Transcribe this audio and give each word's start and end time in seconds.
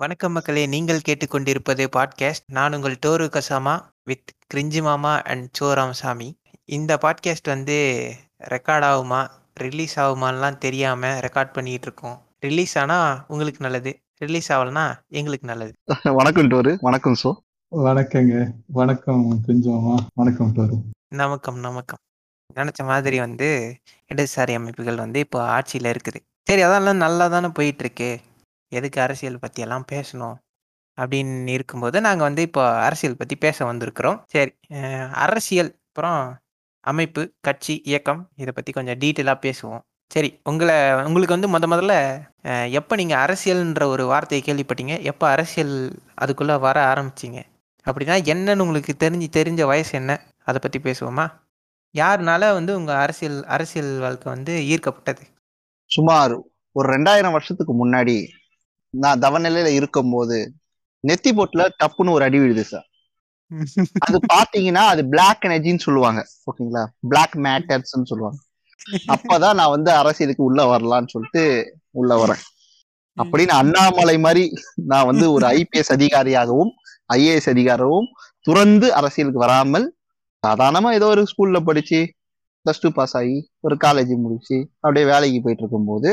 வணக்கம் 0.00 0.32
மக்களே 0.32 0.66
நீங்கள் 0.66 1.00
கேட்டுக்கொண்டிருப்பது 1.08 1.86
பாட்காஸ்ட் 1.96 2.44
நான் 2.46 2.74
உங்கள் 2.74 2.98
டோரு 3.06 3.26
கசாமா 3.26 3.80
வித் 4.04 4.30
கிரிஞ்சி 4.54 4.82
மாமா 4.82 5.22
அண்ட் 5.22 5.56
சோராமசாமி 5.60 6.34
இந்த 6.64 6.98
பாட்காஸ்ட் 7.00 7.42
வந்து 7.42 7.76
ரெக்கார்ட் 8.48 8.86
ஆகுமா 8.90 9.28
ரிலீஸ் 9.54 10.00
ஆகுமான்லாம் 10.00 10.58
தெரியாமல் 10.58 11.18
ரெக்கார்ட் 11.20 11.52
பண்ணிகிட்டு 11.54 11.82
இருக்கோம் 11.82 12.22
ரிலீஸ் 12.38 12.78
ஆனால் 12.78 13.24
உங்களுக்கு 13.28 13.60
நல்லது 13.60 14.00
ரிலீஸ் 14.16 14.52
ஆகலனா 14.52 14.94
எங்களுக்கு 15.08 15.46
நல்லது. 15.46 15.72
வணக்கம் 16.14 16.50
டோரு 16.50 16.76
வணக்கம் 16.80 17.16
சோ. 17.24 17.34
வணக்கங்க 17.76 18.50
வணக்கம் 18.66 19.42
கொஞ்சமா 19.48 19.96
வணக்கம் 20.14 20.54
டோரு. 20.54 20.80
நமக்கம் 21.08 21.58
நமக்கம். 21.58 21.98
நினச்ச 22.54 22.84
மாதிரி 22.84 23.18
வந்து 23.18 23.76
இடதுசாரி 24.14 24.54
அமைப்புகள் 24.54 24.96
வந்து 24.96 25.18
இப்போ 25.18 25.42
ஆட்சியில் 25.42 25.92
இருக்குது. 25.92 26.16
சரி 26.42 26.62
அதெல்லாம் 26.62 26.96
நல்லா 26.96 27.28
தானே 27.28 27.46
போயிட்டுருக்கு. 27.46 28.18
எதுக்கு 28.78 28.98
அரசியல் 29.06 29.42
பற்றியெல்லாம் 29.44 29.86
பேசணும்? 29.92 30.36
அப்படின்னு 30.98 31.52
இருக்கும்போது 31.56 31.98
நாங்கள் 32.06 32.26
வந்து 32.28 32.42
இப்போ 32.48 32.62
அரசியல் 32.86 33.20
பற்றி 33.20 33.36
பேச 33.44 33.58
வந்திருக்கிறோம். 33.70 34.18
சரி 34.32 34.52
அரசியல் 35.26 35.70
அப்புறம் 35.88 36.20
அமைப்பு 36.84 37.22
கட்சி 37.46 37.74
இயக்கம் 37.90 38.20
இதை 38.42 38.52
பற்றி 38.56 38.70
கொஞ்சம் 38.76 38.98
டீட்டெயிலாக 39.02 39.38
பேசுவோம். 39.46 39.82
சரி 40.10 40.30
உங்களை 40.50 40.76
உங்களுக்கு 41.08 41.36
வந்து 41.36 41.50
முத 41.54 41.64
முதல்ல 41.72 41.94
எப்போ 42.78 42.94
நீங்கள் 43.00 43.20
அரசியல்ன்ற 43.24 43.84
ஒரு 43.94 44.04
வார்த்தையை 44.12 44.42
கேள்விப்பட்டீங்க? 44.46 44.94
எப்போ 45.10 45.24
அரசியல் 45.34 45.74
அதுக்குள்ளே 46.22 46.56
வர 46.66 46.76
ஆரம்பிச்சிங்க? 46.92 47.40
அப்படின்னா 47.86 48.16
என்னன்னு 48.32 48.64
உங்களுக்கு 48.66 48.92
தெரிஞ்சு 49.04 49.28
தெரிஞ்ச 49.38 49.62
வயசு 49.72 49.92
என்ன? 50.00 50.12
அதை 50.48 50.58
பற்றி 50.64 50.78
பேசுவோமா? 50.86 51.26
யாருனால 51.94 52.52
வந்து 52.58 52.72
உங்கள் 52.78 53.00
அரசியல் 53.04 53.38
அரசியல் 53.54 53.92
வாழ்க்கை 54.04 54.28
வந்து 54.34 54.54
ஈர்க்கப்பட்டது? 54.72 55.22
சுமார் 55.90 56.34
ஒரு 56.76 56.86
ரெண்டாயிரம் 56.94 57.34
வருஷத்துக்கு 57.36 57.74
முன்னாடி 57.82 58.16
நான் 58.94 59.22
தவநிலையில 59.22 59.70
இருக்கும்போது 59.78 60.38
நெத்தி 61.04 61.30
போட்டுல 61.32 61.64
டப்புன்னு 61.80 62.14
ஒரு 62.16 62.24
அடி 62.24 62.38
விழுது 62.38 62.64
சார் 62.64 62.86
அது 64.04 64.18
பாத்தீங்கன்னா 64.32 64.82
அது 64.90 65.02
பிளாக் 65.12 65.44
எனர்ஜின்னு 65.46 65.84
சொல்லுவாங்க. 65.86 66.20
ஓகேங்களா? 66.48 66.82
பிளாக் 67.08 67.34
மேட்டர்ஸ்ன்னு 67.44 68.10
சொல்லுவாங்க. 68.10 68.38
அப்பதான் 69.14 69.58
நான் 69.60 69.74
வந்து 69.74 69.90
அரசியலுக்கு 70.00 70.42
உள்ள 70.44 70.60
வரலாம்னு 70.72 71.12
சொல்லிட்டு 71.14 71.42
உள்ள 72.00 72.10
வரேன். 72.22 72.42
அப்படின்னு 73.16 73.54
அண்ணாமலை 73.60 74.16
மாதிரி 74.18 74.44
நான் 74.90 75.08
வந்து 75.10 75.26
ஒரு 75.32 75.44
ஐபிஎஸ் 75.54 75.92
அதிகாரியாகவும் 75.96 76.72
ஐஏஎஸ் 77.10 77.50
அதிகாரவும் 77.52 78.08
துறந்து 78.46 78.88
அரசியலுக்கு 78.94 79.40
வராமல் 79.40 79.86
சாதாரணமா 80.42 80.90
ஏதோ 80.98 81.06
ஒரு 81.06 81.22
ஸ்கூல்ல 81.30 81.60
படிச்சு 81.64 82.00
பிளஸ் 82.66 82.82
டூ 82.82 82.90
பாஸ் 82.90 83.14
ஆகி 83.16 83.36
ஒரு 83.60 83.76
காலேஜ் 83.84 84.12
முடிச்சு 84.22 84.56
அப்படியே 84.82 85.06
வேலைக்கு 85.06 85.40
போயிட்டு 85.40 85.64
இருக்கும்போது 85.64 86.10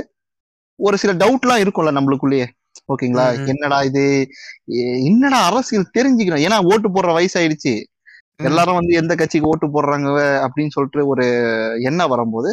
ஒரு 0.79 0.97
சில 0.97 1.13
டவுட்லாம் 1.13 1.61
இருக்கும்ல 1.63 1.91
நம்மளுக்குள்ளேயே. 1.97 2.47
ஓகேங்களா. 2.89 3.25
என்னடா 3.51 3.77
இது? 3.83 4.03
என்னடா 5.09 5.39
அரசியல் 5.49 5.93
தெரிஞ்சுக்கணும். 5.97 6.43
ஏன்னா 6.47 6.57
ஓட்டு 6.71 6.89
போடுற 6.89 7.11
வயசாயிடுச்சு. 7.17 7.73
எல்லாரும் 8.49 8.79
வந்து 8.79 8.93
எந்த 8.93 9.13
கட்சிக்கு 9.15 9.49
ஓட்டு 9.49 9.67
போடுறாங்க 9.67 10.09
அப்படின்னு 10.45 10.73
சொல்லிட்டு 10.75 11.01
ஒரு 11.07 11.25
எண்ணம் 11.81 12.11
வரும்போது 12.13 12.49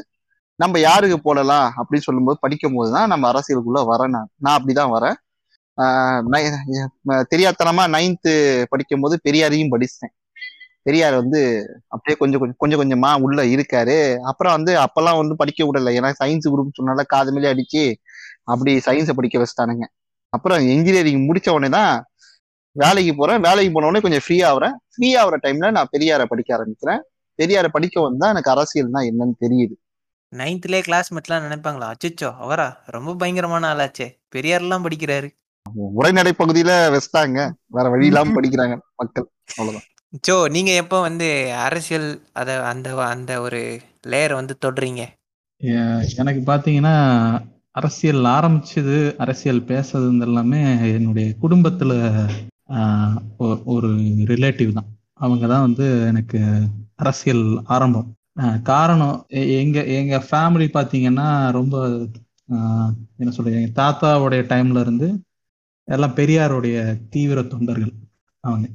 நம்ம 0.61 0.79
யாருக்கு 0.79 1.17
போடலாம் 1.21 1.69
அப்படின்னு 1.79 2.07
சொல்லும்போது 2.07 2.39
படிக்கும் 2.41 2.77
போது 2.77 2.91
தான் 2.93 3.11
நம்ம 3.13 3.25
அரசியலுக்குள்ள 3.33 3.81
வரேன் 3.93 4.13
நான். 4.17 4.29
நான் 4.37 4.57
அப்படிதான் 4.59 4.95
வரேன். 4.97 5.17
தெரியாத்தனமா 7.33 7.85
நைன்த்து 7.95 8.33
படிக்கும் 8.73 9.01
போது 9.01 9.15
பெரியாரையும் 9.25 9.73
படிச்சேன் 9.75 10.13
பெரியார் 10.87 11.15
வந்து 11.15 11.41
அப்படியே 11.95 12.17
கொஞ்சம் 12.21 12.41
கொஞ்சம் 12.41 12.59
கொஞ்சம் 12.63 12.81
கொஞ்சமா 12.81 13.11
உள்ள 13.27 13.41
இருக்காரு. 13.55 13.97
அப்புறம் 14.31 14.55
வந்து 14.57 14.73
அப்பெல்லாம் 14.85 15.21
வந்து 15.21 15.37
படிக்க 15.37 15.61
விடல. 15.65 15.93
ஏன்னா 15.99 16.11
சயின்ஸ் 16.23 16.51
குரூப் 16.53 16.79
சொன்னால 16.81 17.05
காது 17.15 17.33
மேலே 17.33 17.53
அடிச்சு 17.55 17.85
அப்படி 18.53 18.73
சயின்ஸை 18.87 19.15
படிக்க 19.19 19.37
வச்சுட்டானுங்க. 19.43 19.85
அப்புறம் 20.35 20.61
இன்ஜினியரிங் 20.75 21.27
முடிச்ச 21.29 21.49
உடனே 21.57 21.71
தான் 21.77 21.95
வேலைக்கு 22.77 23.13
போறேன். 23.15 23.41
வேலைக்கு 23.41 23.73
போன 23.73 23.89
உடனே 23.89 24.05
கொஞ்சம் 24.05 24.25
ஃப்ரீ 24.25 24.37
ஆகுறேன் 24.51 24.75
ஃப்ரீ 24.95 25.09
ஆகுற 25.21 25.37
டைம்ல 25.45 25.71
நான் 25.77 25.93
பெரியாரை 25.93 26.25
படிக்க 26.25 26.51
ஆரம்பிக்கிறேன். 26.57 27.01
பெரியாரை 27.39 27.69
படிக்க 27.73 27.97
வந்தா 28.01 28.27
எனக்கு 28.35 28.53
அரசியல்னா 28.55 29.01
என்னன்னு 29.11 29.37
தெரியுது. 29.45 29.75
நைன்த்லேயே 30.33 30.85
கிளாஸ்மேட்லாம் 30.87 31.45
நினைப்பாங்களா? 31.47 31.89
அச்சோ 31.95 32.29
அவரா? 32.45 32.69
ரொம்ப 32.87 33.11
பயங்கரமான 33.15 33.69
ஆளாச்சே. 33.75 34.07
பெரியார்லாம் 34.35 34.87
படிக்கிறாரு. 34.87 35.29
உரைநடை 35.99 36.33
பகுதியில 36.39 36.73
வச்சிட்டாங்க 36.95 37.39
வேற 37.67 37.89
வழி 37.89 38.07
இல்லாம 38.07 38.35
படிக்கிறாங்க 38.37 38.75
மக்கள். 38.95 39.27
அவ்வளவுதான். 39.59 39.87
சோ 40.27 40.35
நீங்க 40.51 40.71
எப்போ 40.83 40.97
வந்து 41.01 41.29
அரசியல் 41.67 42.09
அத 42.33 42.51
அந்த 42.65 42.89
அந்த 43.05 43.33
ஒரு 43.41 43.61
லேயரை 44.07 44.35
வந்து 44.35 44.55
தொடுறீங்க? 44.65 45.03
எனக்கு 46.21 46.41
பாத்தீங்கன்னா 46.47 46.95
அரசியல் 47.77 48.25
ஆரம்பிச்சது 48.37 48.97
அரசியல் 49.19 49.63
பேசுறது 49.71 50.27
எல்லாமே 50.27 50.61
என்னுடைய 50.97 51.27
குடும்பத்துல 51.43 51.93
ஒரு 53.75 53.89
ரிலேட்டிவ் 54.33 54.71
தான். 54.79 54.89
அவங்க 55.15 55.45
தான் 55.47 55.65
வந்து 55.67 55.87
எனக்கு 56.11 56.39
அரசியல் 57.03 57.45
ஆரம்பம். 57.77 58.09
காரணம் 58.71 59.17
எங்க 59.61 59.79
எங்க 59.99 60.15
ஃபேமிலி 60.29 60.67
பாத்தீங்கன்னா 60.77 61.27
ரொம்ப 61.59 61.75
என்ன 63.21 63.31
சொல்றது 63.37 63.59
எங்க 63.61 63.73
தாத்தாவுடைய 63.83 64.43
டைம்ல 64.53 64.81
இருந்து 64.81 65.09
எல்லாம் 65.89 66.17
பெரியாருடைய 66.19 66.77
தீவிர 67.15 67.39
தொண்டர்கள் 67.53 67.95
அவங்க. 68.45 68.67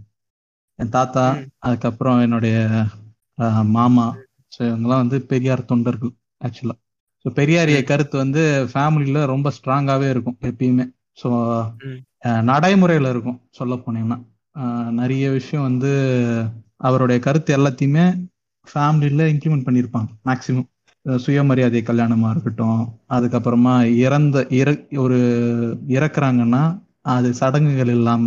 என் 0.80 0.94
தாத்தா. 0.98 1.26
அதுக்கப்புறம் 1.60 2.20
என்னுடைய 2.22 2.58
மாமா 3.78 4.08
ஸோ 4.54 4.60
இவங்கெல்லாம் 4.70 5.04
வந்து 5.04 5.18
பெரியார் 5.32 5.70
தொண்டர்கள் 5.72 6.14
ஆக்சுவலா 6.46 6.76
ஸோ 7.26 7.30
பெரியாரிய. 7.36 7.78
கருத்து 7.84 8.18
வந்து 8.18 8.42
ஃபேமிலியில 8.74 9.26
ரொம்ப 9.26 9.52
ஸ்ட்ராங்காவே 9.58 10.10
இருக்கும் 10.10 10.38
எப்பயுமே 10.44 10.86
ஸோ. 11.24 11.30
நடைமுறையில 12.48 13.10
இருக்கும் 13.10 13.40
சொல்ல 13.50 13.76
போனீங்கன்னா 13.76 14.18
நிறைய 14.92 15.30
விஷயம் 15.30 15.64
வந்து 15.64 15.92
அவருடைய 16.80 17.20
கருத்து 17.20 17.52
எல்லாத்தையுமே 17.58 18.06
ஃபேமிலியில 18.68 19.28
இம்ப்ளிமெண்ட் 19.34 19.68
பண்ணியிருப்பாங்க 19.68 20.10
மேக்சிமம் 20.26 20.68
சுயமரியாதை 21.06 21.82
கல்யாணமா 21.84 22.30
இருக்கட்டும் 22.30 22.82
அதுக்கப்புறமா 23.10 23.74
இறந்த 23.98 24.46
இற 24.52 24.70
ஒரு 24.98 25.20
இறக்குறாங்கன்னா 25.90 26.64
அது 27.10 27.34
சடங்குகள் 27.34 27.88
இல்லாம 27.88 28.26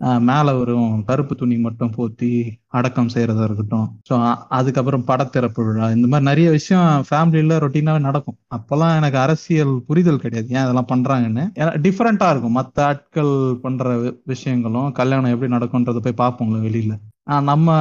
மேலே 0.00 0.58
வரும் 0.58 1.04
கருப்பு 1.04 1.34
துணி 1.34 1.56
மட்டும் 1.56 1.92
போத்தி 1.96 2.50
அடக்கம் 2.66 3.08
செய்யறதா 3.08 3.44
இருக்கட்டும். 3.44 4.00
ஸோ 4.10 4.34
அதுக்கப்புறம் 4.48 5.04
படத்திறப்பு 5.06 5.64
விழா 5.64 5.90
இந்த 5.90 6.06
மாதிரி 6.06 6.28
நிறைய 6.28 6.50
விஷயம் 6.50 7.04
ஃபேமிலியில 7.10 7.58
ரொட்டீனாவே 7.58 8.00
நடக்கும். 8.00 8.36
அப்பெல்லாம் 8.56 8.96
எனக்கு 8.96 9.18
அரசியல் 9.18 9.82
புரிதல் 9.86 10.18
கிடையாது. 10.18 10.48
ஏன் 10.48 10.62
அதெல்லாம் 10.62 10.86
பண்றாங்கன்னு? 10.88 11.40
ஏன்னா 11.40 11.72
டிஃப்ரெண்டா 11.80 12.30
இருக்கும். 12.30 12.52
மற்ற 12.52 12.84
ஆட்கள் 12.84 13.58
பண்ற 13.62 13.96
வி- 13.96 14.18
விஷயங்களும் 14.24 14.92
கல்யாணம் 14.92 15.40
எப்படி 15.40 15.52
நடக்கும்ன்றத 15.52 15.98
போய் 15.98 16.28
பார்ப்போங்களே 16.28 16.66
வெளியில. 16.68 16.96
நம்ம 17.42 17.74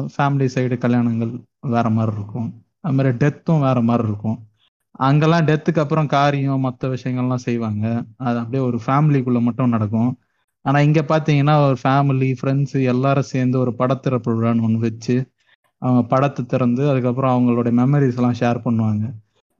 ஃபேமிலி 0.00 0.48
சைடு 0.54 0.78
கல்யாணங்கள் 0.78 1.42
வேற 1.60 1.90
மாதிரி 1.90 2.16
இருக்கும். 2.16 2.62
அது 2.80 2.94
மாதிரி 2.94 3.16
டெத்தும் 3.16 3.60
வேற 3.60 3.80
மாதிரி 3.80 4.08
இருக்கும். 4.08 4.38
அங்கெல்லாம் 4.90 5.44
டெத்துக்கு 5.44 5.78
அப்புறம் 5.78 6.06
காரியம் 6.06 6.60
மற்ற 6.60 6.88
விஷயங்கள்லாம் 6.88 7.34
செய்வாங்க. 7.34 8.04
அது 8.16 8.38
அப்படியே 8.38 8.62
ஒரு 8.62 8.80
ஃபேமிலிக்குள்ள 8.86 9.40
மட்டும் 9.40 9.68
நடக்கும். 9.68 10.18
ஆனா 10.66 10.78
இங்க 10.86 11.00
பாத்தீங்கன்னா 11.08 11.54
ஒரு 11.66 11.76
ஃபேமிலி 11.82 12.28
ஃப்ரெண்ட்ஸ் 12.40 12.76
எல்லாரும் 12.92 13.30
சேர்ந்து 13.32 13.56
ஒரு 13.62 13.72
படத்திறப்பு 13.78 14.28
விழான்னு 14.30 14.64
ஒன்று 14.68 14.78
வச்சு 14.78 15.16
அவங்க 15.82 16.02
படத்தை 16.12 16.42
திறந்து 16.52 16.90
அதுக்கப்புறம் 16.90 17.34
அவங்களோட 17.36 17.68
மெமரிஸ் 17.80 18.18
எல்லாம் 18.20 18.38
ஷேர் 18.40 18.64
பண்ணுவாங்க. 18.66 19.04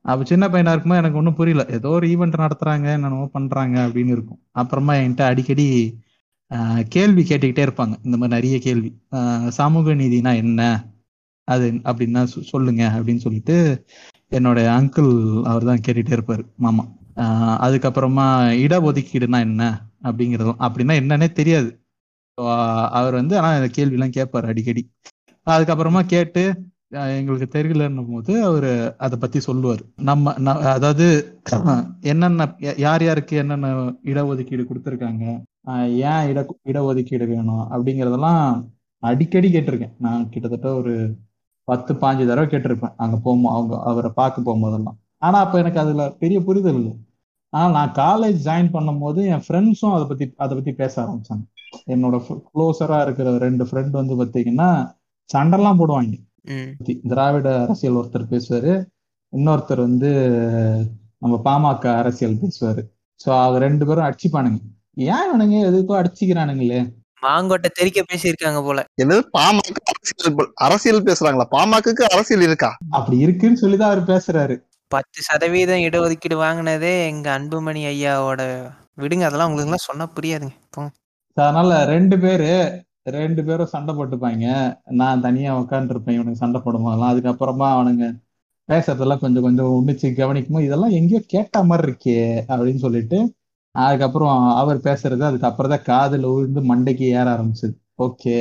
அப்ப 0.04 0.25
சின்ன 0.25 0.44
பையனா 0.48 0.72
இருக்கும்போது 0.72 1.00
எனக்கு 1.02 1.19
ஒன்றும் 1.19 1.38
புரியல. 1.40 1.62
ஏதோ 1.76 1.88
ஒரு 1.96 2.06
ஈவெண்ட் 2.08 2.40
நடத்துறாங்க 2.42 2.86
என்னென்னமோ 2.96 3.26
பண்றாங்க 3.36 3.76
அப்படின்னு 3.88 4.12
இருக்கும். 4.16 4.40
அப்புறமா 4.52 4.92
என்கிட்ட 4.94 5.22
அடிக்கடி 5.32 5.66
கேள்வி 6.88 7.22
கேட்டுக்கிட்டே 7.28 7.62
இருப்பாங்க. 7.69 7.94
இந்த 8.06 8.16
மாதிரி 8.20 8.34
நிறைய 8.36 8.56
கேள்வி. 8.66 8.90
சமூக 9.58 9.94
நீதினா 9.94 10.32
என்ன? 10.42 10.60
அது 11.48 11.66
அப்படின்னா 11.90 12.20
சொ- 12.34 12.44
சொல்லுங்க 12.52 12.82
அப்படின்னு 12.96 13.22
சொல்லிட்டு 13.26 13.56
என்னோட 14.32 14.58
அங்கிள் 14.78 15.12
அவர் 15.50 15.64
தான் 15.70 15.82
கேட்டுட்டே 15.86 16.14
இருப்பாரு 16.16 16.44
மாமா. 16.56 16.84
அதுக்கப்புறமா 17.16 18.28
இடஒதுக்கீடுனா 18.66 19.38
என்ன 19.38 19.80
அப்படிங்கிறதும் 20.02 20.54
அப்படின்னா 20.58 20.94
என்னன்னே 20.94 21.32
தெரியாது. 21.32 21.80
அவர் 22.90 23.12
வந்து 23.12 23.38
ஆனா 23.38 23.56
இந்த 23.56 23.68
கேள்விலாம் 23.76 24.10
கேட்பாரு 24.10 24.46
அடிக்கடி. 24.46 24.90
அதுக்கப்புறமா 25.46 26.00
கேட்டு 26.06 26.62
எங்களுக்கு 26.90 27.58
தெரியலன்னும் 27.58 28.10
போது 28.10 28.44
அவரு 28.44 28.94
அதை 28.98 29.18
பத்தி 29.18 29.40
சொல்லுவார். 29.40 29.80
நம்ம 29.96 30.32
அதாவது 30.62 31.38
என்னென்ன 32.00 32.54
யா- 32.58 32.78
யார் 32.78 33.04
யாருக்கு 33.04 33.36
என்னென்ன 33.36 33.74
இடஒதுக்கீடு 34.04 34.64
கொடுத்துருக்காங்க? 34.64 35.42
ஏன் 35.88 36.28
இட 36.28 36.56
இடஒதுக்கீடு 36.64 37.26
வேணும்? 37.26 37.70
அப்படிங்கிறதெல்லாம் 37.70 38.69
அடிக்கடி 38.98 39.52
கேட்டிருக்கேன். 39.52 39.92
நான் 39.98 40.28
கிட்டத்தட்ட 40.28 40.74
ஒரு 40.74 41.16
பத்து 41.64 41.94
பாஞ்சு 41.94 42.26
தடவை 42.26 42.46
கேட்டிருப்பேன். 42.46 42.92
அங்க 42.96 43.16
போகும் 43.16 43.44
அவங்க 43.44 43.82
அவரை 43.82 44.10
பார்க்க 44.14 44.42
போகும்போதெல்லாம். 44.42 44.96
ஆனா 45.19 45.38
அப்ப 45.38 45.58
எனக்கு 45.58 45.80
அதுல 45.80 46.10
பெரிய 46.19 46.40
புரிதல் 46.40 46.74
இல்லை. 46.74 46.96
ஆனா 47.52 47.66
நான் 47.76 47.93
காலேஜ் 47.94 48.38
ஜாயின் 48.44 48.72
பண்ணும்போது 48.72 49.20
என் 49.34 49.44
ஃப்ரெண்ட்ஸும் 49.46 49.94
அதை 49.94 50.04
பத்தி 50.06 50.34
அதை 50.37 50.56
பத்தி 50.56 50.72
பேச 50.72 50.94
ஆரம்பிச்சாங்க. 51.02 51.44
என்னோட 51.87 52.16
க்ளோஸரா 52.48 53.02
இருக்கிற 53.02 53.37
ரெண்டு 53.38 53.64
ஃப்ரெண்ட் 53.64 53.90
வந்து 53.90 54.14
பாத்தீங்கன்னா 54.25 54.69
சண்டைலாம் 55.34 55.81
போடுவாங்க. 55.81 56.14
திராவிட 57.10 57.60
அரசியல் 57.60 57.94
ஒருத்தர் 57.94 58.32
பேசுவாரு. 58.34 58.72
இன்னொருத்தர் 59.32 59.76
வந்து 59.76 60.10
நம்ம 61.19 61.40
பாமக 61.44 61.96
அரசியல் 61.96 62.38
பேசுவாரு. 62.43 62.82
ஸோ 63.20 63.28
அவங்க 63.43 63.58
ரெண்டு 63.58 63.87
பேரும் 63.87 64.06
அடிச்சுப்பானுங்க. 64.08 64.60
ஏன் 64.94 65.25
இவனுங்க 65.26 65.56
எதுக்கோ 65.70 65.96
அடிச்சுக்கிறானுங்களே? 66.00 66.81
மாங்கொட்டை 67.22 67.69
தெறிக்க 67.72 68.00
பேசியிருக்காங்க 68.02 68.62
போல. 68.62 68.84
என்னது 69.02 69.22
பாமக 69.38 69.78
அரசியல் 69.93 70.52
அரசியல் 70.54 71.02
பேசுறாங்களா? 71.02 71.46
பாமகக்கு 71.50 72.04
அரசியல் 72.04 72.40
இருக்கா? 72.40 72.70
அப்படி 72.90 73.19
இருக்குன்னு 73.19 73.56
சொல்லிதான் 73.56 73.90
அவர் 73.90 74.10
பேசுறாரு. 74.12 74.56
பத்து 74.90 75.20
சதவீதம் 75.22 75.84
இடஒதுக்கீடு 75.86 76.36
வாங்கினதே 76.42 76.92
எங்க 77.06 77.26
அன்புமணி 77.36 77.80
ஐயாவோட 77.86 78.42
விடுங்க 78.96 79.24
அதெல்லாம் 79.28 79.48
உங்களுக்கு 79.48 79.70
எல்லாம் 79.70 79.86
சொன்னா 79.86 80.04
புரியாதுங்க. 80.16 80.54
போங்க. 80.70 80.90
அதனால 81.36 81.70
ரெண்டு 81.84 82.16
பேரு 82.18 82.50
ரெண்டு 83.16 83.40
பேரும் 83.44 83.72
சண்டை 83.72 83.92
போட்டுப்பாங்க 83.94 84.44
நான் 85.00 85.20
தனியா 85.20 85.50
உட்காந்துருப்பேன் 85.58 86.16
இவனுக்கு 86.18 86.42
சண்டை 86.42 86.60
போடும்போதெல்லாம். 86.60 87.12
அதுக்கப்புறமா 87.12 87.66
அவனுங்க 87.76 88.06
பேசுறதெல்லாம் 88.68 89.22
கொஞ்சம் 89.24 89.42
கொஞ்சம் 89.42 89.72
உன்னிச்சு 89.76 90.08
கவனிக்குமோ 90.20 90.60
இதெல்லாம் 90.60 90.94
எங்கேயோ 91.00 91.20
கேட்ட 91.34 91.62
மாதிரி 91.64 91.86
இருக்கே 91.88 92.16
அப்படின்னு 92.50 92.80
சொல்லிட்டு 92.86 93.18
அதுக்கப்புறம் 93.74 94.32
அவர் 94.60 94.78
பேசுறது 94.78 95.24
அதுக்கப்புறம் 95.30 95.72
தான் 95.74 95.86
காதுல 95.90 96.30
விழுந்து 96.32 96.60
மண்டைக்கு 96.70 97.06
ஏற 97.18 97.26
ஆரம்பிச்சது. 97.34 97.74
ஓகே. 97.98 98.36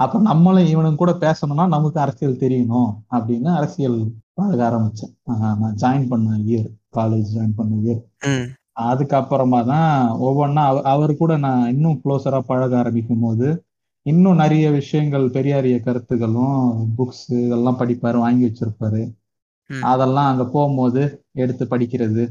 அப்ப 0.00 0.18
நம்மளும் 0.20 0.66
இவனும் 0.66 1.00
கூட 1.00 1.12
பேசணும்னா 1.20 1.66
நமக்கு 1.68 1.98
அரசியல் 2.00 2.40
தெரியணும் 2.40 2.90
அப்படின்னு 3.10 3.48
அரசியல் 3.54 3.98
பழக 4.34 4.60
ஆரம்பிச்சேன். 4.68 5.12
நான் 5.26 5.76
ஜாயின் 5.82 6.06
பண்ண 6.08 6.36
இயர் 6.46 6.68
காலேஜ் 6.94 7.28
ஜாயின் 7.34 7.56
பண்ண 7.56 7.72
இயர் 7.84 8.02
அதுக்கப்புறமா 8.82 9.60
தான் 9.64 9.90
ஒவ்வொன்றா 10.20 10.62
அவர் 10.84 11.12
கூட 11.16 11.32
நான் 11.36 11.68
இன்னும் 11.68 12.00
க்ளோஸரா 12.04 12.40
பழக 12.46 12.78
ஆரம்பிக்கும் 12.78 13.20
போது 13.20 13.48
இன்னும் 14.06 14.36
நிறைய 14.36 14.66
விஷயங்கள் 14.70 15.26
பெரியாரிய 15.28 15.78
கருத்துகளும் 15.80 16.60
புக்ஸ் 16.98 17.24
இதெல்லாம் 17.38 17.78
படிப்பாரு 17.78 18.18
வாங்கி 18.18 18.44
வச்சிருப்பாரு. 18.46 19.02
அதெல்லாம் 19.70 20.28
அங்க 20.30 20.44
போகும்போது 20.46 21.02
எடுத்து 21.34 21.64
படிக்கிறது. 21.64 22.22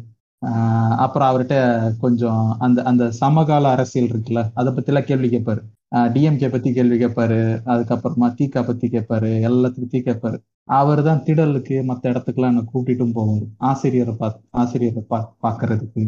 ஆஹ் 0.42 0.96
அப்புறம் 0.96 1.30
அவர்கிட்ட 1.30 1.56
கொஞ்சம் 2.00 2.42
அந்த 2.60 2.80
அந்த 2.84 3.04
சமகால 3.22 3.70
அரசியல் 3.70 4.10
இருக்குல்ல 4.10 4.42
அதை 4.54 4.70
பத்தி 4.74 4.92
எல்லாம் 4.92 5.08
கேள்வி 5.10 5.30
கேட்பாரு 5.30 5.62
டிஎம்கே 5.92 6.52
பத்தி 6.52 6.74
கேள்வி 6.74 7.06
கேட்பாரு 7.06 7.40
அதுக்கப்புறமா 7.66 8.28
தீகா 8.38 8.66
பத்தி 8.66 8.88
கேட்பாரு 8.88 9.30
எல்லாத்தையும் 9.48 9.84
பத்தி 9.84 10.00
கேட்பாரு 10.02 10.38
அவர் 10.70 11.02
தான் 11.04 11.24
திடலுக்கு 11.24 11.84
மற்ற 11.84 12.12
இடத்துக்குலாம் 12.12 12.52
என்னை 12.52 12.64
கூட்டிட்டும் 12.74 13.16
போவார். 13.16 13.46
ஆசிரியரை 13.58 14.14
பார்த்து 14.16 14.48
ஆசிரியரை 14.52 15.04
பா 15.08 15.18
பார்க்கறதுக்கு 15.44 16.04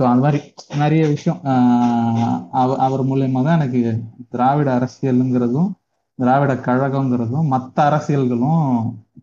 ஸோ 0.00 0.06
அந்த 0.06 0.20
மாதிரி 0.20 0.38
நிறைய 0.76 1.06
விஷயம் 1.06 1.40
ஆஹ் 1.44 2.22
அவ- 2.52 2.76
அவர் 2.76 3.04
மூலயமா 3.04 3.42
தான் 3.42 3.58
எனக்கு 3.58 3.82
திராவிட 4.28 4.78
அரசியலுங்கிறதும் 4.78 5.70
திராவிட 6.18 6.54
கழகங்கிறதும் 6.66 7.46
மற்ற 7.46 7.82
அரசியல்களும் 7.82 8.64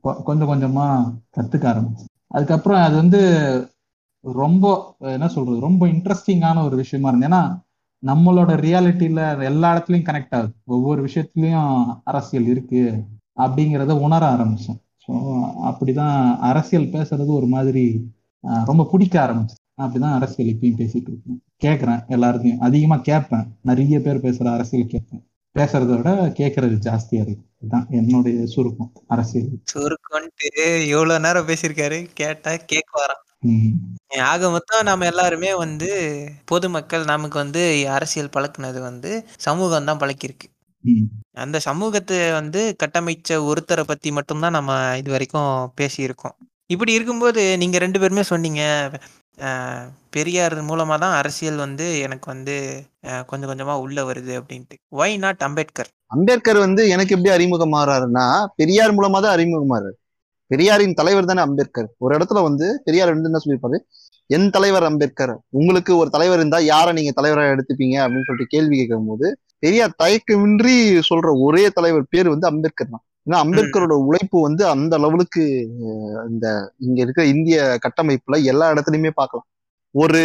கொ- 0.04 0.24
கொஞ்சம் 0.24 0.50
கொஞ்சமா 0.50 0.86
கத்துக்க 1.38 1.66
ஆரம்பிச்சு. 1.72 2.06
அதுக்கப்புறம் 2.28 2.82
அது 2.82 2.96
வந்து 2.96 3.22
ரொம்ப 4.26 4.66
என்ன 5.00 5.28
சொல்றது 5.28 5.60
ரொம்ப 5.60 5.88
இன்ட்ரெஸ்டிங்கான 5.88 6.64
ஒரு 6.64 6.76
விஷயமா 6.76 7.10
இருந்தது. 7.10 7.30
ஏன்னா 7.30 7.42
நம்மளோட 8.06 8.52
ரியாலிட்டியில 8.66 9.44
எல்லா 9.44 9.70
இடத்துலயும் 9.76 10.08
கனெக்ட் 10.10 10.36
ஆகுது. 10.38 10.54
ஒவ்வொரு 10.66 11.00
விஷயத்துலயும் 11.06 12.00
அரசியல் 12.04 12.48
இருக்கு 12.48 12.82
அப்படிங்கிறத 13.38 13.94
உணர 14.00 14.24
ஆரம்பிச்சேன் 14.34 14.80
ஸோ 15.06 15.14
அப்படிதான் 15.70 16.38
அரசியல் 16.50 16.94
பேசுறது 16.96 17.32
ஒரு 17.40 17.46
மாதிரி 17.46 17.86
ரொம்ப 18.66 18.84
பிடிக்க 18.92 19.16
ஆரம்பிச்சு 19.26 19.58
அப்படிதான் 19.82 20.18
அரசியல் 20.20 20.52
இப்பயும் 20.54 20.80
பேசிட்டு 20.82 21.10
இருக்கேன் 21.12 21.42
கேட்கறேன் 21.66 22.02
எல்லாருத்தையும் 22.16 22.58
அதிகமா 22.58 22.98
கேட்பேன். 23.10 23.46
நிறைய 23.62 24.00
பேர் 24.00 24.24
பேசுற 24.26 24.48
அரசியல் 24.54 24.92
கேட்பேன். 24.94 25.24
பேசுறதை 25.56 25.96
விட 25.96 26.12
கேட்கறது 26.40 26.76
ஜாஸ்தியா 26.88 27.22
இருக்கு. 27.26 27.46
இதுதான் 27.60 27.88
என்னுடைய 27.90 28.46
சுருக்கம். 28.46 28.92
அரசியல். 29.08 29.50
சுருக்கன்ட்டு 29.74 30.50
எவ்வளவு 30.88 31.20
நேரம் 31.20 31.48
பேசியிருக்காரு. 31.48 32.00
கேட்டா 32.14 32.52
கேட்க 32.66 32.92
வரான். 33.02 33.23
ஆக 34.26 34.50
மொத்தம் 34.50 34.84
நம்ம 34.84 35.06
எல்லாருமே 35.06 35.52
வந்து 35.56 35.90
பொதுமக்கள் 36.46 37.04
நமக்கு 37.04 37.38
வந்து 37.38 37.62
அரசியல் 37.88 38.34
பழக்குனது 38.34 38.80
வந்து 38.80 39.12
சமூகம் 39.38 39.86
தான் 39.86 40.00
பழக்கியிருக்கு. 40.00 40.48
ம். 40.84 41.06
அந்த 41.34 41.60
சமூகத்தை 41.60 42.32
வந்து 42.32 42.76
கட்டமைச்ச 42.84 43.38
ஒருத்தரை 43.50 43.84
பத்தி 43.84 44.12
மட்டும்தான் 44.12 44.52
நம்ம 44.52 44.98
இது 44.98 45.12
வரைக்கும் 45.12 45.74
பேசியிருக்கோம். 45.82 46.36
இப்படி 46.66 46.94
இருக்கும்போது 46.94 47.58
நீங்க 47.58 47.78
ரெண்டு 47.78 48.00
பேருமே 48.00 48.24
சொன்னீங்க 48.24 48.62
பெரியார் 50.10 50.56
மூலமா 50.62 51.00
தான் 51.00 51.14
அரசியல் 51.14 51.56
வந்து 51.56 52.00
எனக்கு 52.00 52.28
வந்து 52.32 52.56
கொஞ்சம் 53.26 53.50
கொஞ்சமா 53.50 53.76
உள்ள 53.76 54.04
வருது 54.04 54.34
அப்படின்ட்டு. 54.40 54.76
Y 54.96 55.18
not 55.18 55.44
Ambedkar? 55.44 55.90
அம்பேத்கர் 56.08 56.58
வந்து 56.58 56.82
எனக்கு 56.88 57.16
எப்படி 57.16 57.32
அறிமுகமாறாருன்னா 57.36 58.26
பெரியார் 58.56 58.94
மூலமா 58.94 59.20
தான் 59.22 59.36
அறிமுகமாறாரு. 59.38 59.96
பெரியாரின் 60.52 60.98
தலைவர் 61.00 61.30
தானே 61.30 61.42
அம்பேத்கர். 61.42 61.88
ஒரு 61.98 62.12
இடத்துல 62.18 62.42
வந்து 62.42 62.68
பெரியார் 62.86 63.14
வந்து 63.14 63.30
என்ன 63.30 63.42
சொல்லியிருப்பாரு? 63.44 63.78
என் 64.30 64.50
தலைவர் 64.50 64.84
அம்பேத்கர் 64.84 65.34
உங்களுக்கு 65.50 65.92
ஒரு 66.02 66.10
தலைவர் 66.10 66.40
இருந்தா 66.40 66.60
யாரை 66.74 66.92
நீங்க 66.94 67.12
தலைவரா 67.22 67.46
எடுத்துப்பீங்க? 67.54 67.96
அப்படின்னு 68.04 68.28
சொல்லிட்டு 68.28 68.54
கேள்வி 68.56 68.76
கேட்கும்போது 68.78 69.28
பெரியார் 69.60 70.00
தயக்கமின்றி 70.04 70.76
சொல்ற 71.10 71.30
ஒரே 71.48 71.64
தலைவர் 71.70 72.06
பேர் 72.10 72.30
வந்து 72.34 72.48
அம்பேத்கர் 72.48 72.94
தான். 72.94 73.04
ஏன்னா 73.28 73.38
அம்பேத்கரோட 73.44 73.94
உழைப்பு 74.08 74.38
வந்து 74.42 74.64
அந்த 74.68 74.94
அளவுக்கு 74.96 75.44
இந்த 76.30 76.48
இங்க 76.78 77.00
இருக்கிற 77.02 77.26
இந்திய 77.28 77.58
கட்டமைப்புல 77.86 78.38
எல்லா 78.44 78.66
இடத்துலயுமே 78.74 79.12
பார்க்கலாம். 79.14 79.48
ஒரு 79.96 80.22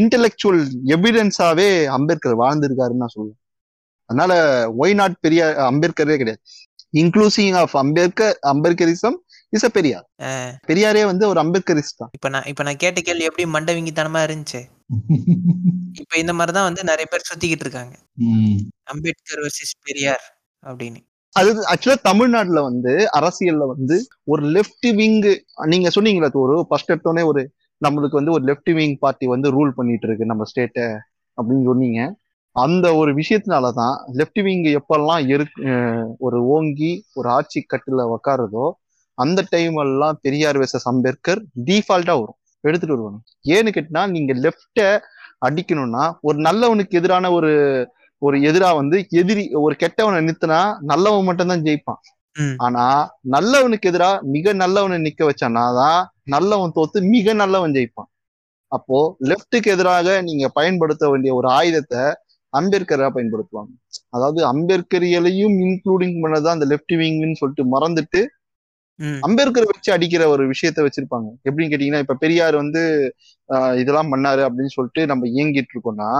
இன்டெலெக்சுவல் 0.00 0.62
எவிடன்ஸாவே 0.94 1.68
அம்பேத்கர் 1.96 2.40
வாழ்ந்திருக்காருன்னு 2.42 3.02
நான் 3.02 3.14
சொல்லுவேன். 3.16 3.40
அதனால 4.10 4.32
ஒய் 4.78 4.94
நாட் 4.94 5.16
பெரியார் 5.20 5.56
அம்பேத்கரே 5.70 6.16
கிடையாது. 6.20 6.42
Including 6.92 7.56
of 7.60 7.76
Ambedkar 7.76 8.36
Ambedkarism 8.52 9.16
is 9.52 9.66
a 9.68 9.70
Periyar 9.70 10.06
பெரியாரே 10.68 11.02
வந்து 11.04 11.24
ஒரு 11.32 11.38
அம்பேத்கரிஸ்ட் 11.42 12.00
தான். 12.00 12.10
இப்ப 12.16 12.28
நான் 12.28 12.46
இப்ப 12.50 12.62
நான் 12.62 12.80
கேட்ட 12.82 13.00
கேள்வி 13.00 13.28
எப்படி 13.28 13.44
மண்டவிங்கித்தனமா 13.54 14.20
இருந்துச்சு? 14.26 14.60
இப்ப 16.02 16.14
இந்த 16.22 16.32
மாதிரி 16.38 16.52
தான் 16.56 16.68
வந்து 16.68 16.82
நிறைய 16.90 17.06
பேர் 17.12 17.28
சுத்திக்கிட்டு 17.28 17.64
இருக்காங்க. 17.66 17.94
அம்பேத்கர் 18.92 19.42
வர்சஸ் 19.44 19.74
பெரியார் 19.86 20.24
அப்படின்னு. 20.66 21.00
அது 21.36 21.50
ஆக்சுவலா 21.72 21.98
தமிழ்நாட்டுல 22.08 22.60
வந்து 22.68 22.92
அரசியல்ல 23.18 23.64
வந்து 23.72 23.96
ஒரு 24.26 24.42
லெஃப்ட் 24.54 24.88
விங் 24.98 25.18
நீங்க 25.72 25.88
சொன்னீங்களா 25.96 26.30
ஒரு 26.44 26.54
ஃபர்ஸ்ட் 26.68 26.92
எடுத்தோடனே 26.92 27.24
ஒரு 27.30 27.42
நம்மளுக்கு 27.82 28.18
வந்து 28.20 28.34
ஒரு 28.36 28.44
லெஃப்ட் 28.50 28.70
விங் 28.78 28.96
பார்ட்டி 29.02 29.26
வந்து 29.34 29.48
ரூல் 29.56 29.72
பண்ணிட்டு 29.78 30.06
இருக்கு 30.08 30.30
நம்ம 30.30 30.44
ஸ்டேட்டை 30.50 30.86
அப்படின்னு 31.38 31.68
சொன்னீங்க. 31.70 32.00
அந்த 32.56 32.86
ஒரு 33.00 33.10
விஷயத்தினாலதான் 33.18 33.96
லெஃப்ட் 34.18 34.40
விங் 34.46 34.64
எப்பெல்லாம் 34.78 35.22
இருக்கு 35.34 35.64
ஒரு 36.26 36.38
ஓங்கி 36.54 36.92
ஒரு 37.18 37.28
ஆட்சி 37.34 37.60
கட்டுல 37.66 38.04
உக்காருதோ 38.14 38.66
அந்த 39.18 39.40
டைம் 39.50 39.76
எல்லாம் 39.76 40.18
பெரியார் 40.22 40.58
வெசஸ் 40.62 40.88
அம்பேத்கர் 40.88 41.40
டிஃபால்ட்டா 41.68 42.14
வரும் 42.20 42.38
எடுத்துட்டு 42.64 42.96
வருவாங்க 42.96 43.20
ஏன்னு 43.54 43.74
கேட்டினா 43.76 44.02
நீங்க 44.14 44.32
லெஃப்ட 44.44 44.80
அடிக்கணும்னா 45.46 46.04
ஒரு 46.20 46.38
நல்லவனுக்கு 46.38 46.98
எதிரான 47.00 47.30
ஒரு 47.38 47.52
ஒரு 48.22 48.36
எதிரா 48.48 48.68
வந்து 48.76 48.96
எதிரி 49.20 49.42
ஒரு 49.64 49.74
கெட்டவனை 49.82 50.20
நிறுத்தினா 50.20 50.60
நல்லவன் 50.82 51.26
மட்டும்தான் 51.28 51.64
ஜெயிப்பான். 51.66 52.00
ஆனா 52.66 52.84
நல்லவனுக்கு 53.34 53.88
எதிரா 53.90 54.10
மிக 54.34 54.52
நல்லவனை 54.54 54.98
நிக்க 54.98 55.22
வச்சானாதான் 55.26 56.00
நல்லவன் 56.34 56.74
தோத்து 56.76 56.98
மிக 57.14 57.34
நல்லவன் 57.34 57.74
ஜெயிப்பான் 57.76 58.10
அப்போ 58.72 58.98
லெஃப்ட்டுக்கு 59.30 59.68
எதிராக 59.70 60.14
நீங்க 60.22 60.46
பயன்படுத்த 60.54 61.04
வேண்டிய 61.10 61.32
ஒரு 61.34 61.48
ஆயுதத்தை 61.58 62.02
அம்பேத்கரா 62.52 63.08
பயன்படுத்துவாங்க 63.16 63.72
அதாவது 64.10 64.40
அம்பேத்கரியலையும் 64.52 65.54
இன்க்ளூடிங் 65.64 66.16
பண்ணதான் 66.22 66.56
அந்த 66.56 66.66
லெஃப்ட் 66.72 66.94
விங்னு 67.00 67.40
சொல்லிட்டு 67.40 67.64
மறந்துட்டு. 67.74 68.20
அம்பேத்கர் 69.20 69.64
வச்சு 69.64 69.92
அடிக்கிற 69.92 70.28
ஒரு 70.28 70.48
விஷயத்த 70.48 70.78
வச்சிருப்பாங்க. 70.78 71.28
எப்படின்னு 71.44 71.72
கேட்டீங்கன்னா 71.72 71.98
இப்ப 71.98 72.14
பெரியார் 72.14 72.54
வந்து 72.54 73.14
ஆஹ் 73.48 73.78
இதெல்லாம் 73.78 74.12
பண்ணாரு 74.12 74.42
அப்படின்னு 74.46 74.74
சொல்லிட்டு 74.76 75.06
நம்ம 75.06 75.28
இயங்கிட்டு 75.28 75.72
இருக்கோம்னா 75.74 76.10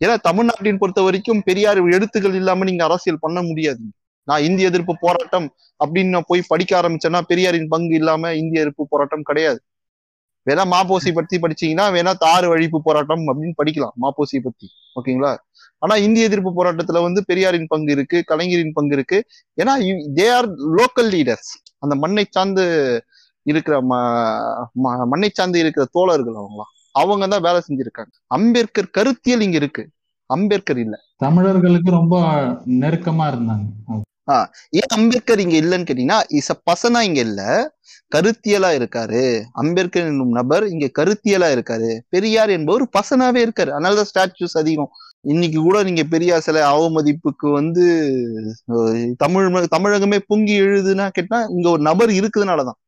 ஏன்னா 0.00 0.16
தமிழ்நாட்டின் 0.20 0.78
பொறுத்த 0.78 1.02
வரைக்கும் 1.02 1.42
பெரியார் 1.44 1.78
எழுத்துக்கள் 1.78 2.34
இல்லாம 2.34 2.64
நீங்க 2.64 2.84
அரசியல் 2.84 3.18
பண்ண 3.20 3.42
முடியாது. 3.42 3.80
நான் 4.28 4.42
இந்திய 4.42 4.68
எதிர்ப்பு 4.68 4.96
போராட்டம் 5.00 5.46
அப்படின்னு 5.84 6.08
நான் 6.08 6.26
போய் 6.26 6.42
படிக்க 6.48 6.80
ஆரம்பிச்சேன்னா 6.80 7.20
பெரியாரின் 7.20 7.68
பங்கு 7.68 7.94
இல்லாம 7.94 8.32
இந்திய 8.34 8.60
எதிர்ப்பு 8.60 8.86
போராட்டம் 8.88 9.22
கிடையாது. 9.22 9.60
வேணா 10.46 10.64
மாப்போசி 10.70 11.10
பத்தி 11.14 11.38
படிச்சீங்கன்னா 11.38 11.86
வேணா 11.96 12.12
தாறு 12.24 12.46
வழிப்பு 12.48 12.78
போராட்டம் 12.82 13.26
அப்படின்னு 13.26 13.54
படிக்கலாம் 13.64 13.96
மாப்போசி 14.02 14.38
பத்தி. 14.42 14.66
ஓகேங்களா? 14.96 15.36
ஆனா 15.78 15.94
இந்திய 15.96 16.24
எதிர்ப்பு 16.24 16.50
போராட்டத்துல 16.58 17.02
வந்து 17.02 17.24
பெரியாரின் 17.26 17.66
பங்கு 17.68 17.92
இருக்கு 17.92 18.22
கலைஞரின் 18.24 18.72
பங்கு 18.72 18.94
இருக்கு. 18.94 19.24
ஏன்னா 19.62 19.74
தே 20.14 20.26
ஆர் 20.30 20.48
லோக்கல் 20.50 21.10
லீடர்ஸ் 21.16 21.50
அந்த 21.84 21.94
மண்ணை 21.94 22.24
சார்ந்து 22.30 22.64
இருக்கிற 23.46 23.76
ம- 23.82 25.06
மண்ணை 25.06 25.28
சார்ந்து 25.32 25.58
இருக்கிற 25.58 25.84
தோழர்கள் 25.92 26.34
அவங்களாம் 26.34 26.70
அவங்க 26.94 27.26
தான் 27.26 27.42
வேலை 27.42 27.60
செஞ்சிருக்காங்க. 27.60 28.12
அம்பேத்கர் 28.26 28.90
கருத்தியல் 28.90 29.40
இங்க 29.40 29.56
இருக்கு. 29.56 29.84
அம்பேத்கர் 30.30 30.78
இல்ல. 30.78 30.96
தமிழர்களுக்கு 31.16 31.90
ரொம்ப 31.90 32.14
நெருக்கமா 32.74 33.24
இருந்தாங்க. 33.32 33.66
ஏன் 34.72 34.92
அம்பேத்கர் 34.94 35.38
இங்க 35.38 35.56
இல்லைன்னு 35.56 35.88
கேட்டீங்கன்னா 35.88 36.20
இஸ் 36.30 36.50
அ 36.50 36.58
பசனா 36.66 37.00
இங்க 37.00 37.20
இல்ல. 37.20 37.42
கருத்தியலா 38.12 38.70
இருக்காரு. 38.78 39.22
அம்பேத்கர் 39.52 40.06
என்னும் 40.06 40.34
நபர் 40.38 40.64
இங்க 40.68 40.86
கருத்தியலா 40.98 41.48
இருக்காரு. 41.56 41.90
பெரியார் 42.08 42.50
என்பவர் 42.50 42.84
பசனாவே 42.98 43.40
இருக்காரு. 43.46 43.70
அதனாலதான் 43.76 44.10
ஸ்டாச்சுஸ் 44.12 44.56
அதிகம். 44.62 44.90
இன்னைக்கு 45.24 45.58
கூட 45.62 45.76
நீங்க 45.82 46.02
பெரியார் 46.04 46.44
சிலை 46.46 46.62
அவமதிப்புக்கு 46.72 47.48
வந்து 47.52 47.84
தமிழ் 49.16 49.46
தமிழகமே 49.76 50.18
பொங்கி 50.26 50.54
எழுதுனா 50.60 51.06
கேட்டா 51.10 51.38
இங்க 51.54 51.66
ஒரு 51.70 51.82
நபர் 51.82 52.10
இருக்குதுனாலதான் 52.10 52.78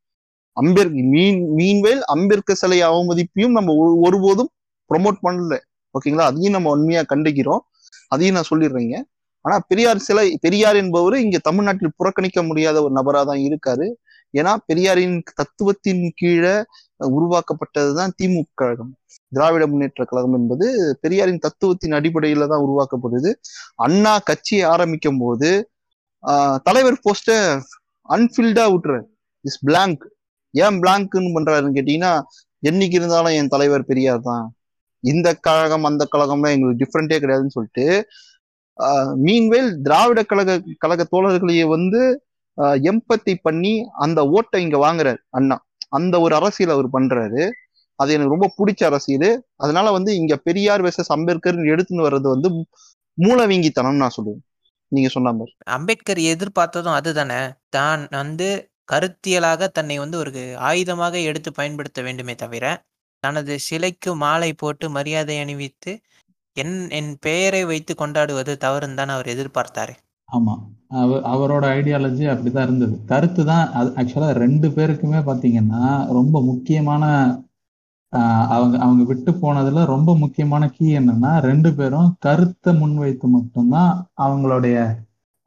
அம்பேர் 0.56 0.90
மீன் 1.14 1.40
மீன்வேல் 1.58 2.02
அம்பேத்கர் 2.14 2.60
சிலை 2.62 2.78
அவமதிப்பையும் 2.82 3.56
நம்ம 3.58 3.72
ஒருபோதும் 4.06 4.50
ப்ரொமோட் 4.90 5.18
பண்ணல. 5.26 5.54
ஓகேங்களா 5.94 6.28
அதையும் 6.30 6.56
நம்ம 6.56 6.70
உண்மையா 6.70 7.02
கண்டிக்கிறோம். 7.12 7.62
அதையும் 8.08 8.36
நான் 8.36 8.50
சொல்லிடுறேங்க. 8.50 8.96
ஆனா 9.44 9.56
பெரியார் 9.68 9.98
சிலை 9.98 10.26
பெரியார் 10.40 10.76
என்பவர் 10.76 11.16
இங்க 11.24 11.38
தமிழ்நாட்டில் 11.38 11.96
புறக்கணிக்க 11.96 12.40
முடியாத 12.42 12.76
ஒரு 12.82 12.94
நபரா 12.94 13.20
தான் 13.30 13.42
இருக்காரு. 13.48 13.86
ஏன்னா 14.40 14.52
பெரியாரின் 14.68 15.16
தத்துவத்தின் 15.40 16.02
கீழே 16.20 16.54
உருவாக்கப்பட்டதுதான் 17.16 18.12
திமுக 18.20 18.48
கழகம். 18.60 18.92
திராவிட 19.32 19.64
முன்னேற்ற 19.70 20.02
கழகம் 20.10 20.36
என்பது 20.38 20.66
பெரியாரின் 21.04 21.44
தத்துவத்தின் 21.46 21.96
அடிப்படையில 21.98 22.48
தான் 22.52 22.64
உருவாக்கப்படுது. 22.66 23.30
அண்ணா 23.86 24.14
கட்சி 24.30 24.58
ஆரம்பிக்கும் 24.72 25.20
போது 25.24 25.50
தலைவர் 26.68 27.02
போஸ்ட 27.04 27.30
அன்பில்டா 28.08 28.64
விட்டுறாரு. 28.74 29.06
இஸ் 29.44 29.60
பிளாங்க் 29.68 30.04
ஏன் 30.54 30.78
பிளாங்க்னு 30.82 31.34
பண்றாருன்னு 31.36 31.76
கேட்டீங்கன்னா 31.78 32.12
என்னைக்கு 32.62 32.96
இருந்தாலும் 33.00 33.36
என் 33.40 33.52
தலைவர் 33.54 33.88
பெரியார் 33.90 34.22
தான். 34.30 34.46
இந்த 35.04 35.28
கழகம் 35.46 35.86
அந்த 35.88 36.02
கழகம்லாம் 36.12 36.54
எங்களுக்கு 36.54 36.80
டிஃப்ரெண்டே 36.82 37.18
கிடையாதுன்னு 37.22 37.56
சொல்லிட்டு 37.56 37.86
மீன்வேல் 39.26 39.70
திராவிட 39.86 40.20
கழக 40.30 40.56
கழக 40.82 41.02
தோழர்களையே 41.12 41.66
வந்து 41.74 42.00
எம்பத்தி 42.90 43.34
பண்ணி 43.42 43.72
அந்த 44.04 44.20
ஓட்டை 44.36 44.60
இங்க 44.62 44.78
வாங்குறாரு 44.86 45.20
அண்ணா. 45.30 45.56
அந்த 45.90 46.14
ஒரு 46.20 46.34
அரசியல் 46.34 46.74
அவர் 46.76 46.88
பண்றாரு. 46.96 47.42
அது 47.98 48.10
எனக்கு 48.12 48.34
ரொம்ப 48.34 48.48
பிடிச்ச 48.58 48.82
அரசியல். 48.84 49.28
அதனால 49.56 49.90
வந்து 49.90 50.10
இங்க 50.16 50.34
பெரியார் 50.46 50.84
வெசஸ் 50.86 51.12
அம்பேத்கர் 51.16 51.60
எடுத்துன்னு 51.74 52.06
வர்றது 52.08 52.28
வந்து 52.34 52.48
மூலவீங்கித்தனம் 53.18 54.02
நான் 54.02 54.16
சொல்லுவேன். 54.16 54.42
நீங்க 54.92 55.08
சொன்ன 55.08 55.32
மாதிரி. 55.32 55.52
அம்பேத்கர் 55.76 56.20
எதிர்பார்த்ததும் 56.32 56.98
அதுதானே. 57.00 57.40
தான் 57.68 58.02
வந்து 58.20 58.48
கருத்தியலாக 58.92 59.68
தன்னை 59.68 59.96
வந்து 59.98 60.16
ஒரு 60.18 60.30
ஆயுதமாக 60.70 61.22
எடுத்து 61.30 61.50
பயன்படுத்த 61.52 62.02
வேண்டுமே 62.02 62.34
தவிர 62.34 62.64
தனது 63.24 63.54
சிலைக்கு 63.58 64.10
மாலை 64.14 64.50
போட்டு 64.52 64.86
மரியாதை 64.90 65.36
அணிவித்து 65.44 65.92
என் 66.56 66.76
என் 66.90 67.10
பெயரை 67.18 67.62
வைத்து 67.64 67.92
கொண்டாடுவது 67.94 68.52
தவறுன்னு 68.64 68.98
தான் 69.00 69.12
அவர் 69.14 69.32
எதிர்பார்த்தாரு. 69.34 69.94
ஆமா. 70.28 70.54
அவ 70.94 71.10
அவரோட 71.32 71.64
ஐடியாலஜி 71.76 72.24
அப்படிதான் 72.32 72.66
இருந்தது. 72.68 72.94
கருத்து 73.06 73.42
தான் 73.44 73.64
அது 73.72 73.88
ஆக்சுவலா 74.00 74.28
ரெண்டு 74.42 74.68
பேருக்குமே 74.76 75.20
பாத்தீங்கன்னா 75.28 75.82
ரொம்ப 76.18 76.40
முக்கியமான 76.42 77.04
அவங்க 78.52 78.76
அவங்க 78.78 79.02
விட்டு 79.04 79.30
போனதுல 79.40 79.84
ரொம்ப 79.86 80.10
முக்கியமான 80.16 80.64
கீ 80.68 80.86
என்னன்னா 80.98 81.32
ரெண்டு 81.40 81.70
பேரும் 81.74 82.10
கருத்தை 82.18 82.72
முன்வைத்து 82.74 83.26
மட்டும்தான் 83.28 83.92
அவங்களுடைய 84.24 84.76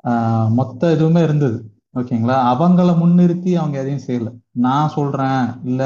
ஆஹ் 0.04 0.50
மொத்த 0.58 0.92
இதுவுமே 0.96 1.22
இருந்தது. 1.24 1.58
ஓகேங்களா? 1.96 2.38
அவங்கள 2.52 2.90
முன்னிறுத்தி 3.00 3.52
அவங்க 3.60 3.76
எதையும் 3.80 4.06
செய்யல. 4.08 4.30
நான் 4.66 4.90
சொல்றேன் 4.90 5.42
இல்ல 5.64 5.82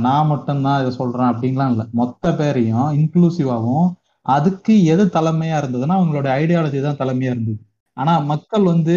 நான் 0.00 0.26
மட்டும்தான் 0.26 0.80
இதை 0.82 0.92
சொல்றேன் 0.92 1.30
அப்படின்லாம் 1.32 1.72
இல்லை. 1.72 1.86
மொத்த 1.92 2.32
பேரையும் 2.34 2.88
இன்க்ளூசிவாகவும் 2.98 3.88
அதுக்கு 4.26 4.74
எது 4.92 5.04
தலைமையா 5.16 5.56
இருந்ததுன்னா 5.62 5.96
அவங்களோட 6.00 6.28
ஐடியாலஜி 6.40 6.80
தான் 6.82 7.00
தலைமையா 7.02 7.32
இருந்தது. 7.34 7.58
ஆனா 7.98 8.12
மக்கள் 8.32 8.64
வந்து 8.72 8.96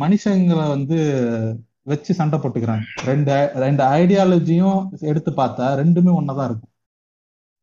மனுஷங்களை 0.00 0.64
வந்து 0.68 0.98
வச்சு 1.82 2.12
சண்டை 2.14 2.36
போட்டுக்கிறாங்க. 2.38 2.84
ரெண்டு 3.04 3.34
ரெண்டு 3.54 3.82
ஐடியாலஜியும் 3.98 4.80
எடுத்து 5.10 5.30
பார்த்தா 5.36 5.68
ரெண்டுமே 5.80 6.12
ஒன்னதான் 6.20 6.48
இருக்கும். 6.50 6.72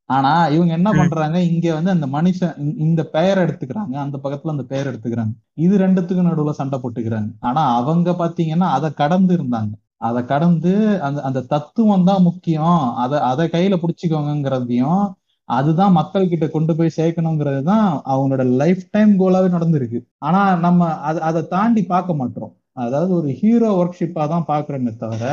ஆனா 0.09 0.31
இவங்க 0.47 0.73
என்ன 0.73 0.89
பண்றாங்க? 0.91 1.37
இங்க 1.51 1.73
வந்து 1.77 1.91
அந்த 1.95 2.07
மனுஷன் 2.07 2.53
இந்த 2.77 3.01
பெயர் 3.15 3.39
எடுத்துக்கிறாங்க. 3.45 3.95
அந்த 4.05 4.17
பக்கத்துல 4.23 4.53
அந்த 4.55 4.63
பெயர் 4.63 4.89
எடுத்துக்கிறாங்க. 4.91 5.33
இது 5.65 5.73
ரெண்டுத்துக்கும் 5.77 6.29
நடுவுல 6.29 6.49
சண்டை 6.59 6.77
போட்டுக்கிறாங்க. 6.83 7.29
ஆனா 7.39 7.63
அவங்க 7.75 8.11
பாத்தீங்கன்னா 8.21 8.69
அதை 8.77 8.89
கடந்து 8.93 9.33
இருந்தாங்க. 9.37 9.73
அதை 10.07 10.21
கடந்து 10.25 10.73
அந்த 11.01 11.19
அந்த 11.21 11.41
தத்துவம் 11.53 12.07
தான் 12.09 12.25
முக்கியம். 12.29 12.81
அதை 13.03 13.19
அதை 13.31 13.45
கையில 13.47 13.75
பிடிச்சிக்கோங்கிறதையும் 13.83 15.03
அதுதான் 15.49 15.93
மக்கள் 15.97 16.29
கிட்ட 16.31 16.45
கொண்டு 16.55 16.73
போய் 16.77 16.97
சேர்க்கணுங்கிறது 16.97 17.61
தான் 17.71 17.87
அவங்களோட 18.11 18.43
லைஃப் 18.61 18.83
டைம் 18.95 19.11
கோலாவே 19.21 19.49
நடந்திருக்கு. 19.55 19.99
ஆனா 20.27 20.41
நம்ம 20.65 20.89
அதை 21.09 21.19
அதை 21.29 21.41
தாண்டி 21.55 21.81
பார்க்க 21.93 22.19
மாட்டோம். 22.21 22.51
அதாவது 22.85 23.11
ஒரு 23.19 23.29
ஹீரோ 23.41 23.69
ஒர்க் 23.79 23.99
ஷிப்பா 23.99 24.23
தான் 24.33 24.49
பாக்குறோமே 24.51 24.91
தவிர 25.03 25.23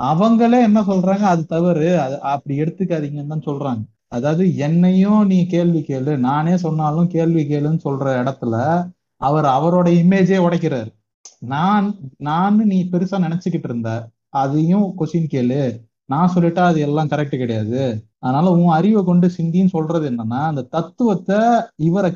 அவங்களே 0.00 0.58
என்ன 0.68 0.80
சொல்றாங்க? 0.90 1.24
அது 1.32 1.42
தவறு. 1.46 1.88
அது 2.04 2.14
அப்படி 2.34 2.54
எடுத்துக்காதீங்கன்னு 2.62 3.32
தான் 3.34 3.48
சொல்றாங்க. 3.48 3.82
அதாவது 4.16 4.44
என்னையும் 4.66 5.22
நீ 5.32 5.38
கேள்வி 5.54 5.80
கேளு. 5.88 6.12
நானே 6.28 6.54
சொன்னாலும் 6.66 7.10
கேள்வி 7.16 7.42
கேளுன்னு 7.50 7.84
சொல்ற 7.86 8.06
இடத்துல 8.22 8.54
அவர் 9.20 9.46
அவரோட 9.56 9.88
இமேஜே 10.02 10.38
உடைக்கிறாரு. 10.46 10.90
நான் 11.52 11.86
நான் 12.28 12.56
நீ 12.72 12.78
பெருசா 12.92 13.18
நினைச்சுக்கிட்டு 13.26 13.68
இருந்த 13.70 13.90
அதையும் 14.42 14.86
கொஸ்டின் 14.98 15.30
கேளு. 15.34 15.60
நான் 16.12 16.32
சொல்லிட்டா 16.34 16.62
அது 16.70 16.80
எல்லாம் 16.88 17.10
கரெக்ட் 17.12 17.42
கிடையாது. 17.42 17.82
அதனால 18.22 18.46
உன் 18.58 18.74
அறிவை 18.78 19.02
கொண்டு 19.04 19.26
சிந்தின்னு 19.38 19.74
சொல்றது 19.76 20.04
என்னன்னா 20.10 20.40
அந்த 20.50 20.62
தத்துவத்தை 20.76 21.38
இவரை 21.88 22.10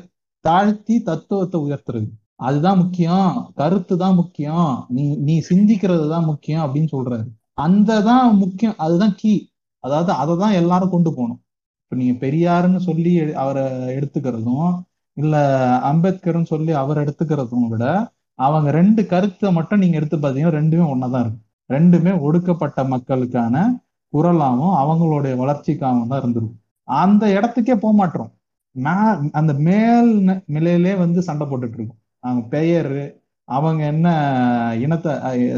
தாழ்த்தி 0.45 0.95
தத்துவத்தை 1.03 1.57
உயர்த்துறது. 1.65 2.09
அதுதான் 2.39 2.79
முக்கியம். 2.81 3.29
கருத்து 3.55 3.95
தான் 3.97 4.17
முக்கியம். 4.21 4.69
நீ 4.95 5.03
நீ 5.27 5.35
சிந்திக்கிறது 5.49 6.05
தான் 6.13 6.27
முக்கியம் 6.31 6.63
அப்படின்னு 6.65 6.89
சொல்றாரு. 6.95 7.25
அந்த 7.57 7.91
தான் 8.01 8.27
முக்கியம். 8.43 8.75
அதுதான் 8.85 9.15
கீ 9.21 9.33
அதாவது 9.83 10.11
அதை 10.21 10.33
தான் 10.37 10.57
எல்லாரும் 10.61 10.93
கொண்டு 10.95 11.09
போகணும். 11.11 11.39
இப்போ 11.81 11.95
நீங்க 12.01 12.15
பெரியாருன்னு 12.25 12.79
சொல்லி 12.89 13.11
அவரை 13.43 13.63
எடுத்துக்கிறதும் 13.97 14.69
இல்ல 15.17 15.35
அம்பேத்கர்னு 15.89 16.51
சொல்லி 16.53 16.71
அவர் 16.83 17.01
எடுத்துக்கிறதும் 17.03 17.67
விட 17.73 17.83
அவங்க 18.39 18.69
ரெண்டு 18.71 19.01
கருத்தை 19.11 19.49
மட்டும் 19.53 19.81
நீங்க 19.83 19.95
எடுத்து 19.99 20.17
பார்த்தீங்கன்னா 20.17 20.57
ரெண்டுமே 20.59 20.85
ஒன்னதான் 20.93 21.23
இருக்கும் 21.25 21.43
ரெண்டுமே 21.69 22.13
ஒடுக்கப்பட்ட 22.19 22.79
மக்களுக்கான 22.93 23.55
குரலாகவும் 24.15 24.75
அவங்களுடைய 24.83 25.33
வளர்ச்சிக்காகவும் 25.43 26.11
தான் 26.11 26.21
இருந்திருக்கும். 26.23 26.61
அந்த 26.87 27.25
இடத்துக்கே 27.37 27.75
போக 27.83 27.93
மாட்டோம். 28.01 28.31
அந்த 29.39 29.51
மேல் 29.67 30.11
நிலையிலே 30.55 30.93
வந்து 31.03 31.19
சண்டை 31.27 31.45
போட்டுட்டு 31.47 31.77
இருக்கோம். 31.79 32.01
அவங்க 32.25 32.41
பெயர் 32.55 32.95
அவங்க 33.47 33.81
என்ன 33.93 34.07
இனத்தை 34.83 35.11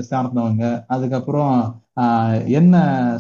சார்ந்தவங்க 0.09 0.63
அதுக்கப்புறம் 0.93 1.53
என்ன 2.59 2.75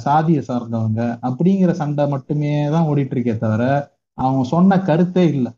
சாதியை 0.05 0.41
சார்ந்தவங்க 0.49 1.01
அப்படிங்கிற 1.27 1.71
சண்டை 1.81 2.05
மட்டுமே 2.13 2.51
தான் 2.75 2.87
ஓடிட்டு 2.91 3.15
இருக்கே 3.15 3.35
தவிர 3.43 3.63
அவங்க 4.17 4.43
சொன்ன 4.53 4.79
கருத்தே 4.89 5.23
இல்லை. 5.35 5.51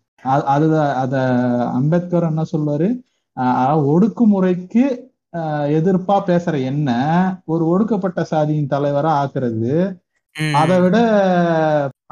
அது 0.54 0.68
அத 1.04 1.16
அம்பேத்கர் 1.80 2.30
என்ன 2.32 2.44
சொல்வாரு? 2.54 2.88
ஒடுக்குமுறைக்கு 3.94 4.84
எதிர்ப்பா 5.78 6.16
பேசுற 6.28 6.56
என்ன 6.64 6.90
ஒரு 7.46 7.64
ஒடுக்கப்பட்ட 7.68 8.24
சாதியின் 8.24 8.72
தலைவரா 8.74 9.12
ஆக்குறது 9.22 9.74
அதை 10.54 10.78
விட 10.82 10.98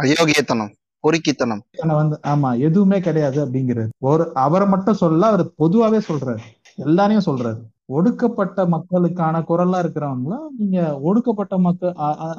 அயோக்கியத்தனம் 0.02 0.74
பொறுக்கித்தனம். 1.04 1.62
வந்து 2.00 2.20
ஆமா 2.28 2.50
எதுவுமே 2.60 3.00
கிடையாது 3.00 3.38
அப்படிங்கிறது. 3.46 3.90
ஒரு 4.00 4.24
அவரை 4.34 4.68
மட்டும் 4.68 5.00
சொல்ல 5.02 5.28
அவர் 5.28 5.44
பொதுவாவே 5.60 6.00
சொல்றாரு. 6.08 6.44
எல்லாரையும் 6.76 7.28
சொல்றாரு. 7.28 7.60
ஒடுக்கப்பட்ட 7.90 8.66
மக்களுக்கான 8.66 9.42
குரலா 9.50 9.80
இருக்கிறவங்கள 9.84 10.38
நீங்க 10.58 10.80
ஒடுக்கப்பட்ட 11.00 11.58
மக்கள் 11.58 11.94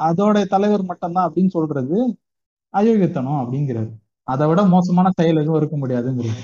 அதோட 0.08 0.44
தலைவர் 0.46 0.84
மட்டும்தான் 0.84 1.28
அப்படின்னு 1.28 1.54
சொல்றது 1.56 1.98
அயோக்கியத்தனம் 2.74 3.40
அப்படிங்கிறது. 3.42 3.90
அதை 4.28 4.46
விட 4.48 4.62
மோசமான 4.74 5.10
செயல் 5.16 5.40
எதுவும் 5.42 5.60
இருக்க 5.60 5.76
முடியாதுங்கிறது. 5.76 6.42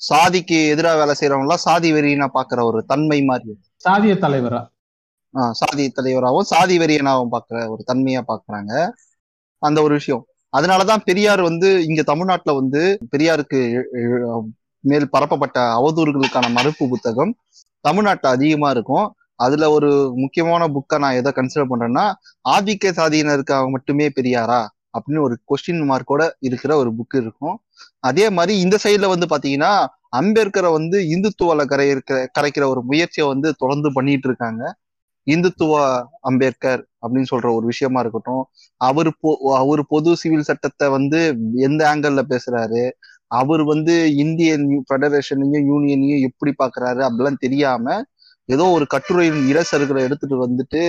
சாதிக்கு 0.00 0.66
எதிராக 0.66 0.98
வேலை 0.98 1.14
செய்யறவங்க 1.20 1.54
சாதி 1.60 1.92
வெறியனா 1.92 2.28
பாக்குற 2.34 2.62
ஒரு 2.64 2.84
தன்மை 2.84 3.24
மாதிரி 3.24 3.52
சாதிய 3.84 4.14
தலைவரா? 4.18 4.60
ஆஹ் 5.34 5.50
சாதி 5.50 5.90
தலைவராகவும் 5.90 6.42
சாதி 6.44 6.78
வெறியனாவும் 6.78 7.32
பாக்குற 7.32 7.68
ஒரு 7.68 7.84
தன்மையா 7.86 8.22
பாக்குறாங்க. 8.28 8.72
அந்த 9.62 9.82
ஒரு 9.82 9.94
விஷயம். 9.94 10.22
அதனாலதான் 10.52 11.04
பெரியார் 11.04 11.40
வந்து 11.40 11.84
இங்க 11.84 12.02
தமிழ்நாட்டுல 12.02 12.54
வந்து 12.54 12.82
பெரியாருக்கு 13.12 13.60
மேல் 14.84 15.10
பரப்பப்பட்ட 15.10 15.58
அவதூறுகளுக்கான 15.78 16.50
மறுப்பு 16.50 16.88
புத்தகம் 16.88 17.32
தமிழ்நாட்டுல 17.84 18.32
அதிகமா 18.32 18.70
இருக்கும். 18.70 19.06
அதுல 19.36 19.70
ஒரு 19.70 19.90
முக்கியமான 20.16 20.68
புக்கை 20.68 20.98
நான் 20.98 21.14
எதை 21.14 21.32
கன்சிடர் 21.32 21.70
பண்றேன்னா 21.70 22.04
ஆதிக்க 22.48 22.92
சாதியினருக்காக 22.92 23.70
மட்டுமே 23.70 24.08
பெரியாரா? 24.08 24.60
அப்படின்னு 24.94 25.24
ஒரு 25.26 25.34
கொஸ்டின் 25.48 25.82
மார்க்கோட 25.90 26.22
இருக்கிற 26.38 26.72
ஒரு 26.76 26.90
புக் 26.98 27.16
இருக்கும். 27.20 27.56
அதே 28.00 28.26
மாதிரி 28.30 28.54
இந்த 28.60 28.76
சைட்ல 28.84 29.08
வந்து 29.14 29.26
பாத்தீங்கன்னா 29.26 29.72
அம்பேத்கரை 30.20 30.70
வந்து 30.72 30.98
இந்துத்துவால 31.14 31.64
கரையிருக்கிற 31.72 32.18
கரைக்கிற 32.38 32.64
ஒரு 32.66 32.80
முயற்சியை 32.82 33.26
வந்து 33.28 33.48
தொடர்ந்து 33.58 33.90
பண்ணிட்டு 33.92 34.28
இருக்காங்க. 34.28 34.62
இந்துத்துவ 35.26 35.72
அம்பேத்கர் 36.20 36.82
அப்படின்னு 37.02 37.30
சொல்ற 37.32 37.48
ஒரு 37.58 37.66
விஷயமா 37.66 38.00
இருக்கட்டும். 38.00 38.42
அவர் 38.80 39.10
பொ 39.22 39.30
அவர் 39.56 39.82
பொது 39.86 40.10
சிவில் 40.16 40.48
சட்டத்தை 40.50 40.86
வந்து 40.88 41.20
எந்த 41.68 41.80
ஆங்கிள் 41.92 42.22
பேசுறாரு? 42.32 42.82
அவர் 43.30 43.62
வந்து 43.64 43.94
இந்தியன் 44.16 44.66
ஃபெடரேஷனையும் 44.88 45.66
யூனியனையும் 45.72 46.24
எப்படி 46.28 46.52
பாக்குறாரு 46.62 47.00
அப்படிலாம் 47.08 47.42
தெரியாம 47.44 47.86
ஏதோ 48.48 48.64
ஒரு 48.76 48.86
கட்டுரையின் 48.86 49.42
இளசர்களை 49.50 50.00
எடுத்துட்டு 50.06 50.36
வந்துட்டு 50.46 50.82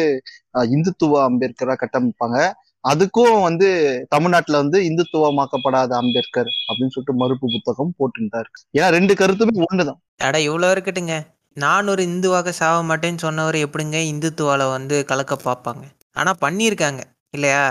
இந்துத்துவ 0.73 1.19
அம்பேத்கரா 1.29 1.73
கட்டமைப்பாங்க. 1.83 2.37
அதுக்கும் 2.83 3.41
வந்து 3.41 3.67
தமிழ்நாட்டுல 4.09 4.57
வந்து 4.57 4.79
இந்துத்துவமாக்கப்படாத 4.81 5.91
அம்பேத்கர் 5.93 6.49
அப்படின்னு 6.67 6.93
சொல்லிட்டு 6.93 7.13
மறுப்பு 7.13 7.47
புத்தகம் 7.47 7.93
போட்டுட்டாரு 7.99 8.49
ஏன்னா 8.77 8.89
ரெண்டு 8.89 9.13
கருத்துமே 9.13 9.63
ஒண்ணுதான். 9.71 9.99
அட 10.17 10.41
இவ்வளவு 10.41 10.73
இருக்கட்டுங்க 10.73 11.15
நான் 11.57 11.87
ஒரு 11.87 12.03
இந்துவாக 12.03 12.49
சாக 12.49 12.77
மாட்டேன்னு 12.83 13.17
சொன்னவர் 13.17 13.55
எப்படிங்க 13.55 13.97
இந்துத்துவால 14.11 14.69
வந்து 14.71 15.05
கலக்க 15.05 15.37
பார்ப்பாங்க 15.43 15.83
ஆனா 16.11 16.31
பண்ணியிருக்காங்க. 16.41 17.01
இல்லையா? 17.29 17.63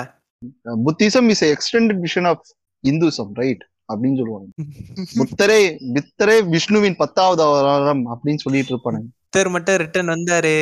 Buddhism 0.85 1.29
is 1.29 1.45
extended 1.45 2.03
vision 2.07 2.27
of 2.27 2.45
Hinduism 2.85 3.33
right 3.33 3.63
அப்படின்னு 3.89 4.17
சொல்லுவாங்க. 4.17 4.49
புத்தரே 5.21 5.61
பித்தரே 5.95 6.49
விஷ்ணுவின் 6.49 6.97
பத்தாவது 6.97 7.43
அவதாரம் 7.43 8.05
அப்படின்னு 8.07 8.37
சொல்லிட்டு 8.37 8.73
இருப்பானுங்க. 8.75 9.09
புத்தர் 9.33 9.51
மட்டும் 9.55 9.77
ரிட்டர்ன் 9.81 10.09
வந்தாரு. 10.09 10.55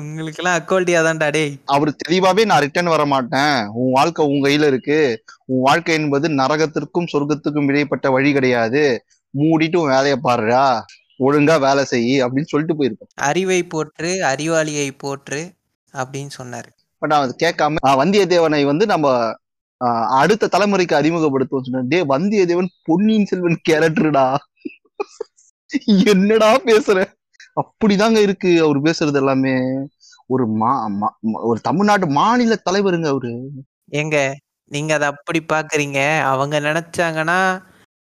உங்களுக்கு 0.00 0.42
எல்லாம் 0.42 0.58
அக்கோல்டியா 0.58 1.00
தான்டா 1.06 1.26
டேய். 1.34 1.50
அவர் 1.74 1.90
தெளிவாவே 2.02 2.42
நான் 2.50 2.62
ரிட்டர்ன் 2.64 2.88
வர 2.92 3.02
மாட்டேன். 3.10 3.56
உன் 3.80 3.90
வாழ்க்கை 3.96 4.22
உன் 4.30 4.44
கையில 4.44 4.68
இருக்கு. 4.70 5.00
உன் 5.44 5.60
வாழ்க்கை 5.66 5.94
என்பது 5.98 6.28
நரகத்திற்கும் 6.28 7.08
சொர்க்கத்துக்கும் 7.12 7.68
இடைப்பட்ட 7.72 8.10
வழி 8.14 8.30
கிடையாது. 8.36 8.84
மூடிட்டு 9.40 9.80
உன் 9.82 9.92
வேலையை 9.94 10.16
பாருடா. 10.22 10.62
ஒழுங்கா 11.26 11.56
வேலை 11.66 11.84
செய் 11.90 12.14
அப்படின்னு 12.24 12.50
சொல்லிட்டு 12.52 12.78
போயிருப்பான் 12.78 13.12
அறிவை 13.28 13.60
போற்று 13.74 14.12
அறிவாளியை 14.30 14.88
போற்று 15.04 15.42
அப்படின்னு 15.94 16.32
சொன்னாரு. 16.38 16.72
பட் 17.02 17.14
அவன் 17.18 17.26
அதை 17.26 17.36
கேட்காம 17.44 17.84
வந்தியத்தேவனை 18.02 18.62
வந்து 18.70 18.86
நம்ம 18.94 19.12
அடுத்த 20.22 20.50
தலைமுறைக்கு 20.56 20.98
அறிமுகப்படுத்துவோம் 21.00 21.68
சொன்னேன். 21.68 21.92
டே 21.92 22.00
வந்தியத்தேவன் 22.14 22.72
பொன்னியின் 22.90 23.30
செல்வன் 23.32 23.62
கேரக்டர்டா 23.70 24.26
என்னடா 26.14 26.50
பேசுற? 26.70 26.98
அப்படிதாங்க 27.60 28.22
இருக்கு 28.22 28.62
அவர் 28.62 28.82
பேசுறது 28.82 29.14
எல்லாமே. 29.14 29.54
ஒரு 30.26 30.46
மா 30.46 30.72
ஒரு 31.32 31.60
தமிழ்நாட்டு 31.60 32.06
மாநில 32.06 32.62
தலைவருங்க 32.70 33.06
அவரு. 33.06 33.50
ஏங்க 33.92 34.34
நீங்க 34.64 34.94
அதை 34.94 35.08
அப்படி 35.08 35.40
பாக்குறீங்க. 35.52 36.20
அவங்க 36.20 36.60
நினைச்சாங்கன்னா 36.60 37.62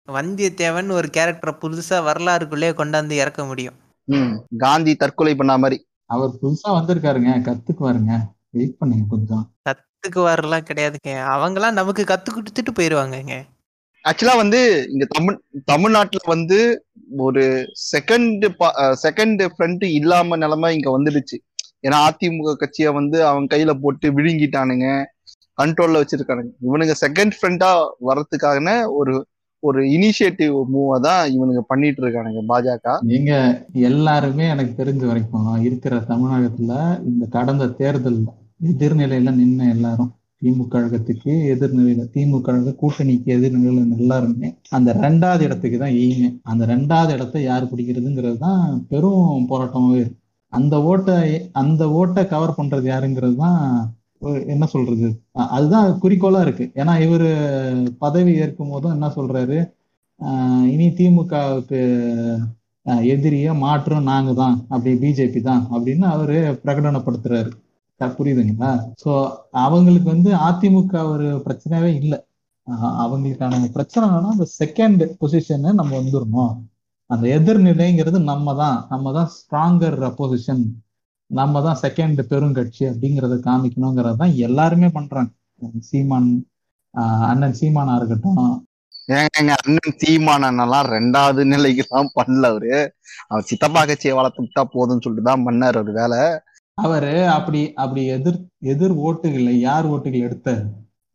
வந்தியத்தேவன் 0.07 0.91
ஒரு 0.91 1.09
கேரக்டரை 1.17 1.53
புதுசா 1.61 1.97
வரலாறுக்குள்ளே 1.99 2.69
கொண்டாந்து 2.71 3.11
இறக்க 3.11 3.45
முடியும். 3.45 3.73
ம், 4.03 4.45
காந்தி 4.57 4.95
தற்கொலை 4.95 5.35
பண்ண 5.35 5.57
மாதிரி. 5.57 5.87
அவர் 6.05 6.29
புதுசா 6.41 6.69
வந்திருக்காருங்க. 6.69 7.31
கத்துக்குவாருங்க. 7.41 8.13
வெயிட் 8.49 8.77
பண்ணுங்க 8.77 9.05
கொஞ்சம். 9.09 9.51
கத்துக்கு 9.69 10.23
வரலாம் 10.23 10.63
கிடையாதுங்க. 10.63 11.13
அவங்கெல்லாம் 11.33 11.71
நமக்கு 11.71 12.03
கத்து 12.03 12.29
கொடுத்துட்டு 12.33 12.71
போயிருவாங்கங்க. 12.73 13.43
ஆக்சுவலா 14.05 14.35
வந்து 14.41 14.59
இங்க 14.93 15.05
தமிழ் 15.15 15.37
தமிழ்நாட்டுல 15.71 16.21
வந்து 16.33 16.59
ஒரு 17.25 17.43
செகண்ட் 17.91 18.43
செகண்ட் 19.05 19.41
ஃப்ரண்ட் 19.53 19.83
இல்லாம 19.99 20.37
நிலைமை 20.43 20.69
இங்க 20.77 20.89
வந்துடுச்சு. 20.97 21.37
ஏன்னா 21.85 21.97
அதிமுக 22.07 22.53
கட்சியை 22.55 22.91
வந்து 22.99 23.17
அவன் 23.29 23.51
கையில 23.53 23.71
போட்டு 23.83 24.07
விழுங்கிட்டானுங்க. 24.17 24.87
கண்ட்ரோல்ல 25.57 26.01
வச்சிருக்கானுங்க. 26.01 26.51
இவனுங்க 26.67 26.93
செகண்ட் 27.03 27.35
ஃப்ரண்டா 27.37 27.71
வர்றதுக்கான 28.09 28.67
ஒரு 28.99 29.13
ஒரு 29.63 29.79
இனிஷியேட்டிவ் 29.95 30.55
மூவா 30.73 30.95
தான் 30.99 31.23
இவனுங்க 31.33 31.61
பண்ணிட்டு 31.71 32.01
இருக்கானுங்க 32.03 32.41
பாஜக. 32.51 32.93
நீங்க 33.11 33.31
எல்லாருமே 33.89 34.45
எனக்கு 34.53 34.73
தெரிஞ்ச 34.79 35.03
வரைக்கும் 35.09 35.49
இருக்கிற 35.67 35.95
தமிழகத்துல 36.11 36.71
இந்த 37.09 37.25
கடந்த 37.37 37.67
தேர்தல் 37.81 38.19
எதிர்நிலையில 38.71 39.33
நின்ன 39.41 39.69
எல்லாரும் 39.75 40.11
திமுக 40.41 40.67
கழகத்துக்கு 40.73 41.31
எதிர்நிலையில 41.53 42.03
திமுக 42.13 42.41
கழக 42.47 42.73
கூட்டணிக்கு 42.81 43.29
எதிர்நிலையில 43.37 43.97
எல்லாருமே 44.03 44.47
அந்த 44.77 44.89
ரெண்டாவது 45.03 45.43
இடத்துக்கு 45.47 45.77
தான் 45.83 45.95
எய்மே 46.03 46.29
அந்த 46.51 46.65
ரெண்டாவது 46.73 47.11
இடத்தை 47.17 47.41
யார் 47.49 47.69
பிடிக்கிறதுங்கிறது 47.71 48.37
தான் 48.47 48.63
பெரும் 48.91 49.47
போராட்டமாவே 49.51 49.99
இருக்கு. 50.01 50.17
அந்த 50.53 50.75
ஓட்டை 50.91 51.17
அந்த 51.61 51.83
ஓட்டை 51.99 52.23
கவர் 52.33 52.57
பண்றது 52.57 52.87
யாருங்கிறது 52.93 53.35
தான் 53.45 53.59
என்ன 54.53 54.65
சொல்றது? 54.73 55.07
அதுதான் 55.55 55.87
குறிக்கோளா 56.03 56.41
இருக்கு. 56.45 56.65
ஏன்னா 56.81 56.93
இவரு 57.05 57.29
பதவி 58.03 58.33
ஏற்கும் 58.43 58.71
போதும் 58.73 58.95
என்ன 58.97 59.07
சொல்றாரு? 59.17 59.59
ஆஹ் 60.19 60.65
இனி 60.73 60.87
திமுகவுக்கு 60.97 61.79
எதிரிய 63.13 63.47
மாற்றம் 63.63 64.07
நாங்க 64.11 64.31
தான் 64.41 64.55
அப்படி 64.73 64.91
பிஜேபி 65.03 65.41
தான் 65.49 65.63
அப்படின்னு 65.73 66.05
அவரு 66.15 66.37
பிரகடனப்படுத்துறாரு. 66.63 67.51
புரியுதுங்களா? 68.17 68.71
சோ 69.03 69.11
அவங்களுக்கு 69.65 70.07
வந்து 70.15 70.31
அதிமுக 70.47 71.03
ஒரு 71.13 71.27
பிரச்சனையாவே 71.45 71.91
இல்லை. 72.01 72.19
அவங்களுக்கான 73.03 73.69
பிரச்சனை 73.77 74.03
என்னன்னா 74.07 74.35
அந்த 74.35 74.47
செகண்ட் 74.59 75.03
பொசிஷன் 75.21 75.67
நம்ம 75.79 75.91
வந்துடணும் 75.99 76.53
அந்த 77.09 77.25
எதிர்நிலைங்கிறது 77.37 78.19
நம்ம 78.31 78.53
தான் 78.61 78.77
நம்ம 78.91 79.11
தான் 79.17 79.29
ஸ்ட்ராங்கர் 79.37 79.99
பொசிஷன் 80.19 80.63
நம்ம 81.29 81.61
தான் 81.65 81.79
செகண்ட் 81.83 82.19
பெருங்கட்சி 82.31 82.83
அப்படிங்கிறத 82.89 83.35
காமிக்கணுங்கிறது 83.47 84.19
தான் 84.21 84.35
எல்லாருமே 84.47 84.87
பண்றாங்க. 84.97 85.31
சீமான் 85.89 86.29
அண்ணன் 87.29 87.57
சீமானா 87.59 87.93
இருக்கட்டும். 87.99 88.39
ஏங்க 89.17 89.51
அண்ணன் 89.61 89.97
சீமானெல்லாம் 90.01 90.87
ரெண்டாவது 90.95 91.41
நிலைக்கு 91.51 91.83
தான் 91.95 92.13
பண்ணல 92.17 92.49
அவரு. 92.53 92.73
அவர் 93.29 93.47
சித்தப்பா 93.49 93.81
கட்சியை 93.89 94.15
வளர்த்து 94.17 94.43
விட்டா 94.45 94.63
போதும்னு 94.75 95.03
சொல்லிட்டு 95.05 95.29
தான் 95.29 95.45
பண்ணார் 95.47 95.79
ஒரு 95.83 95.93
வேலை. 95.99 96.21
அவரு 96.77 97.13
அப்படி 97.35 97.61
அப்படி 97.83 98.01
எதிர் 98.15 98.37
எதிர் 98.71 98.95
ஓட்டுகளை 99.07 99.53
யார் 99.61 99.87
ஓட்டுகள் 99.93 100.25
எடுத்தாரு 100.27 100.63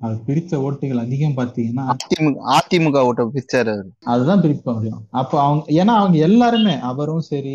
அவர் 0.01 0.17
பிரிச்ச 0.27 0.53
ஓட்டுகள் 0.67 1.03
அதிகம் 1.05 1.37
பாத்தீங்கன்னா 1.39 1.85
அதிமுக 1.93 2.41
அதிமுக 2.57 3.05
ஓட்ட 3.09 3.23
பிச்சாரு 3.37 3.71
அவரு. 3.75 3.89
அதுதான் 4.13 4.43
பிரிக்க 4.45 4.73
முடியும் 4.77 5.01
அப்ப 5.21 5.33
அவங்க 5.45 5.63
ஏன்னா 5.81 5.93
அவங்க 6.01 6.17
எல்லாருமே 6.29 6.75
அவரும் 6.91 7.25
சரி 7.31 7.55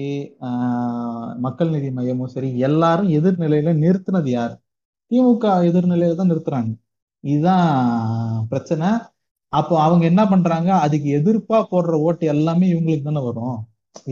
மக்கள் 1.45 1.73
நீதி 1.75 1.89
மையமும் 1.97 2.33
சரி 2.35 2.49
எல்லாரும் 2.67 3.11
எதிர்நிலையில 3.19 3.73
நிறுத்தினது 3.83 4.31
யார்? 4.31 4.55
திமுக 5.11 5.45
எதிர்நிலையில 5.69 6.17
தான் 6.19 6.31
நிறுத்துறாங்க. 6.31 6.71
இதுதான் 7.23 7.65
பிரச்சனை. 8.51 8.89
அப்போ 9.53 9.75
அவங்க 9.85 10.03
என்ன 10.11 10.21
பண்றாங்க? 10.31 10.69
அதுக்கு 10.85 11.07
எதிர்ப்பா 11.17 11.57
போடுற 11.71 11.95
ஓட்டு 12.07 12.25
எல்லாமே 12.33 12.65
இவங்களுக்கு 12.73 13.07
தானே 13.09 13.23
வரும். 13.29 13.57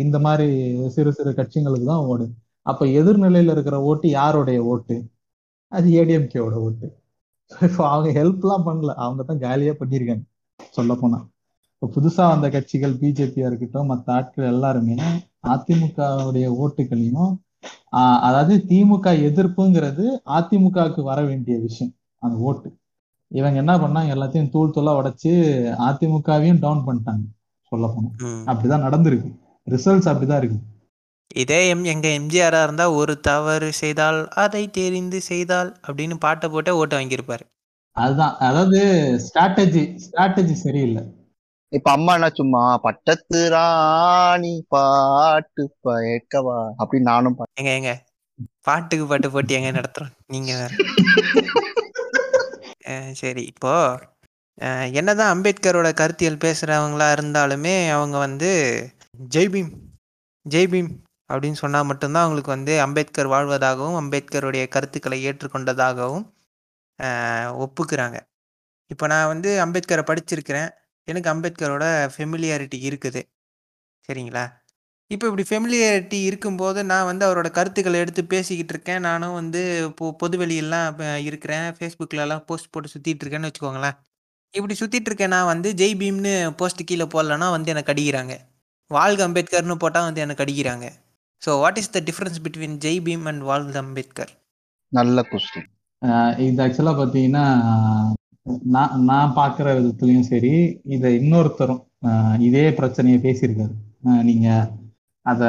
இந்த 0.04 0.18
மாதிரி 0.26 0.48
சிறு 0.96 1.12
சிறு 1.18 1.32
கட்சிங்களுக்கு 1.40 1.88
தான் 1.92 2.06
ஓடும் 2.12 2.34
அப்ப 2.72 2.86
எதிர்நிலையில 2.86 3.52
இருக்கிற 3.52 3.82
ஓட்டு 3.82 4.08
யாருடைய 4.10 4.60
ஓட்டு? 4.64 4.96
அது 5.72 5.90
ஏடிஎம்கேவோட 5.90 6.58
ஓட்டு. 6.66 6.88
இப்போ 7.62 7.90
அவங்க 7.90 8.24
ஹெல்ப்லாம் 8.24 8.66
பண்ணல. 8.66 8.94
அவங்க 8.96 9.24
தான் 9.24 9.40
காலியா 9.40 9.72
பண்ணியிருக்காங்க. 9.72 10.26
சொல்ல 10.72 10.94
போனா 10.96 11.20
இப்போ 11.82 11.88
புதுசா 11.96 12.16
வந்த 12.16 12.50
கட்சிகள் 12.50 12.94
பிஜேபியா 12.94 13.46
இருக்கட்டும் 13.46 13.86
மற்ற 13.86 14.14
ஆட்கள் 14.14 14.46
எல்லாருமே 14.46 14.96
அதிமுகவுடைய 15.48 16.48
ஓட்டுகளையும் 16.64 17.34
ஆஹ் 17.92 18.20
அதாவது 18.20 18.54
திமுக 18.68 19.10
எதிர்ப்புங்கிறது 19.28 20.06
அதிமுகவுக்கு 20.26 21.02
வர 21.04 21.20
வேண்டிய 21.24 21.58
விஷயம். 21.58 21.94
அந்த 22.18 22.38
ஓட்டு. 22.38 22.70
இவங்க 23.28 23.58
என்ன 23.58 23.78
பண்ணாங்க? 23.78 24.12
எல்லாத்தையும் 24.16 24.50
தூள் 24.50 24.74
தூளா 24.76 24.94
உடைச்சு 25.00 25.34
அதிமுகவையும் 25.80 26.60
டவுன் 26.60 26.84
பண்ணிட்டாங்க. 26.86 27.26
சொல்ல 27.68 27.86
போனா. 27.88 28.10
அப்படிதான் 28.46 28.86
நடந்திருக்கு. 28.86 29.30
ரிசல்ட்ஸ் 29.70 30.10
அப்படிதான் 30.10 30.38
இருக்கு. 30.38 30.60
இதே 31.32 31.70
எம் 31.70 31.84
எங்க 31.84 32.08
எம்ஜிஆரா 32.10 32.64
இருந்தா 32.64 32.92
ஒரு 32.92 33.20
தவறு 33.20 33.74
செய்தால் 33.74 34.28
அதை 34.36 34.70
தெரிந்து 34.70 35.22
செய்தால் 35.22 35.70
அப்படின்னு 35.88 36.16
பாட்டை 36.18 36.50
போட்டு 36.50 36.76
ஓட்டு 36.76 36.96
வாங்கியிருப்பாரு. 36.98 37.44
அதுதான். 37.96 38.36
அதாவது 38.40 38.80
ஸ்ட்ராட்டஜி 39.26 39.84
ஸ்ட்ராட்டஜி 40.06 40.56
சரியில்லை. 40.58 41.04
இப்ப 41.72 41.92
அம்மா 41.92 42.14
என்ன 42.14 42.30
சும்மா 42.32 42.62
பட்டத்து 42.78 43.50
ராணி 43.50 44.54
பாட்டு 44.68 45.64
பயக்கவா 45.86 46.60
அப்படின்னு 46.80 47.10
நானும். 47.12 47.36
எங்க 47.56 47.72
எங்க? 47.72 47.92
பாட்டுக்கு 48.64 49.06
பாட்டு 49.08 49.30
போட்டி 49.32 49.54
எங்க 49.54 49.72
நடத்துறோம்? 49.72 50.14
நீங்க 50.28 50.52
வேற. 50.54 50.72
சரி 53.22 53.44
இப்போ 53.44 53.72
என்னதான் 54.92 55.32
அம்பேத்கரோட 55.34 55.94
கருத்தியல் 55.94 56.44
பேசுறவங்களா 56.44 57.08
இருந்தாலுமே 57.12 57.90
அவங்க 57.90 58.18
வந்து 58.18 58.50
ஜெய் 59.32 59.52
பீம் 59.54 59.70
ஜெய் 60.46 60.70
பீம் 60.72 60.90
அப்படின்னு 61.30 61.58
சொன்னால் 61.64 61.88
மட்டும்தான் 61.90 62.24
அவங்களுக்கு 62.24 62.52
வந்து 62.58 62.74
அம்பேத்கர் 62.86 63.32
வாழ்வதாகவும் 63.34 63.98
அம்பேத்கருடைய 64.02 64.64
கருத்துக்களை 64.76 65.18
ஏற்றுக்கொண்டதாகவும் 65.30 66.26
ஒப்புக்கிறாங்க. 67.66 68.18
இப்போ 68.92 69.06
நான் 69.08 69.30
வந்து 69.34 69.50
அம்பேத்கரை 69.66 70.04
படிச்சிருக்கிறேன். 70.10 70.70
எனக்கு 71.08 71.30
அம்பேத்கரோட 71.34 71.86
ஃபெமிலியாரிட்டி 72.16 72.80
இருக்குது. 72.90 73.22
சரிங்களா? 74.10 74.46
இப்போ 75.12 75.26
இப்படி 75.30 75.46
ஃபெமிலியாரிட்டி 75.50 76.18
இருக்கும்போது 76.30 76.80
நான் 76.92 77.08
வந்து 77.12 77.24
அவரோட 77.28 77.50
கருத்துக்களை 77.52 77.98
எடுத்து 78.00 78.22
பேசிக்கிட்டு 78.26 78.74
இருக்கேன். 78.76 79.02
நானும் 79.02 79.38
வந்து 79.40 79.62
பொ 80.00 80.08
பொதுவெளியெல்லாம் 80.24 80.88
இப்போ 80.92 81.08
இருக்கிறேன். 81.30 81.68
ஃபேஸ்புக்கிலலாம் 81.78 82.44
போஸ்ட் 82.50 82.72
போட்டு 82.72 82.90
சுற்றிட்டு 82.94 83.24
இருக்கேன்னு 83.26 83.50
வச்சுக்கோங்களேன். 83.50 83.98
இப்படி 84.54 84.76
சுற்றிட்டு 84.82 85.10
இருக்கேன். 85.12 85.34
நான் 85.36 85.52
வந்து 85.54 85.72
ஜெய் 85.82 85.98
பீம்னு 86.02 86.34
போஸ்ட் 86.62 86.88
கீழே 86.92 87.08
போடலன்னா 87.16 87.48
வந்து 87.58 87.72
எனக்கு 87.76 87.94
அடிக்கிறாங்க 87.94 88.36
வாழ்க 88.92 89.22
அம்பேத்கர்னு 89.28 89.78
போட்டால் 89.84 90.08
வந்து 90.10 90.22
எனக்கு 90.26 90.44
அடிக்கிறாங்க 90.46 90.88
so 91.42 91.52
what 91.60 91.78
is 91.78 91.92
the 91.92 92.00
difference 92.06 92.40
between 92.46 92.78
Jai 92.78 93.02
Bhim 93.04 93.26
and 93.26 93.44
வாழ்க 93.44 93.78
அம்பேத்கர் 93.80 94.32
நல்ல 94.92 95.22
கொஸ்டின் 95.30 95.70
ஆஹ் 96.02 96.34
இது 96.40 96.62
ஆக்சுவலா 96.66 96.94
பாத்தீங்கன்னா 97.00 97.46
நான் 98.68 98.94
நான் 99.04 99.36
பாக்குற 99.36 99.68
விதத்துலயும் 99.78 100.30
சரி 100.30 100.54
இதை 100.88 101.10
இன்னொருத்தரும் 101.20 101.82
ஆஹ் 102.08 102.38
இதே 102.40 102.66
பிரச்சனையை 102.74 103.18
பேசியிருக்காரு. 103.20 103.74
ஆஹ் 104.06 104.24
நீங்க 104.24 104.48
அத 105.26 105.42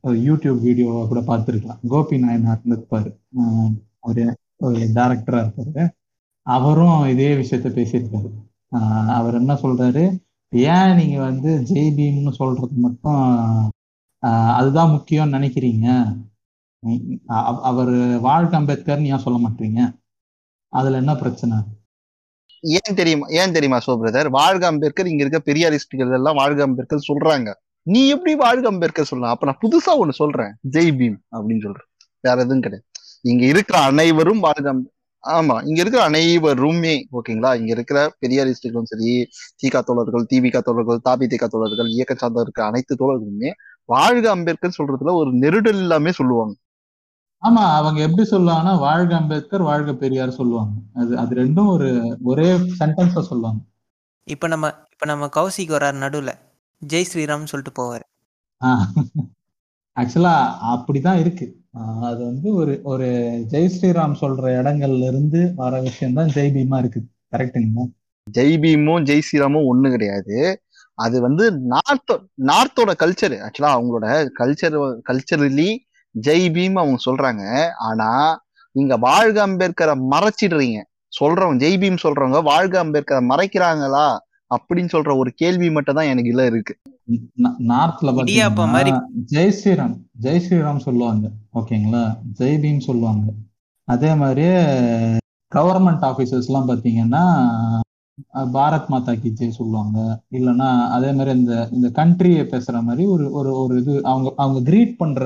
ஒரு 0.00 0.16
யூடியூப் 0.18 0.58
வீடியோ 0.60 0.90
கூட 1.08 1.20
பார்த்துருக்கலாம். 1.22 1.80
கோபி 1.88 2.16
நாயனார் 2.18 2.68
இருப்பாரு 2.68 3.10
ஆஹ் 3.38 3.72
அவரு 4.00 4.24
ஒரு 4.60 4.78
டைரக்டரா 4.94 5.40
இருப்பாரு. 5.44 5.84
அவரும் 6.46 7.08
இதே 7.08 7.30
விஷயத்த 7.34 7.68
பேசியிருக்காரு. 7.78 8.30
ஆஹ் 8.72 9.10
அவர் 9.16 9.34
என்ன 9.34 9.54
சொல்றாரு? 9.64 10.04
ஏன் 10.72 10.94
நீங்க 10.94 11.18
வந்து 11.20 11.50
ஜெய் 11.70 11.94
பீம்னு 11.96 12.32
சொல்றது 12.32 12.76
மட்டும் 12.78 13.22
அதுதான் 14.58 14.92
முக்கியம்னு 14.94 15.36
நினைக்கிறீங்க? 15.38 15.86
அவர் 17.70 17.94
வாழ்க 18.26 18.52
அம்பேத்கர்னு 18.60 19.10
ஏன் 19.14 19.24
சொல்ல 19.24 19.38
மாட்டீங்க? 19.44 19.80
அதுல 20.72 21.00
என்ன 21.02 21.12
பிரச்சனை? 21.22 21.56
ஏன் 22.64 22.98
தெரியுமா 23.00 23.26
ஏன் 23.40 23.54
தெரியுமா 23.56 23.78
சோ 23.86 23.92
பிரதர்? 24.02 24.28
வாழ்க 24.38 24.64
அம்பேத்கர் 24.70 25.10
இங்க 25.10 25.22
இருக்க 25.24 25.40
பெரியாரிஸ்டுகள் 25.50 26.16
எல்லாம் 26.18 26.38
வாழ்க 26.40 26.60
அம்பேத்கர் 26.68 27.08
சொல்றாங்க. 27.10 27.48
நீ 27.86 28.00
எப்படி 28.14 28.32
வாழ்க 28.44 28.66
அம்பேத்கர் 28.72 29.10
சொல்லலாம்? 29.10 29.34
அப்ப 29.34 29.46
நான் 29.48 29.62
புதுசா 29.64 29.92
ஒண்ணு 30.02 30.14
சொல்றேன். 30.22 30.52
ஜெய் 30.76 30.92
பீம் 31.00 31.18
அப்படின்னு 31.36 31.64
சொல்றேன். 31.66 31.88
வேற 32.24 32.36
எதுவும் 32.44 32.64
கிடையாது. 32.66 32.86
இங்க 33.30 33.44
இருக்கிற 33.52 33.76
அனைவரும் 33.90 34.42
வாழ்க 34.46 34.74
ஆமா 35.24 35.54
இங்க 35.68 35.78
இருக்கிற 35.82 36.02
அனைவருமே 36.08 36.92
ஓகேங்களா? 37.18 37.50
இங்க 37.60 37.70
இருக்கிற 37.76 37.98
பெரியாரிஸ்டுகளும் 38.22 38.90
சரி 38.90 39.08
தீகா 39.62 39.80
தோழர்கள் 39.88 40.26
தீபிகா 40.32 40.60
தோழர்கள் 40.68 41.00
தாபி 41.08 41.26
தீகா 41.32 41.46
தோழர்கள் 41.54 41.88
இயக்க 41.94 42.14
சார்ந்த 42.20 42.44
இருக்கிற 42.46 42.64
அனைத்து 42.70 42.94
தோழர்களுமே 43.02 43.50
வாழ்க 43.88 44.26
அம்பேத்கர் 44.34 44.78
சொல்றதுல 44.78 45.14
ஒரு 45.20 45.30
நெருடல் 45.42 45.82
எல்லாமே 45.84 46.12
சொல்லுவாங்க. 46.20 46.54
ஆமா 47.42 47.64
அவங்க 47.78 47.98
எப்படி 48.06 48.24
சொல்லுவாங்கன்னா 48.30 48.74
வாழ்க 48.86 49.12
அம்பேத்கர் 49.20 49.68
வாழ்க 49.70 49.90
பெரியார் 50.02 50.38
சொல்லுவாங்க. 50.40 50.74
அது 51.00 51.12
அது 51.22 51.32
ரெண்டும் 51.42 51.70
ஒரு 51.74 51.88
ஒரே 52.30 52.48
சென்டென்ஸ்ல 52.80 53.22
சொல்லுவாங்க. 53.30 53.60
இப்போ 54.26 54.46
நம்ம 54.52 54.66
இப்போ 54.92 55.06
நம்ம 55.10 55.28
கௌசிக் 55.38 55.74
வரார் 55.76 56.02
நடுவில். 56.04 56.32
ஜெய் 56.82 57.08
ஸ்ரீராம்னு 57.10 57.50
சொல்லிட்டு 57.52 57.78
போவார். 57.80 58.06
ஆக்சுவலா 59.96 60.34
அப்படிதான் 60.72 61.20
இருக்கு. 61.24 61.46
அது 62.08 62.20
வந்து 62.30 62.48
ஒரு 62.60 62.72
ஒரு 62.92 63.08
ஜெய் 63.52 63.72
ஸ்ரீராம் 63.74 64.20
சொல்ற 64.22 64.44
இடங்கள்ல 64.60 65.08
இருந்து 65.12 65.40
வர 65.62 65.80
விஷயம் 65.88 66.16
தான் 66.18 66.32
ஜெய் 66.36 66.52
பீமா 66.56 66.78
இருக்குது. 66.82 67.08
கரெக்டுங்களா 67.34 67.84
ஜெய் 68.26 68.56
பீமும் 68.62 69.04
ஜெய் 69.08 69.24
ஸ்ரீராமும் 69.26 69.68
ஒண்ணு 69.70 69.88
கிடையாது. 69.94 70.36
அது 70.98 71.16
வந்து 71.26 71.44
நார்த்தோ 71.72 72.14
நார்த்தோட 72.50 72.90
கல்ச்சர் 73.02 73.34
ஆக்சுவலா 73.46 73.72
அவங்களோட 73.76 74.06
கல்ச்சர் 74.38 74.76
கல்ச்சரலி 75.08 75.70
ஜெய் 76.14 76.46
பீம் 76.56 76.76
அவங்க 76.80 76.98
சொல்றாங்க. 77.08 77.44
ஆனா 77.88 78.10
நீங்க 78.76 78.94
வாழ்க 79.08 79.38
அம்பேத்கரை 79.46 79.94
மறைச்சிடுறீங்க. 80.12 80.78
சொல்றவங்க 81.12 81.60
ஜெய் 81.64 81.78
பீம் 81.82 82.04
சொல்றவங்க 82.04 82.40
வாழ்க 82.42 82.74
அம்பேத்கரை 82.84 83.22
மறைக்கிறாங்களா? 83.32 84.06
அப்படின்னு 84.50 84.90
சொல்ற 84.94 85.10
ஒரு 85.22 85.30
கேள்வி 85.42 85.68
மட்டும் 85.76 85.98
தான் 85.98 86.10
எனக்கு 86.12 86.32
இல்ல 86.32 86.42
இருக்கு. 86.46 86.74
நார்த்ல 87.72 88.12
பாத்தீங்கன்னா 88.16 88.66
மாதிரி. 88.74 88.92
ஜெய் 89.32 89.54
ஸ்ரீராம் 89.58 89.96
ஜெய் 90.24 90.42
ஸ்ரீராம் 90.44 90.84
சொல்லுவாங்க. 90.86 91.26
ஓகேங்களா? 91.60 92.04
ஜெய் 92.40 92.58
பீம் 92.64 92.86
சொல்லுவாங்க. 92.88 93.26
அதே 93.88 94.12
மாதிரியே 94.22 94.54
கவர்மெண்ட் 95.52 96.04
ஆபீசர்ஸ் 96.10 96.48
எல்லாம் 96.50 96.68
பாத்தீங்கன்னா 96.70 97.24
பாரத் 98.54 98.90
மாதா 98.92 99.12
கி 99.14 99.30
ஜெய் 99.38 99.56
சொல்லுவாங்க. 99.58 99.98
இல்லைன்னா 100.38 100.68
அதே 100.96 101.10
மாதிரி 101.12 101.32
இந்த 101.40 101.54
இந்த 101.76 101.88
கண்ட்ரியை 101.98 102.44
பேசுற 102.52 102.76
மாதிரி 102.82 103.04
ஒரு 103.14 103.26
ஒரு 103.38 103.50
ஒரு 103.62 103.74
இது 103.82 103.94
அவங்க 104.12 104.28
அவங்க 104.36 104.60
கிரீட் 104.68 104.94
பண்ற 104.96 105.24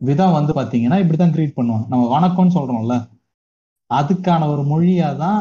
விதம் 0.00 0.36
வந்து 0.38 0.52
பாத்தீங்கன்னா 0.58 0.98
இப்படிதான் 1.02 1.34
கிரீட் 1.36 1.56
பண்ணுவாங்க. 1.58 1.86
நம்ம 1.92 2.04
வணக்கம்னு 2.16 2.56
சொல்றோம்ல. 2.58 2.96
அதுக்கான 3.90 4.48
ஒரு 4.54 4.62
மொழியா 4.72 5.08
தான் 5.24 5.40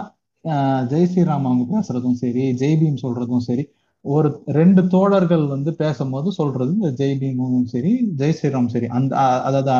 ஜெய் 0.91 1.09
ஸ்ரீராம் 1.11 1.47
அவங்க 1.49 1.65
பேசுறதும் 1.73 2.19
சரி 2.23 2.43
ஜெய் 2.61 2.77
பீம் 2.81 3.01
சொல்றதும் 3.05 3.45
சரி 3.49 3.63
ஒரு 4.05 4.29
ரெண்டு 4.59 4.81
தோழர்கள் 4.93 5.45
வந்து 5.47 5.71
பேசும்போது 5.81 6.29
சொல்றது 6.39 6.71
இந்த 6.77 6.91
ஜெய் 7.01 7.17
பீமும் 7.21 7.67
சரி 7.73 7.91
ஜெய் 8.21 8.37
ஸ்ரீராம் 8.39 8.71
சரி. 8.75 8.87
அந்த 8.97 9.13
அதாவது 9.47 9.73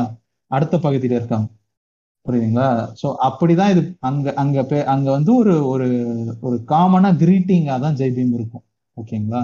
அடுத்த 0.52 0.76
பகுதியில 0.86 1.20
இருக்காங்க. 1.20 1.48
புரியுதுங்களா? 2.30 2.68
சோ 3.02 3.08
அப்படிதான் 3.28 3.70
இது 3.70 3.82
அங்க 4.00 4.34
அங்க 4.34 4.64
பே 4.64 4.84
அங்க 4.86 5.12
வந்து 5.12 5.36
ஒரு 5.36 5.68
ஒரு 5.68 5.88
ஒரு 6.42 6.64
காமனா 6.68 7.10
கிரீட்டிங்கா 7.16 7.80
தான் 7.80 7.96
ஜெய் 7.96 8.16
பீம் 8.18 8.34
இருக்கும். 8.34 8.64
ஓகேங்களா? 8.98 9.42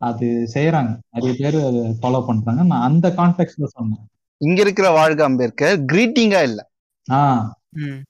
அது 0.00 0.26
செய்யறாங்க 0.54 0.92
நிறைய 1.10 1.32
பேர் 1.38 1.66
அதை 1.66 1.80
ஃபாலோ 2.00 2.26
பண்றாங்க. 2.26 2.62
நான் 2.62 2.82
அந்த 2.82 3.08
கான்டெக்ட்ல 3.16 3.64
சொன்னேன். 3.72 4.04
இங்க 4.40 4.60
இருக்கிற 4.60 4.90
வாழ்க 4.90 5.24
அம்பேத்கர் 5.24 5.76
கிரீட்டிங்கா 5.92 6.42
இல்ல. 6.42 6.60
ஆஹ் 7.08 7.44
ம். 7.78 8.00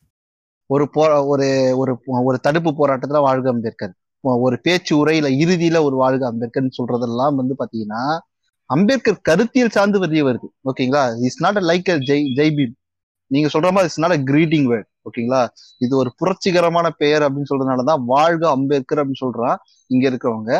ஒரு 0.71 0.89
போ 0.91 1.03
ஒரு 1.25 1.47
ஒரு 1.77 1.93
ஒரு 2.25 2.41
தடுப்பு 2.41 2.71
போராட்டத்துல 2.79 3.21
வாழ்க 3.21 3.49
அம்பேத்கர். 3.49 3.95
ஒரு 4.25 4.61
பேச்சு 4.61 4.93
உரையில 4.97 5.29
இறுதியில 5.39 5.83
ஒரு 5.83 5.97
வாழ்க 5.97 6.33
அம்பேத்கர்னு 6.33 6.79
சொல்றதெல்லாம் 6.79 7.35
வந்து 7.35 7.55
பாத்தீங்கன்னா 7.59 8.03
அம்பேத்கர் 8.71 9.19
கருத்தியல் 9.23 9.69
சார்ந்து 9.69 9.99
வெளியே 9.99 10.23
வருது 10.23 10.49
ஓகேங்களா 10.71 11.03
it's 11.21 11.43
not 11.43 11.59
like 11.71 11.91
Jai 12.09 12.27
Jai 12.37 12.55
Bhim. 12.57 12.75
நீங்க 13.33 13.49
சொல்ற 13.55 13.68
மாதிரி 13.75 13.88
இட்ஸ் 13.88 14.03
நாட் 14.05 14.25
கிரீட்டிங் 14.31 14.66
வேர்ட் 14.73 14.88
ஓகேங்களா 15.09 15.40
இது 15.79 15.92
ஒரு 15.97 16.11
புரட்சிகரமான 16.18 16.87
பெயர் 16.99 17.23
அப்படின்னு 17.23 17.51
சொல்றதுனாலதான் 17.53 18.03
வாழ்க 18.07 18.45
அம்பேத்கர் 18.51 19.01
அப்படின்னு 19.01 19.25
சொல்றான் 19.25 19.57
இங்க 19.90 20.05
இருக்கிறவங்க. 20.11 20.53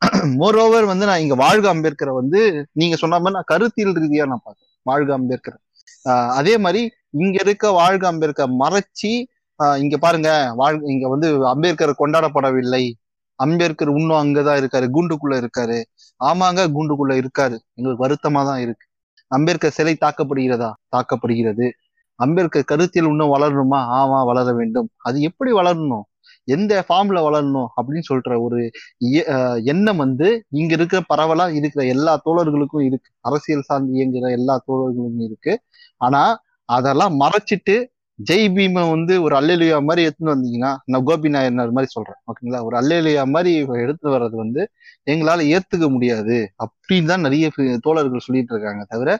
மோர் 0.40 0.56
ஓவர் 0.56 0.84
வந்து 0.84 1.06
நான் 1.06 1.20
இங்க 1.20 1.34
வாழ்க 1.34 1.66
அம்பேத்கரை 1.74 2.12
வந்து 2.14 2.40
நீங்க 2.72 2.96
சொன்ன 2.96 3.18
மாதிரி 3.18 3.34
நான் 3.34 3.50
கருத்தியல் 3.52 3.94
ரீதியா 3.96 4.24
நான் 4.26 4.42
பார்க்கறேன். 4.44 4.70
வாழ்க 4.86 5.12
அம்பேத்கர். 5.12 5.56
ஆஹ் 6.08 6.32
அதே 6.38 6.54
மாதிரி 6.58 6.80
இங்க 7.16 7.38
இருக்க 7.42 7.70
வாழ்க 7.72 8.04
அம்பேத்கர் 8.06 8.52
மறைச்சி 8.58 9.12
ஆஹ் 9.60 9.78
இங்க 9.78 9.96
பாருங்க 9.98 10.30
வாழ் 10.54 10.78
இங்க 10.84 11.08
வந்து 11.08 11.28
அம்பேத்கர் 11.48 11.94
கொண்டாடப்படவில்லை. 11.98 12.84
அம்பேத்கர் 13.38 13.92
இன்னும் 13.92 14.20
அங்கதான் 14.22 14.58
இருக்காரு 14.60 14.86
கூண்டுக்குள்ள 14.96 15.34
இருக்காரு. 15.42 15.78
ஆமாங்க 16.20 16.60
கூண்டுக்குள்ள 16.76 17.14
இருக்காரு. 17.22 17.56
எங்களுக்கு 17.74 18.04
வருத்தமா 18.06 18.42
தான் 18.50 18.60
இருக்கு. 18.60 18.86
அம்பேத்கர் 19.30 19.70
சிலை 19.70 19.96
தாக்கப்படுகிறதா? 20.00 20.70
தாக்கப்படுகிறது. 20.96 21.66
அம்பேத்கர் 22.18 22.70
கருத்தில் 22.72 23.08
இன்னும் 23.12 23.32
வளரணுமா? 23.34 23.80
ஆமா 24.00 24.18
வளர 24.30 24.52
வேண்டும். 24.60 24.88
அது 25.08 25.16
எப்படி 25.28 25.50
வளரணும்? 25.60 26.04
எந்த 26.48 26.72
ஃபார்ம்ல 26.88 27.18
வளரணும்? 27.26 27.68
அப்படின்னு 27.76 28.08
சொல்ற 28.10 28.36
ஒரு 28.46 28.58
எண்ணம் 29.72 30.00
வந்து 30.04 30.28
இங்க 30.60 30.72
இருக்கிற 30.78 31.00
பரவலா 31.12 31.46
இருக்கிற 31.58 31.82
எல்லா 31.94 32.12
தோழர்களுக்கும் 32.26 32.86
இருக்கு. 32.88 33.10
அரசியல் 33.28 33.66
சார்ந்து 33.68 33.92
இயங்குற 33.98 34.30
எல்லா 34.38 34.56
தோழர்களுக்கும் 34.68 35.26
இருக்கு. 35.28 35.54
ஆனா 36.00 36.22
அதெல்லாம் 36.68 37.14
மறைச்சிட்டு 37.22 37.76
ஜெய் 38.18 38.46
பீமை 38.56 38.82
வந்து 38.92 39.14
ஒரு 39.24 39.34
அல்லேலியா 39.40 39.78
மாதிரி 39.88 40.04
எடுத்துன்னு 40.06 40.34
வந்தீங்கன்னா 40.34 40.70
நான் 40.92 41.04
கோபி 41.08 41.28
நாயனர் 41.34 41.74
மாதிரி 41.76 41.90
சொல்றேன். 41.94 42.18
ஓகேங்களா? 42.28 42.60
ஒரு 42.68 42.76
அல்லேலியா 42.80 43.22
மாதிரி 43.34 43.50
எடுத்து 43.84 44.06
வர்றது 44.14 44.36
வந்து 44.44 44.62
எங்களால 45.06 45.44
ஏத்துக்க 45.56 45.86
முடியாது 45.96 46.36
அப்படின்னு 46.64 47.10
தான் 47.12 47.24
நிறைய 47.26 47.48
தோழர்கள் 47.86 48.24
சொல்லிட்டு 48.26 48.54
இருக்காங்க 48.54 48.84
தவிர 48.92 49.10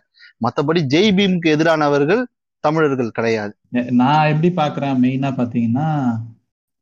மற்றபடி 0.45 0.81
ஜெய் 0.95 1.13
பீமுக்கு 1.19 1.53
எதிரானவர்கள் 1.57 2.23
தமிழர்கள் 2.67 3.11
கிடையாது. 3.11 3.57
நான் 3.91 4.29
எப்படி 4.29 4.55
பாக்குறேன் 4.55 4.99
மெயினா 4.99 5.31
பாத்தீங்கன்னா 5.31 6.17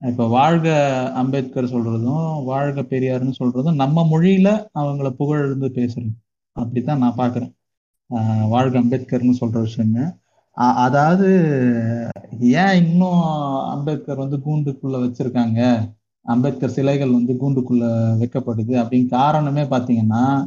இப்ப 0.07 0.29
வாழ்க 0.29 0.69
அம்பேத்கர் 1.15 1.65
சொல்றதும் 1.65 2.45
வாழ்க 2.45 2.81
பெரியார்னு 2.81 3.33
சொல்றதும் 3.45 3.75
நம்ம 3.75 4.09
மொழியில 4.11 4.67
அவங்கள 4.75 5.11
புகழ்ந்து 5.11 5.69
பேசுறது. 5.69 6.13
அப்படித்தான் 6.53 6.99
நான் 6.99 7.17
பாக்குறேன் 7.17 7.53
ஆஹ் 8.11 8.49
வாழ்க 8.49 8.81
அம்பேத்கர்னு 8.81 9.35
சொல்ற 9.41 9.67
விஷயங்க. 9.67 10.01
அ- 10.61 10.75
அதாவது 10.75 11.29
ஏன் 12.41 12.87
இன்னும் 12.87 13.23
அம்பேத்கர் 13.65 14.17
வந்து 14.17 14.37
கூண்டுக்குள்ள 14.37 14.97
வச்சிருக்காங்க? 15.07 15.91
அம்பேத்கர் 16.23 16.71
சிலைகள் 16.71 17.11
வந்து 17.11 17.37
கூண்டுக்குள்ள 17.41 17.85
வைக்கப்படுது. 18.21 18.73
அப்படின்னு 18.73 19.09
காரணமே 19.09 19.63
பாத்தீங்கன்னா 19.63 20.47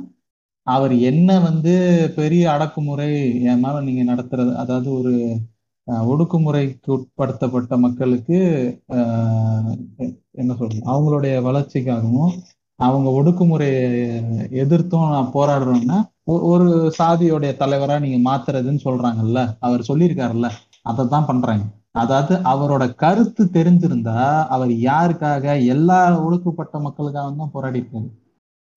அவர் 0.67 0.93
என்ன 1.09 1.29
வந்து 1.43 1.73
பெரிய 2.17 2.43
அடக்குமுறை 2.53 3.09
என் 3.49 3.61
மேல 3.61 3.81
நீங்க 3.81 4.03
நடத்துறது 4.11 4.51
அதாவது 4.61 4.89
ஒரு 4.99 5.13
அஹ், 5.87 6.05
ஒடுக்குமுறைக்கு 6.11 6.89
உட்படுத்தப்பட்ட 6.95 7.73
மக்களுக்கு 7.83 8.37
என்ன 10.37 10.51
சொல்றது 10.55 10.81
அவங்களுடைய 10.89 11.35
வளர்ச்சிக்காகவும் 11.45 12.33
அவங்க 12.79 13.07
ஒடுக்குமுறையை 13.19 13.85
எதிர்த்தும் 14.63 15.13
நான் 15.13 15.33
போராடுறோம்னா 15.33 15.97
ஒ- 16.27 16.43
ஒரு 16.49 16.67
சாதியோடைய 16.97 17.51
தலைவரா 17.59 17.95
நீங்க 17.99 18.19
மாத்துறதுன்னு 18.25 18.81
சொல்றாங்கல்ல 18.85 19.39
அவர் 19.59 19.87
சொல்லியிருக்காருல்ல 19.89 20.49
அதை 20.85 21.03
தான் 21.07 21.27
பண்றாங்க. 21.29 21.63
அதாவது 21.95 22.33
அவரோட 22.51 22.83
கருத்து 22.95 23.43
தெரிஞ்சிருந்தா 23.53 24.17
அவர் 24.55 24.71
யாருக்காக 24.83 25.45
எல்லா 25.73 25.97
ஒடுக்கப்பட்ட 26.25 26.75
மக்களுக்காக 26.83 27.31
தான் 27.35 27.53
போராடி 27.55 27.79
இருக்காரு 27.81 28.07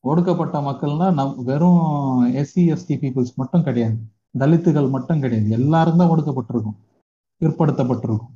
ஒடுக்கப்பட்ட 0.03 0.59
மக்கள்னா 0.59 1.13
நம் 1.13 1.35
வெறும் 1.45 2.35
எஸ்சி 2.35 2.57
எஸ்டி 2.57 2.97
பீப்புள்ஸ் 2.97 3.35
மட்டும் 3.35 3.63
கிடையாது. 3.63 3.95
தலித்துகள் 4.39 4.91
மட்டும் 4.91 5.21
கிடையாது. 5.21 5.51
எல்லாரும் 5.51 5.97
தான் 5.97 6.09
ஒடுக்கப்பட்டிருக்கும். 6.09 6.77
பிற்படுத்தப்பட்டிருக்கும். 7.41 8.29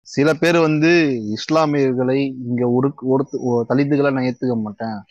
சில 0.00 0.34
பேர் 0.34 0.58
வந்து 0.58 1.20
இஸ்லாமியர்களை 1.34 2.34
இங்க 2.48 2.66
ஒடுக்கு 2.66 3.00
ஒடுத்து 3.00 3.42
ஒ- 3.42 3.64
தலித்துகளை 3.68 4.12
நான் 4.12 4.22
ஏத்துக்க 4.22 4.60
மாட்டேன் 4.60 5.02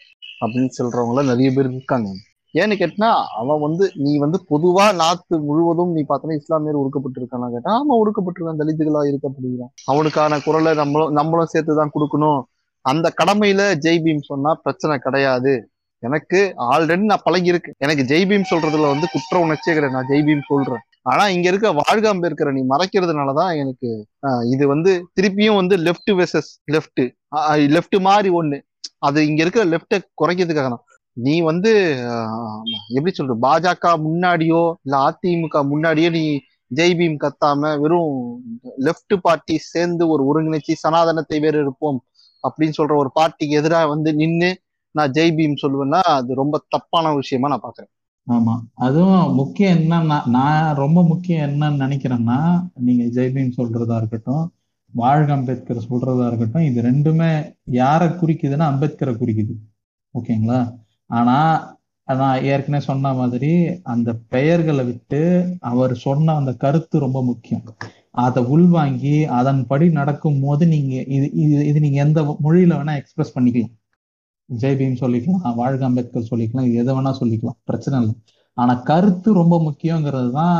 அப்படின்னு 0.45 0.69
சொல்றவங்க 0.77 1.25
நிறைய 1.25 1.51
பேர் 1.51 1.71
இருக்காங்க. 1.71 2.09
ஏன்னு 2.53 2.73
கேட்டினா 2.73 3.11
அவன் 3.37 3.61
வந்து 3.61 3.91
நீ 3.95 4.17
வந்து 4.17 4.45
பொதுவா 4.49 4.81
நாத்து 4.81 5.41
முழுவதும் 5.41 5.91
நீ 5.91 6.05
பார்த்தனா 6.09 6.39
இஸ்லாமியர் 6.39 6.85
ஒடுக்கப்பட்டிருக்கானா 6.85 7.51
கேட்டா 7.51 7.81
ஆமா 7.81 7.99
ஒடுக்கப்பட்டிருக்கான். 8.05 8.59
தலித்துகளா 8.59 9.17
இருக்கப்படுகிறான். 9.17 9.69
அவனுக்கான 9.85 10.39
குரலை 10.39 10.75
நம்மளும் 10.75 11.13
நம்மளும் 11.13 11.45
சேர்த்து 11.45 11.75
தான் 11.75 11.91
கொடுக்கணும். 11.93 12.41
அந்த 12.81 13.13
கடமையில 13.23 13.75
ஜெய் 13.75 14.01
பீம் 14.01 14.21
சொன்னா 14.21 14.53
பிரச்சனை 14.53 14.97
கிடையாது. 14.97 15.69
எனக்கு 16.03 16.39
ஆல்ரெடி 16.73 17.05
நான் 17.11 17.25
பழகியிருக்கு. 17.27 17.71
எனக்கு 17.85 18.03
ஜெய் 18.11 18.27
பீம் 18.29 18.49
சொல்றதுல 18.51 18.89
வந்து 18.93 19.07
குற்ற 19.13 19.35
உணர்ச்சியே 19.45 19.73
கிடையாது. 19.75 19.95
நான் 19.97 20.09
ஜெய்பீம் 20.11 20.47
சொல்றேன். 20.49 20.83
ஆனா 21.11 21.23
இங்க 21.35 21.47
இருக்க 21.51 21.67
வாழ்க 21.79 22.13
இருக்கிற 22.29 22.51
நீ 22.57 22.61
மறைக்கிறதுனாலதான் 22.73 23.51
எனக்கு 23.61 23.89
இது 24.53 24.63
வந்து 24.73 24.91
திருப்பியும் 25.17 25.59
வந்து 25.61 25.75
லெஃப்ட் 25.87 26.11
வெர்சஸ் 26.19 26.51
லெஃப்ட் 26.75 27.03
லெஃப்ட் 27.75 27.97
மாதிரி 28.09 28.29
ஒண்ணு. 28.39 28.59
அது 29.07 29.19
இங்க 29.29 29.39
இருக்கிற 29.43 29.63
லெஃப்ட 29.73 29.99
குறைக்கிறதுக்காக 30.21 30.69
தான். 30.73 30.85
நீ 31.17 31.35
வந்து 31.49 31.71
எப்படி 32.95 33.11
சொல்ற 33.17 33.35
பாஜக 33.45 33.91
முன்னாடியோ 34.07 34.61
இல்ல 34.85 34.95
அதிமுக 35.09 35.61
முன்னாடியோ 35.71 36.09
நீ 36.17 36.23
ஜெய் 36.71 36.95
பீம் 36.99 37.17
கத்தாம 37.23 37.71
வெறும் 37.83 38.13
லெஃப்ட் 38.87 39.15
பார்ட்டி 39.25 39.55
சேர்ந்து 39.71 40.03
ஒரு 40.13 40.23
ஒருங்கிணைச்சி 40.29 40.73
சனாதனத்தை 40.83 41.37
வேறு 41.45 41.59
இருப்போம் 41.65 41.99
அப்படின்னு 42.43 42.77
சொல்ற 42.79 42.95
ஒரு 43.03 43.11
பார்ட்டிக்கு 43.19 43.59
எதிராக 43.61 43.91
வந்து 43.93 44.09
நின்று 44.21 44.49
நான் 44.95 45.11
ஜெய் 45.11 45.35
பீம் 45.37 45.61
சொல்லுவேன்னா 45.63 46.01
அது 46.15 46.33
ரொம்ப 46.33 46.63
தப்பான 46.69 47.13
விஷயமா 47.15 47.47
நான் 47.47 47.65
பாக்குறேன் 47.65 47.91
ஆமா. 48.27 48.53
அதுவும் 48.85 49.33
முக்கியம் 49.33 49.75
என்னன்னா 49.75 50.17
நான் 50.27 50.75
ரொம்ப 50.75 50.99
முக்கியம் 51.03 51.43
என்னன்னு 51.47 51.83
நினைக்கிறேன்னா 51.83 52.37
நீங்க 52.79 53.03
ஜெய்பீம் 53.17 53.57
சொல்றதா 53.57 53.97
இருக்கட்டும் 53.97 54.45
வாழ்க 54.93 55.31
அம்பேத்கர் 55.33 55.87
சொல்றதா 55.87 56.27
இருக்கட்டும் 56.27 56.67
இது 56.69 56.81
ரெண்டுமே 56.81 57.29
யாரை 57.75 58.07
குறிக்குதுன்னா 58.21 58.67
அம்பேத்கரை 58.71 59.13
குறிக்குது. 59.15 59.53
ஓகேங்களா? 60.15 60.59
ஆனா 61.09 61.37
நான் 62.07 62.43
ஏற்கனவே 62.43 62.85
சொன்ன 62.85 63.13
மாதிரி 63.13 63.51
அந்த 63.83 64.09
பெயர்களை 64.29 64.83
விட்டு 64.85 65.21
அவர் 65.69 65.93
சொன்ன 65.97 66.35
அந்த 66.35 66.51
கருத்து 66.55 66.99
ரொம்ப 66.99 67.19
முக்கியம். 67.23 67.63
அதை 68.17 68.43
உள்வாங்கி 68.45 69.15
அதன்படி 69.39 69.89
நடக்கும் 69.91 70.39
போது 70.39 70.67
நீங்க 70.67 70.93
இது 71.15 71.27
இது 71.43 71.65
இது 71.69 71.79
நீங்க 71.79 71.99
எந்த 72.01 72.19
மொழியில 72.45 72.77
வேணா 72.79 72.95
எக்ஸ்பிரஸ் 73.01 73.35
பண்ணிக்கலாம். 73.35 73.73
ஜெய்பீம் 74.49 75.01
சொல்லிக்கலாம் 75.01 75.55
வாழ்க 75.61 75.83
அம்பேத்கர் 75.87 76.29
சொல்லிக்கலாம் 76.31 76.67
இது 76.67 76.79
எதை 76.81 76.91
வேணா 76.95 77.11
சொல்லிக்கலாம் 77.21 77.57
பிரச்சனை 77.69 77.95
இல்லை. 78.01 78.15
ஆனா 78.57 78.73
கருத்து 78.89 79.29
ரொம்ப 79.33 79.55
முக்கியங்கிறது 79.67 80.29
தான் 80.31 80.57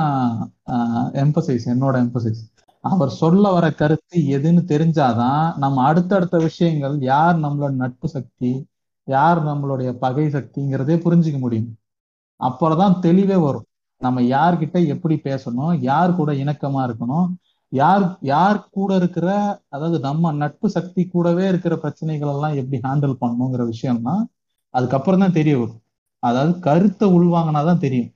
எம்பசைஸ் 1.23 1.65
என்னோட 1.73 1.95
எம்பசைஸ் 2.05 2.41
அவர் 2.83 3.11
சொல்ல 3.21 3.51
வர 3.51 3.65
கருத்து 3.81 4.17
எதுன்னு 4.37 4.61
தெரிஞ்சாதான் 4.73 5.45
நம்ம 5.57 5.83
அடுத்தடுத்த 5.83 6.37
விஷயங்கள் 6.37 6.95
யார் 7.11 7.37
நம்மளோட 7.45 7.73
நட்பு 7.83 8.07
சக்தி 8.15 8.51
யார் 9.07 9.39
நம்மளுடைய 9.45 9.89
பகை 10.03 10.25
சக்திங்கிறதே 10.35 10.95
புரிஞ்சுக்க 11.05 11.39
முடியும். 11.39 11.69
அப்புறம்தான் 12.39 12.99
தெளிவே 12.99 13.37
வரும். 13.45 13.67
நம்ம 14.01 14.21
யார்கிட்ட 14.35 14.77
எப்படி 14.93 15.15
பேசணும் 15.23 15.73
யார் 15.81 16.15
கூட 16.15 16.31
இணக்கமா 16.43 16.81
இருக்கணும் 16.87 17.27
யார் 17.79 18.05
யார் 18.31 18.57
கூட 18.69 18.89
இருக்கிற 18.95 19.27
அதாவது 19.69 19.97
நம்ம 19.99 20.31
நட்பு 20.41 20.67
சக்தி 20.69 21.01
கூடவே 21.07 21.45
இருக்கிற 21.51 21.73
பிரச்சனைகள் 21.77 22.31
எல்லாம் 22.35 22.57
எப்படி 22.61 22.77
ஹேண்டில் 22.87 23.15
பண்ணணுங்கிற 23.23 23.63
விஷயம்னா 23.73 24.15
அதுக்கப்புறம் 24.73 25.23
தான் 25.23 25.37
தெரிய 25.39 25.55
வரும். 25.57 25.81
அதாவது 26.23 26.53
கருத்தை 26.59 27.07
உள்வாங்கினாதான் 27.17 27.83
தெரியும். 27.85 28.11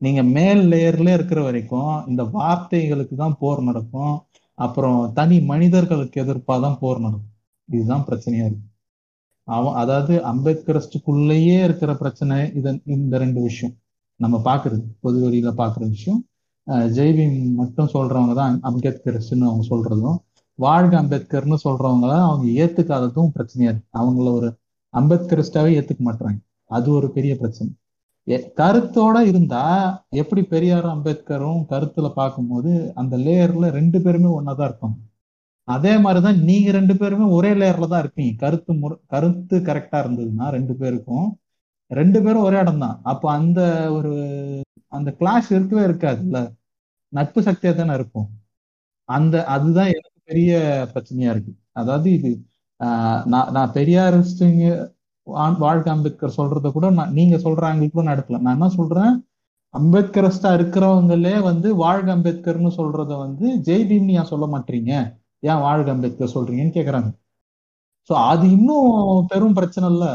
நீங்க 0.00 0.20
மேல் 0.36 0.62
லேயர்ல 0.72 1.08
இருக்கிற 1.14 1.40
வரைக்கும் 1.42 1.92
இந்த 2.06 2.22
வார்த்தைகளுக்கு 2.36 3.14
தான் 3.14 3.36
போர் 3.38 3.62
நடக்கும். 3.62 4.14
அப்புறம் 4.58 4.98
தனி 5.12 5.36
மனிதர்களுக்கு 5.52 6.16
எதிர்ப்பா 6.24 6.56
தான் 6.60 6.78
போர் 6.80 7.04
நடக்கும். 7.06 7.32
இதுதான் 7.68 8.06
பிரச்சனையா 8.08 8.44
இருக்கு. 8.48 8.68
அவன் 9.48 9.74
அதாவது 9.74 10.14
அம்பேத்கரஸ்டுக்குள்ளேயே 10.32 11.56
இருக்கிற 11.64 11.90
பிரச்சனை 11.96 12.36
இதன் 12.60 12.80
இந்த 12.96 13.14
ரெண்டு 13.18 13.40
விஷயம். 13.40 13.74
நம்ம 14.20 14.36
பாக்குறது 14.44 14.84
பொது 15.00 15.18
வெளியில 15.24 15.50
பாக்குற 15.62 15.82
விஷயம். 15.88 16.20
ஜெய்பீம் 16.96 17.38
மட்டும் 17.60 17.90
சொல்றவங்க 17.94 18.34
தான் 18.40 18.54
அம்பேத்கரிஸ்ட்னு 18.68 19.48
அவங்க 19.50 19.64
சொல்றதும் 19.72 20.18
வாழ்க 20.58 20.94
அம்பேத்கர்னு 21.02 21.56
சொல்றவங்க 21.64 22.06
தான் 22.12 22.26
அவங்க 22.28 22.46
ஏத்துக்காததும் 22.62 23.32
பிரச்சனையா 23.36 23.70
இருக்கு. 23.70 23.88
அவங்கள 24.00 24.28
ஒரு 24.38 24.48
அம்பேத்கரிஸ்டாவே 24.94 25.70
ஏத்துக்க 25.78 26.02
மாட்டாங்க 26.08 26.38
அது 26.70 26.88
ஒரு 26.98 27.08
பெரிய 27.16 27.32
பிரச்சனை. 27.40 27.70
கருத்தோட 28.60 29.16
இருந்தா 29.30 29.62
எப்படி 30.22 30.42
பெரியாரும் 30.52 30.94
அம்பேத்கரும் 30.94 31.60
கருத்துல 31.72 32.06
பார்க்கும்போது 32.20 32.70
அந்த 33.00 33.14
லேயர்ல 33.26 33.70
ரெண்டு 33.78 33.98
பேருமே 34.04 34.30
ஒன்னாதான் 34.38 34.68
இருப்பாங்க. 34.70 34.96
அதே 35.68 35.92
மாதிரிதான் 36.04 36.38
நீங்க 36.48 36.70
ரெண்டு 36.78 36.94
பேருமே 37.00 37.26
ஒரே 37.38 37.50
லேயர்ல 37.60 37.88
தான் 37.92 38.02
இருப்பீங்க. 38.04 38.32
கருத்து 38.44 38.72
முறை 38.82 38.96
கருத்து 39.14 39.56
கரெக்டா 39.68 39.98
இருந்ததுன்னா 40.04 40.46
ரெண்டு 40.56 40.74
பேருக்கும் 40.80 41.28
ரெண்டு 41.90 42.18
பேரும் 42.24 42.46
ஒரே 42.48 42.58
இடம் 42.64 42.82
தான் 42.84 42.96
அப்போ 43.12 43.26
அந்த 43.38 43.60
ஒரு 43.96 44.12
அந்த 44.94 45.10
கிளாஷ் 45.20 45.50
இருக்கவே 45.56 45.82
இருக்காதுல்ல. 45.88 46.38
நட்பு 47.12 47.40
சக்தியா 47.48 47.72
தானே 47.74 47.94
இருக்கும். 47.98 48.28
அந்த 49.08 49.36
அதுதான் 49.54 49.90
எனக்கு 49.94 50.20
பெரிய 50.30 50.52
பிரச்சனையா 50.92 51.32
இருக்கு. 51.34 51.52
அதாவது 51.80 52.08
இது 52.18 52.30
நான் 53.26 53.50
நான் 53.56 53.74
பெரியாரிஸ்டுங்க 53.76 54.64
வாழ்க்கை 55.56 55.90
அம்பேத்கர் 55.94 56.38
சொல்றத 56.38 56.70
கூட 56.72 56.86
நான் 56.98 57.14
நீங்க 57.18 57.36
சொல்றாங்க 57.46 57.88
கூட 57.92 58.04
நடக்கல 58.10 58.40
நான் 58.44 58.56
என்ன 58.58 58.68
சொல்றேன்? 58.78 59.14
அம்பேத்கரஸ்டா 59.74 60.50
இருக்கிறவங்களே 60.58 61.34
வந்து 61.48 61.68
வாழ்க 61.84 62.08
அம்பேத்கர்னு 62.16 62.72
சொல்றத 62.80 63.12
வந்து 63.24 63.46
ஜெய் 63.68 63.86
பீம்னு 63.90 64.16
ஏன் 64.20 64.30
சொல்ல 64.32 64.46
மாட்டீங்க? 64.54 64.92
ஏன் 65.42 65.62
வாழ்க 65.66 65.88
அம்பேத்கர் 65.94 66.34
சொல்றீங்கன்னு 66.36 66.76
கேக்குறாங்க. 66.78 67.10
சோ 68.10 68.22
அது 68.32 68.44
இன்னும் 68.56 68.90
பெரும் 69.32 69.56
பிரச்சனை 69.58 69.86
இல்ல. 69.94 70.06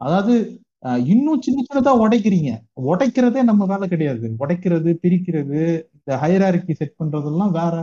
அதாவது 0.00 0.34
இன்னும் 1.06 1.42
சின்ன 1.42 1.58
சின்னதா 1.66 1.92
உடைக்கிறீங்க. 2.04 2.50
உடைக்கிறதே 2.92 3.42
நம்ம 3.42 3.66
வேலை 3.66 3.86
கிடையாது. 3.88 4.26
உடைக்கிறது 4.38 4.90
பிரிக்கிறது 5.02 5.60
இந்த 5.96 6.12
ஹையராரிக்கி 6.22 6.72
செட் 6.72 6.98
பண்றதெல்லாம் 7.00 7.52
வேற 7.60 7.74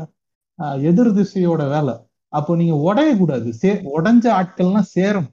எதிர் 0.90 1.12
திசையோட 1.18 1.64
வேலை. 1.70 1.94
அப்போ 2.34 2.52
நீங்க 2.56 2.76
உடைய 2.88 3.12
கூடாது 3.18 3.50
சே 3.54 3.70
உடஞ்ச 3.98 4.26
ஆட்கள்லாம் 4.40 4.90
சேரும். 4.96 5.30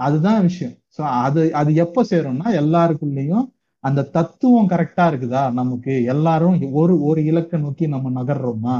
அதுதான் 0.00 0.40
விஷயம். 0.42 0.74
ஸோ 0.96 1.02
அது 1.26 1.42
அது 1.52 1.70
எப்ப 1.84 2.04
சேரும்னா 2.10 2.48
எல்லாருக்குள்ளேயும் 2.62 3.44
அந்த 3.84 4.06
தத்துவம் 4.16 4.70
கரெக்டா 4.70 5.04
இருக்குதா? 5.10 5.42
நமக்கு 5.52 5.92
எல்லாரும் 6.04 6.56
ஒரு 6.72 6.94
ஒரு 7.02 7.20
இலக்கை 7.24 7.58
நோக்கி 7.60 7.86
நம்ம 7.86 8.10
நகர்றோமா? 8.18 8.76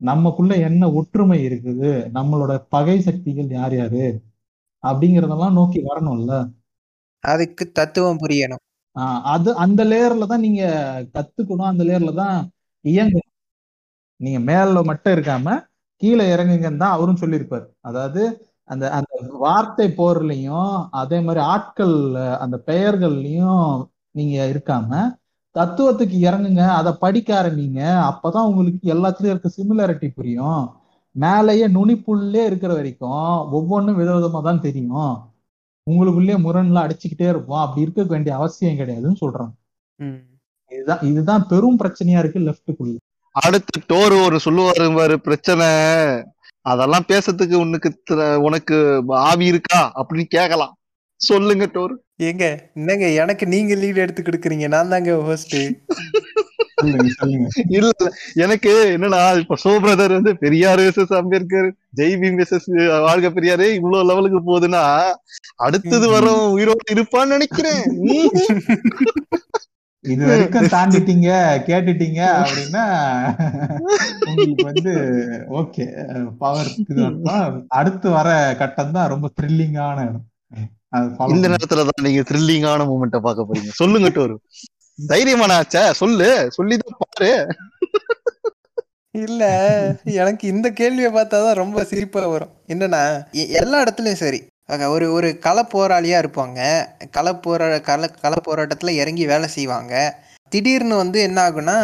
நமக்குள்ள 0.00 0.54
என்ன 0.68 0.82
ஒற்றுமை 0.92 1.38
இருக்குது? 1.48 1.90
நம்மளோட 2.14 2.52
பகை 2.68 2.96
சக்திகள் 3.00 3.50
யார் 3.50 3.74
யாரு? 3.76 4.04
அப்படிங்கறதெல்லாம் 4.84 5.58
நோக்கி 5.60 5.80
வரணும்ல. 5.90 6.34
அதுக்கு 7.24 7.64
தத்துவம் 7.72 8.20
புரியணும். 8.22 8.62
ஆஹ் 8.96 9.20
அது 9.32 9.50
அந்த 9.64 9.80
லேயர்ல 9.84 10.26
தான் 10.26 10.44
நீங்க 10.46 10.62
கத்துக்கணும். 11.14 11.70
அந்த 11.72 11.82
லேயர்ல 11.88 12.12
தான் 12.22 12.36
இயங்கணும். 12.84 13.28
நீங்க 14.20 14.38
மேல 14.48 14.82
மட்டும் 14.82 15.14
இருக்காம 15.16 15.48
கீழே 16.02 16.24
இறங்குங்கன்னு 16.34 16.82
தான் 16.84 16.96
அவரும் 16.96 17.22
சொல்லியிருப்பாரு. 17.22 17.66
அதாவது 17.80 18.22
அந்த 18.70 18.84
அந்த 18.98 19.14
வார்த்தை 19.40 19.86
போர்லயும் 19.98 20.72
அதே 21.00 21.18
மாதிரி 21.20 21.40
ஆட்கள் 21.52 21.94
அந்த 22.44 22.56
பெயர்கள்லயும் 22.68 23.64
நீங்க 24.10 24.36
இருக்காம 24.52 24.90
தத்துவத்துக்கு 25.56 26.16
இறங்குங்க 26.28 26.64
அதை 26.78 26.90
படிக்க 27.00 27.30
ஆரம்பிங்க 27.40 27.80
அப்பதான் 28.10 28.48
உங்களுக்கு 28.50 28.92
எல்லாத்துலயும் 28.94 29.34
இருக்க 29.34 29.50
சிமிலாரிட்டி 29.56 30.08
புரியும். 30.10 30.62
மேலேயே 31.14 31.66
நுனிப்புள்ளே 31.76 32.42
இருக்கிற 32.50 32.72
வரைக்கும் 32.74 33.24
ஒவ்வொன்றும் 33.58 33.98
விதவிதமா 34.00 34.40
தான் 34.42 34.64
தெரியும். 34.66 35.10
உங்களுக்குள்ளே 35.90 36.34
முரண்ல 36.44 36.80
அடிச்சுக்கிட்டே 36.84 37.28
இருப்போம். 37.32 37.62
அப்படி 37.62 37.84
இருக்க 37.84 38.02
வேண்டிய 38.02 38.32
அவசியம் 38.36 38.78
கிடையாதுன்னு 38.78 39.20
சொல்றாங்க. 39.22 39.52
இதுதான் 40.74 41.04
இதுதான் 41.10 41.46
பெரும் 41.52 41.78
பிரச்சனையா 41.78 42.20
இருக்கு 42.22 42.40
லெப்டுக்குள்ள 42.48 42.96
அடுத்து 43.44 43.80
டோர் 43.88 44.14
ஒரு 44.24 44.38
சொல்லுவாரு 44.44 45.16
பிரச்சனை. 45.26 45.66
அதெல்லாம் 46.70 47.08
பேசுறதுக்கு 47.08 47.56
உனக்கு 47.64 47.90
உனக்கு 48.46 48.76
ஆவி 49.28 49.46
இருக்கா? 49.52 49.80
அப்படின்னு 50.00 50.26
கேட்கலாம் 50.36 50.72
சொல்லுங்க 51.20 51.64
டோர். 51.74 51.94
ஏங்க 52.22 52.44
என்னங்க 52.74 53.06
எனக்கு 53.22 53.44
நீங்க 53.54 53.74
லீட் 53.74 54.02
எடுத்து 54.04 54.22
கொடுக்குறீங்க. 54.22 54.68
நான் 54.74 54.92
தாங்க 54.94 55.14
ஹோஸ்ட் 55.28 55.56
இல்ல 56.84 57.90
எனக்கு 58.44 58.72
என்னன்னா 58.94 59.20
இப்ப 59.42 59.58
சோ 59.64 59.72
பிரதர் 59.84 60.16
வந்து 60.16 60.32
பெரியார் 60.42 60.82
விசஸ் 60.86 61.14
அம்பேத்கர் 61.20 61.68
ஜெய்பீம் 62.00 62.38
விசஸ் 62.42 62.68
வாழ்க 63.06 63.30
பெரியாரு 63.36 63.66
இவ்வளவு 63.78 64.08
லெவலுக்கு 64.10 64.40
போகுதுன்னா 64.48 64.84
அடுத்தது 65.66 66.06
வரும் 66.14 66.44
உயிரோடு 66.56 66.94
இருப்பான்னு 66.94 67.34
நினைக்கிறேன். 67.36 67.82
இது 70.04 70.22
வரைக்கும் 70.28 70.70
தாண்டிட்டீங்க 70.74 71.30
கேட்டுட்டீங்க 71.66 72.20
அப்படின்னா 72.40 72.84
உங்களுக்கு 74.30 74.66
வந்து 74.70 74.92
ஓகே 75.60 75.86
பவர் 76.42 76.70
அடுத்து 77.80 78.08
வர 78.18 78.28
கட்டம் 78.62 78.94
தான் 78.96 79.10
ரொம்ப 79.14 79.28
த்ரில்லிங்கான 79.38 79.96
இடம். 80.08 80.26
இந்த 81.34 81.46
நேரத்துலதான் 81.52 82.06
நீங்க 82.06 82.22
த்ரில்லிங்கான 82.30 82.86
மூமெண்ட்ட 82.90 83.18
பாக்க 83.26 83.40
போறீங்க. 83.48 83.72
சொல்லுங்க 83.80 84.08
டோரு. 84.16 84.36
தைரியமானாச்சா 85.08 85.90
சொல்லு 85.90 86.28
சொல்லிதான் 86.56 86.98
பாரு. 86.98 87.30
இல்ல 89.14 89.44
எனக்கு 90.04 90.48
இந்த 90.48 90.70
கேள்வியை 90.70 91.12
பார்த்தாதான் 91.12 91.60
ரொம்ப 91.62 91.84
சிரிப்பா 91.84 92.26
வரும். 92.26 92.52
என்னன்னா 92.68 93.02
எல்லா 93.32 93.82
இடத்துலயும் 93.84 94.22
சரி. 94.24 94.40
ஒரு 94.88 95.12
ஒரு 95.12 95.38
கள 95.38 95.62
போராளியா 95.72 96.18
இருப்பாங்க. 96.22 96.58
கள 97.10 97.32
போரா 97.32 97.80
கள 97.80 98.08
கள 98.08 98.34
போராட்டத்துல 98.48 98.88
இறங்கி 98.88 99.26
வேலை 99.26 99.48
செய்வாங்க. 99.48 99.94
திடீர்னு 100.48 100.96
வந்து 100.96 101.20
என்ன 101.20 101.50
ஆகுனா 101.50 101.74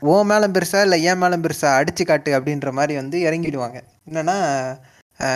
ஓ 0.00 0.24
மேலம் 0.24 0.54
பெருசா 0.54 0.80
இல்லை 0.80 1.02
ஏன் 1.02 1.20
மேலம் 1.22 1.44
பெருசா 1.44 1.68
அடிச்சு 1.80 2.04
காட்டு 2.04 2.40
அப்படின்ற 2.40 2.72
மாதிரி 2.72 2.94
வந்து 2.94 3.18
இறங்கிடுவாங்க. 3.18 3.78
என்னன்னா 4.10 4.36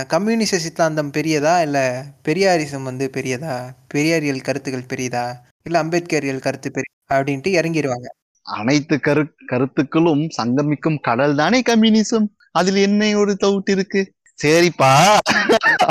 கம்யூனிச 0.06 0.58
சித்தாந்தம் 0.58 1.12
பெரியதா 1.12 1.60
இல்லை 1.60 1.84
பெரியாரிசம் 2.28 2.82
வந்து 2.82 3.10
பெரியதா? 3.14 3.54
பெரியாரியல் 3.94 4.40
கருத்துக்கள் 4.40 4.90
பெரியதா 4.92 5.24
இல்லை 5.62 5.80
அம்பேத்கரியல் 5.80 6.38
கருத்து 6.38 6.70
பெரிய 6.70 6.91
அப்படின்ட்டு 7.14 7.50
இறங்கிடுவாங்க 7.60 8.08
அனைத்து 8.46 8.94
கரு 9.06 9.22
கருத்துக்களும் 9.50 10.22
சங்கமிக்கும் 10.36 10.96
கடல் 11.08 11.34
தானே 11.40 11.58
கம்யூனிசம்? 11.68 12.26
அதுல 12.58 12.80
என்ன 12.86 13.10
ஒரு 13.20 13.32
தவுட்டு 13.44 13.72
இருக்கு. 13.76 14.00
சரிப்பா. 14.38 14.90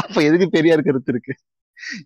அப்ப 0.02 0.18
எதுக்கு 0.28 0.48
பெரியார் 0.56 0.88
கருத்து 0.88 1.12
இருக்கு? 1.14 1.34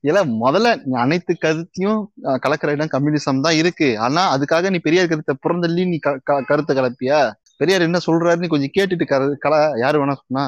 இல்ல 0.07 0.19
முதல்ல 0.43 0.67
அனைத்து 1.03 1.33
கருத்தையும் 1.45 1.99
கலக்கிற 2.43 2.75
இடம் 2.75 2.93
கம்யூனிசம் 2.93 3.41
தான் 3.45 3.57
இருக்கு. 3.61 3.89
ஆனா 4.05 4.21
அதுக்காக 4.35 4.69
நீ 4.75 4.79
பெரியார் 4.85 5.11
கருத்தை 5.11 5.35
புறந்தள்ளி 5.45 5.85
நீ 5.91 5.97
கருத்தை 6.51 6.75
கலப்பியா? 6.79 7.19
பெரியார் 7.61 7.87
என்ன 7.87 8.01
சொல்றாருன்னு 8.07 8.53
கொஞ்சம் 8.53 8.75
கேட்டுட்டு 8.77 9.07
கல 9.45 9.53
யாரு 9.83 9.99
வேணா 10.01 10.15
சொன்னா? 10.21 10.45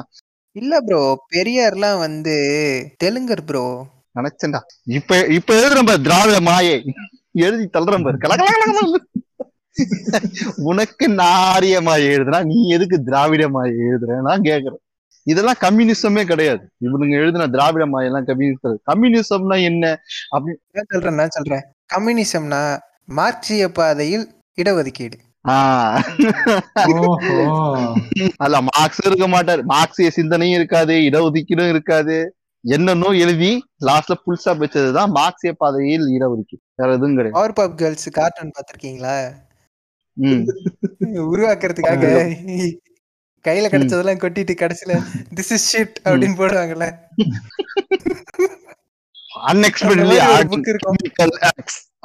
இல்ல 0.56 0.74
ப்ரோ 0.86 1.02
பெரியார்லாம் 1.34 2.00
வந்து 2.06 2.36
தெலுங்கர் 3.04 3.46
ப்ரோ 3.50 3.66
நினைச்சேன்டா. 4.18 4.60
இப்ப 4.98 5.18
இப்ப 5.38 5.50
எழுதுறேன் 5.58 5.88
பாரு 5.88 6.06
திராவிட 6.06 6.38
மாயை. 6.48 6.76
எழுதி 7.46 7.64
தள்ளுறேன் 7.76 8.04
பாரு. 8.06 8.18
உனக்கு 10.70 11.06
நாரிய 11.08 11.80
மாயை 11.86 12.06
எழுதுனா 12.16 12.40
நீ 12.50 12.58
எதுக்கு 12.76 12.96
திராவிட 13.08 13.48
மாயை 13.56 13.74
எழுதுற 13.88 14.20
நான் 14.28 14.46
கேக்குறேன். 14.48 14.82
இதெல்லாம் 15.26 15.60
கம்யூனிசமே 15.60 16.22
கிடையாது. 16.24 16.62
இவனுங்க 16.86 17.14
எழுதின 17.22 17.46
திராவிட 17.54 17.84
மாயெல்லாம் 17.86 18.26
கம்யூனிஸ்ட் 18.30 18.68
கம்யூனிசம்னா 18.90 19.56
என்ன? 19.70 19.84
அப்படி 20.28 20.52
நான் 20.72 20.90
சொல்றேன் 20.92 21.18
நான் 21.20 21.34
சொல்றேன். 21.36 21.64
கம்யூனிசம்னா 21.94 22.62
மார்க்சிய 23.18 23.68
பாதையில் 23.78 24.26
இடஒதுக்கீடு. 24.62 25.18
அல்ல 28.44 28.56
மார்க்ஸ் 28.70 29.04
இருக்க 29.08 29.26
மாட்டார். 29.34 29.62
மார்க்சிய 29.72 30.08
சிந்தனையும் 30.16 30.58
இருக்காது 30.60 30.94
இடஒதுக்கீடும் 31.08 31.72
இருக்காது. 31.74 32.16
என்னன்னோ 32.64 33.08
எழுதி 33.22 33.50
லாஸ்ட்ல 33.86 34.14
புல்சா 34.22 34.52
வச்சதுதான் 34.60 35.12
மார்க்சிய 35.16 35.50
பாதையில் 35.60 36.06
இடஒதுக்கீடு. 36.14 36.62
வேற 36.80 36.88
எதுவும் 36.96 37.16
கிடையாது 37.18 37.36
பவர் 37.36 37.56
பாப் 37.58 37.76
கேர்ள்ஸ் 37.80 38.08
கார்ட்டூன் 38.18 38.54
பாத்திருக்கீங்களா. 38.56 39.14
உருவாக்குறதுக்காக 41.32 42.10
கையில 43.44 43.66
கிடைச்சதெல்லாம் 43.72 44.22
கொட்டிட்டு 44.22 44.54
கடைசியில 44.62 44.94
திஸ் 45.38 45.52
இஸ் 45.56 45.68
ஷிட் 45.72 45.98
அப்படின்னு 46.04 46.38
போடுவாங்கல்ல. 46.40 46.88
அன்எக்ஸ்பெக்டட்லி. 49.50 50.18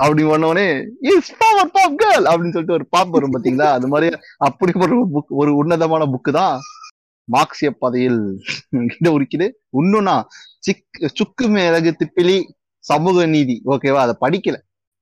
அப்படி 0.03 0.23
பண்ணோடனே 0.29 0.67
இஸ் 1.13 1.33
பவர் 1.41 1.73
பாப் 1.75 1.97
கேர்ள் 2.01 2.29
அப்படின்னு 2.29 2.53
சொல்லிட்டு 2.55 2.77
ஒரு 2.79 2.87
பாப் 2.95 3.13
வரும் 3.15 3.33
பாத்தீங்களா? 3.35 3.67
அது 3.77 3.87
மாதிரி 3.93 4.07
அப்படி 4.49 4.73
ஒரு 4.85 4.97
புக் 5.15 5.33
ஒரு 5.41 5.51
உன்னதமான 5.61 6.05
புக்கு 6.13 6.31
தான். 6.39 6.55
மார்க்சிய 7.23 7.71
பாதையில் 7.71 8.19
கிட்ட 8.69 9.09
உரிக்குது. 9.09 9.47
இன்னொன்னா 9.77 10.23
சிக் 10.59 10.86
சுக்கு 11.13 11.47
மிளகு 11.47 11.95
திப்பிலி 11.97 12.38
சமூக 12.79 13.25
நீதி. 13.25 13.62
ஓகேவா? 13.65 14.01
அதை 14.05 14.15
படிக்கல. 14.21 14.55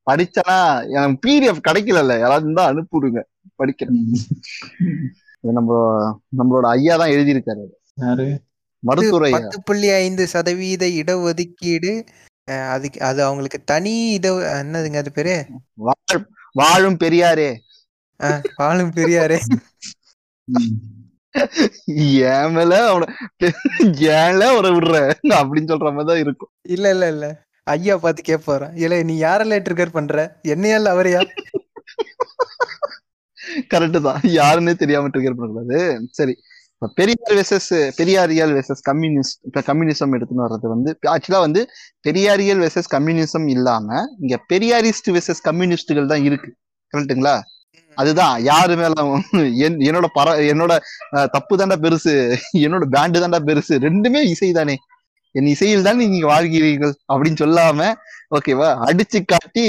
படிச்சனா 0.08 0.56
எனக்கு 0.90 1.20
பிடிஎஃப் 1.24 1.64
கிடைக்கல 1.68 2.20
யாராவது 2.20 2.44
இருந்தா 2.44 2.64
அனுப்பிவிடுங்க. 2.70 3.22
படிக்கிறேன். 3.58 4.00
இது 5.44 5.54
நம்ம 5.54 5.72
நம்மளோட 6.38 6.66
ஐயா 6.70 6.96
தான் 6.96 7.10
எழுதியிருக்காரு 7.10 7.64
மருத்துவர் 8.84 9.32
பத்து 9.32 9.64
புள்ளி 9.64 9.90
ஐந்து 9.90 10.28
சதவீத 10.28 10.86
இடஒதுக்கீடு 10.88 11.94
அதுக்கு 12.70 13.02
அது 13.02 13.24
அவங்களுக்கு 13.24 13.64
தனி 13.64 14.12
இட 14.12 14.30
என்னதுங்க 14.64 14.96
அது 14.96 15.12
பேரு? 15.12 15.36
வாழ்- 15.86 16.26
வாழும் 16.52 16.98
பெரியாரே. 16.98 17.50
வாழும் 18.56 18.90
பெரியாரே. 18.90 19.38
ம். 21.36 21.50
ஏன் 22.30 22.52
மேல 22.52 22.74
அவன 22.88 23.08
ஏன்ல 24.18 24.44
அவரை 24.46 24.72
விடுற. 24.72 24.96
அப்படின்னு 25.40 25.72
சொல்ற 25.72 25.90
மாதிரி 25.92 26.10
தான் 26.12 26.24
இருக்கும். 26.24 26.52
இல்ல 26.70 26.90
இல்ல 26.90 27.08
இல்ல. 27.08 27.26
ஐயா 27.68 27.98
பார்த்து 27.98 28.22
கேட்பாராம் 28.24 28.76
இல்ல 28.76 29.02
நீ 29.04 29.16
யாரெல்லாம் 29.22 29.66
ட்ரிகர் 29.66 29.98
பண்ற? 29.98 30.16
என்னையால 30.48 30.94
அவரையா? 30.94 31.22
கரெக்ட் 33.72 34.00
தான். 34.02 34.22
யாருன்னே 34.34 34.74
தெரியாம 34.76 35.10
ட்ரிகர் 35.14 35.38
பண்ணக்கூடாது. 35.38 35.80
சரி. 36.12 36.34
பெரியார் 36.98 37.36
வெசஸ் 37.38 37.68
பெரியாரியல் 37.98 38.54
வெசஸ் 38.58 38.82
கம்யூனிஸ்ட் 38.84 39.40
இப்ப 39.46 39.62
கம்யூனிசம் 39.62 40.14
எடுத்துன்னு 40.18 40.46
வர்றது 40.46 40.68
வந்து 40.68 40.92
ஆக்சுவலா 41.12 41.40
வந்து 41.40 41.62
பெரியாரியல் 42.08 42.62
வெசஸ் 42.64 42.90
கம்யூனிசம் 42.92 43.48
இல்லாம 43.48 43.88
இங்க 44.20 44.38
பெரியாரிஸ்ட் 44.50 45.10
வெசஸ் 45.12 45.44
கம்யூனிஸ்டுகள் 45.44 46.08
தான் 46.08 46.24
இருக்கு. 46.24 46.50
கரெக்ட்டுங்களா 46.94 47.36
அதுதான். 47.98 48.36
யாரு 48.52 48.74
மேல 48.82 48.94
என் 49.66 49.80
என்னோட 49.88 50.08
பர 50.18 50.28
என்னோட 50.52 50.74
தப்பு 51.36 51.54
தாண்டா 51.62 51.78
பெருசு. 51.86 52.14
என்னோட 52.66 52.86
பேண்டு 52.96 53.22
தாண்டா 53.24 53.40
பெருசு. 53.50 53.74
ரெண்டுமே 53.88 54.22
இசை 54.34 54.50
தானே. 54.60 54.76
என் 55.36 55.50
இசையில் 55.54 55.86
தான் 55.88 56.00
நீங்க 56.02 56.28
வாழ்கிறீர்கள் 56.34 56.94
அப்படின்னு 57.12 57.42
சொல்லாம 57.44 57.82
ஓகேவா 58.38 58.70
அடிச்சு 58.88 59.20
காட்டி 59.32 59.64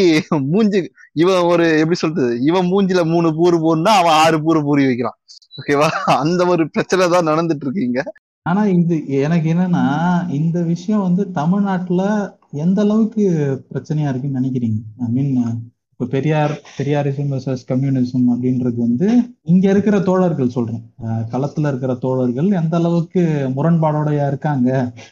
மூஞ்சி 0.52 0.80
இவன் 1.22 1.46
ஒரு 1.52 1.64
எப்படி 1.82 1.98
சொல்றது? 2.02 2.32
இவன் 2.48 2.68
மூஞ்சில 2.72 3.00
மூணு 3.12 3.28
பூரு 3.38 3.56
போனா 3.64 3.92
அவன் 4.00 4.16
ஆறு 4.24 4.37
பூரு 4.46 4.61
பூரி 4.68 4.82
வைக்கிறான். 4.88 5.16
ஓகேவா 5.61 5.88
அந்த 6.22 6.42
ஒரு 6.52 6.64
பிரச்சனை 6.74 7.06
தான் 7.14 7.28
நடந்துட்டு 7.30 7.66
இருக்கீங்க 7.66 8.00
ஆனா 8.46 8.62
இது 8.76 8.94
எனக்கு 9.26 9.48
என்னன்னா 9.54 9.82
இந்த 10.38 10.58
விஷயம் 10.70 11.04
வந்து 11.06 11.22
தமிழ்நாட்டுல 11.40 12.04
எந்த 12.64 12.78
அளவுக்கு 12.87 13.24
பிரச்சனையா 13.72 14.08
இருக்குன்னு 14.11 14.40
நினைக்கிறீங்க? 14.40 14.80
ஐ 15.04 15.08
மீன் 15.16 15.30
இப்போ 15.92 16.05
பெரியார் 16.05 16.52
பெரியாரிசம் 16.76 17.33
வர்சஸ் 17.33 17.62
கம்யூனிசம் 17.68 18.24
அப்படின்றது 18.33 18.74
வந்து 18.76 19.09
இங்க 19.42 19.70
இருக்கிற 19.70 20.00
தோழர்கள் 20.00 20.48
சொல்றேன். 20.48 20.83
களத்துல 21.33 21.70
இருக்கிற 21.72 21.94
தோழர்கள் 21.94 22.48
எந்த 22.61 22.76
அளவுக்கு 22.76 23.22
முரண்பாடோடயா 23.57 24.26
இருக்காங்க 24.26 24.68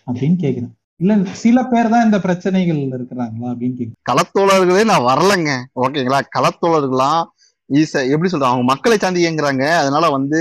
அப்படின்னு 0.06 0.38
கேக்குறேன். 0.44 0.72
இல்ல 0.96 1.14
சில 1.42 1.58
பேர் 1.64 1.88
தான் 1.88 2.04
இந்த 2.04 2.18
பிரச்சனைகள் 2.20 2.80
இருக்கிறாங்களா 2.96 3.50
அப்படின்னு 3.52 3.76
கேக்குறேன். 3.78 4.00
களத்தோழர்களே 4.10 4.84
நான் 4.84 5.06
வரலங்க. 5.10 5.50
ஓகேங்களா? 5.84 6.20
களத்தோழர்கள்லாம் 6.36 7.22
ஈச 7.70 8.06
எப்படி 8.06 8.30
சொல்றாங்க 8.30 8.54
அவங்க 8.54 8.68
மக்களை 8.72 8.96
சார்ந்து 8.98 9.24
இயங்குறாங்க. 9.24 9.64
அதனால 9.82 10.10
வந்து 10.10 10.40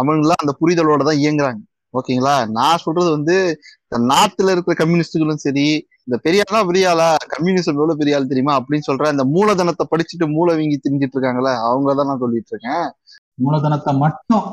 அவங்களாம் 0.00 0.42
அந்த 0.44 0.54
புரிதலோட 0.60 1.02
தான் 1.10 1.22
இயங்குறாங்க. 1.24 1.60
ஓகேங்களா? 1.94 2.34
நான் 2.56 2.82
சொல்றது 2.82 3.10
வந்து 3.14 3.36
இந்த 3.84 3.98
நாட்டுல 4.10 4.52
இருக்கிற 4.54 4.74
கம்யூனிஸ்டுகளும் 4.80 5.44
சரி 5.44 5.66
இந்த 6.06 6.16
பெரியாளா 6.24 6.60
பெரியாளா 6.68 7.06
கம்யூனிசம் 7.34 7.76
எவ்வளவு 7.76 8.00
பெரிய 8.00 8.16
ஆள் 8.16 8.30
தெரியுமா? 8.30 8.54
அப்படின்னு 8.58 8.88
சொல்ற 8.88 9.10
இந்த 9.14 9.24
மூலதனத்தை 9.34 9.84
படிச்சுட்டு 9.92 10.26
மூளை 10.34 10.54
வீங்கி 10.58 10.78
திரிஞ்சிட்டு 10.78 11.16
இருக்காங்களே 11.16 11.54
அவங்களதான் 11.66 12.10
நான் 12.10 12.22
சொல்லிட்டு 12.24 12.52
இருக்கேன். 12.54 12.86
மூலதனத்தை 13.38 13.92
மட்டும் 14.04 14.44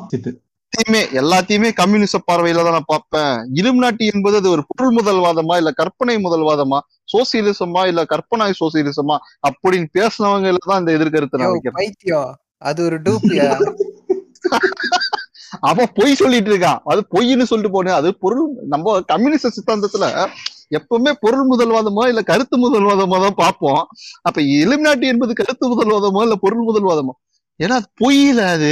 எல்லாத்தையுமே 0.73 1.01
எல்லாத்தையுமே 1.19 1.69
கம்யூனிச 1.73 2.17
பார்வையில 2.21 2.63
தான் 2.63 2.75
நான் 2.75 2.89
பார்ப்பேன் 2.89 3.29
இலுமினாட்டி 3.59 4.05
என்பது 4.13 4.39
அது 4.39 4.49
ஒரு 4.49 4.63
பொருள் 4.71 4.95
முதல்வாதமா 4.97 5.55
இல்ல 5.61 5.71
கற்பனை 5.79 6.15
முதல்வாதமா 6.25 6.79
சோசியலிசமா 7.09 7.81
இல்ல 7.91 8.03
கற்பனை 8.05 8.47
சோசியலிசமா 8.61 9.15
அப்படின்னு 9.43 9.87
பேசினவங்க 9.97 10.55
தான் 10.65 10.81
இந்த 10.83 10.91
எதிர்கருத்தை 10.97 11.39
நான் 11.41 11.53
வைக்கிறேன். 11.55 12.33
அது 12.61 12.79
ஒரு 12.87 12.97
டூப்பியா 13.05 13.47
அவன் 15.61 15.93
பொய் 15.93 16.13
சொல்லிட்டு 16.15 16.51
இருக்கான். 16.51 16.79
அது 16.85 17.01
பொய்ன்னு 17.11 17.43
சொல்லிட்டு 17.43 17.75
போனேன் 17.75 17.97
அது 17.97 18.09
பொருள் 18.17 18.43
நம்ம 18.67 18.99
கம்யூனிச 19.11 19.51
சித்தாந்தத்துல 19.55 20.07
எப்பவுமே 20.71 21.11
பொருள் 21.21 21.49
முதல்வாதமா 21.49 22.03
இல்ல 22.07 22.21
கருத்து 22.23 22.55
முதல்வாதமா 22.61 23.17
தான் 23.21 23.39
பார்ப்போம். 23.41 23.81
அப்ப 24.21 24.37
இலுமினாட்டி 24.55 25.05
என்பது 25.05 25.33
கருத்து 25.33 25.65
முதல்வாதமா 25.73 26.21
இல்ல 26.21 26.35
பொருள் 26.37 26.67
முதல்வாதமா? 26.67 27.13
ஏன்னா 27.59 27.75
அது 27.75 27.89
பொய்யில 28.01 28.39
அது. 28.53 28.71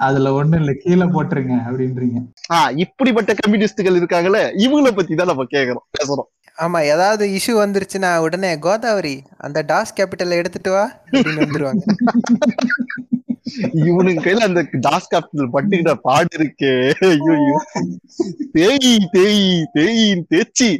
அதுல 0.00 0.32
ஒண்ணும் 0.32 0.60
இல்ல. 0.60 0.72
கீழே 0.82 1.06
போட்டுருங்க 1.06 1.54
அப்படின்றீங்க. 1.66 2.18
ஆஹ் 2.50 2.70
இப்படிப்பட்ட 2.84 3.32
கம்யூனிஸ்டுகள் 3.34 3.98
இருக்காங்களே 3.98 4.42
இவங்கள 4.58 4.90
பத்தி 4.94 5.14
தான் 5.14 5.30
நம்ம 5.32 5.46
கேக்குறோம் 5.50 5.86
பேசுறோம். 5.96 6.28
ஆமா 6.58 6.78
ஏதாவது 6.86 7.24
இஷ்யூ 7.36 7.54
வந்துருச்சுன்னா 7.58 8.10
உடனே 8.18 8.58
கோதாவரி 8.58 9.14
அந்த 9.38 9.64
டாஸ் 9.68 9.96
கேபிட்டல் 9.96 10.38
எடுத்துட்டு 10.38 10.70
வா 10.70 10.84
அப்படின்னு 11.10 11.44
வந்துருவாங்க. 11.44 11.82
இவனுக்கு 13.88 14.20
கையில 14.24 14.46
அந்த 14.48 14.62
டாஸ் 14.86 15.10
கேபிட்டல் 15.12 15.52
பட்டுக்கிட்ட 15.54 15.92
பாடு 16.06 16.30
இருக்கே. 16.38 16.72
ஐயோ 17.08 17.58
தேய் 18.56 18.94
தேய் 19.14 19.44
தேயின் 19.76 20.26
தேய்ச்சி. 20.32 20.70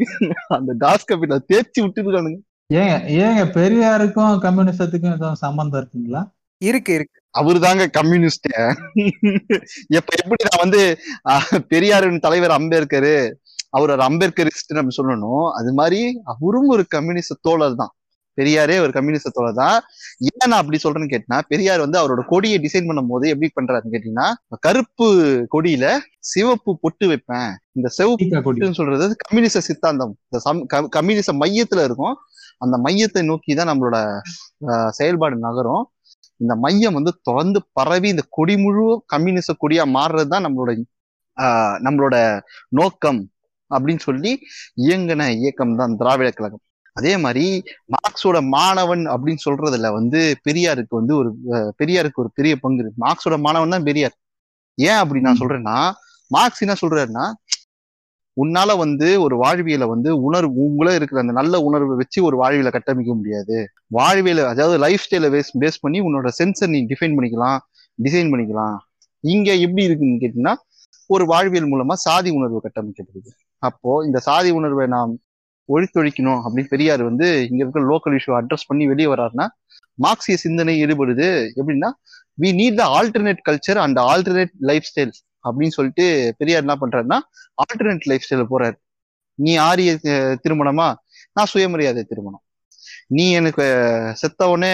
அந்த 0.58 0.74
டாஸ் 0.84 1.08
கேபிட்டல் 1.10 1.46
தேய்ச்சி 1.52 1.78
விட்டுருக்கானுங்க. 1.84 2.40
ஏங்க 2.80 2.94
ஏங்க 3.24 3.42
பெரியாருக்கும் 3.58 4.40
கம்யூனிசத்துக்கும் 4.46 5.14
எதுவும் 5.16 5.42
சம்பந்தம் 5.44 5.80
இருக்குங்களா? 5.80 6.22
இருக்கு 6.60 6.92
இருக்கு. 6.98 7.18
அவரு 7.40 7.58
தாங்க 7.64 7.84
கம்யூனிஸ்ட் 7.96 8.48
எப்ப 9.98 10.10
எப்படி 10.20 10.42
நான் 10.48 10.62
வந்து 10.64 10.82
பெரியாரின் 11.72 12.24
தலைவர் 12.26 12.54
அம்பேத்கர் 12.58 13.14
அவர் 13.76 13.92
ஒரு 13.94 14.02
அம்பேத்கரிஸ்ட் 14.08 14.76
நம்ம 14.78 14.94
சொல்லணும். 14.98 15.46
அது 15.58 15.70
மாதிரி 15.78 16.00
அவரும் 16.32 16.72
ஒரு 16.74 16.84
கம்யூனிஸ்ட் 16.94 17.44
தோழர் 17.46 17.80
தான். 17.82 17.92
பெரியாரே 18.38 18.76
ஒரு 18.82 18.92
கம்யூனிஸ்ட் 18.96 19.34
தோழர் 19.36 19.58
தான். 19.60 19.76
ஏன் 20.30 20.44
நான் 20.44 20.60
அப்படி 20.60 20.78
சொல்றேன்னு 20.82 21.12
கேட்டினா 21.12 21.38
பெரியார் 21.50 21.84
வந்து 21.84 21.98
அவரோட 22.00 22.22
கொடியை 22.30 22.58
டிசைன் 22.64 22.88
பண்ணும் 22.88 23.10
போது 23.12 23.26
எப்படி 23.32 23.48
பண்றாருன்னு 23.56 23.94
கேட்டீங்கன்னா 23.94 24.28
கருப்பு 24.66 25.06
கொடியில 25.54 25.86
சிவப்பு 26.30 26.72
பொட்டு 26.82 27.06
வைப்பேன். 27.10 27.48
இந்த 27.76 27.88
சிவப்பு 27.96 28.16
பொட்டுன்னு 28.46 28.78
சொல்றது 28.80 29.16
கம்யூனிச 29.24 29.62
சித்தாந்தம். 29.68 30.14
இந்த 30.26 30.40
கம்யூனிச 30.96 31.32
மையத்துல 31.42 31.86
இருக்கும். 31.88 32.16
அந்த 32.62 32.76
மையத்தை 32.84 33.22
நோக்கி 33.26 33.54
தான் 33.54 33.70
நம்மளோட 33.70 33.96
செயல்பாடு 34.96 35.36
நகரும். 35.42 35.84
இந்த 36.40 36.54
மையம் 36.62 36.96
வந்து 36.96 37.12
தொடர்ந்து 37.22 37.58
பரவி 37.76 38.08
இந்த 38.10 38.24
கொடி 38.36 38.54
முழு 38.62 38.84
கம்யூனிச 39.12 39.50
கொடியா 39.60 39.84
மாறுறது 39.94 40.32
தான் 40.32 40.46
நம்மளோட 40.46 40.72
ஆஹ், 41.36 41.76
நம்மளோட 41.84 42.16
நோக்கம் 42.72 43.18
அப்படின்னு 43.70 44.02
சொல்லி 44.04 44.30
இயங்கின 44.82 45.22
இயக்கம் 45.38 45.74
தான் 45.76 45.96
திராவிட 46.00 46.28
கழகம். 46.30 46.62
அதே 46.96 47.12
மாதிரி 47.24 47.44
மார்க்ஸோட 47.94 48.38
மாணவன் 48.54 49.04
அப்படின்னு 49.14 49.42
சொல்றதுல 49.46 49.88
வந்து 49.98 50.20
பெரியாருக்கு 50.46 50.94
வந்து 51.00 51.14
ஒரு 51.20 51.30
பெரியாருக்கு 51.80 52.22
ஒரு 52.24 52.30
பெரிய 52.38 52.52
பங்கு 52.62 52.82
இருக்கு. 52.82 53.02
மார்க்ஸோட 53.04 53.36
மாணவன் 53.46 53.74
தான் 53.74 53.86
பெரியார். 53.88 54.16
ஏன் 54.78 55.00
அப்படி 55.02 55.20
நான். 55.26 55.40
சொல்றேன்னா 55.42 55.76
மார்க்ஸ் 56.30 56.62
என்ன 56.64 56.76
சொல்றாருன்னா 56.82 57.26
உன்னால 58.36 58.70
வந்து 58.76 59.08
ஒரு 59.24 59.34
வாழ்வியல 59.42 59.84
வந்து 59.92 60.10
உணர்வு 60.26 60.56
உங்கள 60.64 60.88
இருக்கிற 60.94 61.20
அந்த 61.22 61.34
நல்ல 61.38 61.60
உணர்வை 61.68 61.94
வச்சு 62.00 62.18
ஒரு 62.28 62.36
வாழ்வியலை 62.36 62.72
கட்டமைக்க 62.72 63.12
முடியாது. 63.14 63.56
வாழ்வியல 63.90 64.42
அதாவது 64.52 64.76
லைஃப் 64.84 65.04
ஸ்டைல 65.04 65.28
பேஸ் 65.34 65.52
பேஸ் 65.62 65.82
பண்ணி 65.84 66.00
உன்னோட 66.00 66.30
சென்ஸை 66.40 66.66
நீ 66.74 66.80
டிஃபைன் 66.92 67.16
பண்ணிக்கலாம் 67.18 67.58
டிசைன் 67.98 68.30
பண்ணிக்கலாம். 68.32 68.76
இங்க 69.24 69.48
எப்படி 69.64 69.84
இருக்குன்னு 69.88 70.22
கேட்டீங்கன்னா 70.22 70.54
ஒரு 71.10 71.24
வாழ்வியல் 71.32 71.70
மூலமா 71.72 71.94
சாதி 72.06 72.30
உணர்வு 72.30 72.60
கட்டமைக்கப்படுது 72.64 73.30
அப்போ 73.62 73.90
இந்த 74.06 74.18
சாதி 74.28 74.50
உணர்வை 74.50 74.86
நாம் 74.96 75.12
ஒழித்தொழிக்கணும் 75.68 76.40
அப்படின்னு 76.44 76.72
பெரியார் 76.74 77.02
வந்து 77.02 77.28
இங்க 77.50 77.60
இருக்க 77.64 77.80
லோக்கல் 77.92 78.16
இஷ்யூ 78.18 78.34
அட்ரஸ் 78.40 78.66
பண்ணி 78.66 78.86
வெளியே 78.86 79.08
வர்றாருன்னா 79.08 79.46
மார்க்சிய 79.98 80.36
சிந்தனை 80.36 80.72
ஈடுபடுது 80.84 81.28
எப்படின்னா 81.60 81.90
we 82.40 82.48
need 82.60 82.78
the 82.80 82.84
alternate 82.96 83.42
culture 83.48 83.78
and 83.84 83.98
alternate 83.98 84.54
life 84.70 84.88
style 84.90 85.14
அப்படின்னு 85.48 85.76
சொல்லிட்டு 85.78 86.34
பெரியார் 86.38 86.64
என்ன 86.64 86.76
பண்றாருன்னா 86.80 87.18
ஆல்டர்னேட் 87.62 88.08
லைஃப் 88.10 88.26
ஸ்டைல 88.26 88.44
போறாரு. 88.50 88.76
நீ 89.38 89.56
ஆரிய 89.68 89.92
திருமணமா? 90.44 90.88
நான் 91.32 91.50
சுயமரியாதை 91.52 92.02
திருமணம். 92.02 92.42
நீ 93.08 93.24
எனக்கு 93.32 93.64
செத்தவனே 94.20 94.72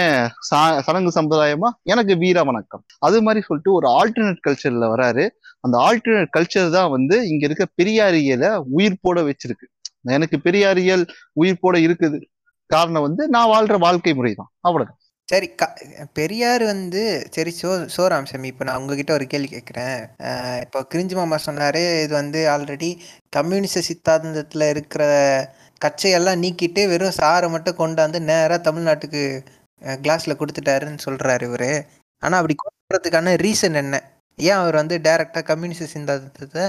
சடங்கு 0.87 1.11
சம்பிரதாயமா? 1.21 1.69
எனக்கு 1.83 2.17
வீர 2.17 2.45
வணக்கம். 2.45 2.83
அது 2.99 3.23
மாதிரி 3.23 3.45
சொல்லிட்டு 3.47 3.73
ஒரு 3.73 3.89
ஆல்டர்னேட் 3.99 4.45
கல்ச்சர்ல 4.49 4.89
வராரு. 4.95 5.25
அந்த 5.61 5.77
ஆல்டர்னேட் 5.89 6.33
கல்ச்சர் 6.39 6.71
தான் 6.71 6.91
வந்து 6.91 7.17
இங்க 7.29 7.45
இருக்க 7.49 7.67
பெரியாரியல 7.83 8.47
உயிர் 8.77 9.03
போட 9.03 9.21
வச்சிருக்கு. 9.23 9.67
எனக்கு 10.17 10.37
பெரியாரியல் 10.47 11.05
உயிர் 11.41 11.63
போட 11.65 11.77
இருக்குது. 11.87 12.19
காரணம் 12.71 13.07
வந்து 13.07 13.23
நான் 13.37 13.53
வாழ்ற 13.55 13.77
வாழ்க்கை 13.87 14.13
முறை 14.19 14.33
தான் 14.41 14.51
அவ்வளவுதான். 14.67 14.99
சரி 15.29 15.49
க 15.61 15.65
பெரியார் 16.19 16.63
வந்து 16.71 17.03
சரி 17.35 17.53
சோ 17.59 17.69
சோராம்சமி 17.97 18.49
இப்போ 18.53 18.65
நான் 18.69 18.81
உங்ககிட்ட 18.81 19.13
ஒரு 19.17 19.27
கேள்வி 19.33 19.49
கேட்குறேன். 19.53 20.01
இப்போ 20.65 20.79
கிரிஞ்சி 20.93 21.15
மாமா 21.19 21.37
சொன்னாரு 21.47 21.83
இது 22.05 22.15
வந்து 22.21 22.41
ஆல்ரெடி 22.55 22.91
கம்யூனிச 23.37 23.83
சித்தாந்தத்தில் 23.89 24.65
இருக்கிற 24.73 25.05
கச்சையெல்லாம் 25.85 26.43
நீக்கிட்டு 26.43 26.83
வெறும் 26.93 27.19
சாரை 27.21 27.49
மட்டும் 27.55 27.79
கொண்டாந்து 27.83 28.19
நேராக 28.31 28.61
தமிழ்நாட்டுக்கு 28.69 29.23
கிளாஸில் 30.05 30.39
கொடுத்துட்டாருன்னு 30.41 31.05
சொல்கிறாரு 31.07 31.47
இவர். 31.51 31.71
ஆனால் 32.23 32.41
அப்படி 32.41 32.57
கொடுக்கறதுக்கான 32.59 33.37
ரீசன் 33.45 33.81
என்ன? 33.83 33.97
ஏன் 34.39 34.61
அவர் 34.61 34.81
வந்து 34.83 34.97
டைரெக்டாக 35.07 35.45
கம்யூனிச 35.51 35.87
சித்தாந்தத்தை 35.95 36.67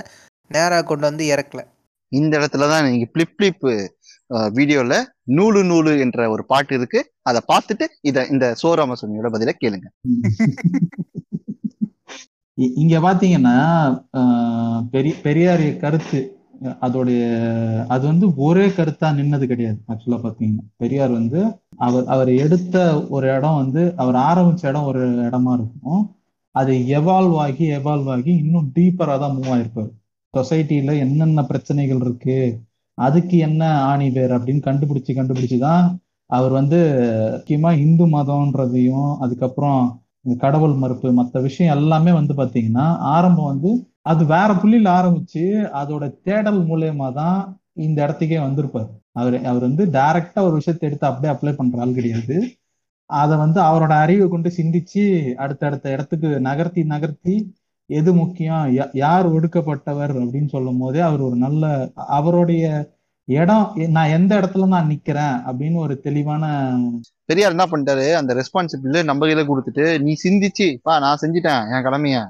நேராக 0.51 0.84
கொண்டு 0.91 1.05
வந்து 1.09 1.25
இறக்கல? 1.34 1.61
இந்த 2.14 2.34
இடத்துல 2.39 2.68
தான் 2.72 2.86
நீங்க 2.88 3.07
பிளிப் 3.14 3.36
பிளிப் 3.38 3.66
வீடியோல 4.55 4.93
நூலு 5.38 5.61
நூலு 5.70 5.91
என்ற 6.03 6.20
ஒரு 6.34 6.43
பாட்டு 6.51 6.74
இருக்கு. 6.78 6.99
அதை 7.30 7.39
பார்த்துட்டு 7.49 7.86
இத 8.09 8.26
இந்த 8.34 8.45
சோராமசுமியோட 8.61 9.30
பதில 9.36 9.51
கேளுங்க. 9.61 9.88
இங்க 12.78 12.95
பாத்தீங்கன்னா 13.05 13.55
ஆஹ், 14.20 14.82
பெரிய 14.91 15.14
பெரியார் 15.26 15.66
கருத்து 15.84 16.20
அதோடைய 16.84 17.22
அது 17.89 18.03
வந்து 18.09 18.26
ஒரே 18.45 18.66
கருத்தா 18.76 19.07
நின்னது 19.18 19.45
கிடையாது. 19.47 19.80
ஆக்சுவலா 19.91 20.20
பாத்தீங்கன்னா. 20.26 20.66
பெரியார் 20.82 21.11
வந்து 21.11 21.39
அவர் 21.86 22.05
அவர் 22.14 22.32
எடுத்த 22.43 22.76
ஒரு 23.16 23.28
இடம் 23.38 23.59
வந்து 23.61 23.82
அவர் 24.03 24.18
ஆரம்பிச்ச 24.28 24.64
இடம் 24.72 24.89
ஒரு 24.91 25.01
இடமா 25.28 25.53
இருக்கும். 25.59 26.03
அது 26.55 26.74
எவால்வ் 26.97 27.38
ஆகி 27.45 27.66
எவால்வ் 27.78 28.09
ஆகி 28.16 28.32
இன்னும் 28.43 28.70
டீப்பரா 28.76 29.16
தான் 29.20 29.36
மூவ் 29.38 29.51
ஆயிருப்பாரு. 29.55 29.91
சொசைட்டியில 30.34 30.97
என்னென்ன 30.97 31.43
பிரச்சனைகள் 31.43 32.01
இருக்கு? 32.01 32.38
அதுக்கு 32.97 33.38
என்ன 33.38 33.81
ஆணி 33.81 34.09
வேர் 34.09 34.31
அப்படின்னு 34.31 34.65
கண்டுபிடிச்சு 34.67 35.11
கண்டுபிடிச்சுதான் 35.19 35.86
அவர் 36.29 36.51
வந்து 36.51 36.79
முக்கியமா 37.36 37.71
இந்து 37.77 38.05
மதம்ன்றதையும் 38.07 39.17
அதுக்கப்புறம் 39.19 39.81
இந்த 40.25 40.36
கடவுள் 40.39 40.73
மறுப்பு 40.73 41.11
மற்ற 41.13 41.39
விஷயம் 41.39 41.77
எல்லாமே 41.77 42.11
வந்து 42.11 42.34
பாத்தீங்கன்னா 42.34 42.86
ஆரம்பம் 43.15 43.45
வந்து 43.45 43.71
அது 44.01 44.25
வேற 44.25 44.49
புள்ளியில 44.53 44.89
ஆரம்பிச்சு 44.99 45.43
அதோட 45.81 46.03
தேடல் 46.23 46.61
மூலியமா 46.67 47.13
தான் 47.13 47.38
இந்த 47.73 47.97
இடத்துக்கே 48.07 48.39
வந்திருப்பார். 48.39 48.89
அவர் 49.11 49.36
அவர் 49.45 49.61
வந்து 49.61 49.86
டைரக்டா 49.86 50.39
ஒரு 50.39 50.53
விஷயத்தை 50.53 50.89
எடுத்து 50.89 51.07
அப்படியே 51.07 51.34
அப்ளை 51.34 51.55
பண்ற 51.55 51.81
ஆள் 51.81 51.93
கிடையாது. 51.93 52.38
அதை 53.09 53.38
வந்து 53.38 53.59
அவரோட 53.61 53.93
அறிவை 54.03 54.27
கொண்டு 54.29 54.49
சிந்திச்சு 54.57 55.03
அடுத்தடுத்த 55.34 55.91
இடத்துக்கு 55.91 56.29
நகர்த்தி 56.39 56.84
நகர்த்தி 56.84 57.36
எது 57.86 58.13
முக்கியம்? 58.13 58.77
யா- 58.77 58.89
யார் 58.93 59.34
ஒடுக்கப்பட்டவர் 59.34 60.23
அப்படின்னு 60.23 60.49
சொல்லும் 60.49 60.77
போதே 60.77 60.99
அவர் 60.99 61.19
ஒரு 61.19 61.36
நல்ல 61.36 61.89
அவருடைய 61.95 62.91
இடம் 63.25 63.71
நான் 63.75 64.09
எந்த 64.09 64.36
இடத்துல 64.36 64.67
நான் 64.67 64.89
நிக்கிறேன் 64.89 65.41
அப்படின்னு 65.47 65.75
ஒரு 65.75 65.99
தெளிவான 65.99 66.75
பெரியார் 67.25 67.49
என்ன 67.49 67.65
பண்ணிட்டாரு? 67.65 68.13
அந்த 68.13 68.36
ரெஸ்பான்சிபிலிட்டி 68.36 69.03
நம்ம 69.03 69.27
கையில 69.27 69.45
கொடுத்துட்டு 69.45 69.99
நீ 69.99 70.15
சிந்திச்சு 70.23 70.77
பா 70.81 70.99
நான் 70.99 71.17
செஞ்சுட்டேன் 71.21 71.63
என் 71.63 71.84
கடமைய. 71.84 72.27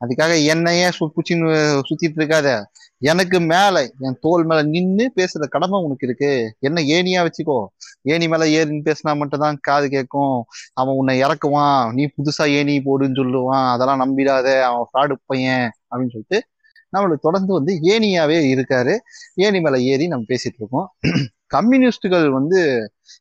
அதுக்காக 0.00 0.44
என்னையே 0.44 0.88
சு- 0.88 1.80
சுத்திட்டு 1.80 2.16
இருக்காத. 2.16 2.64
எனக்கு 3.02 3.40
மேல 3.40 3.76
என் 4.00 4.16
தோல் 4.20 4.44
மேல 4.44 4.62
நின்னு 4.62 5.12
பேசுற 5.16 5.46
கடமை 5.48 5.82
உனக்கு 5.82 6.06
இருக்கு. 6.06 6.30
என்ன 6.60 6.82
ஏனியா 6.82 7.20
வச்சுக்கோ. 7.26 7.58
ஏணி 8.02 8.28
மேல 8.28 8.44
ஏறின்னு 8.58 8.86
பேசினா 8.88 9.16
மட்டும்தான் 9.16 9.58
காது 9.60 9.88
கேட்கும் 9.88 10.36
அவன் 10.74 10.94
உன்னை 10.94 11.22
இறக்குவான். 11.22 11.92
நீ 11.92 12.04
புதுசா 12.16 12.44
ஏணி 12.50 12.76
போடுன்னு 12.78 13.20
சொல்லுவான். 13.20 13.66
அதெல்லாம் 13.72 14.02
நம்பிடாத. 14.04 14.46
அவன் 14.62 14.86
ஃப்ராடு 14.90 15.16
பையன் 15.26 15.66
அப்படின்னு 15.90 16.14
சொல்லிட்டு 16.14 16.40
நம்மளுக்கு 16.92 17.26
தொடர்ந்து 17.28 17.52
வந்து 17.52 17.72
ஏனியாவே 17.82 18.38
இருக்காரு. 18.54 18.94
ஏணி 19.34 19.60
மேல 19.60 19.78
ஏறி 19.80 20.06
நம்ம 20.06 20.24
பேசிட்டு 20.28 20.60
இருக்கோம். 20.60 20.88
கம்யூனிஸ்டுகள் 21.46 22.30
வந்து 22.30 22.60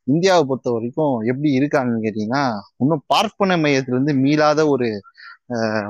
இந்தியாவை 0.03 0.43
பொறுத்த 0.47 0.71
வரைக்கும் 0.71 1.15
எப்படி 1.21 1.49
இருக்காங்கன்னு 1.59 2.05
கேட்டீங்கன்னா 2.05 2.43
இன்னும் 2.77 3.03
பார்ப்பன 3.07 3.57
மையத்துல 3.57 3.95
இருந்து 3.97 4.13
மீளாத 4.13 4.67
ஒரு 4.67 4.87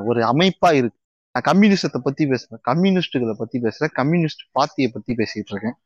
ஒரு 0.05 0.21
அமைப்பா 0.31 0.69
இருக்கு. 0.73 0.99
நான் 1.36 1.45
கம்யூனிஸ்டத்தை 1.47 1.99
பத்தி 2.03 2.23
பேசுறேன். 2.31 2.59
கம்யூனிஸ்டுகளை 2.69 3.33
பத்தி 3.38 3.57
பேசுறேன். 3.59 3.91
கம்யூனிஸ்ட் 3.93 4.43
பார்ட்டியை 4.51 4.89
பத்தி 4.91 5.13
பேசிட்டு 5.13 5.51
இருக்கேன். 5.53 5.77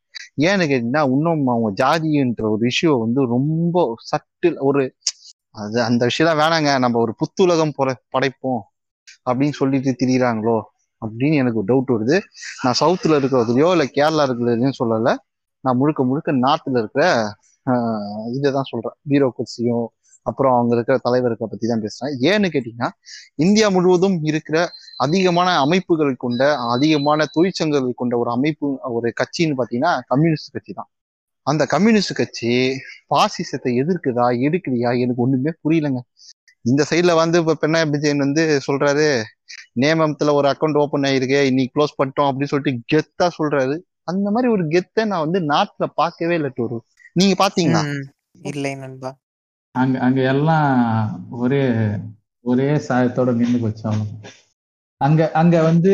ஏன்னு 0.48 0.66
கேட்டீங்கன்னா 0.72 1.04
இன்னும் 1.16 1.48
அவங்க 1.54 1.70
ஜாதின்ற 1.84 2.44
ஒரு 2.54 2.64
இஷ்யூவை 2.72 2.98
வந்து 3.00 3.22
ரொம்ப 3.36 3.78
சட்டில் 4.12 4.58
ஒரு 4.70 4.82
அது 5.62 5.78
அந்த 5.84 6.04
விஷயம் 6.10 6.40
வேணாங்க. 6.40 6.70
நம்ம 6.84 7.00
ஒரு 7.00 7.14
புத்துலகம் 7.22 7.76
பொற 7.76 7.90
படைப்போம். 8.16 8.62
அப்படின்னு 9.30 9.56
சொல்லிட்டு 9.62 9.92
திரியிறாங்களோ 10.02 10.58
அப்படின்னு 11.02 11.36
எனக்கு 11.42 11.60
ஒரு 11.62 11.68
டவுட் 11.72 11.94
வருது. 11.96 12.18
நான் 12.64 12.80
சவுத்துல 12.80 13.18
இருக்கிறதுலையோ 13.20 13.70
இல்லை 13.76 13.88
கேரளா 13.98 14.24
இருக்கிறதுலையும் 14.28 14.80
சொல்லலை. 14.82 15.14
நான் 15.64 15.78
முழுக்க 15.78 16.04
முழுக்க 16.04 16.32
நார்த்ல 16.46 16.78
இருக்கிற 16.84 17.06
இதை 18.38 18.50
தான் 18.52 18.70
சொல்றேன். 18.72 18.96
பீரோக்ரஸியும் 19.10 19.88
அப்புறம் 20.30 20.54
அவங்க 20.58 20.72
இருக்கிற 20.78 20.96
தலைவர்களை 21.06 21.48
பத்தி 21.52 21.66
தான் 21.72 21.84
பேசுறேன். 21.86 22.14
ஏன்னு 22.32 22.48
கேட்டீங்கன்னா 22.56 22.90
இந்தியா 23.46 23.68
முழுவதும் 23.76 24.18
இருக்கிற 24.32 24.58
அதிகமான 25.06 25.50
அமைப்புகள் 25.66 26.14
கொண்ட 26.24 26.44
அதிகமான 26.76 27.28
தொழிற்சங்கங்கள் 27.36 28.00
கொண்ட 28.02 28.16
ஒரு 28.24 28.32
அமைப்பு 28.38 28.68
ஒரு 28.98 29.10
கட்சின்னு 29.22 29.60
பாத்தீங்கன்னா 29.60 29.94
கம்யூனிஸ்ட் 30.12 30.56
கட்சி 30.58 30.74
தான். 30.80 30.90
அந்த 31.48 31.64
கம்யூனிஸ்ட் 31.74 32.20
கட்சி 32.20 32.52
பாசிசத்தை 33.14 33.72
எதிர்க்குதா 33.82 34.28
எடுக்கலையா 34.48 34.92
எனக்கு 35.04 35.24
ஒண்ணுமே 35.26 35.52
புரியலங்க. 35.64 36.02
இந்த 36.66 36.82
சைட்ல 36.90 37.12
வந்து 37.22 37.38
இப்ப 37.42 37.58
பெண்ணா 37.62 37.80
விஜயன் 37.94 38.24
வந்து 38.26 38.44
சொல்றாரு 38.68 39.08
நேமத்துல 39.84 40.34
ஒரு 40.40 40.48
அக்கௌண்ட் 40.52 40.80
ஓபன் 40.82 41.06
ஆயிருக்கு 41.10 41.40
இன்னைக்கு 41.50 41.74
க்ளோஸ் 41.76 41.98
பண்ணிட்டோம் 42.00 42.28
அப்படின்னு 42.30 42.52
சொல்லிட்டு 42.52 42.84
கெத்தா 42.94 43.28
சொல்றாரு. 43.38 43.76
அந்த 44.12 44.28
மாதிரி 44.36 44.48
ஒரு 44.56 44.64
கெத்தை 44.74 45.04
நான் 45.12 45.26
வந்து 45.26 45.40
நாட்டுல 45.54 45.86
பார்க்கவே 46.02 46.36
இல்லை 46.40 46.52
டூரு. 46.58 46.78
நீங்க 47.16 47.36
பாத்தீங்கன்னா 47.44 47.84
இல்லை 48.50 48.72
நண்பா. 48.76 49.12
அங்க 49.76 50.00
அங்க 50.00 50.22
எல்லாம் 50.30 50.70
ஒரே 51.40 51.62
ஒரே 52.46 52.68
சாயத்தோட 52.88 53.32
நின்று 53.34 53.60
போச்சு 53.60 53.84
அவங்க. 53.84 54.06
அங்க 55.02 55.32
அங்க 55.32 55.62
வந்து 55.62 55.94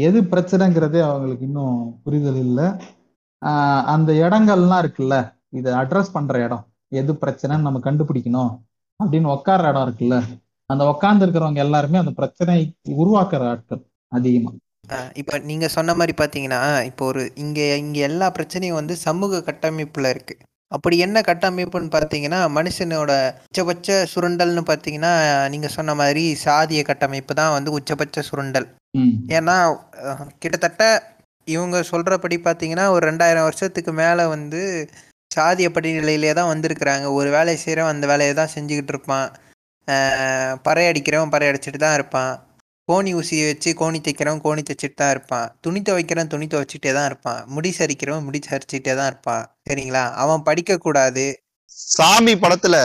எது 0.00 0.20
பிரச்சனைங்கிறதே 0.30 1.00
அவங்களுக்கு 1.00 1.44
இன்னும் 1.44 1.74
புரிதல் 2.04 2.36
இல்லை. 2.36 2.66
ஆஹ் 3.42 3.84
அந்த 3.86 4.12
இடங்கள்லாம் 4.22 4.82
இருக்குல்ல 4.82 5.16
இதை 5.50 5.72
அட்ரஸ் 5.72 6.12
பண்ற 6.12 6.38
இடம் 6.38 6.64
எது 6.92 7.12
பிரச்சனைன்னு 7.14 7.66
நம்ம 7.66 7.80
கண்டுபிடிக்கணும் 7.84 8.52
அப்படின்னு 9.00 9.28
உட்கார்ற 9.32 9.68
இடம் 9.68 9.86
இருக்குல்ல 9.86 10.16
அந்த 10.70 10.84
உட்கார்ந்து 10.86 11.24
இருக்கிறவங்க 11.26 11.56
எல்லாருமே 11.56 11.98
அந்த 11.98 12.10
பிரச்சனை 12.10 12.56
உருவாக்குற 12.96 13.42
ஆட்கள் 13.48 13.82
அதிகமா. 14.12 14.52
இப்ப 15.14 15.38
நீங்க 15.42 15.68
சொன்ன 15.68 15.94
மாதிரி 15.94 16.12
பாத்தீங்கன்னா 16.18 16.60
இப்போ 16.84 17.04
ஒரு 17.06 17.22
இங்க 17.36 17.60
இங்க 17.76 17.98
எல்லா 18.00 18.26
பிரச்சனையும் 18.30 18.72
வந்து 18.72 18.96
சமூக 18.96 19.42
கட்டமைப்புல 19.46 20.10
இருக்கு. 20.10 20.34
அப்படி 20.72 20.96
என்ன 20.98 21.18
கட்டமைப்புன்னு 21.22 21.90
பார்த்தீங்கன்னா 21.92 22.38
மனுஷனோட 22.54 23.12
உச்சபட்ச 23.44 23.88
சுரண்டல்னு 24.12 24.62
பார்த்தீங்கன்னா 24.66 25.12
நீங்க 25.52 25.68
சொன்ன 25.74 25.94
மாதிரி 25.94 26.24
சாதிய 26.44 26.82
கட்டமைப்பு 26.84 27.34
தான் 27.34 27.54
வந்து 27.56 27.70
உச்சபட்ச 27.76 28.24
சுரண்டல். 28.28 28.66
ஏன்னா 29.36 29.56
கிட்டத்தட்ட 30.42 30.82
இவங்க 31.48 31.76
சொல்றபடி 31.90 32.36
பார்த்தீங்கன்னா 32.42 32.86
ஒரு 32.90 33.04
ரெண்டாயிரம் 33.06 33.46
வருஷத்துக்கு 33.46 33.92
மேலே 34.00 34.24
வந்து 34.32 34.60
சாதிய 35.30 35.68
படிநிலையிலே 35.70 36.32
தான் 36.34 36.52
வந்திருக்கிறாங்க. 36.52 37.06
ஒரு 37.18 37.28
வேலையை 37.30 37.58
செய்கிறவன் 37.58 37.94
அந்த 37.94 38.06
வேலையை 38.12 38.34
தான் 38.34 38.54
செஞ்சுக்கிட்டு 38.54 38.92
இருப்பான். 38.94 39.26
அஹ், 39.88 40.54
பறை 40.62 40.84
அடிக்கிறவன் 40.90 41.32
பறை 41.32 41.48
அடிச்சுட்டு 41.50 41.80
தான் 41.80 41.96
இருப்பான். 41.98 42.32
கோணி 42.88 43.10
ஊசியை 43.18 43.46
வச்சு 43.46 43.70
கோணி 43.78 43.98
தைக்கிறவன் 43.98 44.42
கோணி 44.44 44.62
தைச்சிட்டு 44.62 44.96
தான் 45.00 45.12
இருப்பான். 45.14 45.48
துணி 45.60 45.80
துவைக்கிறவன் 45.80 46.30
துணி 46.34 46.46
துவைச்சிட்டே 46.46 46.90
தான் 46.92 47.08
இருப்பான். 47.10 47.40
முடி 47.54 47.70
சரிக்கிறவன் 47.78 48.24
முடி 48.24 48.40
சரிச்சுட்டே 48.44 48.92
தான் 48.94 49.08
இருப்பான். 49.12 49.42
சரிங்களா? 49.68 50.02
அவன் 50.14 50.44
படிக்கக்கூடாது. 50.48 51.24
சாமி 51.94 52.32
படத்துல 52.42 52.76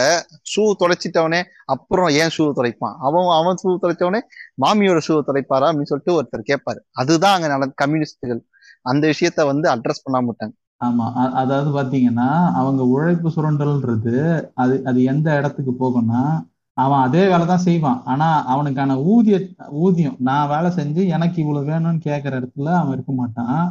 ஷூ 0.52 0.64
தொலைச்சிட்டவனே 0.82 1.42
அப்புறம் 1.66 2.10
ஏன் 2.22 2.34
ஷூ 2.38 2.46
தொலைப்பான் 2.58 2.96
அவன் 3.08 3.30
அவன் 3.38 3.60
ஷூ 3.62 3.76
தொலைச்சவனே 3.84 4.22
மாமியோட 4.64 5.02
ஷூ 5.08 5.16
தொலைப்பாரா 5.28 5.70
அப்படின்னு 5.70 5.92
சொல்லிட்டு 5.92 6.16
ஒருத்தர் 6.18 6.50
கேட்பாரு 6.50 6.82
அதுதான் 6.94 7.36
அங்க 7.36 7.50
நட 7.54 7.68
கம்யூனிஸ்டுகள். 7.84 8.42
அந்த 8.86 9.04
விஷயத்த 9.14 9.46
வந்து 9.52 9.68
அட்ரஸ் 9.74 10.04
பண்ணாம 10.06 10.30
விட்டாங்க. 10.30 10.56
ஆமா. 10.82 11.08
அதாவது 11.42 11.70
பாத்தீங்கன்னா 11.78 12.30
அவங்க 12.60 12.82
உழைப்பு 12.94 13.30
சுரண்டல்ன்றது 13.36 14.16
அது 14.56 14.76
அது 14.84 15.00
எந்த 15.04 15.28
இடத்துக்கு 15.40 15.74
போகும்னா 15.80 16.24
அவன் 16.78 17.04
அதே 17.06 17.24
வேலை 17.32 17.46
தான் 17.46 17.66
செய்வான். 17.68 18.00
ஆனா 18.12 18.28
அவனுக்கான 18.54 18.98
ஊதிய 19.14 19.38
ஊதியம் 19.86 20.18
நான் 20.28 20.52
வேலை 20.54 20.70
செஞ்சு 20.78 21.02
எனக்கு 21.16 21.38
இவ்வளவு 21.44 21.70
வேணும்னு 21.72 22.02
கேட்கற 22.08 22.34
இடத்துல 22.42 22.70
அவன் 22.82 22.96
இருக்க 22.98 23.14
மாட்டான். 23.22 23.62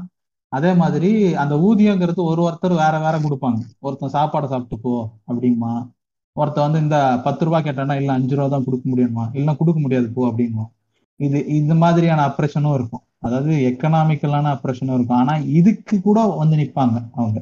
அதே 0.53 0.71
மாதிரி 0.83 1.11
அந்த 1.43 1.55
ஊதியங்கிறது 1.69 2.21
ஒரு 2.31 2.41
ஒருத்தர் 2.47 2.75
வேற 2.83 2.95
வேற 3.07 3.17
கொடுப்பாங்க. 3.25 3.61
ஒருத்தன் 3.87 4.15
சாப்பாடை 4.17 4.47
சாப்பிட்டு 4.53 4.79
போ 4.85 4.95
அப்படிமா 5.31 5.73
ஒருத்தன் 6.37 6.67
வந்து 6.67 6.83
இந்த 6.85 6.99
பத்து 7.27 7.43
ரூபாய் 7.47 7.65
கேட்டானா 7.67 7.95
இல்ல 8.01 8.11
அஞ்சு 8.19 8.35
ரூபா 8.37 8.49
தான் 8.55 8.67
கொடுக்க 8.67 8.85
முடியுமா 8.93 9.25
இல்ல 9.39 9.55
கொடுக்க 9.61 9.79
முடியாது 9.85 10.09
போ 10.17 10.23
அப்படிமா 10.31 10.65
இது 11.21 11.39
இந்த 11.61 11.75
மாதிரியான 11.83 12.21
அப்ரேஷனும் 12.29 12.77
இருக்கும். 12.79 13.05
அதாவது 13.27 13.53
எக்கனாமிக்கலான 13.71 14.51
அப்ரேஷனும் 14.57 14.97
இருக்கும். 14.97 15.21
ஆனா 15.23 15.35
இதுக்கு 15.59 15.97
கூட 16.07 16.21
வந்து 16.43 16.57
நிப்பாங்க 16.61 16.97
அவங்க 17.19 17.39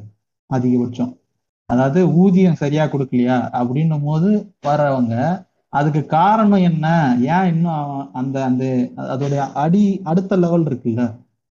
அதிகபட்சம். 0.49 1.11
அதாவது 1.69 1.99
ஊதியம் 2.21 2.59
சரியா 2.63 2.85
கொடுக்கலையா 2.93 3.37
அப்படின்னும் 3.59 4.05
போது 4.07 4.29
வர்றவங்க 4.67 5.15
அதுக்கு 5.73 6.05
காரணம் 6.05 6.63
என்ன? 6.69 6.87
ஏன் 7.19 7.45
இன்னும் 7.45 8.09
அந்த 8.11 8.43
அந்த 8.43 8.63
அதோடைய 8.97 9.41
அடி 9.53 10.01
அடுத்த 10.03 10.35
லெவல் 10.35 10.65
இருக்குல்ல? 10.65 11.03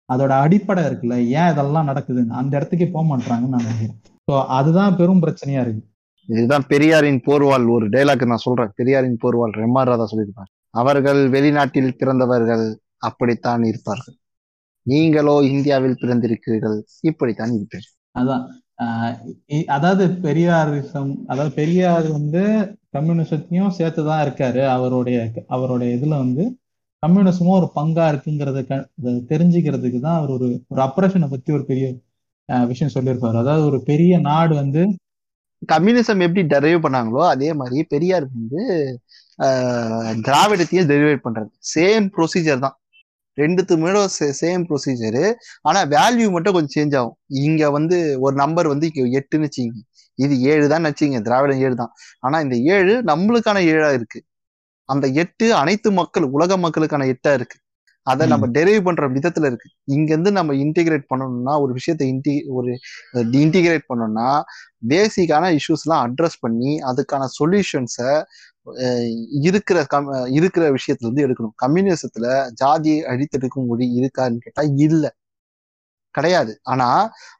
அதோட 0.09 0.31
அடிப்படை 0.39 0.83
இருக்குல்ல? 0.83 1.15
ஏன் 1.39 1.51
இதெல்லாம் 1.51 1.87
நடக்குதுன்னு? 1.87 2.39
அந்த 2.41 2.59
இடத்துக்கே 2.59 2.91
போக 2.91 3.03
மாட்டாங்கன்னு 3.09 3.53
நான் 3.55 3.67
நினைக்கிறேன். 3.67 3.99
ஸோ 4.27 4.45
அதுதான் 4.47 4.95
பெரும் 4.95 5.21
பிரச்சனையா 5.21 5.61
இருக்கு. 5.61 5.83
இதுதான் 6.29 6.65
பெரியாரின் 6.67 7.21
போர்வால் 7.25 7.67
ஒரு 7.67 7.85
டைலாக் 7.89 8.25
நான் 8.25 8.45
சொல்றேன். 8.47 8.71
பெரியாரின் 8.75 9.19
போர்வால் 9.23 9.53
ரெம்மார் 9.53 9.87
ராதா 9.87 10.05
சொல்லியிருப்பார் 10.05 10.49
அவர்கள் 10.73 11.29
வெளிநாட்டில் 11.29 11.97
பிறந்தவர்கள் 11.97 12.65
அப்படித்தான் 12.97 13.63
இருப்பார்கள். 13.63 14.17
நீங்களோ 14.85 15.41
இந்தியாவில் 15.43 15.99
பிறந்திருக்கிறீர்கள். 16.01 16.77
இப்படித்தான் 17.01 17.49
இருப்பீர்கள். 17.49 17.95
அதான். 18.15 18.43
அதாவது 19.67 20.05
பெரியாரிசம் 20.23 21.11
அதாவது 21.27 21.55
பெரியார் 21.55 22.07
வந்து 22.11 22.41
கம்யூனிசத்தையும் 22.93 23.71
சேர்த்துதான் 23.77 24.21
இருக்காரு. 24.25 24.61
அவருடைய 24.67 25.17
அவருடைய 25.47 25.95
இதுல 25.95 26.13
வந்து 26.23 26.43
கம்யூனிசமும் 27.07 27.55
ஒரு 27.57 27.67
பங்கா 27.75 28.05
இருக்குங்கிறத 28.09 28.59
க- 28.67 28.87
தெரிஞ்சுக்கிறதுக்கு 29.03 29.99
தான் 29.99 30.17
அவர் 30.17 30.29
ஒரு 30.29 30.47
ஒரு 30.67 30.81
அப்ரேஷனை 30.81 31.29
பத்தி 31.29 31.53
ஒரு 31.53 31.65
பெரிய 31.65 31.85
விஷயம் 32.67 32.93
சொல்லியிருப்பாரு. 32.93 33.37
அதாவது 33.43 33.65
ஒரு 33.65 33.79
பெரிய 33.83 34.19
நாடு 34.19 34.55
வந்து 34.55 34.81
கம்யூனிசம் 35.71 36.21
எப்படி 36.21 36.41
டெரைவ் 36.43 36.83
பண்ணாங்களோ 36.85 37.27
அதே 37.27 37.53
மாதிரி 37.53 37.83
பெரியார் 37.83 38.27
வந்து 38.33 38.61
திராவிடத்தையும் 40.27 40.89
டெரிவேட் 40.91 41.23
பண்றது. 41.23 41.51
சேம் 41.75 42.07
ப்ரொசீஜர் 42.17 42.59
தான். 42.59 42.77
ரெண்டுத்து 43.41 43.75
மேலும் 43.83 44.07
சேம் 44.41 44.63
ப்ரொசீஜரு 44.69 45.23
ஆனா 45.69 45.79
வேல்யூ 45.95 46.27
மட்டும் 46.35 46.55
கொஞ்சம் 46.57 46.75
சேஞ்ச் 46.77 46.95
ஆகும். 47.01 47.15
இங்க 47.45 47.63
வந்து 47.77 47.97
ஒரு 48.25 48.35
நம்பர் 48.43 48.71
வந்து 48.73 48.87
எட்டுன்னு 49.19 49.47
வச்சுங்க 49.47 49.79
இது 50.19 50.35
ஏழு 50.51 50.65
தான் 50.73 50.87
வச்சுங்க 50.89 51.19
திராவிடம் 51.27 51.61
ஏழு 51.65 51.75
தான். 51.81 51.91
ஆனா 52.25 52.37
இந்த 52.45 52.55
ஏழு 52.75 52.93
நம்மளுக்கான 53.11 53.57
ஏழா 53.73 53.89
இருக்கு. 53.97 54.19
அந்த 54.89 55.05
எட்டு 55.23 55.47
அனைத்து 55.61 55.89
மக்கள் 55.99 56.25
உலக 56.35 56.57
மக்களுக்கான 56.65 57.07
எட்டா 57.13 57.31
இருக்கு. 57.39 57.57
அதை. 58.07 58.23
நம்ம 58.33 58.45
டெரைவ் 58.55 58.85
பண்ற 58.87 59.05
விதத்துல 59.15 59.49
இருக்கு. 59.51 59.67
இங்க 59.95 60.09
இருந்து 60.13 60.31
நம்ம 60.39 60.53
இன்டிகிரேட் 60.63 61.05
பண்ணணும்னா 61.11 61.53
ஒரு 61.63 61.71
விஷயத்தை 61.77 62.05
இன்டி 62.13 62.33
ஒரு 62.57 62.71
இன்டிகிரேட் 63.43 63.85
பண்ணணும்னா 63.91 64.29
பேசிக்கான 64.91 65.45
இஷ்யூஸ் 65.59 65.83
எல்லாம் 65.85 66.03
அட்ரஸ் 66.07 66.37
பண்ணி 66.45 66.71
அதுக்கான 66.89 67.23
சொல்யூஷன்ஸை 67.39 68.11
இருக்கிற 69.47 69.79
கம் 69.85 70.09
இருக்கிற 70.37 70.63
விஷயத்துல 70.71 71.07
இருந்து 71.07 71.25
எடுக்கணும். 71.27 71.55
கம்யூனிசத்துல 71.65 72.27
ஜாதியை 72.53 72.99
அழித்தெடுக்கும் 73.11 73.67
மொழி 73.71 73.85
இருக்கான்னு 73.99 74.43
கேட்டா 74.45 74.63
இல்ல. 74.87 75.05
கிடையாது. 76.15 76.53
ஆனா 76.63 76.87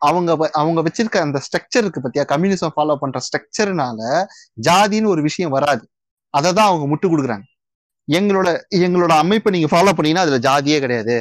அவங்க 0.07 0.49
அவங்க 0.61 0.79
வச்சிருக்க 0.87 1.17
அந்த 1.27 1.39
ஸ்ட்ரக்சர் 1.45 1.83
இருக்கு 1.83 2.03
பத்தியா? 2.05 2.23
கம்யூனிசம் 2.33 2.73
ஃபாலோ 2.75 2.95
பண்ற 2.95 3.19
ஸ்ட்ரக்சர்னால 3.27 4.01
ஜாதின்னு 4.67 5.11
ஒரு 5.13 5.21
விஷயம் 5.21 5.51
வராது. 5.51 5.83
அதை 6.33 6.49
தான் 6.53 6.69
அவங்க 6.71 6.85
முட்டு 6.91 7.07
கொடுக்குறாங்க. 7.11 7.45
எங்களோட 8.07 8.49
எங்களோட 8.75 9.13
அமைப்பை 9.23 9.49
நீங்க 9.55 9.69
ஃபாலோ 9.71 9.91
பண்ணீங்கன்னா 9.97 10.25
அதுல 10.27 10.39
ஜாதியே 10.47 10.79
கிடையாது. 10.79 11.17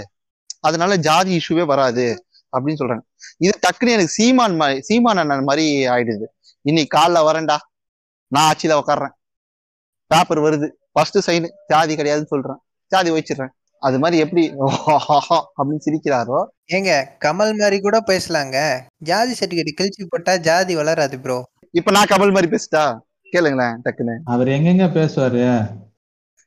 அதனால 0.61 0.92
ஜாதி 1.09 1.32
இஷ்யூவே 1.40 1.64
வராது 1.66 2.07
அப்படின்னு 2.53 2.80
சொல்றாங்க. 2.82 3.05
இது 3.38 3.53
டக்குன்னு 3.64 3.94
எனக்கு 3.96 4.16
சீமான் 4.18 4.57
மாதிரி 4.57 4.80
சீமான் 4.88 5.20
அண்ணன் 5.22 5.49
மாதிரி 5.51 5.66
ஆயிடுது. 5.94 6.26
இன்னைக்கு 6.64 6.92
காலைல 6.99 7.18
வரேன்டா. 7.28 7.57
நான் 8.32 8.46
ஆட்சியில 8.51 8.76
உட்காடுறேன் 8.82 9.14
பேப்பர் 10.11 10.40
வருது. 10.40 10.68
ஃபர்ஸ்ட் 10.92 11.30
சைனு 11.30 11.48
ஜாதி 11.66 11.94
கிடையாதுன்னு 11.96 12.32
சொல்றேன். 12.34 12.61
ஜாதி 12.92 13.11
வச்சிடுறேன். 13.11 13.52
அது 13.82 13.98
மாதிரி 13.98 14.18
எப்படி 14.22 14.42
அப்படின்னு 15.56 15.84
சிரிக்கிறாரோ. 15.86 16.38
ஏங்க 16.72 16.92
கமல் 17.24 17.52
மாதிரி 17.59 17.80
கூட 17.80 17.98
பேசலாங்க. 18.06 18.56
ஜாதி 18.98 19.34
சர்டிபிகேட் 19.40 19.78
கிழிச்சு 19.80 20.09
போட்டா 20.09 20.36
ஜாதி 20.36 20.74
வளராது 20.74 21.18
ப்ரோ 21.20 21.36
இப்ப 21.70 21.90
நான் 21.90 22.11
கமல் 22.11 22.32
மாதிரி 22.32 22.48
பேசிட்டா? 22.54 22.84
கேளுங்களேன் 23.32 23.76
டக்குன்னு. 23.84 24.16
அவர் 24.24 24.48
எங்கெங்க 24.48 24.86
பேசுவாரு? 24.96 25.42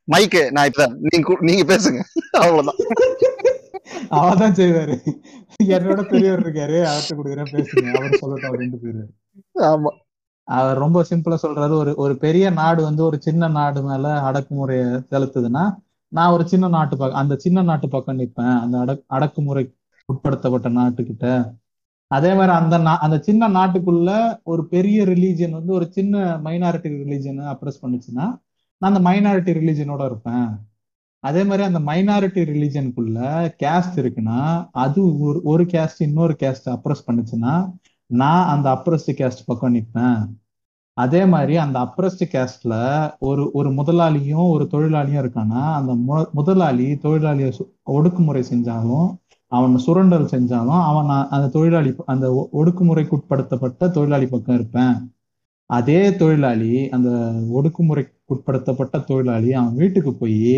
மைக்கு 0.07 0.51
நான் 0.51 0.69
இப்பதான். 0.69 0.95
நீங்க 1.09 1.37
நீங்க 1.39 1.63
பேசுங்க. 1.73 1.99
அவ்வளவுதான். 2.31 2.79
அவதான் 4.19 4.55
செய்வாரு. 4.55 4.95
என்னோட 5.67 6.01
பெரியவர் 6.09 6.43
இருக்காரு. 6.43 6.77
அவர்கிட்ட 6.89 7.17
கொடுக்குறேன் 7.17 7.51
பேசுங்க. 7.51 7.87
அவர் 7.97 8.21
சொல்லட்டும் 8.21 8.49
அப்படின்ட்டு 8.49 8.81
போயிருவாரு 8.83 9.11
ஆமா. 9.69 9.91
அவர் 10.43 10.77
ரொம்ப 10.77 11.05
சிம்பிளா 11.09 11.37
சொல்றாரு. 11.43 11.71
ஒரு 11.71 11.95
ஒரு 11.95 12.17
பெரிய 12.17 12.49
நாடு 12.49 12.83
வந்து 12.83 13.03
ஒரு 13.03 13.21
சின்ன 13.21 13.47
நாடு 13.47 13.83
மேல 13.83 14.31
அடக்குமுறையை 14.31 15.05
செலுத்துதுன்னா 15.11 15.75
நான் 16.07 16.31
ஒரு 16.31 16.47
சின்ன 16.47 16.67
நாட்டு 16.67 16.97
பக்கம் 16.97 17.19
அந்த 17.19 17.35
சின்ன 17.35 17.61
நாட்டு 17.61 17.87
பக்கம் 17.87 18.19
நிற்பேன் 18.19 18.59
அந்த 18.59 18.79
அடக் 18.79 19.03
அடக்குமுறை 19.07 19.75
உட்படுத்தப்பட்ட 20.13 20.69
நாட்டுக்கிட்ட. 20.69 21.53
அதே 22.07 22.33
மாதிரி 22.33 22.51
அந்த 22.51 22.77
நா- 22.77 22.97
அந்த 22.97 23.17
சின்ன 23.17 23.49
நாட்டுக்குள்ள 23.49 24.39
ஒரு 24.43 24.67
பெரிய 24.67 25.03
ரிலீஜியன் 25.03 25.51
வந்து 25.51 25.73
ஒரு 25.73 25.91
சின்ன 25.91 26.37
மைனாரிட்டி 26.43 27.03
ரிலீஜியன் 27.03 27.57
அப்ரஸ் 27.57 27.73
பண்ணுச்சுன்னா 27.81 28.39
நான் 28.77 28.95
அந்த 28.95 29.09
மைனாரிட்டி 29.09 29.55
ரிலீஜனோட 29.55 30.05
இருப்பேன். 30.05 30.49
அதே 31.19 31.43
மாதிரி 31.43 31.63
அந்த 31.63 31.79
மைனாரிட்டி 31.79 32.39
ரிலீஜனுக்குள்ள 32.39 33.19
கேஸ்ட் 33.63 33.95
இருக்குன்னா 33.95 34.69
அது 34.71 35.19
ஒரு 35.19 35.41
ஒரு 35.43 35.63
கேஸ்ட் 35.63 35.99
இன்னொரு 35.99 36.35
கேஸ்ட் 36.43 36.69
அப்ரஸ் 36.69 37.03
பண்ணுச்சுன்னா 37.07 37.73
நான் 38.11 38.47
அந்த 38.47 38.69
அப்ரஸ்ட் 38.71 39.11
கேஸ்ட் 39.17 39.45
பக்கம் 39.45 39.75
நிற்பேன் 39.75 40.21
அதே 40.97 41.25
மாதிரி 41.25 41.57
அந்த 41.57 41.77
அப்ரஸ்ட் 41.79 42.23
கேஸ்ட்ல 42.31 42.73
ஒரு 43.19 43.51
ஒரு 43.53 43.69
முதலாளியும் 43.71 44.49
ஒரு 44.49 44.67
தொழிலாளியும் 44.71 45.21
இருக்கான்னா 45.23 45.61
அந்த 45.73 45.91
முதலாளி 46.33 46.87
தொழிலாளியை 47.03 47.51
சு- 47.57 47.67
ஒடுக்குமுறை 47.89 48.43
செஞ்சாலும் 48.49 49.07
அவன் 49.51 49.77
சுரண்டல் 49.77 50.25
செஞ்சாலும் 50.25 50.81
அவன் 50.81 51.05
நான் 51.05 51.29
அந்த 51.29 51.47
தொழிலாளி 51.47 51.95
அந்த 52.05 52.33
ஒ- 52.33 52.49
ஒடுக்குமுறைக்குட்படுத்தப்பட்ட 52.53 53.91
தொழிலாளி 53.91 54.27
பக்கம் 54.27 54.55
இருப்பேன். 54.55 54.93
அதே 55.69 56.15
தொழிலாளி 56.15 56.89
அந்த 56.89 57.09
ஒடுக்குமுறைக்குட்படுத்தப்பட்ட 57.55 59.03
தொழிலாளி 59.05 59.53
அவன் 59.53 59.75
வீட்டுக்கு 59.75 60.13
போய் 60.13 60.53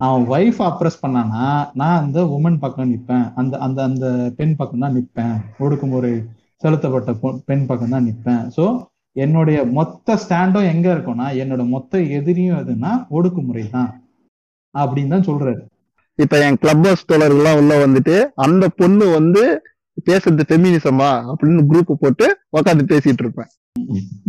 அவன் 0.00 0.24
ஒய்ஃப் 0.28 0.60
அப்ரஸ் 0.64 1.02
பண்ணானா 1.02 1.44
நான் 1.74 2.00
அந்த 2.00 2.20
உமன் 2.34 2.58
பக்கம் 2.58 2.90
நிற்பேன் 2.92 3.32
அந்த 3.34 3.58
அந்த 3.58 3.82
அந்த 3.82 4.06
பெண் 4.36 4.56
பக்கம் 4.56 4.78
தான் 4.78 4.96
நிற்பேன் 4.96 5.34
ஒடுக்குமுறை 5.58 6.12
செலுத்தப்பட்ட 6.62 7.10
பொ- 7.14 7.40
பெண் 7.44 7.66
பக்கம் 7.66 7.88
தான் 7.88 8.06
நிற்பேன் 8.06 8.44
ஸோ 8.56 8.64
என்னுடைய 9.16 9.64
மொத்த 9.72 10.18
ஸ்டாண்டும் 10.22 10.68
எங்க 10.68 10.94
இருக்கும்னா 10.94 11.26
என்னோட 11.38 11.68
மொத்த 11.68 12.00
எதிரியும் 12.16 12.58
எதுன்னா 12.58 12.92
ஒடுக்குமுறை 13.10 13.70
தான். 13.70 13.90
அப்படின்னு 14.74 15.08
தான் 15.08 15.28
சொல்றாரு. 15.28 15.60
இப்ப 16.18 16.38
என் 16.44 16.58
கிளப் 16.58 16.84
ஹவுஸ் 16.84 17.08
தோழர்கள்லாம் 17.08 17.58
உள்ள 17.58 17.86
வந்துட்டு 17.86 18.14
அந்த 18.38 18.68
பொண்ணு 18.76 19.06
வந்து 19.10 19.42
பேசுறது 20.06 20.44
ஃபெமினிசமா 20.48 21.08
அப்படின்னு 21.28 21.62
குரூப் 21.68 21.92
போட்டு 21.94 22.26
உட்காந்து 22.52 22.84
பேசிட்டு 22.84 23.22
இருப்பேன். 23.24 23.50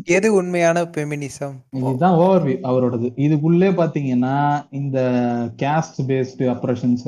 எது 0.09 0.27
உண்மையான 0.33 0.83
பெமினிசம் 0.95 1.55
இதுதான் 1.79 2.17
ஓவர்வியூ 2.17 2.57
அவரோடது. 2.63 3.07
இதுக்குள்ளே 3.17 3.69
பாத்தீங்கன்னா 3.75 4.35
இந்த 4.71 4.99
கேஸ்ட் 5.57 5.99
பேஸ்டு 6.07 6.45
அப்ரஷன்ஸ் 6.49 7.07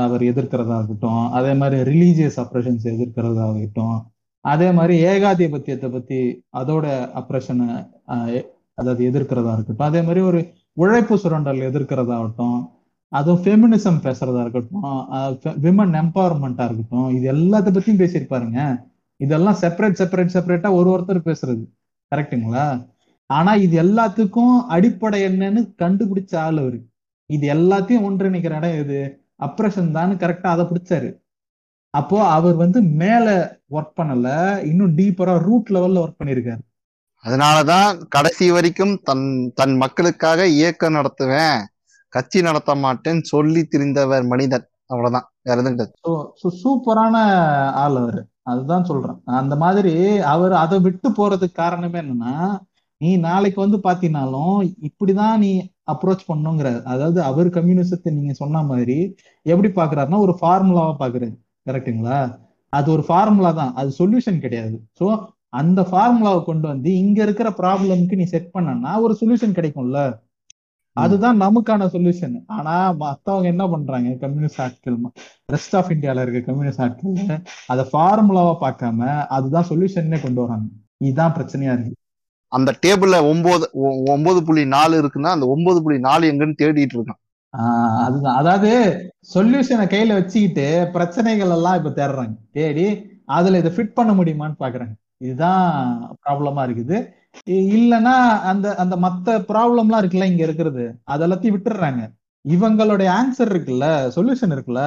அவர் 0.00 0.22
எதிர்க்கிறதா 0.22 0.78
இருக்கட்டும் 0.78 1.24
அதே 1.32 1.52
மாதிரி 1.54 1.78
ரிலீஜியஸ் 1.90 2.40
அப்ரஷன்ஸ் 2.44 2.86
எதிர்க்கிறதா 2.86 3.46
இருக்கட்டும் 3.50 3.98
அதே 4.44 4.68
மாதிரி 4.78 4.94
ஏகாதிபத்தியத்தை 5.12 5.88
பத்தி 5.94 6.18
அதோட 6.60 6.86
அப்ரஷனை 7.20 7.68
அதாவது 8.80 9.02
எதிர்க்கிறதா 9.10 9.54
இருக்கட்டும். 9.56 9.88
அதே 9.90 10.00
மாதிரி 10.06 10.20
ஒரு 10.30 10.40
உழைப்பு 10.82 11.14
சுரண்டல் 11.22 11.60
எதிர்க்கிறதாகட்டும் 11.70 12.60
அதுவும் 13.12 13.42
ஃபெமினிசம் 13.44 14.00
பேசுறதா 14.06 14.42
இருக்கட்டும். 14.44 14.84
விமன் 15.64 15.94
எம்பவர்மெண்டா 16.02 16.64
இருக்கட்டும். 16.68 17.08
இது 17.16 17.26
எல்லாத்த 17.34 17.68
பத்தியும் 17.76 18.00
பேசியிருப்பாருங்க. 18.02 18.60
இதெல்லாம் 19.20 19.58
செப்பரேட் 19.62 19.98
செப்பரேட் 20.00 20.34
செப்பரேட்டா 20.36 20.70
ஒரு 20.78 20.88
ஒருத்தர் 20.94 21.26
பேசுறது. 21.30 21.64
கரெக்டுங்களா 22.12 22.66
ஆனா 23.30 23.52
இது 23.64 23.74
எல்லாத்துக்கும் 23.82 24.54
அடிப்படை 24.74 25.18
என்னன்னு 25.30 25.60
கண்டுபிடிச்ச 25.82 26.32
ஆள் 26.44 26.60
அவரு. 26.62 26.78
இது 27.30 27.46
எல்லாத்தையும் 27.56 28.06
ஒன்றிணைக்கிற 28.08 28.54
இடம் 28.60 28.78
இது 28.84 28.98
அப்ரஷன் 29.46 29.90
தான் 29.96 30.14
கரெக்டா 30.22 30.48
அதை 30.54 30.64
பிடிச்சாரு. 30.70 31.10
அப்போ 31.94 32.28
அவர் 32.28 32.54
வந்து 32.54 32.82
மேல 32.82 33.26
ஒர்க் 33.70 33.96
பண்ணல 33.96 34.28
இன்னும் 34.64 34.96
டீப்பரா 34.96 35.34
ரூட் 35.38 35.70
லெவல்ல 35.70 36.02
ஒர்க் 36.02 36.20
பண்ணிருக்காரு 36.20 36.62
அதனாலதான் 37.24 37.98
கடைசி 38.08 38.50
வரைக்கும் 38.50 38.94
தன் 39.02 39.24
தன் 39.54 39.76
மக்களுக்காக 39.76 40.46
இயக்கம் 40.46 40.94
நடத்துவேன் 40.94 41.58
கட்சி 42.12 42.42
நடத்த 42.42 42.74
மாட்டேன்னு 42.74 43.22
சொல்லி 43.22 43.68
திரிந்தவர் 43.70 44.26
மனிதன். 44.26 44.64
அவ்வளவுதான். 44.86 45.26
வேற 45.42 45.60
எதுவும் 45.60 46.62
சூப்பரான 46.64 47.16
ஆள் 47.74 47.96
அவரு. 47.96 48.20
அதுதான் 48.42 48.84
சொல்றேன். 48.84 49.18
அந்த 49.24 49.56
மாதிரி 49.56 49.92
அவர் 50.18 50.52
அதை 50.52 50.78
விட்டு 50.80 51.08
போறதுக்கு 51.10 51.52
காரணமே 51.52 52.00
என்னன்னா 52.00 52.34
நீ 53.00 53.16
நாளைக்கு 53.16 53.60
வந்து 53.60 53.78
பாத்தீங்கன்னாலும் 53.78 54.56
இப்படிதான் 54.88 55.36
நீ 55.38 55.50
அப்ரோச் 55.92 56.26
பண்ணுங்கிற 56.28 56.82
அதாவது 56.82 57.22
அவர் 57.22 57.48
கம்யூனிசத்தை 57.48 58.10
நீங்க 58.12 58.32
சொன்ன 58.32 58.62
மாதிரி 58.62 59.16
எப்படி 59.42 59.68
பாக்குறாருன்னா 59.74 60.18
ஒரு 60.18 60.34
ஃபார்முலாவா 60.40 60.92
பாக்குறாரு. 60.98 61.36
கரெக்ட்டுங்களா? 61.66 62.18
அது 62.72 62.88
ஒரு 62.92 63.02
ஃபார்முலா 63.08 63.50
தான். 63.60 63.72
அது 63.74 63.90
சொல்யூஷன் 63.98 64.42
கிடையாது. 64.44 64.76
சோ 65.00 65.06
அந்த 65.60 65.80
ஃபார்முலாவை 65.90 66.40
கொண்டு 66.44 66.66
வந்து 66.68 66.90
இங்க 67.02 67.18
இருக்கிற 67.22 67.48
ப்ராப்ளம்க்கு 67.60 68.18
நீ 68.20 68.24
செட் 68.34 68.50
பண்ணனா 68.54 68.90
ஒரு 69.04 69.14
சொல்யூஷன் 69.20 69.56
கிடைக்கும்ல. 69.58 70.00
அதுதான் 70.96 71.40
நமக்கான 71.40 71.86
சொல்யூஷன் 71.94 72.36
ஆனா 72.56 72.74
மத்தவங்க 73.02 73.48
என்ன 73.48 73.64
பண்றாங்க? 73.68 74.10
கம்யூனிஸ்ட் 74.22 74.60
ஆட்கள் 74.64 74.96
ரெஸ்ட் 75.54 75.76
ஆஃப் 75.78 75.90
இந்தியால 75.94 76.22
இருக்க 76.24 76.40
கம்யூனிஸ்ட் 76.48 76.82
ஆட்கள் 76.86 77.42
அதை 77.72 77.84
ஃபார்முலாவா 77.92 78.54
பார்க்காம 78.64 79.08
அதுதான் 79.36 79.68
சொல்யூஷன்னே 79.70 80.20
கொண்டு 80.22 80.40
வராங்க. 80.44 80.68
இதுதான் 81.04 81.34
பிரச்சனையா 81.38 81.74
இருக்கு. 81.76 81.94
அந்த 82.52 82.70
டேபிள்ல 82.84 83.16
ஒன்பது 83.32 83.64
ஒன்பது 84.14 84.38
புள்ளி 84.46 84.64
நாலு 84.76 84.94
இருக்குன்னா 85.02 85.32
அந்த 85.36 85.46
ஒன்பது 85.54 85.78
புள்ளி 85.82 85.98
நாலு 86.08 86.24
எங்கன்னு 86.32 86.60
தேடிட்டு 86.62 86.96
இருக்கான். 86.98 87.20
அதுதான். 88.04 88.36
அதாவது 88.36 88.70
சொல்யூஷனை 89.34 89.86
கையில 89.86 90.12
வச்சுக்கிட்டு 90.12 90.66
பிரச்சனைகள் 90.92 91.50
எல்லாம் 91.50 91.76
இப்ப 91.76 91.90
தேடுறாங்க. 91.90 92.34
தேடி 92.52 92.86
அதுல 93.28 93.58
இதை 93.58 93.72
ஃபிட் 93.72 93.92
பண்ண 93.92 94.12
முடியுமான்னு 94.12 94.54
பாக்குறாங்க. 94.58 94.94
இதுதான் 95.18 95.64
ப்ராப்ளமா 96.22 96.62
இருக்குது. 96.66 96.96
இ- 97.50 97.66
இல்லைன்னா 97.76 98.14
அந்த 98.42 98.74
அந்த 98.74 98.96
மத்த 98.96 99.28
ப்ராப்ளம்லாம் 99.50 100.00
இருக்குல்ல 100.02 100.24
இங்க 100.24 100.42
இருக்கிறது. 100.42 100.84
அதெல்லாத்தையும் 101.10 101.56
விட்டுடுறாங்க. 101.56 102.02
இவங்களுடைய 102.44 103.08
ஆன்சர் 103.16 103.52
இருக்குல்ல 103.52 103.86
சொல்யூஷன் 104.16 104.54
இருக்குல்ல 104.54 104.82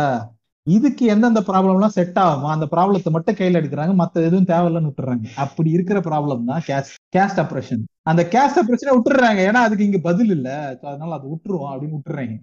இதுக்கு 0.68 1.06
எந்தெந்த 1.06 1.42
ப்ராப்ளம்லாம் 1.42 1.96
செட் 1.98 2.20
ஆகுமோ 2.20 2.50
அந்த 2.50 2.68
ப்ராப்ளத்தை 2.72 3.10
மட்டும் 3.10 3.36
கையில 3.36 3.60
எடுக்கிறாங்க. 3.62 3.94
மத்த 4.02 4.24
எதுவும் 4.24 4.46
தேவையில்லன்னு 4.46 4.92
விட்டுறாங்க 4.92 5.26
அப்படி 5.36 5.70
இருக்கிற 5.70 6.00
ப்ராப்ளம் 6.00 6.46
தான் 6.46 6.62
கேஸ்ட் 6.68 6.96
கேஸ்ட் 7.16 7.42
அப்ரேஷன் 7.44 7.84
அந்த 8.04 8.22
கேஸ்ட் 8.32 8.62
அப்ரேஷனை 8.62 8.94
விட்டுறாங்க 8.96 9.42
ஏன்னா 9.48 9.62
அதுக்கு 9.68 9.86
இங்க 9.86 10.00
பதில் 10.02 10.30
இல்ல. 10.30 10.50
அதனால 10.84 11.14
அது 11.14 11.28
விட்டுருவோம் 11.30 11.72
அப்படின்னு 11.74 11.98
விட்டுறாங்க 11.98 12.36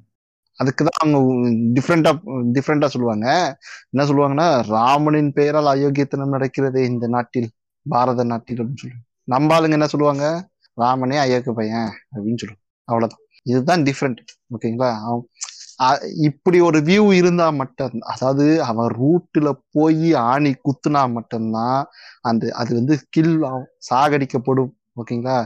அதுக்கு 0.60 0.82
தான் 0.88 1.00
அவங்க 1.02 1.18
டிஃப்ரெண்டா 1.76 2.10
டிஃப்ரெண்டா 2.56 2.88
சொல்லுவாங்க. 2.94 3.26
என்ன 3.92 4.04
சொல்லுவாங்கன்னா 4.10 4.48
ராமனின் 4.76 5.30
பெயரால் 5.38 5.72
அயோக்கியத்தனம் 5.74 6.34
நடக்கிறது 6.36 6.80
இந்த 6.92 7.06
நாட்டில் 7.16 7.48
பாரத 7.86 8.24
நாட்டில் 8.32 8.60
அப்படின்னு 8.62 8.82
சொல்லுவாங்க 8.82 9.06
நம்ம 9.34 9.54
ஆளுங்க 9.56 9.76
என்ன 9.78 9.88
சொல்லுவாங்க? 9.94 10.24
ராமனே 10.78 11.18
அயோக்கிய 11.24 11.54
பையன் 11.60 11.90
அப்படின்னு 12.14 12.40
சொல்லுவாங்க 12.42 12.64
அவ்வளவுதான். 12.88 13.24
இதுதான் 13.50 13.84
டிஃப்ரெண்ட் 13.88 14.20
ஓகேங்களா? 14.54 14.90
இப்படி 16.28 16.58
ஒரு 16.68 16.78
வியூ 16.88 17.04
இருந்தா 17.18 17.46
மட்டும் 17.60 18.02
அதாவது 18.12 18.46
அவன் 18.70 18.90
ரூட்டில் 19.00 19.50
போய் 19.76 20.08
ஆணி 20.32 20.52
குத்துனா 20.66 21.02
மட்டும்தான் 21.16 21.78
அந்த 22.30 22.50
அது 22.62 22.72
வந்து 22.80 22.94
கில் 23.16 23.36
சாகடிக்கப்படும் 23.90 24.72
ஓகேங்களா? 24.96 25.36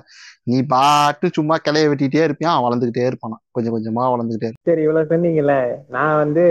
நீ 0.43 0.57
பாட்டு 0.67 1.27
சும்மா 1.37 1.57
கிளைய 1.57 1.89
வெட்டிட்டே 1.91 2.23
இருப்பியான் 2.27 2.55
அவன் 2.55 2.67
வளர்ந்துகிட்டே 2.67 3.05
இருப்பான் 3.07 3.37
கொஞ்சம் 3.51 3.75
கொஞ்சமா 3.75 4.05
வளர்ந்துகிட்டே 4.13 4.51
சரி 4.69 4.83
இவ்வளவு 4.83 5.11
சொன்னீங்கல்ல. 5.13 5.55
நான் 5.89 6.17
வந்து 6.17 6.45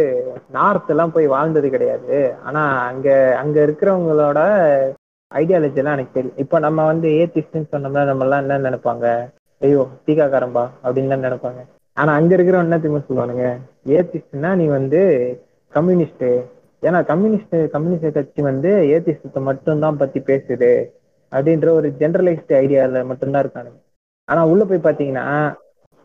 நார்த் 0.51 0.91
எல்லாம் 0.95 1.11
போய் 1.11 1.27
வாழ்ந்தது 1.27 1.69
கிடையாது. 1.69 2.17
ஆனா 2.43 2.63
அங்க 2.89 3.35
அங்க 3.41 3.57
இருக்கிறவங்களோட 3.67 4.39
ஐடியாலஜி 5.31 5.79
எல்லாம் 5.81 5.97
எனக்கு 5.97 6.17
தெரியும். 6.17 6.37
இப்போ 6.37 6.59
நம்ம 6.59 6.85
வந்து 6.85 7.07
ஏத்திஸ்ட்னு 7.21 7.71
சொன்னோம்னா 7.71 8.03
நம்ம 8.05 8.23
எல்லாம் 8.23 8.43
என்ன 8.43 8.69
நினைப்பாங்க? 8.69 9.05
ஐயோ 9.61 9.83
தீகாக்காரம்பா 10.07 10.65
அப்படின்னு 10.83 11.13
தான் 11.13 11.25
நினைப்பாங்க. 11.27 11.61
ஆனா 11.97 12.11
அங்க 12.13 12.31
இருக்கிற 12.33 12.57
என்ன 12.59 12.77
தெரியுமா 12.77 13.05
சொல்லுவானுங்க? 13.07 13.47
ஏத்திஸ்ட்னா 13.95 14.51
நீ 14.55 14.65
வந்து 14.79 15.01
கம்யூனிஸ்ட் 15.73 16.27
ஏன்னா 16.83 16.99
கம்யூனிஸ்ட் 17.09 17.55
கம்யூனிஸ்ட் 17.73 18.15
கட்சி 18.15 18.41
வந்து 18.41 18.71
ஏத்திஸ்டத்தை 18.93 19.41
மட்டும்தான் 19.49 19.99
பத்தி 20.01 20.19
பேசுது. 20.19 20.71
அப்படின்ற 21.34 21.69
ஒரு 21.69 21.95
ஜெனரலைஸ்டு 21.99 22.47
ஐடியால 22.47 23.05
மட்டும்தான் 23.05 23.49
இருக்கானுங்க 23.49 23.81
ஆனா 24.25 24.45
உள்ள 24.45 24.65
போய் 24.65 24.77
பாத்தீங்கன்னா 24.77 25.53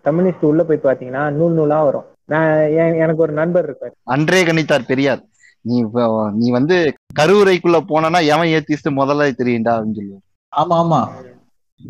கம்யூனிஸ்ட் 0.03 0.45
உள்ள 0.45 0.64
போய் 0.64 0.81
பாத்தீங்கன்னா 0.83 1.31
நூல் 1.31 1.53
நூலா 1.53 1.85
வரும். 1.85 2.05
நான் 2.24 2.53
என்- 2.57 2.97
எனக்கு 2.97 3.22
ஒரு 3.22 3.33
நண்பர் 3.33 3.72
இருக்காரு. 3.72 3.91
அன்றே 4.05 4.45
கணித்தார் 4.45 4.85
பெரியார். 4.87 5.22
நீ 5.61 5.85
நீ 6.33 6.51
வந்து 6.51 6.93
கருவறைக்குள்ள 7.20 7.81
போனனா 7.89 8.26
எவன் 8.26 8.49
ஏத்திஸ்ட் 8.49 8.91
முதல்ல 8.91 9.33
தெரியும்டா 9.39 9.74
அப்படின்னு 9.74 9.95
சொல்லுவார். 9.95 10.22
ஆமா 10.57 10.70
ஆமா. 10.70 11.09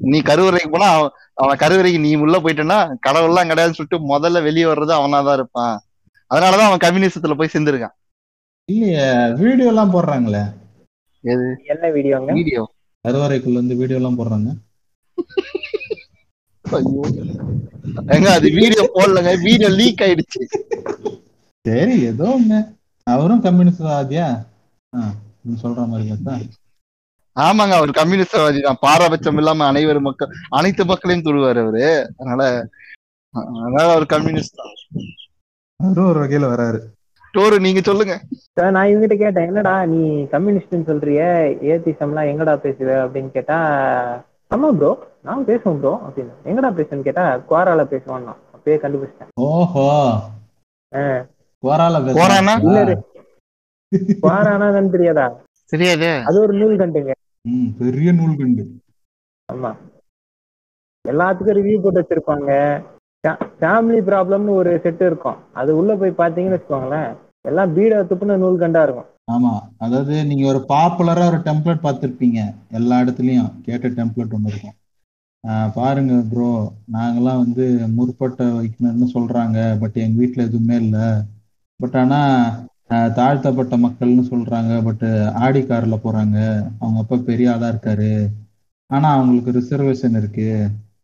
நீ 0.01 0.21
கருவறைக்கு 0.21 0.71
போனா 0.71 0.87
அவன் 0.87 1.11
அவன் 1.35 1.57
கருவறைக்கு 1.57 2.01
நீ 2.01 2.15
உள்ள 2.15 2.39
போயிட்டேன்னா 2.39 2.95
கடவுள்லாம் 3.07 3.49
கிடையாதுன்னு 3.49 3.71
சொல்லிட்டு 3.71 4.19
முதல்ல 4.19 4.43
வெளியே 4.43 4.65
வர்றது 4.65 4.93
அவனாதான் 4.93 5.33
இருப்பான். 5.33 5.81
அதனாலதான் 6.35 6.71
அவன் 6.71 6.79
கம்யூனிசத்துல 6.79 7.37
போய் 7.37 7.49
சேர்ந்திருக்கான். 7.53 7.95
இல்லையே 8.65 9.33
வீடியோ 9.33 9.69
எல்லாம் 9.69 9.93
போடுறாங்களே. 9.93 10.43
எது? 11.21 11.63
என்ன 11.65 11.89
வீடியோங்க? 11.89 12.33
வீடியோ. 12.33 12.71
கருவறைக்குள்ள 13.09 13.59
இருந்து 13.59 13.81
வீடியோ 13.81 13.99
எல்லாம் 14.01 14.19
போடுறாங்க. 14.19 14.49
ஐயோ. 16.65 17.03
ஏங்க 18.15 18.29
அது 18.39 18.49
வீடியோ 18.61 18.83
போடலங்க 18.95 19.31
வீடியோ 19.45 19.69
லீக் 19.81 20.03
ஆயிடுச்சு. 20.07 20.41
சரி 21.65 21.95
ஏதோ 22.11 22.27
ஒண்ணு. 22.39 22.59
அவரும் 23.07 23.45
நீ 25.45 25.53
சொல்ற 25.63 25.83
மாதிரி 25.91 26.07
பார்த்தா 26.11 26.35
ஆமாங்க 27.37 27.75
அவர் 27.79 27.91
கம்யூனிஸ்டவாதி 27.91 28.61
தான். 28.61 28.79
பாரபட்சம் 28.81 29.37
இல்லாம 29.37 29.67
அனைவரும் 29.67 30.07
மக்கள் 30.09 30.31
அனைத்து 30.49 30.83
மக்களையும் 30.85 31.25
தொழுவார் 31.27 31.61
அவரு. 31.63 31.85
அதனால 32.19 32.43
அதனால 33.35 33.93
அவர் 33.93 34.07
கம்யூனிஸ்ட் 34.07 34.59
தான். 34.61 34.75
அவரும் 35.81 36.11
ஒரு 36.13 36.21
வகையில 36.23 36.49
வராரு. 36.55 36.81
டோரு 37.35 37.57
நீங்க 37.59 37.81
சொல்லுங்க. 37.81 38.15
சார் 38.53 38.71
நான் 38.71 38.89
இவங்கிட்ட 38.89 39.17
கேட்டேன் 39.17 39.49
என்னடா 39.49 39.75
நீ 39.85 40.01
கம்யூனிஸ்ட்னு 40.33 40.85
சொல்றிய 40.85 41.21
ஏத்திசம்லாம் 41.73 42.31
எங்கடா 42.31 42.55
பேசுவ 42.59 42.89
அப்படின்னு 43.05 43.31
கேட்டா 43.31 43.59
ஆமா 44.51 44.69
ப்ரோ 44.73 44.91
நான் 45.23 45.45
பேசுவேன் 45.45 45.81
ப்ரோ 45.81 45.93
அப்படின்னு. 46.07 46.35
எங்கடா 46.45 46.71
பேசுன்னு 46.77 47.03
கேட்டா 47.03 47.25
குவாரால 47.49 47.83
பேசுவான் 47.85 48.27
அப்பயே 48.55 48.79
கண்டுபிடிச்சிட்டேன். 48.79 49.33
ஓஹோ. 49.49 49.87
குவாரானா? 51.63 52.55
என்னன்னு 54.63 54.91
தெரியாதா? 54.91 55.27
தெரியாது. 55.73 56.09
அது 56.29 56.37
ஒரு 56.41 56.53
நூல் 56.53 56.77
கண்டுங்க. 56.77 57.13
ம், 57.45 57.69
பெரிய 57.79 58.13
நூல்கண்டு 58.13 58.65
ஆமா. 59.49 59.71
எல்லாத்துக்கும் 61.05 61.59
ரிவ்யூ 61.59 61.77
போட்டு 61.81 62.01
வச்சிருப்பாங்க. 62.01 62.51
ஃபேமிலி 63.61 64.01
ப்ராப்ளம்னு 64.09 64.59
ஒரு 64.61 64.81
செட் 64.83 65.03
இருக்கும். 65.03 65.39
அது 65.53 65.71
உள்ள 65.77 65.93
போய் 65.97 66.19
பாத்தீங்கன்னு 66.21 66.57
வச்சுக்கோங்களேன் 66.57 67.11
எல்லாம் 67.43 67.73
பீட 67.75 68.03
துப்புன 68.11 68.37
நூல் 68.37 68.59
கண்டா 68.59 68.83
இருக்கும். 68.83 69.09
ஆமா. 69.33 69.53
அதாவது 69.79 70.15
நீங்க 70.25 70.45
ஒரு 70.49 70.61
பாப்புலரா 70.69 71.25
ஒரு 71.31 71.39
டெம்ப்ளேட் 71.49 71.85
பார்த்துருப்பீங்க 71.87 72.39
எல்லா 72.71 73.01
இடத்துலயும் 73.01 73.51
கேட்ட 73.63 73.89
டெம்ப்ளேட் 73.99 74.35
ஒன்று 74.37 74.51
இருக்கும். 74.53 74.77
ஆஹ் 75.45 75.71
பாருங்க 75.75 76.15
ப்ரோ 76.31 76.49
நாங்கெல்லாம் 76.93 77.43
வந்து 77.45 77.65
முற்பட்ட 77.97 78.45
வைக்கணும்னு 78.59 79.07
சொல்றாங்க 79.15 79.59
பட் 79.81 79.97
எங்க 80.05 80.17
வீட்டில் 80.19 80.47
எதுவுமே 80.47 80.77
இல்லை. 80.77 81.07
பட் 81.81 81.97
ஆனா 81.97 82.21
தாழ்த்தப்பட்ட 83.15 83.77
மக்கள்னு 83.77 84.25
சொல்றாங்க 84.31 84.73
பட் 84.85 85.05
ஆடி 85.45 85.61
கார்ல 85.63 85.97
போறாங்க. 86.05 86.37
அவங்க 86.81 86.99
அப்பா 87.01 87.17
பெரிய 87.31 87.53
ஆளா 87.53 87.69
இருக்காரு. 87.69 88.13
ஆனா 88.91 89.09
அவங்களுக்கு 89.15 89.51
ரிசர்வேஷன் 89.59 90.17
இருக்கு. 90.21 90.49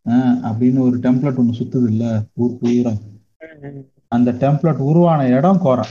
அப்படின்னு 0.07 0.79
ஒரு 0.79 0.97
டெம்ப்ளேட் 0.97 1.41
ஒண்ணு 1.41 1.55
சுத்துது 1.59 1.87
இல்ல 1.87 2.23
ஊர் 2.35 2.59
பூரா. 2.61 2.93
அந்த 4.09 4.33
டெம்ப்ளேட் 4.33 4.85
உருவான 4.91 5.27
இடம் 5.29 5.61
கோரா. 5.65 5.87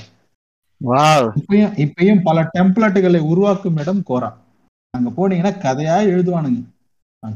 இப்பயும் 0.82 1.74
இப்பயும் 1.86 2.22
பல 2.24 2.49
டெம்ப்ளேட்டுகளை 2.57 3.20
உருவாக்கும் 3.20 3.78
இடம் 3.78 4.03
கோரா. 4.09 4.30
அங்க 4.89 5.09
போனீங்கன்னா 5.09 5.51
கதையா 5.66 5.97
எழுதுவானுங்க. 6.14 6.61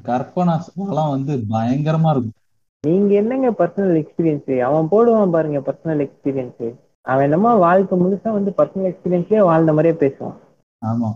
கற்பனா 0.07 0.53
வளம் 0.75 1.09
வந்து 1.09 1.33
பயங்கரமா 1.49 2.09
இருக்கும். 2.09 2.37
நீங்க 2.83 3.13
என்னங்க 3.13 3.49
பர்சனல் 3.51 3.97
எக்ஸ்பீரியன்ஸ் 4.01 4.57
அவன் 4.59 4.87
போடுவான் 4.91 5.29
பாருங்க 5.29 5.59
பர்சனல் 5.59 6.03
எக்ஸ்பீரியன்ஸ் 6.05 6.67
அவன் 7.01 7.23
என்னமோ 7.23 7.53
வாழ்க்கை 7.55 7.99
முழுசா 7.99 8.29
வந்து 8.31 8.53
பர்சனல் 8.57 8.89
எக்ஸ்பீரியன்ஸ்லயே 8.91 9.39
வாழ்ந்த 9.39 9.73
மாதிரியே 9.73 9.99
பேசுவான். 10.01 10.37
ஆமா. 10.85 11.09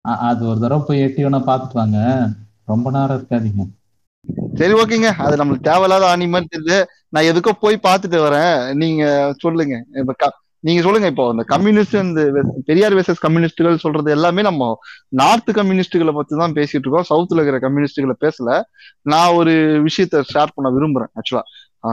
அது 0.00 0.46
ஒரு 0.46 0.60
தடவை 0.60 0.84
போய் 0.86 1.00
எட்டி 1.00 1.24
வேணா 1.24 1.40
பாத்துட்டு 1.48 1.72
வாங்க. 1.72 2.28
ரொம்ப 2.64 2.90
நேரம் 2.90 3.16
இருக்காதீங்க. 3.16 3.64
சரி 4.54 4.72
ஓகேங்க. 4.72 5.12
அது 5.16 5.44
நம்மளுக்கு 5.44 5.60
தேவையில்லாத 5.60 6.08
ஆணி 6.08 6.26
மாதிரி 6.26 6.46
தெரியுது 6.56 6.84
நான் 7.08 7.24
எதுக்கோ 7.24 7.50
போய் 7.60 7.78
பார்த்துட்டு 7.82 8.22
வரேன். 8.22 8.74
நீங்க 8.74 9.34
சொல்லுங்க. 9.38 9.84
இப்ப 9.94 10.14
க- 10.16 10.42
நீங்க 10.58 10.82
சொல்லுங்க 10.82 11.06
இப்போ. 11.06 11.28
இந்த 11.30 11.42
கம்யூனிஸ்ட் 11.42 11.94
இந்த 11.94 12.44
பெரியார் 12.64 12.94
வேசஸ் 12.94 13.14
கம்யூனிஸ்டுகள் 13.20 13.76
சொல்றது 13.76 14.10
எல்லாமே 14.10 14.42
நம்ம 14.42 14.78
நார்த் 15.08 15.50
கம்யூனிஸ்டுகளை 15.50 16.12
பத்தி 16.12 16.38
தான் 16.38 16.52
பேசிட்டு 16.52 16.86
இருக்கோம். 16.86 17.04
சவுத்துல 17.10 17.46
இருக்கிற 17.46 17.58
கம்யூனிஸ்டுகளை 17.58 18.12
பேசல. 18.20 18.62
நான் 19.02 19.32
ஒரு 19.32 19.84
விஷயத்த 19.84 20.22
ஷேர் 20.34 20.46
பண்ண 20.54 20.70
விரும்புறேன் 20.70 21.34
ஆக்சுவலா 21.34 21.42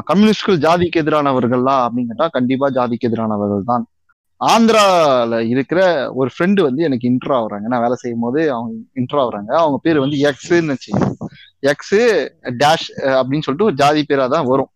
கம்யூனிஸ்டுகள் 0.04 0.58
ஜாதிக்கு 0.58 0.96
எதிரானவர்கள்லாம் 0.96 1.88
அப்படின்னு 1.88 1.94
கேட்டா 1.94 2.28
கண்டிப்பா 2.28 2.70
ஜாதிக்கு 2.70 3.08
எதிரானவர்கள் 3.08 3.62
தான். 3.66 3.86
ஆந்திரால 4.48 5.40
இருக்கிற 5.40 6.12
ஒரு 6.14 6.30
ஃப்ரெண்டு 6.40 6.62
வந்து 6.62 6.84
எனக்கு 6.84 7.10
இன்ட்ரோ 7.10 7.32
ஆகுறாங்க. 7.32 7.60
நான் 7.60 7.82
வேலை 7.82 7.96
செய்யும் 7.96 8.20
போது 8.20 8.54
அவங்க 8.54 8.74
இன்ட்ரோ 8.96 9.16
ஆகுறாங்க. 9.16 9.52
அவங்க 9.52 9.80
பேர் 9.82 10.00
வந்து 10.00 10.18
எக்ஸ்ன்னு 10.18 10.76
வச்சுக்கோங்க. 10.76 11.12
எக்ஸ் 11.72 11.98
டேஷ் 12.62 12.88
அப்படின்னு 13.18 13.46
சொல்லிட்டு 13.46 13.70
ஒரு 13.70 13.76
ஜாதி 13.82 14.02
பேரா 14.10 14.28
தான் 14.36 14.50
வரும். 14.52 14.70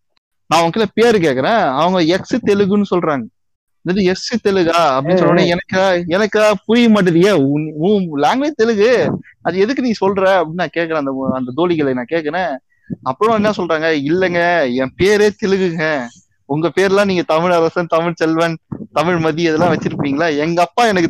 நான் 0.50 0.60
அவங்க 0.60 0.86
பேரு 0.98 1.18
கேக்குறேன். 1.18 1.62
அவங்க 1.82 2.00
எக்ஸ் 2.16 2.36
தெலுங்குன்னு 2.48 2.92
சொல்றாங்க. 2.94 3.24
இது 3.84 4.04
எஸ் 4.12 4.46
தெலுங்கா 4.46 4.78
அப்படின்னு 4.94 5.18
சொன்ன 5.18 5.32
உடனே 5.32 5.46
எனக்கு 5.54 5.80
எனக்கு 6.16 6.40
புரிய 6.66 6.86
மாட்டேது 6.94 7.20
ஏன் 7.30 7.42
உன் 7.88 8.06
லாங்குவேஜ் 8.24 8.60
தெலுங்கு 8.60 8.90
அது 9.46 9.62
எதுக்கு 9.64 9.84
நீ 9.86 9.92
சொல்ற? 10.00 10.22
அப்படின்னு 10.38 10.62
நான் 10.62 10.76
கேக்குறேன். 10.76 11.02
அந்த 11.02 11.12
அந்த 11.38 11.52
தோழிகளை 11.58 11.92
நான் 11.98 12.12
கேக்குறேன். 12.14 12.52
அப்புறம் 13.10 13.36
என்ன 13.38 13.50
சொல்றாங்க? 13.58 13.88
இல்லைங்க 14.10 14.40
என் 14.82 14.94
பேரே 15.00 15.28
தெலுங்குங்க 15.42 15.86
உங்க 16.48 16.66
பேர்லாம் 16.74 17.08
நீங்க 17.08 17.22
தமிழ் 17.30 17.54
அரசன் 17.54 17.92
தமிழ் 17.92 18.18
செல்வன் 18.18 18.54
தமிழ் 18.92 19.18
மதி 19.18 19.42
இதெல்லாம் 19.42 19.72
வச்சிருப்பீங்களா? 19.72 20.26
எங்க 20.44 20.58
அப்பா 20.62 20.82
எனக்கு 20.86 21.08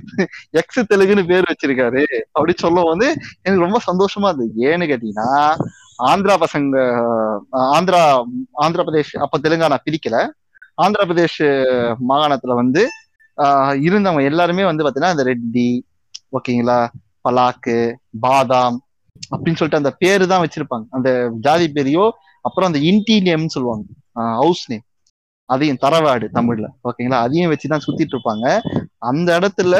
எக்ஸ் 0.60 0.80
தெலுங்குன்னு 0.90 1.24
பேர் 1.26 1.50
வச்சிருக்காரு. 1.50 2.02
அப்படி 2.32 2.52
சொல்ல 2.56 2.84
வந்து 2.86 3.08
எனக்கு 3.44 3.64
ரொம்ப 3.64 3.80
சந்தோஷமா 3.86 4.30
இருந்தது. 4.30 4.54
ஏன்னு 4.68 4.88
கேட்டீங்கன்னா 4.90 5.28
ஆந்திரா 6.04 6.34
பசங்க 6.42 6.78
ஆந்திரா 7.74 8.00
ஆந்திர 8.64 8.80
பிரதேஷ் 8.82 9.12
அப்ப 9.24 9.38
தெலுங்கானா 9.44 9.78
பிரிக்கல. 9.84 10.16
ஆந்திர 10.78 11.02
பிரதேஷ் 11.06 11.42
மாகாணத்துல 12.08 12.54
வந்து 12.56 12.82
ஆஹ், 13.38 13.74
இருந்தவங்க 13.86 14.22
எல்லாருமே 14.24 14.64
வந்து 14.64 14.84
பாத்தீங்கன்னா 14.84 15.14
இந்த 15.14 15.24
ரெட்டி 15.26 15.68
ஓகேங்களா 16.36 16.76
பலாக்கு 17.24 17.74
பாதாம் 18.20 18.76
அப்படின்னு 19.30 19.58
சொல்லிட்டு 19.58 19.80
அந்த 19.80 19.92
பேரு 19.98 20.24
தான் 20.26 20.42
வச்சிருப்பாங்க. 20.44 20.86
அந்த 20.90 21.08
ஜாதி 21.44 21.66
பேரையோ 21.70 22.04
அப்புறம் 22.44 22.68
அந்த 22.70 22.80
இன்டீனியம்னு 22.90 23.54
சொல்லுவாங்க. 23.54 23.84
ஹவுஸ் 24.38 24.64
நேம் 24.70 24.84
அதையும் 25.46 25.78
தரவாடு 25.80 26.26
தமிழ்ல. 26.34 26.66
ஓகேங்களா? 26.84 27.20
அதையும் 27.26 27.52
வச்சுதான் 27.52 27.80
சுத்திட்டு 27.86 28.14
இருப்பாங்க 28.14 28.58
அந்த 28.98 29.38
இடத்துல 29.38 29.74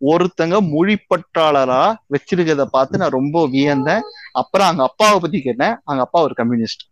ஒருத்தங்க 0.00 0.56
மொழிப்பற்றாளரா 0.72 1.94
வச்சிருக்கிறத 2.12 2.62
பார்த்து 2.62 2.98
நான் 2.98 3.10
ரொம்ப 3.10 3.46
வியந்தேன். 3.48 4.00
அப்புறம் 4.32 4.66
அவங்க 4.66 4.82
அப்பாவை 4.82 5.18
பத்தி 5.20 5.42
கேட்டேன். 5.42 5.76
அவங்க 5.84 6.04
அப்பா 6.04 6.22
ஒரு 6.22 6.34
கம்யூனிஸ்ட் 6.34 6.82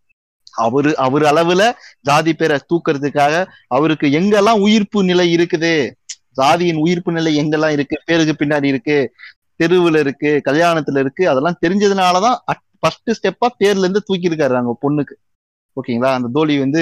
அவரு 0.53 0.97
அவர் 0.97 1.23
அளவுல 1.23 1.73
ஜாதி 2.01 2.35
பேரை 2.35 2.59
தூக்குறதுக்காக 2.69 3.47
அவருக்கு 3.67 4.07
எங்கெல்லாம் 4.07 4.61
உயிர்ப்பு 4.61 5.05
நிலை 5.05 5.35
இருக்குது? 5.35 5.91
ஜாதியின் 6.37 6.77
உயிர்ப்பு 6.77 7.13
நிலை 7.13 7.39
எங்கெல்லாம் 7.39 7.71
இருக்கு? 7.71 8.03
பேருக்கு 8.05 8.45
பின்னாடி 8.45 8.65
இருக்கு. 8.65 9.15
தெருவுல 9.63 9.99
இருக்கு. 9.99 10.43
கல்யாணத்துல 10.45 10.99
இருக்கு. 10.99 11.29
அதெல்லாம் 11.29 11.59
தெரிஞ்சதுனாலதான் 11.67 12.37
ஃபர்ஸ்ட் 12.79 13.11
ஸ்டெப்பா 13.11 13.49
பேர்ல 13.59 13.79
இருந்து 13.79 14.03
தூக்கி 14.03 14.29
இருக்காரு 14.29 14.55
அவங்க 14.55 14.77
பொண்ணுக்கு. 14.83 15.30
ஓகேங்களா? 15.77 16.11
அந்த 16.19 16.29
தோழி 16.37 16.55
வந்து 16.65 16.81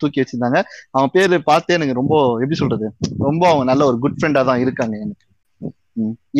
தூக்கி 0.00 0.20
வச்சிருந்தாங்க. 0.20 0.60
அவன் 0.96 1.12
பேரு 1.16 1.36
பார்த்தே 1.50 1.76
எனக்கு 1.78 1.98
ரொம்ப 2.00 2.14
எப்படி 2.42 2.58
சொல்றது? 2.62 2.86
ரொம்ப 3.26 3.42
அவங்க 3.50 3.66
நல்ல 3.70 3.84
ஒரு 3.90 3.98
குட் 4.04 4.18
ஃப்ரெண்டா 4.18 4.42
தான் 4.50 4.62
இருக்காங்க 4.64 4.96
எனக்கு. 5.04 5.24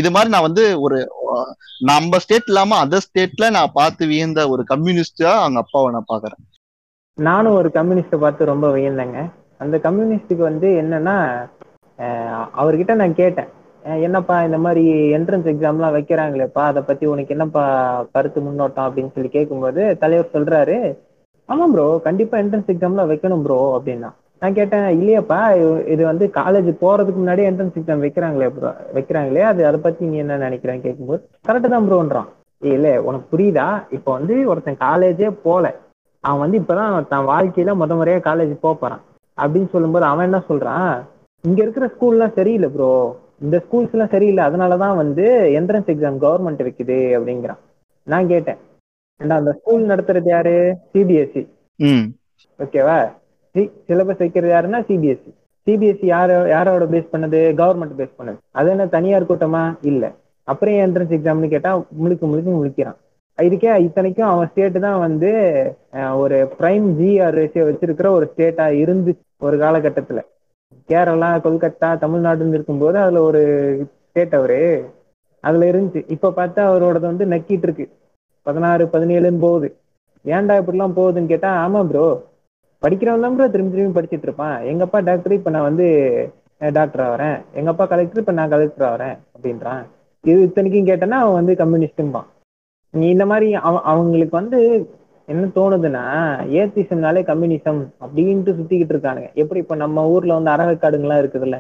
இது 0.01 0.09
மாதிரி 0.15 0.31
நான் 0.35 0.47
வந்து 0.49 0.65
ஒரு 0.87 0.99
நம்ம 1.91 2.19
ஸ்டேட் 2.25 2.49
இல்லாம 2.51 2.77
அதர் 2.85 3.05
ஸ்டேட்ல 3.07 3.47
நான் 3.57 3.77
பார்த்து 3.79 4.03
வியந்த 4.13 4.41
ஒரு 4.55 4.63
கம்யூனிஸ்டா 4.73 5.33
அவங்க 5.43 5.59
அப்பாவை 5.65 5.89
நான் 5.97 6.11
பாக்குறேன் 6.13 6.43
நானும் 7.19 7.57
ஒரு 7.61 7.69
கம்யூனிஸ்ட 7.77 8.17
பார்த்து 8.25 8.53
ரொம்ப 8.53 8.67
வியந்தேங்க. 8.75 9.21
அந்த 9.63 9.77
கம்யூனிஸ்டுக்கு 9.87 10.45
வந்து 10.51 10.69
என்னன்னா 10.83 11.17
அவர்கிட்ட 12.61 12.95
நான் 13.01 13.21
கேட்டேன். 13.23 13.51
என்னப்பா 14.07 14.37
இந்த 14.47 14.59
மாதிரி 14.65 14.83
என்ட்ரன்ஸ் 15.17 15.49
எக்ஸாம்லாம் 15.53 15.95
வைக்கிறாங்களேப்பா 15.97 16.63
அதை 16.71 16.81
பத்தி 16.89 17.05
உனக்கு 17.13 17.35
என்னப்பா 17.37 17.65
கருத்து 18.15 18.41
முன்னோட்டம் 18.47 18.87
அப்படின்னு 18.87 19.15
சொல்லி 19.15 19.31
கேட்கும்போது 19.37 19.83
தலைவர் 20.03 20.35
சொல்றாரு 20.35 20.77
ஆமா 21.49 21.67
ப்ரோ 21.73 22.01
கண்டிப்பா 22.03 22.39
என்ட்ரன்ஸ் 22.39 22.71
எக்ஸாம்லாம் 22.73 23.13
வைக்கணும் 23.13 23.43
ப்ரோ 23.43 23.81
அப்படின்னா. 23.81 24.11
நான் 24.41 24.55
கேட்டேன் 24.55 25.01
இல்லையாப்பா 25.01 25.57
இது- 25.57 25.89
இது 25.89 26.05
வந்து 26.05 26.31
காலேஜ் 26.35 26.77
போறதுக்கு 26.81 27.21
முன்னாடி 27.25 27.43
என்ட்ரன்ஸ் 27.43 27.77
எக்ஸாம் 27.79 28.03
வைக்கிறாங்களே 28.05 28.49
ப்ரோ 28.49 28.75
வைக்கிறாங்களே 28.95 29.41
அது 29.41 29.67
அதை 29.67 29.81
பத்தி 29.81 30.05
நீ 30.07 30.17
என்ன 30.17 30.39
நினைக்கிறேன்னு 30.39 30.81
கேட்கும்போது 30.81 31.29
கரெக்டு 31.49 31.69
தான் 31.69 31.93
ப்ரோன்றான் 31.93 32.25
இல்ல 32.61 33.03
உனக்கு 33.03 33.37
புரியுதா? 33.37 33.83
இப்போ 33.91 34.13
வந்து 34.13 34.49
ஒருத்தன் 34.49 34.77
காலேஜே 34.81 35.37
போல. 35.43 35.75
அவன் 36.21 36.39
வந்து 36.39 36.59
இப்பதான் 36.59 37.09
தன் 37.09 37.27
வாழ்க்கையில 37.27 37.83
முத 37.83 37.93
முறையா 37.93 38.21
காலேஜ் 38.21 38.59
போறான். 38.61 39.01
அப்படின்னு 39.43 39.69
சொல்லும்போது 39.69 40.05
அவன் 40.05 40.25
என்ன 40.25 40.43
சொல்றான்? 40.49 41.03
இங்க 41.43 41.63
இருக்கிற 41.63 41.87
ஸ்கூல்லாம் 41.87 42.33
சரியில்லை 42.33 42.69
ப்ரோ 42.69 43.17
இந்த 43.41 43.63
ஸ்கூல்ஸ் 43.71 43.93
எல்லாம் 43.93 44.09
சரியில்லை. 44.09 44.45
அதனாலதான் 44.45 44.97
வந்து 44.97 45.51
என்ட்ரன்ஸ் 45.55 45.91
எக்ஸாம் 45.91 46.19
கவர்மெண்ட் 46.21 46.63
வைக்குது. 46.63 47.19
அப்படிங்கிறான். 47.19 47.59
நான் 48.03 48.27
கேட்டேன். 48.27 48.57
ஏண்டா 49.21 49.37
அந்த 49.41 49.53
ஸ்கூல் 49.59 49.85
நடத்துறது 49.91 50.29
யாரு? 50.35 50.55
சிபிஎஸ்சி 50.93 51.43
ஓகேவா 52.61 52.99
சிலபஸ் 53.89 54.23
வைக்கிறது 54.23 54.53
யாருன்னா 54.55 54.81
சிபிஎஸ்சி 54.89 55.31
சிபிஎஸ்சி 55.67 56.07
யார 56.15 56.31
யாரோட 56.55 56.85
பேஸ் 56.93 57.13
பண்ணது? 57.15 57.41
கவர்மெண்ட் 57.61 57.99
பேஸ் 58.01 58.15
பண்ணது. 58.19 58.39
அது 58.59 58.69
என்ன 58.75 58.85
தனியார் 58.95 59.29
கூட்டமா? 59.31 59.63
இல்ல. 59.91 60.05
அப்புறம் 60.49 60.77
என்ட்ரன்ஸ் 60.85 61.15
எக்ஸாம்னு 61.17 61.49
கேட்டா 61.55 61.71
முழுக்க 62.03 62.23
முழுக்க 62.31 62.51
முழிக்கிறான் 62.59 62.99
இதுக்கே 63.39 63.73
இத்தனைக்கும் 63.87 64.31
அவன் 64.31 64.49
ஸ்டேட் 64.51 64.79
தான் 64.85 65.03
வந்து 65.07 65.31
ஒரு 66.23 66.37
பிரைம் 66.59 66.87
ஜிஆர் 67.01 67.37
ரேஷியோ 67.41 67.65
வச்சிருக்கிற 67.69 68.09
ஒரு 68.19 68.27
ஸ்டேட்டா 68.31 68.67
இருந்து 68.83 69.11
ஒரு 69.47 69.57
காலகட்டத்துல. 69.65 70.21
கேரளா 70.89 71.29
கொல்கத்தா 71.45 71.89
தமிழ்நாடுன்னு 72.05 72.57
இருக்கும்போது 72.57 72.99
அதுல 73.05 73.23
ஒரு 73.29 73.43
ஸ்டேட் 74.09 74.35
அவரு. 74.39 74.61
அதுல 75.45 75.69
இருந்துச்சு. 75.73 76.01
இப்ப 76.15 76.33
பார்த்தா 76.39 76.63
அவரோடது 76.71 77.07
வந்து 77.11 77.27
நக்கிட்டு 77.35 77.67
இருக்கு. 77.69 77.87
பதினாறு 78.43 78.85
பதினேழுன்னு 78.87 79.39
போகுது. 79.39 79.69
ஏன்டா 80.25 80.55
இப்படிலாம் 80.63 80.97
போகுதுன்னு 80.97 81.27
கேட்டா 81.27 81.69
ஆமா 81.69 81.85
ப்ரோ 81.85 82.07
படிக்கிறவன் 82.83 83.21
தான் 83.21 83.35
ப்ரோ 83.37 83.49
திரும்பி 83.49 83.77
திரும்பி 83.77 84.01
படிச்சிட்டு 84.01 84.23
இருப்பான். 84.23 84.63
எங்க 84.63 84.85
அப்பா 84.85 84.99
டாக்டர் 85.01 85.33
இப்ப 85.33 85.51
நான் 85.51 85.63
வந்து 85.63 85.87
டாக்டர் 86.59 87.05
ஆகிறேன் 87.09 87.43
எங்க 87.55 87.71
அப்பா 87.71 87.87
கலெக்டர் 87.87 88.21
இப்ப 88.21 88.33
நான் 88.33 88.49
கலெக்டர் 88.49 88.89
ஆகிறேன் 88.91 89.17
அப்படின்றான். 89.35 89.85
இது 90.23 90.43
இத்தனைக்கும் 90.43 90.87
கேட்டேன்னா 90.87 91.19
அவன் 91.25 91.45
வந்து 91.45 91.55
கம்யூனிஸ்டும்பான் 91.65 92.29
நீ 92.91 93.09
இந்த 93.09 93.27
மாதிரி 93.27 93.55
அவ- 93.55 93.83
அவங்களுக்கு 93.83 94.37
வந்து 94.37 94.91
என்ன 95.27 95.47
தோணுதுன்னா 95.47 96.05
ஏத்திசம்னாலே 96.59 97.23
கம்யூனிசம் 97.23 97.81
அப்படின்ட்டு 98.01 98.53
சுத்திக்கிட்டு 98.59 98.95
இருக்கானுங்க. 98.95 99.33
எப்படி 99.35 99.61
இப்ப 99.61 99.75
நம்ம 99.75 100.09
ஊர்ல 100.09 100.39
வந்து 100.39 100.51
அரகக்காடுங்கெல்லாம் 100.51 101.23
இருக்குதுல்ல? 101.25 101.59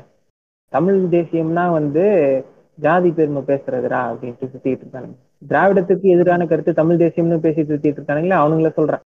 தமிழ் 0.68 1.04
தேசியம்னா 1.10 1.70
வந்து 1.70 2.04
ஜாதி 2.74 3.10
பெருமை 3.10 3.42
பேசுறதுடா 3.42 4.00
அப்படின்ட்டு 4.10 4.48
சுத்திட்டு 4.54 4.82
இருக்கானுங்க. 4.84 5.18
திராவிடத்துக்கு 5.42 6.06
எதிரான 6.08 6.46
கருத்து 6.46 6.72
தமிழ் 6.72 7.00
தேசியம்னு 7.00 7.44
பேசிட்டு 7.44 7.72
சுத்திட்டு 7.72 7.98
இருக்கானுங்களே 7.98 8.36
அவனுங்கள 8.38 8.70
சொல்றேன். 8.74 9.02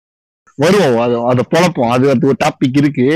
வருவோம் 0.59 0.97
அது 0.99 1.17
அதை 1.27 1.43
பொழப்போம். 1.51 1.91
அது 1.91 2.11
அது 2.11 2.27
ஒரு 2.27 2.37
டாபிக் 2.45 2.77
இருக்கு. 2.77 3.07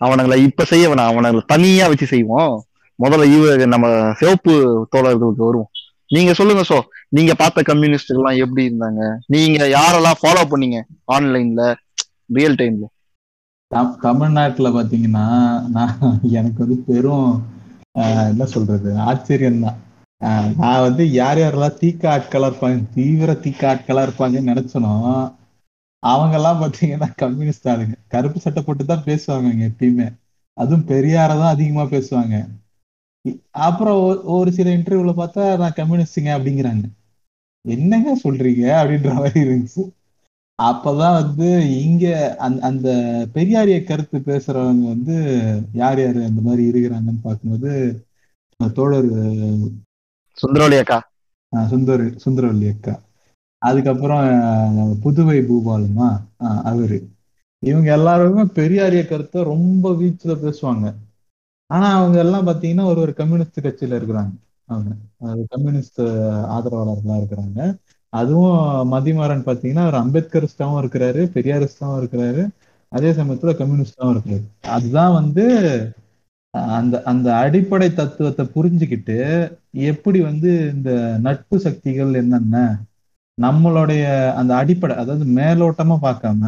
அவனுங்களை 0.00 0.36
இப்ப 0.42 0.64
செய்ய 0.64 0.88
வேணாம். 0.88 1.10
அவனுங்களை 1.10 1.42
தனியா 1.46 1.86
வச்சு 1.86 2.06
செய்வோம். 2.06 2.54
முதல்ல 2.98 3.24
இவ 3.34 3.44
நம்ம 3.66 3.86
சிவப்பு 4.12 4.54
தோழர்களுக்கு 4.92 5.46
வருவோம். 5.46 5.70
நீங்க 6.10 6.32
சொல்லுங்க 6.32 6.62
சோ 6.68 6.78
நீங்க 7.08 7.32
பார்த்த 7.34 7.62
கம்யூனிஸ்ட் 7.62 8.12
எல்லாம் 8.12 8.38
எப்படி 8.38 8.62
இருந்தாங்க? 8.68 9.02
நீங்க 9.26 9.58
யாரெல்லாம் 9.72 10.20
ஃபாலோ 10.20 10.42
பண்ணீங்க 10.50 10.78
ஆன்லைன்ல 11.12 11.62
ரியல் 12.30 12.54
டைம்ல 12.54 12.86
தம்- 13.70 13.96
தமிழ்நாட்டுல 14.00 14.68
பாத்தீங்கன்னா 14.70 15.26
நான் 15.68 15.94
எனக்கு 16.32 16.58
வந்து 16.58 16.78
பெரும் 16.86 17.28
ஆஹ், 17.98 18.28
என்ன 18.28 18.44
சொல்றது 18.46 18.90
ஆச்சரியம் 19.04 19.62
தான் 19.62 19.78
நான் 20.22 20.80
வந்து 20.80 21.10
யார் 21.10 21.38
யாரெல்லாம் 21.38 21.76
தீக்க 21.80 22.04
ஆட்களா 22.16 22.50
இருப்பாங்க 22.50 22.84
தீவிர 22.94 23.32
தீக்க 23.32 23.74
ஆட்களா 23.74 24.08
இருப்பாங்கன்னு 24.08 24.50
நினைச்சனோ 24.50 25.34
அவங்க 25.98 26.36
எல்லாம் 26.36 26.62
பாத்தீங்கன்னா 26.62 27.12
கம்யூனிஸ்ட் 27.16 27.68
ஆளுங்க. 27.68 27.92
கருப்பு 28.08 28.40
சட்டை 28.40 28.62
போட்டு 28.62 28.84
தான் 28.84 29.02
பேசுவாங்க 29.04 29.70
எப்பயுமே. 29.70 30.14
அதுவும் 30.54 30.84
பெரியார 30.84 31.26
தான் 31.26 31.54
அதிகமா 31.54 31.82
பேசுவாங்க. 31.82 32.46
அப்புறம் 33.50 34.22
ஒரு- 34.28 34.50
சில 34.50 34.76
இன்டர்வியூல 34.76 35.12
பார்த்தா 35.16 35.58
நான் 35.58 35.72
கம்யூனிஸ்டுங்க 35.72 36.40
அப்படிங்கிறாங்க. 36.40 36.82
என்னங்க 37.68 38.18
சொல்றீங்க? 38.24 38.66
அப்படின்ற 38.82 39.14
மாதிரி 39.14 39.48
இருந்துச்சு. 39.48 39.90
அப்பதான் 40.62 41.22
வந்து 41.22 41.80
இங்க 41.82 42.36
அந் 42.38 42.58
அந்த 42.58 42.90
பெரியாரிய 43.34 43.84
கருத்து 43.84 44.18
பேசுறவங்க 44.18 44.88
வந்து 44.88 45.46
யார் 45.72 46.00
யாரு 46.00 46.24
அந்த 46.24 46.40
மாதிரி 46.40 46.70
இருக்கிறாங்கன்னு 46.70 47.20
பார்க்கும்போது 47.22 48.04
தோழர் 48.74 49.10
சுந்தரவல்லி 50.40 50.78
அக்கா. 50.78 51.10
அஹ் 51.56 51.68
சுந்தர் 51.70 52.18
சுந்தரவல்லி 52.24 52.68
அக்கா. 52.68 53.00
அதுக்கப்புறம் 53.58 54.26
புதுவை 55.00 55.38
பூபாலுமா 55.40 56.20
அவரு. 56.62 57.08
இவங்க 57.58 57.92
எல்லாருமே 57.92 58.42
பெரியாரிய 58.42 59.06
கருத்தை 59.06 59.42
ரொம்ப 59.42 59.90
வீச்சுல 59.92 60.34
பேசுவாங்க. 60.42 60.94
ஆனா 61.66 61.98
அவங்க 61.98 62.18
எல்லாம் 62.18 62.46
பாத்தீங்கன்னா 62.46 62.84
ஒரு 62.84 63.00
ஒரு 63.00 63.14
கம்யூனிஸ்ட் 63.14 63.60
கட்சியில 63.60 63.94
இருக்கிறாங்க. 63.94 64.32
அவங்க. 64.64 64.94
அது 65.18 65.46
கம்யூனிஸ்ட் 65.48 66.00
ஆதரவாளர்களா 66.00 67.20
இருக்கிறாங்க. 67.20 67.76
அதுவும் 68.08 68.92
மதிமாறன் 68.92 69.44
பாத்தீங்கன்னா 69.46 69.86
அவர் 69.86 70.06
அம்பேத்கரிஸ்டாவும் 70.06 70.82
இருக்கிறாரு 70.82 71.22
பெரியாரிஸ்டாவும் 71.34 72.02
இருக்கிறாரு. 72.02 72.48
அதே 72.88 73.10
சமயத்துல 73.10 73.54
கம்யூனிஸ்டாவும் 73.54 74.16
இருக்கிறாரு. 74.16 74.44
அதுதான் 74.62 75.12
வந்து 75.12 75.44
அந்த 76.54 76.94
அந்த 77.02 77.28
அடிப்படை 77.34 77.88
தத்துவத்தை 77.94 78.44
புரிஞ்சுக்கிட்டு 78.54 79.16
எப்படி 79.90 80.18
வந்து 80.20 80.50
இந்த 80.74 80.90
நட்பு 81.20 81.56
சக்திகள் 81.60 82.12
என்னென்ன 82.14 82.56
நம்மளுடைய 83.38 84.02
அந்த 84.36 84.52
அடிப்படை 84.54 84.94
அதாவது 84.96 85.26
மேலோட்டமா 85.38 85.96
பார்க்காம 86.02 86.42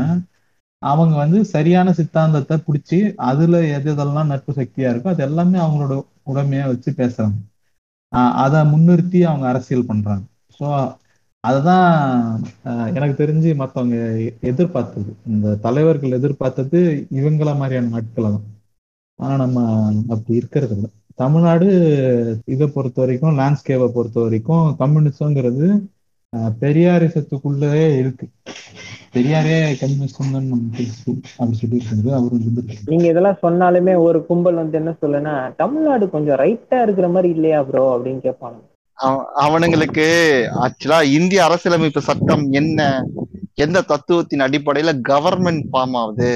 அவங்க 0.83 1.15
வந்து 1.17 1.39
சரியான 1.47 1.93
சித்தாந்தத்தை 1.93 2.57
பிடிச்சி 2.67 2.99
அதுல 3.29 3.61
எது 3.69 3.89
எதெல்லாம் 3.95 4.31
நட்பு 4.33 4.53
சக்தியா 4.53 4.89
இருக்கோ 4.93 5.13
அது 5.13 5.23
எல்லாமே 5.23 5.59
அவங்களோட 5.59 5.95
உடமையா 6.27 6.67
வச்சு 6.67 6.91
பேசுறாங்க. 7.01 7.37
ஆஹ் 8.13 8.35
அதை 8.45 8.61
முன்னிறுத்தி 8.73 9.21
அவங்க 9.23 9.47
அரசியல் 9.49 9.89
பண்றாங்க. 9.89 10.25
ஸோ 10.61 10.67
அதுதான் 11.45 11.87
எனக்கு 12.95 13.15
தெரிஞ்சு 13.23 13.51
மற்றவங்க 13.63 13.97
எதிர்பார்த்தது. 14.51 15.11
இந்த 15.27 15.57
தலைவர்கள் 15.57 16.17
எதிர்பார்த்தது 16.19 16.81
இவங்கள 17.11 17.51
மாதிரியான 17.59 17.95
ஆட்களை 17.95 18.31
தான். 18.31 18.47
ஆனா 19.19 19.37
நம்ம 19.37 19.59
அப்படி 20.09 20.37
இருக்கிறது 20.37 20.75
இல்லை. 20.75 20.91
தமிழ்நாடு 21.15 21.69
இதை 22.45 22.67
பொறுத்த 22.67 23.01
வரைக்கும் 23.01 23.39
லேண்ட்ஸ்கேப்பை 23.39 23.89
பொறுத்த 23.89 24.21
வரைக்கும் 24.21 24.77
கம்யூனிசம்ங்கிறது 24.79 25.67
அஹ், 26.37 26.53
பெரியாரிசத்துக்குள்ளே 26.61 27.97
இருக்கு. 27.99 28.27
பெரியாரே 29.13 29.77
பேசு 30.73 31.13
அப்படி 31.39 32.79
நீங்க 32.85 33.07
இதெல்லாம் 33.09 33.39
சொன்னாலுமே 33.43 33.99
ஒரு 33.99 34.27
கும்பல் 34.27 34.55
வந்து 34.55 34.77
என்ன 34.77 34.95
சொல்லுன்னா 35.03 35.57
தமிழ்நாடு 35.57 36.11
கொஞ்சம் 36.11 36.39
ரைட்டா 36.39 36.83
இருக்கிற 36.83 37.09
மாதிரி 37.09 37.35
இல்லையா 37.35 37.63
ப்ரோ 37.63 37.97
அப்படின்னு 37.97 38.23
கேட்பாங்க 38.23 38.59
அவ- 38.99 39.29
அவனுங்களுக்கு 39.41 40.07
ஆக்சுவலா 40.61 41.03
இந்திய 41.13 41.45
அரசியலமைப்பு 41.45 42.01
சட்டம் 42.01 42.53
என்ன? 42.53 42.81
எந்த 43.55 43.81
தத்துவத்தின் 43.81 44.41
அடிப்படையில 44.41 45.01
கவர்மெண்ட் 45.09 45.65
ஃபார்ம் 45.73 45.97
ஆகுது? 45.97 46.31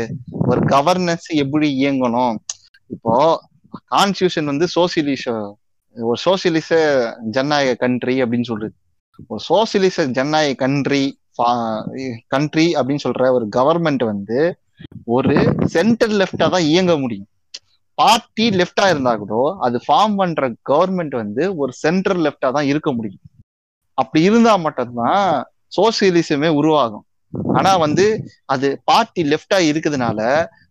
ஒரு 0.49 0.61
கவர்னன்ஸ் 0.61 1.29
எப்படி 1.35 1.85
இயங்கணும்? 1.85 2.37
இப்போ 2.91 3.15
கான்ஸ்டியூஷன் 3.95 4.51
வந்து 4.53 4.67
சோசியலிச 4.77 5.25
ஒரு 5.97 6.19
சோசியலிச 6.25 6.71
ஜனநாயக 7.37 7.77
கண்ட்ரி 7.85 8.15
அப்படின்னு 8.23 8.49
சொல்றது. 8.51 8.75
ஒரு 9.31 9.43
சோசியலிச 9.51 10.05
ஜனநாயக 10.19 10.59
கண்ட்ரி 10.65 11.03
கண்ட்ரி 12.35 12.67
அப்படின்னு 12.79 13.05
சொல்ற 13.07 13.27
ஒரு 13.37 13.47
கவர்மெண்ட் 13.57 14.03
வந்து 14.13 14.39
ஒரு 15.17 15.35
சென்டர் 15.75 16.15
லெப்டா 16.21 16.47
தான் 16.55 16.69
இயங்க 16.71 16.93
முடியும். 17.03 17.29
பார்ட்டி 17.99 18.45
லெப்டா 18.59 18.85
இருந்தா 18.93 19.13
கூட 19.23 19.35
அது 19.67 19.77
ஃபார்ம் 19.87 20.17
பண்ற 20.21 20.49
கவர்மெண்ட் 20.71 21.15
வந்து 21.23 21.45
ஒரு 21.63 21.73
சென்ட்ரல் 21.85 22.23
லெப்டா 22.27 22.49
தான் 22.57 22.69
இருக்க 22.73 22.91
முடியும். 22.99 23.23
அப்படி 23.99 24.21
இருந்தா 24.29 24.53
மட்டும்தான் 24.67 25.25
சோசியலிசமே 25.77 26.51
உருவாகும். 26.61 27.05
ஆனா 27.59 27.73
வந்து 27.85 28.07
அது 28.55 28.69
பார்ட்டி 28.91 29.23
லெப்டா 29.33 29.59
இருக்கிறதுனால 29.71 30.21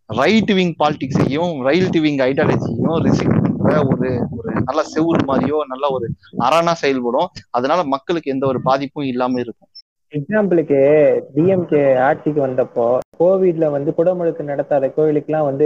ரைட் 0.10 0.51
விங் 0.51 0.74
பாலிடிக்ஸையும் 0.80 1.64
ரைட் 1.64 1.97
விங் 1.97 2.18
ஐடியாலஜியையும் 2.18 2.99
ரிசீவ் 3.01 3.34
பண்ற 3.41 3.80
ஒரு 3.84 4.10
ஒரு 4.38 4.51
நல்ல 4.62 4.82
செவுரு 4.93 5.22
மாதிரியோ 5.28 5.58
நல்ல 5.68 5.89
ஒரு 5.89 6.05
அரணா 6.38 6.72
செயல்படும். 6.72 7.28
அதனால 7.49 7.84
மக்களுக்கு 7.84 8.32
எந்த 8.32 8.45
ஒரு 8.47 8.62
பாதிப்பும் 8.62 9.03
இல்லாம 9.03 9.39
இருக்கும். 9.39 9.70
எக்ஸாம்பிளுக்கு 10.14 10.78
டிஎம்கே 11.36 11.97
ஆட்சிக்கு 11.99 12.41
வந்தப்போ 12.45 12.86
கோவிட்ல 13.20 13.72
வந்து 13.72 13.93
குடமுழுக்கு 13.97 14.43
நடத்தாத 14.43 14.93
கோவிலுக்குலாம் 14.97 15.43
வந்து 15.43 15.66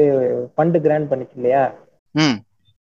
ஃபண்டு 0.57 0.81
கிராண்ட் 0.81 1.09
பண்ணிச்சு 1.11 1.35
இல்லையா? 1.35 1.63
ம். 2.15 2.37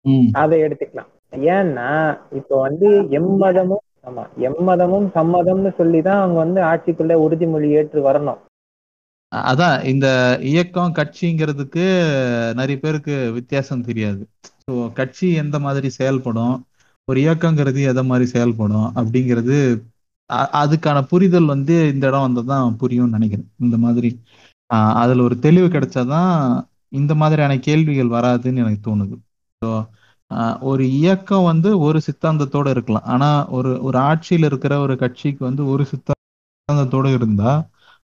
ம். 0.06 0.28
அதை 0.34 0.60
எடுத்துக்கலாம். 0.60 1.10
ஏன்னா 1.52 2.18
இப்போ 2.32 2.60
வந்து 2.60 2.90
எம்மதமும் 3.10 3.84
ஆமா 4.08 4.24
எம்மதமும் 4.40 5.08
சம்மதம்னு 5.14 5.74
சொல்லி 5.78 6.02
தான் 6.02 6.20
அவங்க 6.20 6.38
வந்து 6.38 6.62
ஆட்சிக்குள்ள 6.62 7.14
உறுதிமொழி 7.14 7.70
ஏற்று 7.70 8.02
வரணும். 8.02 8.40
அதான் 9.32 9.78
இந்த 9.86 10.08
இயக்கம் 10.50 10.96
கட்சிங்கிறதுக்கு 10.96 11.86
நிறைய 12.54 12.78
பேருக்கு 12.80 13.16
வித்தியாசம் 13.34 13.84
தெரியாது. 13.84 14.22
ஸோ 14.62 14.74
கட்சி 14.94 15.28
எந்த 15.42 15.58
மாதிரி 15.60 15.90
செயல்படும்? 15.98 16.56
ஒரு 17.08 17.20
இயக்கங்கிறது 17.22 17.82
எதை 17.84 18.04
மாதிரி 18.04 18.28
செயல்படும்? 18.32 18.88
அப்படிங்கிறது 19.00 19.58
அதுக்கான 20.60 21.00
புரிதல் 21.08 21.46
வந்து 21.46 21.76
இந்த 21.94 22.06
இடம் 22.08 22.26
வந்து 22.28 22.44
தான் 22.46 22.78
புரியும்னு 22.82 23.18
நினைக்கிறேன். 23.18 23.50
இந்த 23.60 23.78
மாதிரி 23.78 24.10
ஆஹ் 24.70 24.94
அதுல 25.02 25.24
ஒரு 25.24 25.36
தெளிவு 25.40 25.68
கிடைச்சாதான் 25.68 26.32
இந்த 26.92 27.14
மாதிரியான 27.16 27.54
கேள்விகள் 27.60 28.16
வராதுன்னு 28.16 28.64
எனக்கு 28.64 28.82
தோணுது. 28.88 29.16
ஸோ 29.62 29.70
ஒரு 30.64 30.84
இயக்கம் 30.98 31.44
வந்து 31.44 31.70
ஒரு 31.80 32.00
சித்தாந்தத்தோட 32.08 32.68
இருக்கலாம். 32.70 33.08
ஆனா 33.14 33.30
ஒரு 33.52 33.72
ஒரு 33.84 33.98
ஆட்சியில் 34.10 34.48
இருக்கிற 34.50 34.74
ஒரு 34.80 34.96
கட்சிக்கு 34.98 35.42
வந்து 35.46 35.64
ஒரு 35.74 35.84
சித்தாந்தத்தோட 35.92 37.08
இருந்தா 37.14 37.52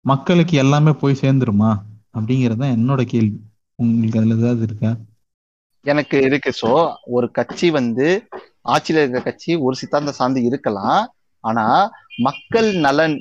மக்களுக்கு 0.07 0.57
எல்லாமே 0.57 0.91
போய் 0.91 1.21
சேர்ந்துருமா? 1.21 1.71
அப்படிங்கிறது 2.13 2.57
தான் 2.57 2.75
என்னோட 2.77 3.01
கேள்வி. 3.01 3.37
உங்களுக்கு 3.79 4.19
அதுல 4.19 4.35
ஏதாவது 4.35 4.63
இருக்கா? 4.63 4.91
எனக்கு 5.85 6.17
இருக்கு 6.21 6.51
சோ. 6.61 6.71
ஒரு 7.07 7.31
கட்சி 7.31 7.69
வந்து 7.69 8.07
ஆட்சியில 8.65 9.01
இருக்கிற 9.01 9.21
கட்சி 9.21 9.55
ஒரு 9.55 9.75
சித்தாந்த 9.75 10.11
சார்ந்து 10.11 10.43
இருக்கலாம். 10.43 11.01
ஆனா 11.43 11.65
மக்கள் 12.17 12.69
நலன் 12.75 13.17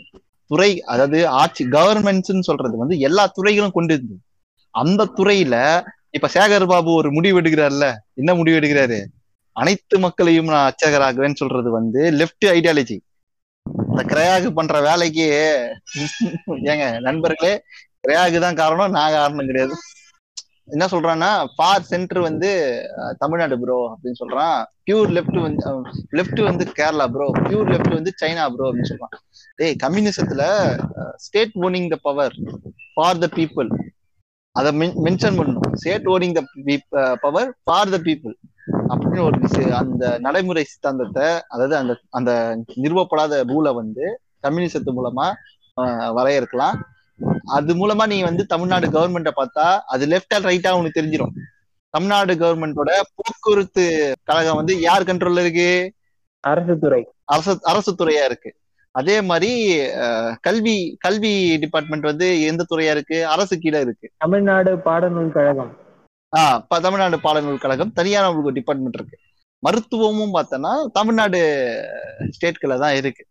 துறை 0.51 0.71
அதாவது 0.83 1.29
ஆட்சி 1.29 1.65
கவர்மெண்ட்ஸ்ன்னு 1.67 2.49
சொல்றது 2.49 2.77
வந்து 2.77 2.99
எல்லா 2.99 3.27
துறைகளும் 3.27 3.71
கொண்டு 3.71 3.95
இருந்தது. 3.95 4.21
அந்த 4.75 5.11
துறையில 5.17 5.55
இப்ப 6.11 6.29
சேகர் 6.35 6.67
பாபு 6.67 6.91
ஒரு 6.93 7.09
முடிவு 7.13 7.41
எடுக்கிறாருல்ல 7.41 7.87
என்ன 8.15 8.31
முடிவு 8.35 8.59
எடுக்கிறாரு? 8.61 8.99
அனைத்து 9.57 9.97
மக்களையும் 9.99 10.47
நான் 10.47 10.67
அர்ச்சகராகுவேன்னு 10.69 11.35
சொல்றது 11.35 11.71
வந்து 11.71 12.01
லெஃப்ட் 12.11 12.47
ஐடியாலஜி 12.47 12.97
இந்த 13.97 14.05
கிரையாகு 14.09 14.49
பண்ற 14.57 14.79
வேலைக்கு 14.87 15.27
ஏங்க 16.73 16.87
நண்பர்களே 17.05 17.53
கிரையாகு 18.03 18.39
தான் 18.43 18.59
காரணம் 18.59 18.95
நான் 18.97 19.15
காரணம் 19.15 19.49
கிடையாது. 19.51 19.75
என்ன 20.75 20.85
சொல்றான்னா 20.93 21.31
ஃபார் 21.55 21.87
சென்டர் 21.91 22.21
வந்து 22.27 22.51
தமிழ்நாடு 23.23 23.57
ப்ரோ 23.63 23.77
அப்படின்னு 23.93 24.21
சொல்றான். 24.23 24.59
பியூர் 24.87 25.13
லெஃப்ட் 25.17 25.39
வந்து 25.47 25.73
லெஃப்ட் 26.19 26.43
வந்து 26.49 26.65
கேரளா 26.81 27.07
ப்ரோ 27.15 27.29
பியூர் 27.47 27.71
லெஃப்ட் 27.75 27.97
வந்து 27.99 28.13
சைனா 28.23 28.45
ப்ரோ 28.57 28.67
அப்படின்னு 28.71 28.91
சொல்றான். 28.93 29.15
டேய் 29.61 29.75
கம்யூனிசத்துல 29.85 30.43
state 31.27 31.57
owning 31.69 31.89
the 31.95 31.99
power 32.09 32.37
for 32.97 33.23
the 33.25 33.29
people 33.39 33.71
அதை 34.57 34.73
மென்ஷன் 35.07 35.39
பண்ணணும். 35.41 35.71
State 35.83 36.11
owning 36.17 36.37
the 36.41 36.43
power 37.25 37.51
for 37.69 37.95
the 37.97 38.01
people 38.09 38.37
அப்படின்னு 38.93 39.27
ஒரு 39.29 39.39
விஷயம் 39.45 39.79
அந்த 39.81 40.05
நடைமுறை 40.27 40.65
சித்தாந்தத்தை 40.71 41.29
அதாவது 41.55 41.77
அந்த 41.81 41.95
அந்த 42.19 42.33
நிறுவப்படாத 42.85 43.41
ரூலை 43.53 43.73
வந்து 43.81 44.05
கம்யூனிசத்து 44.47 44.93
மூலமா 44.99 45.27
வரையறுக்கலாம். 46.19 46.77
அது 47.57 47.73
மூலமா 47.81 48.05
நீ 48.13 48.19
வந்து 48.29 48.43
தமிழ்நாடு 48.53 48.87
கவர்மெண்ட்டை 48.97 49.33
பார்த்தா 49.41 49.67
அது 49.95 50.05
லெஃப்ட் 50.07 50.35
அண்ட் 50.37 50.49
ரைட்டா 50.51 50.73
உனக்கு 50.79 51.01
தெரிஞ்சிடும் 51.01 51.35
தமிழ்நாடு 51.95 52.35
கவர்மெண்டோட 52.35 52.91
போக்குவரத்து 53.17 53.85
கழகம் 54.29 54.59
வந்து 54.61 54.75
யார் 54.81 55.09
கண்ட்ரோல்ல 55.09 55.45
இருக்கு? 55.45 55.71
அரசு 56.45 56.75
துறை. 56.79 57.03
அரசு 57.25 57.53
அரசு 57.63 57.93
துறையா 57.93 58.25
இருக்கு. 58.29 58.51
அதே 58.95 59.17
மாதிரி 59.31 59.53
கல்வி 60.47 60.77
கல்வி 61.05 61.33
டிபார்ட்மெண்ட் 61.63 62.11
வந்து 62.11 62.29
எந்த 62.51 62.67
துறையா 62.71 62.93
இருக்கு? 62.97 63.19
அரசு 63.35 63.55
கீழே 63.59 63.81
இருக்கு. 63.87 64.07
தமிழ்நாடு 64.25 64.73
பாடநூல் 64.87 65.35
கழகம். 65.39 65.73
ஆஹ் 66.33 66.81
தமிழ்நாடு 66.81 67.17
பாடநூல் 67.17 67.59
கழகம் 67.59 67.93
தனியான 67.93 68.29
உங்களுக்கு 68.29 68.53
டிபார்ட்மெண்ட் 68.53 68.95
இருக்கு. 68.95 69.19
மருத்துவமும் 69.59 70.35
பார்த்தோன்னா 70.35 70.73
தமிழ்நாடு 70.93 71.39
ஸ்டேட்குள்ள 72.37 72.79
தான் 72.79 72.95
இருக்கு. 72.95 73.27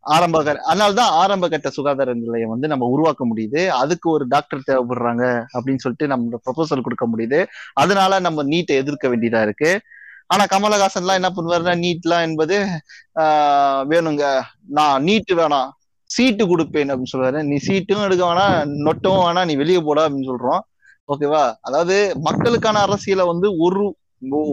ஆரம்ப 0.00 0.38
அதனால 0.38 0.92
தான் 0.92 1.10
ஆரம்ப 1.10 1.48
கட்ட 1.48 1.70
சுகாதார 1.70 2.14
நிலையம் 2.14 2.48
வந்து 2.48 2.68
நம்ம 2.68 2.86
உருவாக்க 2.86 3.26
முடியுது. 3.26 3.66
அதுக்கு 3.68 4.10
ஒரு 4.10 4.26
டாக்டர் 4.26 4.66
தேவைப்படுறாங்க 4.66 5.24
அப்படின்னு 5.54 5.82
சொல்லிட்டு 5.84 6.06
நம்ம 6.06 6.38
ப்ரொபோசல் 6.46 6.82
கொடுக்க 6.82 7.06
முடியுது. 7.06 7.46
அதனால 7.72 8.18
நம்ம 8.18 8.44
நீட்டை 8.44 8.76
எதிர்க்க 8.82 9.08
வேண்டியதா 9.08 9.42
இருக்கு. 9.42 9.80
ஆனா 10.26 10.44
கமலஹாசன்லாம் 10.44 11.18
என்ன 11.20 11.30
பண்ணுவாருன்னா 11.36 11.74
நீட்லாம் 11.86 12.22
என்பது 12.22 12.66
ஆஹ் 13.14 13.82
வேணுங்க 13.90 14.40
நான் 14.68 15.02
நீட்டு 15.02 15.34
வேணாம் 15.34 15.68
சீட்டு 16.04 16.44
கொடுப்பேன் 16.46 16.90
அப்படின்னு 16.90 17.12
சொல்லுவாரு. 17.16 17.42
நீ 17.44 17.56
சீட்டும் 17.66 18.04
எடுக்க 18.04 18.24
வேணாம் 18.24 18.68
நொட்டும் 18.86 19.20
வேணாம் 19.26 19.44
நீ 19.44 19.56
வெளியே 19.56 19.80
போடா 19.80 20.08
அப்படின்னு 20.08 20.30
சொல்றோம். 20.32 20.60
ஓகேவா? 21.08 21.54
அதாவது 21.60 21.96
மக்களுக்கான 22.20 22.78
அரசியலை 22.78 23.26
வந்து 23.26 23.48
ஒரு 23.56 23.82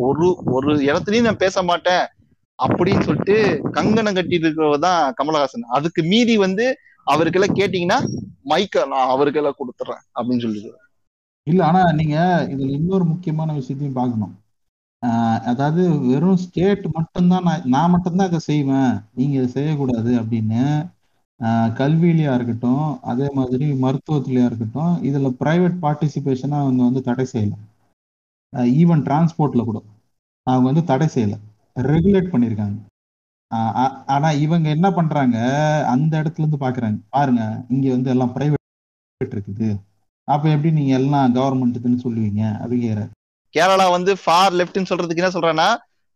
ஒரு 0.02 0.26
ஒரு 0.46 0.72
இடத்துலயும் 0.88 1.22
நான் 1.22 1.44
பேச 1.44 1.64
மாட்டேன் 1.64 2.04
அப்படின்னு 2.60 3.02
சொல்லிட்டு 3.02 3.36
கங்கணம் 3.72 4.16
கட்டிட்டு 4.16 4.46
இருக்கிறவர் 4.48 4.80
தான் 4.80 5.14
கமலஹாசன். 5.20 5.66
அதுக்கு 5.70 6.04
மீதி 6.04 6.38
வந்து 6.38 6.66
அவருக்கெல்லாம் 7.08 7.58
கேட்டீங்கன்னா 7.60 8.00
மைக்க 8.50 8.86
நான் 8.88 9.10
அவருக்கெல்லாம் 9.10 9.60
கொடுத்துறேன் 9.60 10.02
அப்படின்னு 10.16 10.42
சொல்லிட்டு. 10.42 10.72
இல்ல 11.48 11.66
ஆனா 11.66 11.92
நீங்க 11.92 12.18
இதுல 12.50 12.72
இன்னொரு 12.72 13.04
முக்கியமான 13.04 13.54
விஷயத்தையும் 13.54 14.00
பார்க்கணும். 14.00 14.34
ஆஹ் 15.04 15.40
அதாவது 15.44 15.82
வெறும் 16.08 16.38
ஸ்டேட் 16.38 16.86
மட்டும்தான் 16.94 17.44
நான் 17.44 17.66
நான் 17.66 17.90
மட்டும்தான் 17.90 18.28
இதை 18.28 18.40
செய்வேன். 18.40 18.92
நீங்க 19.14 19.34
இதை 19.36 19.48
செய்யக்கூடாது 19.48 20.12
அப்படின்னு 20.22 20.62
ஆஹ் 21.40 21.72
கல்வியிலயா 21.80 22.34
இருக்கட்டும் 22.36 22.82
அதே 23.04 23.28
மாதிரி 23.34 23.66
மருத்துவத்திலயா 23.84 24.46
இருக்கட்டும் 24.50 24.94
இதுல 25.10 25.30
பிரைவேட் 25.42 25.78
பார்ட்டிசிபேஷனை 25.84 26.58
அவங்க 26.62 26.82
வந்து 26.84 27.02
தடை 27.02 27.26
செய்யலாம் 27.26 27.64
ஈவன் 28.78 29.04
டிரான்ஸ்போர்ட்ல 29.08 29.64
கூட 29.64 29.80
அவங்க 30.48 30.66
வந்து 30.70 30.84
தடை 30.84 31.08
செய்யல. 31.14 31.36
ரெகுலேட் 31.76 32.32
பண்ணியிருக்காங்க 32.34 32.78
ஆஹ் 33.52 33.96
ஆனா 34.06 34.30
இவங்க 34.44 34.68
என்ன 34.70 34.88
பண்றாங்க 34.92 35.38
அந்த 35.94 36.14
இடத்துல 36.22 36.44
இருந்து 36.44 36.64
பாக்குறாங்க. 36.66 36.98
பாருங்க 37.10 37.42
இங்க 37.70 37.88
வந்து 37.90 38.10
எல்லாம் 38.14 38.34
பிரைவேட் 38.36 39.36
இருக்குது. 39.36 39.70
அப்ப 40.28 40.50
எப்படி 40.50 40.72
நீங்க 40.72 40.94
எல்லாம் 40.94 41.36
கவர்மெண்ட்டுக்குன்னு 41.36 42.04
சொல்லுவீங்க? 42.06 42.44
அப்படிங்கிற 42.62 43.02
கேரளா 43.54 43.86
வந்து 43.92 44.12
ஃபார் 44.24 44.54
லெஃப்ட்னு 44.54 44.90
சொல்றதுக்கு 44.92 45.22
என்ன 45.24 45.34
சொல்றான்னா 45.36 45.68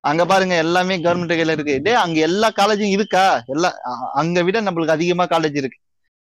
அங்க 0.04 0.24
பாருங்க 0.26 0.56
எல்லாமே 0.64 0.96
கவர்மெண்ட் 1.04 1.34
கையில 1.34 1.56
இருக்கு. 1.56 1.76
டே 1.86 1.94
அங்க 2.04 2.18
எல்லா 2.28 2.48
காலேஜும் 2.60 2.94
இருக்கா? 2.98 3.24
எல்லா 3.54 3.70
அங்க 4.22 4.44
விட 4.48 4.58
நம்மளுக்கு 4.68 4.96
அதிகமா 4.96 5.26
காலேஜ் 5.34 5.58
இருக்கு. 5.62 5.80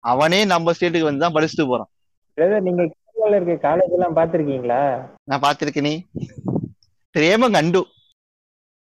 அவனே 0.05 0.41
நம்ம 0.53 0.73
ஸ்டேட்டுக்கு 0.77 1.09
வந்து 1.09 1.25
தான் 1.25 1.37
படிச்சுட்டு 1.37 1.67
போறான். 1.71 1.91
நீங்க 2.67 2.83
இருக்க 3.31 3.55
காலேஜ் 3.69 3.95
எல்லாம் 3.97 4.17
பாத்திருக்கீங்களா 4.19 4.83
நான் 5.31 5.45
பாத்திருக்கேனே 5.45 5.95
தெரியாம 7.15 7.49
கண்டு. 7.57 7.81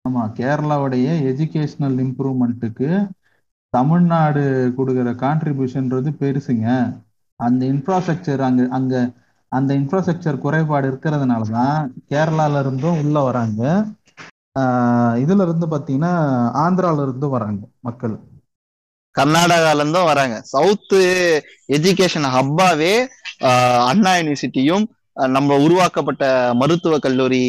ஆமா 0.05 0.23
கேரளாவுடைய 0.37 1.07
எஜுகேஷனல் 1.31 1.97
இம்ப்ரூவ்மெண்ட்டுக்கு 2.05 2.89
தமிழ்நாடு 3.73 4.43
கொடுக்குற 4.77 5.09
கான்ட்ரிபியூஷன்ன்றது 5.23 6.09
பெருசுங்க. 6.21 6.67
அந்த 7.39 7.61
இன்ஃப்ராஸ்ட்ரக்சர் 7.73 8.41
அங்க 8.47 8.61
அங்க 8.77 8.93
அந்த 9.51 9.71
இன்ஃப்ராஸ்ட்ரக்சர் 9.79 10.43
குறைபாடு 10.45 10.87
இருக்கிறதுனால 10.91 11.43
தான் 11.57 11.77
கேரளால 12.11 12.59
இருந்தும் 12.63 12.99
உள்ள 13.03 13.19
வராங்க. 13.27 13.61
இதுல 15.23 15.45
இருந்து 15.45 15.67
பாத்தீங்கன்னா 15.67 16.11
ஆந்திரால 16.63 17.01
இருந்தும் 17.01 17.35
வராங்க 17.35 17.59
மக்கள். 17.81 18.15
கர்நாடகால 19.15 19.77
இருந்தும் 19.77 20.09
வராங்க. 20.09 20.35
சவுத் 20.51 20.95
எஜுகேஷன் 21.75 22.27
ஹப்பாவே 22.35 22.93
அண்ணா 23.89 24.11
யூனிவர்சிட்டியும் 24.17 24.85
நம்ம 25.29 25.57
உருவாக்கப்பட்ட 25.65 26.23
மருத்துவ 26.61 26.97
கல்லூரி 26.99 27.43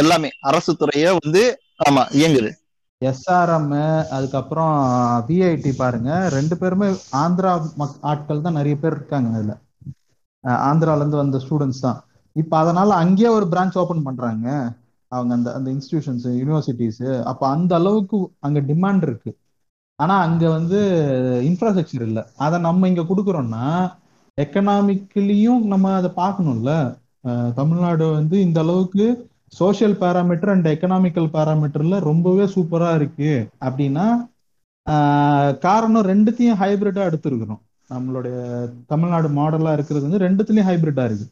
எல்லாமே 0.00 0.30
அரசு 0.50 0.72
துறையே 0.76 1.10
வந்து 1.18 1.42
ஆமா 1.86 2.02
இயங்குது. 2.18 2.50
எஸ்ஆர்எம் 3.00 3.70
அதுக்கப்புறம் 4.16 4.74
விஐடி 5.28 5.72
பாருங்க. 5.74 6.10
ரெண்டு 6.36 6.54
பேருமே 6.60 6.88
ஆந்திரா 7.20 7.52
மக் 7.80 7.98
ஆட்கள் 8.10 8.44
தான் 8.46 8.58
நிறைய 8.58 8.76
பேர் 8.78 8.96
இருக்காங்க 8.96 9.30
அதுல. 9.36 9.54
ஆந்திரால 10.64 11.02
இருந்து 11.02 11.20
வந்த 11.20 11.38
ஸ்டூடெண்ட்ஸ் 11.38 11.82
தான். 11.82 11.98
இப்ப 12.36 12.52
அதனால 12.58 12.90
அங்கேயே 12.96 13.30
ஒரு 13.30 13.46
பிரான்ச் 13.52 13.78
ஓபன் 13.78 14.06
பண்றாங்க. 14.08 14.46
அவங்க 15.08 15.32
அந்த 15.34 15.48
அந்த 15.54 15.68
இன்ஸ்டிடியூஷன்ஸ் 15.70 16.26
யூனிவர்சிட்டிஸ் 16.40 17.22
அப்ப 17.22 17.42
அந்த 17.48 17.74
அளவுக்கு 17.74 18.18
அங்க 18.38 18.60
டிமாண்ட் 18.60 19.02
இருக்கு. 19.02 19.30
ஆனா 19.98 20.14
அங்க 20.20 20.48
வந்து 20.50 20.78
இன்ஃப்ராஸ்ட்ரக்சர் 21.48 22.02
இல்லை. 22.08 22.22
அதை 22.36 22.58
நம்ம 22.60 22.88
இங்க 22.88 23.02
கொடுக்குறோம்னா 23.02 23.64
எக்கனாமிக்கலியும் 24.38 25.62
நம்ம 25.72 25.94
அதை 25.94 26.10
பார்க்கணும்ல. 26.16 26.72
தமிழ்நாடு 27.54 28.04
வந்து 28.12 28.40
இந்த 28.40 28.60
அளவுக்கு 28.60 29.06
சோஷியல் 29.52 29.96
பேராமீட்டர் 30.00 30.50
அண்ட் 30.50 30.68
எக்கனாமிக்கல் 30.68 31.32
பேராமீட்டர்ல 31.36 31.98
ரொம்பவே 32.00 32.44
சூப்பரா 32.54 32.94
இருக்கு. 32.94 33.30
அப்படின்னா 33.60 34.06
ஆஹ் 34.86 35.58
காரணம் 35.58 36.06
ரெண்டுத்தையும் 36.06 36.58
ஹைபிரிட்டா 36.60 37.02
எடுத்திருக்கிறோம் 37.08 37.62
நம்மளுடைய 37.90 38.36
தமிழ்நாடு 38.86 39.28
மாடலா 39.28 39.72
இருக்கிறது 39.72 40.06
வந்து 40.08 40.24
ரெண்டுத்துலயும் 40.28 40.68
ஹைபிரிட்டா 40.70 41.04
இருக்கு. 41.08 41.26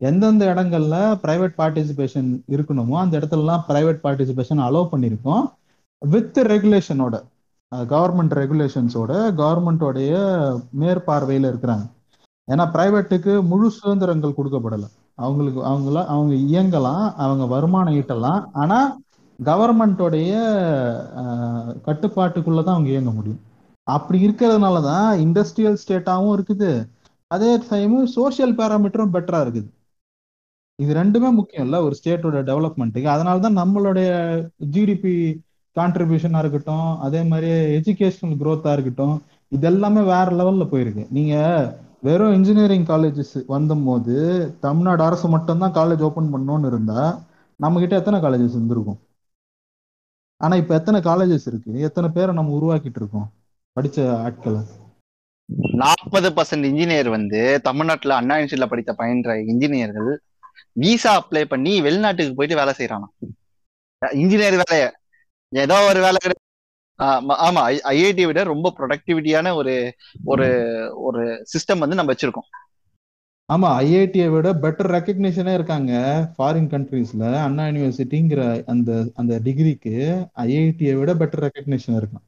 எந்தெந்த 0.00 0.42
இடங்கள்ல 0.52 0.96
பிரைவேட் 1.22 1.54
பார்ட்டிசிபேஷன் 1.60 2.28
இருக்கணுமோ 2.54 2.96
அந்த 3.02 3.14
இடத்துலலாம் 3.18 3.62
பிரைவேட் 3.68 4.04
பார்ட்டிசிபேஷன் 4.04 4.60
அலோவ் 4.66 4.92
பண்ணியிருக்கோம் 4.92 5.44
வித் 6.02 6.38
ரெகுலேஷனோட 6.52 7.16
கவர்மெண்ட் 7.92 8.34
ரெகுலேஷன்ஸோட 8.40 9.12
கவர்மெண்டோடைய 9.40 10.12
மேற்பார்வையில் 10.82 11.48
இருக்கிறாங்க. 11.50 11.86
ஏன்னா 12.48 12.64
பிரைவேட்டுக்கு 12.74 13.32
முழு 13.50 13.66
சுதந்திரங்கள் 13.78 14.36
கொடுக்கப்படலை. 14.36 14.88
அவங்களுக்கு 15.24 15.60
அவங்கள 15.70 15.98
அவங்க 16.14 16.34
இயங்கலாம் 16.50 17.04
அவங்க 17.24 17.44
வருமானம் 17.54 17.96
ஈட்டலாம். 18.00 18.42
ஆனால் 18.62 18.88
கவர்மெண்டோடைய 19.38 20.32
கட்டுப்பாட்டுக்குள்ள 21.88 22.60
தான் 22.62 22.76
அவங்க 22.76 22.90
இயங்க 22.94 23.12
முடியும். 23.18 23.42
அப்படி 23.86 24.18
இருக்கிறதுனால 24.26 24.76
தான் 24.90 25.08
இண்டஸ்ட்ரியல் 25.24 25.80
ஸ்டேட்டாகவும் 25.82 26.34
இருக்குது. 26.36 26.70
அதே 27.34 27.50
டைமு 27.70 27.98
சோஷியல் 28.16 28.54
பேராமீட்டரும் 28.60 29.14
பெட்டரா 29.16 29.40
இருக்குது. 29.46 29.68
இது 30.78 30.92
ரெண்டுமே 30.98 31.28
முக்கியம் 31.38 31.64
இல்ல 31.66 31.76
ஒரு 31.84 31.94
ஸ்டேட்டோட 31.98 32.40
டெவலப்மெண்ட்டுக்கு 32.50 33.08
அதனால 33.14 33.40
தான் 33.44 33.58
நம்மளுடைய 33.60 34.08
ஜிடிபி 34.74 35.14
கான்ட்ரிபியூஷனா 35.76 36.38
இருக்கட்டும் 36.42 36.88
அதே 37.06 37.20
மாதிரி 37.30 37.48
எஜுகேஷனல் 37.78 38.38
growth-ஆ 38.42 38.72
இருக்கட்டும் 38.76 39.16
இது 39.52 39.66
எல்லாமே 39.70 40.00
வேற 40.12 40.26
லெவல்ல 40.40 40.64
போயிருக்கு. 40.72 41.04
நீங்க 41.16 41.34
வெறும் 42.06 42.34
இன்ஜினியரிங் 42.38 42.86
காலேஜஸ் 42.90 43.36
வந்தபோது 43.54 44.14
தமிழ்நாடு 44.66 45.02
அரசு 45.08 45.26
மட்டும்தான் 45.34 45.76
காலேஜ் 45.78 46.04
ஓப்பன் 46.08 46.32
பண்ணோன்னு 46.34 46.70
இருந்தா 46.72 47.02
நம்ம 47.60 47.80
கிட்ட 47.82 47.94
எத்தனை 48.00 48.18
காலேஜஸ் 48.24 48.56
இருந்திருக்கும்? 48.56 49.00
ஆனா 50.40 50.54
இப்ப 50.62 50.72
எத்தனை 50.80 50.98
காலேஜஸ் 51.08 51.48
இருக்கு? 51.50 51.72
எத்தனை 51.88 52.08
பேரை 52.16 52.32
நம்ம 52.38 52.54
உருவாக்கிட்டு 52.58 53.00
இருக்கோம் 53.02 53.28
படிச்ச 53.76 53.98
ஆட்களை? 54.26 54.62
நாற்பது 55.82 56.28
பர்சன்ட் 56.36 56.68
இன்ஜினியர் 56.70 57.08
வந்து 57.16 57.40
தமிழ்நாட்டுல 57.68 58.18
அண்ணா 58.20 58.34
யூனிவர்சிட்டியில 58.36 58.66
படித்த 58.72 58.92
பயின்ற 59.00 59.36
இன்ஜினியர்கள் 59.52 60.10
விசா 60.82 61.12
அப்ளை 61.20 61.42
பண்ணி 61.52 61.72
வெளிநாட்டுக்கு 61.86 62.36
போயிட்டு 62.38 62.60
வேலை 62.60 62.74
செய்யறாங்க 62.78 63.06
இன்ஜினியர் 64.02 64.60
வேலைய. 64.60 64.84
ஏதோ 65.52 65.76
ஒரு 65.90 66.00
வேலை 66.04 66.18
கிடையாது 66.18 66.44
ஆமா, 67.38 67.62
ஐஐடி 67.90 68.22
விட 68.26 68.40
ரொம்ப 68.44 68.72
ப்ரொடக்டிவிட்டியான 68.78 69.52
ஒரு 69.60 69.74
ஒரு 70.32 70.48
ஒரு 71.06 71.22
சிஸ்டம் 71.52 71.82
வந்து 71.84 71.98
நம்ம 71.98 72.12
வச்சிருக்கோம். 72.12 72.48
ஆமா 73.48 73.68
ஐஐடியை 73.80 74.26
விட 74.32 74.48
பெட்டர் 74.62 74.90
ரெக்கக்னிஷனே 74.94 75.52
இருக்காங்க 75.54 75.92
ஃபாரின் 76.34 76.70
கண்ட்ரீஸ்ல 76.72 77.24
அண்ணா 77.44 77.64
யூனிவர்சிட்டிங்கிற 77.68 78.42
அந்த 78.72 78.90
அந்த 79.16 79.34
டிகிரிக்கு 79.46 79.94
ஐஐடியை 80.44 80.94
விட 81.00 81.12
பெட்டர் 81.22 81.44
ரெக்கக்னிஷன் 81.46 81.98
இருக்கும். 82.00 82.24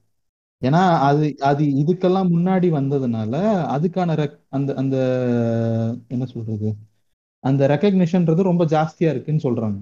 ஏன்னா 0.62 0.80
அது 1.00 1.26
அது 1.50 1.62
இதுக்கெல்லாம் 1.82 2.32
முன்னாடி 2.34 2.68
வந்ததுனால 2.78 3.34
அதுக்கான 3.74 4.16
அந்த 4.50 4.70
அந்த 4.74 4.96
என்ன 6.10 6.24
சொல்றது? 6.26 6.70
அந்த 7.44 7.62
ரெக்கக்னிஷன்ன்றது 7.72 8.50
ரொம்ப 8.50 8.64
ஜாஸ்தியா 8.74 9.10
இருக்குன்னு 9.14 9.46
சொல்றாங்க. 9.46 9.78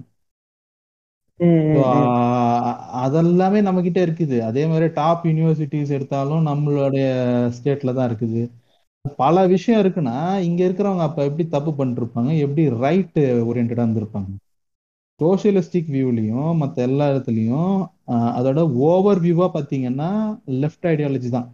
அதெல்லாமே 3.04 3.61
நம்ம 3.66 3.82
கிட்ட 3.86 3.98
இருக்குது. 4.06 4.36
அதே 4.48 4.62
மாதிரி 4.70 4.86
டாப் 4.98 5.26
யூனிவர்சிட்டிஸ் 5.28 5.94
எடுத்தாலும் 5.96 6.46
நம்மளுடைய 6.50 7.06
ஸ்டேட்ல 7.56 7.94
தான் 7.98 8.09
இருக்குது. 8.11 8.42
பல 9.22 9.44
விஷயம் 9.52 9.80
இருக்குன்னா 9.82 10.16
இங்க 10.48 10.61
இருக்கிறவங்க 10.68 11.04
அப்ப 11.09 11.24
எப்படி 11.28 11.44
தப்பு 11.54 11.72
பண்ணிருப்பாங்க? 11.80 12.30
எப்படி 12.44 12.62
ரைட் 12.84 13.20
ஓரியன்டா 13.48 13.82
இருந்திருப்பாங்க? 13.84 14.30
சோசியலிஸ்டிக் 15.20 15.88
வியூலையும் 15.94 16.50
மற்ற 16.62 16.76
எல்லா 16.88 17.04
இடத்துலையும் 17.12 17.76
அதோட 18.38 18.61
ஓவர் 18.88 19.20
வியூவா 19.24 19.46
பாத்தீங்கன்னா 19.56 20.11
லெஃப்ட் 20.62 20.86
ஐடியாலஜி 20.92 21.30
தான். 21.36 21.48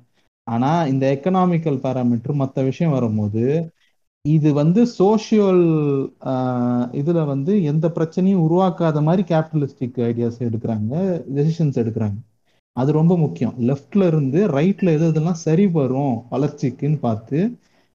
ஆனா 0.47 0.71
இந்த 0.93 1.05
எக்கனாமிக்கல் 1.17 1.79
பேராமீட்டர் 1.85 2.41
மற்ற 2.43 2.63
விஷயம் 2.71 2.95
வரும்போது 2.97 3.45
இது 4.25 4.49
வந்து 4.59 4.81
சோஷியல் 4.99 5.65
இதுல 7.01 7.23
வந்து 7.33 7.53
எந்த 7.71 7.87
பிரச்சனையும் 7.97 8.45
உருவாக்காத 8.47 9.01
மாதிரி 9.09 9.23
கேபிட்டலிஸ்டிக் 9.31 9.99
ஐடியாஸ் 10.07 10.39
எடுக்கிறாங்க 10.47 10.93
டெசிஷன்ஸ் 11.37 11.79
எடுக்கிறாங்க. 11.83 12.17
அது 12.77 12.91
ரொம்ப 12.99 13.15
முக்கியம். 13.25 13.55
லெஃப்ட்ல 13.71 14.07
இருந்து 14.13 14.41
ரைட்ல 14.59 14.95
எது 14.97 15.05
எதெல்லாம் 15.13 15.41
சரி 15.47 15.67
வரும் 15.77 16.17
வளர்ச்சிக்குன்னு 16.33 16.99
பார்த்து 17.07 17.39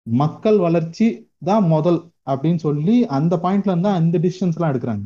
மக்கள் 0.08 0.60
வளர்ச்சி 0.68 1.08
தான் 1.50 1.66
முதல் 1.76 2.00
அப்படின்னு 2.32 2.62
சொல்லி 2.68 2.96
அந்த 3.18 3.34
பாயிண்ட்ல 3.46 3.74
இருந்தா 3.74 3.94
அந்த 4.02 4.18
டிசிஷன்ஸ் 4.26 4.58
எல்லாம் 4.58 4.74
எடுக்கிறாங்க. 4.74 5.06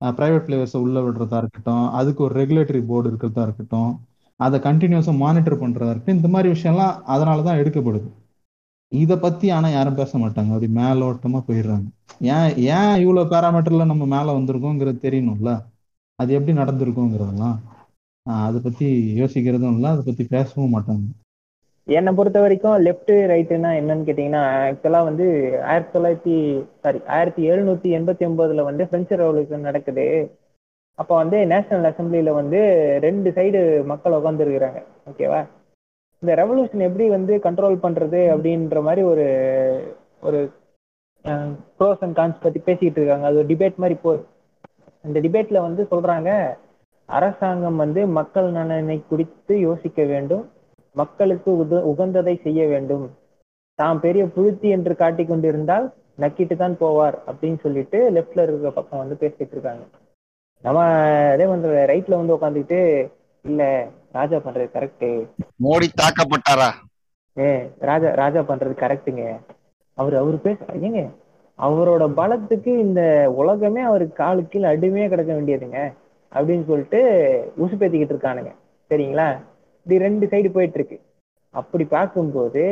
பிரைவேட் 0.00 0.46
பிளேயர்ஸை 0.48 0.80
உள்ள 0.84 0.98
விடுறதா 1.06 1.38
இருக்கட்டும் 1.42 1.86
அதுக்கு 2.00 2.20
ஒரு 2.26 2.34
ரெகுலேட்டரி 2.42 2.80
போர்டு 2.90 3.10
இருக்கிறதா 3.12 3.44
இருக்கட்டும் 3.48 3.92
அதை 4.40 4.58
கண்டினியூஸா 4.68 5.14
மானிட்டர் 5.24 5.62
பண்றதா 5.64 5.92
இருக்கட்டும் 5.92 6.18
இந்த 6.20 6.30
மாதிரி 6.34 6.48
விஷயம்லாம் 6.56 6.96
அதனால 7.14 7.42
தான் 7.48 7.60
எடுக்கப்படுது. 7.62 8.08
இத 8.92 9.18
பத்தி 9.18 9.50
ஆனா 9.50 9.68
யாரும் 9.68 9.94
பேச 9.94 10.18
மாட்டாங்க. 10.18 10.52
அப்படி 10.52 10.68
மேலோட்டமா 10.74 11.40
போயிடுறாங்க. 11.48 11.88
ஏன் 12.20 12.56
ஏன் 12.56 13.00
இவ்வளவு 13.00 13.30
பேராமீட்டர்ல 13.30 13.86
நம்ம 13.86 14.06
மேல 14.06 14.32
வந்திருக்கோங்கிறது 14.32 14.98
தெரியணும்ல? 15.06 15.62
அது 16.14 16.32
எப்படி 16.32 16.58
நடந்திருக்குங்கிறதெல்லாம் 16.58 17.56
ஆஹ் 18.26 18.44
அதை 18.44 18.60
பத்தி 18.60 19.14
யோசிக்கிறதும் 19.20 19.74
இல்லை. 19.74 19.90
அதை 19.90 20.02
பத்தி 20.06 20.24
பேசவும் 20.30 20.72
மாட்டாங்க. 20.74 21.06
என்னை 21.86 22.12
பொறுத்த 22.12 22.40
வரைக்கும் 22.40 22.84
லெஃப்ட் 22.84 23.12
ரைட்டுனா 23.32 23.70
என்னன்னு 23.80 24.08
கேட்டீங்கன்னா 24.08 24.42
ஆக்சுவலா 24.64 25.04
வந்து 25.04 25.26
ஆயிரத்தி 25.62 25.92
தொள்ளாயிரத்தி 25.98 26.34
சாரி 26.82 26.98
ஆயிரத்தி 27.06 27.50
எழுநூத்தி 27.50 27.90
எண்பத்தி 27.98 28.24
ஒன்பதுல 28.28 28.64
வந்து 28.64 28.86
பிரெஞ்சு 28.86 29.16
ரெவல்யூஷன் 29.16 29.66
நடக்குது. 29.68 30.06
அப்போ 30.94 31.16
வந்து 31.16 31.46
நேஷனல் 31.46 31.92
அசம்பிளியில 31.92 32.32
வந்து 32.32 32.60
ரெண்டு 33.00 33.30
சைடு 33.30 33.84
மக்கள் 33.84 34.12
உட்காந்துருக்குறாங்க 34.12 34.82
ஓகேவா 35.10 35.40
இந்த 36.22 36.32
ரெவல்யூஷன் 36.40 36.86
எப்படி 36.86 37.06
வந்து 37.16 37.34
கண்ட்ரோல் 37.46 37.76
பண்றது 37.84 38.20
அப்படின்ற 38.34 38.78
மாதிரி 38.86 39.02
ஒரு 39.12 39.26
ஒரு 40.28 40.38
ப்ரோஸ் 41.78 42.02
அண்ட் 42.04 42.16
கான்ஸ் 42.18 42.42
பத்தி 42.44 42.60
பேசிக்கிட்டு 42.68 43.00
இருக்காங்க. 43.00 43.26
அது 43.28 43.38
ஒரு 43.40 43.48
டிபேட் 43.52 43.80
மாதிரி 43.82 43.96
போ 44.04 44.12
அந்த 45.04 45.18
டிபேட்ல 45.24 45.58
வந்து 45.66 45.82
சொல்றாங்க 45.92 46.30
அரசாங்கம் 47.08 47.78
வந்து 47.82 48.00
மக்கள் 48.18 48.48
நலனை 48.56 48.96
குறித்து 49.10 49.54
யோசிக்க 49.68 50.02
வேண்டும். 50.12 50.44
மக்களுக்கு 50.96 51.50
உத 51.62 51.80
உகந்ததை 51.92 52.34
செய்ய 52.46 52.60
வேண்டும். 52.72 53.06
தாம் 53.78 54.02
பெரிய 54.06 54.22
புழுத்தி 54.34 54.68
என்று 54.76 54.92
காட்டிக் 55.02 55.30
கொண்டிருந்தால் 55.30 55.86
நக்கிட்டு 56.22 56.54
தான் 56.62 56.76
போவார் 56.80 57.16
அப்படின்னு 57.28 57.58
சொல்லிட்டு 57.64 57.98
லெஃப்ட்ல 58.16 58.44
இருக்கிற 58.46 58.70
பக்கம் 58.78 59.02
வந்து 59.02 59.16
பேசிட்டு 59.22 59.54
இருக்காங்க. 59.56 59.84
நம்ம 60.64 60.80
அதே 61.34 61.44
மாதிரி 61.50 61.86
ரைட்ல 61.92 62.20
வந்து 62.20 62.36
உட்காந்துக்கிட்டு 62.36 62.80
இல்லை 63.44 63.68
ராஜா 64.14 64.36
பண்றது 64.38 64.68
கரெக்டு 64.76 65.08
மோடி 65.64 65.88
தாக்கப்பட்டாரா? 66.00 66.68
ஏ 67.36 67.48
ராஜா 67.80 68.08
ராஜா 68.14 68.40
பண்றது 68.40 68.74
கரெக்டுங்க 68.82 69.24
அவர் 69.98 70.14
அவர் 70.14 70.36
பேச 70.40 70.58
ஏங்க 70.88 71.00
அவரோட 71.58 72.04
பலத்துக்கு 72.18 72.72
இந்த 72.78 73.00
உலகமே 73.40 73.82
அவருக்கு 73.82 74.14
காலு 74.14 74.42
கீழே 74.44 74.66
அடிமையா 74.72 75.06
கிடக்க 75.08 75.30
வேண்டியதுங்க 75.32 75.78
அப்படின்னு 76.32 76.64
சொல்லிட்டு 76.70 77.00
உசுப்பேத்திக்கிட்டு 77.56 78.14
இருக்கானுங்க. 78.14 78.50
சரிங்களா? 78.90 79.28
இப்படி 79.78 79.98
ரெண்டு 79.98 80.26
சைடு 80.26 80.48
போயிட்டு 80.56 80.78
இருக்கு 80.78 80.98
அப்படி 81.54 81.84
பார்க்கும்போது 81.96 82.62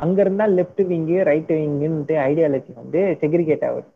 அங்க 0.00 0.18
இருந்தா 0.20 0.46
லெஃப்ட் 0.56 0.82
விங்கு 0.90 1.16
ரைட் 1.28 1.52
விங்குன்ட்டு 1.60 2.14
ஐடியாலஜி 2.28 2.72
வந்து 2.76 3.00
செக்ரிகேட் 3.22 3.64
ஆகுது. 3.68 3.88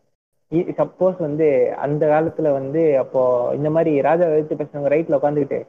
சப்போஸ் 0.78 1.18
வந்து 1.18 1.46
அந்த 1.84 2.02
காலத்துல 2.06 2.48
வந்து 2.52 2.80
அப்போ 3.02 3.20
இந்த 3.54 3.68
மாதிரி 3.70 3.92
ராஜா 4.08 4.26
எடுத்து 4.34 4.58
பேசுறவங்க 4.60 4.90
ரைட்ல 4.94 5.18
உட்காந்துக்கிட்டு 5.18 5.60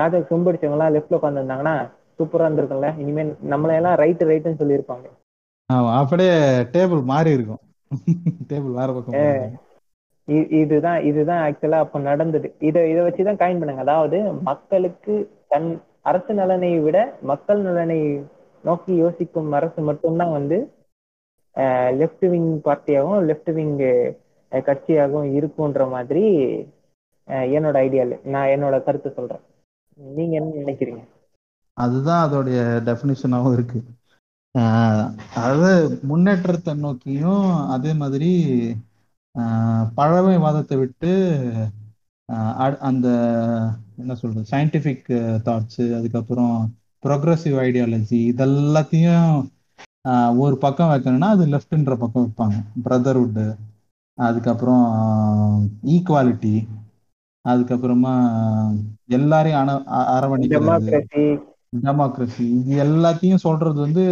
ராஜா 0.00 0.18
சொம்படிச்சவங்க 0.30 0.76
எல்லாம் 0.78 0.94
லெஃப்ட்ல 0.94 1.18
உட்காந்துருந்தாங்கன்னா 1.18 1.76
சூப்பரா 2.18 2.46
இருந்திருக்கும்ல. 2.46 2.90
இனிமேல் 3.02 3.32
நம்மளையெல்லாம் 3.52 3.98
ரைட்டு 4.02 4.28
ரைட்டுன்னு 4.30 4.60
சொல்லியிருப்பாங்க. 4.62 5.06
ஆமா, 5.70 5.90
அப்படியே 6.00 6.34
டேபிள் 6.74 7.00
மாறி 7.12 7.30
இருக்கும். 7.36 7.62
டேபிள் 8.50 8.78
வேற 8.80 8.88
பக்கம் 8.92 9.64
இதுதான் 10.60 11.00
இதுதான் 11.08 11.42
ஆக்சுவலா 11.46 11.80
அப்ப 11.84 11.98
நடந்தது. 12.06 12.48
இதை 12.68 12.80
இதை 12.92 13.02
வச்சுதான் 13.06 13.40
காயின் 13.42 13.60
பண்ணாங்க. 13.60 13.84
அதாவது 13.86 14.18
மக்களுக்கு 14.48 15.14
தன் 15.52 15.68
அரசு 16.10 16.32
நலனை 16.38 16.70
விட 16.86 16.98
மக்கள் 17.30 17.60
நலனை 17.66 17.98
நோக்கி 18.64 18.92
யோசிக்கும் 19.02 19.52
அரசு 19.58 19.80
மட்டும்தான் 19.88 20.32
வந்து 20.38 20.58
லெஃப்ட் 22.00 22.26
விங் 22.32 22.50
பார்ட்டியாகவும் 22.64 23.26
லெஃப்ட் 23.28 23.52
விங் 23.58 23.76
கட்சியாகவும் 24.52 25.30
இருக்குன்ற 25.38 25.84
மாதிரி 25.94 26.24
என்னோட 27.28 27.76
ஐடியால 27.78 28.24
நான் 28.24 28.48
என்னோட 28.48 28.82
கருத்து 28.82 29.12
சொல்றேன். 29.16 29.40
நீங்க 29.96 30.36
என்ன 30.36 30.52
நினைக்கிறீங்க? 30.64 31.02
அதுதான் 31.76 32.30
அதோடைய 32.30 32.58
டெஃபினிஷனாகவும் 32.88 33.52
இருக்கு. 33.52 33.78
ஆஹ் 34.58 35.06
அதாவது 35.34 35.70
முன்னேற்றத்தை 36.02 36.74
நோக்கியும் 36.74 37.66
அதே 37.68 37.92
மாதிரி 37.92 38.30
ஆஹ் 39.38 39.86
பழமைவாதத்தை 39.96 40.78
விட்டு 40.78 41.12
ஆஹ் 42.32 42.60
அ- 42.60 42.78
அந்த 42.80 43.08
என்ன 43.98 44.14
சொல்றது 44.14 44.46
சயின்டிஃபிக் 44.50 45.10
தாட்ஸ் 45.44 45.96
அதுக்கப்புறம் 45.96 46.74
ப்ரோக்ரஸிவ் 47.06 47.56
ஐடியாலஜி 47.60 48.32
இதெல்லாத்தையும் 48.32 49.50
ஆஹ் 50.08 50.38
ஒரு 50.38 50.58
பக்கம் 50.58 50.90
வைக்கணும்னா 50.90 51.28
அது 51.28 51.46
லெஃப்ட்ன்ற 51.46 51.96
பக்கம் 51.96 52.26
வைப்பாங்க. 52.26 52.56
பிரதர்வுட் 52.84 53.56
அதுக்கப்புறம் 54.18 54.86
ஈக்குவாலிட்டி 55.86 56.54
அதுக்கப்புறமா 57.52 58.12
எல்லாரையும் 59.16 59.60
அண 59.62 59.72
அரவணைக்கிறது. 60.14 60.96
டெமோக்ரஸி. 61.86 62.44
இது 62.58 62.72
எல்லாத்தையும் 62.84 63.42
சொல்றது 63.44 63.78
வந்து 63.84 64.02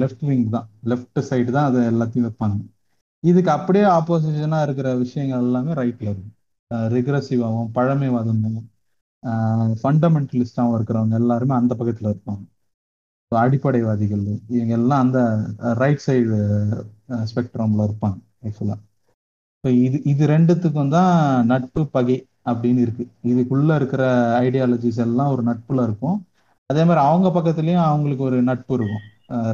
லெஃப்ட் 0.00 0.24
விங் 0.30 0.44
தான். 0.56 0.66
லெஃப்ட் 0.90 1.20
சைடு 1.30 1.50
தான் 1.56 1.68
அது 1.70 1.78
எல்லாத்தையும் 1.92 2.26
வைப்பாங்க. 2.28 2.58
இதுக்கு 3.22 3.50
அப்படியே 3.56 3.86
ஆப்போசிஷனா 3.98 4.58
இருக்கிற 4.66 4.88
விஷயங்கள் 5.04 5.44
எல்லாமே 5.46 5.72
ரைட்ல 5.80 6.08
இருக்கும். 6.12 6.34
ரிக்ரஸிவாகவும் 6.94 7.72
பழமைவாதமும் 7.76 8.60
ஃபண்டமெண்டலிஸ்டாகவும் 9.80 10.76
இருக்கிறவங்க 10.76 11.16
எல்லாருமே 11.22 11.54
அந்த 11.60 11.72
பக்கத்துல 11.80 12.12
இருப்பாங்க. 12.12 12.42
அடிப்படைவாதிகள் 13.32 14.22
இவங்க 14.54 14.72
எல்லாம் 14.78 15.02
அந்த 15.04 15.18
ரைட் 15.80 16.04
சைடு 16.06 16.38
ஸ்பெக்ட்ரம்ல 17.30 17.84
இருப்பாங்க 17.88 18.18
ஆக்சுவலா 18.46 18.76
ஸோ 19.64 19.68
இது 19.86 19.96
இது 20.12 20.22
ரெண்டுத்துக்கும் 20.34 20.92
தான் 20.96 21.14
நட்பு 21.52 21.80
பகை. 21.96 22.16
அப்படின்னு 22.50 22.80
இருக்கு. 22.86 23.04
இதுக்குள்ள 23.32 23.74
இருக்கிற 23.80 24.02
ஐடியாலஜிஸ் 24.40 25.00
எல்லாம் 25.06 25.32
ஒரு 25.34 25.42
நட்புல 25.50 25.82
இருக்கும். 25.88 26.18
அதே 26.70 26.82
மாதிரி 26.84 27.02
அவங்க 27.06 27.28
பக்கத்துலயும் 27.36 27.84
அவங்களுக்கு 27.88 28.24
ஒரு 28.28 28.38
நட்பு 28.42 28.74
இருக்கும். 28.78 29.04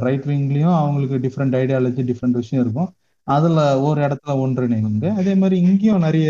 ரைட் 0.05 0.25
விங்லயும் 0.29 0.75
அவங்களுக்கு 0.81 1.17
டிஃப்ரெண்ட் 1.25 1.55
ஐடியாலஜி 1.61 2.03
டிஃப்ரெண்ட் 2.11 2.39
விஷயம் 2.41 2.63
இருக்கும். 2.65 2.89
அதுல 3.27 3.59
ஒரு 3.87 3.99
இடத்துல 4.05 4.33
ஒன்றிணைவாங்க 4.43 5.07
அதே 5.21 5.33
மாதிரி 5.35 5.55
இங்கேயும் 5.67 6.05
நிறைய 6.07 6.29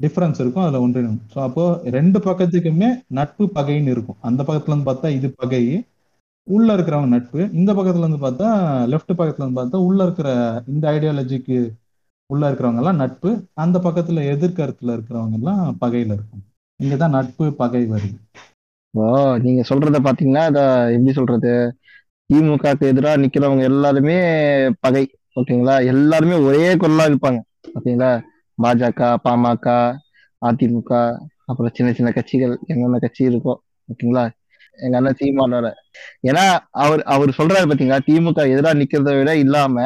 டிஃப்ரென்ஸ் 0.00 0.40
இருக்கும் 0.42 0.64
அதுல 0.64 0.78
ஒன்றிணையும் 0.84 1.20
ஸோ 1.34 1.38
அப்போ 1.46 1.64
ரெண்டு 1.96 2.18
பக்கத்துக்குமே 2.18 2.88
நட்பு 3.18 3.44
பகைன்னு 3.56 3.92
இருக்கும். 3.94 4.18
அந்த 4.28 4.40
பக்கத்துல 4.42 4.72
இருந்து 4.72 4.88
பார்த்தா 4.90 5.08
இது 5.18 5.28
பகை 5.42 5.62
உள்ள 6.46 6.68
இருக்கிறவங்க 6.76 7.10
நட்பு. 7.16 7.40
இந்த 7.52 7.70
பக்கத்துல 7.72 8.04
இருந்து 8.04 8.22
பார்த்தா 8.24 8.48
லெஃப்ட் 8.92 9.12
பக்கத்துல 9.18 9.44
இருந்து 9.44 9.60
பார்த்தா 9.60 9.80
உள்ள 9.88 10.00
இருக்கிற 10.06 10.28
இந்த 10.72 10.84
ஐடியாலஜிக்கு 10.94 11.58
உள்ள 12.32 12.48
இருக்கிறவங்க 12.48 12.82
எல்லாம் 12.82 13.00
நட்பு 13.00 13.30
அந்த 13.56 13.78
பக்கத்துல 13.78 14.24
எதிர்கருத்துல 14.32 14.94
இருக்கிறவங்க 14.96 15.38
எல்லாம் 15.40 15.62
பகையில 15.80 16.16
இருக்கும். 16.16 16.44
இங்கதான் 16.80 17.16
நட்பு 17.16 17.46
பகை 17.60 17.82
வருது. 17.88 18.16
ஓ 18.94 19.04
நீங்க 19.38 19.62
சொல்றத 19.62 19.98
பாத்தீங்கன்னா 20.04 20.44
இத 20.48 20.60
எப்படி 20.92 21.12
சொல்றது? 21.12 21.52
திமுகக்கு 22.30 22.84
எதிராக 22.86 23.20
நிக்கிறவங்க 23.22 23.64
எல்லாருமே 23.70 24.16
பகை 24.80 25.02
ஓகேங்களா? 25.36 25.74
எல்லாருமே 25.92 26.36
ஒரே 26.46 26.64
குரலா 26.76 27.04
இருப்பாங்க 27.10 27.40
ஓகேங்களா? 27.74 28.10
பாஜக 28.58 29.02
பாமக 29.24 29.66
அதிமுக 30.42 30.90
அப்புறம் 31.46 31.74
சின்ன 31.74 31.90
சின்ன 31.92 32.10
கட்சிகள் 32.12 32.54
என்னென்ன 32.66 32.98
கட்சி 32.98 33.22
இருக்கோ 33.30 33.54
ஓகேங்களா? 33.88 34.24
எங்க 34.78 34.96
அண்ணன் 34.98 35.18
சீமானோட. 35.18 35.66
ஏன்னா 36.28 36.44
அவர் 36.82 37.02
அவர் 37.06 37.36
சொல்றாரு 37.38 37.68
பாத்தீங்களா 37.68 38.00
திமுக 38.06 38.40
எதிராக 38.52 38.78
நிக்கிறத 38.80 39.12
விட 39.18 39.32
இல்லாம 39.38 39.76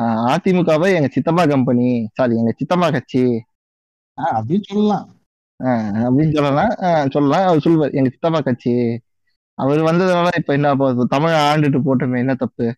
அதிமுகவை 0.00 0.94
எங்க 0.94 1.08
சித்தப்பா 1.10 1.46
கம்பெனி 1.46 2.08
சாரி 2.12 2.36
எங்க 2.36 2.54
சித்தப்பா 2.56 2.90
கட்சி. 2.90 3.42
அப்படின்னு 4.18 4.62
சொல்லலாம். 4.62 5.08
அப்படின்னு 5.94 6.34
சொல்லலாம். 6.34 7.10
சொல்லலாம். 7.10 7.46
அவர் 7.46 7.60
சொல்லுவார் 7.60 7.90
எங்க 7.90 8.08
சித்தப்பா 8.08 8.40
கட்சி. 8.40 9.00
அவர் 9.54 9.78
வந்ததுனால 9.78 10.28
இப்ப 10.36 10.52
என்ன 10.52 10.74
தமிழ் 11.08 11.32
ஆண்டுட்டு 11.32 11.80
போட்டோமே 11.84 12.18
என்ன 12.18 12.34
தப்பு? 12.34 12.74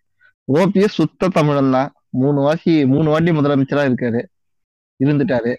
ஓபிஎஸ் 0.52 0.96
சுத்த 0.98 1.28
தமிழன் 1.28 1.70
தான். 1.70 1.92
மூணு 2.08 2.40
வாசி 2.40 2.86
மூணு 2.86 3.10
வாட்டி 3.10 3.30
முதலமைச்சரா 3.30 3.84
இருக்காரு. 3.88 4.24
இருந்துட்டாரு. 5.04 5.54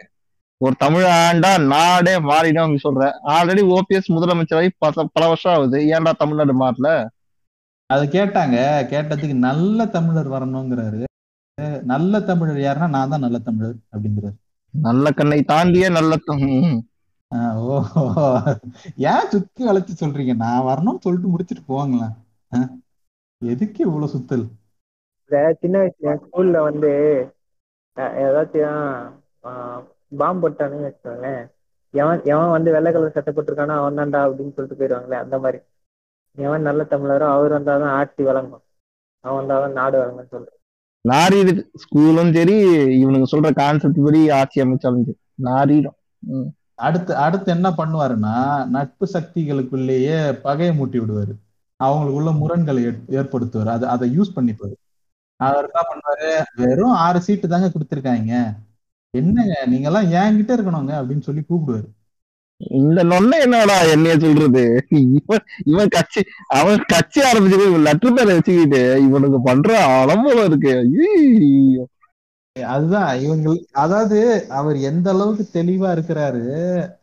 ஒரு 0.57 0.75
தமிழ் 0.77 1.03
ஆண்டா 1.03 1.65
நாடே 1.65 2.15
மாறிடும் 2.19 2.77
சொல்ற. 2.83 3.11
ஆல்ரெடி 3.25 3.63
ஓபிஎஸ் 3.67 4.11
முதலமைச்சராகி 4.15 4.69
பல 4.77 5.07
வருஷம் 5.13 5.53
ஆகுது. 5.53 5.79
ஏன்டா 5.79 6.11
தமிழ்நாடு 6.17 6.53
மாறல? 6.59 7.07
அது 7.85 8.05
கேட்டாங்க. 8.05 8.55
கேட்டதுக்கு 8.91 9.33
நல்ல 9.33 9.85
தமிழர் 9.85 10.29
வரணுங்கிறாரு. 10.29 11.03
நல்ல 11.91 12.19
தமிழர் 12.19 12.57
யாருன்னா 12.57 12.87
நான் 12.95 13.11
தான் 13.11 13.23
நல்ல 13.25 13.37
தமிழர் 13.39 13.75
அப்படிங்கிறாரு. 13.93 14.35
நல்ல 14.73 15.11
கண்ணை 15.11 15.37
தாண்டிய 15.51 15.85
நல்ல 15.89 16.15
ஓ 17.65 17.75
ஏன் 19.11 19.29
சுத்தி 19.33 19.61
வளைச்சு 19.67 19.93
சொல்றீங்க? 20.01 20.33
நான் 20.41 20.65
வரணும்னு 20.69 21.03
சொல்லிட்டு 21.05 21.31
முடிச்சிட்டு 21.33 21.63
போவாங்களேன் 21.71 22.13
ஆஹ் 22.51 22.73
எதுக்கு 23.41 23.79
இவ்வளவு 23.85 24.13
சுத்தல்? 24.15 24.45
சின்ன 25.61 25.75
வயசுல 25.81 26.15
ஸ்கூல்ல 26.23 26.57
வந்து 26.67 26.91
ஏதாச்சும் 28.25 28.83
பாம்பு 30.19 30.43
போட்டானுன்னு 30.43 30.87
வச்சுக்கோங்களேன். 30.87 31.43
எவன் 31.93 32.21
எவன் 32.33 32.53
வந்து 32.55 32.69
வெள்ளை 32.75 32.91
கலர் 32.91 33.15
சட்டை 33.17 33.31
போட்டிருக்கானோ 33.33 33.77
அவன் 33.81 33.97
தான்டா 33.99 34.21
அப்படின்னு 34.25 34.55
சொல்லிட்டு 34.55 34.79
போயிடுவாங்களே 34.81 35.17
அந்த 35.23 35.37
மாதிரி. 35.39 35.59
எவன் 36.37 36.67
நல்ல 36.69 36.83
தமிழரோ 36.93 37.27
அவர் 37.35 37.57
வந்தாதான் 37.57 37.95
ஆட்சி 38.01 38.23
வழங்கும். 38.29 38.63
அவன் 39.25 39.39
வந்தாதான் 39.41 39.77
நாடு 39.79 39.97
வழங்கும்னு 40.01 40.33
சொல்றேன் 40.35 40.54
நாறிடுது 41.11 41.61
ஸ்கூலும் 41.83 42.31
சரி 42.37 42.55
இவனுங்க 43.01 43.27
சொல்ற 43.33 43.49
கான்செப்ட் 43.53 43.99
படி 44.05 44.21
ஆட்சி 44.39 44.61
அமைச்சாலும் 44.63 45.07
சரி 45.07 45.19
நாரீடும். 45.47 45.97
அடுத்து 46.87 47.11
அடுத்து 47.15 47.49
என்ன 47.51 47.67
பண்ணுவாருன்னா 47.79 48.35
நட்பு 48.75 49.05
சக்திகளுக்குள்ளேயே 49.13 50.17
பகையை 50.45 50.71
மூட்டி 50.79 50.97
விடுவாரு. 51.01 51.33
அவங்களுக்குள்ள 51.79 52.31
முரண்களை 52.37 52.81
ஏற்படுத்துவார் 52.85 53.19
ஏற்படுத்துவாரு. 53.19 53.69
அதை 53.75 53.89
அதை 53.89 54.07
யூஸ் 54.17 54.35
பண்ணிப்பாரு. 54.35 54.75
அவர் 55.39 55.67
என்ன 55.69 55.81
பண்ணுவாரு? 55.89 56.29
வெறும் 56.61 56.95
ஆறு 57.05 57.19
சீட்டு 57.21 57.47
தாங்க 57.47 57.71
கொடுத்துருக்காங்க. 57.73 58.33
என்னங்க 59.13 59.55
நீங்க 59.65 59.87
எல்லாம் 59.91 60.09
என்கிட்ட 60.19 60.51
இருக்கணுங்க 60.57 60.93
அப்படின்னு 60.99 61.27
சொல்லி 61.27 61.43
கூப்பிடுவாரு. 61.49 61.87
இந்த 62.61 63.03
நொன்ன 63.03 63.39
என்னடா 63.41 63.81
என்னைய 63.83 64.19
சொல்றது? 64.19 64.85
இவன் 64.89 65.43
இவன் 65.65 65.87
கட்சி 65.87 66.21
அவன் 66.47 66.83
கட்சி 66.87 67.21
ஆரம்பிச்சது 67.21 67.81
லெட்டர் 67.81 68.13
பேரை 68.13 68.35
வச்சுக்கிட்டு 68.35 69.01
இவனுக்கு 69.01 69.41
பண்ற 69.41 69.69
அலம்போல 69.97 70.45
இருக்கு. 70.45 70.73
அதுதான் 72.55 73.19
இவங்க 73.19 73.47
அதாவது 73.71 74.19
அவர் 74.49 74.77
எந்த 74.79 75.11
அளவுக்கு 75.11 75.45
தெளிவா 75.53 75.89
இருக்கிறாரு 75.95 76.43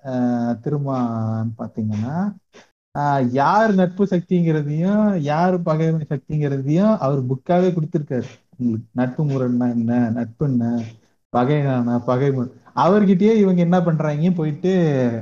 ஆஹ் 0.05 0.55
திருமான்னு 0.65 1.53
பாத்தீங்கன்னா 1.59 2.17
ஆஹ் 2.95 3.29
யார் 3.33 3.75
நட்பு 3.75 4.05
சக்திங்கிறதையும் 4.05 5.19
யார் 5.21 5.63
பகைமை 5.63 6.07
சக்திங்கிறதையும் 6.09 6.97
அவர் 6.99 7.27
புக்காவே 7.27 7.69
கொடுத்திருக்காரு. 7.73 8.29
உங்களுக்கு 8.59 8.89
நட்பு 8.93 9.25
முரண்னா 9.25 9.69
என்ன? 9.73 10.11
நட்பு 10.15 10.47
என்ன? 10.47 10.65
பகைனா 11.33 11.99
பகை 12.05 12.31
அவர்கிட்டயே 12.77 13.33
இவங்க 13.43 13.61
என்ன 13.63 13.79
பண்றாங்க? 13.83 14.31
போயிட்டு 14.31 14.73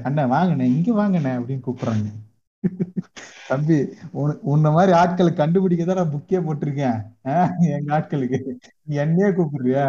அண்ணன் 0.04 0.32
வாங்கண்ணே 0.32 0.66
இங்க 0.76 0.90
வாங்கண்ணே 1.00 1.32
அப்படின்னு 1.38 1.66
கூப்பிடுறாங்க. 1.66 2.08
தம்பி 3.48 3.76
உன்ன 4.52 4.70
மாதிரி 4.70 4.92
ஆட்களை 4.92 5.30
கண்டுபிடிக்க 5.34 5.84
தான் 5.84 6.00
நான் 6.00 6.14
புக்கே 6.14 6.40
போட்டிருக்கேன். 6.46 6.98
எங்க 7.76 7.88
ஆட்களுக்கு. 7.98 8.40
நீ 8.86 8.96
என்னையே 8.96 9.30
கூப்பிடுறியா? 9.30 9.86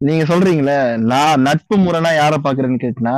நீங்க 0.00 0.24
சொல்றீங்களே 0.24 0.78
நான் 1.10 1.44
நட்பு 1.48 1.76
முறைனா 1.76 2.10
யார 2.16 2.34
பாக்குறேன்னு 2.42 2.82
கேட்டினா 2.82 3.14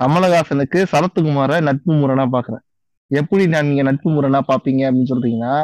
கமலஹாசனுக்கு 0.00 0.78
சரத்குமார 0.92 1.60
நட்பு 1.60 1.92
முறைனா 1.92 2.24
பாக்குறேன் 2.36 2.64
எப்படி 3.10 3.46
நான் 3.46 3.66
நீங்க 3.66 3.82
நட்பு 3.82 4.08
முறைனா 4.10 4.40
பாப்பீங்க 4.48 4.82
அப்படின்னு 4.88 5.10
சொல்றீங்கன்னா 5.12 5.54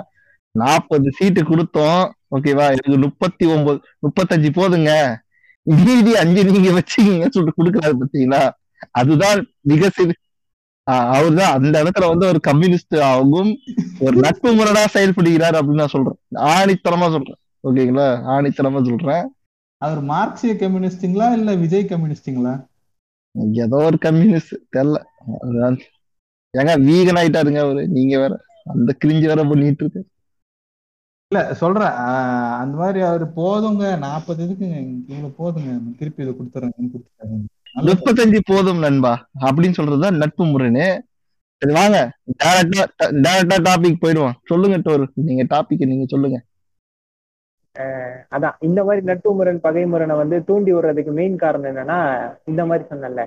நாற்பது 0.54 1.10
சீட்டு 1.18 1.42
கொடுத்தோம் 1.42 2.02
ஓகேவா? 2.36 2.66
எனக்கு 2.74 2.98
முப்பத்தி 2.98 3.44
ஒன்பது 3.46 3.78
முப்பத்தஞ்சு 4.04 4.50
போதுங்க. 4.58 4.90
மீதி 5.62 6.16
அஞ்சு 6.16 6.44
நீங்க 6.44 6.70
வச்சுக்கீங்கன்னு 6.70 7.36
சொல்லிட்டு 7.36 7.58
கொடுக்குறாரு 7.58 7.96
பாத்தீங்களா 8.02 8.50
அதுதான் 8.90 9.46
மிக 9.60 9.88
சிறு 9.88 10.14
அவர் 10.86 11.34
தான் 11.34 11.52
அந்த 11.52 11.82
இடத்துல 11.82 12.08
வந்து 12.08 12.26
ஒரு 12.26 12.40
கம்யூனிஸ்ட் 12.40 12.96
ஆகும். 12.98 13.50
ஒரு 13.98 14.16
நட்பு 14.16 14.48
முரணா 14.54 14.82
செயல்படுகிறார் 14.94 15.56
அப்படின்னு 15.58 15.82
நான் 15.82 15.94
சொல்றேன். 15.94 16.18
ஆணித்தனமா 16.32 17.08
சொல்றேன். 17.14 17.38
ஓகேங்களா? 17.68 18.06
ஆணித்தனமா 18.34 18.80
சொல்றேன். 18.88 19.24
அவர் 19.78 20.00
மார்க்சிய 20.02 20.54
கம்யூனிஸ்டுங்களா 20.54 21.32
இல்ல 21.32 21.54
விஜய் 21.54 21.90
கம்யூனிஸ்டுங்களா? 21.90 22.54
ஏதோ 23.52 23.76
ஒரு 23.76 23.98
கம்யூனிஸ்ட். 23.98 24.54
தெரியல. 24.76 24.98
ஏங்க 26.54 26.72
வீகன் 26.88 27.20
ஆயிட்டாருங்க 27.20 27.58
அவரு. 27.58 27.88
நீங்க 27.88 28.18
வேற. 28.18 28.40
அந்த 28.64 28.96
கிரிஞ்சு 29.04 29.26
வேற 29.26 29.44
பண்ணிட்டு 29.44 29.84
இருக்கு 29.84 30.00
இல்ல 31.32 31.54
சொல்றேன். 31.54 31.88
ஆஹ் 31.88 32.56
அந்த 32.56 32.76
மாதிரி 32.76 33.00
அவர் 33.00 33.32
போதுங்க. 33.32 33.98
நாற்பது 33.98 34.44
இதுக்குங்க 34.44 35.04
இவ்வளவு 35.08 35.34
போதுங்க. 35.38 35.80
திருப்பி 35.98 36.22
இதை 36.22 36.34
கொடுத்துறேன் 36.34 37.46
முப்பத்தஞ்சு 37.76 38.38
போதும் 38.44 38.78
நண்பா. 38.78 39.28
அப்படின்னு 39.40 39.72
சொல்றதுதான் 39.82 40.16
நட்பு 40.16 40.44
முறைன்னு. 40.44 40.98
சரி 41.56 41.74
வாங்க. 41.74 42.12
டேரக்டா 42.44 42.84
டேரக்டா 43.02 43.68
டாபிக் 43.68 43.96
போயிடுவோம். 44.02 44.30
சொல்லுங்க 44.44 44.76
டோர். 44.76 45.06
நீங்க 45.14 45.44
டாபிக் 45.56 45.86
நீங்க 45.86 46.04
சொல்லுங்க. 46.08 46.42
அதான். 48.30 48.52
இந்த 48.60 48.84
மாதிரி 48.84 49.04
நட்பு 49.04 49.34
முரண் 49.34 49.60
பகை 49.60 49.86
முரணை 49.86 50.16
வந்து 50.16 50.44
தூண்டி 50.44 50.74
விடுறதுக்கு 50.74 51.12
மெயின் 51.12 51.36
காரணம் 51.36 51.76
என்னன்னா 51.76 52.30
இந்த 52.44 52.66
மாதிரி 52.66 52.88
சொன்னல 52.88 53.26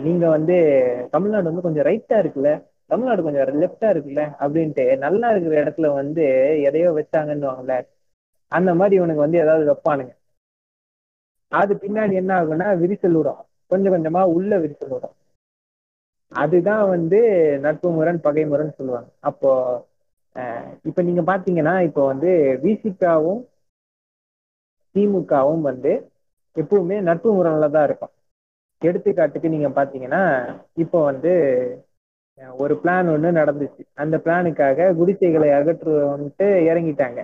நீங்க 0.00 0.28
வந்து 0.28 0.56
தமிழ்நாடு 1.10 1.44
வந்து 1.44 1.60
கொஞ்சம் 1.60 1.84
ரைட்டா 1.84 2.26
இருக்குல்ல? 2.26 2.62
தமிழ்நாடு 2.90 3.20
கொஞ்சம் 3.22 3.60
லெஃப்டா 3.62 3.88
இருக்குல்ல 3.92 4.22
அப்படின்ட்டு 4.40 4.84
நல்லா 5.04 5.28
இருக்கிற 5.32 5.54
இடத்துல 5.62 5.90
வந்து 5.94 6.24
எதையோ 6.68 6.90
வச்சாங்கன்னு 6.98 7.78
அந்த 8.52 8.70
மாதிரி 8.74 8.94
இவனுக்கு 8.98 9.24
வந்து 9.24 9.42
ஏதாவது 9.44 9.64
வைப்பானுங்க. 9.70 10.12
அது 11.52 11.72
பின்னாடி 11.82 12.14
என்ன 12.20 12.32
ஆகும்னா 12.38 12.68
விரிசல் 12.80 13.16
விடும் 13.18 13.40
கொஞ்சம் 13.70 13.94
கொஞ்சமா 13.94 14.22
உள்ள 14.34 14.52
விரிசல் 14.62 14.92
விடும் 14.92 15.16
அதுதான் 16.32 16.84
வந்து 16.90 17.18
நட்பு 17.64 17.88
முரண் 17.90 18.20
பகை 18.20 18.44
முரண் 18.46 18.76
சொல்லுவாங்க. 18.78 19.10
அப்போ 19.28 19.50
இப்ப 20.88 21.02
நீங்க 21.02 21.22
பாத்தீங்கன்னா 21.22 21.74
இப்போ 21.88 22.02
வந்து 22.06 22.30
விசிகாவும் 22.64 23.42
திமுகவும் 24.94 25.62
வந்து 25.62 25.92
எப்பவுமே 26.56 26.96
நட்பு 27.00 27.28
முரண்ல 27.34 27.66
தான் 27.70 27.86
இருக்கும். 27.88 28.12
எடுத்துக்காட்டுக்கு 28.82 29.48
நீங்க 29.48 29.68
பாத்தீங்கன்னா 29.78 30.22
இப்போ 30.84 30.98
வந்து 31.04 31.32
ஒரு 32.58 32.74
பிளான் 32.82 33.08
ஒன்று 33.12 33.30
நடந்துச்சு. 33.32 33.82
அந்த 33.94 34.16
பிளானுக்காக 34.24 34.88
குடிசைகளை 34.96 35.48
அகற்றுவன்ட்டு 35.58 36.48
இறங்கிட்டாங்க. 36.70 37.20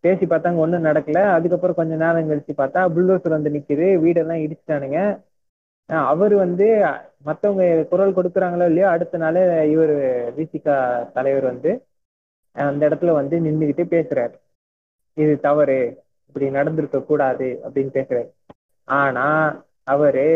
பேசி 0.00 0.26
பார்த்தாங்க 0.26 0.62
ஒன்றும் 0.64 0.84
நடக்கல. 0.84 1.20
அதுக்கப்புறம் 1.38 1.78
கொஞ்ச 1.80 1.94
நேரம் 2.02 2.30
கழிச்சு 2.30 2.52
பார்த்தா 2.60 2.82
புல்டோசர் 2.96 3.36
வந்து 3.36 3.50
நிக்குது. 3.50 3.86
வீடெல்லாம் 4.04 4.42
இடிச்சிட்டானுங்க. 4.44 4.98
அவர் 6.12 6.34
வந்து 6.34 6.66
மற்றவங்க 7.26 7.88
குரல் 7.88 8.16
கொடுக்குறாங்களோ 8.16 8.66
இல்லையோ 8.70 8.88
அடுத்த 8.88 9.18
நாள் 9.18 9.68
இவர் 9.74 9.94
விசிகா 10.38 10.76
தலைவர் 11.12 11.46
வந்து 11.50 11.72
அந்த 12.52 12.82
இடத்துல 12.88 13.12
வந்து 13.12 13.36
நின்றுக்கிட்டு 13.40 13.84
பேசுறாரு. 13.94 14.36
இது 15.14 15.40
தவறு. 15.40 15.80
இப்படி 16.28 16.50
நடந்திருக்க 16.50 16.98
கூடாது 17.02 17.46
அப்படின்னு 17.64 17.94
பேசுறாரு. 17.98 18.28
ஆனா 18.84 19.26
அவரு 19.84 20.26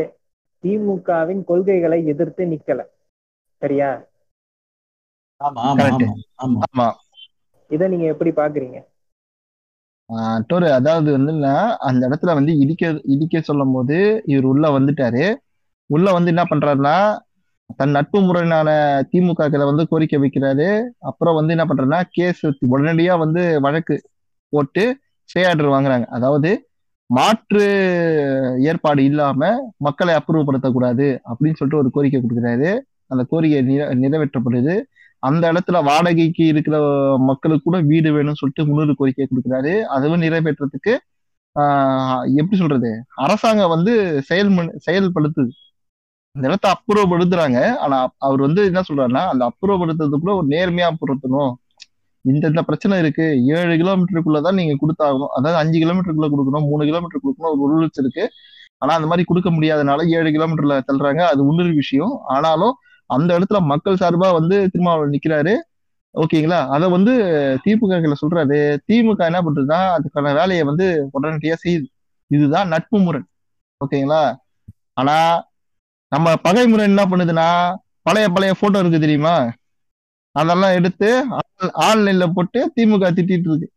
திமுகவின் 0.65 1.43
கொள்கைகளை 1.45 1.99
எதிர்த்து 2.07 2.45
நிக்கல. 2.45 2.81
சரியா? 3.63 3.89
இத 7.71 7.89
நீங்க 7.93 8.07
எப்படி 8.13 8.31
பாக்குறீங்க? 8.39 8.79
டோரு 10.49 10.69
அதாவது 10.77 11.11
வந்து 11.17 11.33
அந்த 11.89 12.03
இடத்துல 12.09 12.31
வந்து 12.39 12.53
இடிக்க 12.63 12.85
இடிக்க 13.15 13.41
சொல்லும் 13.49 13.75
போது 13.75 13.99
இவர் 14.33 14.49
உள்ள 14.53 14.69
வந்துட்டாரு. 14.77 15.25
உள்ள 15.91 16.07
வந்து 16.17 16.33
என்ன 16.35 16.45
பண்றாருன்னா 16.51 16.97
தன் 17.79 17.95
நட்பு 17.97 18.19
முறையினான 18.21 18.69
திமுக 19.11 19.49
வந்து 19.71 19.85
கோரிக்கை 19.91 20.19
வைக்கிறாரு. 20.23 20.69
அப்புறம் 21.11 21.39
வந்து 21.39 21.55
என்ன 21.57 21.65
பண்றாருன்னா 21.69 22.01
கேஸ் 22.17 22.43
உடனடியா 22.75 23.15
வந்து 23.25 23.43
வழக்கு 23.67 23.97
போட்டு 24.53 24.85
ஸ்டே 25.31 25.43
ஆர்டர் 25.51 25.75
வாங்குறாங்க. 25.75 26.07
அதாவது 26.17 26.51
மாற்று 27.11 27.65
ஏற்பாடு 28.71 29.01
இல்லாம 29.11 29.41
மக்களை 29.87 30.13
அப்புறப்படுத்தக்கூடாது 30.19 31.07
அப்படின்னு 31.31 31.59
சொல்லிட்டு 31.59 31.83
ஒரு 31.83 31.91
கோரிக்கை 31.97 32.21
கொடுக்குறாரு. 32.21 32.71
அந்த 33.11 33.25
கோரிக்கை 33.29 33.79
நிறைவேற்றப்படுது. 33.79 34.83
அந்த 35.19 35.53
இடத்துல 35.53 35.85
வாடகைக்கு 35.85 36.47
இருக்கிற 36.47 36.79
மக்களுக்கு 37.19 37.63
கூட 37.65 37.81
வீடு 37.81 38.11
வேணும்னு 38.11 38.35
சொல்லிட்டு 38.35 38.67
முன்னூறு 38.67 38.95
கோரிக்கை 38.97 39.29
கொடுக்குறாரு. 39.31 39.81
அதுவும் 39.83 40.23
நிறைவேற்றத்துக்கு 40.23 40.97
ஆஹ் 41.61 42.35
எப்படி 42.35 42.57
சொல்றது? 42.57 43.05
அரசாங்கம் 43.15 43.69
வந்து 43.69 44.23
செயல் 44.23 44.81
செயல்படுத்துது. 44.91 45.51
அந்த 46.33 46.49
இடத்த 46.49 46.75
அப்புறப்படுத்துறாங்க 46.75 47.77
ஆனா 47.77 48.13
அவர் 48.19 48.41
வந்து 48.41 48.65
என்ன 48.65 48.83
சொல்றாருன்னா 48.89 49.27
அந்த 49.27 49.53
அப்புறப்படுத்துறதுக்குள்ள 49.53 50.37
ஒரு 50.37 50.47
நேர்மையா 50.47 50.89
அப்புறத்தணும் 50.91 51.53
இந்த 52.23 52.47
இந்த 52.49 52.63
பிரச்சனை 52.63 52.99
இருக்கு. 52.99 53.45
ஏழு 53.47 53.75
கிலோமீட்டருக்குள்ளதான் 53.77 54.55
நீங்க 54.55 54.87
கொடுத்தாகணும். 54.87 55.27
அதாவது 55.27 55.55
அஞ்சு 55.55 55.79
கிலோமீட்டருக்குள்ள 55.79 56.29
கொடுக்கணும். 56.29 56.69
மூணு 56.69 56.85
கிலோமீட்டர் 56.85 57.21
கொடுக்கணும். 57.25 57.59
ஒரு 57.59 57.81
ரூல்ஸ் 57.81 57.99
இருக்கு. 57.99 58.31
ஆனா 58.79 58.95
அந்த 58.95 59.07
மாதிரி 59.07 59.25
கொடுக்க 59.25 59.51
முடியாதனால 59.51 60.07
ஏழு 60.07 60.31
கிலோமீட்டர்ல 60.31 60.81
தள்ளுறாங்க. 60.93 61.21
அது 61.21 61.47
இன்னொரு 61.49 61.75
விஷயம். 61.75 62.21
ஆனாலும் 62.25 62.75
அந்த 63.17 63.31
இடத்துல 63.39 63.59
மக்கள் 63.73 64.01
சார்பா 64.03 64.29
வந்து 64.39 64.57
திருமாவளவன் 64.73 65.15
நிக்கிறாரு. 65.17 65.55
ஓகேங்களா? 66.15 66.61
அதை 66.75 66.87
வந்து 66.95 67.13
திமுக 67.65 68.15
சொல்றாரு. 68.23 68.59
திமுக 68.89 69.21
என்ன 69.31 69.41
பண்றதுன்னா 69.47 69.81
அதுக்கான 69.97 70.33
வேலையை 70.39 70.63
வந்து 70.71 70.87
உடனடியா 71.15 71.57
செய்யுது. 71.65 71.87
இதுதான் 72.31 72.69
நட்பு 72.69 72.99
முரண். 72.99 73.27
ஓகேங்களா? 73.85 74.23
ஆனா 75.01 75.17
நம்ம 76.13 76.37
பகை 76.47 76.65
முறை 76.69 76.85
என்ன 76.87 77.03
பண்ணுதுன்னா 77.11 77.49
பழைய 78.03 78.27
பழைய 78.29 78.53
போட்டோ 78.61 78.79
இருக்கு 78.79 79.01
தெரியுமா? 79.01 79.35
அதெல்லாம் 80.37 80.75
எடுத்து 80.79 81.09
ஆன்லைன்ல 81.89 82.27
போட்டு 82.35 82.61
திமுக 82.77 83.09
திட்டிட்டு 83.17 83.49
இருக்கு. 83.51 83.69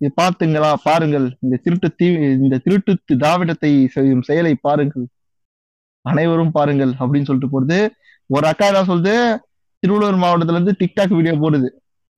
இது 0.00 0.10
பாத்துங்களா 0.20 0.70
பாருங்கள். 0.82 1.26
இந்த 1.40 1.56
திருட்டு 1.64 1.88
தீ 1.98 2.06
இந்த 2.44 2.56
திருட்டு 2.64 2.92
திராவிடத்தை 3.12 3.70
செய்யும் 3.96 4.24
செயலை 4.28 4.52
பாருங்கள். 4.66 5.06
அனைவரும் 6.04 6.54
பாருங்கள் 6.56 6.92
அப்படின்னு 7.02 7.28
சொல்லிட்டு 7.28 7.52
போறது. 7.54 7.78
ஒரு 8.26 8.46
அக்கா 8.46 8.66
என்ன 8.66 8.82
சொல்லுது 8.82 9.14
திருவள்ளூர் 9.82 10.22
மாவட்டத்துல 10.22 10.56
இருந்து 10.58 10.76
டிக்டாக் 10.78 11.14
வீடியோ 11.16 11.34
போடுது. 11.34 11.68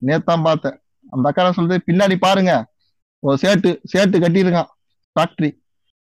நேத்தான் 0.05 0.45
பார்த்தேன். 0.47 0.79
அந்த 1.09 1.29
அக்கா 1.29 1.43
என்ன 1.43 1.55
சொல்லுது 1.57 1.79
பின்னாடி 1.87 2.15
பாருங்க. 2.15 2.53
ஒரு 3.19 3.37
சேட்டு 3.41 3.69
சேட்டு 3.93 4.17
கட்டியிருக்கான் 4.23 4.71
ஃபேக்டரி 5.15 5.51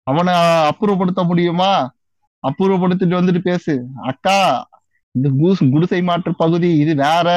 அவனை 0.02 0.34
அப்புறப்படுத்த 0.70 1.24
முடியுமா? 1.26 1.94
அப்புறப்படுத்திட்டு 2.42 3.18
வந்துட்டு 3.18 3.38
பேசு. 3.38 3.74
அக்கா 4.02 4.68
இந்த 5.10 5.28
கூஸ் 5.38 5.62
குடிசை 5.70 6.02
மாற்று 6.02 6.34
பகுதி 6.36 6.70
இது 6.76 6.94
வேற. 6.94 7.28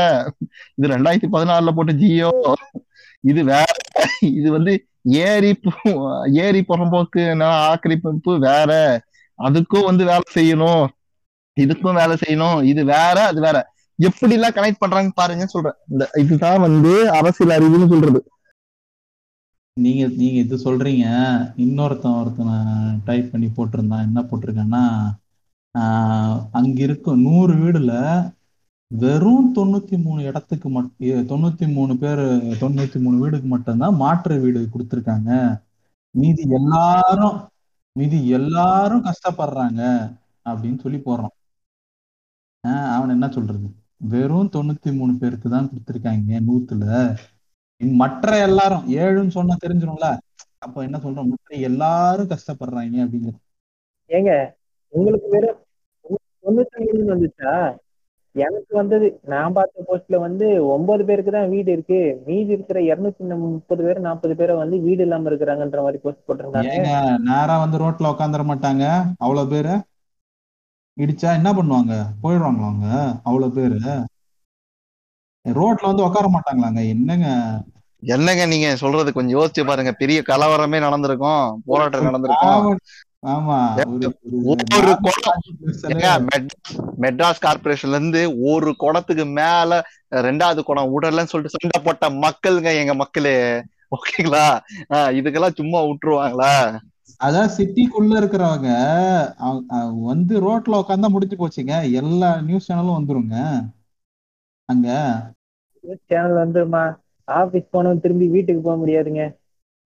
இது 0.76 0.88
ரெண்டாயிரத்தி 0.88 1.28
பதினாறுல 1.32 1.72
போட்ட 1.72 1.92
ஜியோ. 1.92 2.54
இது 3.20 3.44
வேற. 3.44 3.66
இது 4.20 4.52
வந்து 4.52 4.74
ஏரி 5.04 5.60
ஏரி 6.46 6.66
புறம்போக்கு 6.68 7.44
ஆக்கிரமிப்பு 7.44 8.40
வேற. 8.40 9.02
அதுக்கும் 9.38 9.88
வந்து 9.90 10.06
வேலை 10.06 10.26
செய்யணும். 10.36 10.88
இதுக்கும் 11.66 12.00
வேலை 12.00 12.16
செய்யணும் 12.26 12.64
இது 12.72 12.82
வேற 12.86 13.18
அது 13.32 13.42
வேற. 13.42 13.58
எப்படி 14.00 14.34
எல்லாம் 14.34 14.56
கனெக்ட் 14.58 14.84
பண்றாங்க 14.84 15.12
பாருங்க 15.16 15.46
சொல்றேன். 15.46 15.78
இந்த 15.92 16.04
இதுதான் 16.24 16.60
வந்து 16.66 16.92
அரசியல் 17.20 17.56
அறிவுன்னு 17.58 17.92
சொல்றது. 17.94 18.20
நீங்க 19.78 20.04
நீங்க 20.22 20.40
இது 20.46 20.56
சொல்றீங்க. 20.66 21.06
இன்னொருத்தன் 21.66 22.20
ஒருத்தனை 22.22 22.56
டைப் 23.06 23.32
பண்ணி 23.32 23.48
போட்டிருந்தான். 23.48 24.06
என்ன 24.08 24.22
போட்டிருக்கான்னா 24.30 24.84
அங்க 26.58 26.78
இருக்கும் 26.88 27.22
நூறு 27.22 27.54
வீடுல 27.54 27.94
வெறும் 28.92 29.48
தொண்ணூத்தி 29.56 29.98
மூணு 30.04 30.22
இடத்துக்கு 30.24 30.68
மட்டும் 30.70 31.28
தொண்ணூத்தி 31.32 31.68
மூணு 31.74 31.94
பேர் 32.04 32.24
தொண்ணூத்தி 32.62 33.00
மூணு 33.06 33.18
வீடுக்கு 33.24 33.48
மட்டும்தான் 33.48 33.96
மாற்று 33.96 34.40
வீடு 34.44 34.68
கொடுத்துருக்காங்க. 34.74 35.32
மீதி 36.12 36.44
எல்லாரும் 36.60 37.38
மீதி 38.00 38.20
எல்லாரும் 38.40 39.06
கஷ்டப்படுறாங்க 39.06 39.82
அப்படின்னு 40.50 40.80
சொல்லி 40.84 41.00
போடுறோம். 41.06 41.36
போடுறான் 42.64 42.94
அவன் 42.96 43.14
என்ன 43.16 43.28
சொல்றது? 43.36 43.68
வெறும் 44.12 44.54
தொண்ணூத்தி 44.56 44.90
மூணு 44.98 45.14
பேருக்கு 45.22 45.48
தான் 45.50 45.70
கொடுத்துருக்காங்க 45.70 46.40
நூத்துல. 46.50 46.86
மற்ற 48.02 48.30
எல்லாரும் 48.48 48.86
ஏழுன்னு 49.02 49.36
சொன்னா 49.38 49.56
தெரிஞ்சிடும்ல 49.66 50.08
அப்ப 50.66 50.84
என்ன 50.88 50.98
சொல்றோம்? 51.04 51.32
மற்ற 51.34 51.50
எல்லாரும் 51.70 52.32
கஷ்டப்படுறாங்க 52.32 53.04
அப்படிங்கிறது. 53.06 53.40
ஏங்க 54.10 54.32
உங்களுக்கு 54.94 55.28
வெறும் 55.36 55.60
தொண்ணூத்தி 56.44 57.12
வந்துச்சா? 57.12 57.54
எனக்கு 58.36 58.74
வந்தது 58.80 59.08
நான் 59.32 59.56
பார்த்த 59.56 59.86
போஸ்ட்ல 59.88 60.16
வந்து 60.24 60.48
ஒன்பது 60.74 61.04
பேருக்கு 61.06 61.32
தான் 61.36 61.52
வீடு 61.54 61.70
இருக்கு. 61.76 62.00
மீதி 62.28 62.52
இருக்கிற 62.56 62.80
இருநூத்தி 62.90 63.38
முப்பது 63.44 63.82
பேர் 63.86 64.00
நாற்பது 64.08 64.34
பேரை 64.40 64.56
வந்து 64.64 64.78
வீடு 64.88 65.02
இல்லாம 65.06 65.30
இருக்கிறாங்கன்ற 65.32 65.82
மாதிரி 65.86 66.02
போஸ்ட் 66.04 66.26
போட்டிருந்தாங்க. 66.28 66.76
நேரா 67.30 67.56
வந்து 67.64 67.82
ரோட்ல 67.84 68.12
உட்காந்துட 68.14 68.46
மாட்டாங்க? 68.52 68.86
அவ்வளவு 69.26 69.52
பேரு? 69.54 69.74
இடிச்சா 70.98 71.34
என்ன 71.34 71.50
பண்ணுவாங்க? 71.54 71.94
போயிடுவாங்களா 72.24 72.68
அவங்க 72.68 72.88
அவ்வளவு 73.24 73.52
பேரு. 73.52 73.80
ரோட்ல 75.46 75.90
வந்து 75.90 76.04
உட்கார 76.04 76.26
மாட்டாங்களாங்க. 76.28 76.88
என்னங்க? 76.88 77.28
என்னங்க 78.04 78.46
நீங்க 78.46 78.76
சொல்றது? 78.76 79.14
கொஞ்சம் 79.14 79.40
யோசிச்சு 79.40 79.66
பாருங்க. 79.66 79.92
பெரிய 79.92 80.24
கலவரமே 80.28 80.80
நடந்திருக்கும். 80.80 81.64
போராட்டம் 81.66 82.04
நடந்திருக்கும். 82.04 82.80
ஆமா. 83.28 83.60
ஒரு 84.44 84.98
குடம் 85.06 85.40
மெட்ராஸ் 87.02 87.44
கார்பரேஷன்ல 87.46 87.98
இருந்து 87.98 88.22
ஒரு 88.42 88.76
குடத்துக்கு 88.80 89.26
மேல 89.40 89.72
ரெண்டாவது 90.12 90.62
குடம் 90.64 91.02
உடலன்னு 91.02 91.32
சொல்லிட்டு 91.32 91.56
சண்டை 91.56 91.80
போட்ட 91.84 92.10
மக்களுங்க 92.26 92.70
எங்க 92.80 92.94
மக்களே. 92.94 93.38
ஓகேங்களா? 93.96 94.46
இதுக்கெல்லாம் 95.18 95.56
சும்மா 95.56 95.80
விட்டுருவாங்களா? 95.82 96.54
அதான் 97.20 97.54
சிட்டிக்குள்ள 97.56 98.14
இருக்கிறவங்க 98.20 98.70
வந்து 100.10 100.34
ரோட்ல 100.46 100.80
உட்காந்தா 100.82 101.10
முடிஞ்சு 101.16 101.38
போச்சுங்க. 101.40 101.74
எல்லா 102.02 102.30
நியூஸ் 102.48 102.68
சேனலும் 102.70 102.98
வந்துருங்க. 103.00 103.36
அங்க. 104.70 104.88
நியூஸ் 105.84 106.08
சேனல் 106.12 106.36
வந்துருமா? 106.42 106.84
ஆபீஸ் 107.28 107.72
போனவன் 107.76 108.04
திரும்பி 108.06 108.28
வீட்டுக்கு 108.36 108.62
போக 108.68 108.78
முடியாதுங்க. 108.84 109.24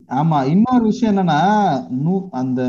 ஆமா 0.09 0.37
இன்னொரு 0.51 0.83
விஷயம் 0.83 1.11
என்னன்னா 1.11 1.37
நூ 2.03 2.13
அந்த 2.39 2.61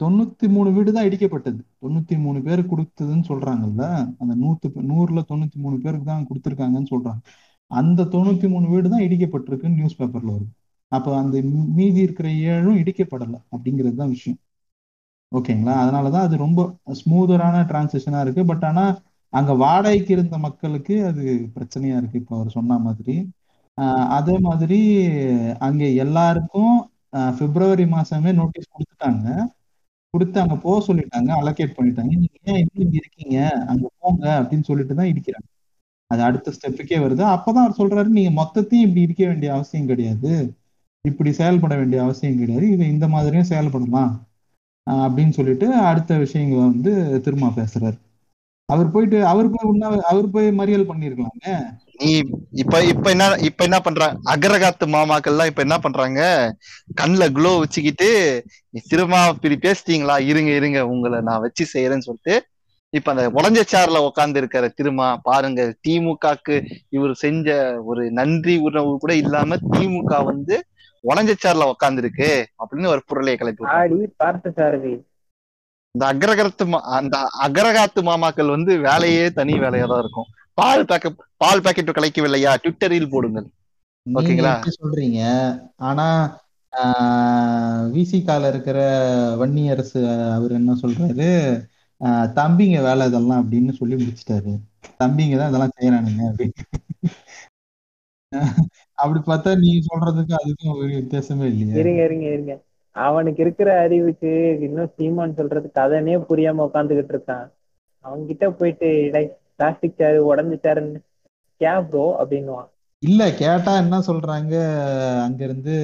தொண்ணூத்தி 0.00 0.46
மூணு 0.54 0.68
வீடு 0.76 0.90
தான் 0.96 1.06
இடிக்கப்பட்டது. 1.08 1.60
தொண்ணூத்தி 1.82 2.16
மூணு 2.24 2.38
பேர் 2.46 2.62
கொடுத்ததுன்னு 2.72 3.24
சொல்றாங்கல்ல 3.30 3.84
அந்த 4.22 4.34
நூத்து 4.42 4.86
நூறுல 4.90 5.22
தொண்ணூத்தி 5.30 5.58
மூணு 5.64 5.76
பேருக்கு 5.84 6.06
தான் 6.12 6.26
கொடுத்துருக்காங்கன்னு 6.30 6.92
சொல்றாங்க. 6.94 7.20
அந்த 7.70 8.08
தொண்ணூத்தி 8.14 8.48
மூணு 8.54 8.66
வீடு 8.72 8.88
தான் 8.94 9.04
இடிக்கப்பட்டிருக்குன்னு 9.06 9.78
நியூஸ் 9.80 9.98
பேப்பர்ல 10.00 10.30
வருது. 10.36 10.52
அப்போ 10.96 11.10
அந்த 11.22 11.36
மீதி 11.78 12.00
இருக்கிற 12.00 12.28
ஏழும் 12.28 12.80
இடிக்கப்படலை 12.82 13.38
அப்படிங்கிறது 13.54 13.94
தான் 13.94 14.08
விஷயம். 14.08 14.38
ஓகேங்களா? 15.32 15.74
அதனாலதான் 15.84 16.26
அது 16.26 16.36
ரொம்ப 16.36 16.60
ஸ்மூதரான 17.00 17.56
டிரான்சிஷனா 17.70 18.20
இருக்கு. 18.20 18.42
பட் 18.44 18.64
ஆனா 18.64 18.84
அங்க 19.32 19.52
வாடகைக்கு 19.54 20.12
இருந்த 20.16 20.36
மக்களுக்கு 20.38 20.94
அது 21.06 21.22
பிரச்சனையா 21.54 21.96
இருக்கு. 22.00 22.18
இப்போ 22.18 22.34
அவர் 22.36 22.50
சொன்ன 22.50 22.78
மாதிரி. 22.78 23.14
ஆஹ் 23.78 24.06
அதே 24.18 24.34
மாதிரி 24.38 24.80
அங்க 25.58 25.84
எல்லாருக்கும் 26.04 26.74
பிப்ரவரி 27.38 27.84
மாசமே 27.96 28.30
நோட்டீஸ் 28.40 28.72
கொடுத்துட்டாங்க. 28.74 29.26
கொடுத்து 30.14 30.40
அங்க 30.40 30.56
போக 30.56 30.78
சொல்லிட்டாங்க. 30.88 31.30
அலோகேட் 31.40 31.76
பண்ணிட்டாங்க. 31.78 32.12
நீங்க 32.14 32.38
ஏன் 32.44 32.60
இன்னும் 32.62 32.84
இங்க 32.86 32.98
இருக்கீங்க? 33.02 33.38
அங்க 33.72 33.90
போங்க 34.00 34.24
அப்படின்னு 34.42 34.68
சொல்லிட்டு 34.70 34.94
தான் 34.94 35.10
இடிக்கிறாங்க. 35.12 35.48
அது 36.10 36.22
அடுத்த 36.22 36.52
ஸ்டெப்புக்கே 36.56 36.98
வருது. 37.04 37.22
அப்பதான் 37.34 37.64
அவர் 37.64 37.78
சொல்றாரு 37.78 38.08
நீங்க 38.18 38.32
மொத்தத்தையும் 38.42 38.84
இப்படி 38.86 39.00
இருக்க 39.00 39.22
வேண்டிய 39.26 39.52
அவசியம் 39.52 39.86
கிடையாது. 39.86 40.32
இப்படி 41.04 41.30
செயல்பட 41.32 41.74
வேண்டிய 41.76 41.98
அவசியம் 42.04 42.38
கிடையாது. 42.38 42.66
இது 42.74 42.84
இந்த 42.88 43.06
மாதிரியும் 43.08 43.50
செயல்படலாம் 43.50 44.12
அப்படின்னு 44.86 45.36
சொல்லிட்டு 45.38 45.66
அடுத்த 45.90 46.16
விஷயங்களை 46.22 46.62
வந்து 46.64 46.92
திரும்ப 47.26 47.52
பேசுறாரு. 47.58 47.96
அவர் 48.68 48.92
போயிட்டு 48.92 49.18
அவர் 49.30 49.50
போய் 49.54 49.68
உண்ணா 49.70 49.88
அவர் 50.10 50.26
போய் 50.30 50.46
மறியல் 50.60 50.86
பண்ணிருக்கலாங்க 50.90 51.48
நீ 51.98 52.10
இப்ப 52.62 52.76
இப்ப 52.92 53.06
என்ன 53.10 53.24
இப்ப 53.48 53.64
என்ன 53.64 53.78
பண்றாங்க 53.80 54.16
அகரகாத்து 54.32 54.86
மாமாக்கள்லாம் 54.94 55.50
இப்ப 55.50 55.62
என்ன 55.62 55.76
பண்றாங்க? 55.78 56.20
கண்ணுல 57.00 57.24
க்ளோ 57.36 57.52
வச்சுக்கிட்டு 57.58 58.08
நீ 58.74 58.80
திருமா 58.86 59.20
இப்படி 59.34 59.56
பேசிட்டீங்களா? 59.66 60.16
இருங்க 60.30 60.50
இருங்க 60.60 60.80
உங்களை 60.94 61.20
நான் 61.20 61.44
வச்சு 61.44 61.66
செய்யறேன்னு 61.74 62.08
சொல்லிட்டு 62.08 62.36
இப்ப 62.92 63.10
அந்த 63.12 63.24
உடஞ்ச 63.38 63.60
சேர்ல 63.72 64.00
உட்கார்ந்து 64.08 64.40
இருக்கிற 64.42 64.66
திருமா. 64.78 65.08
பாருங்க 65.22 65.60
திமுகக்கு 65.86 66.56
இவர் 66.88 67.14
செஞ்ச 67.24 67.48
ஒரு 67.84 68.04
நன்றி 68.20 68.56
உணவு 68.68 68.92
கூட 68.98 69.14
இல்லாம 69.22 69.58
திமுக 69.72 70.12
வந்து 70.24 70.56
உடஞ்ச 71.04 71.34
சேர்ல 71.44 71.64
உட்கார்ந்து 71.64 72.02
இருக்கு 72.02 72.48
அப்படின்னு 72.58 72.86
ஒரு 72.86 73.02
புரளையை 73.08 73.34
கிளப்பி 73.36 73.64
இந்த 75.94 76.14
அக்ரகரத்து 76.14 76.64
மா- 76.64 76.80
அந்த 76.80 77.16
அகரகாத்து 77.42 78.02
மாமாக்கள் 78.02 78.48
வந்து 78.48 78.78
வேலையே 78.78 79.32
தனி 79.32 79.52
வேலையா 79.52 79.86
தான் 79.86 79.98
இருக்கும். 79.98 80.24
பால் 80.54 80.84
பேக்கெட் 80.84 81.16
பால் 81.36 81.60
பாக்கெட் 81.60 81.90
கலைக்கவில்லையா? 81.90 82.54
ட்விட்டரில் 82.62 83.10
போடுங்கள். 83.10 83.46
ஓகேங்களா? 84.06 84.52
சொல்றீங்க. 84.82 85.20
ஆனா 85.76 86.06
விசிகால 87.92 88.48
இருக்கிற 88.48 88.78
வன்னியரசு 89.36 90.00
அவர் 90.34 90.50
என்ன 90.50 90.72
சொல்றாரு? 90.82 91.28
ஆஹ் 92.00 92.28
தம்பிங்க 92.34 92.82
வேலை 92.82 93.06
இதெல்லாம் 93.06 93.50
அப்படின்னு 93.50 93.72
சொல்லி 93.72 93.94
முடிச்சிட்டாரு. 93.94 94.52
தம்பிங்க 94.98 95.36
தான் 95.36 95.48
இதெல்லாம் 95.48 95.72
செய்யறானுங்க 95.80 96.22
அப்படின்னு. 96.32 96.64
அப்படி 99.04 99.20
பார்த்தா 99.24 99.50
நீங்க 99.58 99.80
சொல்றதுக்கும் 99.88 100.40
அதுக்கும் 100.40 100.76
ஒரு 100.76 100.90
வித்தியாசமே 100.94 101.46
இல்லையா. 101.52 101.80
இருங்க 101.80 102.00
இருங்க 102.04 102.26
இருங்க. 102.28 102.54
அவனுக்கு 102.96 103.42
இருக்கிற 103.42 103.70
அறிவுக்கு 103.80 104.30
இன்னும் 104.60 104.92
சீமான் 104.96 105.36
சொல்றது 105.36 105.68
கதனே 105.72 106.16
புரியாம 106.28 106.66
உட்காந்துக்கிட்டு 106.66 107.14
இருக்கான். 107.14 107.46
அவன்கிட்ட 108.04 108.44
போயிட்டு 108.52 108.88
பிளாஸ்டிக் 109.56 109.96
சேரு 109.96 110.20
உடஞ்ச 110.30 110.54
சேருன்னு 110.62 111.00
கே 111.60 111.72
ப்ரோ 111.86 112.06
அப்படின்னுவான். 112.20 112.70
இல்ல 113.02 113.22
கேட்டா 113.34 113.72
என்ன 113.76 113.96
சொல்றாங்க? 114.06 114.54
அங்க 115.24 115.40
இருந்து 115.44 115.74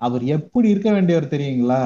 அவர் 0.00 0.24
எப்படி 0.36 0.66
இருக்க 0.68 0.90
வேண்டியவர் 0.92 1.32
தெரியுங்களா? 1.32 1.82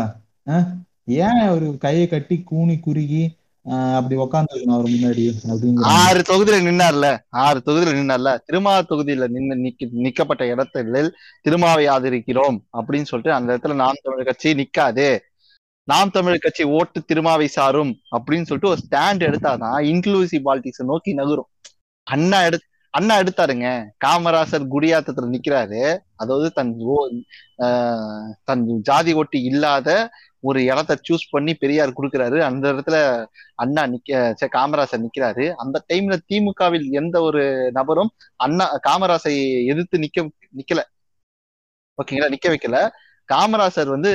ஏன் 1.21 1.41
அவர் 1.47 1.67
கையை 1.79 2.07
கட்டி 2.09 2.37
கூனி 2.43 2.77
குறுகி 2.81 3.23
அப்படி 3.71 4.17
உக்காந்துருக்கணும் 4.17 4.73
அவர் 4.73 4.85
முன்னாடி 4.85 5.33
ஆறு 5.75 6.21
தொகுதியில 6.21 6.65
நின்னார்ல? 6.65 7.19
ஆறு 7.29 7.63
தொகுதியில 7.67 7.97
நின்னார்ல? 7.97 8.39
திருமாவ 8.53 8.81
தொகுதியில 8.89 9.29
நின்னு 9.29 9.75
நிக்கப்பட்ட 9.93 10.47
இடத்தில் 10.47 11.17
திருமாவை 11.49 11.89
ஆதரிக்கிறோம் 11.89 12.59
அப்படின்னு 12.73 13.03
சொல்லிட்டு 13.03 13.33
அந்த 13.33 13.57
இடத்துல 13.57 13.75
நாம் 13.75 13.95
தமிழர் 14.03 14.25
கட்சி 14.25 14.55
நிக்காது. 14.55 15.19
நாம் 15.85 16.11
தமிழர் 16.11 16.39
கட்சி 16.39 16.65
ஓட்டு 16.65 17.05
திருமாவை 17.13 17.45
சாரும் 17.45 17.99
அப்படின்னு 18.17 18.45
சொல்லிட்டு 18.45 18.69
ஒரு 18.69 18.79
ஸ்டாண்ட் 18.91 19.29
எடுத்தாதான் 19.29 19.85
இன்க்ளூசிவ் 19.93 20.41
பாலிடிக்ஸ் 20.45 20.85
நோக்கி 20.85 21.15
நகரும். 21.15 21.49
அண்ணா 22.03 22.45
எடு 22.45 22.61
அண்ணா 22.91 23.19
எடுத்தாருங்க. 23.19 23.85
காமராசர் 24.07 24.67
குடியாத்தத்துல 24.71 25.35
நிக்கிறாரு. 25.35 25.99
அதாவது 26.17 26.51
தன் 26.51 26.75
ஓ- 26.79 27.09
தன் 28.45 28.81
ஜாதி 28.83 29.13
ஓட்டு 29.13 29.43
இல்லாத 29.43 30.11
ஒரு 30.41 30.65
இடத்த 30.65 30.99
சூஸ் 31.09 31.31
பண்ணி 31.31 31.55
பெரியார் 31.55 31.93
கொடுக்குறாரு. 31.93 32.39
அந்த 32.41 32.73
இடத்துல 32.73 33.27
அண்ணா 33.55 33.87
நிக்க 33.87 34.35
காமராசர் 34.57 35.03
நிக்கிறாரு. 35.03 35.51
அந்த 35.51 35.85
டைம்ல 35.93 36.17
திமுகவில் 36.33 36.91
எந்த 36.91 37.21
ஒரு 37.21 37.71
நபரும் 37.73 38.11
அண்ணா 38.37 38.79
காமராசை 38.89 39.65
எதிர்த்து 39.65 39.99
நிக்க 39.99 40.29
நிக்கல. 40.57 40.81
ஓகேங்களா? 41.99 42.35
நிக்க 42.35 42.49
வைக்கல. 42.49 42.89
காமராசர் 43.33 43.87
வந்து 43.87 44.13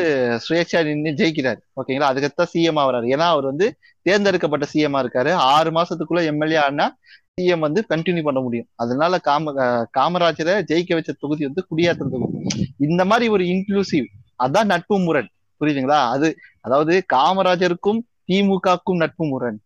சுயேட்சா 0.49 0.95
நின்று 0.95 1.25
ஜெயிக்கிறாரு. 1.25 1.59
ஓகேங்களா? 1.81 2.07
அதுக்கத்தான் 2.11 2.51
சிஎம் 2.53 2.81
ஆகிறாரு. 2.83 3.07
ஏன்னா 3.13 3.27
அவர் 3.33 3.43
வந்து 3.43 3.77
தேர்ந்தெடுக்கப்பட்ட 4.01 4.67
சிஎம்மா 4.73 5.03
இருக்காரு. 5.03 5.31
ஆறு 5.31 5.71
மாசத்துக்குள்ள 5.71 6.23
எம்எல்ஏ 6.25 6.55
ஆனா 6.55 6.97
சிஎம் 7.41 7.59
வந்து 7.59 7.85
கண்டினியூ 7.89 8.23
பண்ண 8.23 8.39
முடியும். 8.39 8.67
அதனால 8.75 9.19
காம 9.19 9.51
காமராஜரை 9.97 10.63
ஜெயிக்க 10.71 10.93
வச்ச 10.93 11.13
தொகுதி 11.19 11.45
வந்து 11.45 11.65
குடியாத்தம் 11.71 12.09
தொகுதி. 12.09 12.37
இந்த 12.77 13.05
மாதிரி 13.05 13.29
ஒரு 13.29 13.43
இன்க்ளூசிவ் 13.43 14.05
அதான் 14.43 14.63
நட்பு 14.63 14.99
முரண். 14.99 15.29
புரியுதுங்களா? 15.63 16.09
அது 16.09 16.35
அதாவது 16.61 17.05
காமராஜருக்கும் 17.13 17.99
திமுகக்கும் 18.27 18.95
நட்பு 18.95 19.25
முரண். 19.25 19.59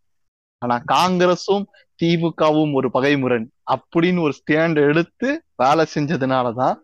ஆனா 0.57 0.81
காங்கிரஸும் 0.87 1.65
திமுகவும் 2.03 2.73
ஒரு 2.73 2.89
பகைமுரண் 2.93 3.45
அப்படின்னு 3.71 4.21
ஒரு 4.21 4.33
ஸ்டாண்ட் 4.39 4.75
எடுத்து 4.75 5.43
வேலை 5.55 5.85
செஞ்சதுனாலதான் 5.95 6.75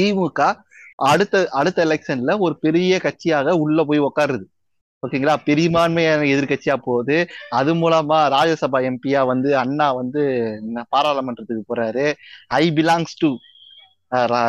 திமுக 0.00 0.62
அடுத்த 0.94 1.48
அடுத்த 1.50 1.84
எலெக்ஷன்ல 1.84 2.38
ஒரு 2.38 2.58
பெரிய 2.58 3.00
கட்சியாக 3.02 3.50
உள்ள 3.50 3.84
போய் 3.84 4.00
உக்காருது. 4.00 4.44
ஓகேங்களா? 5.06 5.36
பெரும்பான்மையான 5.44 6.22
எதிர்கட்சியா 6.22 6.76
போகுது. 6.76 7.26
அது 7.50 7.74
மூலமா 7.74 8.18
ராஜ்யசபா 8.36 8.90
எம்பியா 8.90 9.26
வந்து 9.26 9.56
அண்ணா 9.56 9.92
வந்து 9.92 10.22
பாராளுமன்றத்துக்கு 10.96 11.62
போறாரு. 11.68 12.12
ஐ 12.46 12.70
பிலாங்ஸ் 12.70 13.18
டு 13.18 13.36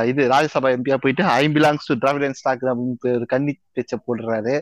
இது 0.05 0.21
ராஜ்யசபா 0.27 0.69
எம்பியா 0.75 0.95
போயிட்டு 0.95 1.23
I 1.23 1.47
belongs 1.47 1.85
to 1.85 1.95
Dravidian 1.95 2.33
stock 2.33 2.63
அப்படின்னு 2.63 3.15
ஒரு 3.15 3.25
கண்ணி 3.25 3.59
பேச்ச 3.75 3.93
போடுறாரு. 4.07 4.55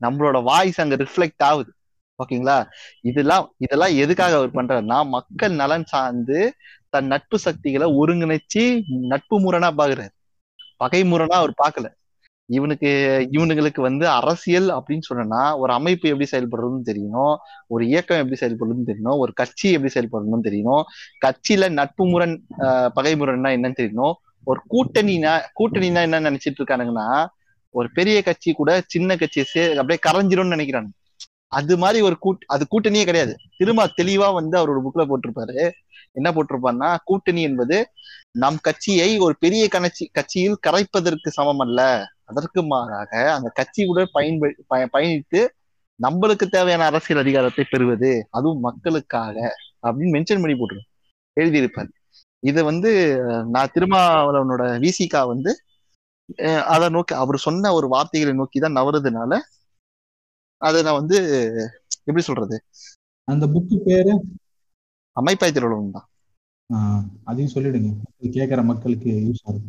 நம்மளோட 0.00 0.42
வாய்ஸ் 0.42 0.80
அங்க 0.80 0.96
ரிஃப்ளெக்ட் 0.96 1.44
ஆகுது. 1.44 1.70
ஓகேங்களா? 2.18 2.56
இதெல்லாம் 3.00 3.54
இதெல்லாம் 3.56 3.94
எதுக்காக 3.96 4.36
அவர் 4.36 4.50
பண்றாருன்னா 4.50 5.08
மக்கள் 5.08 5.52
நலன் 5.52 5.84
சார்ந்து 5.84 6.38
தன் 6.90 7.06
நட்பு 7.06 7.38
சக்திகளை 7.38 7.86
ஒருங்கிணைச்சு 7.92 8.62
நட்பு 8.86 9.36
முரணா 9.40 9.70
பாக்குறாரு. 9.78 10.12
பகை 10.76 11.02
முரணா 11.02 11.36
அவர் 11.42 11.54
பார்க்கல 11.62 11.86
இவனுக்கு 12.48 12.90
இவனுங்களுக்கு 13.32 13.80
வந்து 13.80 14.08
அரசியல் 14.08 14.68
அப்படின்னு 14.70 15.00
சொன்னா 15.00 15.56
ஒரு 15.58 15.72
அமைப்பு 15.72 16.08
எப்படி 16.08 16.28
செயல்படுறதுன்னு 16.30 16.86
தெரியணும் 16.86 17.34
ஒரு 17.66 17.86
இயக்கம் 17.86 18.18
எப்படி 18.18 18.38
செயல்படுறதுன்னு 18.40 18.88
தெரியணும் 18.90 19.18
ஒரு 19.18 19.32
கட்சி 19.32 19.70
எப்படி 19.70 19.92
செயல்படணும்னு 19.94 20.46
தெரியணும் 20.48 20.84
கட்சியில 21.26 21.70
நட்பு 21.70 22.06
முரண் 22.06 22.36
ஆஹ் 22.58 22.88
பகை 22.88 23.14
முரண்னா 23.14 23.52
என்னன்னு 23.56 23.80
தெரியணும் 23.80 24.14
ஒரு 24.44 24.60
கூட்டணினா 24.70 25.40
கூட்டணினா 25.60 26.00
என்ன 26.00 26.20
நினைச்சிட்டு 26.20 26.58
இருக்கானுங்கன்னா 26.58 27.26
ஒரு 27.70 27.88
பெரிய 27.92 28.22
கட்சி 28.22 28.52
கூட 28.52 28.82
சின்ன 28.86 29.16
கட்சியை 29.16 29.48
சே 29.50 29.76
அப்படியே 29.76 29.98
கரைஞ்சிரும்னு 30.10 30.46
நினைக்கிறாங்க 30.46 30.88
அது 31.46 31.78
மாதிரி 31.78 32.00
ஒரு 32.00 32.18
கூட் 32.24 32.44
அது 32.46 32.66
கூட்டணியே 32.70 33.04
கிடையாது. 33.04 33.36
திரும்ப 33.56 33.92
தெளிவா 34.02 34.32
வந்து 34.32 34.58
அவரோட 34.58 34.82
புக்ல 34.84 35.08
போட்டிருப்பாரு. 35.08 35.70
என்ன 36.12 36.30
போட்டிருப்பாருன்னா 36.30 36.96
கூட்டணி 37.04 37.42
என்பது 37.42 37.90
நம் 38.30 38.58
கட்சியை 38.60 39.18
ஒரு 39.18 39.36
பெரிய 39.38 39.68
கட்சி 39.68 40.10
கட்சியில் 40.12 40.58
கரைப்பதற்கு 40.66 41.28
சமம் 41.28 41.58
அல்ல 41.58 42.06
அதற்கு 42.24 42.62
மாறாக 42.62 43.32
அந்த 43.32 43.50
கட்சி 43.54 43.86
கூட 43.86 44.06
பயன்ப 44.12 44.54
பய- 44.66 44.88
பயணித்து 44.92 45.46
நம்மளுக்கு 46.02 46.46
தேவையான 46.46 46.84
அரசியல் 46.84 47.22
அதிகாரத்தை 47.22 47.64
பெறுவது. 47.70 48.26
அதுவும் 48.30 48.60
மக்களுக்காக 48.60 49.54
அப்படின்னு 49.82 50.22
மென்ஷன் 50.22 50.40
பண்ணி 50.40 50.58
போட்டுரு 50.58 50.80
எழுதியிருப்பார். 51.40 51.88
இதை 52.46 52.62
வந்து 52.62 52.90
நான் 53.48 53.72
திருமாவளவனோட 53.74 54.62
விசிகா 54.84 55.26
வந்து 55.26 55.52
அதை 56.74 56.88
நோக்கி 56.88 57.14
அவர் 57.14 57.36
சொன்ன 57.36 57.72
ஒரு 57.72 57.88
வார்த்தைகளை 57.88 58.36
நோக்கி 58.36 58.60
தான் 58.60 58.76
நவறதுனால 58.76 59.32
அதை 60.62 60.82
நான் 60.82 60.98
வந்து 61.00 61.16
எப்படி 62.04 62.24
சொல்றது? 62.24 62.56
அந்த 63.28 63.46
புக்கு 63.46 63.76
பேரு? 63.84 64.12
அமைப்பாய் 65.16 65.52
திருவள்ளுவன் 65.52 65.96
தான். 65.96 66.08
அதையும் 67.24 67.54
சொல்லிடுங்க. 67.54 67.90
கேட்கிற 68.30 68.62
மக்களுக்கு 68.62 69.10
யூஸ் 69.28 69.42
ஆகும். 69.44 69.68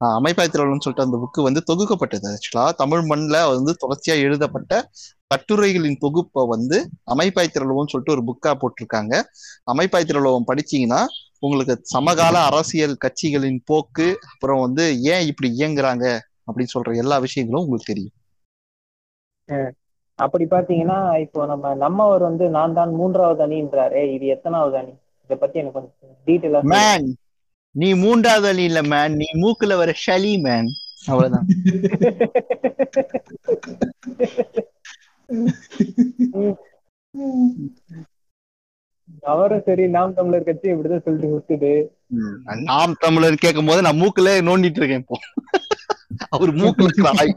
ஆஹ் 0.00 0.16
அமைப்பாய் 0.18 0.50
திருவள்ளுவன் 0.50 0.84
சொல்லிட்டு 0.84 1.06
அந்த 1.06 1.18
புக்கு 1.22 1.42
வந்து 1.42 1.62
தொகுக்கப்பட்டது. 1.70 2.28
ஆக்சுவலா 2.34 2.72
தமிழ் 2.72 3.02
மண்ணில் 3.02 3.48
வந்து 3.54 3.72
தொடர்ச்சியா 3.82 4.16
எழுதப்பட்ட 4.26 4.90
கட்டுரைகளின் 5.34 5.98
தொகுப்பை 5.98 6.46
வந்து 6.46 6.78
அமைப்பாய் 7.14 7.52
திருவள்ளுவன் 7.54 7.92
சொல்லிட்டு 7.92 8.14
ஒரு 8.14 8.22
புக்கா 8.28 8.52
போட்டிருக்காங்க. 8.52 9.14
அமைப்பாய் 9.72 10.04
திருவள்ளுவன் 10.04 10.48
படிச்சீங்கன்னா 10.50 11.02
உங்களுக்கு 11.42 11.74
சமகால 11.90 12.48
அரசியல் 12.48 13.00
கட்சிகளின் 13.04 13.64
போக்கு 13.64 14.06
அப்புறம் 14.30 14.64
வந்து 14.64 14.84
ஏன் 15.12 15.26
இப்படி 15.30 15.48
இயங்குறாங்க 15.56 16.04
அப்படின்னு 16.48 16.74
சொல்ற 16.74 16.96
எல்லா 17.02 17.16
விஷயங்களும் 17.24 17.62
உங்களுக்கு 17.62 17.92
தெரியும். 17.92 18.14
அப்படி 20.18 20.46
பாத்தீங்கன்னா 20.46 21.22
இப்போ 21.22 21.46
நம்ம 21.46 21.74
நம்மவர் 21.82 22.20
வந்து 22.26 22.44
நான் 22.56 22.74
தான் 22.74 22.94
மூன்றாவது 22.94 23.44
அணின்றாரு 23.44 24.14
இது 24.14 24.24
எத்தனாவது 24.34 24.80
அணி? 24.80 24.92
இத 25.30 25.36
பத்தி 25.36 25.60
எனக்கு 25.60 25.78
கொஞ்சம் 25.78 26.16
டீட்டெயிலா 26.26 26.60
மேன் 26.72 27.06
நீ 27.74 27.86
மூன்றாவது 28.00 28.48
அணி 28.48 28.64
இல்ல 28.64 28.80
மேன் 28.88 29.12
நீ 29.20 29.26
மூக்குல 29.40 29.72
வர 29.80 29.90
ஷலி 30.04 30.32
மேன் 30.42 30.68
அவ்வளவுதான். 31.06 31.46
அவரும் 39.22 39.64
சரி 39.64 39.84
நாம் 39.90 40.14
தமிழர் 40.14 40.46
கட்சி 40.46 40.66
இப்படிதான் 40.70 41.04
சொல்லிட்டு 41.04 41.30
விட்டுது 41.32 41.72
ம். 42.16 42.36
நாம் 42.64 42.94
தமிழர் 43.00 43.42
கேட்கும் 43.42 43.66
போது 43.66 43.80
நான் 43.82 44.00
மூக்குல 44.00 44.34
நோண்டிட்டு 44.46 44.80
இருக்கேன் 44.80 45.02
இப்போ 45.02 45.18
அவர் 46.30 46.52
மூக்குல 46.60 47.12
ஆய் 47.14 47.34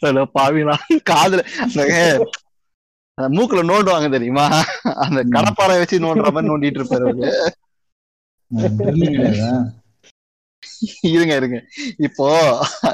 ஹலோ 0.00 0.22
பாவினா 0.34 0.74
காதுல 1.10 1.42
அந்த 3.18 3.28
மூக்குல 3.34 3.62
நோண்டுவாங்க 3.68 4.08
தெரியுமா 4.10 4.44
அந்த 5.04 5.20
கடப்பாறை 5.34 5.76
வச்சு 5.78 6.04
நோண்டுற 6.04 6.30
மாதிரி 6.30 6.50
நோண்டிட்டு 6.50 6.80
இருப்பாரு? 6.80 7.10
இருங்க 11.10 11.34
இருங்க. 11.36 11.58
இப்போ 12.06 12.26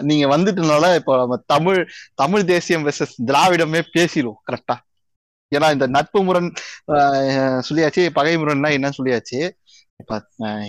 நீங்க 0.02 0.24
வந்துட்டனால 0.28 0.88
இப்போ 0.96 1.14
நம்ம 1.16 1.36
தமிழ் 1.46 1.80
தமிழ் 2.14 2.44
தேசியம் 2.46 2.84
வெர்சஸ் 2.86 3.14
திராவிடமே 3.28 3.80
பேசிடுவோம் 3.94 4.42
கரெக்டா 4.48 4.76
ஏன்னா 5.52 5.68
இந்த 5.72 5.86
நட்பு 5.88 6.20
முரண் 6.22 6.48
ஆஹ், 6.94 7.60
சொல்லியாச்சு 7.68 8.02
பகை 8.12 8.34
முரண்னா 8.36 8.70
என்னன்னு 8.76 8.98
சொல்லியாச்சு. 8.98 9.40
இப்ப 10.00 10.14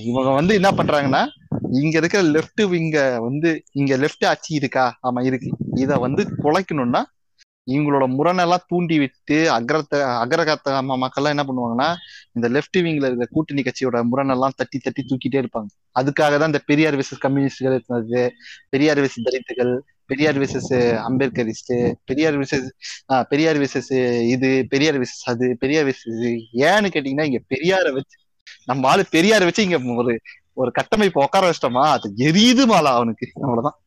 இவங்க 0.03 0.29
வந்து 0.31 0.53
என்ன 0.53 0.69
பண்றாங்கன்னா 0.77 1.21
இங்க 1.77 1.95
இருக்கிற 1.97 2.21
லெஃப்ட் 2.35 2.61
விங்க 2.71 2.97
வந்து 3.23 3.49
இங்க 3.73 3.93
லெஃப்ட் 3.97 4.25
ஆட்சி 4.25 4.51
இருக்கா? 4.53 4.85
ஆமா 5.01 5.21
இருக்கு. 5.25 5.49
இத 5.77 5.97
வந்து 5.99 6.23
குலைக்கணும்னா 6.43 7.01
இவங்களோட 7.67 8.05
முரணெல்லாம் 8.17 8.65
தூண்டி 8.67 8.97
விட்டு 8.99 9.37
அக்ரத்த 9.57 9.93
அக்ரகத்த 10.23 10.75
மக்கள்லாம் 11.03 11.35
என்ன 11.35 11.45
பண்ணுவாங்கன்னா 11.47 11.89
இந்த 12.31 12.47
லெஃப்ட் 12.49 12.79
விங்ல 12.85 13.09
இருக்கிற 13.09 13.27
கூட்டணி 13.31 13.61
கட்சியோட 13.61 13.99
முரணெல்லாம் 14.11 14.55
தட்டி 14.55 14.79
தட்டி 14.79 15.03
தூக்கிட்டே 15.03 15.41
இருப்பாங்க. 15.43 15.69
அதுக்காக 15.99 16.37
தான் 16.37 16.51
இந்த 16.53 16.61
பெரியார் 16.65 16.97
விசஸ் 16.97 17.23
கம்யூனிஸ்டுகள் 17.25 17.77
இருந்தது. 17.77 18.23
பெரியார் 18.69 19.01
விசஸ் 19.01 19.27
தலித்துகள் 19.27 19.73
Periyar 20.05 20.37
versus 20.37 20.71
Ambedkarist 21.07 21.73
Periyar 22.05 22.37
versus 22.37 22.67
Periyar 23.31 23.59
versus 23.63 23.91
இது 24.27 24.49
பெரியார் 24.69 24.99
விசஸ் 24.99 25.25
அது 25.25 25.47
பெரியார் 25.59 25.87
விசஸ் 25.89 26.21
ஏன்னு 26.67 26.91
கேட்டீங்கன்னா 26.93 27.27
இங்க 27.29 27.41
பெரியார 27.47 27.91
வச்சு 27.93 28.17
நம்ம 28.65 28.87
ஆளு 28.87 29.03
பெரியார 29.11 29.43
வச்சு 29.45 29.65
இங்க 29.67 29.79
ஒரு 29.95 30.13
ஒரு 30.53 30.71
கட்டமைப்பு 30.71 31.23
உட்கார 31.23 31.49
வச்சிட்டோமா 31.49 31.83
அது 31.95 32.07
எரியுது 32.25 32.63
மாலா 32.67 32.93
அவனுக்கு. 32.93 33.27
அவ்வளவுதான். 33.41 33.77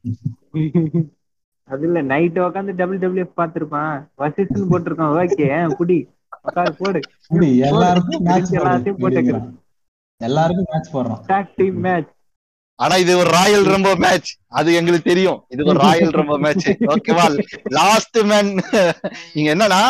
அது 1.70 1.84
இல்ல 1.88 1.98
நைட் 2.12 2.38
உட்காந்து 2.46 2.72
டபிள்யூ 2.80 3.00
டபிள்யூஎஃப் 3.04 3.38
பாத்துருப்பான். 3.40 3.92
வசிஸ்ன்னு 4.22 4.70
போட்டிருக்கான் 4.72 5.14
ஓகே 5.22 5.48
புடி. 5.80 5.98
உட்காந்து 6.48 6.72
போடு 6.80 7.00
எல்லாருக்கும் 7.68 8.24
மேட்ச் 8.28 8.52
எல்லாத்தையும் 8.58 9.00
போட்டுக்கிறேன். 9.02 9.48
எல்லாருக்கும் 10.20 10.70
மேட்ச் 10.72 10.90
போடுறோம். 10.94 11.20
டாக் 11.32 11.52
டீம் 11.60 11.78
மேட்ச் 11.86 12.10
ஆனா 12.78 12.94
இது 13.02 13.12
ஒரு 13.22 13.30
ராயல் 13.36 13.66
ரம்போ 13.72 13.90
மேட்ச் 14.04 14.28
அது 14.58 14.68
எங்களுக்கு 14.80 15.10
தெரியும். 15.10 15.40
இது 15.54 15.64
ஒரு 15.70 15.80
ராயல் 15.86 16.14
ரம்போ 16.18 16.36
மேட்ச் 16.44 16.68
ஓகேவா 16.94 17.26
லாஸ்ட் 17.78 18.18
மேன் 18.30 18.50
நீங்க 19.34 19.48
என்னன்னா 19.54 19.80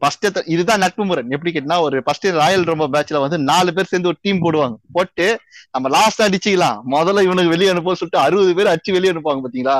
ஃபர்ஸ்ட் 0.00 0.26
இதுதான் 0.54 0.82
நட்பு 0.84 1.04
முரண். 1.06 1.30
எப்படி 1.36 1.50
கேட்டா 1.54 1.76
ஒரு 1.86 1.96
ஃபர்ஸ்ட் 2.06 2.26
ராயல் 2.40 2.66
ரம்போ 2.70 2.86
மேட்ச்ல 2.94 3.22
வந்து 3.24 3.38
நாலு 3.50 3.70
பேர் 3.76 3.90
சேர்ந்து 3.92 4.10
ஒரு 4.10 4.18
டீம் 4.26 4.42
போடுவாங்க. 4.44 4.76
போட்டு 4.96 5.26
நம்ம 5.74 5.88
லாஸ்ட் 5.96 6.22
அடிச்சுக்கலாம். 6.26 6.78
முதல்ல 6.94 7.24
இவனுக்கு 7.26 7.54
வெளியே 7.54 7.70
அனுப்ப 7.72 7.96
சொல்லிட்டு 8.00 8.24
அறுபது 8.26 8.52
பேர் 8.58 8.72
அடிச்சு 8.72 8.96
வெளியே 8.96 9.12
அனுப்புவாங்க 9.14 9.42
பாத்தீங்களா? 9.46 9.76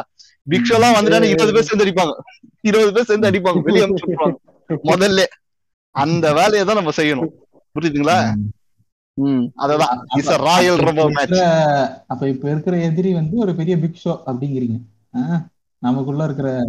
பிக்ஷோ 0.50 0.72
எல்லாம் 0.72 0.94
வந்துட்டாங்க 0.94 1.22
இருபது 1.22 1.52
பேர் 1.52 1.62
சேர்ந்து 1.62 1.84
அடிப்பாங்க. 1.84 2.12
இருபது 2.60 2.92
பேர் 2.92 3.04
சேர்ந்து 3.04 3.30
அடிப்பாங்க. 3.30 3.60
வெளியே 3.60 3.86
அனுப்பிச்சு 3.86 4.34
முதல்ல. 4.68 5.24
அந்த 5.90 6.32
வேலையை 6.32 6.64
தான் 6.64 6.74
நம்ம 6.74 6.90
செய்யணும். 6.96 7.28
புரியுதுங்களா? 7.80 8.34
அததான். 9.56 10.36
ராயல் 10.36 10.78
அப்ப 10.78 10.90
இப்ப 10.90 11.04
மேட்ச் 11.04 11.18
இருக்கிற- 11.18 12.04
அப்ப 12.06 12.28
இப்ப 12.28 12.50
இருக்கிற 12.50 12.76
எதிரி 12.76 13.12
வந்து 13.12 13.36
ஒரு 13.36 13.54
பெரிய 13.54 13.78
பிக் 13.78 14.00
ஷோ 14.04 14.18
அப்படிங்கிறீங்க? 14.26 14.80
நமக்குள்ள 15.78 16.24
இருக்கிற 16.24 16.66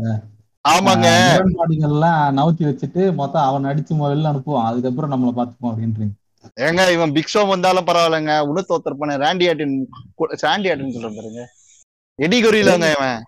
ஆமாங்க. 0.69 1.07
முரண்பாடுகள்லாம் 1.37 2.33
நவுத்தி 2.33 2.59
வச்சுட்டு 2.59 3.13
மொத்தம் 3.13 3.43
அவன் 3.43 3.63
அடிச்சு 3.63 3.93
வெளில 3.93 4.27
அனுப்புவான். 4.27 4.63
அதுக்கப்புறம் 4.63 5.11
நம்மள 5.11 5.39
பாத்துப்போம் 5.39 5.65
அப்படின்றீங்க. 5.65 6.09
ஏங்க 6.59 6.91
இவன் 6.91 7.11
பிக் 7.11 7.29
ஷோ 7.33 7.47
வந்தாலும் 7.47 7.85
பரவாயில்லைங்க. 7.85 8.37
தோத்தரப்பான 8.69 9.17
ராண்டி 9.17 9.49
ஆட்டின் 9.49 9.85
ராண்டி 10.17 10.69
ஆட்டின் 10.69 10.91
சொல்றேன் 10.91 11.15
பாருங்க. 11.15 11.49
எடி 12.15 12.43
கொரியிலங்க 12.43 12.95
இவன். 12.95 13.23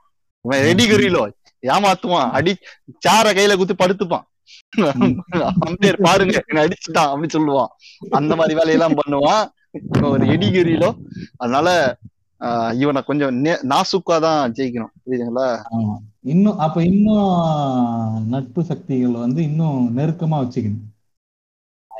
இவன் 0.47 0.67
எடி 0.67 0.89
கொரியிலோ 0.89 1.31
ஏமாத்துவான். 1.61 2.29
அடி 2.29 2.55
சார 2.99 3.33
கையில 3.33 3.57
குத்து 3.57 3.73
படுத்துப்பான். 3.73 4.23
அம்பேர் 5.65 6.01
பாருங்க 6.01 6.43
என்ன 6.47 6.65
அடிச்சுட்டான் 6.65 7.11
அப்படின்னு 7.11 7.29
சொல்லுவான். 7.33 7.67
அந்த 8.09 8.35
மாதிரி 8.35 8.55
வேலையெல்லாம் 8.55 8.93
பண்ணுவான். 9.05 9.45
ஒரு 10.03 10.27
எடி 10.27 10.49
கொரியிலோ 10.49 10.95
அதனால 11.37 11.97
ஆஹ், 12.39 12.79
இவனை 12.79 13.03
கொஞ்சம் 13.03 13.43
நே- 13.43 13.63
நாசுக்கா 13.69 14.19
தான் 14.19 14.51
ஜெயிக்கணும். 14.51 14.91
புரியுதுங்களா? 15.05 15.61
இன்னும் 16.21 16.57
அப்ப 16.57 16.83
இன்னும் 16.83 18.27
நட்பு 18.27 18.63
சக்திகள் 18.63 19.11
வந்து 19.11 19.43
இன்னும் 19.43 19.97
நெருக்கமா 19.97 20.37
வச்சுக்கணும். 20.43 21.09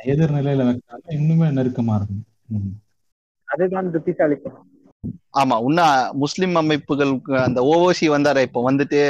எதிர்நிலையில 0.04 0.62
வைக்காம 0.64 1.08
இன்னுமே 1.08 1.48
நெருக்கமா 1.48 1.94
இருக்கும். 1.94 2.24
அதுதான் 3.44 3.90
புத்திசாலித்தனம். 3.90 4.66
ஆமா 5.32 5.56
இன்னும் 5.60 6.16
முஸ்லிம் 6.16 6.54
அமைப்புகளுக்கு 6.54 7.34
அந்த 7.38 7.60
ஓஓசி 7.72 8.06
வந்தாரா 8.08 8.42
இப்ப 8.42 8.62
வந்துட்டு 8.70 9.00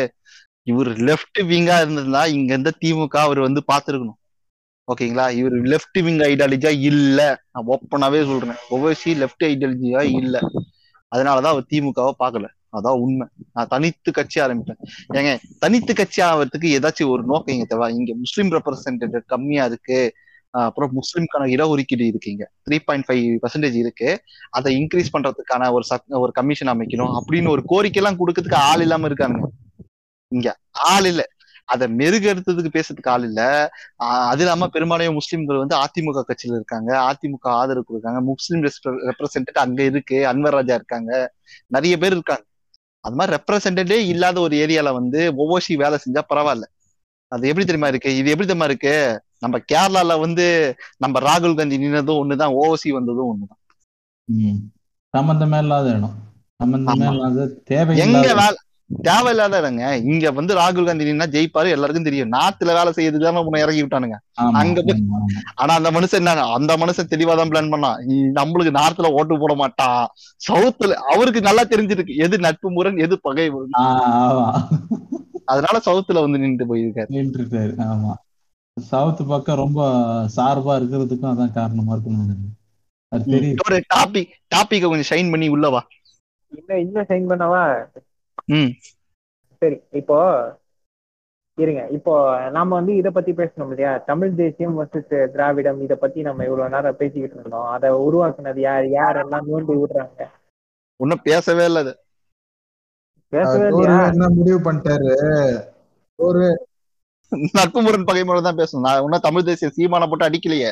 இவர் 0.67 0.91
லெஃப்ட் 1.01 1.39
விங்கா 1.43 1.77
இருந்திருந்தா 1.83 2.27
இங்க 2.27 2.53
இருந்த 2.53 2.73
திமுக 2.81 3.17
அவர் 3.19 3.41
வந்து 3.41 3.61
பாத்துருக்கணும் 3.73 4.19
ஓகேங்களா? 4.89 5.31
இவர் 5.31 5.53
லெஃப்ட் 5.53 5.99
விங் 6.03 6.19
ஐடியாலஜியா 6.19 6.71
இல்ல. 6.81 7.21
நான் 7.53 7.67
ஓப்பனாவே 7.67 8.21
சொல்றேன். 8.25 8.61
ஓஓசி 8.71 9.11
லெஃப்ட் 9.15 9.45
ஐடியாலஜியா 9.45 10.03
இல்ல. 10.21 10.37
அதனாலதான் 11.13 11.55
அவர் 11.55 11.71
திமுகவை 11.71 12.13
பாக்கல 12.19 12.47
அதான் 12.73 12.99
உண்மை. 12.99 13.27
நான் 13.53 13.67
தனித்து 13.69 14.11
கட்சி 14.13 14.41
ஆரம்பிப்பேன். 14.41 14.81
ஏங்க 15.15 15.31
தனித்து 15.59 15.95
கட்சி 15.95 16.23
ஆகிறதுக்கு 16.23 16.69
ஏதாச்சும் 16.79 17.09
ஒரு 17.09 17.23
நோக்கம் 17.23 17.55
இங்க 17.55 17.65
தேவை 17.65 17.95
இங்க 17.95 18.15
முஸ்லீம் 18.15 18.51
ரெப்ரசன்டேட்டிவ் 18.53 19.25
கம்மியா 19.27 19.65
இருக்கு. 19.65 20.01
அப்புறம் 20.51 20.93
முஸ்லிம்கான 20.97 21.43
இடஒதுக்கீடு 21.43 22.07
இருக்கு 22.07 22.31
இங்க 22.31 22.51
த்ரீ 22.71 22.79
பாயிண்ட் 22.85 23.07
ஃபைவ் 23.09 23.39
பர்சன்டேஜ் 23.43 23.75
இருக்கு. 23.75 24.21
அதை 24.51 24.77
இன்க்ரீஸ் 24.77 25.07
பண்றதுக்கான 25.13 25.73
ஒரு 25.73 25.85
சக் 25.85 26.05
ஒரு 26.09 26.33
கமிஷன் 26.33 26.69
அமைக்கணும் 26.69 27.19
அப்படின்னு 27.21 27.49
ஒரு 27.49 27.63
கோரிக்கை 27.65 28.03
எல்லாம் 28.03 28.19
கொடுக்கறதுக்கு 28.19 28.55
ஆள் 28.55 28.81
இல்லாம 28.81 29.07
இருக்காங்க. 29.07 29.51
இங்க 30.29 30.57
ஆள் 30.71 31.05
இல்ல. 31.05 31.29
அதை 31.65 31.97
மெருகெடுத்ததுக்கு 31.97 32.69
பேசுறதுக்கு 32.73 33.09
ஆள் 33.09 33.23
இல்ல. 33.23 33.71
ஆஹ் 33.93 34.27
அது 34.29 34.43
இல்லாம 34.43 34.69
பெரும்பாலான 34.69 35.13
முஸ்லிம்கள் 35.13 35.57
வந்து 35.57 35.77
அதிமுக 35.77 36.23
கட்சியில 36.29 36.55
இருக்காங்க. 36.55 36.99
அதிமுக 36.99 37.37
ஆதரவு 37.41 37.85
கொடுக்காங்க 37.89 38.21
முஸ்லிம் 38.21 38.63
ரெப்ரசன்டேட் 38.85 39.59
அங்க 39.59 39.83
இருக்கு. 39.83 40.17
அன்வர் 40.17 40.51
ராஜா 40.51 40.75
இருக்காங்க. 40.75 41.35
நிறைய 41.67 41.99
பேர் 41.99 42.11
இருக்காங்க. 42.11 42.45
அது 43.01 43.15
மாதிரி 43.15 43.37
ரெப்ரசன்டேட்டே 43.37 44.07
இல்லாத 44.07 44.41
ஒரு 44.41 44.57
ஏரியால 44.57 44.93
வந்து 44.93 45.33
ஒவ்வொசி 45.33 45.75
வேலை 45.75 45.99
செஞ்சா 46.07 46.21
பரவாயில்ல. 46.35 46.63
அது 47.33 47.49
எப்படி 47.49 47.67
தெரியுமா 47.67 47.89
இருக்கு? 47.89 48.11
இது 48.17 48.31
எப்படி 48.31 48.49
தெரியுமா 48.49 48.65
இருக்கு? 48.65 48.95
நம்ம 49.39 49.57
கேரளால 49.73 50.21
வந்து 50.21 50.47
நம்ம 50.97 51.21
ராகுல் 51.21 51.57
காந்தி 51.57 51.77
நின்னதும் 51.79 52.21
ஒண்ணுதான் 52.23 52.55
ஓசி 52.63 52.91
வந்ததும் 52.91 53.31
ஒண்ணுதான். 53.33 53.61
சம்பந்தமே 55.15 55.59
இல்லாத 55.59 55.91
இடம். 55.91 56.17
சம்பந்தமே. 56.61 57.07
இல்லாத 57.13 57.43
எங்க 57.43 57.61
தேவையில்லாத 57.65 58.35
வேலை 58.41 58.57
தேவையில்லாத 59.03 59.55
இடங்க. 59.61 59.83
இங்க 60.11 60.31
வந்து 60.31 60.53
ராகுல் 60.55 60.87
காந்தி 60.87 61.09
நின்னா 61.09 61.27
ஜெயிப்பாரு 61.35 61.75
எல்லாருக்கும் 61.75 62.07
தெரியும். 62.09 62.33
நாட்டுல 62.33 62.75
வேலை 62.79 62.93
செய்யறதுக்கு 62.97 63.45
உன்னை 63.45 63.63
இறக்கி 63.63 63.83
விட்டானுங்க. 63.83 64.17
அங்க 64.61 64.83
போய்-. 64.83 65.03
ஆனா 65.55 65.73
அந்த 65.75 65.91
மனுஷன் 65.91 66.21
என்ன 66.21 66.35
அந்த 66.59 66.77
மனுஷன் 66.77 67.11
தெளிவாதான் 67.15 67.53
பிளான் 67.53 67.73
பண்ணான். 67.75 67.99
நம்மளுக்கு 68.39 68.73
நார்த்ல 68.79 69.11
ஓட்டு 69.11 69.39
போட 69.39 69.55
மாட்டான். 69.55 70.03
சவுத்துல 70.49 70.97
அவருக்கு 71.15 71.41
நல்லா 71.41 71.65
தெரிஞ்சிருக்கு. 71.65 72.17
எது 72.17 72.39
நட்பு 72.39 72.71
முரண் 72.71 72.97
எது 72.97 73.19
பகை 73.21 73.49
முரண். 73.51 73.77
அதனால 75.49 75.77
சவுத்துல 75.85 76.21
வந்து 76.21 76.39
நின்று 76.39 76.65
போயிருக்காரு. 76.71 77.09
நின்றுட்டாரு. 77.09 77.75
ஆமா. 77.87 78.13
சவுத் 78.77 79.29
பக்கம் 79.29 79.57
ரொம்ப 79.57 79.81
சார்பா 80.37 80.73
இருக்கிறதுக்கும் 80.79 81.33
அதான் 81.33 81.53
காரணமா 81.53 81.93
இருக்கும் 81.93 82.19
நினைக்கிறேன். 82.19 82.55
அது 83.13 83.25
தெரியுது. 83.35 83.65
ஒரு 83.67 83.79
டாபிக் 83.95 84.33
டாபிக்க 84.55 84.89
கொஞ்சம் 84.89 85.11
ஷைன் 85.11 85.31
பண்ணி 85.31 85.49
உள்ளவா 85.49 85.81
இன்னும் 86.53 86.79
இன்னும் 86.79 87.09
சைன் 87.09 87.31
பண்ணவா? 87.31 87.63
ம். 88.51 88.71
சரி 89.63 89.77
இப்போ 89.93 90.19
இருங்க. 91.59 91.89
இப்போ 91.89 92.13
நாம 92.51 92.75
வந்து 92.75 92.93
இத 92.97 93.11
பத்தி 93.11 93.33
பேசணும் 93.33 93.69
இல்லையா? 93.69 93.99
தமிழ் 93.99 94.35
தேசியம் 94.35 94.77
வர்சஸ் 94.79 95.31
திராவிடம் 95.33 95.81
இத 95.81 95.95
பத்தி 95.97 96.21
நம்ம 96.21 96.45
இவ்வளவு 96.45 96.71
நேரம் 96.71 96.97
பேசிக்கிட்டு 96.97 97.37
இருந்தோம். 97.37 97.67
அதை 97.67 97.91
உருவாக்குனது 97.91 98.61
யார்? 98.61 98.85
யாரெல்லாம் 98.99 99.49
நோண்டி 99.51 99.75
விடுறாங்க? 99.81 100.21
ஒன்னும் 101.01 101.25
பேசவே 101.25 101.65
இல்ல 101.65 101.79
அது 101.79 101.93
பேசவே 101.95 101.97
ஒரு 101.97 102.07
இல்லையா 103.07 103.18
என்ன 103.33 104.29
முடிவு 104.37 104.59
பண்ணிட்டாரு? 104.67 105.13
ஒரு 106.19 106.43
நட்பு 107.57 107.81
முரண் 107.83 108.07
பகை 108.09 108.23
முரண் 108.25 108.47
தான் 108.47 108.61
பேசணும். 108.61 108.87
நான் 108.87 109.03
ஒன்னும் 109.07 109.25
தமிழ் 109.27 109.49
தேசிய 109.49 109.71
சீமான 109.77 110.07
போட்டு 110.09 110.29
அடிக்கலையே. 110.29 110.71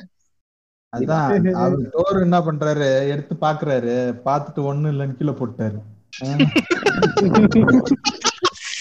அதான் 0.93 1.57
அவர் 1.62 1.83
டோர் 1.95 2.23
என்ன 2.27 2.39
பண்றாரு? 2.47 2.89
எடுத்து 3.12 3.35
பாக்குறாரு. 3.41 3.95
பார்த்துட்டு 4.27 4.61
ஒண்ணு 4.70 4.93
இல்லைன்னு 4.93 5.19
கீழே 5.19 5.35
போட்டாரு. 5.41 5.78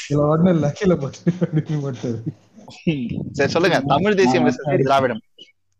இதுல 0.10 0.24
ஒண்ணு 0.34 0.50
இல்ல 0.56 0.68
கீழே 0.80 0.96
போட்டு 0.96 1.32
போட்டாரு 1.86 2.20
சரி 3.38 3.52
சொல்லுங்க. 3.56 3.78
தமிழ் 3.94 4.20
தேசியம். 4.20 4.48
திராவிடம். 4.86 5.22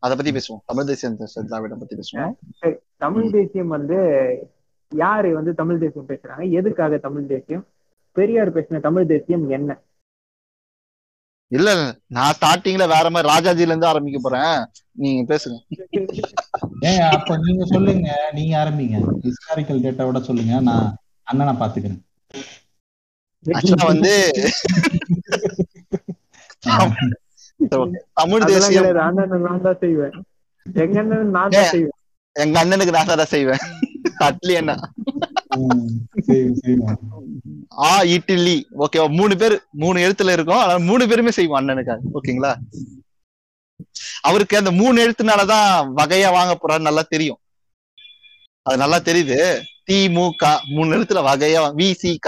அத 0.04 0.16
பத்தி 0.18 0.32
பேசுவோம். 0.32 0.62
தமிழ் 0.66 0.90
தேசியம் 0.90 1.16
திராவிடம் 1.52 1.82
பத்தி 1.84 1.96
பேசுவோம். 2.00 2.36
தமிழ் 3.04 3.32
தேசியம் 3.38 3.72
வந்து 3.76 3.98
யாரு 4.92 5.30
வந்து 5.38 5.52
தமிழ் 5.62 5.82
தேசியம் 5.84 6.10
பேசுறாங்க? 6.12 6.44
எதுக்காக 6.60 6.98
தமிழ் 7.06 7.32
தேசியம்? 7.34 7.66
பெரியார் 8.18 8.56
பேசின 8.56 8.82
தமிழ் 8.88 9.12
தேசியம் 9.14 9.46
என்ன? 9.58 9.72
இல்ல 11.52 11.70
நான் 12.16 12.36
ஸ்டார்டிங்ல 12.38 12.86
வேற 12.94 13.06
மாதிரி 13.14 13.32
ராஜாஜில 13.34 13.72
இருந்து 13.72 13.90
ஆரம்பிக்க 13.92 14.20
போறேன். 14.22 14.56
நீங்க 15.04 15.22
பேசுங்க. 15.32 15.58
அப்ப 17.16 17.38
நீங்க 17.46 17.64
சொல்லுங்க. 17.74 18.08
நீங்க 18.38 18.54
ஆரம்பிங்க. 18.62 18.98
ஹிஸ்டாரிக்கல் 19.26 19.84
டேட்டாவோட 19.86 20.22
சொல்லுங்க. 20.30 20.54
நான் 20.70 20.88
அண்ணனை 21.28 21.54
பாத்துக்கிறேன் 21.62 22.02
ஆக்சுவலா 23.46 23.88
வந்து 23.94 24.14
தமிழ் 28.20 28.46
தேசியம். 28.50 28.74
கிடையாது. 28.78 29.00
அண்ணன் 29.08 29.44
நான் 29.48 29.66
தான் 29.66 29.80
செய்வேன். 29.84 30.16
எங்க 30.66 30.98
அண்ணன் 31.02 31.36
நான் 31.38 31.54
தான் 31.56 31.70
செய்வேன். 31.74 31.96
எங்க 32.36 32.56
அண்ணனுக்கு 32.62 32.96
நான் 32.98 33.12
தான் 33.12 33.34
செய்வேன். 33.36 33.64
அட்லி 34.28 34.56
சரி 36.28 36.74
ஆ 37.76 38.04
இட்லி 38.08 38.56
ஓகேவா 38.78 39.08
மூணு 39.12 39.38
பேர் 39.38 39.56
மூணு 39.74 39.98
எழுத்துல 40.00 40.32
இருக்கும். 40.32 40.62
ஆனா 40.62 40.78
மூணு 40.90 41.08
பேருமே 41.08 41.32
செய்வோம் 41.32 41.60
அண்ணனுக்காக. 41.60 42.02
ஓகேங்களா 42.14 42.52
அவருக்கு 44.22 44.58
அந்த 44.58 44.72
மூணு 44.72 44.98
எழுத்துனாலதான் 45.06 45.70
வகையா 45.98 46.32
வாங்க 46.32 46.54
போறாரு 46.56 46.80
நல்லா 46.80 47.02
தெரியும். 47.10 47.40
அது 48.66 48.78
நல்லா 48.78 49.00
தெரியுது. 49.00 49.38
திமுக 49.88 50.44
மூணு 50.68 50.96
எழுத்துல 50.98 51.22
வகையா 51.28 51.64
விசிக 51.76 52.28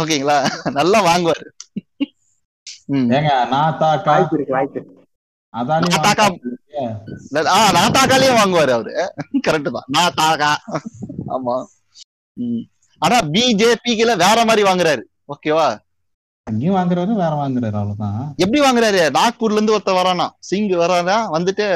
ஓகேங்களா 0.00 0.36
நல்லா 0.72 0.98
வாங்குவாரு. 1.02 1.46
ம். 2.88 3.08
ஏங்க 3.16 3.30
நான் 3.50 3.78
தாக்கா 3.78 4.10
வாய்ப்பு 4.12 4.36
இருக்கு 4.36 4.52
வாய்ப்பு 4.52 4.78
இருக்கு. 4.78 4.92
அதானே 5.54 5.88
நான் 5.88 6.06
தாக்கா 6.08 6.24
ஆ 7.54 7.70
நான் 7.72 7.94
தாக்காலேயே 7.96 8.32
வாங்குவாரு 8.34 8.70
அவரு. 8.70 8.92
கரெக்ட் 9.46 9.74
தான். 9.76 9.88
நான் 9.88 10.16
தாக்கா 10.20 10.50
ஆமா. 11.34 11.56
ம். 12.36 12.62
ஆனா 13.04 13.16
பிஜேபிக்குல 13.34 14.12
வேற 14.24 14.38
மாதிரி 14.48 14.62
வாங்குறாரு. 14.68 15.02
ஓகேவா 15.32 15.68
அங்கேயும் 16.46 16.76
வாங்குறாரு 16.76 17.12
வேற 17.20 17.32
வாங்குறாரு 17.42 17.76
அவ்வளவுதான். 17.80 18.22
எப்படி 18.36 18.60
வாங்குறாரு? 18.60 19.02
நாக்பூர்ல 19.18 19.58
இருந்து 19.58 19.74
ஒருத்தர் 19.76 20.00
வரானா. 20.00 20.26
சிங் 20.48 20.72
வரானா 20.82 21.16
வந்துட்டு 21.36 21.66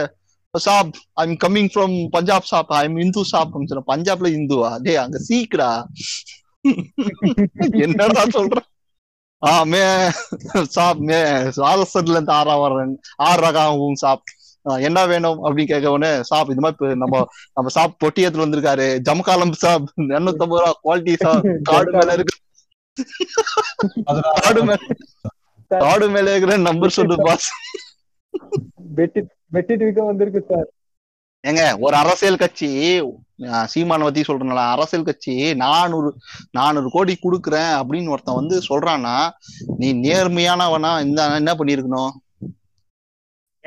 சாப் 0.54 0.90
ஐம் 1.22 1.36
கம்மிங் 1.44 1.70
ஃப்ரம் 1.72 1.94
பஞ்சாப் 2.10 2.48
சாப் 2.50 2.72
ஐம் 2.72 2.96
இந்து 2.96 3.22
சாப் 3.24 3.54
சொன்ன 3.70 3.84
பஞ்சாப்ல 3.92 4.28
இந்துவா? 4.38 4.70
டேய் 4.84 5.00
அங்க 5.04 5.18
சீக்டா 5.28 5.68
என்னடா 7.86 8.24
சொல்ற? 8.36 8.58
ஆ 9.42 9.50
மே 9.72 9.82
சாப் 10.76 11.02
மே 11.08 11.18
ராஜஸ்தான்ல 11.58 12.16
இருந்து 12.16 12.32
ஆறா 12.32 12.54
வர்றேன். 12.62 12.94
ஆறு 13.26 13.40
ரகம் 13.46 14.00
சாப். 14.04 14.24
என்ன 14.82 15.06
வேணும் 15.06 15.38
அப்படின்னு 15.44 15.70
கேட்க 15.70 15.90
உடனே 15.90 16.10
சாப் 16.22 16.50
இந்த 16.50 16.62
மாதிரி 16.64 16.96
நம்ம 16.96 17.20
நம்ம 17.54 17.68
சாப் 17.68 17.98
பொட்டி 18.02 18.24
எடுத்துட்டு 18.24 18.46
வந்திருக்காரு 18.46 18.86
ஜமகாலம் 19.08 19.54
சாப் 19.58 19.86
எண்ணூத்தி 20.18 20.44
ஐம்பது 20.44 20.60
ரூபா 20.60 20.72
குவாலிட்டி 20.84 21.14
சாப் 21.16 21.46
கார்டு 21.62 21.92
மேல 21.92 22.12
இருக்கு. 22.12 22.36
கார்டு 24.38 24.62
மேல 24.64 24.78
கார்டு 25.80 26.08
மேல 26.08 26.30
இருக்கிற 26.30 26.56
நம்பர் 26.62 26.96
சொல்லு 26.96 27.16
பாஸ் 27.20 27.48
வந்திருக்கு 30.04 30.42
சார் 30.50 30.68
ஏங்க 31.44 31.64
ஒரு 31.80 31.94
அரசியல் 31.96 32.36
கட்சி 32.36 32.68
சீமானை 33.72 34.02
பத்தி 34.02 34.22
சொல்றேன்ல. 34.22 34.62
அரசியல் 34.74 35.04
கட்சி 35.04 35.34
நானூறு 35.54 36.08
நானூறு 36.50 36.88
கோடி 36.90 37.14
குடுக்குறேன் 37.16 37.72
அப்படின்னு 37.80 38.08
ஒருத்தன் 38.08 38.40
வந்து 38.40 38.56
சொல்றான்னா 38.68 39.14
நீ 39.78 39.88
நேர்மையானவனா 40.04 40.90
இந்த 41.00 41.28
என்ன 41.34 41.52
பண்ணிருக்கணும் 41.54 42.14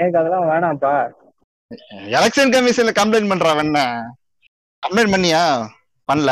எனக்கு 0.01 0.19
அதெல்லாம் 0.19 0.47
வேணாம்ப்பா. 0.49 0.93
எலெக்ஷன் 2.13 2.53
கமிஷன்ல 2.53 2.93
கம்ப்ளைண்ட் 2.95 3.31
பண்றான் 3.31 3.61
என்ன 3.63 3.81
கம்ப்ளைண்ட் 4.83 5.13
பண்ணியா? 5.13 5.43
பண்ணல. 6.09 6.31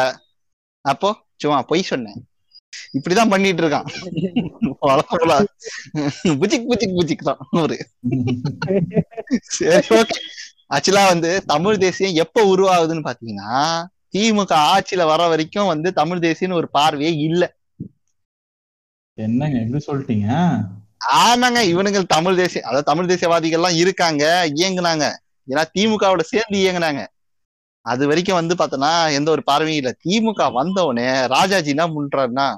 அப்போ? 0.85 1.09
சும்மா 1.35 1.61
பொய் 1.61 1.81
சொன்னேன். 1.83 2.19
இப்படிதான் 2.93 3.31
பண்ணிட்டு 3.31 3.61
இருக்கான். 3.63 3.87
வளர்க்கலாம் 4.81 5.45
புச்சிக் 6.39 6.67
புச்சிக் 6.69 6.97
புச்சிக் 6.97 7.27
தான் 7.27 7.41
ஒரு 7.61 7.75
சரி 9.49 9.87
ஓகே 9.97 10.17
ஆக்சுவலா 10.75 11.03
வந்து 11.07 11.29
தமிழ் 11.45 11.77
தேசியம் 11.77 12.15
எப்ப 12.15 12.43
உருவாகுதுன்னு 12.45 13.07
பாத்தீங்கன்னா 13.07 13.51
திமுக 14.13 14.53
ஆட்சியில 14.71 15.05
வர 15.05 15.21
வரைக்கும் 15.27 15.65
வந்து 15.65 15.89
தமிழ் 15.93 16.19
தேசியம்னு 16.19 16.59
ஒரு 16.59 16.69
பார்வையே 16.69 17.11
இல்ல. 17.27 17.43
என்னங்க 19.17 19.57
எப்படி 19.59 19.81
சொல்லிட்டீங்க? 19.87 20.27
ஆமாங்க 21.07 21.61
இவனுங்க 21.73 22.03
தமிழ் 22.03 22.35
தேசிய 22.35 22.63
அதாவது 22.63 22.83
தமிழ் 22.83 23.05
தேசியவாதிகள் 23.05 23.59
எல்லாம் 23.59 23.75
இருக்காங்க 23.75 24.49
இயங்குனாங்க. 24.55 25.11
ஏன்னா 25.49 25.63
திமுகவோட 25.77 26.19
சேர்ந்து 26.19 26.57
இயங்குனாங்க. 26.59 27.07
அது 27.81 28.07
வரைக்கும் 28.07 28.35
வந்து 28.35 28.55
பாத்தோம்னா 28.55 29.13
எந்த 29.13 29.31
ஒரு 29.31 29.43
பார்வையும் 29.43 29.83
இல்ல. 29.83 29.95
திமுக 30.03 30.53
வந்தவுடனே 30.53 31.25
ராஜாஜி 31.25 31.69
என்ன 31.69 31.87
பண்றாருன்னா 31.87 32.55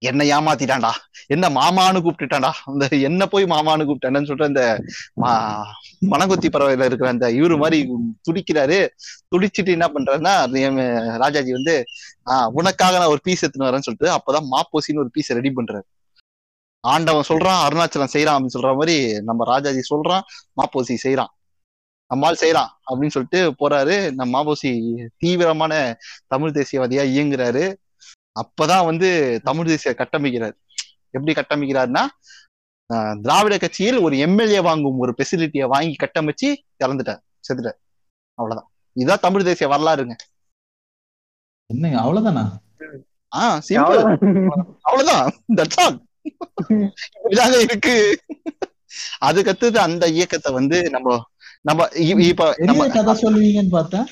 என்ன 0.00 0.24
ஏமாத்திட்டான்டா. 0.24 0.90
என்ன 1.26 1.48
மாமான்னு 1.48 2.00
கூப்பிட்டுட்டான்டா. 2.00 2.50
அந்த 2.64 2.88
என்ன 2.90 3.26
போய் 3.26 3.44
மாமான்னு 3.44 3.84
கூப்பிட்டான்னு 3.84 4.26
சொல்லிட்டு 4.26 4.44
அந்த 4.44 4.82
மா- 5.20 5.64
மணங்குத்தி 6.10 6.48
பறவையில 6.48 6.84
இருக்கிற 6.84 7.10
அந்த 7.10 7.30
இவரு 7.30 7.56
மாதிரி 7.56 7.90
துடிக்கிறாரு. 8.30 8.88
துடிச்சிட்டு 9.30 9.66
என்ன 9.66 9.88
பண்றாருன்னா 9.88 11.16
ராஜாஜி 11.18 11.52
வந்து 11.52 11.84
ஆஹ் 12.26 12.48
உனக்காக 12.52 12.98
நான் 12.98 13.06
ஒரு 13.06 13.18
பீஸ் 13.22 13.44
எடுத்துன்னு 13.44 13.62
வரேன்னு 13.62 13.78
சொல்லிட்டு 13.78 14.10
அப்பதான் 14.10 14.46
மாப்போசின்னு 14.50 14.98
ஒரு 14.98 15.10
பீஸ் 15.10 15.32
ரெடி 15.32 15.52
பண்றாரு. 15.56 15.80
ஆண்டவன் 16.80 17.24
சொல்றான் 17.28 17.66
அருணாச்சலம் 17.66 18.08
செய்யறான் 18.12 18.36
அப்படின்னு 18.36 18.58
சொல்ற 18.58 18.72
மாதிரி 18.72 19.22
நம்ம 19.22 19.44
ராஜாஜி 19.44 19.94
சொல்றான் 19.94 20.20
மாப்போசி 20.56 20.96
செய்யறான் 21.02 21.36
நம்மால் 22.06 22.36
செய்யறான் 22.40 22.68
அப்படின்னு 22.90 23.08
சொல்லிட்டு 23.08 23.54
போறாரு. 23.58 24.14
நம்ம 24.14 24.42
மாப்போசி 24.42 25.06
தீவிரமான 25.16 25.96
தமிழ் 26.26 26.50
தேசியவாதியா 26.50 27.02
இயங்குறாரு. 27.16 27.74
அப்பதான் 28.40 28.84
வந்து 28.84 29.40
தமிழ் 29.44 29.66
தேசிய 29.66 29.94
கட்டமைக்கிறார். 29.98 30.52
எப்படி 31.10 31.32
கட்டமைக்கிறாருன்னா 31.32 32.06
திராவிட 33.22 33.58
கட்சியில் 33.58 33.98
ஒரு 33.98 34.18
எம்எல்ஏ 34.18 34.60
வாங்கும் 34.60 34.98
ஒரு 34.98 35.14
ஃபெசிலிட்டியை 35.16 35.66
வாங்கி 35.66 35.96
கட்டமைச்சு 36.00 36.56
இறந்துட்டார் 36.84 37.20
செத்துட்டார். 37.48 37.78
அவ்வளவுதான். 38.34 38.72
இதுதான் 38.92 39.18
தமிழ் 39.20 39.42
தேசிய 39.42 39.70
வரலாறுங்க. 39.70 40.16
என்னங்க 41.72 42.00
அவ்வளவுதானா? 42.00 42.50
ஆஹ் 43.36 43.60
அவ்வளவுதான். 44.80 46.07
இதாங்க 47.30 47.58
இருக்கு. 47.60 47.96
அதுக்கடுத்தது 49.24 49.78
அந்த 49.78 50.04
இயக்கத்தை 50.08 50.52
வந்து 50.52 50.78
நம்ம 50.90 51.16
நம்ம 51.62 51.86
இப்ப 52.28 52.54
நம்ம 52.58 52.88
கதை 52.88 53.14
சொல்லுவீங்கன்னு 53.14 53.68
பார்த்தேன். 53.70 54.06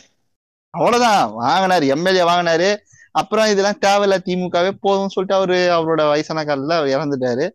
அவ்வளவுதான். 0.74 1.22
வாங்கினாரு 1.40 1.86
எம்எல்ஏ 1.86 2.24
வாங்கினாரு. 2.30 2.70
அப்புறம் 3.14 3.50
இதெல்லாம் 3.50 3.82
தேவையில்ல 3.86 4.16
திமுகவே 4.26 4.70
போதும்னு 4.82 5.14
சொல்லிட்டு 5.14 5.38
அவரு 5.38 5.58
அவரோட 5.76 6.02
வயசான 6.08 6.44
அவர் 6.48 6.92
இறந்துட்டாரு. 6.94 7.46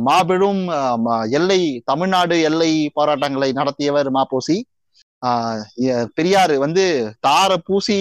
மாபெரும் 0.00 0.62
எல்லை 1.30 1.60
தமிழ்நாடு 1.84 2.36
எல்லை 2.42 2.70
போராட்டங்களை 2.94 3.52
நடத்தியவர் 3.52 4.08
மாப்போசி. 4.12 4.56
பெரியார் 6.14 6.54
வந்து 6.58 6.84
தார 7.26 7.56
பூசி 7.66 7.98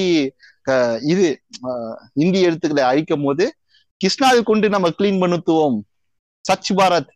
இது 1.04 1.28
ஆஹ் 1.64 1.96
இந்தி 2.14 2.40
எழுத்துக்களை 2.42 2.84
அழிக்கும் 2.84 3.24
போது 3.24 3.46
கிருஷ்ணாவை 3.98 4.44
கொண்டு 4.44 4.70
நம்ம 4.70 4.90
கிளீன் 4.90 5.22
பண்ணுத்துவோம். 5.24 5.80
சச் 6.46 6.74
பாரத் 6.76 7.10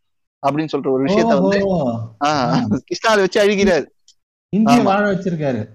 அப்படின்னு 0.48 0.68
சொல்ற 0.72 0.92
ஒரு 0.92 1.06
விஷயத்த 1.06 1.42
வந்து 1.42 1.66
ஓஹோ, 1.66 2.00
ஆஹ் 2.26 2.64
கிருஷ்ணாவை 2.68 3.20
வச்சு 3.20 3.44
அழுகிறார். 3.44 3.86
இந்திய. 4.50 4.82
வாழ 4.82 5.12
வச்சிருக்காரு. 5.12 5.68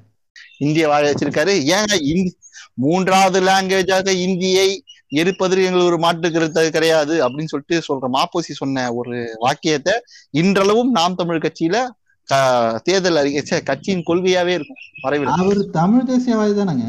இந்திய 0.58 0.88
வாழ 0.88 1.12
வச்சிருக்காரு. 1.12 1.52
ஏங்க 1.72 2.28
மூன்றாவது 2.74 3.40
லாங்குவேஜாக 3.40 4.08
இந்தியை 4.08 4.84
எரிப்பதில் 5.14 5.64
எங்களுக்கு 5.64 5.84
ஒரு 5.84 5.98
மாற்று 5.98 6.32
கருத்து 6.32 6.70
கிடையாது 6.70 7.28
அப்படின்னு 7.28 7.44
சொல்லிட்டு 7.44 7.82
சொல்ற 7.88 8.12
மாப்போசி 8.12 8.52
சொன்ன 8.52 8.92
ஒரு 8.92 9.36
வாக்கியத்தை 9.38 9.92
இன்றளவும் 10.30 10.90
நாம் 10.90 11.14
தமிழ் 11.14 11.36
கட்சியில 11.36 11.88
தேர்தல் 12.82 13.16
அறிக்கை 13.16 13.62
கட்சியின் 13.62 14.04
கொள்கையாவே 14.06 14.46
இருக்கும் 14.46 14.76
வரைவில் 15.02 15.28
அவரு 15.28 15.70
தமிழ் 15.70 16.06
தேசியவாதி 16.08 16.54
தானங்க? 16.58 16.84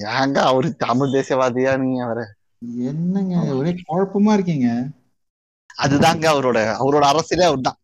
ஏங்க 0.00 0.38
அவரு 0.38 0.76
தமிழ் 0.76 1.08
தேசியவாதியா 1.08 1.78
நீங்க 1.78 2.06
வர 2.06 2.34
என்னங்க? 2.62 3.54
ஒரே 3.54 3.74
குழப்பமா 3.88 4.32
இருக்கீங்க. 4.32 4.68
அதுதாங்க 5.82 6.24
அவரோட 6.26 6.58
அவரோட 6.82 7.04
அரசியலே 7.12 7.40
அவர்தான். 7.40 7.78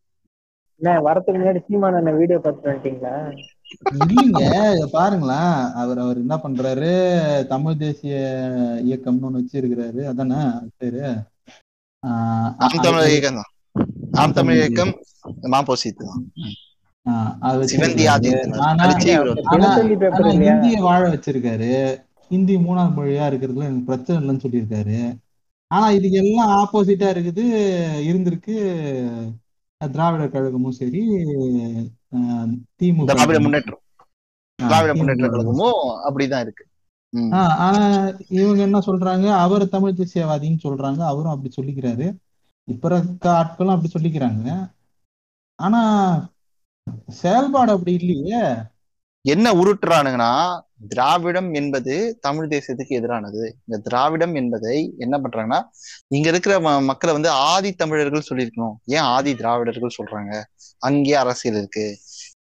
என்ன 0.81 0.99
வரதுக்கு 0.99 1.33
முன்னாடி 1.33 1.61
சீமான 1.69 1.95
அண்ணன் 1.95 2.17
வீடியோ 2.17 2.39
பார்த்துட்டு 2.39 2.71
வந்துட்டீங்களா? 2.71 3.13
இல்லைங்க 3.91 4.41
இத 4.75 4.87
பாருங்களேன். 4.91 5.71
அவர் 5.73 5.97
அவர் 5.97 6.17
என்ன 6.17 6.35
பண்றாரு? 6.35 6.91
தமிழ் 7.47 7.77
தேசிய 7.77 8.15
இயக்கம்னு 8.83 9.27
ஒண்ணு 9.29 9.41
வச்சிருக்கிறாரு. 9.41 10.03
அதானே 10.05 10.35
அது 10.35 10.69
பேரு? 10.77 11.01
ஆஹ் 12.03 12.51
நாம் 12.57 12.81
தமிழ் 12.81 13.07
இயக்கம் 13.07 13.35
தான். 13.35 13.51
நாம் 14.11 14.33
தமிழ் 14.33 14.55
இயக்கம் 14.55 14.93
மாப்போசி 15.41 15.91
தான். 15.91 16.25
வாழ 20.79 21.09
வச்சிருக்காரு. 21.09 21.71
ஹிந்தி 22.29 22.55
மூணாவது 22.55 22.95
மொழியா 22.97 23.25
இருக்கிறதுல 23.25 23.63
எனக்கு 23.63 23.81
பிரச்சனை 23.81 24.29
இல்லைன்னு 24.29 24.39
சொல்லியிருக்காரு. 24.39 25.17
ஆனா 25.67 25.89
இதுக்கு 25.89 26.17
எல்லாம் 26.17 26.49
ஆப்போசிட்டா 26.49 27.07
இருக்குது. 27.13 27.45
இருந்திருக்கு. 28.07 28.57
திராவிடர் 29.91 30.29
கழகமும் 30.29 30.71
சரி 30.71 31.01
திமுக 32.81 33.05
திராவிட 33.05 33.39
முன்னேற்றம். 33.39 33.79
ஆஹ் 34.63 34.67
திராவிட 34.67 34.95
முன்னேற்ற 34.95 35.27
திமுக 35.27 35.29
கழகமும் 35.29 35.73
அப்படிதான் 36.09 36.39
இருக்கு. 36.39 36.65
ஆனா 37.29 38.07
இவங்க 38.29 38.61
என்ன 38.61 38.79
சொல்றாங்க? 38.79 39.31
அவர் 39.31 39.69
தமிழ் 39.69 39.95
தேசியவாதின்னு 39.97 40.59
சொல்றாங்க. 40.63 40.97
அவரும் 40.97 41.31
அப்படி 41.31 41.53
சொல்லிக்கிறாரு. 41.61 42.15
இப்ப 42.63 42.95
இருக்க 42.95 43.29
ஆட்களும் 43.31 43.75
அப்படி 43.75 43.89
சொல்லிக்கிறாங்க. 43.93 44.71
ஆனா 45.55 45.81
செயல்பாடு 47.07 47.71
அப்படி 47.71 47.93
இல்லையே. 47.93 48.41
என்ன 49.27 49.53
உருட்டுறானுங்கன்னா 49.53 50.61
திராவிடம் 50.87 51.53
என்பது 51.53 52.17
தமிழ் 52.21 52.47
தேசத்துக்கு 52.47 52.93
எதிரானது. 52.93 53.51
இந்த 53.65 53.77
திராவிடம் 53.83 54.35
என்பதை 54.35 54.93
என்ன 54.97 55.17
பண்றாங்கன்னா 55.17 55.63
இங்க 56.07 56.29
இருக்கிற 56.29 56.59
ம- 56.59 56.83
மக்களை 56.83 57.15
வந்து 57.15 57.29
ஆதி 57.29 57.71
தமிழர்கள் 57.71 58.23
சொல்லியிருக்கணும். 58.29 58.73
ஏன் 58.85 58.99
ஆதி 58.99 59.35
திராவிடர்கள் 59.35 59.95
சொல்றாங்க? 60.03 60.43
அங்கேயே 60.79 61.13
அரசியல் 61.13 61.57
இருக்கு. 61.57 61.97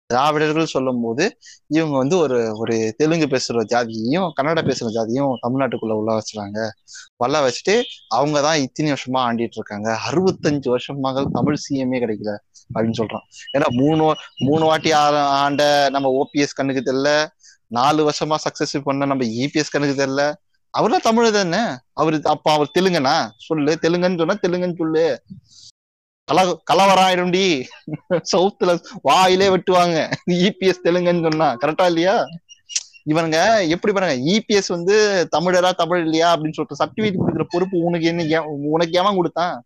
திராவிடர்கள் 0.06 0.66
சொல்லும் 0.66 1.02
போது 1.02 1.38
இவங்க 1.66 1.96
வந்து 1.96 2.18
ஒரு 2.18 2.56
ஒரு 2.56 2.94
தெலுங்கு 2.96 3.26
பேசுற 3.26 3.52
ஜாதியையும் 3.52 4.30
கன்னட 4.42 4.72
பேசுற 4.72 4.86
ஜாதியும் 4.94 5.32
தமிழ்நாட்டுக்குள்ள 5.48 5.92
உள்ள 5.92 6.18
வச்சுறாங்க 6.18 6.68
வல்ல 7.16 7.48
வச்சுட்டு 7.48 7.82
அவங்க 8.08 8.40
தான் 8.40 8.58
இத்தனை 8.58 8.92
வருஷமா 8.92 9.16
ஆண்டிட்டு 9.16 9.50
இருக்காங்க. 9.52 9.98
அறுபத்தஞ்சு 10.10 10.68
வருஷமாக 10.68 11.26
தமிழ் 11.32 11.56
சிஎம்ஏ 11.70 12.04
கிடைக்கல 12.04 12.36
அப்படின்னு 12.74 12.92
சொல்றான். 12.98 13.58
ஏன்னா 13.58 13.68
மூணு 13.68 14.14
மூணு 14.38 14.64
வாட்டி 14.64 14.92
ஆ- 14.92 15.28
ஆண்ட 15.28 15.88
நம்ம 15.90 16.22
ஓபிஎஸ் 16.22 16.54
கண்ணுக்கு 16.54 16.92
தெரியல. 16.92 17.26
நாலு 17.66 18.10
வருஷமா 18.10 18.34
சக்சஸ் 18.34 18.80
பண்ண 18.84 19.04
நம்ம 19.04 19.24
இபிஎஸ் 19.24 19.70
கண்ணுக்கு 19.70 20.06
தெரியல. 20.06 20.34
அவர்லாம் 20.78 21.02
தமிழ் 21.02 21.30
தானே? 21.30 21.76
அவரு 21.92 22.20
அப்ப 22.22 22.52
அவர் 22.52 22.70
தெலுங்கனா? 22.78 23.30
சொல்லு. 23.36 23.78
தெலுங்குன்னு 23.82 24.16
சொன்னா 24.16 24.34
தெலுங்குன்னு 24.46 24.76
சொல்லு. 24.76 25.22
கல 26.32 26.56
கலவரம் 26.64 27.32
சவுத்துல 28.32 28.80
வாயிலே 29.02 29.48
வெட்டுவாங்க. 29.48 30.12
இபிஎஸ் 30.28 30.84
தெலுங்குன்னு 30.84 31.22
சொன்னா. 31.22 31.54
கரெக்டா 31.54 31.86
இல்லையா? 31.86 32.24
இவனுங்க 33.10 33.68
எப்படி 33.68 33.92
பாருங்க 33.92 34.30
இபிஎஸ் 34.30 34.68
வந்து 34.68 35.28
தமிழரா 35.36 35.72
தமிழ் 35.72 36.02
இல்லையா 36.02 36.36
அப்படின்னு 36.36 36.56
சொல்லிட்டு 36.58 36.80
சர்டிபிகேட் 36.80 37.20
கொடுக்குற 37.20 37.44
பொறுப்பு 37.48 37.78
உனக்கு 37.78 38.06
என்ன 38.06 38.42
உனக்கு 38.44 39.02
ஏமா 39.02 39.14
கொடுத்தான்? 39.14 39.62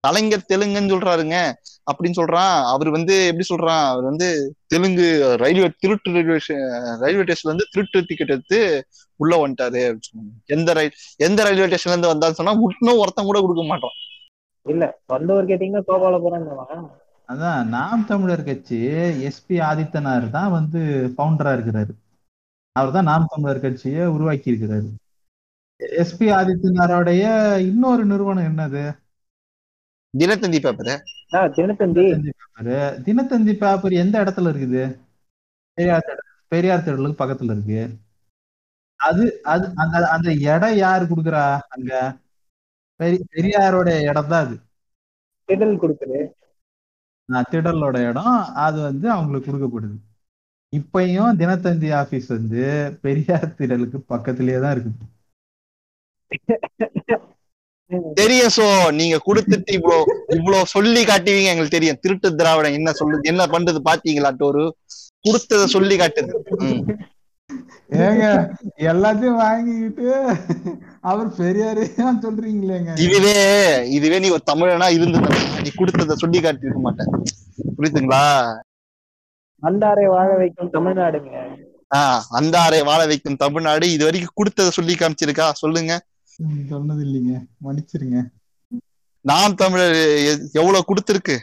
கலைஞர் 0.00 0.44
தெலுங்குன்னு 0.48 0.92
சொல்றாருங்க. 0.92 1.52
அப்படின்னு 1.92 2.18
சொல்றான். 2.20 2.62
அவர் 2.64 2.90
வந்து 2.90 3.26
எப்படி 3.26 3.46
சொல்றான்? 3.54 3.86
அவர் 3.86 4.04
வந்து 4.04 4.54
தெலுங்கு 4.66 5.36
ரயில்வே 5.38 5.70
திருட்டு 5.78 6.10
ரயில்வே 6.10 6.38
ரயில்வே 7.00 7.22
ஸ்டேஷன்ல 7.22 7.52
இருந்து 7.52 7.66
திருட்டு 7.70 8.04
டிக்கெட் 8.06 8.30
எடுத்து 8.30 8.86
உள்ள 9.16 9.48
வந்துட்டாரு 9.48 9.98
எந்த 10.46 10.72
ரயில் 10.72 10.92
எந்த 11.16 11.42
ரயில்வே 11.42 11.66
ஸ்டேஷன்ல 11.66 11.98
இருந்து 11.98 12.14
வந்தான்னு 12.14 12.38
சொன்னா 12.40 12.52
இன்னும் 12.52 12.98
ஒருத்தன் 12.98 13.24
கூட 13.24 13.40
கொடுக்க 13.40 13.64
மாட்டான். 13.64 13.96
இல்ல 14.68 14.84
சொந்த 15.10 15.36
ஊர் 15.36 15.50
கேட்டீங்கன்னா 15.50 15.86
கோபாலபுரம் 15.88 16.88
அதான் 17.28 17.62
நாம் 17.68 18.06
தமிழர் 18.10 18.44
கட்சி 18.44 18.76
எஸ்பி 19.28 19.56
ஆதித்தனார் 19.68 20.26
தான் 20.36 20.50
வந்து 20.50 20.80
ஃபவுண்டரா 21.14 21.50
இருக்கிறாரு. 21.56 21.92
அவர் 22.76 22.94
தான் 22.94 23.08
நாம் 23.10 23.30
தமிழர் 23.32 23.64
கட்சியை 23.64 24.04
உருவாக்கி 24.14 24.50
இருக்கிறாரு. 24.52 24.88
எஸ்பி 26.02 26.26
ஆதித்தனாரோடைய 26.36 27.24
இன்னொரு 27.70 28.04
நிறுவனம் 28.04 28.48
என்னது? 28.50 28.84
Dinathanthi 30.14 30.58
paper 30.64 30.94
Dinathanthi. 31.56 32.04
Paper 32.38 32.76
Dinathanthi 33.06 33.54
paper 33.62 34.00
எந்த 34.02 34.14
இடத்துல 34.24 34.52
இருக்குது? 34.52 34.84
பெரியார் 35.78 36.08
பெரியார் 36.52 36.86
திடலுக்கு 36.86 37.20
பக்கத்துல 37.22 37.54
இருக்கு. 37.56 37.82
அது 39.00 39.24
அது 39.52 39.64
அந்த 39.82 39.96
அந்த 40.14 40.28
இடம் 40.52 40.78
யாரு 40.84 41.04
கொடுக்குறா 41.04 41.44
அங்க? 41.74 41.92
பெரியாரோட 43.00 43.88
இடம் 44.10 44.30
தான் 44.32 44.44
அது. 44.46 44.56
திடல் 45.48 45.80
கொடுக்குது 45.82 46.20
நான் 47.28 47.48
திடலோட 47.52 47.96
இடம் 48.10 48.34
அது 48.66 48.78
வந்து 48.88 49.06
அவங்களுக்கு 49.14 49.48
கொடுக்கப்படுது. 49.48 49.96
இப்பயும் 50.72 51.38
தினத்தந்தி 51.40 51.88
ஆபீஸ் 52.00 52.28
வந்து 52.36 52.62
பெரியார் 53.04 53.56
திடலுக்கு 53.58 53.98
பக்கத்திலேயே 54.12 54.60
தான் 54.64 54.74
இருக்குது 54.76 55.06
தெரியும் 58.18 58.52
சோ 58.56 58.64
நீங்க 58.98 59.16
கொடுத்துட்டு 59.26 59.70
இவ்வளோ 59.76 59.98
இவ்வளவு 60.36 60.70
சொல்லி 60.72 61.02
காட்டுவீங்க 61.10 61.52
எங்களுக்கு 61.52 61.76
தெரியும். 61.76 62.00
திருட்டு 62.02 62.28
திராவிடம் 62.40 62.76
என்ன 62.78 62.90
சொல்லுது 62.98 63.30
என்ன 63.32 63.42
பண்றது 63.54 63.80
பாத்தீங்களாட்டு 63.86 64.44
ஒரு 64.50 64.62
கொடுத்தத 65.24 65.62
சொல்லி 65.76 65.96
காட்டுது. 66.00 66.32
ஏங்க 67.90 68.24
எல்லாத்தையும் 68.76 69.38
வாங்கிக்கிட்டு 69.42 70.06
அவர் 71.00 71.26
பெரியாரே 71.26 71.84
சொல்றீங்களேங்க. 72.24 72.98
இதுவே 72.98 73.36
இதுவே 73.90 74.18
நீ 74.18 74.28
ஒரு 74.28 74.42
தமிழனா 74.52 74.92
இருந்தது 74.92 75.28
நீ 75.62 75.70
கொடுத்தத 75.76 76.12
சொல்லி 76.12 76.40
காட்டிருக்க 76.40 76.80
மாட்டேன். 76.80 77.10
புரியுதுங்களா? 77.76 78.24
அந்தாரை 79.62 80.06
வாழ 80.06 80.36
வைக்கும் 80.36 80.72
தமிழ்நாடுங்க. 80.72 81.32
ஆஹ் 81.94 82.20
அந்தாரை 82.30 82.84
வாழ 82.84 83.06
வைக்கும் 83.06 83.36
தமிழ்நாடு 83.36 83.92
இது 83.92 84.04
வரைக்கும் 84.04 84.36
கொடுத்தத 84.36 84.68
சொல்லி 84.68 84.94
காமிச்சிருக்கா? 84.94 85.52
சொல்லுங்க. 85.52 86.00
சொன்னது 86.68 87.04
இல்லைங்க 87.04 87.46
மன்னிச்சிருங்க. 87.64 88.18
நாம் 89.20 89.54
தமிழர் 89.54 89.96
எவ்வளவு 90.52 90.84
கொடுத்திருக்கு? 90.88 91.38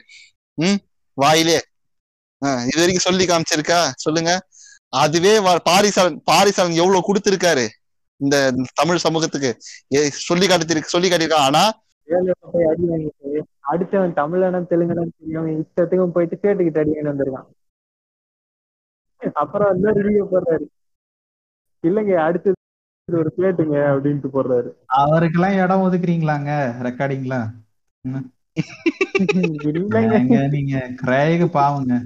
ம் 0.53 0.77
வாயிலே. 1.13 1.61
ஆஹ் 2.45 2.63
இது 2.63 2.77
வரைக்கும் 2.77 3.07
சொல்லி 3.07 3.25
காமிச்சிருக்கா? 3.25 3.91
சொல்லுங்க. 3.95 4.47
அதுவே 4.99 5.57
பாரிசாலன் 5.63 6.21
பாரிசாலன் 6.23 6.71
எவ்வளவு 6.71 7.13
கொடுத்திருக்காரு? 7.13 7.67
இந்த 8.17 8.53
தமிழ் 8.73 8.97
சமூகத்துக்கு. 8.97 9.57
ஏ- 9.95 10.09
சொல்லி 10.09 10.47
காட்டிருக்கு 10.47 10.81
சொல்லி 10.81 11.09
காட்டியிருக்கா 11.09 11.33
ஆனா 11.33 11.83
வேலையில 12.07 12.31
போய் 12.51 12.65
அடி 12.65 12.83
வாங்கிட்டு 12.83 13.41
அடிச்சவன் 13.71 14.13
தமிழனும் 14.13 14.65
தெலுங்கனும் 14.69 15.09
தெரியும் 15.17 15.65
இஷ்டத்துக்கும் 15.65 16.11
போயிட்டு 16.11 16.35
கேட்டுக்கிட்டு 16.35 16.79
அடி 16.79 16.91
வாங்கிட்டு 16.91 17.13
வந்திருக்கான். 17.13 17.45
அப்புறம் 19.33 19.79
வந்து 19.79 20.03
ரிவ்யூ 20.03 20.27
போடுறாரு. 20.31 20.65
இல்லைங்க 21.87 22.15
அடுத்தது 22.15 22.55
ஒரு 23.11 23.33
கேட்டுங்க 23.37 23.77
அப்படின்ட்டு 23.77 24.29
போடுறாரு. 24.33 24.69
அவருக்கெல்லாம் 24.97 25.63
இடம் 25.63 25.81
ஒதுக்குறீங்களாங்க? 25.81 26.73
ரெக்கார்டிங்ல 26.81 27.51
இல்லைங்க. 28.07 28.33
ஏங்க 29.89 30.49
நீங்க 30.49 30.91
கிரேக 31.05 31.47
பாவங்க. 31.47 32.01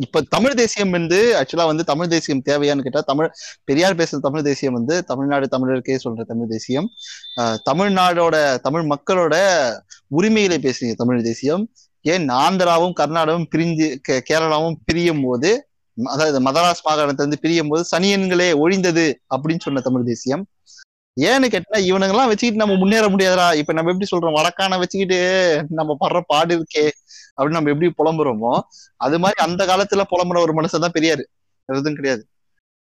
இப்ப 0.00 0.20
தமிழ் 0.20 0.54
தேசியம் 0.54 0.90
வந்து 0.90 1.34
ஆக்சுவலா 1.34 1.66
வந்து 1.66 1.84
தமிழ் 1.84 2.08
தேசியம் 2.08 2.42
தேவையான்னு 2.48 2.80
கேட்டா 2.80 3.00
தமிழ் 3.00 3.30
பெரியார் 3.64 3.96
பேசுற 3.96 4.18
தமிழ் 4.18 4.42
தேசியம் 4.42 4.74
வந்து 4.74 5.04
தமிழ்நாடு 5.04 5.48
தமிழருக்கே 5.48 5.98
சொல்ற 6.04 6.24
தமிழ் 6.24 6.46
தேசியம். 6.48 6.88
ஆஹ் 7.36 7.56
தமிழ்நாடோட 7.72 8.58
தமிழ் 8.58 8.88
மக்களோட 8.88 9.36
உரிமைகளை 10.06 10.58
பேசுறீங்க 10.58 10.94
தமிழ் 10.94 11.22
தேசியம். 11.22 11.68
ஏன் 12.02 12.28
ஆந்திராவும் 12.28 12.92
கர்நாடகாவும் 13.00 13.46
பிரிஞ்சு 13.56 13.96
கேரளாவும் 14.30 14.74
பிரியும் 14.84 15.22
போது 15.22 15.68
அதாவது 16.04 16.42
மதராஸ் 16.42 16.88
மாகாணத்திலிருந்து 16.88 17.36
பிரியும் 17.40 17.68
போது 17.68 17.98
சனியன்களே 17.98 18.54
ஒழிந்தது 18.58 19.14
அப்படின்னு 19.36 19.58
சொன்ன 19.58 19.80
தமிழ் 19.80 20.04
தேசியம். 20.04 20.46
ஏன்னு 21.18 21.46
கேட்டா 21.48 21.78
இவனுங்கெல்லாம் 21.78 22.30
வச்சுக்கிட்டு 22.30 22.62
நம்ம 22.64 22.74
முன்னேற 22.74 23.06
முடியாதுடா. 23.08 23.54
இப்ப 23.54 23.72
நம்ம 23.72 23.92
எப்படி 23.92 24.08
சொல்றோம்? 24.10 24.36
வடக்கான 24.38 24.78
வச்சுக்கிட்டு 24.78 25.18
நம்ம 25.70 25.96
படுற 26.00 26.20
பாடு 26.26 26.52
இருக்கே 26.58 26.84
அப்படின்னு 27.36 27.58
நம்ம 27.58 27.70
எப்படி 27.70 27.92
புலம்புறோமோ 27.98 28.52
அது 28.96 29.18
மாதிரி 29.18 29.40
அந்த 29.40 29.62
காலத்துல 29.66 30.02
புலம்புற 30.10 30.38
ஒரு 30.38 30.54
மனுஷன் 30.54 30.84
தான் 30.84 30.96
பெரியாரு. 30.98 31.24
எதுவும் 31.68 31.94
கிடையாது. 31.94 32.22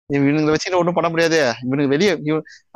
இவனுங்களை 0.10 0.52
வச்சுட்டு 0.54 0.80
ஒன்றும் 0.80 0.96
பண்ண 0.98 1.08
முடியாது. 1.14 1.40
இவனுக்கு 1.66 1.94
வெளியே 1.94 2.12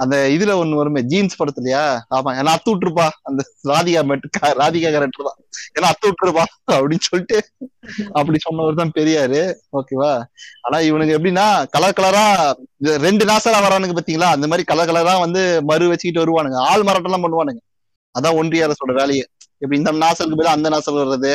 அந்த 0.03 0.15
இதுல 0.35 0.55
ஒண்ணு 0.61 0.79
வருமே 0.79 1.01
ஜீன்ஸ் 1.11 1.37
படத்துலயா 1.39 1.83
ஆமா 2.15 2.31
ஏன்னா 2.39 2.53
அத்து 2.55 2.71
விட்டுருப்பா. 2.71 3.05
அந்த 3.29 3.41
ராதிகா 3.71 4.01
மெட்டு 4.09 4.41
ராதிகா 4.61 4.89
கரெக்டர் 4.95 5.27
தான். 5.29 5.37
ஏன்னா 5.77 5.89
அத்து 5.93 6.09
விட்டுருப்பா. 6.09 6.43
அப்படின்னு 6.77 7.07
சொல்லிட்டு 7.09 7.37
அப்படி 8.19 8.37
சொன்னவர் 8.47 8.79
தான் 8.81 8.93
பெரியாரு. 8.97 9.41
ஓகேவா? 9.79 10.11
ஆனா 10.65 10.79
இவனுக்கு 10.89 11.15
எப்படின்னா 11.17 11.45
கலர் 11.75 11.97
கலரா 11.99 12.25
இது 12.83 12.97
ரெண்டு 13.07 13.25
நாசரா 13.31 13.61
வரானுங்க 13.67 13.95
பாத்தீங்களா 13.99 14.31
அந்த 14.37 14.47
மாதிரி 14.51 14.65
கலர் 14.71 14.89
கலரா 14.91 15.15
வந்து 15.25 15.41
மறு 15.71 15.91
வச்சுக்கிட்டு 15.93 16.23
வருவானுங்க. 16.23 16.59
ஆள் 16.71 16.87
மரட்டெல்லாம் 16.89 17.25
பண்ணுவானுங்க. 17.27 17.61
அதான் 18.15 18.37
ஒன்றிய 18.41 18.65
அரசோட 18.67 18.93
வேலையை. 19.01 19.25
இப்படி 19.61 19.77
இந்த 19.77 19.91
நாசலுக்கு 19.91 20.39
பதிலா 20.39 20.57
அந்த 20.57 20.69
நாசல் 20.69 20.99
வர்றது 21.01 21.33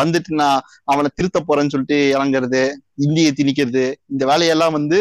வந்துட்டு 0.00 0.32
நான் 0.32 0.60
அவனை 0.84 1.10
திருத்த 1.14 1.40
போறேன்னு 1.40 1.72
சொல்லிட்டு 1.74 1.98
இறங்குறது 2.18 2.62
இந்தியை 2.94 3.32
திணிக்கிறது 3.32 3.94
இந்த 4.06 4.26
வேலையெல்லாம் 4.26 4.72
வந்து 4.72 5.00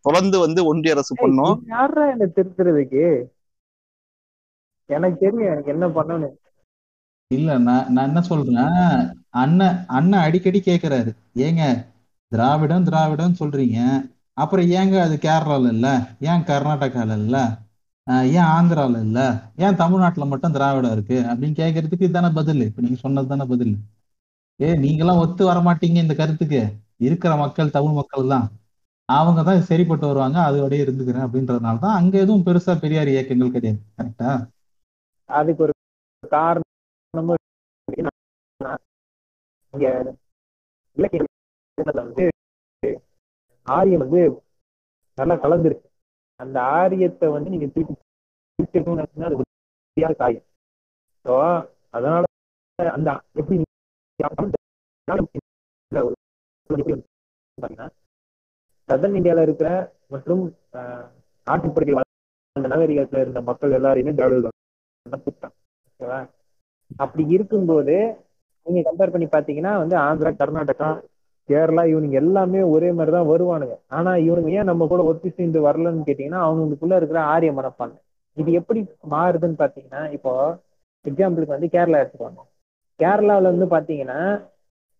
தொடர்ந்து 0.00 0.38
வந்து 0.38 0.60
ஒன்றிய 0.64 0.94
அரசு 0.94 1.14
பண்ணும். 1.14 1.54
யாரா 1.68 2.10
என்ன 2.10 2.26
திருத்துறதுக்கு? 2.36 3.04
எனக்கு 4.90 5.18
தெரியும் 5.18 5.52
எனக்கு 5.52 5.70
என்ன 5.70 5.86
பண்ணணும். 5.86 6.36
இல்ல 7.30 7.58
நான் 7.58 7.92
நான் 7.92 8.06
என்ன 8.06 8.20
சொல்றேன்? 8.20 8.78
அண்ணன் 9.28 9.84
அண்ணன் 9.86 10.20
அடிக்கடி 10.20 10.60
கேக்குறாரு. 10.64 11.10
ஏங்க 11.36 11.64
திராவிடம் 12.32 12.84
திராவிடம் 12.84 13.38
சொல்றீங்க. 13.40 13.78
அப்புறம் 14.32 14.66
ஏங்க 14.70 14.96
அது 15.00 15.16
கேரளால 15.22 15.68
இல்ல? 15.68 15.88
ஏன் 16.20 16.44
கர்நாடகால 16.44 17.18
இல்ல? 17.18 17.36
ஏன் 18.30 18.48
ஆந்திரால 18.52 19.00
இல்ல? 19.02 19.18
ஏன் 19.56 19.76
தமிழ்நாட்டுல 19.76 20.26
மட்டும் 20.26 20.52
திராவிடம் 20.52 20.92
இருக்கு? 20.92 21.16
அப்படின்னு 21.30 21.58
கேக்குறதுக்கு 21.60 22.06
இதுதானே 22.06 22.30
பதில். 22.34 22.62
இப்ப 22.62 22.82
நீங்க 22.82 22.98
சொன்னது 22.98 23.28
தானே 23.28 23.46
பதில். 23.48 23.74
ஏ 24.60 24.68
நீங்கெல்லாம் 24.76 25.22
ஒத்து 25.24 25.42
வர 25.44 25.58
மாட்டீங்க 25.60 25.98
இந்த 25.98 26.14
கருத்துக்கு. 26.14 26.60
இருக்கிற 27.00 27.32
மக்கள் 27.36 27.68
தமிழ் 27.70 27.98
மக்கள் 27.98 28.32
தான் 28.32 28.46
அவங்க 29.08 29.40
தான் 29.42 29.60
சரிப்பட்டு 29.62 30.06
வருவாங்க. 30.06 30.38
அதோடய 30.48 30.84
இருந்துக்கிறேன் 30.84 31.26
அப்படின்றதுனால 31.26 31.78
தான் 31.78 31.98
அங்க 31.98 32.14
எதுவும் 32.18 32.46
பெருசா 32.46 32.74
பெரியார் 32.80 33.12
இயக்கங்கள் 33.14 33.54
கிடையாது. 33.56 33.80
கரெக்டா 33.98 34.30
அதுக்கு 35.30 35.62
ஒரு 35.62 35.74
காரணமும் 36.32 37.36
வந்து 42.04 42.24
ஆரியம் 43.66 44.02
வந்து 44.04 44.20
நல்லா 45.18 45.34
கலந்துருக்கு. 45.44 45.87
அந்த 46.40 46.56
ஆரியத்தை 46.74 47.28
வந்து 47.34 47.52
நீங்க 47.54 47.66
திருப்பி 47.68 47.94
பிரிக்கணும்னு 48.58 49.00
நினைச்சீங்கன்னா 49.00 49.30
அது 49.30 49.44
காயம். 50.18 50.46
ஸோ 51.24 51.32
அதனால 51.94 52.24
அந்த 52.78 53.10
எப்படி 53.36 53.56
சதன் 58.88 59.16
இந்தியால 59.18 59.42
இருக்கிற 59.46 59.68
மற்றும் 60.10 60.42
ஆஹ், 60.78 61.06
அந்த 61.46 61.94
வாழ்ந்த 61.96 62.68
நகரிகத்துல 62.68 63.22
இருந்த 63.22 63.40
மக்கள் 63.48 63.76
எல்லாரையுமே 63.78 64.14
திராவிடர்கள் 64.14 64.54
ஓகேவா 65.90 66.20
அப்படி 67.00 67.24
இருக்கும்போது 67.36 67.96
நீங்க 68.66 68.80
கம்பேர் 68.88 69.12
பண்ணி 69.12 69.26
பாத்தீங்கன்னா 69.28 69.72
வந்து 69.78 69.96
ஆந்திரா 70.04 70.30
கர்நாடகா 70.40 70.88
கேரளா 71.48 71.82
இவனுங்க 71.86 72.16
எல்லாமே 72.16 72.60
ஒரே 72.72 72.92
மாதிரி 72.92 73.12
தான் 73.12 73.30
வருவானுங்க. 73.30 73.74
ஆனா 73.88 74.10
இவனுங்க 74.26 74.50
ஏன் 74.52 74.70
நம்ம 74.70 74.86
கூட 74.86 75.02
ஒத்தி 75.04 75.28
சேர்ந்து 75.30 75.60
வரலன்னு 75.60 76.06
கேட்டீங்கன்னா 76.06 76.40
அவங்களுக்குள்ள 76.46 76.96
இருக்கிற 76.96 77.20
ஆரிய 77.26 77.52
மனப்பான்மை. 77.52 77.98
இது 78.36 78.50
எப்படி 78.52 78.80
மாறுதுன்னு 79.10 79.60
பாத்தீங்கன்னா 79.60 80.02
இப்போ 80.10 80.32
எக்ஸாம்பிளுக்கு 81.04 81.56
வந்து 81.56 81.70
கேரளா 81.72 82.00
எடுத்துக்கோங்க. 82.02 82.42
கேரளாவில் 83.00 83.52
வந்து 83.52 83.66
பாத்தீங்கன்னா 83.74 84.20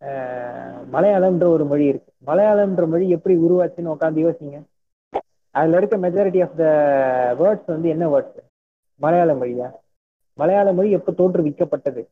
ஆஹ், 0.03 0.83
மலையாளம்ன்ற 0.93 1.47
ஒரு 1.49 1.65
மொழி 1.65 1.85
இருக்கு. 1.85 2.11
மலையாளம்ன்ற 2.27 2.87
மொழி 2.87 3.11
எப்படி 3.11 3.35
உருவாச்சுன்னு 3.37 3.95
உட்காந்து 3.95 4.21
யோசிங்க. 4.21 4.59
அதுல 5.55 5.77
இருக்க 5.77 5.97
மெஜாரிட்டி 5.99 6.41
ஆஃப் 6.43 6.57
த 6.57 6.67
வேர்ட்ஸ் 7.41 7.67
வந்து 7.67 7.89
என்ன 7.89 8.05
வேர்ட்ஸ் 8.09 8.39
மலையாள 9.01 9.35
மொழியா? 9.35 9.69
மலையாள 10.39 10.73
மொழி 10.73 10.91
எப்போ 10.91 11.13
தோற்றுவிக்கப்பட்டது? 11.13 12.03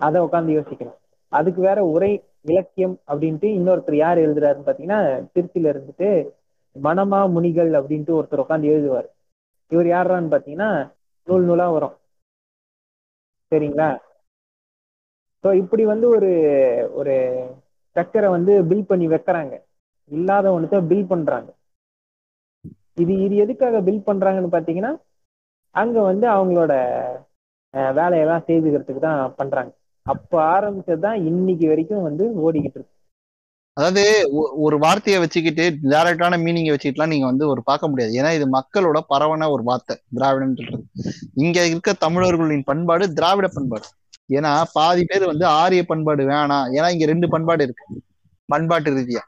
அதை 0.00 0.20
உட்காந்து 0.20 0.52
யோசிக்கணும். 0.52 0.98
அதுக்கு 1.32 1.60
வேற 1.60 1.84
உரை 1.86 2.12
இலக்கியம் 2.44 2.96
அப்படின்ட்டு 3.08 3.48
இன்னொருத்தர் 3.58 3.96
யார் 3.98 4.18
எழுதுறாருன்னு 4.18 4.66
பாத்தீங்கன்னா 4.66 5.00
திருச்சியில 5.34 5.72
இருந்துட்டு 5.72 6.08
மனமா 6.76 7.20
முனிகள் 7.34 7.70
அப்படின்ட்டு 7.78 8.16
ஒருத்தர் 8.16 8.42
உட்காந்து 8.42 8.72
எழுதுவார். 8.72 9.08
இவர் 9.72 9.88
யாரான்னு 9.90 10.32
பாத்தீங்கன்னா 10.32 10.70
நூல் 11.28 11.46
நூலா 11.48 11.66
வரும். 11.70 11.94
சரிங்களா? 13.52 13.88
ஸோ 15.44 15.52
இப்படி 15.62 15.82
வந்து 15.92 16.06
ஒரு 16.16 16.30
ஒரு 17.00 17.14
ஸ்ட்ரக்சரை 17.86 18.28
வந்து 18.30 18.52
பில் 18.70 18.88
பண்ணி 18.90 19.06
வைக்கிறாங்க. 19.08 19.54
இல்லாத 20.10 20.46
ஒன்றத்தை 20.52 20.80
பில் 20.90 21.10
பண்றாங்க. 21.10 21.50
இது 22.96 23.12
இது 23.24 23.34
எதுக்காக 23.44 23.76
பில் 23.82 24.06
பண்றாங்கன்னு 24.06 24.54
பாத்தீங்கன்னா 24.54 24.92
அங்க 25.74 25.96
வந்து 26.02 26.26
அவங்களோட 26.34 26.72
அஹ், 27.74 27.92
வேலையெல்லாம் 27.96 28.44
செய்துக்கிறதுக்கு 28.48 29.00
தான் 29.02 29.20
பண்றாங்க. 29.38 29.70
அப்ப 30.08 30.60
ஆரம்பிச்சதுதான் 30.60 31.14
இன்னைக்கு 31.14 31.68
வரைக்கும் 31.68 32.02
வந்து 32.02 32.52
ஓடிக்கிட்டு 32.52 32.72
இருக்கு. 32.74 32.86
அதாவது 33.72 34.28
ஒ- 34.32 34.52
ஒரு 34.56 34.78
வார்த்தையை 34.78 35.22
வச்சுக்கிட்டு 35.22 35.76
டேரக்டான 35.82 36.36
மீனிங்கை 36.36 36.74
வச்சுக்கிட்டுலாம் 36.74 37.06
நீங்க 37.06 37.26
வந்து 37.26 37.48
ஒரு 37.48 37.62
பார்க்க 37.62 37.88
முடியாது. 37.88 38.12
ஏன்னா 38.12 38.34
இது 38.34 38.50
மக்களோட 38.50 39.00
பரவன 39.08 39.50
ஒரு 39.50 39.62
வார்த்தை 39.62 40.00
திராவிடன்றது 40.16 40.82
இங்க 41.34 41.66
இருக்க 41.66 41.92
தமிழர்களின் 41.92 42.64
பண்பாடு 42.64 43.12
திராவிட 43.12 43.48
பண்பாடு. 43.48 43.84
ஏன்னா 44.28 44.62
பாதி 44.72 45.04
பேர் 45.04 45.26
வந்து 45.26 45.46
ஆரிய 45.46 45.84
பண்பாடு 45.84 46.24
வேணாம் 46.24 46.66
ஏன்னா 46.72 46.92
இங்க 46.92 47.06
ரெண்டு 47.06 47.28
பண்பாடு 47.28 47.64
இருக்கு. 47.64 48.02
பண்பாட்டு 48.44 48.90
ரீதியா. 48.90 49.20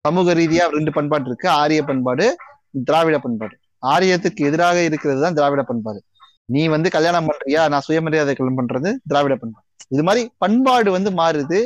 சமூக 0.00 0.34
ரீதியா 0.34 0.68
ரெண்டு 0.68 0.92
பண்பாடு 0.92 1.26
இருக்கு. 1.26 1.48
ஆரிய 1.48 1.82
பண்பாடு 1.82 2.36
திராவிட 2.84 3.18
பண்பாடு. 3.18 3.58
ஆரியத்துக்கு 3.86 4.36
எதிராக 4.36 4.84
இருக்கிறது 4.84 5.20
தான் 5.20 5.34
திராவிட 5.34 5.62
பண்பாடு. 5.62 6.02
நீ 6.44 6.66
வந்து 6.66 6.90
கல்யாணம் 6.90 7.26
பண்றியா? 7.26 7.68
நான் 7.68 7.80
சுயமரியாதை 7.80 8.34
கல்யாணம் 8.34 8.68
பண்றது 8.68 8.94
திராவிட 9.06 9.36
பண்பாடு. 9.36 9.66
இது 9.88 10.02
மாதிரி 10.02 10.30
பண்பாடு 10.38 10.90
வந்து 10.90 11.10
மாறுது. 11.10 11.60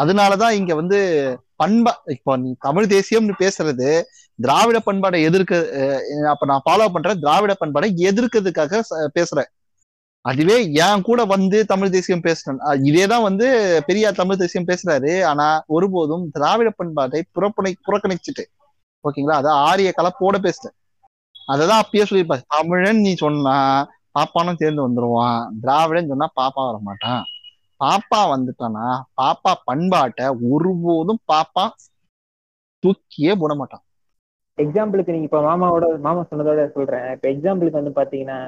அதனாலதான் 0.00 0.50
இங்க 0.50 0.74
வந்து 0.74 0.98
பண்பா 1.64 1.92
இப்போ 2.04 2.36
நீ 2.36 2.54
தமிழ் 2.60 2.84
தேசியம்னு 2.84 3.34
பேசுறது 3.38 4.02
திராவிட 4.38 4.78
பண்பாடை 4.86 5.22
எதிர்க்க 5.22 5.56
அஹ் 5.80 6.28
அப்ப 6.28 6.46
நான் 6.46 6.62
ஃபாலோ 6.66 6.92
பண்றேன். 6.92 7.18
திராவிட 7.20 7.56
பண்பாடை 7.60 7.90
எதிர்க்கிறதுக்காக 8.08 8.80
பேசுறேன். 9.18 9.50
அதுவே 10.24 10.72
என் 10.72 11.02
கூட 11.02 11.24
வந்து 11.24 11.66
தமிழ் 11.66 11.90
தேசியம் 11.90 12.20
பேசுறேன் 12.20 12.58
இதேதான் 12.88 13.22
வந்து 13.22 13.46
பெரியார் 13.86 14.14
தமிழ் 14.14 14.36
தேசியம் 14.36 14.66
பேசுறாரு. 14.66 15.24
ஆனா 15.24 15.62
ஒருபோதும் 15.66 16.30
திராவிட 16.32 16.70
பண்பாட்டை 16.70 17.24
புறப்பணி 17.34 17.72
புறக்கணிச்சுட்டு 17.86 18.44
ஓகேங்களா? 19.04 19.36
அதான் 19.40 19.60
ஆரிய 19.70 19.92
கலப்போட 19.96 20.36
பேசுறேன். 20.38 20.76
அததான் 21.52 21.80
அப்பயே 21.82 22.04
சொல்லியிருப்பாரு 22.10 22.42
தமிழன் 22.48 23.00
நீ 23.00 23.14
சொன்னா 23.14 23.56
பாப்பானும் 24.14 24.56
சேர்ந்து 24.56 24.82
வந்துருவான். 24.88 25.48
திராவிடன் 25.60 26.06
சொன்னா 26.06 26.26
பாப்பா 26.26 26.62
வர 26.66 26.78
மாட்டான் 26.82 27.24
பாப்பா 27.82 28.20
வந்துட்டானா 28.30 28.86
பாப்பா 29.16 29.52
பண்பாட்டை 29.66 30.26
ஒருபோதும் 30.50 31.22
பாப்பா 31.28 31.66
தூக்கியே 32.84 33.32
போட 33.36 33.52
மாட்டான் 33.56 33.84
எக்ஸாம்பிளுக்கு 34.58 35.14
நீங்க 35.14 35.28
இப்ப 35.28 35.40
மாமாவோட 35.42 35.86
மாமா 36.00 36.22
சொன்னதோட 36.24 36.64
சொல்றேன். 36.72 37.06
இப்ப 37.14 37.26
எக்ஸாம்பிளுக்கு 37.30 37.80
வந்து 37.80 37.94
பாத்தீங்கன்னா 37.98 38.38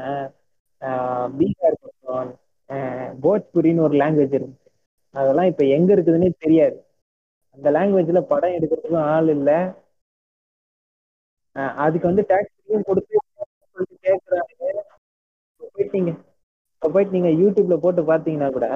ஆஹ் 0.82 1.28
பீகார் 1.34 1.76
பக்கம் 1.80 2.30
ஆஹ் 2.70 3.10
போஜ்புரின்னு 3.22 3.86
ஒரு 3.86 3.96
லாங்குவேஜ் 4.00 4.34
இருக்கு. 4.34 4.58
அதெல்லாம் 5.14 5.50
இப்ப 5.50 5.64
எங்க 5.74 5.90
இருக்குதுன்னே 5.94 6.30
தெரியாது. 6.38 6.76
அந்த 7.58 7.68
லாங்குவேஜ்ல 7.72 8.20
படம் 8.28 8.56
எடுக்கிறதுக்கும் 8.56 9.08
ஆள் 9.08 9.30
இல்ல. 9.30 9.50
ஆஹ் 11.56 11.74
அதுக்கு 11.82 12.06
வந்து 12.06 12.24
டாக்ஸியும் 12.30 12.86
கொடுத்து 12.86 13.16
கேட்கறாங்க 14.04 14.52
போயிட்டீங்க. 15.68 16.10
இப்ப 16.74 16.90
போயிட்டு 16.90 17.16
நீங்க 17.16 17.30
யூடியூப்ல 17.38 17.76
போட்டு 17.80 18.02
பாத்தீங்கன்னா 18.08 18.48
கூட 18.52 18.66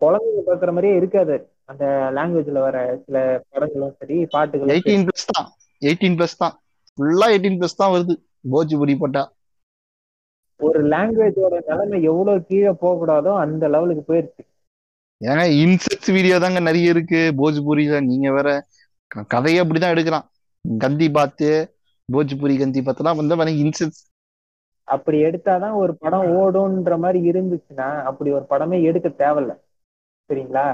குழந்தைங்க 0.00 0.42
பாக்குற 0.48 0.72
மாதிரியே 0.74 0.98
இருக்காது. 1.00 1.36
அந்த 1.70 1.84
லாங்குவேஜ்ல 2.16 2.60
வர 2.66 2.76
சில 3.04 3.16
படங்களும் 3.52 3.96
சரி 4.00 4.16
பாட்டுகளும் 4.34 4.72
எயிட்டீன் 4.74 5.06
பிளஸ் 5.08 5.28
தான். 5.32 5.48
எயிட்டீன் 5.82 6.16
பிளஸ் 6.18 6.40
தான். 6.42 6.54
ஃபுல்லா 6.98 7.26
எயிட்டீன் 7.34 7.58
பிளஸ் 7.60 7.80
தான் 7.82 7.92
வருது. 7.94 8.14
போஜ்புரி 8.52 8.94
போட்டா. 9.02 9.22
ஒரு 10.60 10.80
லாங்குவேஜோட 10.92 11.56
நிலைமை 11.68 11.98
எவ்வளவு 12.10 12.46
கீழே 12.50 12.72
போகக்கூடாதோ 12.82 13.32
அந்த 13.44 13.64
லெவலுக்கு 13.74 14.04
போயிருச்சு. 14.10 14.42
ஏன்னா 15.20 15.44
இன்செக்ட்ஸ் 15.62 16.12
வீடியோ 16.16 16.36
தாங்க 16.44 16.60
நிறைய 16.68 16.94
இருக்கு. 16.94 17.20
போஜ்புரியில 17.40 18.00
நீங்க 18.10 18.28
வேற 18.38 18.48
கதையே 19.34 19.60
அப்படிதான் 19.62 19.94
எடுக்கிறான். 19.94 20.26
கந்தி 20.64 21.08
பாத்து 21.18 21.48
போஜ்புரி 22.08 22.54
கந்தி 22.62 22.80
பாத்துலாம் 22.86 23.20
வந்து 23.20 23.56
இன்செக்ட்ஸ் 23.64 24.02
அப்படி 24.88 25.16
எடுத்தாதான் 25.28 25.74
ஒரு 25.82 25.92
படம் 26.02 26.28
ஓடும்ன்ற 26.40 26.94
மாதிரி 26.98 27.18
இருந்துச்சுன்னா 27.30 27.88
அப்படி 28.10 28.28
ஒரு 28.36 28.44
படமே 28.52 28.76
எடுக்க 28.90 29.08
தேவையில்ல. 29.22 29.54
சரிங்களா 30.28 30.66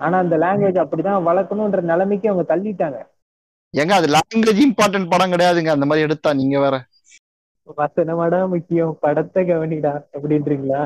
ஆனா 0.00 0.16
அந்த 0.22 0.36
லாங்குவேஜ் 0.44 0.78
அப்படிதான் 0.82 1.26
வளர்க்கணுன்ற 1.28 1.80
நிலைமைக்கு 1.90 2.30
அவங்க 2.30 2.44
தள்ளிட்டாங்க. 2.52 2.98
ஏங்க 3.74 3.92
அது 3.98 4.08
லாங்குவேஜ் 4.14 4.60
இம்பார்ட்டன்ட் 4.64 5.10
படம் 5.12 5.32
கிடையாதுங்க. 5.32 5.70
அந்த 5.76 5.86
மாதிரி 5.86 6.06
எடுத்தா 6.06 6.32
நீங்க 6.40 6.56
வேற. 6.64 6.74
வசனமாடா 7.78 8.40
முக்கியம். 8.54 8.92
படத்தை 9.04 9.42
கவனிடா 9.50 9.92
அப்படின்றீங்களா? 10.14 10.80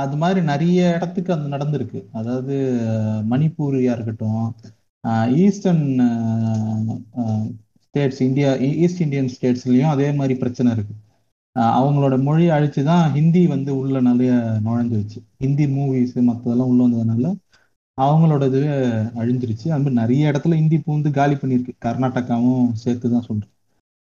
அது 0.00 0.16
மாதிரி 0.22 0.40
நிறைய 0.50 0.80
இடத்துக்கு 0.96 1.30
அது 1.34 1.54
நடந்திருக்கு. 1.54 2.00
அதாவது 2.18 2.54
மணிப்பூரியா 3.32 3.94
இருக்கட்டும் 3.96 4.44
eastern 5.42 5.86
states 7.84 8.22
India 8.28 8.50
east 8.84 9.02
Indian 9.06 9.32
ஸ்டேட்ஸ்லயும் 9.34 9.92
அதே 9.94 10.08
மாதிரி 10.20 10.34
பிரச்சனை 10.42 10.72
இருக்கு. 10.76 10.94
அவங்களோட 11.78 12.14
மொழியை 12.22 12.50
அழிச்சு 12.56 12.82
தான் 12.82 13.12
ஹிந்தி 13.16 13.42
வந்து 13.46 13.70
உள்ள 13.78 14.00
நிறைய 14.00 14.32
நுழைஞ்சிருச்சு. 14.64 15.18
ஹிந்தி 15.42 15.66
மூவிஸ் 15.76 16.16
மற்றதெல்லாம் 16.28 16.70
உள்ள 16.72 16.80
வந்ததுனால 16.86 17.26
அவங்களோடது 17.98 18.60
அழிஞ்சிருச்சு. 19.20 19.66
அது 19.74 19.82
மாதிரி 19.82 20.00
நிறைய 20.00 20.30
இடத்துல 20.32 20.56
ஹிந்தி 20.60 20.78
பூந்து 20.86 21.10
காலி 21.10 21.34
பண்ணியிருக்கு. 21.34 21.74
கர்நாடகாவும் 21.84 22.66
சேர்த்து 22.82 23.10
தான் 23.10 23.26
சொல்றேன். 23.28 23.52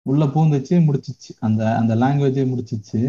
உள்ள 0.07 0.25
பூந்துச்சு 0.35 0.75
முடிச்சிச்சு. 0.89 1.31
அந்த 1.47 1.63
அந்த 1.81 1.93
லாங்குவேஜே 1.95 2.45
முடிச்சிச்சு. 2.53 3.01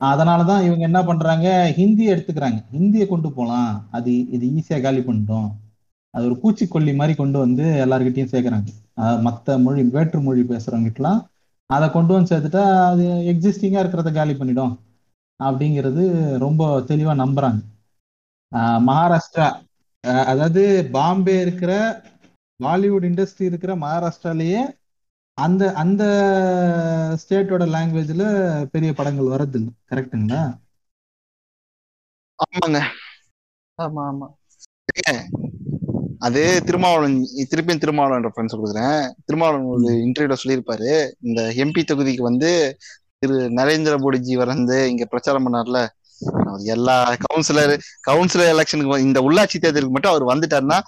அதனாலதான் 0.00 0.64
இவங்க 0.66 0.84
என்ன 0.90 1.00
பண்றாங்க? 1.04 1.46
ஹிந்தியை 1.78 2.10
எடுத்துக்கிறாங்க. 2.14 2.58
ஹிந்தியை 2.76 3.06
கொண்டு 3.06 3.28
போகலாம் 3.32 3.70
அது 3.90 4.12
இது 4.36 4.46
ஈஸியா 4.58 4.78
காலி 4.80 5.00
பண்ணிட்டோம். 5.00 5.48
அது 6.14 6.24
ஒரு 6.28 6.36
பூச்சிக்கொல்லி 6.42 6.92
மாதிரி 6.94 7.14
கொண்டு 7.16 7.38
வந்து 7.38 7.64
எல்லாருக்கிட்டையும் 7.84 8.32
சேர்க்குறாங்க. 8.34 8.68
மற்ற 8.98 9.22
மத்த 9.26 9.62
மொழி 9.62 9.82
வேற்று 9.94 10.18
மொழி 10.26 10.42
பேசுறவங்ககிட்டலாம் 10.42 11.20
அதை 11.70 11.86
கொண்டு 11.90 12.12
வந்து 12.14 12.30
சேர்த்துட்டா 12.30 12.62
அது 12.86 13.04
எக்ஸிஸ்டிங்கா 13.32 13.82
இருக்கிறத 13.82 14.10
காலி 14.12 14.34
பண்ணிடும். 14.36 14.74
அப்படிங்கிறது 15.40 16.02
ரொம்ப 16.44 16.60
தெளிவா 16.88 17.14
நம்புறாங்க. 17.18 17.60
மகாராஷ்டிரா 18.86 19.48
அதாவது 20.26 20.62
பாம்பே 20.92 21.36
இருக்கிற 21.42 21.72
பாலிவுட் 22.60 23.06
இண்டஸ்ட்ரி 23.08 23.44
இருக்கிற 23.50 23.72
மகாராஷ்டிராலேயே 23.78 24.62
அந்த 25.38 25.62
அந்த 25.82 26.02
ஸ்டேட்டோட 27.22 27.64
லாங்குவேஜ்ல 27.70 28.24
பெரிய 28.74 28.92
படங்கள் 28.94 29.32
வரது 29.32 29.58
இல்லை 29.60 29.72
கரெக்ட்டுங்களா 29.90 30.42
ஆமாங்க. 32.38 32.80
ஆமா 33.78 34.02
ஆமா. 34.08 34.28
அது 36.26 36.42
திருமாவளவன் 36.66 37.16
திருப்பியும் 37.50 37.80
திருமாவளவன் 37.82 38.26
ரெஃபரன்ஸ் 38.26 38.56
கொடுக்குறேன் 38.58 39.02
திருமாவளவன் 39.26 39.72
ஒரு 39.74 39.88
இன்டர்வியூல 40.06 40.36
சொல்லியிருப்பாரு. 40.42 40.90
இந்த 41.26 41.40
எம்பி 41.64 41.82
தொகுதிக்கு 41.90 42.22
வந்து 42.30 42.50
திரு 43.20 43.36
நரேந்திர 43.58 43.94
மோடிஜி 44.04 44.34
வந்து 44.52 44.78
இங்க 44.92 45.04
பிரச்சாரம் 45.12 45.46
பண்ணார்ல. 45.46 45.80
அவர் 46.48 46.62
எல்லா 46.74 46.96
கவுன்சிலர் 47.24 47.74
கவுன்சிலர் 48.08 48.52
எலெக்ஷனுக்கு 48.54 48.98
இந்த 49.06 49.20
உள்ளாட்சி 49.28 49.58
தேர்தலுக்கு 49.64 49.96
மட்டும் 49.96 50.14
அவர் 50.14 50.30
வந்துட்டாருன்னா 50.32 50.78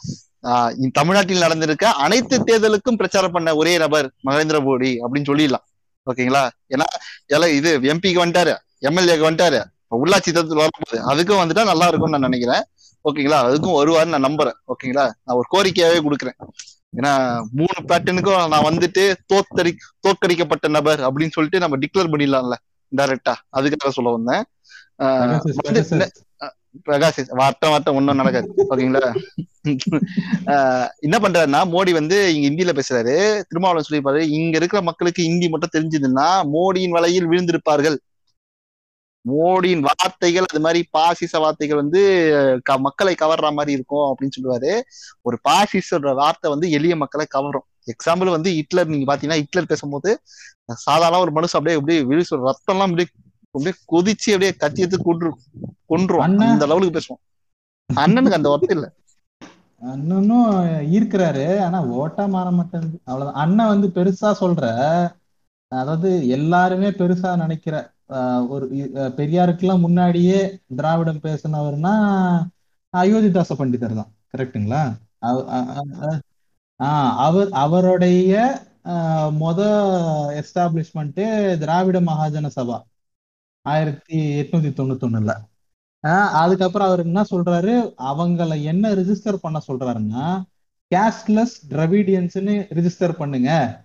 தமிழ்நாட்டில் 0.99 1.45
நடந்திருக்க 1.47 1.87
அனைத்து 2.05 2.37
தேர்தலுக்கும் 2.49 2.99
பிரச்சாரம் 3.01 3.35
பண்ண 3.37 3.55
ஒரே 3.61 3.73
நபர் 3.85 4.07
நரேந்திர 4.29 4.59
மோடி 4.69 4.91
அப்படின்னு 5.05 5.31
சொல்லிடலாம். 5.31 5.65
ஓகேங்களா? 6.07 6.45
ஏன்னா 6.75 6.87
எல்லாம் 7.35 7.55
இது 7.59 7.71
எம்பிக்கு 7.93 8.23
வந்துட்டாரு 8.25 8.55
எம்எல்ஏக்கு 8.89 9.29
வந்துட்டாரு. 9.29 9.61
உள்ளாட்சி 10.03 10.31
தேர்தல் 10.37 10.63
வரும்போது 10.63 10.99
அதுக்கும் 11.11 11.41
வந்துட்டா 11.43 11.65
நல்லா 11.73 11.87
இருக்கும்னு 11.91 12.17
நான் 12.17 12.29
நினைக்கிறேன். 12.31 12.65
ஓகேங்களா? 13.05 13.39
அதுக்கும் 13.49 13.79
வருவாருன்னு 13.79 14.15
நான் 14.15 14.29
நம்புறேன். 14.29 14.59
ஓகேங்களா? 14.73 15.07
நான் 15.25 15.39
ஒரு 15.41 15.49
கோரிக்கையாவே 15.55 15.99
கொடுக்குறேன். 16.07 16.39
ஏன்னா 16.99 17.13
மூணு 17.59 17.79
பேட்டனுக்கும் 17.89 18.51
நான் 18.53 18.69
வந்துட்டு 18.69 19.03
தோத்தடி 19.33 19.73
தோற்கடிக்கப்பட்ட 20.07 20.69
நபர் 20.77 21.01
அப்படின்னு 21.09 21.35
சொல்லிட்டு 21.37 21.63
நம்ம 21.65 21.79
டிக்ளேர் 21.83 22.13
பண்ணிடலாம்ல 22.13 22.57
டைரக்டா 22.93 23.35
அதுக்காக 23.59 23.93
சொல்ல 23.99 24.17
வந்தேன். 24.17 24.45
பிரகாஷ் 26.87 27.19
வாட்டம் 27.41 27.73
வாட்டம் 27.73 27.97
ஒன்றும் 27.99 28.21
நடக்காது. 28.21 28.49
ஓகேங்களா? 28.71 29.11
என்ன 31.07 31.17
பண்றாருன்னா 31.25 31.61
மோடி 31.75 31.93
வந்து 31.99 32.17
இங்க 32.35 32.47
ஹிந்தியில 32.49 32.73
பேசுறாரு. 32.79 33.15
திருமாவளவன் 33.49 33.89
சொல்லியிருப்பாரு 33.89 34.21
இங்க 34.39 34.57
இருக்கிற 34.61 34.83
மக்களுக்கு 34.89 35.27
ஹிந்தி 35.29 35.49
மட்டும் 35.49 35.75
தெரிஞ்சதுன்னா 35.77 36.29
மோடியின் 36.55 36.97
வலையில் 36.97 37.31
விழுந்திருப்பார்கள். 37.33 37.99
மோடியின் 39.21 39.81
வார்த்தைகள் 39.81 40.45
அது 40.45 40.61
மாதிரி 40.61 40.87
பாசிச 40.91 41.39
வார்த்தைகள் 41.39 41.77
வந்து 41.77 42.01
க- 42.65 42.79
மக்களை 42.79 43.15
கவர்ற 43.15 43.53
மாதிரி 43.53 43.73
இருக்கும் 43.73 44.17
அப்படின்னு 44.17 44.39
சொல்லுவாரு. 44.41 44.81
ஒரு 45.23 45.39
பாசிசோட 45.49 46.15
வார்த்தை 46.15 46.51
வந்து 46.51 46.71
எளிய 46.71 46.97
மக்களை 46.97 47.27
கவரும். 47.29 47.63
எக்ஸாம்பிள் 47.87 48.31
வந்து 48.31 48.53
ஹிட்லர் 48.53 48.87
நீங்க 48.87 49.17
பாத்தீங்கன்னா 49.17 49.35
ஹிட்லர் 49.35 49.67
பேசும்போது 49.67 50.21
சாதாரண 50.65 51.21
ஒரு 51.21 51.31
மனுஷன் 51.31 51.59
அப்படியே 51.59 51.75
அப்படியே 51.77 52.03
விழுசு 52.03 52.37
ரத்தம் 52.37 52.79
எல்லாம் 52.79 52.91
அப்படியே 52.91 53.09
அப்படியே 53.51 53.73
கொதிச்சு 53.93 54.27
அப்படியே 54.27 54.53
கத்தி 54.53 54.81
எடுத்து 54.81 55.03
கொன்று 55.03 55.37
கொன்றும். 55.87 56.21
அந்த 56.21 56.67
லெவலுக்கு 56.67 56.99
பேசுவோம் 56.99 57.27
அண்ணனுக்கு 57.95 58.33
அந்த 58.33 58.49
வார்த்தை 58.49 58.77
இல்ல. 58.77 58.93
அண்ணனும் 59.81 60.51
ஈர்க்கிறாரு. 60.93 61.61
ஆனா 61.61 61.83
ஓட்டா 61.83 62.29
மாற 62.29 62.51
மாட்டேங்குது. 62.51 63.01
அவ்வளவுதான். 63.05 63.43
அண்ணன் 63.43 63.67
வந்து 63.67 63.89
பெருசா 63.89 64.35
சொல்ற 64.41 64.63
அதாவது 65.69 66.29
எல்லாருமே 66.29 66.89
பெருசா 66.89 67.37
நினைக்கிற 67.37 67.91
ஒரு 68.49 68.69
பெரியாருக்கெல்லாம் 69.17 69.81
முன்னாடியே 69.81 70.59
திராவிடம் 70.77 71.21
பேசினவர்னா 71.23 71.93
அயோத்திதாச 72.97 73.55
பண்டிதர் 73.59 73.95
தான். 73.95 74.13
கரெக்டுங்களா 74.37 74.97
ஆஹ் 76.83 77.15
அவர் 77.17 77.49
அவருடைய 77.51 78.61
ஆஹ் 78.85 79.33
மொத 79.41 79.61
எஸ்டாப்ளிஷ்மெண்ட்டு 80.43 81.59
திராவிட 81.59 82.01
மகாஜன 82.01 82.51
சபா. 82.57 82.83
ஆயிரத்தி 83.63 84.41
எட்நூத்தி 84.41 84.73
தொண்ணூத்தொன்னுல. 84.79 85.35
ஆஹ் 86.07 86.29
அதுக்கப்புறம் 86.29 86.87
அவர் 86.87 87.01
என்ன 87.01 87.23
சொல்றாரு? 87.31 87.95
அவங்கள 87.99 88.63
என்ன 88.63 88.95
ரிஜிஸ்டர் 88.95 89.37
பண்ண 89.41 89.61
சொல்றாருன்னா 89.69 90.43
கேஷ்லெஸ் 90.95 91.57
டிரவிடியன்ஸ்னு 91.69 92.55
ரிஜிஸ்டர் 92.75 93.13
பண்ணுங்க. 93.13 93.83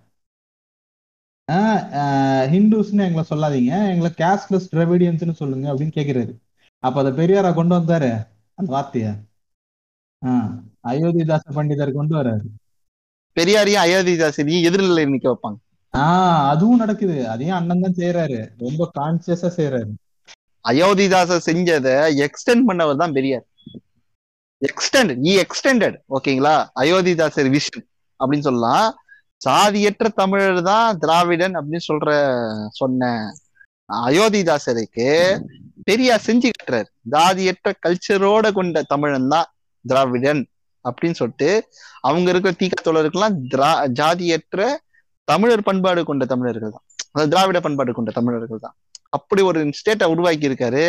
ஆஹ் 1.51 1.81
ஆஹ் 2.01 2.45
ஹிந்துஸ்னு 2.53 3.03
எங்களை 3.07 3.23
சொல்லாதீங்க. 3.29 3.73
எங்களை 3.89 4.11
கேஸ்ட்லெஸ் 4.17 4.69
டிரவிடியன்ஸ்னு 4.71 5.31
சொல்லுங்க 5.31 5.73
அப்படின்னு 5.73 5.97
கேக்குறாரு. 5.99 6.33
அப்ப 6.79 7.03
அதை 7.03 7.11
பெரியாரா 7.11 7.53
கொண்டு 7.53 7.75
வந்தாரு? 7.75 8.27
அந்த 8.53 8.69
வார்த்தைய. 8.69 9.07
அயோத்திதாச 10.87 11.41
பண்டிதர் 11.55 11.91
கொண்டு 11.91 12.15
வராரு 12.15 12.45
பெரியாரையும் 13.37 13.83
அயோத்திதாசரையும் 13.85 14.63
எதிரில் 14.63 15.11
நிக்க 15.11 15.33
வைப்பாங்க. 15.33 15.55
ஆஹ் 15.97 16.47
அதுவும் 16.47 16.77
நடக்குது. 16.77 17.29
அதையும் 17.29 17.55
அண்ணன் 17.55 17.81
தான் 17.81 17.93
செய்யறாரு 17.93 18.39
ரொம்ப 18.57 18.89
கான்சியஸா 18.99 19.49
செய்யறாரு 19.57 19.91
அயோத்திதாசர் 20.69 21.45
செஞ்சதை 21.45 21.95
எக்ஸ்டெண்ட் 22.23 22.63
பண்ணவர் 22.67 22.95
தான் 22.95 23.11
பெரியார். 23.11 23.45
எக்ஸ்டெண்ட் 24.61 25.13
இ 25.29 25.43
எக்ஸ்டெண்டட் 25.43 25.97
ஓகேங்களா 26.09 26.55
அயோத்திதாசர் 26.79 27.57
விஷன் 27.57 27.85
அப்படின்னு 28.19 28.47
சொல்லலாம். 28.47 29.02
சாதியற்ற 29.45 30.07
தமிழர் 30.21 30.61
தான் 30.71 30.97
திராவிடன் 31.03 31.55
அப்படின்னு 31.59 31.87
சொல்ற 31.89 32.09
சொன்ன 32.79 33.11
அயோத்திதாசருக்கு 33.89 35.07
பெரியார் 35.87 36.25
செஞ்சு 36.27 36.49
கட்டுறாரு. 36.49 36.89
ஜாதியற்ற 37.13 37.69
கல்ச்சரோட 37.85 38.45
கொண்ட 38.57 38.83
தமிழன் 38.93 39.31
தான் 39.33 39.47
திராவிடன் 39.85 40.41
அப்படின்னு 40.85 41.17
சொல்லிட்டு 41.19 41.49
அவங்க 42.07 42.27
இருக்கிற 42.31 42.53
தீக்க 42.61 42.75
தோழருக்கெல்லாம் 42.85 43.35
திரா 43.51 43.71
ஜாதியற்ற 43.99 44.61
தமிழர் 45.27 45.67
பண்பாடு 45.67 46.01
கொண்ட 46.09 46.23
தமிழர்கள் 46.31 46.73
தான். 46.75 46.85
அதாவது 47.11 47.31
திராவிட 47.33 47.57
பண்பாடு 47.65 47.91
கொண்ட 47.97 48.11
தமிழர்கள் 48.19 48.63
தான். 48.65 48.75
அப்படி 49.17 49.41
ஒரு 49.49 49.59
ஸ்டேட்டை 49.79 50.05
உருவாக்கி 50.13 50.49
இருக்காரு 50.49 50.83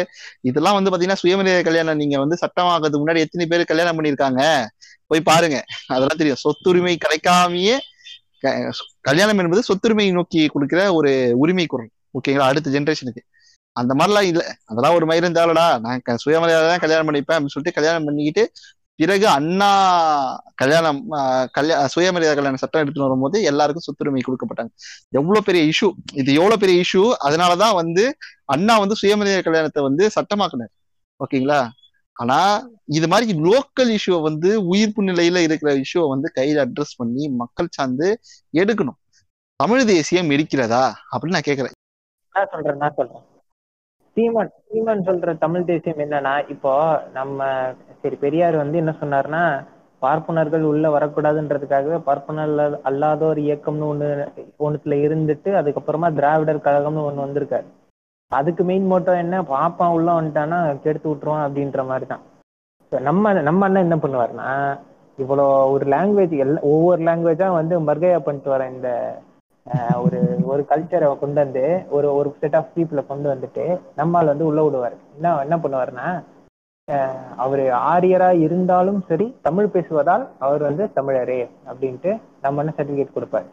இதெல்லாம் 0.49 0.77
வந்து 0.77 0.91
பாத்தீங்கன்னா 0.91 1.23
சுயமரியாதை 1.23 1.63
கல்யாணம் 1.69 2.01
நீங்க 2.03 2.17
வந்து 2.23 2.37
சட்டமாகிறதுக்கு 2.43 3.03
முன்னாடி 3.03 3.25
எத்தனை 3.25 3.47
பேர் 3.51 3.71
கல்யாணம் 3.73 3.97
பண்ணியிருக்காங்க? 3.99 4.43
போய் 5.11 5.29
பாருங்க. 5.31 5.59
அதெல்லாம் 5.95 6.21
தெரியும். 6.21 6.43
சொத்துரிமை 6.45 6.95
கிடைக்காமயே 7.05 7.77
கல்யாணம் 9.01 9.39
என்பது 9.39 9.63
சொத்துரிமை 9.69 10.13
நோக்கி 10.13 10.47
கொடுக்கிற 10.47 10.93
ஒரு 10.93 11.33
உரிமை 11.37 11.67
குரல் 11.67 11.91
ஓகேங்களா? 12.19 12.49
அடுத்த 12.51 12.71
ஜென்ரேஷனுக்கு 12.71 13.23
அந்த 13.73 13.93
மாதிரிலாம் 13.95 14.29
இல்லை. 14.31 14.47
அதெல்லாம் 14.65 14.95
ஒரு 14.95 15.07
மயிரும் 15.07 15.31
இருந்தாலடா 15.31 15.67
நான் 15.81 16.03
சுயமரியாதை 16.17 16.69
தான் 16.69 16.79
கல்யாணம் 16.79 17.09
பண்ணிப்பேன் 17.09 17.37
அப்படின்னு 17.37 17.55
சொல்லிட்டு 17.55 17.79
கல்யாணம் 17.81 18.05
பண்ணிக்கிட்டு 18.05 18.45
பிறகு 18.97 19.27
அண்ணா 19.29 19.69
கல்யாணம் 20.55 21.13
ஆஹ் 21.13 21.47
கல்யா 21.53 21.87
சுயமரியாதை 21.87 22.37
கல்யாண 22.37 22.57
சட்டம் 22.57 22.83
எடுத்துட்டு 22.83 23.09
வரும்போது 23.09 23.43
எல்லாருக்கும் 23.43 23.87
சொத்துரிமை 23.87 24.21
கொடுக்கப்பட்டாங்க. 24.27 24.71
எவ்வளவு 25.11 25.45
பெரிய 25.45 25.63
இஷ்யூ 25.73 25.89
இது 26.13 26.33
எவ்வளவு 26.35 26.61
பெரிய 26.61 26.83
இஷ்யூ 26.85 27.03
அதனாலதான் 27.29 27.75
வந்து 27.75 28.05
அண்ணா 28.45 28.79
வந்து 28.79 28.97
சுயமரியாதை 28.97 29.43
கல்யாணத்தை 29.43 29.83
வந்து 29.83 30.11
சட்டமாக்குனார். 30.17 30.73
ஓகேங்களா? 31.21 31.61
ஆனா 32.17 32.39
இது 32.85 33.09
மாதிரி 33.09 33.33
லோக்கல் 33.41 33.91
இஷ்யூவை 33.97 34.23
வந்து 34.23 34.51
உயிர்ப்பு 34.65 35.03
நிலையில 35.03 35.43
இருக்கிற 35.43 35.71
இஷ்யூவை 35.75 36.09
வந்து 36.09 36.29
கையில 36.41 36.65
அட்ரஸ் 36.67 36.97
பண்ணி 36.97 37.29
மக்கள் 37.29 37.67
சார்ந்து 37.71 38.09
எடுக்கணும். 38.55 38.99
தமிழ் 39.61 39.85
தேசியம் 39.85 40.31
இருக்கிறதா? 40.31 40.85
அப்படின்னு 41.13 41.37
நான் 41.39 41.49
கேக்குறேன். 41.51 41.77
நான் 42.35 42.51
சொல்றேன் 42.53 42.77
நான் 42.77 42.97
சொல்றேன். 42.97 43.25
சீமான் 44.17 44.51
சீமான் 44.71 45.07
சொல்ற 45.07 45.39
தமிழ் 45.39 45.65
தேசியம் 45.65 45.99
என்னன்னா 45.99 46.49
இப்போ 46.49 46.73
நம்ம 47.13 47.47
சரி 48.03 48.17
பெரியார் 48.17 48.57
வந்து 48.57 48.79
என்ன 48.79 48.95
சொன்னாருன்னா 49.01 49.45
பார்ப்பனர்கள் 50.03 50.63
உள்ள 50.63 50.99
வரக்கூடாதுன்றதுக்காகவே 50.99 51.99
பார்ப்பனர் 51.99 52.49
அல்லாத 52.49 52.81
அல்லாதோர் 52.85 53.39
இயக்கம்னு 53.39 53.89
ஒண்ணு 53.93 54.09
ஒண்ணுத்துல 54.59 54.99
இருந்துட்டு 55.07 55.51
அதுக்கப்புறமா 55.61 56.15
திராவிடர் 56.15 56.67
கழகம்னு 56.67 57.07
ஒண்ணு 57.09 57.25
வந்திருக்காரு. 57.27 57.67
அதுக்கு 58.39 58.63
மெயின் 58.71 58.89
மோட்டோ 58.91 59.13
என்ன? 59.25 59.37
பாப்பா 59.55 59.87
உள்ள 59.97 60.09
வந்துட்டானா 60.19 60.59
கெடுத்து 60.85 61.09
விட்டுருவான் 61.11 61.45
அப்படின்ற 61.47 61.83
மாதிரி 61.91 62.07
தான் 62.13 62.25
நம்ம 62.93 63.33
நம்ம 63.49 63.65
அண்ணன் 63.67 63.87
என்ன 63.87 63.97
பண்ணுவாருன்னா 64.03 64.49
இவ்வளோ 65.19 65.45
ஒரு 65.75 65.85
லாங்குவேஜ் 65.95 66.35
எல்லா 66.45 66.61
ஒவ்வொரு 66.71 67.01
லாங்குவேஜா 67.09 67.49
வந்து 67.59 67.75
மர்கையா 67.89 68.19
பண்ணிட்டு 68.27 68.51
வர 68.55 68.63
இந்த 68.75 68.91
ஒரு 70.05 70.19
ஒரு 70.53 70.63
கல்ச்சரை 70.71 71.07
கொண்டு 71.21 71.39
வந்து 71.43 71.65
ஒரு 71.97 72.09
ஒரு 72.19 72.29
செட் 72.41 72.57
ஆஃப் 72.59 72.73
பீப்புளை 72.75 73.03
கொண்டு 73.11 73.27
வந்துட்டு 73.33 73.65
நம்மால் 74.01 74.31
வந்து 74.33 74.49
உள்ள 74.49 74.63
விடுவார். 74.65 74.97
என்ன 75.17 75.33
என்ன 75.45 75.57
பண்ணுவாருன்னா 75.63 76.09
அவர் 77.45 77.63
அவரு 77.63 77.65
ஆரியரா 77.91 78.31
இருந்தாலும் 78.47 79.01
சரி 79.09 79.27
தமிழ் 79.47 79.73
பேசுவதால் 79.75 80.25
அவர் 80.47 80.63
வந்து 80.69 80.87
தமிழரே 80.99 81.39
அப்படின்ட்டு 81.71 82.11
நம்ம 82.45 82.63
என்ன 82.63 82.75
சர்டிபிகேட் 82.79 83.17
கொடுப்பாரு. 83.17 83.49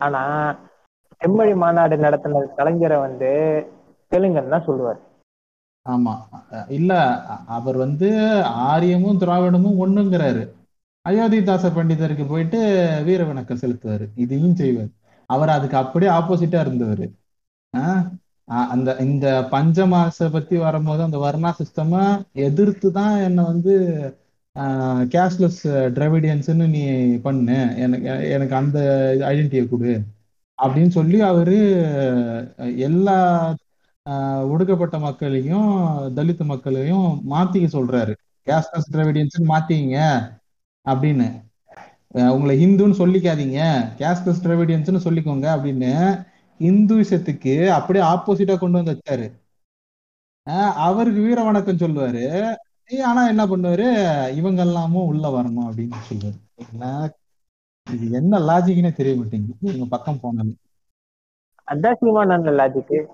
ஆனா 0.00 0.22
செம்மொழி 1.20 1.54
மாநாடு 1.64 1.96
நடத்தின 2.06 2.42
கலைஞரை 2.58 2.98
வந்து 3.06 3.30
தெலுங்கன் 4.12 4.52
தான் 4.54 4.66
சொல்லுவார். 4.66 5.00
ஆமா. 5.86 6.14
இல்ல 6.68 6.92
அவர் 7.56 7.76
வந்து 7.76 8.08
ஆரியமும் 8.70 9.20
திராவிடமும் 9.20 9.80
ஒண்ணுங்கிறாரு. 9.82 10.44
அயோத்திதாச 11.06 11.64
பண்டிதருக்கு 11.70 12.24
போயிட்டு 12.28 12.60
வீர 13.04 13.20
வணக்கம் 13.24 13.60
செலுத்துவாரு. 13.60 14.06
இதையும் 14.14 14.54
செய்வார். 14.54 14.90
அவர் 15.30 15.48
அதுக்கு 15.48 15.76
அப்படியே 15.76 16.10
ஆப்போசிட்டா 16.10 16.60
இருந்தவர். 16.60 17.04
அந்த 18.72 18.88
இந்த 19.06 19.26
பஞ்சமாச 19.52 20.28
பத்தி 20.32 20.56
வரும்போது 20.56 21.00
அந்த 21.02 21.18
வர்ணா 21.24 21.50
சிஸ்டமா 21.60 22.02
எதிர்த்து 22.46 22.88
தான் 22.92 23.14
என்னை 23.18 23.44
வந்து 23.44 23.74
கேஷ்லெஸ் 25.14 25.62
டிராவிடியன்ஸ்னு 25.96 26.66
நீ 26.74 26.82
பண்ணு. 27.26 27.56
எனக்கு 27.76 28.06
எனக்கு 28.36 28.54
அந்த 28.54 28.78
ஐடென்டிட்டியை 29.30 29.66
கொடு. 29.68 29.94
அப்படின்னு 30.58 30.92
சொல்லி 30.98 31.18
அவரு 31.30 31.56
எல்லா 32.88 33.16
ஒடுக்கப்பட்ட 34.42 34.98
மக்களையும் 34.98 35.86
தலித் 36.16 36.44
மக்களையும் 36.44 37.22
மாத்திக்க 37.30 37.68
சொல்றாரு. 37.72 38.14
கேஸ்டஸ் 38.46 38.90
டிராவிடியன்ஸ் 38.92 39.48
மாத்திங்க 39.48 40.20
அப்படின்னு. 40.84 41.44
உங்களை 42.30 42.66
ஹிந்துன்னு 42.66 43.00
சொல்லிக்காதீங்க. 43.02 43.88
கேஸ்டஸ் 43.98 44.42
டிராவிடியன்ஸ்னு 44.42 45.00
சொல்லிக்கோங்க 45.04 45.48
அப்படின்னு 45.56 46.24
இந்துசத்துக்கு 46.58 47.66
அப்படியே 47.68 48.04
ஆப்போசிட்டா 48.04 48.58
கொண்டு 48.58 48.84
வந்து 48.84 49.00
வச்சாரு. 49.00 49.32
ஆஹ் 50.50 50.72
அவருக்கு 50.72 51.20
வீர 51.20 51.44
வணக்கம் 51.44 51.76
சொல்லுவாரு. 51.76 52.54
ஆனா 53.04 53.28
என்ன 53.28 53.46
பண்ணுவாரு? 53.46 53.88
இவங்க 54.34 54.62
எல்லாமும் 54.62 55.06
உள்ள 55.06 55.42
வரணும் 55.42 55.68
அப்படின்னு 55.70 55.94
சொல்லுவாரு. 56.12 57.08
இது 57.92 58.10
என்ன 58.10 58.38
லாஜிக்னே 58.38 58.92
தெரிய 58.92 59.16
மாட்டேங்குது. 59.16 59.54
இவங்க 59.60 59.84
பக்கம் 59.88 60.20
போனாலும் 60.20 60.56
அதான் 61.70 61.94
சீமானந்த 62.00 62.50
லாஜிக்கு 62.50 63.04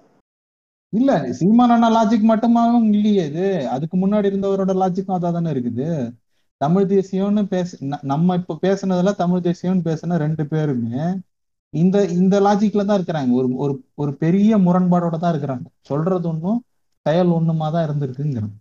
இல்ல 0.92 1.10
சீமானண்ணா 1.38 1.88
லாஜிக் 1.94 2.30
மட்டுமாவும் 2.30 2.88
இல்லையே 2.94 3.22
இது. 3.30 3.44
அதுக்கு 3.74 3.96
முன்னாடி 3.96 4.28
இருந்தவரோட 4.30 4.72
லாஜிக்கும் 4.82 5.16
அதான் 5.16 5.36
தானே 5.38 5.50
இருக்குது. 5.54 5.86
தமிழ் 6.60 6.88
தேசியம்னு 6.90 7.42
பேச 7.52 7.70
நம்ம 8.12 8.36
இப்ப 8.40 8.58
பேசுனதுல 8.62 9.12
தமிழ் 9.22 9.46
தேசியம்னு 9.46 9.86
பேசுன 9.88 10.18
ரெண்டு 10.24 10.44
பேருமே 10.52 11.04
இந்த 11.74 11.96
இந்த 12.14 12.36
லாஜிக்ல 12.46 12.82
தான் 12.84 12.98
இருக்கிறாங்க. 12.98 13.30
ஒரு 13.40 13.48
ஒரு 13.64 13.74
ஒரு 14.02 14.12
பெரிய 14.24 14.58
முரண்பாடோட 14.66 15.16
தான் 15.18 15.32
இருக்கிறாங்க. 15.34 15.66
சொல்றது 15.90 16.28
ஒன்றும் 16.32 16.60
செயல் 17.06 17.30
ஒண்ணுமா 17.38 17.68
தான் 17.74 17.86
இருந்திருக்குங்கிறாங்க 17.86 18.56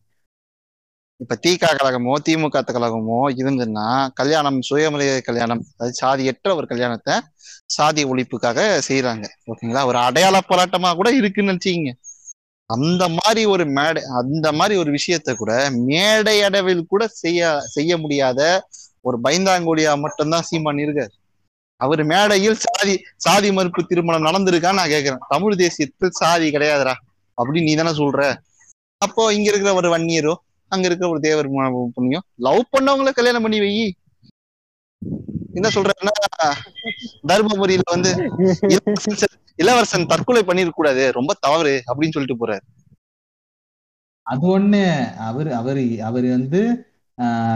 இப்ப 1.19 1.35
திக 1.43 1.65
கழகமோ 1.71 2.13
திமுக 2.27 2.61
கழகமோ 2.67 3.17
இருந்துன்னா 3.41 3.87
கல்யாணம் 4.19 4.57
சுயமரியாதை 4.69 5.21
கல்யாணம் 5.21 5.61
அதாவது 5.71 5.95
சாதியற்ற 5.99 6.49
ஒரு 6.59 6.67
கல்யாணத்தை 6.71 7.15
சாதி 7.69 8.01
ஒழிப்புக்காக 8.11 8.59
செய்யறாங்க 8.87 9.25
ஓகேங்களா? 9.51 9.83
ஒரு 9.89 9.99
அடையாள 10.07 10.37
போராட்டமா 10.49 10.89
கூட 10.99 11.09
இருக்குன்னு 11.19 11.51
நினைச்சீங்க 11.51 11.91
அந்த 12.71 13.07
மாதிரி 13.07 13.45
ஒரு 13.45 13.65
மேடை 13.65 14.03
அந்த 14.03 14.51
மாதிரி 14.51 14.79
ஒரு 14.79 14.97
விஷயத்த 14.97 15.33
கூட 15.33 15.69
மேடை 15.69 16.41
அடவில் 16.41 16.85
கூட 16.87 17.07
செய்ய 17.07 17.61
செய்ய 17.65 17.97
முடியாத 17.97 18.67
ஒரு 19.01 19.19
பைந்தாங்கோலியா 19.23 19.99
மட்டும்தான் 19.99 20.41
சீமான் 20.41 20.77
இருக்கார். 20.77 21.11
அவர் 21.75 22.03
மேடையில் 22.03 22.55
சாதி 22.55 23.03
சாதி 23.15 23.51
மறுப்பு 23.51 23.83
திருமணம் 23.83 24.25
நடந்திருக்கான்னு 24.25 24.73
நான் 24.73 24.87
கேட்கிறேன் 24.87 25.17
தமிழ் 25.27 25.55
தேசியத்தில் 25.55 26.09
சாதி 26.09 26.51
கிடையாதுடா. 26.51 26.93
அப்படின்னு 27.41 27.63
நீ 27.63 27.75
தானே 27.75 27.89
சொல்ற? 27.89 28.37
அப்போ 28.97 29.33
இங்க 29.33 29.49
இருக்கிற 29.49 29.73
ஒரு 29.73 29.97
வன்னியரோ 29.97 30.33
அங்க 30.67 30.85
இருக்கிற 30.85 31.11
ஒரு 31.11 31.19
தேவர் 31.19 31.51
ம- 31.51 31.85
புண்ணியம் 31.93 32.23
லவ் 32.35 32.65
பண்ணவங்கள 32.79 33.11
கல்யாணம் 33.11 33.41
பண்ணி 33.41 33.59
வை. 33.59 33.95
என்ன 35.53 35.67
சொல்றேன்னா 35.75 36.13
தர்மபுரியில 37.27 37.85
வந்து 37.89 38.11
இளவரசன் 39.59 40.09
தற்கொலை 40.11 40.41
பண்ணிருக்க 40.41 40.75
கூடாது 40.75 41.11
ரொம்ப 41.11 41.31
தவறு 41.39 41.73
அப்படின்னு 41.89 42.15
சொல்லிட்டு 42.15 42.41
போறாரு. 42.41 42.63
அது 44.27 44.45
ஒண்ணு. 44.57 44.83
அவர் 45.21 45.49
அவர் 45.51 45.79
அவர் 45.99 46.27
வந்து 46.29 46.61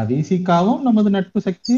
விசிகாவும் 0.10 0.82
நமது 0.82 1.10
நட்பு 1.10 1.40
சக்தி 1.42 1.76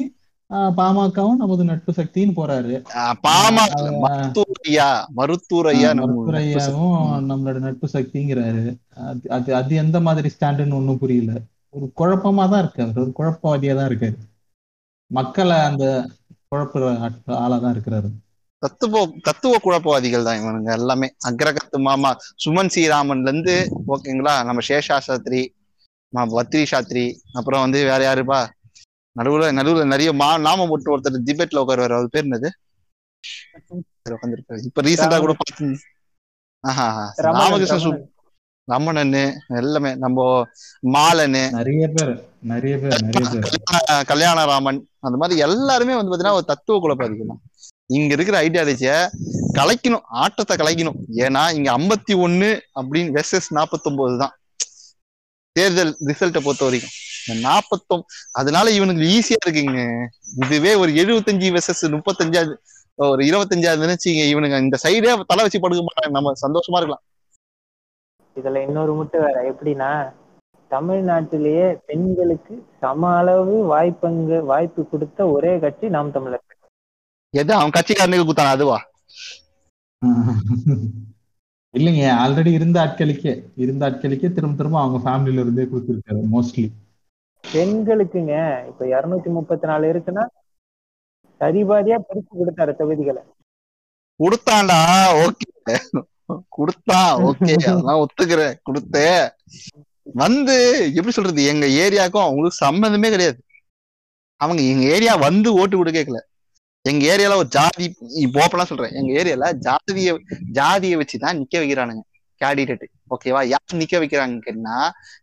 ஆஹ் 0.50 0.72
பாமகவும் 0.76 1.40
நமது 1.42 1.64
நட்பு 1.64 1.92
சக்தின்னு 1.92 2.34
போறாரு. 2.36 2.76
ஆஹ் 3.00 3.18
பாமா 3.22 3.64
ஆஹ் 3.78 3.96
மருத்துவர் 4.04 4.62
ஐயா 4.64 4.90
மருத்துவர் 5.14 5.70
ஐயா 5.72 5.90
நம்ம 5.94 6.08
நட்பு 6.08 6.60
சக்தி. 6.60 6.76
மருத்துவரையாவும் 6.76 7.26
நம்மளோட 7.32 7.60
நட்பு 7.60 7.88
சக்திங்கிறாரு. 7.94 8.64
அது 9.04 9.22
அது 9.30 9.50
அது 9.56 9.76
எந்த 9.76 10.00
மாதிரி 10.00 10.32
ஸ்டாண்டுன்னு 10.36 10.74
ஒண்ணும் 10.74 11.02
புரியல. 11.04 11.34
ஒரு 11.74 11.88
குழப்பமா 12.00 12.46
தான் 12.50 12.62
இருக்கு. 12.64 12.84
அவர் 12.86 13.02
ஒரு 13.04 13.14
குழப்பவாதியா 13.20 13.76
தான் 13.76 13.90
இருக்காரு. 13.90 14.18
மக்களை 15.12 15.58
அந்த 15.62 15.84
குழப்புற 16.50 16.84
ஆட்கள் 17.06 17.38
ஆளா 17.38 17.58
தான் 17.58 17.74
இருக்கிறாரு. 17.76 18.10
தத்துவ 18.64 18.94
தத்துவ 19.26 19.56
குழப்பவாதிகள் 19.60 20.26
தான் 20.28 20.40
இவனுங்க 20.40 20.72
எல்லாமே. 20.74 21.08
அக்ரகத்து 21.30 21.78
மாமா 21.82 22.12
சுமன் 22.44 22.72
ஸ்ரீராமன்ல 22.74 23.28
இருந்து 23.28 23.56
ஓகேங்களா 23.94 24.34
நம்ம 24.46 24.62
சேஷா 24.70 24.98
சாஸ்திரி 25.00 25.42
ம- 26.14 26.32
பத்ரி 26.34 26.64
சாஸ்திரி 26.66 27.06
அப்புறம் 27.34 27.64
வந்து 27.66 27.80
வேற 27.86 28.02
யாருப்பா? 28.04 28.40
நடுவுல 29.16 29.46
நடுவுல 29.54 29.84
நிறைய 29.88 30.10
மா 30.14 30.30
நாம 30.40 30.66
போட்டு 30.68 30.94
ஒருத்தர் 30.94 31.26
டிபேட்ல 31.28 31.62
உட்காருவாரு. 31.64 31.96
அவர் 31.98 32.14
பேர் 32.14 32.26
என்னது? 32.26 32.50
உட்காந்துருப்பாரு 34.10 34.68
இப்ப 34.68 34.82
ரீசெண்டா 34.82 35.18
கூட 35.20 35.34
பார்த்து 35.36 35.68
ஆஹா 36.64 36.86
ராமகிருஷ்ண. 37.26 37.92
ரமணன்னு 38.72 39.34
எல்லாமே 39.48 39.96
நம்ம 39.96 40.46
மாலனு. 40.94 41.52
நிறைய 41.52 41.88
பேர் 41.88 42.30
நிறைய 42.42 42.78
பேர் 42.78 43.04
நிறைய 43.04 43.40
பேர். 43.40 43.60
கல்யாண- 43.64 44.04
கல்யாணராமன் 44.04 44.82
அந்த 45.00 45.18
மாதிரி 45.18 45.40
எல்லாருமே 45.40 45.96
வந்து 45.96 46.18
பாத்தீங்கன்னா 46.18 46.32
ஒரு 46.32 46.46
தத்துவ 46.46 46.80
குழப்பவாதிகள் 46.80 47.28
தான் 47.28 47.42
இங்க 47.86 48.14
இருக்கிற 48.14 48.50
ஐடியாலஜிய 48.50 49.10
கலைக்கணும் 49.54 50.02
ஆட்டத்தை 50.04 50.58
கலைக்கணும். 50.58 50.96
ஏன்னா 51.12 51.54
இங்க 51.54 51.78
ஐம்பத்தி 51.78 52.12
ஒண்ணு 52.12 52.60
அப்படின்னு 52.82 53.20
வெர்சஸ் 53.20 53.50
நாற்பத்தொன்பது 53.50 54.18
தான். 54.18 54.38
தேர்தல் 55.52 55.98
ரிசல்ட்டை 56.06 56.40
பொறுத்த 56.40 56.66
வரைக்கும். 56.66 56.92
நாற்பத்தொம் 57.28 58.02
அதனால 58.32 58.72
இவனுக்கு 58.72 59.02
ஈஸியா 59.04 59.50
இருக்குங்க. 59.50 60.06
இதுவே 60.42 60.76
ஒரு 60.76 60.92
எழுபத்தஞ்சு 60.92 61.58
வெர்சஸ் 61.58 62.00
முப்பத்தஞ்சாவது 62.00 62.56
ஒரு 62.96 63.26
இருபத்தஞ்சாவது 63.26 63.88
நினைச்சீங்க 63.88 64.24
இவனுங்க. 64.28 64.60
இந்த 64.60 64.78
சைடே 64.84 65.02
தலை 65.02 65.44
வச்சு 65.44 65.60
படுக்க 65.60 65.86
மாட்டாங்க. 65.86 66.10
நம்ம 66.10 66.32
சந்தோஷமா 66.48 66.76
இருக்கலாம். 66.76 67.02
இதுல 68.38 68.62
இன்னொரு 68.68 68.92
முட்டு 68.98 69.18
வேற. 69.22 69.38
எப்படின்னா 69.52 69.92
தமிழ்நாட்டிலேயே 70.72 71.68
பெண்களுக்கு 71.88 72.54
சம 72.82 73.12
அளவு 73.18 73.54
வாய்ப்பங்கு 73.68 74.38
வாய்ப்பு 74.50 74.82
கொடுத்த 74.86 75.30
ஒரே 75.36 75.54
கட்சி 75.60 75.88
நாம் 75.90 76.12
தமிழர் 76.12 76.44
எது? 77.34 77.52
அவன் 77.56 77.76
கட்சிக்காரனுக்கு 77.76 78.28
குத்தான 78.28 78.52
அதுவா? 78.56 78.78
இல்லைங்க 81.74 82.04
ஆல்ரெடி 82.22 82.52
இருந்த 82.58 82.78
ஆட்களுக்கே 82.84 83.34
இருந்த 83.64 83.82
ஆட்களுக்கே 83.88 84.30
திரும்ப 84.36 84.58
திரும்ப 84.58 84.78
அவங்க 84.82 85.00
ஃபேமிலில 85.04 85.44
இருந்தே 85.44 85.66
கொடுத்துருக்காரு 85.66 86.22
மோஸ்ட்லி 86.34 86.66
பெண்களுக்குங்க 87.44 88.36
இப்ப 88.70 88.86
இருநூத்தி 88.94 89.30
முப்பத்தி 89.36 89.66
நாலு 89.68 89.92
இருக்குன்னா 89.92 90.24
சரிபாதியா 91.42 91.98
பிரிச்சு 92.06 92.34
கொடுத்தாரு 92.38 92.72
தொகுதிகளை. 92.76 93.22
கொடுத்தான்டா 94.20 94.80
ஓகே. 95.22 95.48
குடுத்தா 96.30 97.00
ஓகே 97.28 97.54
அதெல்லாம் 97.72 98.02
ஒத்துக்கிறேன். 98.04 98.56
கொடுத்தே. 98.68 99.30
வந்து 100.04 100.56
எப்படி 100.96 101.14
சொல்றது 101.14 101.44
எங்க 101.44 101.66
ஏரியாவுக்கும் 101.66 102.26
அவங்களுக்கு 102.26 102.66
சம்மந்தமே 102.66 103.10
கிடையாது. 103.10 103.40
அவங்க 104.42 104.62
எங்க 104.64 104.86
ஏரியா 104.96 105.16
வந்து 105.16 105.54
ஓட்டு 105.54 105.76
கூட 105.78 105.92
கேட்கல. 105.92 106.20
எங்க 106.82 107.04
ஏரியால 107.16 107.36
ஒரு 107.36 107.48
ஜாதி 107.48 107.86
போப்பெல்லாம் 108.36 108.70
சொல்றேன். 108.72 108.94
எங்க 108.94 109.12
ஏரியால 109.22 109.48
ஜாதிய 109.68 110.12
ஜாதியை 110.52 110.98
வச்சுதான் 111.00 111.40
நிக்க 111.40 111.56
வைக்கிறானுங்க 111.64 112.04
கேண்டிடேட் 112.42 112.86
ஓகேவா 113.10 113.42
யார் 113.46 113.80
நிக்க 113.82 113.96
வைக்கிறாங்கன்னா 114.02 114.78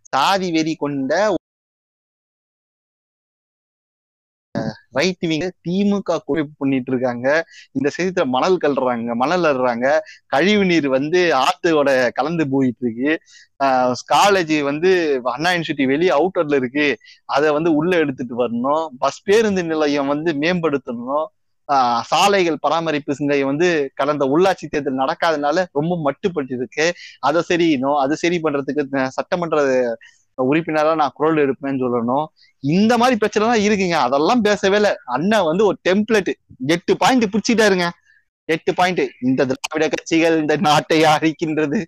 சாதி 0.08 0.50
வெறி 0.50 0.74
கொண்ட 0.74 1.12
ரைட் 4.94 5.24
விங்க 5.24 5.46
திமுக 5.60 6.16
குறைப்பு 6.26 6.52
பண்ணிட்டு 6.58 6.90
இருக்காங்க 6.92 7.26
இந்த 7.72 7.88
செய்தியில 7.96 8.24
மணல் 8.34 8.56
கல்றாங்க 8.56 9.14
மணல் 9.22 9.46
அடுறாங்க 9.50 9.86
கழிவு 10.26 10.64
நீர் 10.64 10.88
வந்து 10.88 11.20
ஆத்தோட 11.40 11.88
கலந்து 12.12 12.44
போயிட்டு 12.48 12.84
இருக்கு 12.84 13.12
காலேஜ் 14.12 14.54
வந்து 14.62 14.90
அண்ணா 15.32 15.50
யூனிவர்சிட்டி 15.50 15.86
வெளியே 15.86 16.12
அவுட்டர்ல 16.18 16.54
இருக்கு. 16.54 16.86
அதை 17.28 17.50
வந்து 17.50 17.72
உள்ள 17.74 17.92
எடுத்துட்டு 17.96 18.36
வரணும். 18.42 18.84
பஸ் 18.98 19.22
பேருந்து 19.22 19.64
நிலையம் 19.64 20.12
வந்து 20.14 20.32
மேம்படுத்தணும். 20.42 21.24
ஆஹ் 21.68 22.02
சாலைகள் 22.04 22.56
பராமரிப்பு 22.60 23.12
சிங்கை 23.18 23.38
வந்து 23.44 23.68
கடந்த 23.94 24.24
உள்ளாட்சி 24.32 24.66
தேர்தல் 24.66 24.98
நடக்காதனால 24.98 25.64
ரொம்ப 25.72 25.94
மட்டுப்பட்டு 26.06 26.52
இருக்கு 26.52 26.86
அதை 27.20 27.40
சரியணும் 27.48 27.98
அது 28.00 28.14
சரி 28.16 28.38
பண்றதுக்கு 28.38 28.84
சட்டமன்ற 29.16 29.58
உறுப்பினரா 30.42 30.94
நான் 31.00 31.14
குரல் 31.14 31.40
எடுப்பேன்னு 31.44 31.82
சொல்லணும். 31.84 32.24
இந்த 32.60 32.92
மாதிரி 32.98 33.16
பிரச்சனை 33.18 33.48
தான் 33.48 33.64
இருக்குங்க. 33.66 33.98
அதெல்லாம் 34.06 34.40
பேசவே 34.40 34.76
இல்லை. 34.76 34.92
அண்ணன் 35.16 35.48
வந்து 35.50 35.66
ஒரு 35.66 35.76
டெம்ப்ளேட் 35.88 36.30
எட்டு 36.74 36.96
பாயிண்ட் 36.96 37.26
பிடிச்சிட்டாருங்க. 37.34 37.88
எட்டு 38.44 38.74
பாயிண்ட் 38.78 39.02
இந்த 39.22 39.46
திராவிட 39.50 39.84
கட்சிகள் 39.92 40.38
இந்த 40.40 40.54
நாட்டை 40.66 40.98
அழிக்கின்றது. 41.02 41.78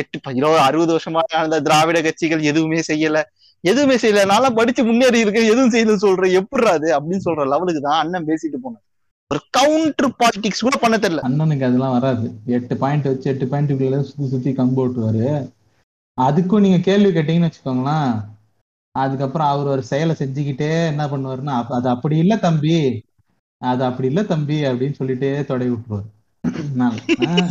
எட்டு 0.00 0.18
இருபது 0.38 0.60
அறுபது 0.68 0.92
வருஷமா 0.96 1.22
அந்த 1.44 1.60
திராவிட 1.66 2.00
கட்சிகள் 2.02 2.42
எதுவுமே 2.50 2.80
செய்யல. 2.88 3.20
எதுவுமே 3.60 3.96
செய்யல. 4.02 4.20
நான்லாம் 4.32 4.58
படிச்சு 4.58 4.82
முன்னேறி 4.84 5.18
இருக்கேன். 5.24 5.50
எதுவும் 5.52 5.72
செய்யல 5.74 5.96
சொல்றேன். 6.04 6.36
எப்படிடா 6.40 6.72
அது 6.78 6.88
அப்படின்னு 6.96 7.26
சொல்ற 7.28 7.46
லெவலுக்கு 7.54 7.82
தான் 7.88 8.00
அண்ணன் 8.02 8.28
பேசிட்டு 8.30 8.60
போனேன் 8.64 8.84
ஒரு 9.30 9.40
கவுண்டர் 9.56 10.14
பாலிடிக்ஸ் 10.20 10.64
கூட 10.66 10.76
பண்ண 10.84 10.96
தெரியல. 10.96 11.22
அண்ணனுக்கு 11.28 11.66
அதெல்லாம் 11.68 11.96
வராது. 11.96 12.26
எட்டு 12.56 12.76
பாயிண்ட் 12.76 13.08
வச்சு 13.10 13.30
எட்டு 13.32 13.46
பாயிண்ட்டுக்குள்ள 13.52 13.98
சுத்தி 14.08 14.28
சுத்தி 14.32 14.50
கம்பு 14.60 14.80
ஓட்டுவாரு. 14.84 15.26
அதுக்கும் 16.26 16.60
நீங்க 16.60 16.78
கேள்வி 16.78 17.10
கேட்டீங்கன்னு 17.10 17.50
வச்சுக்கோங்களேன். 17.50 18.24
அதுக்கப்புறம் 18.94 19.48
அவர் 19.48 19.66
ஒரு 19.66 19.82
செயலை 19.82 20.14
செஞ்சுக்கிட்டே 20.18 20.86
என்ன 20.86 21.06
பண்ணுவாருன்னா 21.06 21.64
அது 21.68 21.88
அப்படி 21.88 22.16
இல்ல 22.16 22.36
தம்பி. 22.36 22.78
அது 23.58 23.84
அப்படி 23.84 24.08
இல்ல 24.08 24.22
தம்பி 24.22 24.64
அப்படின்னு 24.64 24.94
சொல்லிட்டே 24.98 25.44
தொடை 25.44 25.66
விட்டுருவாரு. 25.70 26.08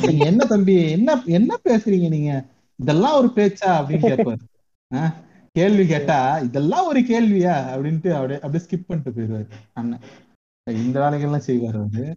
நீங்க 0.08 0.26
என்ன 0.26 0.46
தம்பி? 0.46 0.76
என்ன 0.92 1.22
என்ன 1.26 1.56
பேசுறீங்க 1.64 2.08
நீங்க? 2.08 2.46
இதெல்லாம் 2.76 3.18
ஒரு 3.18 3.30
பேச்சா? 3.36 3.70
அப்படின்னு 3.70 4.06
கேட்பாரு. 4.12 5.14
கேள்வி 5.52 5.86
கேட்டா 5.88 6.18
இதெல்லாம் 6.38 6.88
ஒரு 6.88 7.00
கேள்வியா? 7.00 7.56
அப்படின்ட்டு 7.74 8.12
அப்படியே 8.14 8.40
அப்படியே 8.40 8.64
ஸ்கிப் 8.66 8.88
பண்ணிட்டு 8.88 9.14
போயிடுவாரு 9.16 9.48
அண்ணன். 9.74 10.00
இந்த 10.68 10.98
வேலைகள்லாம் 11.00 11.48
செய்வாரு 11.48 11.80
அவரு. 11.84 12.16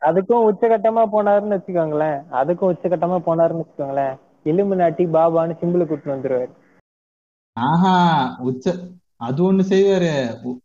அதுக்கும் 0.00 0.46
உச்சகட்டமா 0.50 1.02
போனாருன்னு 1.14 1.56
வச்சுக்கோங்களேன். 1.56 2.18
அதுக்கும் 2.32 2.70
உச்சகட்டமா 2.72 3.18
போனாருன்னு 3.26 3.64
வச்சுக்கோங்களேன். 3.64 4.16
எலும்பு 4.46 4.76
நாட்டி 4.76 5.06
பாபான்னு 5.06 5.56
சிம்பிள் 5.62 5.86
கூட்டு 5.86 6.16
வந்துருவாரு. 6.16 6.64
ஆஹா 7.52 8.36
உச்ச 8.38 8.74
அது 9.16 9.52
ஒண்ணு 9.52 9.56
செய்வாரு. 9.56 10.42
உ- 10.42 10.58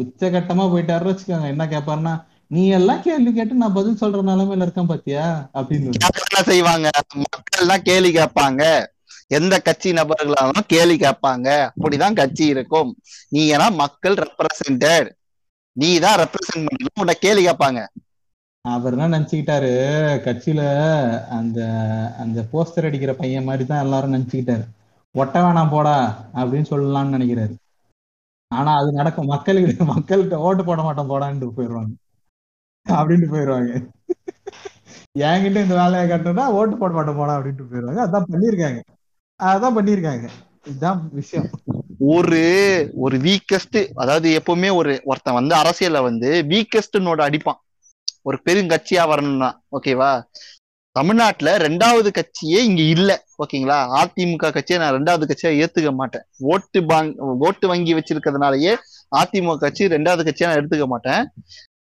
உச்சகட்டமா 0.00 0.68
போயிட்டாருன்னு 0.68 1.16
வச்சுக்கோங்க. 1.16 1.46
என்ன 1.46 1.66
கேட்பாருன்னா 1.66 2.24
நீ 2.46 2.68
எல்லாம் 2.68 3.02
கேள்வி 3.02 3.32
கேட்டு 3.32 3.54
நான் 3.54 3.72
பதில் 3.72 3.96
சொல்ற 4.00 4.18
நிலைமையில 4.18 4.62
இருக்கேன் 4.62 4.86
பாத்தியா? 4.86 5.50
அப்படின்னு. 5.54 5.90
செய்வாங்க? 6.42 6.90
மக்கள் 7.14 7.60
எல்லாம் 7.60 7.82
கேலி 7.82 8.12
கேட்பாங்க. 8.12 8.86
எந்த 9.26 9.58
கட்சி 9.58 9.92
நபர்களாலும் 9.92 10.60
கேலி 10.66 10.96
கேட்பாங்க. 10.96 11.70
அப்படிதான் 11.80 12.14
கட்சி 12.14 12.46
இருக்கும். 12.46 12.96
நீ 13.28 13.52
ஏன்னா 13.52 13.74
மக்கள் 13.74 14.14
ரெப்ரசன்டட் 14.14 15.10
நீ 15.72 15.98
தான் 15.98 16.18
ரெப்ரசன்ட் 16.18 16.58
பண்ணணும். 16.58 16.98
உன்னை 16.98 17.14
கேலி 17.14 17.46
கேட்பாங்க. 17.46 17.86
அவர் 18.66 18.94
என்ன 18.96 19.18
நினைச்சுக்கிட்டாரு? 19.18 19.72
கட்சியில 20.26 20.62
அந்த 21.28 21.58
அந்த 22.18 22.38
போஸ்டர் 22.52 22.84
அடிக்கிற 22.84 23.12
பையன் 23.12 23.44
மாதிரி 23.44 23.66
தான் 23.66 23.82
எல்லாரும் 23.82 24.14
நினைச்சுக்கிட்டாரு. 24.14 24.64
ஒட்ட 25.14 25.42
வேணாம் 25.42 25.70
போடா 25.70 25.94
அப்படின்னு 26.34 26.70
சொல்லலாம்னு 26.70 27.16
நினைக்கிறாரு. 27.16 27.54
ஆனா 28.50 28.72
அது 28.76 28.92
நடக்கும் 28.92 29.26
மக்களுக்கு 29.26 29.84
மக்கள்கிட்ட 29.84 30.34
ஓட்டு 30.34 30.64
போட 30.64 30.82
மாட்டோம் 30.82 31.10
போடான்னு 31.10 31.50
போயிடுவாங்க. 31.56 31.94
அப்படின்ட்டு 32.86 33.30
போயிடுவாங்க. 33.34 33.72
என்கிட்ட 35.18 35.62
இந்த 35.62 35.74
வேலையை 35.74 36.04
கட்டணும்னா 36.08 36.46
ஓட்டு 36.58 36.76
போட 36.76 36.92
மாட்டோம் 36.92 37.16
போடா 37.16 37.38
அப்படின்ட்டு 37.38 37.70
போயிடுவாங்க. 37.70 38.02
அதான் 38.06 38.30
பண்ணியிருக்காங்க. 38.32 38.80
அதான் 39.40 39.76
பண்ணியிருக்காங்க. 39.76 40.26
இதுதான் 40.66 41.08
விஷயம். 41.12 41.48
ஒரு 41.98 42.42
ஒரு 42.96 43.16
வீக்கஸ்ட் 43.18 43.78
அதாவது 43.94 44.28
எப்பவுமே 44.38 44.74
ஒரு 44.74 45.02
ஒருத்தன் 45.04 45.38
வந்து 45.40 45.54
அரசியல்ல 45.56 46.02
வந்து 46.02 46.44
வீக்கஸ்ட் 46.48 46.98
நோட 46.98 47.20
அடிப்பான். 47.28 47.60
ஒரு 48.26 48.36
பெருங்கட்சியா 48.46 49.02
வரணும்னா 49.08 49.50
ஓகேவா 49.76 50.12
தமிழ்நாட்டுல 50.96 51.50
ரெண்டாவது 51.66 52.08
கட்சியே 52.18 52.60
இங்க 52.68 52.82
இல்ல 52.96 53.10
ஓகேங்களா 53.42 53.78
அதிமுக 54.00 54.50
கட்சியை 54.52 54.78
நான் 54.82 54.94
ரெண்டாவது 54.96 55.24
கட்சியா 55.30 55.50
ஏத்துக்க 55.62 55.90
மாட்டேன். 55.92 56.24
ஓட்டு 56.52 56.78
பாங்க 56.86 57.36
ஓட்டு 57.46 57.66
வங்கி 57.68 57.94
வச்சிருக்கிறதுனாலயே 57.94 58.72
அதிமுக 59.20 59.56
கட்சி 59.56 59.88
ரெண்டாவது 59.96 60.24
கட்சியா 60.28 60.48
நான் 60.48 60.60
எடுத்துக்க 60.60 60.86
மாட்டேன். 60.86 61.22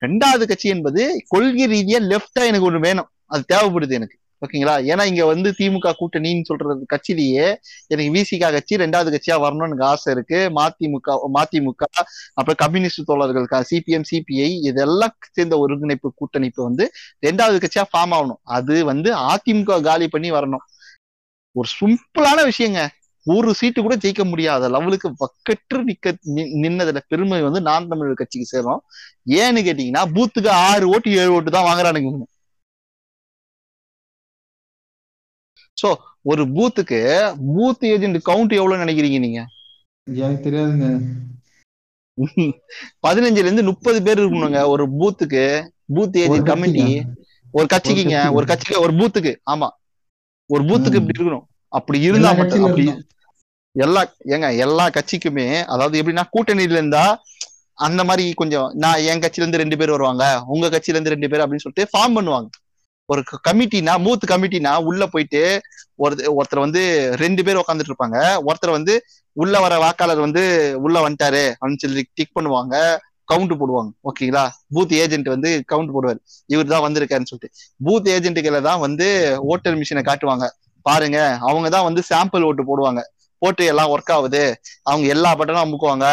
ரெண்டாவது 0.02 0.44
கட்சி 0.48 0.68
என்பது 0.70 1.02
கொள்கை 1.28 1.66
ரீதியா 1.74 1.99
லெப்டா 2.12 2.44
எனக்கு 2.49 2.70
ஒண்ணு 2.72 2.86
வேணும். 2.88 3.10
அது 3.26 3.44
தேவைப்படுது 3.53 3.98
எனக்கு. 3.99 4.16
ஓகேங்களா? 4.45 4.76
ஏன்னா 4.91 5.05
இங்க 5.05 5.26
வந்து 5.26 5.53
திமுக 5.57 5.93
கூட்டணின்னு 5.99 6.43
சொல்றது 6.43 6.85
கட்சியிலேயே 6.95 7.55
எனக்கு 7.88 8.13
விசிகா 8.13 8.51
கட்சி 8.51 8.76
ரெண்டாவது 8.76 9.15
கட்சியா 9.15 9.43
வரணும்னு 9.43 9.65
எனக்கு 9.65 9.84
ஆசை 9.84 10.13
இருக்கு. 10.13 10.51
மதிமுக 10.55 11.19
மதிமுக 11.34 11.85
அப்புறம் 12.34 12.55
கம்யூனிஸ்ட் 12.55 13.05
தோழர்கள் 13.05 13.65
சிபிஎம் 13.72 14.03
சிபிஐ 14.11 14.59
இதெல்லாம் 14.61 15.15
சேர்ந்த 15.31 15.57
ஒருங்கிணைப்பு 15.57 16.13
கூட்டணிப்பு 16.15 16.63
வந்து 16.63 16.91
ரெண்டாவது 17.27 17.59
கட்சியா 17.59 17.84
ஃபார்ம் 17.97 18.11
ஆகணும். 18.11 18.39
அது 18.43 18.85
வந்து 18.85 19.15
அதிமுக 19.15 19.81
காலி 19.81 20.07
பண்ணி 20.07 20.31
வரணும். 20.31 20.63
ஒரு 21.51 21.69
சிம்பிளான 21.81 22.49
விஷயங்க. 22.49 22.88
ஒரு 23.26 23.53
சீட்டு 23.53 23.81
கூட 23.81 23.95
ஜெயிக்க 23.95 24.23
முடியாத 24.23 24.69
லெவலுக்கு 24.69 25.09
வக்கற்று 25.09 25.77
நிக்க 25.77 26.11
நி- 26.35 26.53
நின்னதுல 26.61 26.97
பெருமை 27.07 27.41
வந்து 27.41 27.61
நான் 27.61 27.88
தமிழர் 27.88 28.13
கட்சிக்கு 28.13 28.47
சேரும். 28.47 28.81
ஏன்னு 29.27 29.65
கேட்டீங்கன்னா 29.65 30.05
பூத்துக்கு 30.13 30.49
ஆறு 30.49 30.88
ஓட்டு 30.88 31.11
ஏழு 31.11 31.31
ஓட்டு 31.31 31.51
தான் 31.51 31.63
வாங்குறானுங்க 31.63 32.23
சோ 35.82 35.90
ஒரு 36.26 36.44
பூத்துக்கு 36.56 36.99
பூத் 37.52 37.86
ஏஜென்ட் 37.91 38.20
கவுண்ட் 38.28 38.58
எவ்வளவு 38.60 38.84
நினைக்கிறீங்க 38.84 39.20
நீங்க 39.20 39.41
எனக்கு 40.08 40.45
தெரியாதுங்க 40.45 40.88
பதினஞ்சுல 43.03 43.45
இருந்து 43.45 43.70
முப்பது 43.70 43.99
பேர் 44.06 44.22
இருக்கணுங்க 44.22 44.62
ஒரு 44.74 44.84
பூத்துக்கு 44.95 45.44
பூத் 45.90 46.18
ஏஜென்ட் 46.22 46.49
கமிட்டி? 46.49 46.86
ஒரு 47.53 47.66
கட்சிக்குங்க 47.66 48.16
கட்சிக்கு. 48.16 48.36
ஒரு 48.38 48.45
கட்சிக்கு 48.52 48.84
ஒரு 48.84 48.94
பூத்துக்கு 48.99 49.32
ஆமா 49.48 49.70
ஒரு 50.49 50.64
பூத்துக்கு. 50.68 50.99
இப்படி 51.02 51.18
இருக்கணும் 51.18 51.45
அப்படி 51.74 51.98
இருந்தா 52.08 52.30
மட்டும் 52.40 52.66
அப்படி. 52.68 52.86
எல்லா 53.76 54.02
ஏங்க 54.34 54.48
எல்லா 54.66 54.86
கட்சிக்குமே 54.95 55.45
அதாவது 55.74 55.99
எப்படின்னா 55.99 56.26
கூட்டணியில 56.34 56.78
இருந்தா 56.78 57.03
அந்த 57.78 58.02
மாதிரி 58.03 58.26
கொஞ்சம் 58.34 58.68
நான் 58.82 59.03
என் 59.10 59.22
கட்சியில 59.24 59.44
இருந்து 59.44 59.62
ரெண்டு 59.62 59.80
பேர் 59.80 59.94
வருவாங்க 59.95 60.24
உங்க 60.53 60.66
கட்சியில 60.74 60.98
இருந்து 60.98 61.14
ரெண்டு 61.14 61.30
பேர் 61.32 61.44
அப்படின்னு 61.44 61.66
சொல்லிட்டு 61.66 61.91
ஃபார்ம் 61.94 62.18
பண்ணுவாங்க 62.18 62.49
ஒரு 63.11 63.21
கமிட்டினா 63.47 63.93
மூத் 64.05 64.31
கமிட்டினா 64.31 64.71
உள்ள 64.89 65.03
போயிட்டு 65.13 65.41
ஒரு 66.03 66.15
ஒருத்தர் 66.38 66.65
வந்து 66.65 66.81
ரெண்டு 67.23 67.41
பேர் 67.45 67.61
உட்காந்துட்டு 67.61 67.91
இருப்பாங்க. 67.91 68.17
ஒருத்தர் 68.49 68.77
வந்து 68.77 68.93
உள்ள 69.38 69.55
வர 69.65 69.73
வாக்காளர் 69.83 70.25
வந்து 70.25 70.43
உள்ள 70.85 70.97
வந்துட்டாரு 71.05 71.43
அப்படின்னு 71.59 71.83
சொல்லி 71.85 72.03
டிக் 72.17 72.35
பண்ணுவாங்க. 72.38 72.75
கவுண்ட் 73.31 73.53
போடுவாங்க. 73.59 73.91
ஓகேங்களா 74.09 74.43
பூத் 74.75 74.93
ஏஜென்ட் 75.01 75.27
வந்து 75.33 75.49
கவுண்ட் 75.71 75.93
போடுவார். 75.95 76.19
இவர் 76.53 76.71
தான் 76.73 76.85
வந்திருக்காருன்னு 76.88 77.31
சொல்லிட்டு. 77.31 77.55
பூத் 77.85 78.09
ஏஜென்ட்டுகளை 78.15 78.59
தான் 78.69 78.81
வந்து 78.85 79.07
ஓட்டர் 79.53 79.77
மிஷினை 79.81 80.03
காட்டுவாங்க. 80.09 80.47
பாருங்க 80.85 81.19
அவங்க 81.49 81.67
தான் 81.75 81.88
வந்து 81.88 82.01
சாம்பிள் 82.11 82.45
ஓட்டு 82.49 82.63
போடுவாங்க. 82.69 83.01
போட்டு 83.41 83.63
எல்லாம் 83.72 83.91
ஒர்க் 83.93 84.11
ஆகுது. 84.15 84.41
அவங்க 84.89 85.05
எல்லா 85.15 85.30
பட்டனும் 85.39 85.63
அமுக்குவாங்க. 85.65 86.07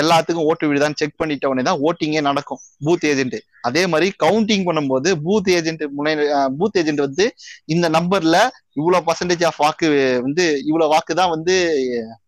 எல்லாத்துக்கும் 0.00 0.46
ஓட்டு 0.50 0.68
விடுதான்னு 0.70 0.98
செக் 1.00 1.18
பண்ணிட்ட 1.20 1.50
உடனே 1.50 1.64
தான் 1.68 1.82
ஓட்டிங்கே 1.88 2.22
நடக்கும். 2.28 2.60
பூத் 2.86 3.06
ஏஜென்ட் 3.10 3.36
அதே 3.68 3.82
மாதிரி 3.92 4.08
கவுண்டிங் 4.24 4.64
பண்ணும்போது 4.68 5.10
பூத் 5.26 5.50
ஏஜென்ட் 5.56 5.84
முனை 5.98 6.12
பூத் 6.60 6.78
ஏஜென்ட் 6.80 7.02
வந்து 7.06 7.26
இந்த 7.74 7.88
நம்பர்ல 7.96 8.38
இவ்வளவு 8.80 9.06
பர்சன்டேஜ் 9.08 9.44
ஆஃப் 9.50 9.60
வாக்கு 9.64 9.88
வந்து 10.26 10.46
இவ்வளவு 10.68 10.92
வாக்கு 10.94 11.14
தான் 11.20 11.32
வந்து 11.34 11.54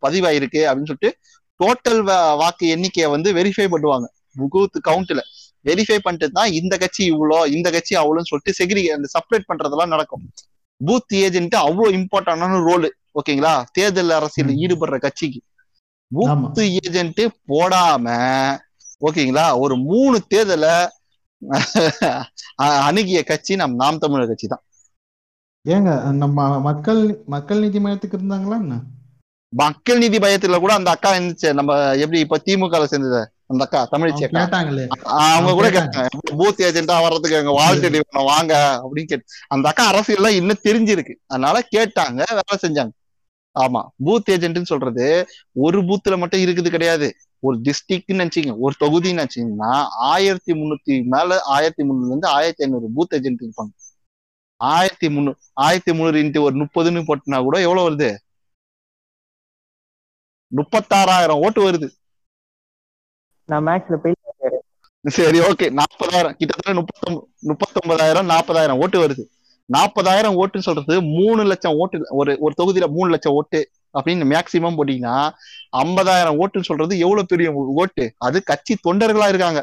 பதிவாயிருக்கு 0.05 0.63
அப்படின்னு 0.69 0.91
சொல்லிட்டு 0.93 1.13
டோட்டல் 1.61 2.03
வாக்கு 2.43 2.65
எண்ணிக்கையை 2.75 3.11
வந்து 3.17 3.29
வெரிஃபை 3.39 3.67
பண்ணுவாங்க. 3.75 4.07
பூத் 4.53 4.79
கவுண்ட்ல 4.89 5.21
வெரிஃபை 5.69 5.97
பண்ணிட்டு 6.05 6.27
தான் 6.39 6.51
இந்த 6.59 6.75
கட்சி 6.83 7.03
இவ்வளோ 7.13 7.39
இந்த 7.57 7.69
கட்சி 7.77 7.95
அவ்வளோன்னு 8.01 8.31
சொல்லிட்டு 8.31 8.57
செக்ரி 8.59 8.83
அந்த 8.97 9.07
செப்பரேட் 9.15 9.49
பண்றதெல்லாம் 9.51 9.93
நடக்கும். 9.95 10.25
பூத் 10.81 11.15
ஏஜென்ட் 11.25 11.57
அவ்வளோ 11.67 11.89
இம்பார்ட்டன்டான 11.99 12.59
ரோல் 12.69 12.87
ஓகேங்களா? 13.17 13.55
தேர்தல் 13.73 14.17
அரசியல். 14.19 14.53
ஈடுபடுற 14.63 14.97
கட்சிக்கு 14.99 15.41
ஆமா. 16.31 16.49
பூத் 16.49 16.61
ஏஜென்ட் 16.79 17.23
போடாம 17.49 18.07
ஓகேங்களா? 19.03 19.47
ஒரு 19.59 19.75
மூணு 19.87 20.17
தேர்தலை 20.31 20.75
அணுகிய 22.85 23.21
கட்சி 23.25 23.57
நம் 23.57 23.75
நாம் 23.77 23.99
தமிழர் 23.99 24.31
கட்சி 24.31 24.47
தான் 24.49 24.63
ஏங்க 25.65 25.91
நம்ம 26.21 26.39
மக்கள் 26.61 27.03
மக்கள் 27.35 27.61
நீதி 27.61 27.79
மையத்துக்கு 27.81 28.19
இருந்தாங்களா 28.19 28.59
என்ன? 28.59 28.77
மக்கள் 29.53 29.99
நீதி 29.99 30.19
பயத்துல 30.19 30.59
கூட 30.59 30.73
அந்த 30.75 30.91
அக்கா 30.91 31.11
இருந்துச்சு. 31.13 31.49
நம்ம 31.53 31.73
எப்படி 31.97 32.19
இப்ப 32.21 32.39
திமுக 32.47 32.87
சேர்ந்தது? 32.87 33.21
அந்த 33.47 33.63
அக்கா 33.65 33.81
தமிழ்ச்சி 33.91 34.23
அவங்க 34.23 34.29
அக்கா. 34.29 34.43
கேட்டாங்களே. 34.43 34.85
அவங்க 35.27 35.53
கூட 35.53 35.69
கேட்டாங்க. 35.69 36.09
பூத் 36.39 36.63
ஏஜென்டா 36.69 36.97
வர்றதுக்கு 37.05 37.41
எங்க 37.41 37.53
வாழ்க்கை 37.53 38.01
வாங்க 38.31 38.53
அப்படின்னு 38.83 39.11
கேட்டு 39.13 39.27
அந்த 39.49 39.67
அக்கா 39.69 39.85
அரசியல்லாம் 39.93 40.39
இன்னும் 40.41 40.65
தெரிஞ்சிருக்கு. 40.65 41.15
அதனால 41.27 41.57
கேட்டாங்க 41.75 42.21
வேலை 42.39 42.57
செஞ்சாங்க. 42.65 42.93
ஆமா 43.59 43.81
பூத் 44.05 44.31
ஏஜென்ட்னு 44.31 44.71
சொல்றது 44.73 45.07
ஒரு 45.53 45.79
பூத்துல 45.83 46.19
மட்டும் 46.19 46.41
இருக்குது 46.41 46.71
கிடையாது. 46.71 47.09
ஒரு 47.41 47.61
டிஸ்ட்ரிக்ட்னு 47.61 48.19
நினைச்சீங்க 48.23 48.53
ஒரு 48.59 48.75
தொகுதின்னு 48.81 49.21
நினைச்சீங்கன்னா 49.21 49.73
ஆயிரத்தி 50.13 50.53
முன்னூத்தி 50.53 50.95
மேல 51.05 51.41
ஆயிரத்தி 51.43 51.83
முந்நூறுல 51.83 52.07
இருந்து 52.07 52.29
ஆயிரத்தி 52.29 52.65
ஐநூறு 52.65 52.89
பூத் 52.97 53.15
ஏஜென்ட் 53.19 53.43
இருப்பாங்க. 53.43 53.73
ஆயிரத்தி 54.57 55.09
முந்நூறு 55.09 55.39
ஆயிரத்தி 55.53 55.93
முந்நூறு 55.93 56.23
இன்ட்டு 56.23 56.41
ஒரு 56.41 56.57
முப்பதுன்னு 56.63 57.03
போட்டுனா 57.09 57.43
கூட 57.43 57.61
எவ்வளவு 57.61 57.87
வருது? 57.91 58.11
முப்பத்தாறாயிரம் 60.53 61.41
ஓட்டு 61.45 61.61
வருது. 61.71 61.89
நான் 63.45 63.67
மேக்ஸ்ல 63.67 63.97
போய் 63.97 64.15
சரி 65.05 65.39
ஓகே 65.39 65.67
நாற்பதாயிரம். 65.71 66.37
கிட்டத்தட்ட 66.37 66.73
முப்பத்தொன்பது 66.81 67.27
முப்பத்தொன்பதாயிரம் 67.51 68.25
நாற்பதாயிரம் 68.25 68.79
ஓட்டு 68.79 68.99
வருது. 69.03 69.25
நாற்பதாயிரம் 69.75 70.37
ஓட்டுன்னு 70.41 70.67
சொல்றது 70.69 71.03
மூணு 71.03 71.43
லட்சம் 71.45 71.75
ஓட்டு 71.75 71.99
ஒரு 72.21 72.33
ஒரு 72.41 72.55
தொகுதியில 72.63 72.87
மூணு 72.89 73.11
லட்சம் 73.11 73.33
ஓட்டு 73.33 73.61
அப்படின்னு 73.99 74.25
மேக்சிமம் 74.33 74.77
போட்டீங்கன்னா 74.79 75.17
ஐம்பதாயிரம் 75.77 76.39
ஓட்டுன்னு 76.41 76.69
சொல்றது 76.71 76.99
எவ்வளவு 76.99 77.27
பெரிய 77.27 77.53
ஓட்டு? 77.53 78.05
அது 78.19 78.43
கட்சி 78.43 78.77
தொண்டர்களா 78.89 79.29
இருக்காங்க. 79.29 79.61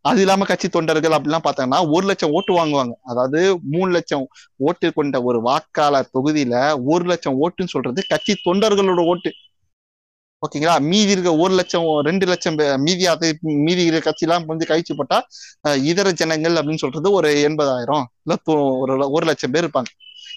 அது 0.00 0.20
இல்லாம 0.20 0.44
கட்சி 0.44 0.68
தொண்டர்கள் 0.68 1.10
அப்படிலாம் 1.10 1.44
பார்த்தாங்கன்னா 1.44 1.80
ஒரு 1.90 2.06
லட்சம் 2.06 2.30
ஓட்டு 2.30 2.52
வாங்குவாங்க. 2.58 2.94
அதாவது 3.02 3.58
மூணு 3.70 3.90
லட்சம் 3.92 4.24
ஓட்டு 4.56 4.92
கொண்ட 4.92 5.22
ஒரு 5.22 5.40
வாக்காளர் 5.40 6.10
தொகுதியில 6.18 6.54
ஒரு 6.84 7.04
லட்சம் 7.04 7.38
ஓட்டுன்னு 7.42 7.72
சொல்றது 7.74 8.02
கட்சி 8.08 8.34
தொண்டர்களோட 8.44 9.04
ஓட்டு. 9.04 9.32
ஓகேங்களா? 10.42 10.80
மீதி 10.80 11.10
இருக்க 11.10 11.36
ஒரு 11.36 11.54
லட்சம் 11.54 12.00
ரெண்டு 12.00 12.26
லட்சம் 12.26 12.58
பே- 12.58 12.78
மீதி 12.78 13.06
அது 13.06 13.38
மீதி 13.40 13.84
இருக்க 13.84 14.12
கட்சியெல்லாம் 14.12 14.44
வந்து 14.44 14.66
கழிச்சு 14.68 14.96
போட்டா 14.96 15.26
இதர 15.74 16.12
ஜனங்கள் 16.12 16.52
அப்படின்னு 16.52 16.76
சொல்றது 16.76 17.10
ஒரு 17.12 17.28
எண்பதாயிரம். 17.28 18.02
இல்ல 18.22 18.38
ஒரு 18.78 19.10
ஒரு 19.10 19.26
லட்சம் 19.26 19.50
பேர் 19.50 19.66
இருப்பாங்க. 19.66 19.90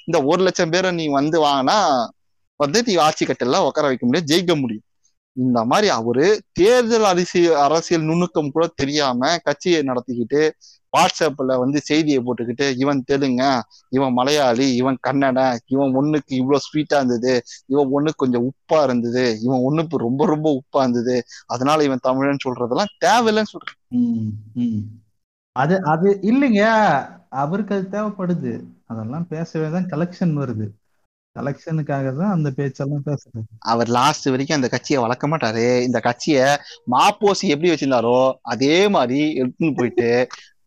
இந்த 0.06 0.26
ஒரு 0.26 0.44
லட்சம் 0.44 0.70
பேரை 0.70 0.92
நீ 0.92 1.08
வந்து 1.08 1.44
வாங்கினா 1.44 2.08
வந்து 2.56 2.84
நீ 2.84 2.96
ஆட்சி 2.96 3.26
கட்டெல்லாம் 3.26 3.66
உட்கார 3.66 3.88
வைக்க 3.88 4.06
முடியாது 4.06 4.38
ஜெயிக்க 4.38 4.60
முடியும். 4.60 4.84
இந்த 5.34 5.66
மாதிரி 5.66 5.90
அவரு 5.90 6.42
தேர்தல் 6.52 7.04
அரசியல் 7.04 7.56
அரசியல் 7.56 8.04
நுணுக்கம் 8.04 8.52
கூட 8.52 8.72
தெரியாம 8.76 9.38
கட்சியை 9.38 9.82
நடத்திக்கிட்டு 9.82 10.52
வாட்ஸ்அப்ல 10.96 11.58
வந்து 11.60 11.80
செய்தியை 11.82 12.20
போட்டுக்கிட்டு 12.22 12.68
இவன் 12.78 13.02
தெலுங்க 13.12 13.44
இவன் 13.90 14.14
மலையாளி 14.14 14.68
இவன் 14.76 15.00
கன்னட 15.08 15.40
இவன் 15.66 15.96
ஒண்ணுக்கு 15.96 16.34
இவ்வளவு 16.34 16.66
ஸ்வீட்டா 16.66 17.00
இருந்தது 17.02 17.34
இவன் 17.68 17.92
ஒண்ணுக்கு 17.92 18.24
கொஞ்சம் 18.24 18.48
உப்பா 18.50 18.80
இருந்தது 18.84 19.26
இவன் 19.42 19.66
ஒண்ணுக்கு 19.68 20.06
ரொம்ப 20.06 20.26
ரொம்ப 20.26 20.48
உப்பா 20.60 20.82
இருந்தது 20.82 21.18
அதனால 21.48 21.84
இவன் 21.84 22.06
தமிழன் 22.08 22.46
சொல்றதெல்லாம் 22.46 22.94
தேவையில்லைன்னு 23.06 23.54
சொல்றேன். 23.56 23.80
அது 25.56 25.76
அது 25.86 26.08
இல்லைங்க. 26.30 26.64
அவருக்கு 27.36 27.76
அது 27.76 27.86
தேவைப்படுது. 27.92 28.54
அதெல்லாம் 28.88 29.28
பேசவே 29.30 29.68
தான் 29.70 29.88
கலெக்ஷன் 29.94 30.34
வருது. 30.42 30.66
கலெக்ஷனுக்காக 31.36 32.12
தான் 32.20 32.34
அந்த 32.36 32.50
பேச்செல்லாம் 32.58 33.06
பேசுறது. 33.08 33.42
அவர் 33.72 33.90
லாஸ்ட் 33.98 34.28
வரைக்கும் 34.30 34.58
அந்த 34.58 34.70
கட்சியை 34.70 35.00
வளர்க்க 35.04 35.26
மாட்டாரு. 35.28 35.66
இந்த 35.88 36.00
கட்சியை 36.00 36.46
மாப்போசி 36.94 37.46
எப்படி 37.54 37.72
வச்சிருந்தாரோ 37.72 38.20
அதே 38.54 38.76
மாதிரி 38.88 39.22
எடுத்துன்னு 39.42 39.78
போயிட்டு 39.80 40.10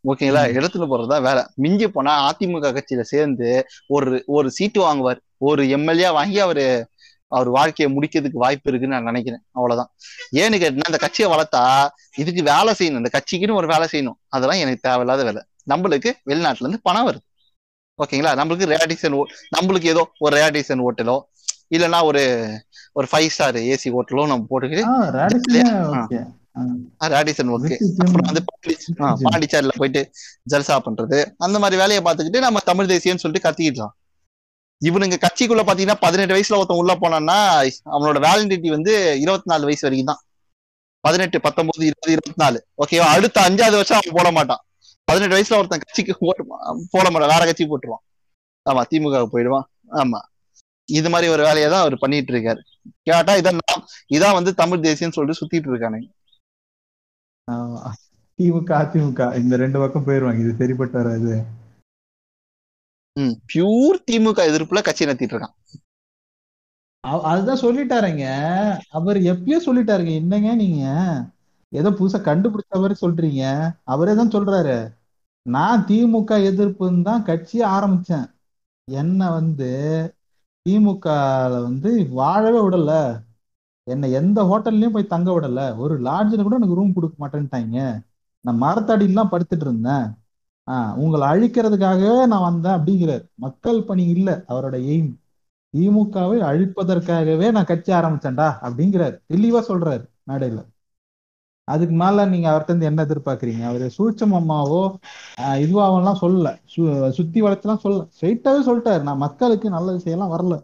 ஓகேங்களா. 0.05 0.55
எடுத்துட்டு 0.55 0.89
போறதுதான் 0.91 1.23
வேலை. 1.23 1.47
மிஞ்சி 1.55 1.89
போனா 1.89 2.13
அதிமுக 2.31 2.79
கட்சியில 2.79 3.01
சேர்ந்து 3.01 3.67
ஒரு 3.87 4.23
ஒரு 4.27 4.51
சீட்டு 4.51 4.81
வாங்குவார். 4.81 5.21
ஒரு 5.39 5.69
எம்எல்ஏ 5.69 6.11
வாங்கி 6.11 6.41
அவரு 6.41 6.89
அவர் 7.29 7.49
வாழ்க்கையை 7.49 7.97
முடிக்கிறதுக்கு 7.97 8.43
வாய்ப்பு 8.45 8.71
இருக்குன்னு 8.71 8.97
நான் 8.97 9.05
நினைக்கிறேன். 9.05 9.43
அவ்வளவுதான். 9.51 9.91
ஏன்னு 10.33 10.61
கேட்டீங்கன்னா 10.63 10.91
அந்த 10.91 10.99
கட்சியை 10.99 11.33
வளர்த்தா 11.33 11.89
இதுக்கு 12.17 12.43
வேலை 12.43 12.75
செய்யணும். 12.79 13.01
இந்த 13.03 13.11
கட்சிக்குன்னு 13.17 13.55
ஒரு 13.55 13.67
வேலை 13.67 13.89
செய்யணும். 13.93 14.19
அதெல்லாம் 14.29 14.59
எனக்கு 14.59 14.81
தேவையில்லாத 14.83 15.25
வேலை. 15.25 15.43
நம்மளுக்கு 15.71 16.11
வெளிநாட்டுல 16.27 16.61
இருந்து 16.61 16.81
பணம் 16.83 17.09
வருது. 17.09 17.23
ஓகேங்களா? 17.99 18.33
நம்மளுக்கு 18.41 18.67
ரேடிசன் 18.75 19.23
நம்மளுக்கு 19.57 19.85
ஏதோ 19.85 20.11
ஒரு 20.19 20.37
ரேடிசன் 20.37 20.85
ஹோட்டலோ 20.87 21.21
இல்லைன்னா 21.71 22.03
ஒரு 22.03 22.49
ஒரு 22.93 23.07
ஃபைவ் 23.13 23.27
ஸ்டார் 23.27 23.55
ஏசி 23.55 23.89
ஹோட்டலோ 23.97 24.27
நம்ம 24.27 24.45
போட்டுக்கிட்டு 24.51 24.83
ரேடிசனே 27.15 27.53
வெற்றி 27.55 27.77
அப்புறம். 28.05 28.29
வந்து 28.31 28.43
பாண்டிச்சேரியில 29.27 29.75
போயிட்டு 29.81 30.03
ஜல்சா 30.53 30.77
பண்றது. 30.87 31.19
அந்த 31.47 31.57
மாதிரி 31.63 31.81
வேலையை 31.83 32.03
பார்த்துக்கிட்டு 32.07 32.45
நம்ம 32.47 32.63
தமிழ் 32.71 32.91
தேசியம்னு 32.93 33.25
சொல்லிட்டு 33.25 33.47
கத்திக்கிட்டோம் 33.49 33.95
இவனுங்க 34.83 35.17
கட்சிக்குள்ள 35.23 35.63
பாத்தீங்கன்னா 35.69 36.03
பதினெட்டு 36.07 36.35
வயசுல 36.35 36.59
ஒருத்தன் 36.59 36.81
உள்ள 36.83 36.93
போனான்னா 37.03 37.37
அவனோட 37.95 38.19
வேலிடிட்டி 38.27 38.69
வந்து 38.77 38.93
இருபத்தி 39.25 39.51
நாலு 39.53 39.69
வயசு 39.69 39.87
வரைக்கும் 39.87 40.11
தான் 40.13 40.23
பதினெட்டு 41.05 41.39
பத்தொன்பது 41.47 41.85
இருபது 41.89 42.13
இருபத்தி 42.17 42.41
நாலு 42.45 42.59
ஓகேவா 42.83 43.07
அடுத்த 43.17 43.39
அஞ்சாவது 43.49 43.79
வருஷம் 43.81 43.99
அவன் 43.99 44.17
போட 44.19 44.31
மாட்டான். 44.39 44.63
பதினெட்டு 45.09 45.37
வயசுல 45.37 45.59
ஒருத்தன் 45.61 45.83
கட்சிக்கு 45.85 46.15
போட 46.23 46.39
போட 46.95 47.07
மாட்டான். 47.11 47.33
வேற 47.35 47.43
கட்சி 47.49 47.65
போட்டுருவான். 47.71 48.05
ஆமா 48.67 48.83
திமுக 48.91 49.23
போயிடுவான். 49.35 49.67
ஆமா. 50.03 50.21
இது 50.89 51.09
மாதிரி 51.13 51.27
ஒரு 51.35 51.43
வேலையை 51.49 51.69
தான் 51.73 51.83
அவர் 51.85 52.03
பண்ணிட்டு 52.03 52.33
இருக்காரு. 52.35 52.61
கேட்டா 53.07 53.33
இதான் 53.41 53.59
இதான் 54.17 54.37
வந்து 54.39 54.53
தமிழ் 54.63 54.85
தேசியம்னு 54.87 55.17
சொல்லிட்டு 55.17 55.41
சுத்திட்டு 55.41 55.71
இருக்கானுங்க. 55.73 56.09
ஆமா. 57.49 57.81
திமுக 58.39 58.71
அதிமுக 58.83 59.21
இந்த 59.41 59.55
ரெண்டு 59.57 59.79
பக்கம் 59.79 60.05
போயிருவாங்க. 60.05 60.43
இது 60.45 60.53
சரிப்பட்டு 60.61 60.97
வராது. 61.01 61.35
பியூர் 63.53 63.99
திமுக 64.11 64.41
எதிர்ப்புல 64.51 64.83
கட்சி 64.83 65.05
நடத்திட்டு 65.05 65.35
இருக்கான். 65.35 65.57
அதுதான் 67.31 67.63
சொல்லிட்டாருங்க. 67.63 68.25
அவர் 68.89 69.19
எப்பயோ 69.33 69.59
சொல்லிட்டாருங்க. 69.67 70.13
என்னங்க 70.21 70.55
நீங்க? 70.55 70.83
ஏதோ 71.73 71.89
புதுசா 71.91 72.19
கண்டுபிடிச்ச 72.29 72.81
மாதிரி 72.83 72.95
சொல்றீங்க. 73.01 73.43
அவரே 73.85 74.15
தான் 74.15 74.35
சொல்றாரு. 74.37 74.77
நான் 75.47 75.85
திமுக 75.89 76.31
எதிர்ப்புன்னு 76.51 77.03
தான் 77.03 77.25
கட்சியே 77.25 77.65
ஆரம்பிச்சேன். 77.77 78.27
என்ன 78.89 79.31
வந்து 79.31 79.71
திமுகல 80.67 81.63
வந்து 81.63 81.91
வாழவே 82.11 82.61
விடல. 82.61 82.93
என்னை 83.89 84.13
எந்த 84.13 84.43
ஹோட்டல்லயும் 84.43 84.91
போய் 84.91 85.07
தங்க 85.07 85.41
விடல. 85.41 85.77
ஒரு 85.77 86.01
லாட்ஜில் 86.01 86.43
கூட 86.43 86.57
எனக்கு 86.57 86.75
ரூம் 86.75 86.93
கொடுக்க 86.93 87.29
மாட்டேன்ட்டாங்க. 87.29 88.07
நான் 88.41 88.63
மரத்தடியெல்லாம் 88.63 89.29
படுத்துட்டு 89.31 89.61
இருந்தேன். 89.61 90.15
ஆஹ் 90.71 90.95
உங்களை 90.95 91.29
அழிக்கிறதுக்காகவே 91.29 92.27
நான் 92.27 92.61
வந்தேன் 92.61 92.73
அப்படிங்கிறார். 92.73 93.29
மக்கள் 93.35 93.83
பணி 93.83 94.05
இல்ல 94.05 94.45
அவரோட 94.49 94.77
எய்ம் 94.77 95.17
திமுகவை 95.77 96.41
அழிப்பதற்காகவே 96.41 97.51
நான் 97.51 97.65
கட்சி 97.65 97.93
ஆரம்பிச்சேன்டா 97.93 98.55
அப்படிங்கிறார். 98.63 99.21
தெளிவா 99.35 99.61
சொல்றாரு 99.69 100.05
மேடையில. 100.29 100.65
அதுக்கு 101.65 101.95
மேல 101.97 102.27
நீங்க 102.27 102.51
அவர்கிட்ட 102.51 102.63
இருந்து 102.63 102.87
என்ன 102.87 103.05
எதிர்பார்க்கறீங்க? 103.05 103.65
அவரு 103.65 103.91
சூட்சமம்மாவோ 103.99 104.95
ஆஹ் 105.41 105.59
இதுவாவெல்லாம் 105.59 106.17
சொல்லல. 106.21 106.57
சு- 106.77 107.11
சுத்தி 107.11 107.43
வளர்த்துலாம் 107.43 107.79
சொல்லல. 107.85 108.09
ஸ்ட்ரைட்டாவே 108.21 108.59
சொல்லிட்டாரு. 108.67 109.03
நான் 109.03 109.17
மக்களுக்கு 109.17 109.71
நல்ல 109.71 109.93
விஷயம்லாம் 109.93 110.35
வரல. 110.39 110.63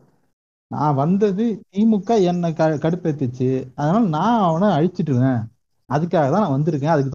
நான் 0.74 0.98
வந்தது 1.02 1.44
திமுக 1.72 2.10
என்னை 2.30 2.48
க 2.59 2.68
கடுப்பேத்துச்சு. 2.84 3.48
அதனால 3.80 4.05
நான் 4.16 4.44
அவனை 4.48 4.68
அழிச்சிட்டுவேன் 4.76 5.40
அதுக்காக 5.90 6.26
தான் 6.34 6.44
நான் 6.44 6.56
வந்திருக்கேன். 6.56 6.94
அதுக்கு 6.94 7.12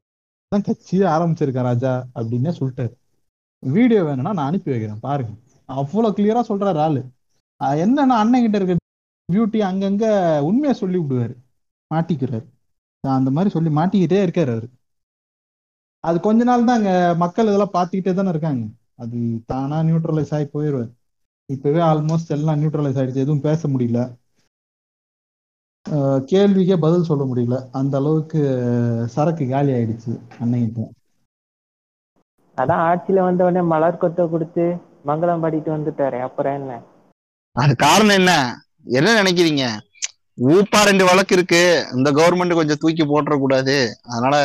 தான் 0.52 0.68
கட்சியே 0.68 1.06
ஆரம்பிச்சிருக்கேன் 1.15 1.68
ராஜா 1.69 1.91
அப்படின்னே 2.18 2.52
சொல்லிட்டாரு. 2.60 2.94
வீடியோ 3.64 4.02
வேணும்னா 4.07 4.34
நான் 4.38 4.49
அனுப்பி 4.49 4.72
வைக்கிறேன். 4.73 5.02
பாருங்க. 5.07 5.34
அவ்வளோ 5.69 6.10
கிளியரா 6.18 6.41
சொல்றாரு 6.52 6.80
ஆளு. 6.86 7.02
என்னன்னா 7.86 8.15
அண்ணன் 8.23 8.44
கிட்ட 8.45 8.60
இருக்க 8.60 8.76
பியூட்டி 9.30 9.60
அங்கங்க 9.69 10.06
உண்மையை 10.49 10.73
சொல்லி 10.81 10.98
விடுவாரு. 11.02 11.36
மாட்டிக்கிறாரு. 11.91 12.45
அந்த 13.03 13.30
மாதிரி 13.36 13.49
சொல்லி 13.56 13.72
மாட்டிக்கிட்டே 13.80 14.19
இருக்காரு 14.26 14.52
அவரு. 14.56 14.68
அது 16.03 16.18
கொஞ்ச 16.27 16.41
நாள் 16.49 16.68
தான் 16.69 16.80
அங்க 16.80 16.94
மக்கள் 17.23 17.49
இதெல்லாம் 17.49 17.76
பார்த்துக்கிட்டே 17.77 18.14
தானே 18.19 18.31
இருக்காங்க. 18.34 18.64
அது 19.03 19.18
தானா 19.52 19.77
நியூட்ரலைஸ் 19.88 20.34
ஆகி 20.38 20.48
போயிடுவாரு 20.56 20.90
இப்பவே 21.50 21.80
ஆல்மோஸ்ட் 21.80 22.28
எல்லாம் 22.28 22.60
நியூட்ரலைஸ் 22.62 23.00
ஆயிடுச்சு. 23.00 23.24
எதுவும் 23.24 23.42
பேச 23.42 23.68
முடியல. 23.68 24.00
ஆஹ் 25.86 26.22
கேள்விக்கே 26.32 26.78
பதில் 26.78 27.04
சொல்ல 27.04 27.24
முடியல. 27.24 27.68
அந்த 27.72 27.98
அளவுக்கு 27.98 28.42
சரக்கு 29.08 29.50
காலி 29.50 29.72
ஆயிடுச்சு 29.72 30.14
அன்னைக்கிட்ட 30.40 30.88
அதான் 32.58 32.82
ஆட்சியில 32.90 33.20
வந்த 33.20 33.44
உடனே 33.44 33.62
மலர் 33.68 34.02
கொத்தை 34.02 34.30
கொடுத்து 34.30 34.64
மங்களம் 35.06 35.44
பாடிட்டு 35.44 35.70
வந்துட்டாரு. 35.76 36.20
அப்புறம் 36.20 36.54
என்ன? 36.54 36.72
அது 37.56 37.76
காரணம் 37.76 38.16
என்ன? 38.16 38.32
என்ன 38.84 39.22
நினைக்கிறீங்க? 39.22 39.66
ஊப்பா 40.38 40.80
ரெண்டு 40.84 41.06
வழக்கு 41.06 41.36
இருக்கு. 41.36 41.62
இந்த 41.96 42.12
கவர்மெண்ட் 42.12 42.54
கொஞ்சம் 42.54 42.80
தூக்கி 42.80 43.04
போட்டுற 43.06 43.38
கூடாது 43.38 43.78
அதனால 44.04 44.36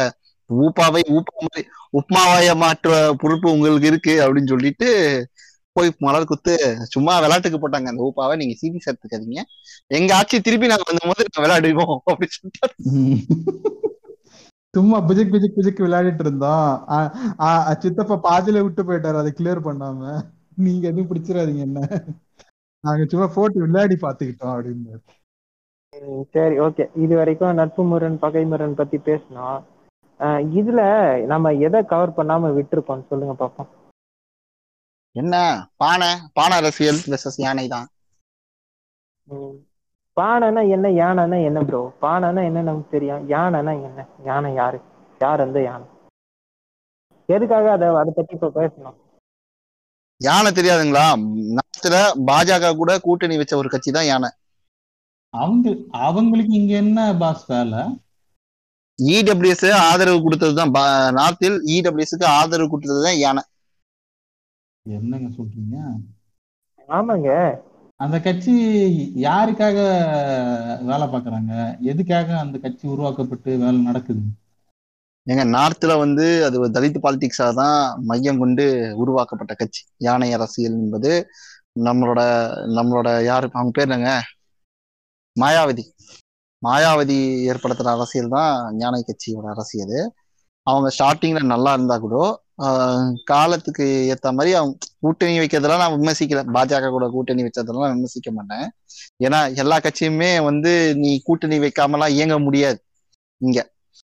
ஊப்பாவை 0.51 1.01
ஊப்பா 1.17 1.35
மாதிரி 1.41 1.63
உப்மாவாய 1.93 2.57
மாற்ற 2.57 3.15
பொறுப்பு 3.19 3.53
உங்களுக்கு 3.53 3.87
இருக்கு 3.87 4.15
அப்படின்னு 4.21 4.47
சொல்லிட்டு 4.47 4.89
போய் 5.77 5.91
மலர் 5.99 6.25
குத்து 6.25 6.53
சும்மா 6.93 7.15
விளையாட்டுக்கு 7.19 7.59
போட்டாங்க. 7.59 7.91
அந்த 7.93 8.05
ஊப்பாவை 8.07 8.35
நீங்க 8.37 8.55
சீரியஸ் 8.61 8.91
எடுத்துக்காதீங்க 8.91 9.41
எங்க 9.91 10.11
ஆட்சி 10.15 10.41
திருப்பி 10.41 10.67
நாங்க 10.67 10.87
வந்த 10.91 11.03
போது 11.05 11.25
நாங்க 11.25 11.43
விளையாடுவோம் 11.45 11.97
அப்படின்னு 12.09 12.37
சொல்லிட்டு 12.37 12.69
சும்மா 14.75 14.99
பிஜிக் 15.09 15.33
பிஜிக் 15.33 15.57
பிஜிக் 15.57 15.83
விளையாடிட்டு 15.83 16.25
இருந்தோம் 16.25 16.71
சித்தப்பா 17.83 18.17
பாதியில 18.25 18.63
விட்டு 18.63 18.83
போயிட்டாரு. 18.83 19.21
அதை 19.21 19.33
கிளியர் 19.39 19.67
பண்ணாம. 19.67 20.01
நீங்க 20.59 20.85
எதுவும் 20.89 21.11
பிடிச்சிடாதீங்க 21.11 21.63
என்ன? 21.69 21.81
நாங்க 22.85 23.05
சும்மா 23.05 23.27
போட்டு 23.35 23.59
விளையாடி 23.61 23.97
பாத்துக்கிட்டோம் 24.01 24.55
அப்படின்னு 24.55 24.99
சரி 26.35 26.57
ஓகே 26.61 26.85
இது 26.97 27.15
வரைக்கும் 27.17 27.55
நட்பு 27.55 27.83
முரண் 27.85 28.19
பகை 28.19 28.45
முரண் 28.45 28.75
பத்தி 28.75 28.99
பேசணும் 29.09 29.61
அஹ் 30.21 30.43
இதுல 30.59 30.81
நம்ம 31.27 31.53
எதை 31.67 31.81
கவர் 31.85 32.17
பண்ணாம 32.17 32.51
விட்டுருக்கோம் 32.57 33.09
சொல்லுங்க 33.09 33.35
பாப்போம். 33.39 33.71
என்ன? 35.17 35.35
பானை? 35.83 36.11
பானை 36.37 36.55
அரசியல் 36.61 37.01
வெர்சஸ் 37.13 37.39
யானை 37.45 37.67
தான். 37.75 37.89
பானைனா 40.17 40.63
என்ன 40.75 40.87
யானைனா 41.03 41.39
என்ன 41.49 41.61
ப்ரோ 41.69 41.81
பானைனா 42.03 42.43
என்ன 42.49 42.65
நமக்கு 42.69 42.95
தெரியும்? 42.97 43.23
யானைனா 43.35 43.73
என்ன? 43.89 44.01
யானை 44.29 44.51
யாரு? 44.61 44.79
யார் 45.21 45.43
அந்த 45.47 45.59
யானை? 45.69 45.87
எதுக்காக 47.29 47.67
அதை 47.77 47.87
அதை 48.01 48.13
பத்தி 48.19 48.33
இப்ப 48.39 48.51
பேசணும்? 48.59 48.97
யானை 50.21 50.51
தெரியாதுங்களா? 50.59 51.07
நாட்டுல 51.59 51.97
பாஜக 52.29 52.73
கூட 52.81 52.93
கூட்டணி 53.07 53.37
வச்ச 53.41 53.55
ஒரு 53.61 53.69
கட்சி 53.73 53.91
தான் 53.97 54.11
யானை. 54.11 54.31
அவங்க 55.35 55.69
அவங்களுக்கு 56.09 56.53
இங்க 56.61 56.73
என்ன 56.85 57.01
பாஸ் 57.23 57.47
வேலை? 57.53 57.83
இடபிள்யூஎஸ் 58.99 59.67
ஆதரவு 59.89 60.19
கொடுத்தது 60.27 60.55
தான் 60.61 60.75
நார்த்தில் 61.21 61.57
இடபிள்யூஎஸ்க்கு 61.77 62.27
ஆதரவு 62.39 62.73
கொடுத்தது 62.75 63.01
தான் 63.07 63.21
யானை. 63.25 63.43
என்னங்க 64.87 65.29
சொல்றீங்க? 65.37 65.77
ஆமாங்க. 66.89 67.29
அந்த 67.97 68.21
கட்சி 68.21 68.53
யாருக்காக 69.17 69.77
வேலை 70.83 71.07
பார்க்கறாங்க 71.07 71.53
எதுக்காக 71.81 72.39
அந்த 72.39 72.59
கட்சி 72.59 72.89
உருவாக்கப்பட்டு 72.89 73.51
வேலை 73.59 73.81
நடக்குது? 73.81 74.23
எங்க 75.27 75.45
நார்த்ல 75.45 75.99
வந்து 75.99 76.45
அது 76.45 76.61
ஒரு 76.61 76.71
தலித் 76.71 77.03
பாலிடிக்ஸா 77.03 77.55
தான் 77.55 78.03
மையம் 78.07 78.39
கொண்டு 78.39 78.65
உருவாக்கப்பட்ட 78.97 79.55
கட்சி. 79.55 79.83
யானை 79.99 80.33
அரசியல் 80.33 80.73
என்பது 80.73 81.31
நம்மளோட 81.81 82.21
நம்மளோட 82.77 83.25
யாரு 83.25 83.51
அவங்க 83.53 83.71
பேர் 83.71 83.89
என்னங்க? 83.89 84.23
மாயாவதி. 85.41 85.85
மாயாவதி 86.63 87.17
ஏற்படுத்துற 87.53 87.85
அரசியல் 87.85 88.29
தான் 88.29 88.77
ஞானை 88.77 89.05
கட்சியோட 89.05 89.49
அரசியல். 89.49 90.13
அவங்க 90.63 90.91
ஸ்டார்டிங்ல 90.99 91.43
நல்லா 91.43 91.73
இருந்தா 91.73 91.99
கூட 91.99 92.44
காலத்துக்கு 93.25 94.19
ஏத்த 94.19 94.33
மாதிரி 94.33 94.55
அவங்க 94.55 94.77
கூட்டணி 95.01 95.39
வைக்கிறதெல்லாம் 95.39 95.77
நான் 95.77 96.01
விமர்சிக்கல. 96.01 96.45
பாஜக 96.55 96.91
கூட 96.91 97.09
கூட்டணி 97.09 97.43
வச்சதெல்லாம் 97.43 97.81
நான் 97.81 97.95
விமர்சிக்க 97.95 98.31
மாட்டேன். 98.31 98.71
ஏன்னா 99.25 99.57
எல்லா 99.57 99.79
கட்சியுமே 99.79 100.45
வந்து 100.45 100.97
நீ 100.97 101.21
கூட்டணி 101.25 101.59
வைக்காமலாம் 101.59 102.09
இயங்க 102.09 102.39
முடியாது 102.39 102.85
இங்க. 103.37 103.73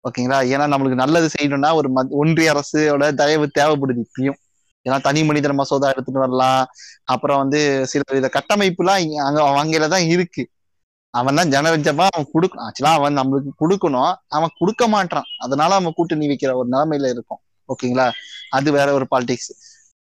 ஓகேங்களா? 0.10 0.48
ஏன்னா 0.54 0.74
நம்மளுக்கு 0.74 0.94
நல்லது 0.94 1.30
செய்யணும்னா 1.40 1.74
ஒரு 1.74 2.08
ஒன்றிய 2.10 2.54
அரசோட 2.54 3.14
தயவு 3.14 3.52
தேவைப்படுது 3.60 4.04
இப்பயும். 4.04 4.38
ஏன்னா 4.90 5.02
தனி 5.02 5.24
மனிதன 5.24 5.54
மசோதா 5.54 5.90
எடுத்துட்டு 5.90 6.20
வரலாம். 6.20 6.68
அப்புறம் 7.04 7.38
வந்து 7.38 7.88
சில 7.88 8.04
வித 8.14 8.30
கட்டமைப்புலாம் 8.34 8.98
இங்க- 8.98 9.24
அங்க 9.24 9.42
வங்கியில 9.44 9.88
தான் 9.88 10.02
இருக்கு. 10.02 10.50
அவன் 11.10 11.36
தான் 11.36 11.50
ஜனரஞ்சமா 11.50 12.08
அவன் 12.10 12.30
கொடுக்கணும் 12.34 12.72
ஆக்சுவலா 12.72 12.94
அவன் 12.94 13.18
நம்மளுக்கு 13.18 13.50
கொடுக்கணும். 13.60 14.16
அவன் 14.28 14.50
கொடுக்க 14.58 14.88
மாட்டான் 14.88 15.24
அதனால 15.38 15.74
அவன் 15.76 15.94
கூட்டணி 15.96 16.28
வைக்கிற 16.28 16.54
ஒரு 16.54 16.70
நிலைமையில 16.70 17.10
இருக்கும். 17.10 17.40
ஓகேங்களா? 17.74 18.08
அது 18.58 18.70
வேற 18.78 18.88
ஒரு 18.98 19.06
பாலிடிக்ஸ் 19.14 19.52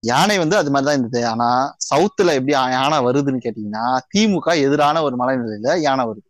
யானை 0.03 0.35
வந்து 0.41 0.55
அது 0.59 0.69
மாதிரிதான் 0.73 0.97
இருந்தது. 0.99 1.21
ஆனா 1.31 1.47
சவுத்துல 1.89 2.33
எப்படி 2.37 2.53
யானை 2.75 2.97
வருதுன்னு 3.07 3.43
கேட்டீங்கன்னா 3.45 3.85
திமுக 4.13 4.47
எதிரான 4.65 5.03
ஒரு 5.07 5.15
மலைநிலையில 5.21 5.75
யானை 5.87 6.05
வருது. 6.09 6.27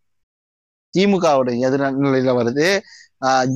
திமுகவோட 0.94 1.49
எதிர்நிலையில 1.68 2.32
வருது. 2.40 2.68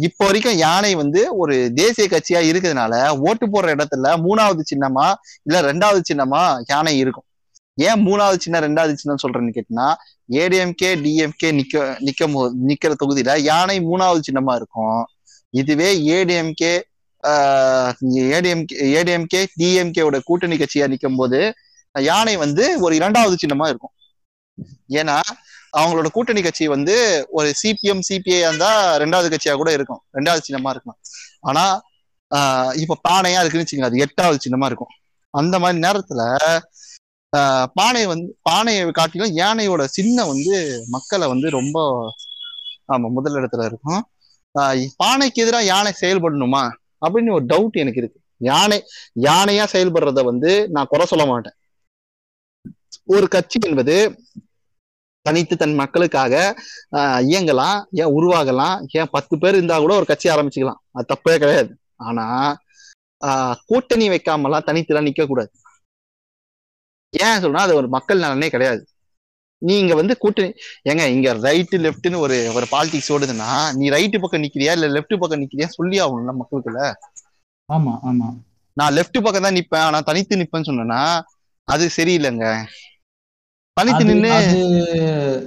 இப்போ 0.08 0.24
வரைக்கும் 0.26 0.58
யானை 0.66 0.92
வந்து 1.02 1.22
ஒரு 1.42 1.56
தேசிய 1.80 2.06
கட்சியா 2.08 2.40
இருக்கிறதுனால 2.50 2.94
ஓட்டு 3.28 3.46
போடுற 3.54 3.70
இடத்துல 3.76 4.12
மூணாவது 4.26 4.64
சின்னமா 4.72 5.08
இல்ல 5.48 5.62
ரெண்டாவது 5.70 6.02
சின்னமா 6.10 6.42
யானை 6.72 6.94
இருக்கும். 7.04 7.28
ஏன் 7.88 8.04
மூணாவது 8.08 8.38
சின்ன 8.46 8.60
ரெண்டாவது 8.68 8.94
சின்னம் 9.02 9.22
சொல்றேன்னு 9.24 9.56
கேட்டீங்கன்னா 9.56 9.90
ஏடிஎம்கே 10.42 10.90
டிஎம்கே 11.06 11.50
நிக்க 11.60 11.82
நிக்க 12.08 12.28
நிக்கிற 12.70 12.94
தொகுதியில 13.02 13.34
யானை 13.50 13.78
மூணாவது 13.90 14.22
சின்னமா 14.28 14.54
இருக்கும். 14.60 15.02
இதுவே 15.62 15.90
ஏடிஎம்கே 16.16 16.74
ஏடிஎம்கே 18.36 18.76
ஏடிஎம்கே 18.98 19.42
டிஎம்கேவோட 19.60 20.20
கூட்டணி 20.24 20.56
கட்சியா 20.58 20.88
நிற்கும் 20.88 21.16
போது 21.16 21.40
யானை 21.96 22.36
வந்து 22.44 22.64
ஒரு 22.86 22.94
இரண்டாவது 22.96 23.36
சின்னமா 23.42 23.68
இருக்கும். 23.72 23.94
ஏன்னா 24.90 25.18
அவங்களோட 25.78 26.08
கூட்டணி 26.16 26.42
கட்சி 26.42 26.66
வந்து 26.68 26.96
ஒரு 27.38 27.50
சிபிஎம் 27.62 28.04
சிபிஐ 28.10 28.40
இருந்தா 28.46 28.72
ரெண்டாவது 29.04 29.30
கட்சியா 29.34 29.54
கூட 29.56 29.72
இருக்கும். 29.72 30.02
ரெண்டாவது 30.14 30.42
சின்னமா 30.48 30.70
இருக்கும் 30.76 30.98
ஆனா 31.40 31.66
ஆஹ் 32.36 32.74
இப்ப 32.82 32.98
பானையா 33.10 33.40
இருக்குன்னு 33.42 33.66
வச்சுக்கோங்க 33.66 33.90
அது 33.90 34.04
எட்டாவது 34.06 34.38
சின்னமா 34.46 34.66
இருக்கும். 34.66 34.94
அந்த 35.34 35.56
மாதிரி 35.60 35.82
நேரத்துல 35.88 36.22
ஆஹ் 37.34 37.68
பானை 37.74 38.06
வந்து 38.06 38.28
பானையை 38.42 38.82
காட்டிலும் 38.92 39.36
யானையோட 39.38 39.84
சின்னம் 39.98 40.32
வந்து 40.34 40.56
மக்களை 40.88 41.26
வந்து 41.28 41.50
ரொம்ப 41.50 41.78
ஆமா 42.94 43.08
முதல் 43.18 43.38
இடத்துல 43.40 43.66
இருக்கும். 43.66 44.02
பானைக்கு 45.04 45.42
எதிராக 45.44 45.64
யானை 45.64 45.92
செயல்படணுமா? 46.02 46.64
அப்படின்னு 47.06 47.32
ஒரு 47.32 47.45
டவுட் 47.45 47.82
எனக்கு 47.84 48.02
இருக்கு. 48.02 48.19
யானை 48.38 48.84
யானையா 49.19 49.65
செயல்படுறத 49.73 50.23
வந்து 50.23 50.69
நான் 50.69 50.86
குறை 50.90 51.06
சொல்ல 51.06 51.26
மாட்டேன். 51.26 51.53
ஒரு 53.06 53.27
கட்சி 53.27 53.60
என்பது 53.65 54.19
தனித்து 55.22 55.57
தன் 55.57 55.73
மக்களுக்காக 55.73 56.56
ஆஹ் 56.91 57.22
இயங்கலாம் 57.22 57.86
ஏன் 57.91 58.14
உருவாகலாம் 58.14 58.86
ஏன் 58.91 59.07
பத்து 59.11 59.38
பேர் 59.38 59.53
இருந்தா 59.53 59.77
கூட 59.77 59.95
ஒரு 59.95 60.06
கட்சி 60.06 60.30
ஆரம்பிச்சுக்கலாம். 60.30 60.82
அது 60.91 61.15
தப்பே 61.15 61.38
கிடையாது. 61.38 61.77
ஆனா 61.95 62.57
ஆஹ் 63.26 63.56
கூட்டணி 63.65 64.10
வைக்காமலாம் 64.10 64.68
தனித்துலாம் 64.68 65.07
நிக்க 65.10 65.26
கூடாது 65.27 65.52
ஏன் 67.10 67.44
சொல்றா 67.44 67.57
அது 67.57 67.76
ஒரு 67.76 67.88
மக்கள் 67.88 68.18
நலனே 68.18 68.49
கிடையாது. 68.49 68.88
நீங்க 69.66 69.94
வந்து 69.96 70.14
கூட்டணி 70.18 70.50
ஏங்க 70.90 71.04
இங்க 71.14 71.30
ரைட்டு 71.40 71.78
லெஃப்ட்னு 71.86 72.24
ஒரு 72.26 72.38
ஒரு 72.56 72.68
பாலிடிக்ஸ் 72.72 73.12
ஓடுதுன்னா 73.16 73.50
நீ 73.78 73.86
ரைட்டு 73.92 74.20
பக்கம் 74.20 74.44
நிக்கிறியா? 74.46 74.74
இல்ல 74.78 74.90
லெஃப்ட் 74.96 75.22
பக்கம் 75.22 75.44
நிக்கிறியா? 75.44 75.70
சொல்லி 75.78 76.00
ஆகணும்ல 76.04 76.34
மக்களுக்குள்ள. 76.40 76.82
ஆமா 77.70 77.94
ஆமா. 78.04 78.30
நான் 78.78 78.96
லெஃப்ட் 78.96 79.18
பக்கம் 79.26 79.46
தான் 79.46 79.58
நிப்பேன் 79.58 79.86
ஆனா 79.86 80.00
தனித்து 80.04 80.40
நிப்பேன்னு 80.42 80.70
சொன்னேன்னா 80.70 81.02
அது 81.68 81.86
சரியில்லைங்க. 81.98 82.46
தனித்து 83.78 84.04
அது 84.36 84.60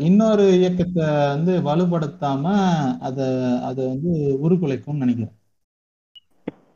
இன்னொரு 0.08 0.44
இயக்கத்தை 0.56 1.04
வந்து 1.26 1.52
வலுப்படுத்தாம 1.64 2.44
அத 3.08 3.18
அத 3.68 3.78
வந்து 3.88 4.12
உருக்குலைக்கும்னு 4.44 5.04
நினைக்கிறேன். 5.04 5.34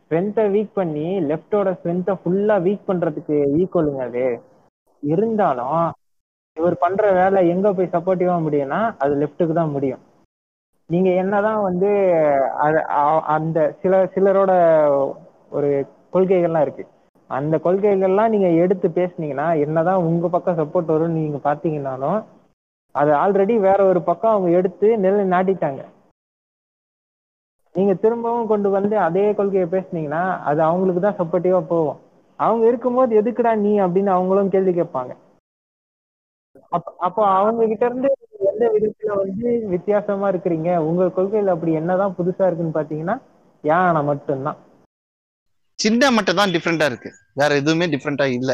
ஸ்ட்ரென்த்தை 0.01 0.45
வீக் 0.53 0.71
பண்ணி 0.75 1.07
லெஃப்டோட 1.25 1.73
ஸ்ட்ரென்த்தை 1.77 2.15
ஃபுல்லா 2.21 2.57
வீக் 2.65 2.89
பண்றதுக்கு 2.89 3.37
ஈக்குவலுங்க 3.61 4.03
அது. 4.09 4.27
இருந்தாலும் 5.03 5.81
இவர் 6.57 6.75
பண்ற 6.83 7.11
வேலை 7.21 7.41
எங்க 7.53 7.69
போய் 7.77 7.95
சப்போர்ட்டிவா 7.95 8.35
முடியும்னா 8.47 8.81
அது 9.03 9.13
லெஃப்ட்டுக்கு 9.21 9.55
தான் 9.59 9.75
முடியும். 9.75 10.03
நீங்க 10.91 11.11
என்னதான் 11.23 11.61
வந்து 11.69 11.91
அந்த 13.35 13.59
சில 13.83 14.03
சிலரோட 14.15 14.53
ஒரு 15.57 15.71
கொள்கைகள்லாம் 16.15 16.65
இருக்கு. 16.67 16.85
அந்த 17.31 17.55
கொள்கைகள்லாம் 17.67 18.33
நீங்க 18.35 18.49
எடுத்து 18.65 18.89
பேசுனீங்கன்னா 18.99 19.49
என்னதான் 19.65 20.05
உங்க 20.09 20.29
பக்கம் 20.35 20.59
சப்போர்ட் 20.61 20.93
வரும்னு 20.95 21.21
நீங்க 21.23 21.41
பாத்தீங்கன்னாலும் 21.49 22.19
அது 22.95 23.11
ஆல்ரெடி 23.23 23.55
வேற 23.69 23.81
ஒரு 23.91 24.01
பக்கம் 24.11 24.35
அவங்க 24.35 24.49
எடுத்து 24.61 24.89
நெல் 25.05 25.33
நாட்டிட்டாங்க 25.35 25.83
நீங்க 27.75 27.93
திரும்பவும் 28.03 28.51
கொண்டு 28.51 28.69
வந்து 28.77 28.95
அதே 29.07 29.27
கொள்கையை 29.37 29.67
பேசுனீங்கன்னா 29.75 30.25
அது 30.49 30.61
அவங்களுக்கு 30.69 31.03
தான் 31.05 31.19
சப்போர்ட்டிவா 31.21 31.61
போகும். 31.71 32.01
அவங்க 32.39 32.65
இருக்கும்போது 32.71 33.13
எதுக்குடா 33.21 33.53
நீ 33.67 33.73
அப்படின்னு 33.85 34.11
அவங்களும் 34.17 34.53
கேள்வி 34.55 34.73
கேட்பாங்க. 34.79 35.13
அப்ப 36.73 36.95
அப்போ 36.99 37.23
அவங்க 37.27 37.67
கிட்ட 37.67 37.85
இருந்து 37.87 38.09
எந்த 38.51 38.65
விதத்துல 38.75 39.15
வந்து 39.23 39.49
வித்தியாசமா 39.69 40.29
இருக்கிறீங்க? 40.29 40.77
உங்க 40.89 41.05
கொள்கையில 41.07 41.55
அப்படி 41.55 41.73
என்னதான் 41.73 42.17
புதுசா 42.19 42.47
இருக்குன்னு 42.47 42.79
பாத்தீங்கன்னா 42.79 43.17
யானை 43.65 44.03
மட்டும்தான். 44.03 44.59
சின்ன 45.79 46.11
மட்டும் 46.11 46.37
தான் 46.37 46.51
டிஃப்ரெண்டா 46.51 46.85
இருக்கு. 46.85 47.11
வேற 47.35 47.55
எதுவுமே 47.55 47.87
டிஃப்ரெண்டா 47.87 48.27
இல்ல. 48.39 48.53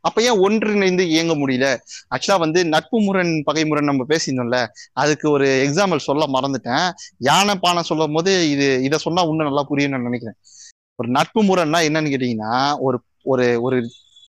அப்ப 0.00 0.22
ஏன் 0.22 0.40
ஒன்றிணைந்து 0.40 1.04
இயங்க 1.06 1.34
முடியல? 1.34 1.66
ஆக்சுவலா 2.14 2.38
வந்து 2.38 2.60
நட்பு 2.64 2.98
முரண் 3.00 3.32
பகை 3.44 3.64
முரண் 3.64 3.90
நம்ம 3.90 4.04
பேசியிருந்தோம்ல 4.08 4.58
அதுக்கு 4.92 5.30
ஒரு 5.30 5.46
எக்ஸாம்பிள் 5.66 6.06
சொல்ல 6.08 6.26
மறந்துட்டேன். 6.26 6.86
யானை 7.18 7.54
பானை 7.54 7.82
சொல்லும் 7.82 8.12
போது 8.12 8.50
இது 8.50 8.82
இதை 8.82 8.98
சொன்னா 8.98 9.22
இன்னும் 9.22 9.48
நல்லா 9.50 9.64
புரியும்னு 9.70 9.96
நான் 9.96 10.02
நினைக்கிறேன். 10.02 10.38
ஒரு 10.98 11.08
நட்பு 11.08 11.42
முரண்னா 11.42 11.80
என்னன்னு 11.88 12.12
கேட்டீங்கன்னா 12.14 12.54
ஒரு 12.78 12.98
ஒரு 13.24 13.62
ஒரு 13.62 13.76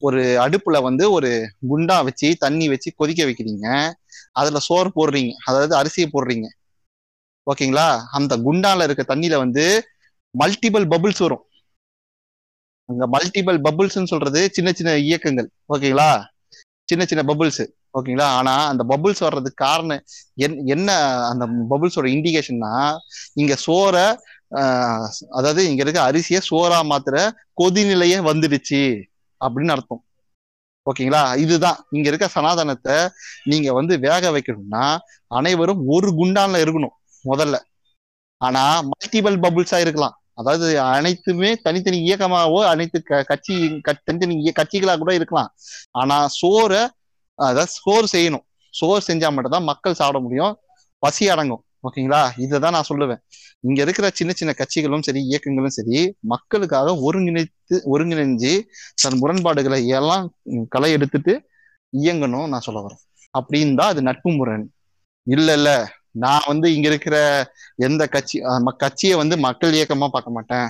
ஒரு 0.01 0.22
அடுப்புல 0.22 0.82
வந்து 0.82 1.10
ஒரு 1.10 1.52
குண்டா 1.70 2.05
வச்சு 2.05 2.36
தண்ணி 2.39 2.68
வச்சு 2.68 2.93
கொதிக்க 2.97 3.24
வைக்கிறீங்க. 3.24 3.93
அதுல 4.32 4.59
சோறு 4.59 4.90
போடுறீங்க. 4.97 5.32
அதாவது 5.44 5.77
அரிசியை 5.77 6.09
போடுறீங்க. 6.12 6.47
ஓகேங்களா? 7.51 8.01
அந்த 8.10 8.36
குண்டால 8.36 8.82
இருக்க 8.82 9.14
தண்ணியில 9.14 9.36
வந்து 9.36 9.85
மல்டிபிள் 10.39 10.86
பபுள்ஸ் 10.90 11.18
வரும். 11.18 11.44
அங்க 12.85 13.09
மல்டிபிள் 13.18 13.60
பபுள்ஸ்ன்னு 13.64 14.05
சொல்றது 14.05 14.51
சின்ன 14.52 14.72
சின்ன 14.72 14.97
இயக்கங்கள். 14.97 15.51
ஓகேங்களா? 15.72 16.24
சின்ன 16.85 17.05
சின்ன 17.05 17.35
பபுள்ஸ் 17.35 17.68
ஓகேங்களா? 17.94 18.22
ஆனா 18.22 18.68
அந்த 18.68 18.85
பபுள்ஸ் 18.89 19.18
வர்றதுக்கு 19.18 19.64
காரணம் 19.64 20.05
என்- 20.36 20.64
என்ன 20.64 20.93
அந்த 21.27 21.47
பபுள்ஸோட 21.70 22.09
இண்டிகேஷன்னா 22.09 22.97
இங்க 23.32 23.56
சோற 23.66 24.16
அதாவது 25.31 25.70
இங்க 25.70 25.82
இருக்க 25.82 26.12
அரிசியை 26.12 26.40
சோறா 26.51 26.82
மாத்திர 26.82 27.31
கொதிநிலையே 27.62 28.18
வந்துடுச்சு. 28.31 29.10
அப்படின்னு 29.40 29.70
அர்த்தம். 29.70 30.04
ஓகேங்களா? 30.90 31.36
இதுதான். 31.36 31.86
இங்க 31.90 32.08
இருக்க 32.08 32.28
சனாதனத்தை 32.28 33.08
நீங்க 33.44 33.72
வந்து 33.72 33.98
வேக 33.98 34.30
வைக்கணும்னா 34.30 34.98
அனைவரும் 35.26 35.86
ஒரு 35.86 36.10
குண்டான்ல 36.10 36.62
இருக்கணும் 36.64 37.24
முதல்ல. 37.24 37.58
ஆனா 38.36 38.82
மல்டிபிள் 38.82 39.38
பபுள்ஸா 39.40 39.80
இருக்கலாம். 39.80 40.20
அதாவது 40.34 40.80
அனைத்துமே 40.80 41.56
தனித்தனி 41.56 42.10
இயக்கமாவோ 42.10 42.64
அனைத்து 42.64 43.02
க- 43.02 43.22
கட்சி 43.22 43.80
தனித்தனி 44.04 44.52
கட்சிகளா 44.60 44.98
கூட 44.98 45.14
இருக்கலாம். 45.14 45.54
ஆனா 45.90 46.28
சோறை 46.42 46.88
அதாவது 47.34 47.66
சோறு 47.66 48.06
செய்யணும். 48.12 48.46
சோறு 48.70 49.04
செஞ்சா 49.06 49.32
மட்டும்தான் 49.32 49.62
மக்கள் 49.62 49.94
சாப்பிட 49.94 50.22
முடியும். 50.22 50.58
பசி 50.98 51.28
அடங்கும். 51.28 51.64
ஓகேங்களா? 51.82 52.31
இதுதான் 52.36 52.73
நான் 52.73 52.85
சொல்லுவேன். 52.89 53.19
இங்க 53.61 53.82
இருக்கிற 53.82 54.11
சின்ன 54.12 54.32
சின்ன 54.32 54.55
கட்சிகளும் 54.57 55.02
சரி 55.02 55.23
இயக்கங்களும் 55.23 55.70
சரி 55.70 56.16
மக்களுக்காக 56.20 56.90
ஒருங்கிணைத்து 56.93 57.81
ஒருங்கிணைஞ்சு 57.93 58.61
தன் 59.02 59.19
முரண்பாடுகளை 59.19 59.86
எல்லாம் 59.86 60.35
களை 60.69 60.93
எடுத்துட்டு 60.93 61.48
இயங்கணும் 61.97 62.48
நான் 62.48 62.61
சொல்ல 62.61 62.86
வரேன். 62.86 63.28
அப்படின்னு 63.39 63.77
தான் 63.77 63.89
அது 63.89 64.02
நட்பு 64.02 64.31
முரண். 64.31 64.73
இல்ல 65.23 65.52
இல்ல. 65.52 65.93
நான் 66.11 66.40
வந்து 66.47 66.74
இங்க 66.74 66.89
இருக்கிற 66.89 67.47
எந்த 67.77 68.07
கட்சி 68.07 68.40
ம- 68.40 68.77
கட்சியை 68.77 69.16
வந்து 69.16 69.36
மக்கள் 69.36 69.73
இயக்கமா 69.73 70.09
பார்க்க 70.09 70.31
மாட்டேன். 70.31 70.69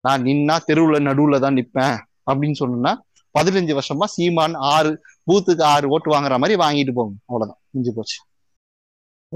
நான் 0.00 0.22
நின்னா 0.22 0.58
தெருவுல 0.66 1.00
நடுவுல 1.00 1.40
தான் 1.40 1.54
நிப்பேன். 1.54 2.22
அப்படின்னு 2.32 2.54
சொன்னா 2.54 3.04
பதினஞ்சு 3.40 3.78
வருஷமா 3.78 4.04
சீமான் 4.04 4.54
ஆறு 4.54 5.00
பூத்துக்கு 5.26 5.62
ஆறு 5.62 5.88
ஓட்டு 5.88 6.10
வாங்குற 6.10 6.38
மாதிரி 6.38 6.54
வாங்கிட்டு 6.54 6.92
போகும். 6.92 7.20
அவ்வளவுதான். 7.26 7.60
முடிஞ்சு 7.70 7.94
போச்சு. 7.94 8.22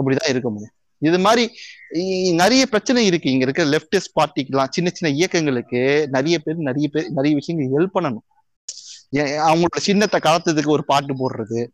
அப்படிதான் 0.00 0.28
இருக்க 0.28 0.50
முடியும். 0.50 0.70
இது 0.98 1.18
மாதிரி 1.18 1.50
நிறைய 2.32 2.66
பிரச்சனை 2.66 3.06
இருக்கு. 3.06 3.30
இங்க 3.30 3.44
இருக்க 3.44 3.64
லெப்டிஸ்ட் 3.64 4.18
பார்ட்டிக்கெல்லாம் 4.20 4.66
சின்ன 4.70 4.90
சின்ன 4.92 5.16
இயக்கங்களுக்கு 5.16 6.06
நிறைய 6.08 6.38
பேர் 6.38 6.56
நிறைய 6.56 6.88
பேர் 6.88 7.10
நிறைய 7.10 7.36
விஷயங்கள் 7.36 7.84
ஹெல்ப் 7.84 7.96
பண்ணணும். 7.96 8.34
ஏ- 9.16 9.38
அவங்களோட 9.38 9.78
சின்னத்தை 9.78 10.20
கலத்ததுக்கு 10.22 10.68
ஒரு 10.68 10.84
பாட்டு 10.84 11.14
போடுறது 11.14 11.66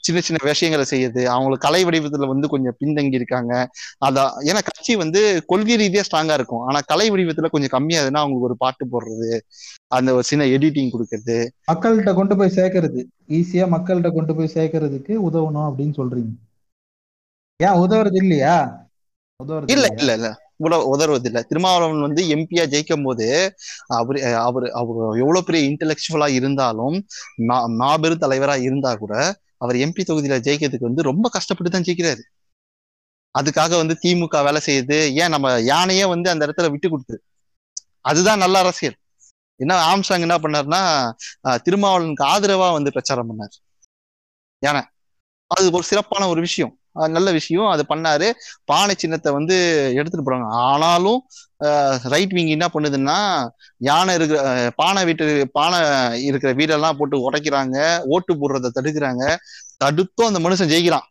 சின்ன 0.00 0.20
சின்ன 0.20 0.48
விஷயங்களை 0.48 0.86
செய்யுது 0.90 1.24
அவங்களுக்கு 1.24 1.68
கலை 1.68 1.84
வடிவத்துல 1.84 2.26
வந்து 2.26 2.48
கொஞ்சம் 2.48 2.76
பின்தங்கி 2.80 3.14
இருக்காங்க. 3.14 3.70
அதான் 4.06 4.30
ஏன்னா 4.38 4.52
கட்சி 4.52 4.96
வந்து 4.96 5.44
கொள்கை 5.46 5.76
ரீதியா 5.76 6.02
ஸ்ட்ராங்கா 6.10 6.32
இருக்கும். 6.32 6.60
ஆனா 6.60 6.78
கலை 6.86 7.10
வடிவத்துல 7.10 7.48
கொஞ்சம் 7.48 7.68
கம்மியா 7.68 8.00
இருக்குன்னா 8.00 8.12
அவங்களுக்கு 8.12 8.40
ஒரு 8.40 8.56
பாட்டு 8.56 8.86
போடுறது 8.86 9.40
அந்த 9.86 10.12
ஒரு 10.12 10.22
சின்ன 10.22 10.44
எடிட்டிங் 10.44 10.90
கொடுக்கறது. 10.92 11.48
மக்கள்கிட்ட 11.72 12.14
கொண்டு 12.14 12.36
போய் 12.36 12.52
சேர்க்கறது. 12.56 13.04
ஈஸியா 13.28 13.66
மக்கள்கிட்ட 13.68 14.12
கொண்டு 14.12 14.36
போய் 14.36 14.50
சேர்க்கறதுக்கு 14.54 15.16
உதவணும் 15.32 15.70
அப்படின்னு 15.70 15.92
சொல்றீங்க. 15.96 16.49
ஏன் 17.60 17.78
உதவுறது 17.80 18.18
இல்லையா? 18.22 18.56
உதவுறது 19.40 19.72
இல்ல 19.72 19.86
இல்ல 19.96 20.12
இல்ல. 20.18 20.28
திருமாவளவன் 21.48 22.06
வந்து 22.06 22.22
எம்பியா 22.34 22.64
ஜெயிக்கும் 22.72 23.04
போது 23.04 23.26
அவரு 23.98 24.18
அவர் 24.40 24.66
அவர் 24.72 24.98
எவ்வளவு 25.20 25.44
பெரிய 25.44 25.62
இன்டெலெக்சுவலா 25.68 26.28
இருந்தாலும் 26.38 26.96
மாபெரும் 27.80 28.22
தலைவரா 28.24 28.56
இருந்தா 28.62 28.92
கூட 28.96 29.14
அவர் 29.60 29.76
எம்பி 29.76 30.02
தொகுதியில 30.04 30.36
ஜெயிக்கிறதுக்கு 30.40 30.88
வந்து 30.88 31.02
ரொம்ப 31.02 31.26
கஷ்டப்பட்டு 31.28 31.70
தான் 31.70 31.86
ஜெயிக்கிறாரு. 31.88 32.22
அதுக்காக 33.34 33.72
வந்து 33.76 33.94
திமுக 34.02 34.36
வேலை 34.44 34.60
செய்யுது. 34.60 34.96
ஏன் 35.20 35.30
நம்ம 35.30 35.48
யானையே 35.66 36.04
வந்து 36.06 36.28
அந்த 36.30 36.46
இடத்துல 36.46 36.70
விட்டு 36.70 36.88
கொடுத்து. 36.88 37.16
அதுதான் 38.04 38.38
நல்ல 38.38 38.56
அரசியல். 38.58 38.96
என்ன 39.60 39.72
ஆம்சாங் 39.90 40.24
என்ன 40.26 40.36
பண்ணாருன்னா 40.38 40.82
அஹ், 41.44 41.58
திருமாவளவனுக்கு 41.64 42.24
ஆதரவா 42.32 42.68
வந்து 42.72 42.90
பிரச்சாரம் 42.90 43.28
பண்ணார். 43.30 43.54
யானை. 44.62 44.82
அது 45.50 45.66
ஒரு 45.72 45.84
சிறப்பான 45.84 46.28
ஒரு 46.28 46.40
விஷயம். 46.40 46.72
நல்ல 47.16 47.28
விஷயம். 47.38 47.68
அது 47.72 47.82
பண்ணாரு. 47.88 48.28
பானை 48.70 48.94
சின்னத்தை 49.02 49.30
வந்து 49.32 49.56
எடுத்துட்டு 49.98 50.26
போறாங்க. 50.26 50.48
ஆனாலும் 50.70 51.20
ரைட் 52.12 52.34
விங் 52.36 52.52
என்ன 52.56 52.66
பண்ணுதுன்னா 52.74 53.18
யானை 53.88 54.12
இருக்கிற 54.18 54.40
பானை 54.80 55.04
வீட்டு 55.08 55.26
பானை 55.56 55.78
இருக்கிற 56.28 56.52
வீடெல்லாம் 56.60 56.98
போட்டு 56.98 57.16
உடைக்கிறாங்க. 57.26 57.76
ஓட்டு 58.14 58.34
போடுறத 58.40 58.72
தடுக்கிறாங்க. 58.78 59.24
தடுத்தும் 59.82 60.28
அந்த 60.30 60.42
மனுஷன் 60.46 60.72
ஜெயிக்கிறான். 60.74 61.06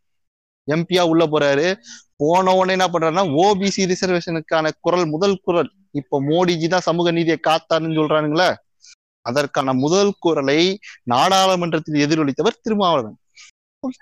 எம்பியா 0.68 1.04
உள்ள 1.12 1.24
போறாரு. 1.34 1.68
போன 2.22 2.54
உடனே 2.60 2.74
என்ன 2.78 2.88
பண்றாருன்னா 2.94 3.26
ஓபிசி 3.44 3.84
ரிசர்வேஷனுக்கான 3.92 4.72
குரல் 4.86 5.06
முதல் 5.14 5.38
குரல். 5.46 5.70
இப்ப 6.00 6.20
மோடிஜி 6.22 6.68
தான் 6.68 6.88
சமூக 6.88 7.12
நீதியை 7.18 7.38
காத்தாருன்னு 7.48 8.00
சொல்றானுங்களே. 8.00 8.50
அதற்கான 9.26 9.74
முதல் 9.84 10.12
குரலை 10.20 10.60
நாடாளுமன்றத்தில் 11.14 12.02
எதிரொலித்தவர் 12.06 12.62
திருமாவளவன். 12.62 13.18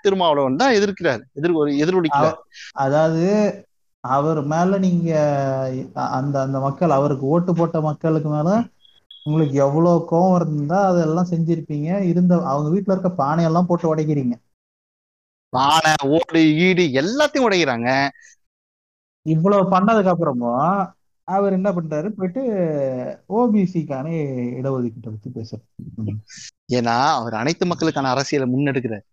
திருமாவளவன் 0.04 0.60
தான் 0.62 0.76
எதிர்க்கிறார் 0.78 1.22
எதிர் 1.38 1.56
எதிரொலிக்கிறார். 1.84 2.38
அதாவது 2.84 3.24
அவர் 4.04 4.40
மேல 4.52 4.78
நீங்க 4.78 5.10
அந்த 6.18 6.36
அந்த 6.40 6.58
மக்கள் 6.58 6.96
அவருக்கு 6.96 7.24
ஓட்டு 7.34 7.52
போட்ட 7.54 7.78
மக்களுக்கு 7.80 8.28
மேல 8.28 8.50
உங்களுக்கு 9.26 9.56
எவ்வளவு 9.66 10.04
கோவம் 10.10 10.36
இருந்தா 10.40 10.78
அதெல்லாம் 10.90 11.30
செஞ்சிருப்பீங்க. 11.32 11.88
இருந்த 12.10 12.34
அவங்க 12.52 12.68
வீட்டுல 12.74 12.94
இருக்க 12.94 13.10
பானையெல்லாம் 13.22 13.68
போட்டு 13.70 13.90
உடைக்கிறீங்க. 13.92 14.36
பானை 15.52 15.92
ஓடு 16.16 16.40
ஈடு 16.66 16.84
எல்லாத்தையும் 17.02 17.46
உடைக்கிறாங்க. 17.48 17.90
இவ்வளவு 19.26 19.64
பண்ணதுக்கு 19.74 20.12
அப்புறமும் 20.12 20.66
அவர் 21.28 21.56
என்ன 21.56 21.68
பண்றாரு? 21.70 22.08
போயிட்டு 22.08 22.42
ஓபிசிக்கான 23.38 24.06
இடஒதுக்கீட்டை 24.58 25.10
பத்தி 25.14 25.30
பேசுறாரு. 25.30 25.64
ஏன்னா 26.78 26.96
அவர் 27.18 27.34
அனைத்து 27.34 27.64
மக்களுக்கான 27.66 28.10
அரசியலை 28.14 28.46
முன்னெடுக்கிறார். 28.54 29.04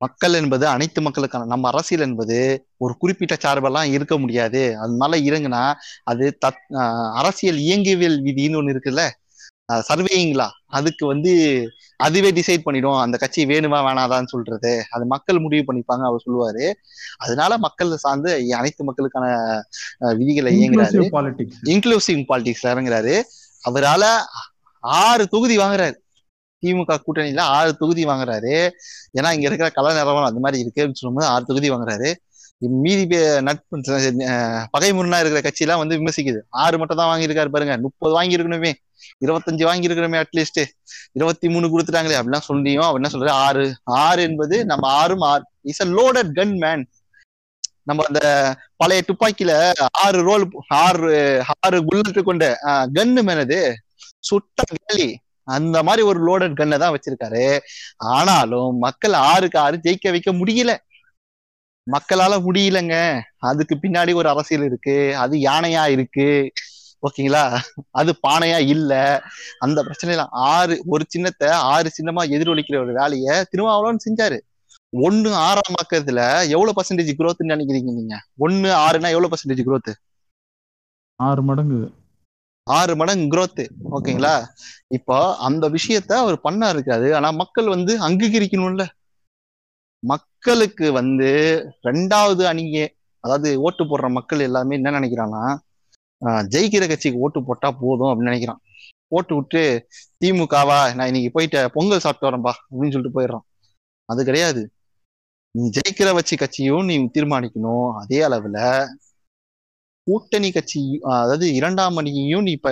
மக்கள் 0.00 0.34
என்பது 0.34 0.64
அனைத்து 0.66 1.00
மக்களுக்கான 1.02 1.44
நம்ம 1.44 1.68
அரசியல் 1.68 2.04
என்பது 2.04 2.38
ஒரு 2.76 2.94
குறிப்பிட்ட 2.96 3.34
சார்பெல்லாம் 3.44 3.90
இருக்க 3.96 4.14
முடியாது. 4.18 4.62
அது 4.78 4.92
மேல 5.00 5.14
இறங்குனா 5.30 5.64
அது 6.04 6.26
தத் 6.46 6.62
அரசியல் 7.20 7.58
இயங்கியவியல் 7.68 8.18
விதின்னு 8.28 8.60
ஒண்ணு 8.60 8.74
இருக்குல்ல? 8.74 9.02
சர்வேயிங்களா? 9.88 10.46
அதுக்கு 10.78 11.04
வந்து 11.06 11.32
அதுவே 11.96 12.30
டிசைட் 12.32 12.64
பண்ணிடும். 12.66 12.96
அந்த 12.96 13.16
கட்சி 13.16 13.40
வேணுமா 13.46 13.78
வேணாதான்னு 13.86 14.32
சொல்றது. 14.34 14.72
அது 14.90 15.04
மக்கள் 15.06 15.38
முடிவு 15.38 15.64
பண்ணிப்பாங்க 15.68 16.04
அவர் 16.08 16.24
சொல்லுவாரு. 16.26 16.66
அதனால 17.18 17.58
மக்கள் 17.58 17.92
சார்ந்து 17.96 18.32
அனைத்து 18.60 18.84
மக்களுக்கான 18.84 19.26
விதிகளை 20.18 20.52
இயங்குறாரு. 20.60 21.06
Politics 21.16 21.60
inclusive 21.72 22.22
பாலிடிக்ஸ்ல 22.30 22.72
இறங்குறாரு. 22.74 23.16
அவரால 23.64 24.04
ஆறு 25.02 25.24
தொகுதி 25.28 25.58
வாங்குறாரு. 25.58 25.96
திமுக 26.66 26.96
கூட்டணியில 27.06 27.40
ஆறு 27.40 27.76
தொகுதி 27.76 28.04
வாங்குறாரு. 28.04 28.70
ஏன்னா 29.12 29.32
இங்க 29.32 29.50
இருக்கிற 29.52 29.66
கல 29.66 29.92
நிறவம் 29.92 30.24
அந்த 30.24 30.40
மாதிரி 30.40 30.62
இருக்குன்னு 30.62 30.94
சொல்லும்போது 30.94 31.32
ஆறு 31.32 31.44
தொகுதி 31.44 31.70
வாங்குறாரு. 31.70 32.14
மீதி 32.58 33.16
பே- 33.16 33.42
நட்பு 33.42 33.80
பகை 34.70 34.92
முன்னா 34.92 35.26
இருக்கிற 35.26 35.74
கட்சியெல்லாம் 35.74 35.78
வந்து 35.78 35.96
விமர்சிக்குது. 35.96 36.38
ஆறு 36.48 36.78
மட்டும் 36.78 36.96
தான் 36.96 37.20
வாங்கியிருக்காரு 37.20 37.48
பாருங்க. 37.48 37.76
முப்பது 37.76 38.22
வாங்கியிருக்கணுமே. 38.22 38.72
இருபத்தஞ்சு 39.26 39.66
வாங்கியிருக்கணுமே 39.66 40.24
அட்லீஸ்ட் 40.24 40.64
இருபத்தி 41.12 41.48
மூணு 41.48 41.78
கொடுத்துட்டாங்களே. 41.78 42.22
அப்படிலாம் 42.22 42.40
சொல்லியும் 42.40 42.82
அவர் 42.82 43.00
என்ன 43.02 43.18
சொல்றாரு. 43.18 43.34
ஆறு 43.34 43.76
ஆறு 43.82 44.22
என்பது 44.22 44.64
நம்ம 44.64 44.88
ஆறும் 44.88 45.20
ஆறு. 45.20 45.44
Is 45.60 45.80
a 45.80 45.84
loaded 45.84 46.30
gun 46.34 46.56
man 46.56 46.88
நம்ம 47.82 48.04
அந்த 48.06 48.56
பழைய 48.76 49.02
துப்பாக்கியில 49.06 49.72
ஆறு 49.92 50.22
ரோல் 50.22 50.48
ஆறு 50.68 51.42
ஆறு 51.60 51.84
புல்லட் 51.84 52.24
கொண்ட 52.24 52.58
கன்னு 52.66 53.22
மேனது 53.22 53.74
சுட்ட 54.18 54.62
வேலி 54.86 55.18
அந்த 55.44 55.82
மாதிரி 55.82 56.06
ஒரு 56.06 56.20
லோடட் 56.26 56.54
கண்ணை 56.54 56.78
தான் 56.78 56.98
வச்சிருக்காரு. 56.98 57.58
ஆனாலும் 57.96 58.76
மக்கள் 58.76 59.12
ஆறுக்கு 59.12 59.58
ஆறு 59.58 59.80
ஜெயிக்க 59.82 60.10
வைக்க 60.10 60.32
முடியல. 60.32 60.76
மக்களால 61.90 62.40
முடியலங்க. 62.40 63.20
அதுக்கு 63.36 63.74
பின்னாடி 63.74 64.14
ஒரு 64.14 64.28
அரசியல் 64.28 64.64
இருக்கு. 64.64 65.16
அது 65.16 65.38
யானையா 65.38 65.88
இருக்கு. 65.88 66.52
ஓகேங்களா? 67.02 67.58
அது 67.90 68.18
பானையா 68.28 68.66
இல்ல. 68.66 69.22
அந்த 69.58 69.84
பிரச்சனையில 69.84 70.26
ஆறு 70.30 70.82
ஒரு 70.86 71.04
சின்னத்தை 71.08 71.48
ஆறு 71.48 71.90
சின்னமா 72.02 72.28
எதிரொலிக்கிற 72.30 72.76
ஒரு 72.76 72.92
வேலையை 72.92 73.44
திருமாவளவன் 73.50 73.98
செஞ்சாரு. 74.10 74.40
ஒன்னு 74.92 75.34
ஆறாம் 75.34 75.74
பக்கத்துல 75.82 76.48
எவ்வளவு 76.48 76.72
பர்சன்டேஜ் 76.76 77.14
குரோத்னு 77.18 77.48
நினைக்கிறீங்க 77.48 77.82
நீங்க? 77.82 78.22
ஒன்னு 78.36 78.68
ஆறுனா 78.68 79.08
எவ்வளவு 79.08 79.28
பர்சன்டேஜ் 79.28 79.64
குரோத் 79.66 79.92
ஆறு 81.16 81.42
மடங்கு. 81.42 81.92
ஆறு 82.66 82.96
மடங்கு 82.96 83.26
growth 83.34 83.60
ஓகேங்களா? 83.90 84.34
இப்போ 84.88 85.36
அந்த 85.36 85.68
விஷயத்த 85.68 86.12
அவர் 86.12 86.40
பண்ணா 86.40 86.68
இருக்காது 86.68 87.16
ஆனா 87.16 87.30
மக்கள் 87.30 87.68
வந்து 87.68 88.08
அங்கீகரிக்கணும்ல. 88.08 88.86
மக்களுக்கு 90.02 90.92
வந்து 90.92 91.30
ரெண்டாவது 91.82 92.42
அணியே 92.44 92.84
அதாவது 93.24 93.60
ஓட்டு 93.60 93.84
போடுற 93.84 94.10
மக்கள் 94.10 94.40
எல்லாமே 94.40 94.74
என்ன 94.74 94.90
நினைக்கிறான்னா 94.90 95.42
ஆஹ் 96.24 96.44
ஜெயிக்கிற 96.52 96.88
கட்சிக்கு 96.88 97.18
ஓட்டு 97.18 97.44
போட்டா 97.44 97.70
போதும் 97.70 98.06
அப்படின்னு 98.06 98.30
நினைக்கிறான். 98.30 98.60
ஓட்டு 99.08 99.34
விட்டு 99.34 99.88
திமுகவா 100.20 100.94
நான் 100.94 101.06
இன்னைக்கு 101.06 101.30
போயிட்டு 101.32 101.70
பொங்கல் 101.70 101.98
சாப்பிட்டு 101.98 102.28
வரேன்பா 102.28 102.52
அப்படின்னு 102.52 102.92
சொல்லிட்டு 102.92 103.20
போயிடுறான். 103.20 103.46
அது 104.04 104.24
கிடையாது. 104.24 104.70
நீ 105.50 105.70
ஜெயிக்கிற 105.76 106.14
வச்சு 106.14 106.36
கட்சியும் 106.36 106.84
நீ 106.84 106.98
தீர்மானிக்கணும். 106.98 107.92
அதே 107.92 108.20
அளவுல 108.28 108.86
கூட்டணி 110.10 110.48
கட்சி 110.50 110.80
அதாவது 111.14 111.46
இரண்டாம் 111.54 111.98
அணியையும் 112.00 112.46
நீ 112.46 112.52
இப்ப 112.58 112.70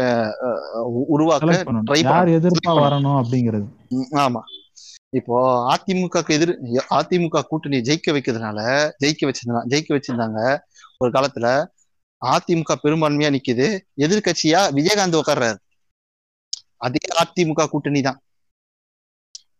உருவாக்க 1.15 1.51
ட்ரை 1.89 2.01
எதிர்ப்பா. 2.39 2.73
வரணும் 2.85 3.19
அப்படிங்கிறது. 3.20 3.66
ஆமா. 4.24 4.43
இப்போ 5.19 5.36
அதிமுகக்கு 5.74 6.32
எதிர் 6.36 6.52
அதிமுக 6.97 7.43
கூட்டணி 7.51 7.78
ஜெயிக்க 7.81 8.15
வைக்கிறதுனால 8.15 8.59
ஜெயிக்க 9.02 9.23
வச்சிருந்தா 9.28 9.62
ஜெயிக்க 9.73 9.90
வச்சிருந்தாங்க 9.97 10.40
ஒரு 10.98 11.10
காலத்துல. 11.10 11.47
அதிமுக 12.23 12.74
பெரும்பான்மையா 12.85 13.31
நிக்குது. 13.36 13.66
எதிர்க்கட்சியா 14.05 14.60
விஜயகாந்த் 14.78 15.20
உட்கார்றாரு. 15.20 15.59
அதே 16.86 17.02
அதிமுக 17.23 17.69
கூட்டணி 17.69 18.01
தான் 18.01 18.19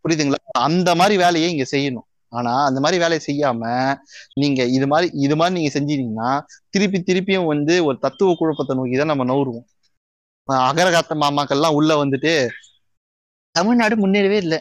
புரியுதுங்களா? 0.03 0.41
அந்த 0.67 0.89
மாதிரி 0.95 1.17
வேலையை 1.25 1.49
இங்க 1.55 1.67
செய்யணும். 1.73 2.07
ஆனா 2.33 2.53
அந்த 2.65 2.81
மாதிரி 2.81 2.99
வேலையை 3.03 3.21
செய்யாம 3.27 3.63
நீங்க 4.35 4.65
இது 4.65 4.87
மாதிரி 4.87 5.09
இது 5.19 5.37
மாதிரி 5.37 5.55
நீங்க 5.57 5.71
செஞ்சீங்கன்னா 5.79 6.31
திருப்பி 6.71 6.99
திருப்பியும் 7.01 7.51
வந்து 7.53 7.85
ஒரு 7.85 7.99
தத்துவ 7.99 8.35
குழப்பத்தை 8.35 8.77
நோக்கி 8.77 8.97
தான் 8.97 9.13
நம்ம 9.13 9.25
நவுருவோம் 9.25 9.67
அகரகாத்த 10.49 11.15
மாமாக்கள்லாம் 11.23 11.77
உள்ள 11.79 12.05
வந்துட்டு 12.05 12.33
தமிழ்நாடு 13.55 13.95
முன்னேறவே 13.97 14.37
இல்லை. 14.37 14.59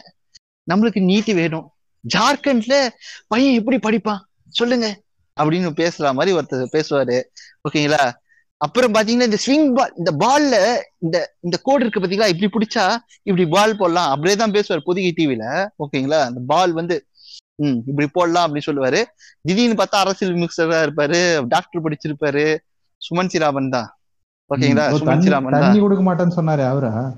நம்மளுக்கு 0.68 1.00
நீட்டு 1.00 1.34
வேணும். 1.34 1.66
ஜார்க்கண்ட்ல 2.04 2.74
பையன் 3.28 3.54
எப்படி 3.54 3.76
படிப்பான்? 3.76 4.22
சொல்லுங்க. 4.52 4.86
அப்படின்னு 5.36 5.70
பேசுற 5.82 6.12
மாதிரி 6.12 6.36
ஒருத்தர் 6.36 6.74
பேசுவாரு. 6.76 7.18
ஓகேங்களா? 7.68 8.02
அப்புறம் 8.60 8.94
பாத்தீங்கன்னா 8.94 9.28
இந்த 9.30 9.38
ஸ்விங் 9.46 9.68
பால் 9.74 9.92
இந்த 9.96 10.10
பால்ல 10.12 10.54
இந்த 10.98 11.16
இந்த 11.40 11.56
கோடு 11.62 11.82
இருக்கு 11.84 12.00
பாத்தீங்களா? 12.00 12.30
இப்படி 12.32 12.48
பிடிச்சா 12.54 12.84
இப்படி 13.22 13.46
பால் 13.46 13.76
போடலாம். 13.76 14.10
அப்படியே 14.10 14.36
தான் 14.36 14.54
பேசுவார் 14.56 14.86
புதுகை 14.88 15.12
டிவில 15.18 15.44
ஓகேங்களா? 15.84 16.20
அந்த 16.30 16.40
பால் 16.46 16.72
வந்து 16.72 16.96
ம் 17.62 17.78
இப்படி 17.86 18.08
போடலாம் 18.12 18.44
அப்படின்னு 18.46 18.68
சொல்லுவாரு. 18.70 19.04
திடீர்னு 19.42 19.82
பார்த்தா 19.82 20.00
அரசியல் 20.02 20.34
மிக்சரா 20.34 20.78
இருப்பாரு. 20.86 21.46
டாக்டர் 21.46 21.82
படிச்சிருப்பாரு. 21.82 22.56
சுமன் 23.02 23.26
சிராமன் 23.26 23.68
தான். 23.68 23.88
ஓகேங்களா? 24.54 24.84
சுமன் 24.92 25.18
சிராமன் 25.18 25.60
தண்ணி 25.60 25.80
கொடுக்க 25.80 26.02
மாட்டேன்னு 26.04 26.36
சொன்னாரு 26.36 26.66
அவரா? 26.68 27.12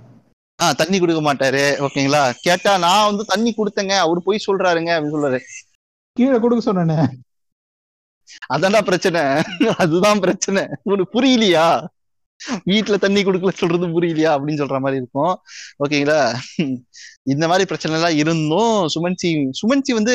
ஆஹ் 0.62 0.74
தண்ணி 0.74 0.98
கொடுக்க 0.98 1.34
மாட்டாரு. 1.34 1.64
ஓகேங்களா? 1.78 2.32
கேட்டா 2.40 2.78
நான் 2.78 3.06
வந்து 3.06 3.24
தண்ணி 3.24 3.54
கொடுத்தேங்க. 3.56 3.98
அவர் 3.98 4.22
போய் 4.22 4.44
சொல்றாருங்க 4.46 4.90
அப்படின்னு 4.96 5.16
சொல்றாரு 5.16 5.38
கீழே 6.12 6.38
கொடுக்க 6.38 6.72
சொன்னேனே. 6.72 7.06
அதான்டா 8.54 8.82
பிரச்சனை. 8.82 9.42
அதுதான் 9.76 10.18
பிரச்சனை. 10.18 10.66
உனக்கு 10.82 11.06
புரியலையா? 11.12 11.86
வீட்டுல 12.66 12.96
தண்ணி 12.98 13.20
குடுக்கல 13.22 13.52
சொல்றது 13.54 13.86
புரியலையா 13.86 14.30
அப்படின்னு 14.36 14.62
சொல்ற 14.62 14.78
மாதிரி 14.80 15.00
இருக்கும். 15.02 15.34
ஓகேங்களா? 15.84 16.20
இந்த 17.24 17.44
மாதிரி 17.48 17.64
பிரச்சனை 17.66 17.96
எல்லாம் 17.96 18.18
இருந்தும் 18.22 18.76
சுமன்சி 18.94 19.30
சுமன்சி 19.60 19.92
வந்து 19.92 20.14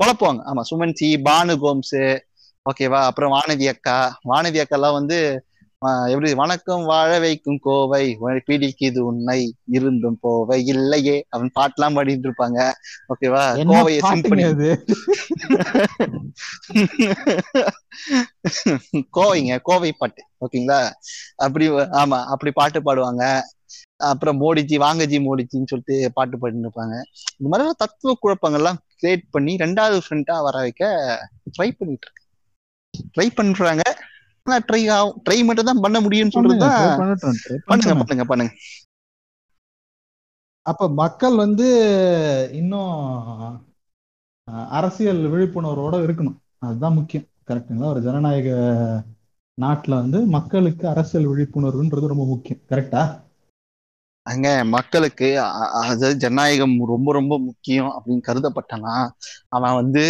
குழப்புவாங்க. 0.00 0.40
ஆமா 0.50 0.62
சுமன்சி 0.70 1.08
பானு 1.28 1.54
கோம்ஸ் 1.62 1.96
ஓகேவா? 2.66 3.00
அப்புறம் 3.04 3.32
வானதி 3.32 3.66
அக்கா. 3.68 3.98
வானதி 4.28 4.58
அக்கா 4.58 4.76
எல்லாம் 4.76 4.98
வந்து 5.00 5.18
எப்படி? 6.12 6.34
வணக்கம் 6.34 6.84
வாழ 6.84 7.18
வைக்கும் 7.18 7.58
கோவை. 7.58 8.18
பிடிக்குது 8.46 9.08
உன்னை. 9.08 9.54
இருந்தும் 9.70 10.18
போவை 10.20 10.66
இல்லையே. 10.66 11.24
அவன் 11.28 11.50
பாட்டெல்லாம் 11.54 11.96
பாடிட்டு 11.96 12.28
இருப்பாங்க. 12.28 12.72
ஓகேவா 13.12 13.42
கோவையை 13.70 14.00
சிம் 14.00 14.06
பாட்டுங்க 14.06 14.28
பண்ணி 14.28 14.44
அது? 14.44 14.84
கோவைங்க 19.16 19.62
கோவை 19.62 19.94
பாட்டு. 19.94 20.22
ஓகேங்களா 20.44 20.92
அப்படி 21.44 21.68
ஆமா 22.00 22.24
அப்படி 22.32 22.52
பாட்டு 22.52 22.82
பாடுவாங்க. 22.82 23.42
அப்புறம் 24.10 24.40
மோடிஜி 24.40 24.78
வாங்கஜி 24.78 25.20
மோடிஜின்னு 25.20 25.66
சொல்லிட்டு 25.66 26.10
பாட்டு 26.14 26.36
பாடிட்டு 26.36 26.66
இருப்பாங்க. 26.66 27.02
இந்த 27.38 27.48
மாதிரி 27.48 27.76
தத்துவ 27.76 28.16
குழப்பங்கள்லாம் 28.22 28.78
கிரியேட் 28.96 29.22
பண்ணி 29.30 29.56
ரெண்டாவது 29.56 30.04
ஃப்ரெண்டா 30.04 30.46
வர 30.46 30.58
வைக்க 30.58 30.84
ட்ரை 31.54 31.72
பண்ணிட்டு 31.72 32.06
இருக்கு 32.06 32.22
ட்ரை 33.14 33.34
பண்றாங்க. 33.34 33.82
ட்ரை 34.68 34.82
ஆகும் 34.96 35.16
ட்ரை 35.26 35.38
மட்டும் 35.44 35.68
தான் 35.70 35.82
பண்ண 35.84 36.00
முடியும்னு 36.00 36.34
try 36.34 36.42
பண்ணுங்க. 36.42 36.68
பண்ணுங்க. 37.70 38.26
பண்ணுங்க 38.32 38.52
அப்ப 40.66 40.88
மக்கள் 41.00 41.36
வந்து 41.36 41.66
இன்னும் 42.52 42.94
அரசியல் 44.78 45.22
விழிப்புணர்வோட 45.32 45.96
இருக்கணும். 46.06 46.38
அதுதான் 46.58 46.96
முக்கியம் 46.98 47.26
கரெக்டுங்களா 47.48 47.92
ஒரு 47.92 48.00
ஜனநாயக 48.06 48.48
நாட்டுல 49.58 49.94
வந்து 50.02 50.18
மக்களுக்கு 50.36 50.88
அரசியல் 50.88 51.28
விழிப்புணர்வுன்றது 51.30 52.12
ரொம்ப 52.12 52.24
முக்கியம் 52.24 52.62
கரெக்டா 52.72 53.02
அங்க 54.26 54.46
மக்களுக்கு 54.64 55.26
அதாவது 55.80 56.16
ஜனநாயகம் 56.16 56.76
ரொம்ப 56.84 57.12
ரொம்ப 57.12 57.34
முக்கியம் 57.38 57.90
அப்படின்னு 57.96 58.26
கருதப்பட்டனா 58.28 58.94
அவன் 59.48 59.74
வந்து 59.74 60.04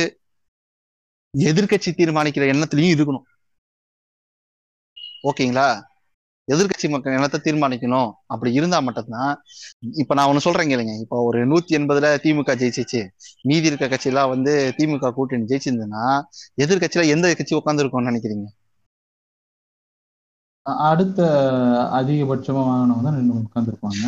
எதிர்க்கட்சி 1.34 1.90
தீர்மானிக்கிற 1.92 2.44
எண்ணத்துலயும் 2.52 2.94
இருக்கணும். 2.94 3.26
ஓகேங்களா? 5.28 5.68
எதிர்க்கட்சி 6.48 6.88
மக்கள் 6.90 7.14
எண்ணத்தை 7.16 7.38
தீர்மானிக்கணும். 7.44 8.10
அப்படி 8.32 8.50
இருந்தா 8.58 8.78
மட்டும்தான். 8.88 9.32
இப்ப 10.02 10.14
நான் 10.16 10.28
ஒண்ணு 10.30 10.44
சொல்றேன் 10.44 10.70
கேளுங்க. 10.72 10.94
இப்போ 11.04 11.16
ஒரு 11.28 11.38
நூத்தி 11.52 11.72
எண்பதுல 11.78 12.10
திமுக 12.24 12.54
ஜெயிச்சிச்சு. 12.60 13.00
மீதி 13.48 13.70
இருக்க 13.70 13.86
கட்சியெல்லாம் 13.92 14.32
வந்து 14.34 14.52
திமுக 14.78 15.10
கூட்டணி 15.16 15.48
ஜெயிச்சிருந்ததுன்னா 15.52 16.04
எதிர்க்கட்சியில 16.64 17.06
எந்த 17.14 17.34
கட்சி 17.40 17.58
உட்காந்துருக்கும்னு 17.60 18.10
நினைக்கிறீங்க? 18.10 18.46
அடுத்த 20.90 21.20
அதிகபட்சமா 21.98 22.62
வாங்கினவங்க 22.68 23.04
தான் 23.08 23.18
உட்காந்துருப்பாங்க 23.42 24.04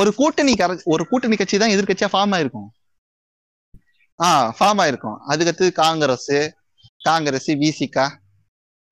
ஒரு 0.00 0.10
கூட்டணி 0.20 0.54
ஒரு 0.94 1.02
கூட்டணி 1.10 1.36
கட்சி 1.40 1.56
தான் 1.62 1.74
எதிர்க்கட்சியா 1.74 2.08
ஃபார்ம் 2.14 2.34
ஆயிருக்கும். 2.36 2.68
ஆ 4.20 4.28
ஃபார்ம் 4.56 4.80
ஆயிருக்கும். 4.84 5.18
அதுக்கடுத்து 5.32 5.66
காங்கிரஸ் 5.84 6.34
காங்கிரஸ் 7.08 7.50
விசிகா 7.62 8.06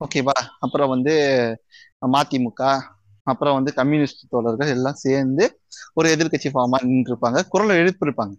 ஓகேவா 0.02 0.36
அப்புறம் 0.58 0.88
வந்து 0.88 1.14
மதிமுக 2.14 2.62
அப்புறம் 3.26 3.54
வந்து 3.54 3.72
கம்யூனிஸ்ட் 3.74 4.22
தோழர்கள் 4.28 4.70
எல்லாம் 4.76 4.98
சேர்ந்து 5.04 5.44
ஒரு 5.94 6.06
எதிர்க்கட்சி 6.14 6.48
ஃபார்மா 6.54 6.78
நின்று 6.86 7.10
இருப்பாங்க. 7.12 7.38
எழுப்பியிருப்பாங்க 7.50 7.76
எழுப்பிருப்பாங்க 7.82 8.34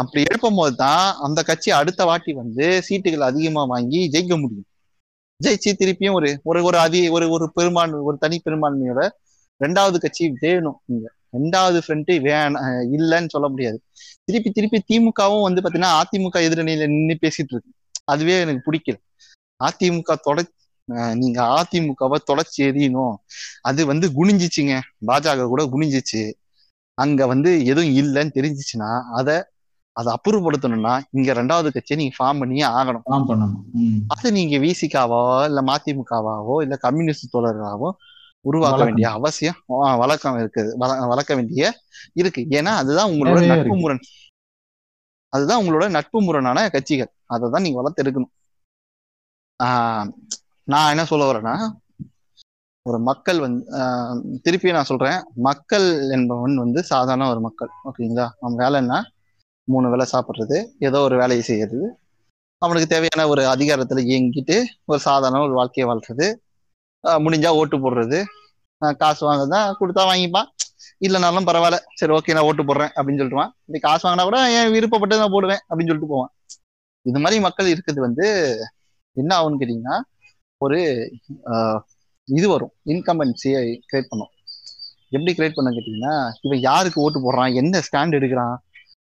அப்படி 0.00 0.20
எழுப்பும் 0.30 0.54
போது 0.54 0.74
தான் 0.76 1.06
அந்த 1.26 1.40
கட்சி 1.42 1.70
அடுத்த 1.70 2.04
வாட்டி 2.04 2.32
வந்து 2.32 2.66
சீட்டுகள் 2.88 3.28
அதிகமா 3.30 3.62
வாங்கி 3.64 4.00
ஜெயிக்க 4.12 4.34
முடியும். 4.40 4.68
ஜெயிச்சு 5.40 5.70
திருப்பியும் 5.80 6.16
ஒரு 6.18 6.28
ஒரு 6.50 6.60
ஒரு 6.64 6.78
அதி 6.78 7.00
ஒரு 7.08 7.26
ஒரு 7.30 7.46
பெரும்பான்மை 7.54 8.00
ஒரு 8.08 8.16
தனி 8.18 8.36
பெரும்பான்மையோட 8.44 9.02
ரெண்டாவது 9.60 9.96
கட்சி 9.98 10.24
வேணும் 10.40 10.78
இங்க. 10.86 11.06
ரெண்டாவது 11.36 11.78
ஃப்ரண்ட் 11.84 12.12
வேணாம் 12.28 12.82
இல்லைன்னு 12.96 13.32
சொல்ல 13.34 13.48
முடியாது. 13.48 13.78
திருப்பி 14.24 14.50
திருப்பி 14.50 14.78
திமுகவும் 14.90 15.46
வந்து 15.48 15.62
பாத்தீங்கன்னா 15.64 15.92
அதிமுக 16.02 16.38
எதிரணியில 16.48 16.86
நின்று 16.94 17.16
பேசிட்டு 17.24 17.52
இருக்கு. 17.54 17.70
அதுவே 18.04 18.34
எனக்கு 18.40 18.62
பிடிக்கல. 18.68 18.96
அதிமுக 19.62 20.14
தொட 20.22 20.44
அஹ் 20.92 21.16
நீங்க 21.16 21.42
அதிமுகவை 21.42 22.16
தொடச்சி 22.32 22.62
எறியணும். 22.62 23.14
அது 23.60 23.86
வந்து 23.86 24.08
குனிஞ்சிச்சுங்க. 24.08 24.80
பாஜக 25.06 25.46
கூட 25.46 25.64
குனிஞ்சிச்சு. 25.64 26.32
அங்க 26.94 27.26
வந்து 27.26 27.64
எதுவும் 27.64 27.90
இல்லைன்னு 27.90 28.34
தெரிஞ்சிச்சுன்னா 28.34 29.02
அதை 29.12 29.42
அதை 29.92 30.14
அப்புறப்படுத்தணும்னா 30.14 31.00
இங்க 31.10 31.32
ரெண்டாவது 31.32 31.72
கட்சியை 31.72 32.04
நீங்க 32.04 32.24
ஃபார்ம் 32.24 32.38
பண்ணியே 32.38 32.64
ஆகணும். 32.64 33.00
அது 34.06 34.32
நீங்க 34.32 34.56
விசிகாவோ 34.56 35.44
இல்ல 35.44 35.62
மதிமுகவாவோ 35.62 36.62
இல்ல 36.62 36.78
கம்யூனிஸ்ட் 36.82 37.34
தோழர்களாவோ 37.36 37.90
உருவாக்க. 38.40 38.76
வேண்டிய 38.84 39.10
அவசியம் 39.10 39.54
வழக்கம் 39.66 40.38
இருக்குது. 40.38 40.76
வள- 40.76 41.06
வளர்க்க 41.06 41.34
வேண்டிய 41.34 41.78
இருக்கு. 42.12 42.46
ஏன்னா 42.48 42.64
அதுதான் 42.64 43.10
உங்களோட 43.10 43.46
நட்பு. 43.46 43.76
முரண். 43.76 44.00
அதுதான் 45.28 45.64
உங்களோட 45.64 45.90
நட்பு 45.90 46.22
முரணான 46.22 46.68
கட்சிகள். 46.68 47.12
அதை 47.26 47.48
தான் 47.52 47.62
நீங்க 47.62 47.76
வளர்த்து 47.76 48.02
எடுக்கணும் 48.02 48.40
நான் 50.68 50.92
என்ன 50.92 51.04
சொல்ல 51.10 51.24
வரேன்னா 51.28 51.54
ஒரு 52.86 52.98
மக்கள் 53.08 53.38
வந்து 53.44 53.62
திருப்பி 54.44 54.74
நான் 54.76 54.88
சொல்றேன். 54.90 55.18
மக்கள் 55.48 55.86
என்பவன் 56.16 56.54
வந்து 56.62 56.80
சாதாரண 56.90 57.28
ஒரு 57.32 57.40
மக்கள் 57.44 57.70
ஓகேங்களா? 57.88 58.26
அவன் 58.40 58.60
வேலை 58.62 58.76
என்ன? 58.82 58.94
மூணு 59.68 59.90
வேளை 59.92 60.06
சாப்பிட்றது 60.12 60.58
ஏதோ 60.88 61.00
ஒரு 61.08 61.16
வேலையை 61.22 61.42
செய்யறது. 61.50 61.88
அவனுக்கு 62.62 62.88
தேவையான 62.94 63.26
ஒரு 63.32 63.42
அதிகாரத்துல 63.52 64.02
இயங்கிட்டு 64.10 64.56
ஒரு 64.90 65.00
சாதாரண 65.06 65.42
ஒரு 65.46 65.54
வாழ்க்கையை 65.60 65.86
வாழ்றது. 65.90 66.26
முடிஞ்சா 67.24 67.52
ஓட்டு 67.60 67.76
போடுறது. 67.84 68.18
காசு 69.02 69.22
வாங்குறதா 69.28 69.62
கொடுத்தா 69.80 70.02
வாங்கிப்பான். 70.10 70.50
இல்லைனாலும் 71.06 71.48
பரவாயில்ல. 71.48 71.78
சரி 72.00 72.12
ஓகே 72.18 72.34
நான் 72.36 72.48
ஓட்டு 72.48 72.62
போடுறேன் 72.68 72.92
அப்படின்னு 72.96 73.20
சொல்லிட்டுவான் 73.20 73.52
இப்படி 73.64 73.80
காசு 73.86 74.02
வாங்கினா 74.06 74.26
கூட 74.28 74.38
என் 74.58 74.74
விருப்பப்பட்டு 74.76 75.22
நான் 75.22 75.34
போடுவேன் 75.36 75.62
அப்படின்னு 75.68 75.90
சொல்லிட்டு 75.90 76.14
போவான். 76.14 76.32
இது 77.06 77.20
மாதிரி 77.24 77.38
மக்கள் 77.46 77.72
இருக்குது 77.74 78.00
வந்து 78.08 78.26
என்ன 79.12 79.32
ஆகும்னு 79.36 79.60
கேட்டீங்கன்னா 79.60 79.96
ஒரு 80.60 80.78
ஆஹ் 81.44 81.80
இது 82.28 82.48
வரும். 82.48 82.72
இன்கம்பன்சியை 82.86 83.62
கிரியேட் 83.88 84.10
பண்ணும். 84.12 84.32
எப்படி 85.08 85.32
கிரியேட் 85.32 85.54
பண்ண 85.54 85.70
கேட்டீங்கன்னா 85.70 86.30
இவன் 86.42 86.60
யாருக்கு 86.60 87.00
ஓட்டு 87.00 87.18
போடுறான்? 87.20 87.54
என்ன 87.54 87.78
ஸ்டாண்ட் 87.78 88.16
எடுக்கிறான்? 88.18 88.56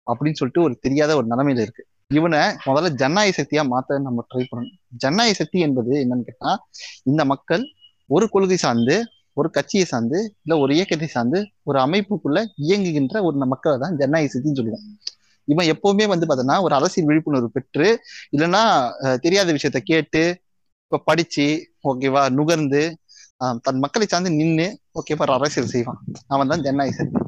அப்படின்னு 0.08 0.40
சொல்லிட்டு 0.40 0.62
ஒரு 0.62 0.78
தெரியாத 0.80 1.16
ஒரு 1.16 1.28
நிலைமையில 1.28 1.62
இருக்கு. 1.62 1.86
இவனை 2.08 2.40
முதல்ல 2.40 2.90
ஜனநாயக 2.90 3.36
சக்தியா 3.42 3.64
மாத்த 3.74 4.00
நம்ம 4.00 4.26
ட்ரை 4.34 4.44
பண்ணணும். 4.52 4.78
ஜனநாயக 4.98 5.36
சக்தி 5.36 5.60
என்பது 5.60 5.92
என்னன்னு 6.04 6.22
கேட்டா 6.22 6.52
இந்த 7.04 7.26
மக்கள் 7.26 7.64
ஒரு 8.10 8.30
கொள்கை 8.30 8.58
சார்ந்து 8.58 8.96
ஒரு 9.34 9.50
கட்சியை 9.50 9.86
சார்ந்து 9.86 10.36
இல்ல 10.44 10.60
ஒரு 10.62 10.72
இயக்கத்தை 10.76 11.08
சார்ந்து 11.08 11.40
ஒரு 11.64 11.80
அமைப்புக்குள்ள 11.80 12.40
இயங்குகின்ற 12.68 13.24
ஒரு 13.24 13.38
மக்களை 13.38 13.78
தான் 13.80 13.96
ஜனநாயக 13.98 14.40
சக்தின்னு 14.40 14.54
சொல்லுவோம். 14.54 14.98
இவன் 15.52 15.70
எப்பவுமே 15.74 16.06
வந்து 16.14 16.28
பாத்தீங்கன்னா 16.30 16.58
ஒரு 16.66 16.74
அரசியல் 16.80 17.08
விழிப்புணர்வு 17.10 17.50
பெற்று 17.56 17.88
இல்லைன்னா 18.36 18.64
தெரியாத 19.26 19.52
விஷயத்த 19.58 19.82
கேட்டு 19.92 20.24
இப்ப 20.86 21.02
படிச்சு 21.10 21.48
ஓகேவா 21.92 22.24
நுகர்ந்து 22.38 22.84
தன் 23.66 23.82
மக்களை 23.84 24.06
சார்ந்து 24.08 24.32
நின்று 24.40 24.68
ஓகேவா 25.00 25.26
அரசியல் 25.38 25.72
செய்வான். 25.74 26.00
அவன் 26.34 26.52
தான் 26.52 26.64
ஜனநாயக 26.68 26.96
சக்தி 27.00 27.20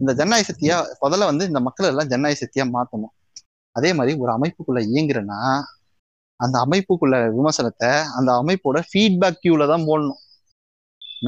இந்த 0.00 0.12
ஜனநாயக 0.18 0.46
சக்தியா 0.50 0.76
முதல்ல 1.04 1.26
வந்து 1.30 1.44
இந்த 1.50 1.60
மக்கள் 1.66 1.90
எல்லாம் 1.90 2.10
ஜனநாயக 2.12 2.38
சக்தியா 2.42 2.64
மாத்தணும். 2.76 3.12
அதே 3.76 3.90
மாதிரி 3.98 4.12
ஒரு 4.22 4.30
அமைப்புக்குள்ள 4.36 4.80
இயங்குறேன்னா 4.90 5.40
அந்த 6.40 6.56
அமைப்புக்குள்ள 6.64 7.16
விமர்சனத்தை 7.36 7.90
அந்த 8.18 8.30
அமைப்போட 8.40 8.78
ஃபீட்பேக் 8.88 9.40
கியூல 9.42 9.66
தான் 9.72 9.86
போடணும். 9.88 10.20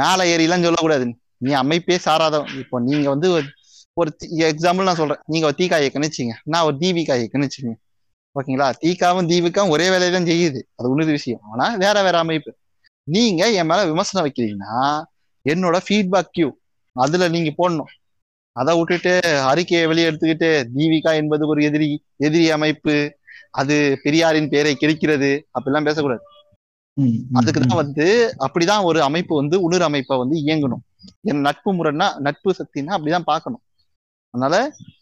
மேலே 0.00 0.24
ஏறிலாம் 0.32 0.66
சொல்லக்கூடாது. 0.66 1.06
நீ 1.44 1.50
அமைப்பே 1.62 1.96
சாராதவன். 2.06 2.52
இப்போ 2.62 2.76
நீங்க 2.88 3.06
வந்து 3.14 3.28
ஒரு- 4.04 4.34
எக்ஸாம்பிள் 4.36 4.82
நான் 4.82 4.94
சொல்றேன். 4.94 5.18
நீங்க 5.26 5.46
ஒரு 5.46 5.54
தீகா 5.58 5.82
இயக்கம்னு 5.82 6.08
வச்சுங்க 6.08 6.32
நான் 6.44 6.64
ஒரு 6.64 6.76
தீபிகா 6.76 7.26
இயக்கம்னு 7.26 7.48
வச்சுங்க 7.48 7.72
ஓகேங்களா? 8.40 8.72
தீகாவும் 8.82 9.28
தீபிகாவும் 9.28 9.68
ஒரே 9.68 9.90
வேலையை 9.90 10.10
தான் 10.10 10.24
செய்யுது. 10.24 10.62
அது 10.76 10.90
உன்னது 10.90 11.10
விஷயம். 11.10 11.40
ஆனா 11.52 11.74
வேற 11.74 12.02
வேற 12.02 12.18
அமைப்பு. 12.18 12.54
நீங்க 13.10 13.50
என் 13.50 13.66
மேல 13.66 13.86
விமர்சனம் 13.86 14.30
வைக்கிறீங்கன்னா 14.30 15.02
என்னோட 15.48 15.78
ஃபீட்பேக் 15.88 16.30
கியூ 16.30 16.50
அதுல 16.92 17.28
நீங்க 17.28 17.52
போடணும். 17.58 18.08
அதை 18.52 18.78
விட்டுட்டு 18.78 19.20
அறிக்கையை 19.40 19.86
வெளியே 19.86 20.10
எடுத்துக்கிட்டு 20.10 20.64
தீபிகா 20.74 21.14
என்பது 21.14 21.48
ஒரு 21.48 21.64
எதிரி 21.64 22.04
எதிரி 22.16 22.50
அமைப்பு. 22.50 23.16
அது 23.50 23.98
பெரியாரின் 24.02 24.48
பெயரை 24.48 24.76
கெடுக்கிறது. 24.80 25.40
அப்படிலாம் 25.60 25.84
பேசக்கூடாது. 25.84 26.22
ம், 26.92 27.02
ம், 27.02 27.36
அதுக்கு 27.36 27.60
ம். 27.60 27.66
தான் 27.66 27.76
வந்து 27.76 28.34
அப்படிதான் 28.38 28.82
ஒரு 28.82 29.02
அமைப்பு 29.02 29.36
வந்து 29.36 29.62
உணர் 29.62 29.82
அமைப்பை 29.82 30.18
வந்து 30.18 30.38
இயங்கணும். 30.38 30.98
என் 31.20 31.40
நட்பு 31.40 31.74
முறைன்னா 31.74 32.18
நட்பு 32.18 32.54
சக்தின்னா 32.58 32.98
அப்படிதான் 32.98 33.18
பார்க்கணும். 33.18 33.60
அதனால 34.34 34.54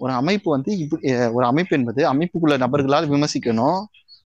ஒரு 0.03 0.13
அமைப்பு 0.21 0.49
வந்து 0.57 0.71
இப்படி 0.83 1.11
ஒரு 1.37 1.45
அமைப்பு 1.51 1.75
என்பது 1.79 2.01
அமைப்புக்குள்ள 2.13 2.57
நபர்களால் 2.65 3.09
விமர்சிக்கணும். 3.15 3.81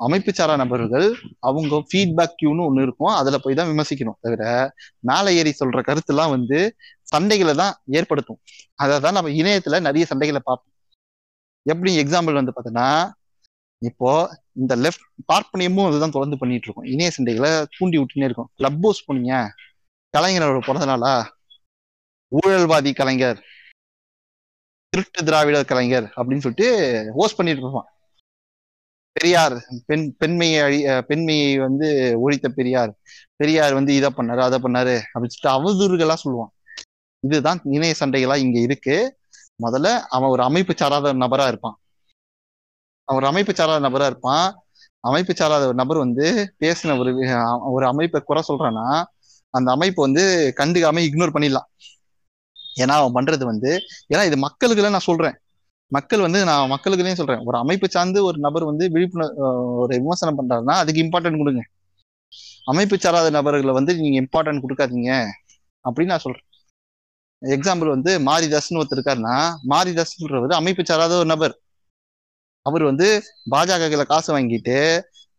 அமைப்பு 0.04 0.30
சாரா 0.38 0.54
நபர்கள் 0.62 1.06
அவங்க 1.48 1.74
ஃபீட்பேக் 1.90 2.38
கியூன்னு 2.40 2.66
ஒண்ணு 2.68 2.84
இருக்கும். 2.86 3.12
அதுல 3.20 3.36
போய் 3.44 3.58
தான் 3.58 3.70
விமர்சிக்கணும் 3.72 4.18
தவிர 4.24 4.44
மேலே 5.10 5.30
ஏறி 5.40 5.52
சொல்ற 5.60 5.80
கருத்துலாம் 5.88 6.32
வந்து 6.36 6.58
சண்டைகளை 7.12 7.54
தான் 7.62 7.74
ஏற்படுத்தும். 7.98 8.40
அதை 8.82 8.94
தான் 9.04 9.16
நம்ம 9.18 9.30
இணையத்துல 9.40 9.80
நிறைய 9.88 10.06
சண்டைகளை 10.10 10.42
பார்ப்போம். 10.48 10.72
எப்படி 11.66 11.90
எக்ஸாம்பிள் 12.02 12.38
வந்து 12.40 12.54
பார்த்தோன்னா 12.56 12.88
இப்போ 13.88 14.10
இந்த 14.62 14.72
லெஃப்ட் 14.84 15.06
பார்ப்பனியமும் 15.32 15.86
அதுதான் 15.88 16.14
தொடர்ந்து 16.16 16.40
பண்ணிட்டு 16.40 16.66
இருக்கோம். 16.66 16.88
இணைய 16.94 17.10
சண்டைகளை 17.16 17.50
தூண்டி 17.76 17.96
விட்டுனே 18.00 18.28
இருக்கும். 18.28 18.50
கிளப் 18.58 18.82
ஹவுஸ் 18.84 19.04
போனீங்க 19.06 19.34
கலைஞரோட 20.14 20.60
பிறந்த 20.68 20.86
நாளா? 20.92 21.14
ஊழல்வாதி 22.32 22.90
கலைஞர். 23.00 23.40
திருட்டு 24.94 25.24
திராவிடர் 25.24 25.64
கலைஞர் 25.64 26.02
அப்படின்னு 26.02 26.38
சொல்லிட்டு 26.38 26.66
ஹோஸ்ட் 27.16 27.36
பண்ணிட்டு 27.36 27.60
இருப்பான். 27.60 27.88
பெரியார் 29.12 29.64
பெண் 29.86 30.14
பெண்மையை 30.16 30.60
அழி 30.60 30.84
அஹ் 30.84 31.00
பெண்மையை 31.00 31.58
வந்து 31.58 32.16
ஒழித்த 32.20 32.48
பெரியார். 32.48 32.94
பெரியார் 33.36 33.74
வந்து 33.74 33.94
இதை 33.94 34.10
பண்ணாரு 34.16 34.40
அதை 34.40 34.58
பண்ணாரு 34.58 35.00
அப்படின்னு 35.14 35.32
சொல்லிட்டு 35.34 35.52
அவதூறுகளா 35.52 36.14
சொல்லுவான். 36.24 36.52
இதுதான் 37.20 37.60
இணைய 37.64 37.94
சண்டைகளா 38.00 38.36
இங்க 38.36 38.58
இருக்கு. 38.60 39.18
முதல்ல 39.62 40.00
அவன் 40.00 40.28
ஒரு 40.28 40.42
அமைப்பு 40.42 40.74
சாராத 40.76 41.14
நபரா 41.14 41.46
இருப்பான். 41.46 41.78
அவன் 43.04 43.22
ஒரு 43.22 43.26
அமைப்பு 43.26 43.54
சாராத 43.54 43.88
நபரா 43.88 44.06
இருப்பான். 44.06 44.64
அமைப்பு 45.00 45.34
சாராத 45.34 45.64
ஒரு 45.64 45.74
நபர் 45.74 45.96
வந்து 45.96 46.54
பேசின 46.60 46.98
ஒரு 46.98 47.14
ஒரு 47.72 47.86
அமைப்பை 47.86 48.20
குறை 48.20 48.42
சொல்றான்னா 48.48 49.04
அந்த 49.50 49.70
அமைப்பு 49.70 50.02
வந்து 50.02 50.54
கண்டுக்காம 50.56 50.98
இக்னோர் 51.08 51.34
பண்ணிடலாம். 51.34 51.68
ஏன்னா 52.82 52.94
அவன் 53.00 53.16
பண்றது 53.18 53.44
வந்து 53.44 53.70
ஏன்னா 54.12 54.24
இது 54.26 54.36
மக்களுக்கு 54.36 54.94
நான் 54.96 55.08
சொல்றேன். 55.10 55.36
மக்கள் 55.88 56.20
வந்து 56.20 56.44
நான் 56.44 56.70
மக்களுக்குலேயும் 56.70 57.20
சொல்றேன். 57.20 57.42
ஒரு 57.44 57.56
அமைப்பு 57.58 57.88
சார்ந்து 57.90 58.24
ஒரு 58.24 58.38
நபர் 58.38 58.64
வந்து 58.64 58.84
விழிப்புணர்வு 58.90 59.44
ஒரு 59.82 59.92
விமர்சனம் 59.98 60.38
பண்றாருன்னா 60.38 60.76
அதுக்கு 60.82 61.02
இம்பார்ட்டன்ட் 61.04 61.40
கொடுங்க. 61.42 61.62
அமைப்பு 62.64 62.96
சாராத 62.98 63.30
நபர்களை 63.30 63.72
வந்து 63.72 63.92
நீங்க 64.00 64.18
இம்பார்ட்டன்ட் 64.24 64.64
கொடுக்காதீங்க 64.64 65.10
அப்படின்னு 65.84 66.12
நான் 66.14 66.24
சொல்றேன். 66.26 66.46
எக்ஸாம்பிள் 67.42 67.94
வந்து 67.94 68.12
மாரிதாஸ்னு 68.18 68.80
ஒருத்தர் 68.80 68.98
இருக்காருன்னா 68.98 69.36
மாரிதாஸ்ன்றவர் 69.72 70.58
அமைப்பு 70.60 70.82
சாராத 70.84 71.16
ஒரு 71.16 71.26
நபர். 71.26 71.54
அவர் 72.62 72.82
வந்து 72.82 73.08
பாஜகல 73.50 74.04
காசு 74.12 74.30
வாங்கிட்டு 74.38 74.76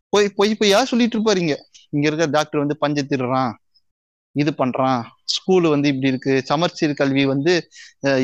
பொய் 0.10 0.28
பொய் 0.30 0.58
பொய்யா 0.60 0.84
சொல்லிட்டு 0.84 1.16
இருப்பாரு 1.18 1.38
இங்க? 1.38 1.56
இங்க 1.90 2.06
இருக்க 2.08 2.26
டாக்டர் 2.26 2.62
வந்து 2.64 2.78
பஞ்ச 2.78 3.02
திருறான் 3.02 3.54
இது 4.36 4.52
பண்றான். 4.58 5.02
ஸ்கூல் 5.36 5.66
வந்து 5.68 5.88
இப்படி 5.88 6.08
இருக்கு. 6.08 6.34
சமர்ச்சீர் 6.46 6.94
கல்வி 6.94 7.24
வந்து 7.26 7.54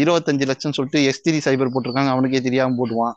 இருபத்தஞ்சு 0.01 0.45
லட்சம் 0.45 0.71
சொல்லிட்டு 0.71 1.01
எஸ்திரி 1.09 1.39
சைபர் 1.45 1.73
போட்டிருக்காங்க. 1.73 2.11
அவனுக்கே 2.11 2.41
தெரியாம 2.41 2.75
போடுவான் 2.77 3.15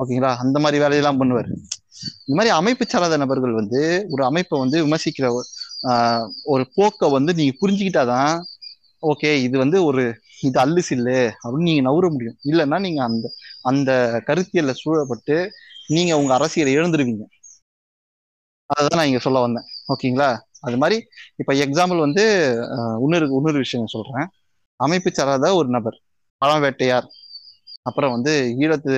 ஓகேங்களா 0.00 0.30
அந்த 0.36 0.58
மாதிரி 0.58 0.78
வேலையெல்லாம் 0.82 1.20
பண்ணுவார். 1.20 1.48
இந்த 2.22 2.34
மாதிரி 2.34 2.52
அமைப்பு 2.54 2.84
சாராத 2.86 3.16
நபர்கள் 3.16 3.52
வந்து 3.52 3.80
ஒரு 4.10 4.22
அமைப்பை 4.24 4.56
வந்து 4.58 4.78
விமர்சிக்கிற 4.84 5.26
ஒரு, 5.32 5.46
ஆஹ், 5.88 6.24
ஒரு 6.44 6.64
போக்கை 6.76 7.08
வந்து 7.10 7.32
நீங்க 7.34 7.54
புரிஞ்சுக்கிட்டாதான் 7.60 8.32
ஓகே 9.02 9.30
இது 9.42 9.56
வந்து 9.58 9.78
ஒரு 9.84 10.02
இது 10.42 10.58
அல்லு 10.60 10.80
சில்லு 10.88 11.16
அப்படின்னு 11.42 11.68
நீங்க 11.68 11.82
நவுற 11.88 12.06
முடியும். 12.10 12.36
இல்லைன்னா 12.44 12.78
நீங்க 12.80 13.00
அந்த 13.02 13.26
அந்த 13.62 13.90
கருத்தியல்ல 14.26 14.72
சூழப்பட்டு 14.76 15.36
நீங்க 15.88 16.12
உங்க 16.18 16.32
அரசியலை 16.34 16.72
இழந்துருவீங்க 16.76 17.24
அதான் 18.70 18.98
நான் 18.98 19.06
இங்க 19.06 19.20
சொல்ல 19.20 19.40
வந்தேன். 19.40 19.66
ஓகேங்களா 19.88 20.28
அது 20.66 20.76
மாதிரி 20.82 20.96
இப்ப 21.40 21.52
எக்ஸாம்பிள் 21.64 22.04
வந்து 22.06 22.24
இன்னொரு 23.04 23.26
இன்னொரு 23.38 23.58
விஷயம் 23.64 23.92
சொல்றேன். 23.94 24.28
அமைப்பு 24.80 25.10
சாராத 25.18 25.50
ஒரு 25.60 25.68
நபர் 25.76 25.96
பழம் 26.42 26.62
வேட்டையார் 26.64 27.06
அப்புறம் 27.88 28.14
வந்து 28.16 28.32
ஈழத்து 28.62 28.94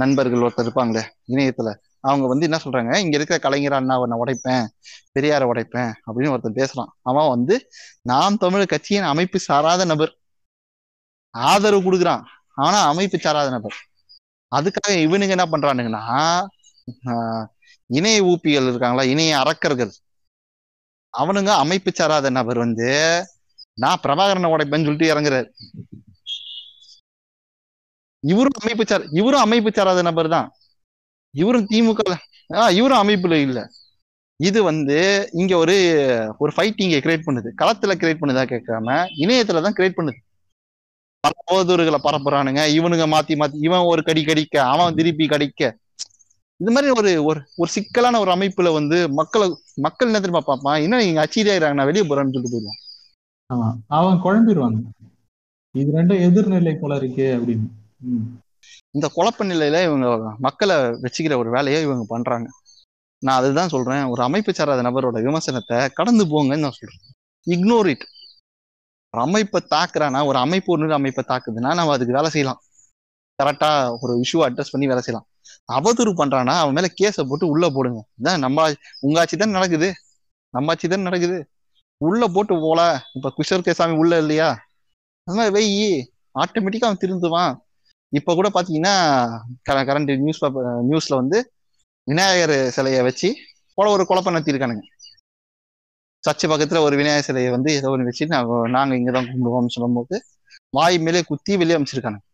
நண்பர்கள் 0.00 0.44
ஒருத்தர் 0.46 0.66
இருப்பாங்களே 0.66 1.02
இணையத்துல. 1.32 1.70
அவங்க 2.08 2.26
வந்து 2.30 2.46
என்ன 2.48 2.58
சொல்றாங்க 2.64 2.92
இங்க 3.02 3.14
இருக்கிற 3.18 3.38
கலைஞர் 3.44 3.76
அண்ணாவை 3.78 4.04
நான் 4.10 4.22
உடைப்பேன் 4.22 4.64
பெரியாரை 5.14 5.46
உடைப்பேன் 5.52 5.92
அப்படின்னு 6.06 6.32
ஒருத்தர் 6.34 6.58
பேசுறான். 6.60 6.90
அவன் 7.10 7.32
வந்து 7.34 7.54
நாம் 8.10 8.40
தமிழ் 8.44 8.70
கட்சியின் 8.72 9.10
அமைப்பு 9.12 9.38
சாராத 9.48 9.84
நபர். 9.92 10.12
ஆதரவு 11.34 11.82
கொடுக்குறான். 11.86 12.24
ஆனா 12.64 12.78
அமைப்பு 12.92 13.18
சாராத 13.18 13.50
நபர். 13.56 13.76
அதுக்காக 14.52 14.94
இவனுங்க 15.04 15.34
என்ன 15.36 15.46
பண்றானுங்கன்னா 15.52 16.02
இணைய 17.90 18.18
ஊப்பிகள் 18.30 18.68
இருக்காங்களா 18.70 19.04
இணைய 19.12 19.32
அறக்கர்கள் 19.42 19.92
அவனுங்க 21.14 21.50
அமைப்பு 21.56 21.90
சாராத 21.92 22.30
நபர் 22.30 22.58
வந்து 22.58 22.88
நான் 23.78 24.02
பிரபாகரனை 24.02 24.48
உடைப்பேன்னு 24.54 24.86
சொல்லிட்டு 24.86 25.12
இறங்குறாரு. 25.12 25.48
இவரும் 28.24 28.58
அமைப்பு 28.62 28.84
சார் 28.86 29.04
இவரும் 29.12 29.40
அமைப்பு 29.40 29.70
சாராத 29.72 30.02
நபர் 30.02 30.28
தான். 30.28 30.48
இவரும் 31.34 31.68
திமுக 31.70 32.00
ஆஹ் 32.50 32.72
இவரும் 32.78 33.02
அமைப்புல 33.02 33.34
இல்ல. 33.46 33.58
இது 34.40 34.60
வந்து 34.62 34.96
இங்க 35.32 35.52
ஒரு 35.56 35.74
ஒரு 36.38 36.52
ஃபைட்டிங்க 36.56 36.98
கிரியேட் 37.04 37.26
பண்ணுது. 37.26 37.50
களத்துல 37.60 37.92
கிரியேட் 37.94 38.22
பண்ணுதா 38.22 38.44
கேட்காம 38.44 38.88
இணையத்துல 39.22 39.62
தான் 39.62 39.76
கிரியேட் 39.78 39.98
பண்ணுது. 39.98 40.18
பல 41.24 41.32
போதூர்களை 41.50 41.98
பரப்புறானுங்க. 42.02 42.62
இவனுங்க 42.78 43.04
மாத்தி 43.14 43.34
மாத்தி 43.36 43.58
இவன் 43.60 43.88
ஒரு 43.92 44.02
கடி 44.02 44.22
கடிக்க 44.24 44.56
அவன் 44.72 44.96
திருப்பி 44.98 45.26
கடிக்க. 45.28 45.60
இது 46.60 46.70
மாதிரி 46.70 46.90
ஒரு 46.92 47.10
ஒரு 47.24 47.40
ஒரு 47.56 47.70
சிக்கலான 47.70 48.18
ஒரு 48.20 48.30
அமைப்புல 48.34 48.72
வந்து 48.72 48.98
மக்களை 49.20 49.46
மக்கள் 49.74 50.14
என்ன 50.14 50.40
பார்ப்பான்? 50.40 50.82
என்ன 50.82 50.98
நீங்க 50.98 51.20
அச்சீரியாகிறாங்க 51.24 51.74
நான் 51.74 51.86
வெளியே 51.86 52.04
போறேன்னு 52.04 52.32
சொல்லிட்டு 52.32 52.52
போயிடுவான். 52.52 52.80
ஆமா. 53.54 53.68
அவன் 53.86 54.22
குழம்பிடுவாங்க 54.22 54.80
இது 55.70 55.92
ரெண்டும் 55.92 56.22
எதிர்நிலை 56.28 56.80
போல 56.80 56.96
இருக்கே 56.96 57.28
அப்படின்னு. 57.36 57.66
இந்த 58.90 59.10
குழப்ப 59.16 59.44
நிலையில 59.44 59.84
இவங்க 59.84 60.34
மக்களை 60.38 60.76
வச்சுக்கிற 60.76 61.36
ஒரு 61.36 61.50
வேலையை 61.50 61.82
இவங்க 61.82 62.04
பண்றாங்க. 62.08 62.48
நான் 63.18 63.38
அதுதான் 63.38 63.68
சொல்றேன். 63.68 64.04
ஒரு 64.04 64.22
அமைப்பு 64.22 64.54
சாராத 64.54 64.82
நபரோட 64.82 65.18
விமர்சனத்தை 65.28 65.88
கடந்து 65.92 66.24
போங்கன்னு 66.24 66.64
நான் 66.64 66.78
சொல்றேன். 66.78 67.04
இக்னோர் 67.46 67.86
இட் 67.86 68.04
ஒரு 69.14 69.22
அமைப்பை 69.22 69.60
தாக்குறானா? 69.70 70.26
ஒரு 70.26 70.38
அமைப்பு 70.38 70.72
ஒரு 70.72 70.92
அமைப்பை 70.92 71.24
தாக்குதுன்னா 71.28 71.74
நம்ம 71.78 71.92
அதுக்கு 71.92 72.12
வேலை 72.12 72.30
செய்யலாம். 72.30 72.60
கரெக்டா 73.42 73.96
ஒரு 74.00 74.12
இஷ்யூ 74.16 74.40
அட்ரஸ் 74.46 74.72
பண்ணி 74.72 74.86
வேலை 74.86 75.02
செய்யலாம். 75.02 75.28
அவதூறு 75.68 76.12
பண்றானா 76.12 76.54
அவன் 76.60 76.74
மேல 76.74 76.88
கேஸை 77.00 77.22
போட்டு 77.28 77.46
உள்ள 77.46 77.66
போடுங்க. 77.70 78.00
இதான் 78.20 78.38
நம்ம 78.38 78.66
உங்க 79.00 79.20
ஆட்சி 79.20 79.36
தான் 79.36 79.56
நடக்குது. 79.58 79.88
நம்ம 80.54 80.72
ஆட்சி 80.72 80.88
தான் 80.88 81.00
நடக்குது. 81.00 81.38
உள்ள 82.00 82.22
போட்டு 82.28 82.54
போல. 82.60 82.80
இப்ப 83.14 83.32
கிஷோர் 83.36 83.66
கேசாமி 83.66 83.94
உள்ள 83.96 84.18
இல்லையா? 84.18 84.48
அது 85.26 85.36
மாதிரி 85.36 85.54
வெயி 85.56 85.86
ஆட்டோமேட்டிக்கா 86.34 86.88
அவன் 86.88 87.02
திருந்துவான். 87.02 87.52
இப்ப 88.12 88.34
கூட 88.34 88.48
பாத்தீங்கன்னா 88.48 88.94
கரண்ட் 89.88 90.12
நியூஸ் 90.16 90.40
பேப்பர் 90.40 90.68
நியூஸ்ல 90.88 91.14
வந்து 91.14 91.38
விநாயகர் 92.06 92.56
சிலையை 92.70 93.02
வச்சு 93.02 93.28
போல 93.78 93.90
ஒரு 93.90 94.04
குழப்பம் 94.06 94.34
நடத்திருக்கானுங்க 94.34 94.84
சர்ச்சை 96.24 96.46
பக்கத்துல 96.48 96.80
ஒரு 96.82 96.94
விநாயகர் 96.96 97.26
சிலையை 97.26 97.50
வந்து 97.50 97.70
ஏதோ 97.72 97.90
ஒன்று 97.90 98.04
வச்சு 98.04 98.26
நாங்க 98.26 98.68
நாங்க 98.68 98.92
இங்கதான் 98.96 99.30
கும்பிடுவோம்னு 99.30 99.74
சொல்லும்போது 99.76 100.16
வாய் 100.74 100.98
மேலே 100.98 101.22
குத்தி 101.22 101.56
வெளியே 101.56 101.78
அமைச்சிருக்கானுங்க 101.78 102.24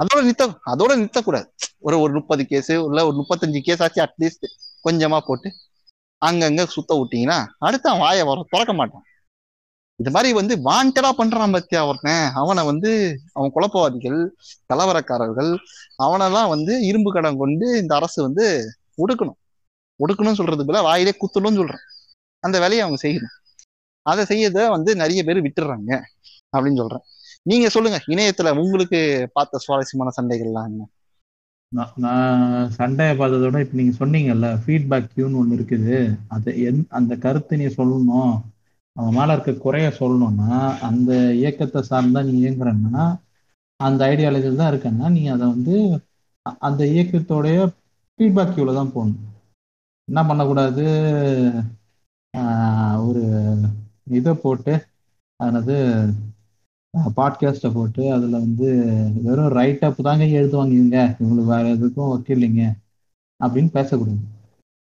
அதோட 0.00 0.20
நித்த 0.28 0.44
அதோட 0.72 0.92
நிறுத்தக்கூடாது 1.00 1.48
ஒரு 1.78 1.96
ஒரு 2.00 2.12
முப்பது 2.12 2.42
கேஸ் 2.46 2.70
இல்ல 2.70 3.00
ஒரு 3.08 3.16
முப்பத்தஞ்சு 3.20 3.60
கேஸ் 3.68 3.82
ஆச்சு 3.82 4.00
அட்லீஸ்ட் 4.06 4.46
கொஞ்சமா 4.86 5.18
போட்டு 5.28 5.48
அங்கங்க 6.22 6.62
சுத்த 6.74 6.94
விட்டீங்கன்னா 7.00 7.38
அடுத்து 7.58 7.88
அவன் 7.90 8.04
வாயை 8.06 8.22
வர 8.24 8.44
திறக்க 8.48 8.72
மாட்டான். 8.72 9.04
இது 10.00 10.10
மாதிரி 10.10 10.30
வந்து 10.38 10.54
வாண்டடா 10.68 11.10
பண்றான் 11.18 11.54
பத்தியா 11.56 11.80
ஒருத்தன். 11.88 12.24
அவனை 12.40 12.62
வந்து 12.64 12.90
அவன் 13.32 13.52
குழப்பவாதிகள் 13.54 14.20
கலவரக்காரர்கள் 14.72 15.50
அவனெல்லாம் 16.04 16.48
வந்து 16.48 16.74
இரும்பு 16.86 17.12
கடன் 17.12 17.40
கொண்டு 17.42 17.66
இந்த 17.78 17.92
அரசு 17.94 18.18
வந்து 18.22 18.46
ஒடுக்கணும். 19.02 19.38
ஒடுக்கணும்னு 20.00 20.40
சொல்றது 20.40 20.66
போல 20.66 20.82
வாயிலே 20.82 21.14
குத்தணும்னு 21.22 21.60
சொல்றான். 21.62 21.84
அந்த 22.44 22.56
வேலையை 22.58 22.82
அவங்க 22.84 23.00
செய்யணும். 23.08 23.34
அதை 24.02 24.24
செய்யத 24.24 24.68
வந்து 24.70 24.90
நிறைய 24.96 25.20
பேர் 25.24 25.44
விட்டுறாங்க 25.46 25.92
அப்படின்னு 26.56 26.80
சொல்றேன். 26.82 27.04
நீங்க 27.46 27.66
சொல்லுங்க 27.68 27.98
இணையத்துல 28.06 28.50
உங்களுக்கு 28.62 29.00
பார்த்த 29.32 29.60
சுவாரஸ்யமான 29.64 30.12
சண்டைகள்லாம் 30.16 30.68
என்ன? 30.70 30.82
நான் 31.72 31.94
நான் 31.96 32.42
சண்டையை 32.70 33.14
பார்த்ததோட 33.16 33.60
இப்ப 33.60 33.76
நீங்க 33.76 33.94
சொன்னீங்கல்ல 33.98 34.48
ஃபீட்பேக் 34.62 35.10
கியூன்னு 35.12 35.40
ஒண்ணு 35.40 35.56
இருக்குது. 35.58 35.96
அதை 36.28 36.52
எந் 36.68 36.82
அந்த 36.98 37.12
கருத்து 37.16 37.58
நீ 37.60 37.66
சொல்லணும். 37.78 38.32
அவன் 38.96 39.16
மேல 39.16 39.32
இருக்க 39.32 39.52
குறைய 39.64 39.88
சொல்லணும்னா 39.98 40.52
அந்த 40.88 41.10
இயக்கத்தை 41.40 41.80
சார்ந்தா 41.90 42.20
நீ 42.28 42.34
இயங்குறன்னா 42.40 43.04
அந்த 43.80 44.00
ஐடியாலஜியில் 44.12 44.60
தான் 44.60 44.72
இருக்கன்னா 44.72 45.08
நீ 45.08 45.22
அதை 45.26 45.44
வந்து 45.46 45.74
அந்த 46.60 46.82
இயக்கத்தோடைய 46.94 47.58
ஃபீட்பேக் 48.20 48.54
கியூல 48.54 48.74
தான் 48.74 48.94
போகணும் 48.94 49.24
என்ன 50.08 50.20
பண்ணக்கூடாது? 50.28 50.84
ஆஹ் 52.34 52.98
ஒரு 53.08 53.22
இதை 54.12 54.32
போட்டு 54.44 54.74
அதாவது 55.40 55.76
பாட்காஸ்ட்டை 57.16 57.72
போட்டு 57.74 58.12
அதில் 58.12 58.30
வந்து 58.30 58.84
வெறும் 59.22 59.48
ரைட் 59.48 59.84
அப் 59.84 60.02
தாங்க 60.02 60.24
எழுதுவாங்க 60.24 60.72
இவங்க 60.72 61.16
இவங்களுக்கு 61.18 61.44
வேற 61.44 61.62
எதுக்கும் 61.62 62.12
வக்கீல்லைங்க 62.12 62.72
அப்படின்னு 63.44 63.70
பேசக்கூடாது. 63.70 64.18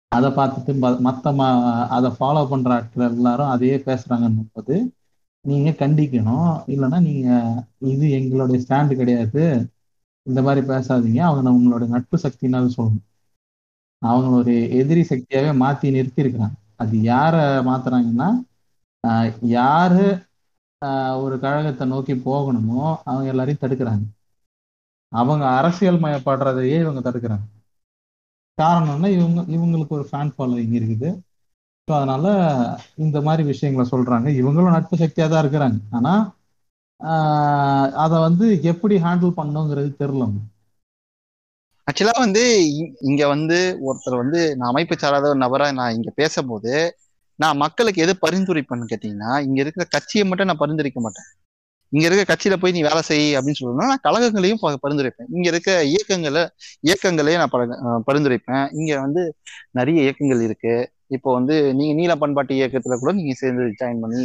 அதை 0.08 0.30
பார்த்துட்டு 0.30 0.98
மற்ற 0.98 1.32
மத்த 1.32 1.88
அதை 1.88 2.10
ஃபாலோ 2.10 2.48
பண்ற 2.48 2.74
ஆட்கள் 2.74 3.10
எல்லாரும் 3.10 3.46
அதையே 3.46 3.76
பேசுறாங்கன்னும் 3.76 4.46
போது 4.52 4.92
நீங்க 5.40 5.70
கண்டிக்கணும். 5.70 6.62
இல்லைன்னா 6.66 7.00
நீங்க 7.00 7.64
இது 7.78 8.10
எங்களுடைய 8.10 8.64
ஸ்டாண்டு 8.68 8.96
கிடையாது. 8.96 9.70
இந்த 10.22 10.42
மாதிரி 10.42 10.66
பேசாதீங்க. 10.66 11.18
அவங்க 11.18 11.50
உங்களோட 11.50 11.86
நட்பு 11.86 12.18
சக்தினாலும் 12.22 12.70
சொல்லணும். 12.76 13.10
அவங்க 13.98 14.36
ஒரு 14.36 14.70
எதிரி 14.70 15.00
சக்தியாவே 15.00 15.52
மாத்தி 15.62 15.90
நிறுத்தி 15.90 16.22
இருக்கிறாங்க. 16.22 16.52
அது 16.76 16.98
யார 16.98 17.34
மாத்துறாங்கன்னா 17.68 18.30
ஆஹ் 19.08 19.32
யாரு 19.40 20.18
ஒரு 21.22 21.38
கழகத்தை 21.38 21.86
நோக்கி 21.86 22.14
போகணுமோ 22.14 22.96
அவங்க 23.04 23.28
எல்லாரையும் 23.28 23.62
தடுக்கிறாங்க. 23.62 24.04
அவங்க 25.08 25.46
அரசியல் 25.48 26.00
மயப்படுறதையே 26.00 26.80
இவங்க 26.80 27.10
தடுக்கிறாங்க. 27.10 27.46
காரணம்னா 28.58 29.08
இவங்க 29.08 29.40
இவங்களுக்கு 29.42 29.88
ஒரு 29.88 30.08
ஃபேன் 30.12 30.32
ஃபாலோவிங் 30.38 30.72
இருக்குது. 30.72 31.22
ஸோ 31.88 31.94
அதனால 31.96 32.26
இந்த 32.96 33.20
மாதிரி 33.20 33.42
விஷயங்களை 33.42 33.90
சொல்றாங்க. 33.90 34.28
இவங்களும் 34.40 34.70
நட்பு 34.70 34.96
சக்தியாக 34.96 35.32
தான் 35.32 35.42
இருக்கிறாங்க. 35.44 35.78
ஆனா 35.90 36.34
ஆஹ் 37.00 37.90
அதை 37.90 38.20
வந்து 38.20 38.62
எப்படி 38.62 38.96
ஹேண்டில் 38.96 39.36
பண்ணுங்கிறது 39.36 39.90
தெரியல. 39.98 40.26
ஆக்சுவலா 41.86 42.18
வந்து 42.18 42.42
இ- 42.80 42.94
இங்க 43.00 43.28
வந்து 43.28 43.78
ஒருத்தர் 43.80 44.16
வந்து 44.16 44.56
நான் 44.56 44.68
அமைப்பு 44.68 44.98
சாராத 44.98 45.28
ஒரு 45.28 45.38
நபரா 45.38 45.72
நான் 45.72 45.94
இங்க 45.94 46.10
பேசும்போது 46.14 46.96
நான் 47.42 47.60
மக்களுக்கு 47.64 48.02
எது 48.04 48.12
பரிந்துரைப்பேன்னு 48.24 48.90
கேட்டீங்கன்னா 48.92 49.30
இங்க 49.46 49.58
இருக்கிற 49.62 49.84
கட்சியை 49.94 50.24
மட்டும் 50.28 50.50
நான் 50.50 50.62
பரிந்துரைக்க 50.62 51.00
மாட்டேன். 51.06 51.28
இங்க 51.92 52.04
இருக்க 52.08 52.24
கட்சியில 52.30 52.54
போய் 52.60 52.74
நீ 52.76 52.80
வேலை 52.88 53.00
செய் 53.08 53.26
அப்படின்னு 53.36 53.60
சொல்லணும்னா 53.60 53.88
நான் 53.90 54.04
கழகங்களையும் 54.06 54.60
பரிந்துரைப்பேன். 54.84 55.28
இங்க 55.36 55.46
இருக்க 55.52 55.70
இயக்கங்களை 55.92 56.42
இயக்கங்களையும் 56.88 57.42
நான் 57.42 58.04
பரிந்துரைப்பேன். 58.08 58.64
இங்க 58.78 58.92
வந்து 59.04 59.22
நிறைய 59.78 59.98
இயக்கங்கள் 60.06 60.44
இருக்கு. 60.48 60.74
இப்போ 61.16 61.30
வந்து 61.38 61.56
நீங்க 61.78 61.94
நீல 62.00 62.14
பண்பாட்டு 62.22 62.52
இயக்கத்துல 62.60 62.96
கூட 63.00 63.12
நீங்க 63.18 63.34
சேர்ந்து 63.40 63.64
ஜாயின் 63.80 64.02
பண்ணி 64.04 64.24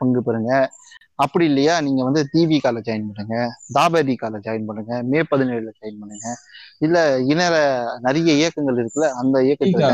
பங்கு 0.00 0.22
பெறுங்க. 0.26 0.52
அப்படி 1.24 1.44
இல்லையா 1.50 1.74
நீங்க 1.86 2.02
வந்து 2.08 2.20
டிவிகால 2.32 2.78
ஜாயின் 2.86 3.08
பண்ணுங்க. 3.08 3.36
தாபேதிகால 3.76 4.38
ஜாயின் 4.46 4.68
பண்ணுங்க. 4.68 4.92
மே 5.10 5.20
பதினேழுல 5.32 5.72
ஜாயின் 5.80 6.00
பண்ணுங்க. 6.02 6.28
இல்ல 6.86 6.98
இணைய 7.32 7.50
நிறைய 8.06 8.32
இயக்கங்கள் 8.40 8.80
இருக்குல்ல 8.82 9.08
அந்த 9.22 9.38
இயக்கத்துல 9.48 9.90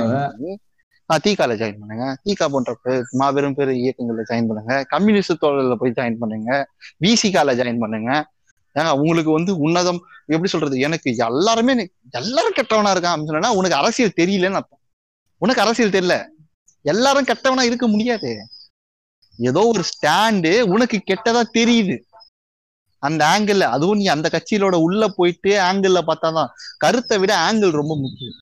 தீகால 1.17 1.53
ஜாயின் 1.61 1.79
பண்ணுங்க. 1.79 2.17
தீகா 2.25 2.47
போன்ற 2.49 2.73
மாபெரும் 3.11 3.55
பெரு 3.55 3.73
இயக்கங்கள்ல 3.73 4.25
ஜாயின் 4.31 4.49
பண்ணுங்க. 4.49 4.85
கம்யூனிஸ்ட் 4.89 5.41
தோழர்ல 5.41 5.75
போய் 5.75 5.97
ஜாயின் 5.97 6.19
பண்ணுங்க. 6.19 6.69
விசிகால 7.05 7.55
ஜாயின் 7.55 7.79
பண்ணுங்க. 7.79 8.31
ஏன்னா 8.75 8.91
உங்களுக்கு 8.99 9.31
வந்து 9.31 9.53
உன்னதம் 9.59 10.01
எப்படி 10.27 10.49
சொல்றது 10.49 10.79
எனக்கு 10.79 11.17
எல்லாருமே 11.17 11.91
எல்லாரும் 12.11 12.57
கெட்டவனா 12.57 12.93
இருக்கான் 12.95 13.15
அப்படின்னு 13.15 13.37
சொன்னா 13.39 13.53
உனக்கு 13.53 13.77
அரசியல் 13.77 14.19
தெரியலன்னு 14.21 14.59
அர்த்தம். 14.61 14.81
உனக்கு 15.39 15.63
அரசியல் 15.63 15.91
தெரியல. 15.91 16.17
எல்லாரும் 16.83 17.27
கெட்டவனா 17.27 17.63
இருக்க 17.63 17.87
முடியாது. 17.87 18.37
ஏதோ 19.39 19.67
ஒரு 19.67 19.83
ஸ்டாண்டு 19.91 20.61
உனக்கு 20.61 21.03
கெட்டதா 21.07 21.43
தெரியுது. 21.59 21.97
அந்த 22.99 23.27
ஆங்கிள் 23.27 23.61
அதுவும் 23.61 23.97
நீ 23.97 24.07
அந்த 24.07 24.29
கட்சியிலோட 24.33 24.75
உள்ள 24.75 25.09
போயிட்டு 25.09 25.51
ஆங்கிள் 25.59 25.99
பார்த்தாதான் 26.11 26.47
கருத்தை 26.79 27.19
விட 27.19 27.53
ஆங்கிள் 27.53 27.71
ரொம்ப 27.71 27.97
முக்கியம். 27.97 28.39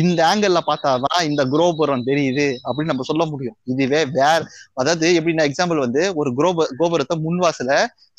இந்த 0.00 0.20
ஆங்கிள் 0.30 0.56
பார்த்தாதான் 0.68 1.20
இந்த 1.28 1.42
குரோபுரம் 1.52 2.06
தெரியுது 2.10 2.46
அப்படின்னு 2.66 2.92
நம்ம 2.92 3.04
சொல்ல 3.10 3.24
முடியும். 3.32 3.56
இதுவே 3.72 4.00
வேற 4.18 4.40
அதாவது 4.80 5.06
எப்படின்னா 5.18 5.44
எக்ஸாம்பிள் 5.48 5.84
வந்து 5.84 6.02
ஒரு 6.14 6.30
குரோப 6.38 6.66
கோபுரத்தை 6.78 7.16
முன்வாசல 7.26 7.70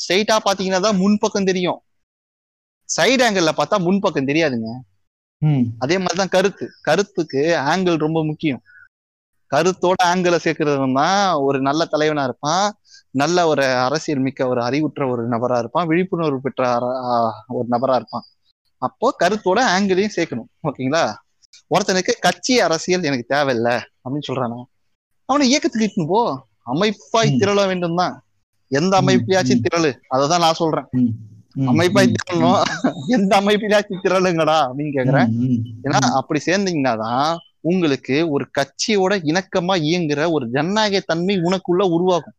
ஸ்ட்ரைட்டா 0.03 0.37
பாத்தீங்கன்னா 0.47 0.81
தான் 0.87 1.01
முன்பக்கம் 1.03 1.49
தெரியும். 1.51 1.79
சைடு 2.89 3.23
ஆங்கிள் 3.27 3.51
பார்த்தா 3.59 3.77
முன்பக்கம் 3.87 4.29
தெரியாதுங்க. 4.31 4.69
அதே 5.79 5.95
மாதிரிதான் 5.97 6.33
கருத்து. 6.35 6.65
கருத்துக்கு 6.81 7.41
ஆங்கிள் 7.71 7.97
ரொம்ப 8.05 8.19
முக்கியம். 8.25 8.61
கருத்தோட 9.51 9.99
ஆங்கிளை 10.05 10.37
சேர்க்கறதுனா 10.45 11.09
ஒரு 11.47 11.57
நல்ல 11.67 11.81
தலைவனா 11.85 12.23
இருப்பான். 12.23 12.65
நல்ல 13.21 13.45
ஒரு 13.47 13.65
அரசியல் 13.87 14.25
மிக்க 14.25 14.47
ஒரு 14.47 14.61
அறிவுற்ற 14.61 15.03
ஒரு 15.11 15.23
நபரா 15.33 15.57
இருப்பான். 15.57 15.87
விழிப்புணர்வு 15.87 16.39
பெற்ற 16.41 16.63
ஒரு 17.57 17.67
நபரா 17.75 17.95
இருப்பான். 17.99 18.25
அப்போ 18.81 19.07
கருத்தோட 19.23 19.59
ஆங்கிளையும் 19.75 20.15
சேர்க்கணும். 20.17 20.49
ஓகேங்களா? 20.67 21.05
ஒருத்தனுக்கு 21.71 22.13
கட்சி 22.19 22.59
அரசியல் 22.59 23.03
எனக்கு 23.03 23.25
தேவையில்லை 23.27 23.71
அப்படின்னு 23.71 24.27
சொல்றானா. 24.27 24.59
அவனை 25.25 25.49
இயக்கத்துக்கு 25.49 25.87
இட்டுன்னு 25.87 26.07
போ. 26.07 26.21
அமைப்பாய். 26.73 27.37
திரள 27.37 27.65
வேண்டும் 27.65 27.95
தான் 27.95 28.23
எந்த 28.71 29.01
அமைப்பிலாச்சும். 29.01 29.61
திரளு. 29.67 29.91
அததான் 30.15 30.39
நான் 30.39 30.53
சொல்றேன். 30.53 30.87
அமைப்பாய் 31.67 32.13
திரளணும். 32.15 32.63
எந்த 33.07 33.41
அமைப்பிலாச்சும் 33.41 34.03
திரளுங்கடா 34.03 34.57
அப்படின்னு 34.65 34.95
கேக்குறேன். 34.97 35.29
ஏன்னா. 35.83 35.99
அப்படி 36.11 36.39
சேர்ந்தீங்கன்னா 36.45 36.97
தான் 36.97 37.37
உங்களுக்கு 37.61 38.29
ஒரு 38.29 38.45
கட்சியோட 38.59 39.13
இணக்கமா 39.23 39.75
இயங்குற 39.89 40.31
ஒரு 40.31 40.49
ஜனநாயக 40.49 40.99
தன்மை 40.99 41.37
உனக்குள்ள 41.37 41.83
உருவாகும். 41.89 42.35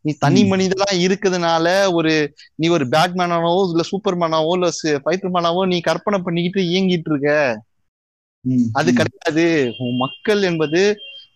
நீ 0.00 0.12
தனி. 0.18 0.50
மனிதனா 0.50 0.88
இருக்கிறதுனால 0.92 1.92
ஒரு 1.92 2.34
நீ 2.54 2.68
ஒரு 2.68 2.84
பேட்மேனாவோ 2.86 3.68
இல்ல 3.68 3.82
சூப்பர்மேனாவோ 3.90 4.52
இல்ல 4.52 4.68
ஃபைட்டர்மேனாவோ 5.04 5.66
நீ 5.66 5.80
கற்பனை 5.80 6.18
பண்ணிக்கிட்டு 6.18 6.60
இயங்கிட்டு 6.60 7.10
இருக்க. 7.10 7.62
அது. 8.72 8.92
கிடையாது. 8.92 9.44
உன் 9.78 9.96
மக்கள் 9.96 10.42
என்பது 10.42 10.80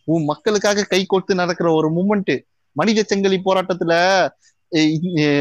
உன் 0.05 0.25
மக்களுக்காக 0.25 0.85
கை 0.85 1.07
கோர்த்து 1.07 1.35
நடக்கிற 1.35 1.73
ஒரு 1.73 1.89
மூமெண்ட் 1.91 2.35
மனித 2.77 3.03
செங்கலி 3.03 3.39
போராட்டத்துல 3.45 3.95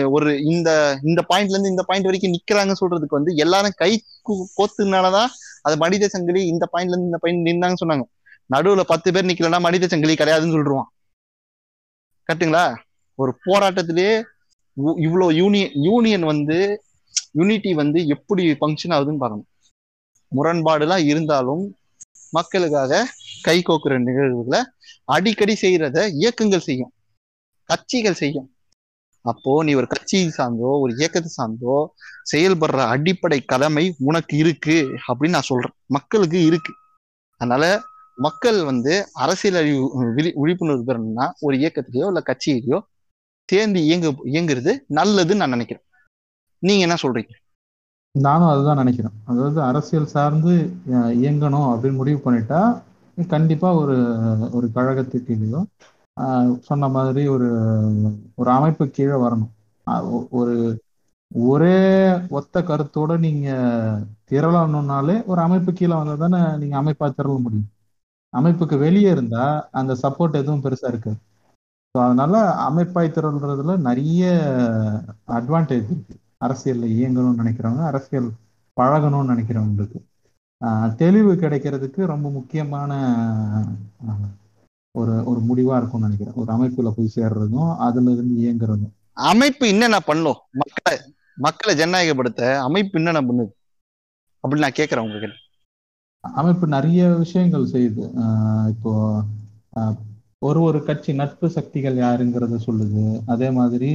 ஒரு 0.10 0.42
இந்த 0.44 0.70
இந்த 1.04 1.26
பாயிண்ட்ல 1.30 1.50
இருந்து 1.50 1.70
இந்த 1.70 1.84
பாயிண்ட் 1.84 2.08
வரைக்கும் 2.08 2.34
நிக்கிறாங்க 2.34 2.74
சொல்றதுக்கு 2.82 3.18
வந்து 3.20 3.36
எல்லாரும் 3.36 3.76
கை 3.76 3.92
கோத்துனாலதான் 4.58 5.30
அது 5.62 5.78
மனித 5.78 6.08
சங்கிலி 6.08 6.46
இந்த 6.48 6.70
பாயிண்ட்ல 6.74 6.96
இருந்து 6.96 7.10
இந்த 7.12 7.18
பாயிண்ட் 7.18 7.48
நின்னாங்க 7.48 7.76
சொன்னாங்க. 7.84 8.06
நடுவுல 8.50 8.82
பத்து 8.84 9.14
பேர் 9.14 9.26
நிக்கலன்னா 9.26 9.60
மனித 9.60 9.88
சங்கிலி 9.88 10.14
கிடையாதுன்னு 10.14 10.56
சொல்லிடுவான் 10.56 10.90
கரெக்ட்டுங்களா? 12.30 12.66
ஒரு 13.16 13.32
போராட்டத்திலே 13.46 14.10
உ- 14.78 14.98
இவ்வளவு 14.98 15.36
யூனியன் 15.36 15.72
யூனியன் 15.74 16.22
வந்து 16.22 16.58
யூனிட்டி 17.32 17.74
வந்து 17.74 18.08
எப்படி 18.08 18.52
ஃபங்க்ஷன் 18.52 18.94
ஆகுதுன்னு 18.96 19.22
பார்க்கணும் 19.24 19.48
முரண்பாடுலாம் 20.36 21.04
இருந்தாலும் 21.06 21.64
மக்களுக்காக 22.32 23.06
கை 23.42 23.58
கோக்குற 23.60 23.94
நிகழ்வுகளை 24.04 24.62
அடிக்கடி 25.06 25.58
செய்யறத 25.62 26.08
இயக்கங்கள் 26.22 26.68
செய்யும். 26.70 26.94
கட்சிகள் 27.66 28.14
செய்யும். 28.14 28.48
அப்போ 29.22 29.64
நீ 29.64 29.74
ஒரு 29.74 29.88
கட்சி 29.88 30.20
சார்ந்தோ 30.38 30.70
ஒரு 30.82 30.92
இயக்கத்தை 30.98 31.32
சார்ந்தோ 31.38 31.88
செயல்படுற 32.32 32.80
அடிப்படை 32.88 33.40
கடமை 33.46 33.96
உனக்கு 34.00 34.38
இருக்கு 34.38 34.78
அப்படின்னு 35.08 35.30
நான் 35.30 35.50
சொல்றேன். 35.52 35.76
மக்களுக்கு 35.86 36.46
இருக்கு. 36.46 36.74
அதனால 37.38 37.82
மக்கள் 38.18 38.64
வந்து 38.64 38.94
அரசியல் 39.14 39.56
அறிவு 39.56 39.84
விழி 40.16 40.32
விழிப்புணர்வு 40.36 40.88
பெறணும்னா 40.90 41.32
ஒரு 41.40 41.58
இயக்கத்திலேயோ 41.58 42.08
இல்லை 42.12 42.24
கட்சியிலையோ 42.30 42.80
சேர்ந்து 43.46 43.80
இயங்கு 43.84 44.10
இயங்குறது 44.34 44.72
நல்லதுன்னு 44.96 45.42
நான் 45.42 45.50
நினைக்கிறேன். 45.50 45.86
நீங்க 46.64 46.82
என்ன 46.82 46.98
சொல்றீங்க? 47.04 47.34
நானும் 48.16 48.48
அதுதான் 48.48 48.78
நினைக்கிறேன். 48.78 49.16
அதாவது 49.26 49.60
அரசியல் 49.62 50.06
சார்ந்து 50.08 50.54
அஹ், 50.94 51.14
இயங்கணும் 51.20 51.68
அப்படின்னு 51.72 51.96
முடிவு 51.96 52.20
பண்ணிட்டா 52.26 52.62
கண்டிப்பா 53.18 53.70
ஒரு 53.76 53.96
ஒரு 54.54 54.68
கழகத்துக்கு 54.76 55.34
ஆஹ், 56.18 56.54
சொன்ன 56.60 56.88
மாதிரி 56.90 57.22
ஒரு 57.30 57.50
ஒரு 58.36 58.50
அமைப்பு 58.52 58.86
கீழே 58.90 59.18
வரணும். 59.20 59.52
ஒரு 60.32 60.56
ஒரே 61.32 61.78
ஒத்த 62.30 62.62
கருத்தோட 62.62 63.18
நீங்க 63.20 63.48
திரளணும்னாலே 64.32 65.26
ஒரு 65.26 65.42
அமைப்பு 65.42 65.72
கீழே 65.74 65.94
வந்தா 65.96 66.16
தானே 66.24 66.40
நீங்க 66.58 66.76
அமைப்பா 66.82 67.08
திரள 67.12 67.36
முடியும். 67.40 67.70
அமைப்புக்கு 68.34 68.78
வெளியே 68.78 69.10
இருந்தா 69.10 69.46
அந்த 69.72 69.94
சப்போர்ட் 70.02 70.34
எதுவும் 70.34 70.64
பெருசா 70.64 70.88
இருக்காது. 70.88 71.20
ஸோ 71.96 72.02
அதனால 72.06 72.34
அமைப்பாய் 72.68 73.14
திரள்றதுல 73.16 73.76
நிறைய 73.82 74.24
அட்வான்டேஜ் 75.34 75.88
இருக்கு. 75.90 76.16
அரசியல்ல 76.46 76.86
இயங்கணும்னு 76.98 77.42
நினைக்கிறவங்க 77.42 77.84
அரசியல் 77.92 78.30
பழகணும்னு 78.78 79.32
நினைக்கிறவங்களுக்கு 79.32 80.00
தெளிவு 81.02 81.32
கிடைக்கிறதுக்கு 81.34 82.02
ரொம்ப 82.14 82.28
முக்கியமான 82.30 82.92
ஒரு 84.96 85.14
ஒரு 85.30 85.40
முடிவா 85.50 85.76
இருக்கும்னு 85.80 86.08
நினைக்கிறேன். 86.08 86.38
ஒரு 86.42 86.50
அமைப்புல 86.56 86.92
போய் 86.96 87.16
சேர்றதும் 87.16 87.72
அதுல 87.88 88.12
இருந்து 88.12 88.36
இயங்குறதும். 88.44 88.94
அமைப்பு 89.32 89.66
என்னென்ன 89.68 90.00
பண்ணும்? 90.00 90.40
மக்களை 90.62 90.96
மக்களை 91.46 91.74
ஜனநாயகப்படுத்த 91.82 92.42
அமைப்பு 92.68 92.98
என்னென்ன 93.00 93.22
பண்ணுது? 93.28 93.52
அப்படின்னு 94.44 94.66
நான் 94.66 94.78
கேட்கறேன் 94.80 95.06
உங்ககிட்ட. 95.06 95.38
அமைப்பு 96.24 96.68
நிறைய 96.68 97.02
விஷயங்கள் 97.24 97.72
செய்யுது. 97.76 98.06
இப்போ 98.74 98.94
ஒரு 100.48 100.60
ஒரு 100.62 100.80
கட்சி 100.84 101.14
நட்பு 101.14 101.50
சக்திகள் 101.50 101.98
யாருங்கிறத 102.06 102.58
சொல்லுது. 102.68 103.04
அதே 103.26 103.50
மாதிரி 103.60 103.92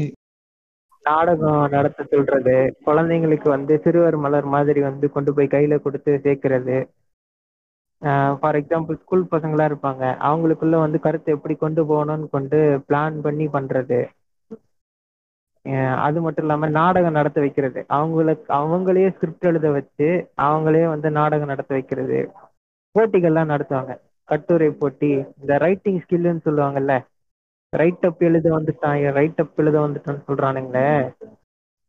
நாடகம் 1.04 1.62
நடத்த 1.74 2.04
சொல்றது 2.12 2.54
குழந்தைங்களுக்கு 2.86 3.48
வந்து 3.54 3.74
சிறுவர் 3.84 4.16
மலர் 4.24 4.46
மாதிரி 4.54 4.80
வந்து 4.80 5.06
கொண்டு 5.14 5.30
போய் 5.34 5.54
கையில 5.54 5.74
கொடுத்து 5.84 6.12
சேர்க்கறது. 6.26 6.76
ஃபார் 8.40 8.56
எக்ஸாம்பிள் 8.60 8.98
ஸ்கூல் 9.02 9.30
பசங்களா 9.30 9.64
இருப்பாங்க. 9.70 10.04
அவங்களுக்குள்ள 10.28 10.78
வந்து 10.84 10.98
கருத்தை 11.06 11.34
எப்படி 11.36 11.54
கொண்டு 11.62 11.82
போகணும்னு 11.90 12.26
கொண்டு 12.36 12.58
பிளான் 12.88 13.16
பண்ணி 13.26 13.46
பண்றது. 13.56 14.00
அது 16.06 16.18
மட்டும் 16.24 16.44
இல்லாம 16.44 16.68
நாடகம் 16.78 17.16
நடத்த 17.18 17.38
வைக்கிறது. 17.40 17.80
அவங்களுக்கு 17.98 18.48
அவங்களே 18.60 19.04
ஸ்கிரிப்ட் 19.14 19.48
எழுத 19.50 19.68
வச்சு 19.76 20.08
அவங்களே 20.46 20.82
வந்து 20.94 21.10
நாடகம் 21.20 21.52
நடத்த 21.52 21.72
வைக்கிறது. 21.74 22.18
போட்டிகள்லாம் 22.94 23.52
நடத்துவாங்க. 23.54 23.94
கட்டுரை 24.28 24.68
போட்டி 24.80 25.10
இந்த 25.40 25.52
ரைட்டிங் 25.64 26.02
ஸ்கில்லுன்னு 26.04 26.46
சொல்லுவாங்கல்ல 26.48 26.94
ரைட் 27.80 28.04
அப் 28.08 28.22
எழுத 28.22 28.48
வந்துட்டான் 28.56 29.12
ரைட் 29.12 29.40
அப் 29.42 29.56
எழுத 29.56 29.76
வந்துட்டான்னு 29.80 30.24
சொல்றானுங்களே. 30.28 30.88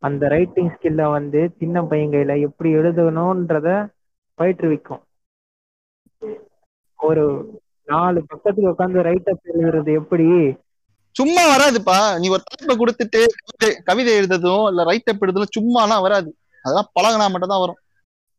அந்த 0.03 0.27
ரைட்டிங் 0.27 0.71
ஸ்கில்ல 0.75 1.03
வந்து 1.11 1.39
சின்ன 1.59 1.83
பையன் 1.83 2.09
கையில 2.09 2.33
எப்படி 2.47 2.69
எழுதணும்ன்றத 2.75 3.69
பயிற்றுவிக்கும். 4.37 5.03
ஒரு 6.99 7.23
நாலு 7.87 8.19
பக்கத்துக்கு 8.27 8.73
உட்காந்து 8.73 9.01
ரைட் 9.09 9.29
அப் 9.33 9.47
எழுதுறது 9.53 9.91
எப்படி? 10.01 10.27
சும்மா 11.15 11.43
வராதுப்பா. 11.51 11.97
நீ 12.19 12.27
ஒரு 12.29 12.43
தலைப்பை 12.45 12.75
கொடுத்துட்டு 12.79 13.19
கவிதை 13.83 14.13
எழுதுறதும் 14.19 14.67
இல்ல 14.67 14.83
ரைட் 14.83 15.09
அப் 15.11 15.23
எழுதுறதும் 15.23 15.55
சும்மாலாம் 15.57 16.05
வராது. 16.05 16.29
அதெல்லாம் 16.65 16.91
பழகினா 16.95 17.27
மட்டும் 17.31 17.53
தான் 17.53 17.63
வரும். 17.63 17.79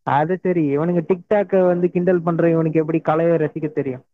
அது 0.07 0.35
சரி. 0.43 0.65
இவனுங்க 0.77 1.01
டிக்டாக்க 1.11 1.67
வந்து 1.67 1.87
கிண்டல் 1.91 2.27
பண்ற 2.27 2.51
இவனுக்கு 2.51 2.81
எப்படி 2.81 2.99
கலையை 3.09 3.37
ரசிக்க 3.45 3.69
தெரியும்? 3.79 4.05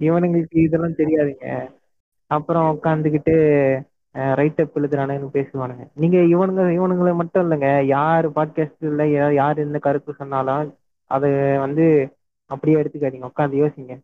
இவனுங்களுக்கு 0.00 0.58
இதெல்லாம் 0.66 0.98
தெரியாதுங்க. 1.00 1.46
அப்புறம் 2.34 2.78
உட்காந்துக்கிட்டு 2.82 3.80
ரைட் 4.12 4.60
அப் 4.60 4.70
எழுதுறானுன்னு 4.74 5.28
பேசுவானுங்க. 5.32 5.88
நீங்க 5.94 6.18
இவனுங்க 6.18 6.66
இவனுங்களை 6.66 7.14
மட்டும் 7.14 7.50
இல்லைங்க. 7.50 7.82
யார் 7.82 8.30
பாட்காஸ்ட்ல 8.30 9.32
யார் 9.32 9.58
என்ன 9.58 9.78
கருத்து 9.78 10.14
சொன்னாலும் 10.14 10.74
அதை 11.06 11.58
வந்து 11.58 12.16
அப்படியே 12.46 12.82
எடுத்துக்காதீங்க. 12.82 13.28
உட்காந்து 13.34 13.64
யோசிங்க. 13.64 14.00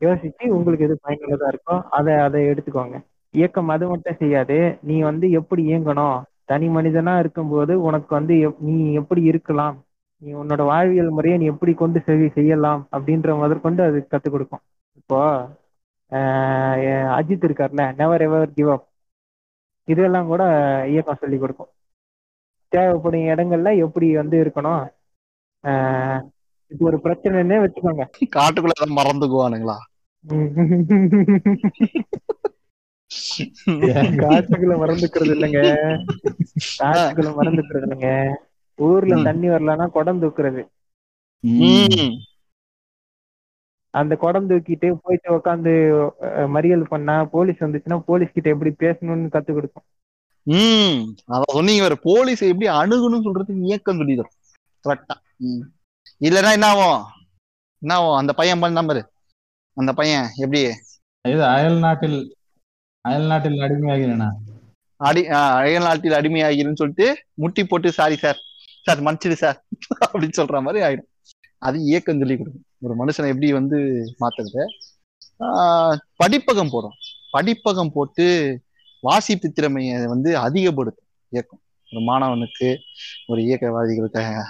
யோசிச்சு 0.00 0.46
உங்களுக்கு 0.46 0.84
எது 0.84 0.98
பயனுள்ளதா 1.08 1.54
இருக்கோ 1.54 1.82
அதை 1.82 2.14
அதை 2.14 2.44
எடுத்துக்கோங்க. 2.44 3.04
இயக்கம் 3.30 3.68
அது 3.68 3.88
மட்டும் 3.88 4.16
செய்யாது. 4.18 4.78
நீ 4.82 5.00
வந்து 5.00 5.30
எப்படி 5.30 5.74
இயங்கணும்? 5.74 6.22
தனி 6.44 6.68
மனிதனா 6.68 7.18
இருக்கும்போது 7.18 7.82
உனக்கு 7.82 8.14
வந்து 8.14 8.34
எப்- 8.34 8.54
நீ 8.58 8.92
எப்படி 8.92 9.22
இருக்கலாம்? 9.22 9.84
நீ 10.16 10.32
உன்னோட 10.32 10.64
வாழ்வியல் 10.64 11.10
முறையை 11.10 11.40
நீ 11.40 11.46
எப்படி 11.46 11.72
கொண்டு 11.72 12.00
செய் 12.06 12.28
செய்யலாம் 12.28 12.88
அப்படின்ற 12.92 13.36
முதற்கொண்டு 13.36 13.82
அது 13.82 14.06
கற்றுக் 14.08 14.32
கொடுக்கும். 14.32 14.60
இப்போ 14.96 15.48
அஜித் 17.18 17.44
இருக்கார்ல 17.44 17.96
நெவர் 17.96 18.20
எவர் 18.20 18.52
கிவ் 18.52 18.70
அப் 18.70 18.88
இதெல்லாம் 19.88 20.26
கூட 20.26 20.42
இயக்கம் 20.86 21.16
சொல்லி 21.16 21.38
கொடுக்கும். 21.38 21.70
தேவைப்படும் 22.72 23.28
இடங்கள்ல 23.28 23.84
எப்படி 23.84 24.16
வந்து 24.16 24.36
இருக்கணும் 24.36 24.88
இப்போ 26.70 26.86
ஒரு 26.86 26.98
பிரச்சனைன்னே 26.98 27.60
வச்சுக்கோங்க. 27.60 28.04
காட்டுக்குள்ள 28.36 28.98
மறந்துக்குவானுங்களா? 28.98 29.76
காட்டுக்குள்ள 34.22 34.80
மறந்துக்கிறது 34.80 35.34
இல்லைங்க. 35.34 35.60
காட்டுக்குள்ள 36.80 37.38
மறந்துக்கிறது 37.38 37.86
இல்லைங்க. 37.86 38.10
ஊர்ல. 38.78 39.28
தண்ணி 39.28 39.48
வரலன்னா 39.48 39.90
குடம் 39.90 40.22
தூக்குறது. 40.22 40.62
அந்த 43.94 44.14
குடம் 44.16 44.48
தூக்கிட்டு 44.50 44.88
போயிட்டு 45.04 45.28
உட்காந்து 45.36 45.72
மறியல் 46.56 46.84
பண்ணா 46.90 47.14
போலீஸ் 47.34 47.62
வந்துச்சுன்னா 47.64 47.98
போலீஸ் 48.08 48.34
கிட்ட 48.34 48.48
எப்படி 48.54 48.70
பேசணும்னு 48.82 49.34
கத்து 49.36 49.52
கொடுக்கும். 49.52 49.86
ம் 50.46 50.98
அத 51.32 51.42
சொன்னீங்க 51.56 51.82
வேற 51.86 51.96
போலீஸ் 52.04 52.42
எப்படி 52.50 52.68
அணுகணும்னு 52.80 53.26
சொல்றதுக்கு 53.26 53.68
இயக்கம் 53.68 54.00
சொல்லி 54.00 54.14
தரும் 54.14 54.36
கரெக்டா 54.84 55.16
இல்லைன்னா 56.20 56.52
என்ன 56.56 56.68
ஆகும்? 56.72 57.00
என்ன 57.82 57.92
ஆகும்? 57.98 58.16
அந்த 58.20 58.32
பையன் 58.38 58.60
பண்ண 58.62 58.78
நம்பரு. 58.80 59.02
அந்த 59.76 59.90
பையன் 59.98 60.26
எப்படி? 60.44 60.60
இது 61.24 61.42
அயல் 61.54 61.78
நாட்டில் 61.78 62.18
அயல் 63.04 63.28
நாட்டில் 63.32 63.64
அடிமையாகிறேனா? 63.66 64.28
அடி 65.00 65.22
ஆஹ் 65.38 65.56
அயல் 65.62 65.86
நாட்டில் 65.88 66.18
அடிமையாகிறேன்னு 66.18 66.80
சொல்லிட்டு 66.80 67.06
முட்டி 67.42 67.62
போட்டு 67.64 67.88
சாரி 67.98 68.16
சார் 68.24 68.38
சார் 68.86 69.04
மன்னிச்சிடு 69.06 69.36
சார் 69.42 69.58
அப்படின்னு 70.04 70.38
சொல்ற 70.40 70.60
மாதிரி 70.66 70.80
ஆயிடும். 70.86 71.08
அது 71.58 71.80
இயக்கம் 71.80 72.18
சொல்லி 72.18 72.36
கொடுக்கும். 72.36 72.64
ஒரு 72.80 73.04
மனுஷனை 73.04 73.26
எப்படி 73.26 73.52
வந்து 73.52 73.76
மாத்துறது? 74.20 74.66
ஆஹ் 75.38 75.96
படிப்பகம் 76.24 76.70
போடும் 76.70 76.92
படிப்பகம் 77.32 77.90
போட்டு 77.92 78.60
வாசிப்பு 79.00 79.52
திறமையை 79.52 80.06
வந்து 80.06 80.36
அதிகப்படுத்தும் 80.36 81.06
இயக்கம். 81.28 81.60
ஒரு 81.92 82.04
மாணவனுக்கு 82.04 82.76
ஒரு 83.26 83.42
இயக்கவாதிகளுக்கு 83.42 84.42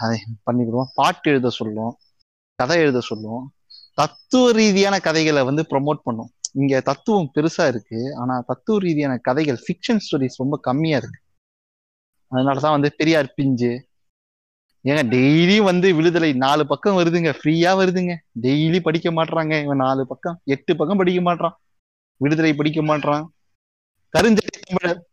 பண்ணிவிடுவோம் 0.51 0.85
பாட்டு 0.95 1.31
எழுத 1.31 1.51
சொல்லும் 1.51 1.97
கதை 2.55 2.78
எழுத 2.78 3.01
சொல்லும் 3.01 3.53
தத்துவ 3.95 4.53
ரீதியான 4.53 4.99
கதைகளை 4.99 5.43
வந்து 5.43 5.62
ப்ரொமோட் 5.70 6.01
பண்ணும் 6.05 6.31
இங்க 6.53 6.81
தத்துவம் 6.81 7.31
பெருசா 7.35 7.67
இருக்கு. 7.67 8.17
ஆனா 8.17 8.41
தத்துவ 8.47 8.78
ரீதியான 8.78 9.17
கதைகள் 9.17 9.62
ஃபிக்ஷன் 9.67 9.97
ஸ்டோரிஸ் 9.97 10.35
ரொம்ப 10.37 10.59
கம்மியா 10.61 10.97
இருக்கு. 10.97 11.20
அதனாலதான் 12.31 12.70
வந்து 12.70 12.93
பெரியார் 12.97 13.35
பிஞ்சு 13.35 13.88
ஏங்க 14.84 15.02
டெய்லியும் 15.02 15.62
வந்து 15.62 15.94
விடுதலை 15.94 16.32
நாலு 16.32 16.66
பக்கம் 16.66 16.97
வருதுங்க. 16.97 17.34
ஃப்ரீயா 17.42 17.73
வருதுங்க. 17.74 18.16
டெய்லி 18.42 18.81
படிக்க 18.81 19.10
மாட்றாங்க. 19.10 19.62
இவன் 19.62 19.76
நாலு 19.76 20.07
பக்கம் 20.07 20.40
எட்டு 20.44 20.76
பக்கம் 20.76 20.97
படிக்க 20.97 21.20
மாட்டான் 21.20 21.58
விடுதலை 22.16 22.55
படிக்க 22.55 22.82
மாட்டான் 22.82 23.32
கருஞ்சட்டை 24.18 24.60
தமிழர். 24.66 25.07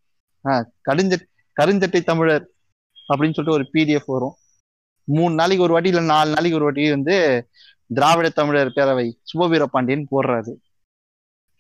ஆஹ் 0.43 0.65
கடுஞ்ச 0.91 1.15
கருஞ்சட்டை 1.61 2.03
தமிழர் 2.03 2.49
அப்படின்னு 2.93 3.33
சொல்லிட்டு 3.33 3.51
ஒரு 3.51 3.69
பிடிஎஃப் 3.73 4.03
வரும். 4.05 4.35
மூணு 5.03 5.35
நாளைக்கு 5.35 5.63
ஒரு 5.63 5.73
வாட்டி 5.73 5.89
இல்ல 5.89 6.01
நாலு 6.01 6.25
நாளைக்கு 6.25 6.55
ஒரு 6.55 6.63
வாட்டி 6.63 6.89
வந்து 6.89 7.47
திராவிட 7.93 8.29
தமிழர் 8.29 8.71
பேரவை 8.75 9.13
சுபவீர 9.33 9.63
பாண்டியன் 9.63 10.07
போடுறாரு. 10.11 10.55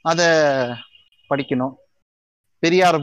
அத 0.01 0.75
படிக்கணும். 1.29 1.73
பெரியார் 2.65 2.97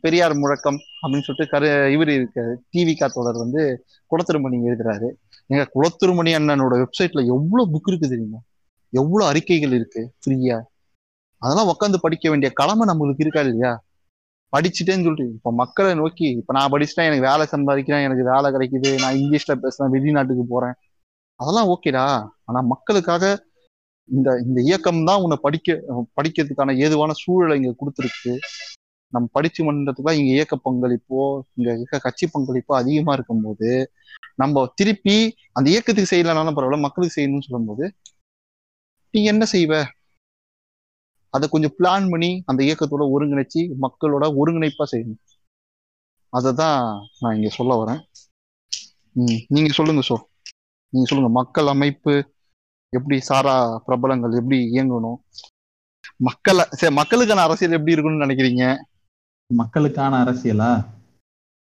பெரியார் 0.00 0.34
முழக்கம் 0.42 0.78
அப்படின்னு 1.00 1.26
சொல்லிட்டு 1.26 1.52
கரு 1.54 1.68
இவர் 1.94 2.10
இருக்காரு 2.16 2.52
டிவிகா 2.72 3.06
தொடர் 3.14 3.42
வந்து 3.42 3.62
குளத்திருமணி 4.10 4.58
எழுதுறாரு. 4.68 5.08
எங்க 5.50 5.62
குளத்திருமணி 5.74 6.30
அண்ணனோட 6.38 6.74
வெப்சைட்ல 6.82 7.20
எவ்வளவு 7.34 7.70
புக் 7.74 7.90
இருக்கு 7.90 8.12
தெரியுமா? 8.14 8.40
எவ்வளவு 8.92 9.30
அறிக்கைகள் 9.30 9.76
இருக்கு 9.78 10.02
ஃப்ரீயா 10.22 10.58
அதெல்லாம் 11.42 11.70
உட்காந்து 11.72 11.98
படிக்க 12.04 12.26
வேண்டிய 12.30 12.48
கடமை 12.60 12.84
நம்மளுக்கு 12.90 13.24
இருக்கா 13.24 13.42
இல்லையா? 13.46 13.72
படிச்சுட்டேன்னு 14.52 15.06
சொல்லிட்டு 15.06 15.34
இப்ப 15.36 15.50
மக்களை 15.52 15.90
நோக்கி 15.94 16.26
இப்ப 16.40 16.52
நான் 16.56 16.72
படிச்சுட்டேன் 16.72 17.08
எனக்கு 17.08 17.26
வேலை 17.30 17.44
சம்பாதிக்கிறேன் 17.54 18.06
எனக்கு 18.06 18.24
வேலை 18.32 18.48
கிடைக்குது 18.54 18.90
நான் 19.02 19.18
இங்கிலீஷ்ல 19.20 19.54
பேசுறேன் 19.64 19.92
வெளிநாட்டுக்கு 19.94 20.44
போறேன். 20.54 20.76
அதெல்லாம் 21.40 21.70
ஓகேடா 21.74 22.04
ஆனா 22.48 22.60
மக்களுக்காக 22.72 23.24
இந்த 24.08 24.28
இந்த 24.46 24.58
இயக்கம் 24.62 25.00
தான் 25.04 25.22
உன்னை 25.24 25.36
படிக்க 25.46 25.74
படிக்கிறதுக்கான 26.18 26.76
ஏதுவான 26.84 27.16
சூழலை 27.22 27.56
இங்க 27.60 27.72
கொடுத்துருக்கு. 27.80 28.32
நம்ம 29.12 29.28
படிச்சு 29.32 29.60
மன்றதுக்குலாம் 29.66 30.18
இங்க 30.20 30.30
இயக்க 30.36 30.54
பங்களிப்போ 30.64 31.20
இங்க 31.56 31.68
இருக்க 31.76 31.98
கட்சி 32.06 32.26
பங்களிப்போ 32.34 32.72
அதிகமா 32.80 33.12
இருக்கும்போது 33.12 33.70
நம்ம 34.42 34.64
திருப்பி 34.80 35.16
அந்த 35.52 35.66
இயக்கத்துக்கு 35.74 36.12
செய்யலனாலும் 36.12 36.56
பரவாயில்ல 36.56 36.86
மக்களுக்கு 36.86 37.16
செய்யணும்னு 37.16 37.46
சொல்லும்போது 37.48 37.84
நீ 39.14 39.20
என்ன 39.24 39.44
செய்வ? 39.52 39.72
அதை 41.34 41.46
கொஞ்சம் 41.48 41.74
பிளான் 41.78 42.06
பண்ணி 42.12 42.30
அந்த 42.50 42.60
இயக்கத்தோட 42.66 43.04
ஒருங்கிணைச்சு 43.14 43.60
மக்களோட 43.84 44.24
ஒருங்கிணைப்பா 44.40 44.84
செய்யணும். 44.92 45.20
அததான் 46.32 46.80
நான் 47.20 47.36
இங்க 47.38 47.50
சொல்ல 47.58 47.72
வரேன். 47.80 48.00
உம் 49.16 49.38
நீங்க 49.54 49.70
சொல்லுங்க 49.78 50.02
சோ 50.10 50.16
நீங்க 50.92 51.06
சொல்லுங்க 51.08 51.30
மக்கள் 51.40 51.72
அமைப்பு 51.74 52.14
எப்படி 52.92 53.16
சாரா 53.30 53.54
பிரபலங்கள் 53.86 54.38
எப்படி 54.40 54.58
இயங்கணும்? 54.74 55.18
மக்களை 56.26 56.64
சரி 56.80 56.94
மக்களுக்கான 57.00 57.44
அரசியல் 57.46 57.76
எப்படி 57.78 57.94
இருக்கணும்னு 57.94 58.26
நினைக்கிறீங்க? 58.26 58.64
மக்களுக்கான 59.50 60.12
அரசியலா? 60.24 60.72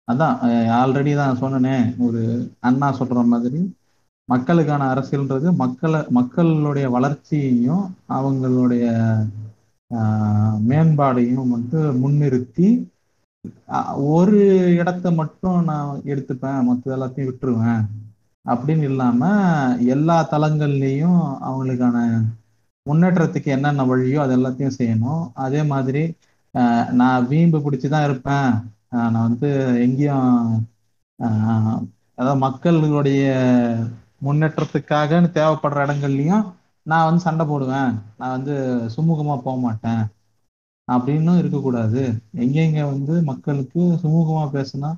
அதான் 0.08 0.36
ஆல்ரெடி 0.78 1.12
தான் 1.16 1.40
சொன்னனே 1.40 1.74
ஒரு 2.04 2.20
அண்ணா 2.60 2.88
சொல்ற 2.98 3.22
மாதிரி 3.26 3.60
மக்களுக்கான 4.28 4.82
அரசியல்ன்றது 4.92 5.48
மக்களை 5.56 6.00
மக்களுடைய 6.10 6.86
வளர்ச்சியையும் 6.90 7.84
அவங்களுடைய 8.16 8.86
ஆஹ், 9.90 10.56
மேம்பாடையும் 10.66 11.52
வந்து 11.52 11.78
முன்னிறுத்தி 12.00 12.66
அஹ், 13.70 13.92
ஒரு 14.12 14.40
இடத்த 14.80 15.10
மட்டும் 15.12 15.58
நான் 15.64 15.92
எடுத்துப்பேன் 16.06 16.66
மற்ற 16.66 16.94
எல்லாத்தையும் 16.96 17.30
விட்டுருவேன். 17.30 17.84
அப்படின்னு 18.44 18.84
இல்லாம 18.84 19.22
எல்லா 19.88 20.16
தளங்கள்லையும் 20.30 21.18
அவங்களுக்கான 21.46 21.96
முன்னேற்றத்துக்கு 22.86 23.48
என்னென்ன 23.48 23.82
வழியோ 23.86 24.18
அது 24.22 24.36
எல்லாத்தையும் 24.36 24.78
செய்யணும். 24.78 25.22
அதே 25.38 25.62
மாதிரி 25.66 26.02
நான் 26.98 27.26
வீம்பு 27.30 27.58
பிடிச்சி 27.60 27.88
தான் 27.88 28.06
இருப்பேன். 28.08 28.50
ஆஹ், 28.92 29.10
நான் 29.12 29.26
வந்து 29.28 29.48
எங்கேயும் 29.84 30.52
ஆஹ், 31.18 31.78
அதாவது 32.18 32.38
மக்களுடைய 32.40 33.22
முன்னேற்றத்துக்காகன்னு 34.22 35.28
தேவைப்படுற 35.34 35.84
இடங்கள்லையும் 35.86 36.44
நான் 36.86 37.06
வந்து 37.06 37.22
சண்டை 37.24 37.44
போடுவேன். 37.46 37.90
நான் 38.18 38.34
வந்து 38.36 38.54
சுமூகமா 38.94 39.34
போக 39.42 39.56
மாட்டேன். 39.60 40.02
அப்படின்னும் 40.88 41.38
இருக்கக்கூடாது. 41.40 42.02
எங்கெங்க 42.42 42.80
வந்து 42.90 43.14
மக்களுக்கு 43.30 43.82
சுமூகமா 44.02 44.44
பேசினா 44.54 44.90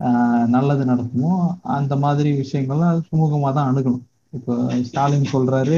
ஆஹ், 0.00 0.46
நல்லது 0.48 0.84
நடக்குமோ 0.86 1.32
அந்த 1.74 1.94
மாதிரி 1.98 2.30
விஷயங்கள்லாம் 2.40 3.02
சுமூகமா 3.08 3.50
தான் 3.54 3.68
அணுகணும். 3.70 4.04
இப்போ 4.32 4.54
ஸ்டாலின் 4.88 5.32
சொல்றாரு 5.32 5.76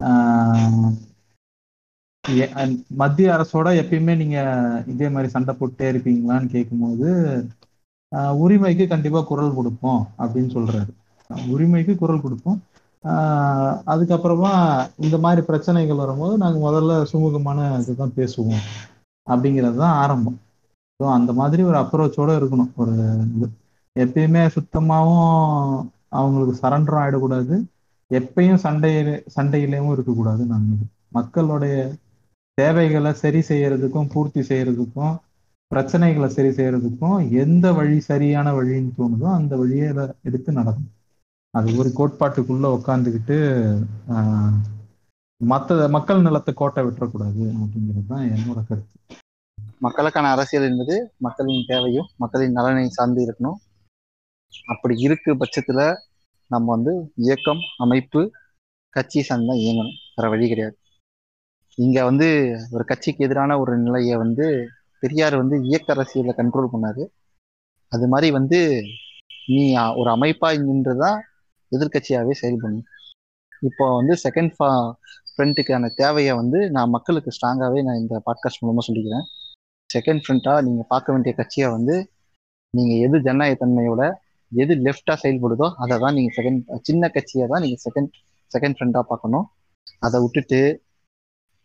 ஆஹ், 0.00 0.88
மத்திய 2.96 3.26
அரசோட 3.34 3.68
எப்பயுமே 3.80 4.14
நீங்க 4.16 4.38
இதே 4.86 5.08
மாதிரி 5.08 5.28
சண்டை 5.30 5.54
போட்டே 5.54 5.90
இருப்பீங்களான்னு 5.92 6.48
கேட்கும்போது 6.48 7.08
ஆஹ், 8.12 8.34
உரிமைக்கு 8.38 8.84
கண்டிப்பா 8.86 9.20
குரல் 9.24 9.54
கொடுப்போம் 9.54 10.02
அப்படின்னு 10.18 10.50
சொல்றாரு. 10.52 10.90
உரிமைக்கு 11.50 11.94
குரல் 11.96 12.22
கொடுப்போம். 12.22 12.58
ஆஹ், 13.04 13.74
அதுக்கப்புறமா 13.86 14.52
இந்த 14.98 15.16
மாதிரி 15.18 15.42
பிரச்சனைகள் 15.42 16.02
வரும்போது 16.02 16.34
நாங்க 16.38 16.58
முதல்ல 16.60 16.92
சுமூகமான 17.10 17.60
இதுதான் 17.80 18.16
பேசுவோம் 18.16 18.62
அப்படிங்கிறது 19.26 19.76
தான் 19.76 19.96
ஆரம்பம். 20.02 20.38
ஸோ 21.00 21.06
அந்த 21.12 21.32
மாதிரி 21.32 21.62
ஒரு 21.62 21.78
அப்ரோச்சோட 21.78 22.30
இருக்கணும். 22.38 22.70
ஒரு 22.76 22.94
இது. 23.36 23.48
எப்பயுமே 23.96 24.42
சுத்தமாவும் 24.54 25.26
அவங்களுக்கு 26.12 26.54
சரண்டரும் 26.62 27.02
ஆயிடக்கூடாது. 27.02 27.54
எப்பயும் 28.10 28.62
சண்டை 28.64 28.92
சண்டையிலேயும் 29.36 29.92
இருக்கக்கூடாது 29.92 30.42
நான் 30.46 30.66
மக்களுடைய 31.12 31.74
தேவைகளை 32.58 33.12
சரி 33.20 33.40
செய்யறதுக்கும் 33.48 34.10
பூர்த்தி 34.12 34.42
செய்யறதுக்கும் 34.48 35.14
பிரச்சனைகளை 35.70 36.28
சரி 36.28 36.50
செய்யறதுக்கும் 36.56 37.16
எந்த 37.42 37.66
வழி 37.72 37.98
சரியான 38.08 38.48
வழின்னு 38.52 38.92
தோணுதோ 38.98 39.28
அந்த 39.36 39.54
வழியை 39.56 39.88
எடுத்து 40.28 40.50
நடக்கும் 40.52 40.92
அது 41.54 41.68
ஒரு 41.78 41.90
கோட்பாட்டுக்குள்ள 41.90 42.66
உட்காந்துக்கிட்டு 42.76 43.36
ஆஹ், 44.14 44.56
மத்த 45.40 45.88
மக்கள் 45.90 46.24
நிலத்தை 46.24 46.52
கோட்டை 46.54 46.82
விட்டுறக்கூடாது 46.84 47.42
அப்படிங்கிறது 47.56 48.06
தான் 48.08 48.24
என்னோட 48.30 48.60
கருத்து. 48.68 48.94
மக்களுக்கான 49.80 50.30
அரசியல் 50.30 50.68
என்பது 50.68 50.94
மக்களின் 51.20 51.68
தேவையும் 51.68 52.08
மக்களின் 52.22 52.56
நலனையும் 52.58 52.96
சார்ந்து 52.96 53.20
இருக்கணும். 53.26 53.58
அப்படி 54.68 54.94
இருக்கு 55.00 55.30
பட்சத்துல 55.34 55.80
நம்ம 56.50 56.66
வந்து 56.72 56.92
இயக்கம் 57.24 57.62
அமைப்பு 57.78 58.20
கட்சி 58.96 59.20
சார்ந்து 59.22 59.50
தான் 59.50 59.62
இயங்கணும். 59.62 59.96
வேற 60.16 60.26
வழி 60.28 60.46
கிடையாது. 60.48 60.76
இங்க 61.78 61.98
வந்து 62.08 62.28
ஒரு 62.74 62.84
கட்சிக்கு 62.90 63.24
எதிரான 63.26 63.56
ஒரு 63.62 63.72
நிலையை 63.78 64.14
வந்து 64.24 64.46
பெரியார் 65.02 65.34
வந்து 65.40 65.56
இயக்க 65.68 65.88
அரசியல 65.94 66.32
கண்ட்ரோல் 66.38 66.72
பண்ணாரு. 66.74 67.02
அது 67.92 68.04
மாதிரி 68.12 68.28
வந்து 68.36 68.60
நீ 69.54 69.64
ஒரு 70.00 70.08
அமைப்பா 70.16 70.48
நின்றுதான் 70.68 71.18
எதிர்கட்சியாவே 71.72 72.34
செயல்படணும் 72.40 72.86
இப்போ 73.68 73.84
வந்து 73.98 74.14
செகண்ட் 74.24 74.52
ஃபா 74.56 74.68
ஃப்ரண்ட்டுக்கான 75.30 75.90
தேவையை 76.00 76.32
வந்து 76.40 76.58
நான் 76.76 76.94
மக்களுக்கு 76.94 77.34
ஸ்ட்ராங்காகவே 77.36 77.80
நான் 77.86 78.00
இந்த 78.02 78.14
பாட்காஸ்ட் 78.26 78.62
மூலமாக 78.62 78.84
சொல்லிக்கிறேன். 78.88 79.26
செகண்ட் 79.90 80.22
ஃப்ரண்ட்டாக 80.24 80.64
நீங்கள் 80.66 80.88
பார்க்க 80.92 81.14
வேண்டிய 81.14 81.32
கட்சியை 81.40 81.68
வந்து 81.76 81.96
நீங்கள் 82.74 83.02
எது 83.06 83.16
ஜனநாயக 83.26 83.58
தன்மையோட 83.62 84.02
எது 84.52 84.72
லெஃப்டாக 84.86 85.18
செயல்படுதோ 85.24 85.68
அதை 85.82 85.94
தான் 86.04 86.16
நீங்கள் 86.18 86.36
செகண்ட் 86.38 86.80
சின்ன 86.88 87.08
கட்சியை 87.16 87.46
தான் 87.52 87.62
நீங்கள் 87.64 87.82
செகண்ட் 87.86 88.10
செகண்ட் 88.54 88.76
ஃப்ரெண்டாக 88.78 89.04
பார்க்கணும். 89.12 89.46
அதை 90.06 90.16
விட்டுட்டு 90.24 90.60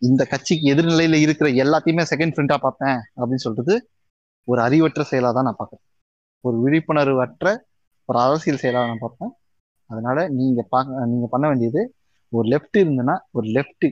இந்த 0.01 0.21
கட்சிக்கு 0.25 0.65
எதிர்நிலையில 0.73 1.17
இருக்கிற 1.25 1.47
எல்லாத்தையுமே 1.63 2.03
செகண்ட் 2.11 2.33
ஃப்ரெண்டா 2.35 2.57
பார்ப்பேன் 2.65 2.99
அப்படின்னு 3.19 3.45
சொல்றது 3.47 3.73
ஒரு 4.47 4.59
அறிவற்ற 4.61 5.01
செயலா 5.11 5.31
தான் 5.37 5.47
நான் 5.47 5.59
பார்க்கறேன். 5.59 5.83
ஒரு 6.43 6.57
விழிப்புணர்வு 6.63 7.19
அற்ற 7.25 7.45
ஒரு 8.09 8.17
அரசியல் 8.25 8.61
செயலா 8.63 8.81
நான் 8.89 9.03
பார்ப்பேன். 9.03 9.31
அதனால 9.89 10.17
நீங்க 10.39 10.61
பார்க்க 10.73 11.09
நீங்க 11.11 11.27
பண்ண 11.33 11.45
வேண்டியது 11.47 11.81
ஒரு 12.33 12.45
லெஃப்ட் 12.51 12.77
இருந்ததுன்னா 12.81 13.15
ஒரு 13.37 13.47
லெஃப்ட் 13.55 13.85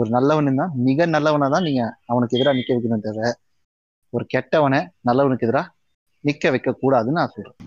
ஒரு 0.00 0.08
நல்லவன் 0.16 0.46
இருந்தா 0.48 0.66
மிக 0.88 1.06
நல்லவனை 1.14 1.48
தான் 1.54 1.66
நீங்க 1.68 1.82
அவனுக்கு 2.10 2.36
எதிராக 2.38 2.56
நிக்க 2.58 2.70
வைக்கணும் 2.76 3.06
தவிர 3.06 3.30
ஒரு 4.12 4.24
கெட்டவனை 4.34 4.80
நல்லவனுக்கு 5.08 5.46
எதிராக 5.48 5.72
நிக்க 6.24 6.50
வைக்க 6.54 6.76
கூடாதுன்னு 6.82 7.18
நான் 7.20 7.34
சொல்றேன். 7.34 7.58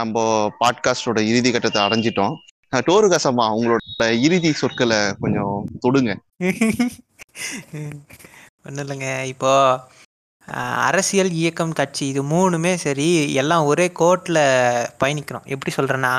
நம்ம 0.00 0.16
பாட்காஸ்டோட 0.60 1.20
இறுதி 1.30 1.50
கட்டத்தை 1.52 1.80
அடைஞ்சிட்டோம். 1.86 2.34
டோரு 2.88 3.08
கசமா 3.12 3.44
உங்களோட 3.56 4.06
இறுதி 4.26 4.50
சொற்களை 4.60 5.00
கொஞ்சம் 5.22 5.56
தொடுங்க. 5.84 6.12
ஒன்றும் 8.66 8.82
இல்லைங்க. 8.84 9.08
இப்போ 9.32 9.52
அரசியல் 10.88 11.30
இயக்கம் 11.40 11.76
கட்சி 11.78 12.04
இது 12.12 12.22
மூணுமே 12.32 12.72
சரி 12.84 13.08
எல்லாம் 13.42 13.68
ஒரே 13.70 13.86
கோட்டில் 14.00 14.42
பயணிக்கிறோம். 15.02 15.46
எப்படி 15.54 15.72
சொல்கிறேன்னா 15.76 16.14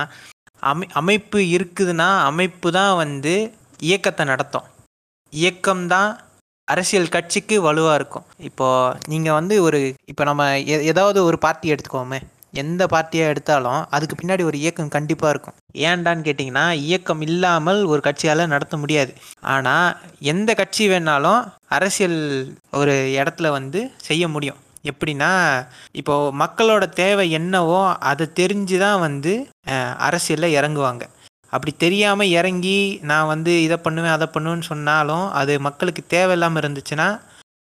அமை 0.64 0.85
அமைப்பு 1.02 1.40
இருக்குதுன்னா 1.56 2.10
அமைப்பு 2.30 2.68
தான் 2.77 2.94
வந்து 3.03 3.34
இயக்கத்தை 3.90 4.24
நடத்தும். 4.32 4.68
இயக்கம்தான் 5.34 6.11
அரசியல் 6.68 7.14
கட்சிக்கு 7.16 7.56
வலுவாக 7.68 7.98
இருக்கும். 8.00 8.27
இப்போது 8.50 8.98
நீங்கள் 9.11 9.38
வந்து 9.40 9.56
ஒரு 9.68 9.80
இப்போ 10.11 10.24
நம்ம 10.30 10.44
எ 10.74 10.77
ஏதாவது 10.92 11.19
ஒரு 11.30 11.38
பார்ட்டி 11.45 11.74
எடுத்துக்கோமே. 11.74 12.19
எந்த 12.61 12.84
பார்ட்டியாக 12.93 13.32
எடுத்தாலும் 13.34 13.82
அதுக்கு 13.95 14.16
பின்னாடி 14.19 14.43
ஒரு 14.50 14.58
இயக்கம் 14.64 14.93
கண்டிப்பாக 14.95 15.32
இருக்கும். 15.34 15.58
ஏன்டான்னு 15.90 16.25
கேட்டிங்கன்னா 16.27 16.66
இயக்கம் 16.88 17.24
இல்லாமல் 17.27 17.82
ஒரு 17.92 18.01
கட்சியால் 18.08 18.51
நடத்த 18.53 18.77
முடியாது. 18.84 19.11
ஆனால் 19.56 19.95
எந்த 20.34 20.53
கட்சி 20.61 20.85
வேணாலும் 20.92 21.42
அரசியல் 21.77 22.19
ஒரு 22.82 22.95
இடத்துல 23.19 23.50
வந்து 23.58 23.82
செய்ய 24.08 24.27
முடியும். 24.35 24.59
எப்படின்னா 24.92 25.32
இப்போ 26.00 26.16
மக்களோட 26.43 26.85
தேவை 27.01 27.25
என்னவோ 27.40 27.82
அதை 28.09 28.25
தெரிஞ்சு 28.40 28.77
தான் 28.85 29.00
வந்து 29.06 29.34
அரசியலில் 30.08 30.56
இறங்குவாங்க. 30.58 31.03
அப்படி 31.53 31.72
தெரியாமல் 31.84 32.34
இறங்கி 32.40 32.80
நான் 33.11 33.32
வந்து 33.34 33.51
இதை 33.66 33.77
பண்ணுவேன் 33.85 34.16
அதை 34.16 34.27
பண்ணுவேன்னு 34.35 34.69
சொன்னாலும் 34.72 35.25
அது 35.42 35.53
மக்களுக்கு 35.67 36.03
தேவையில்லாமல் 36.16 36.61
இருந்துச்சுன்னா 36.64 37.08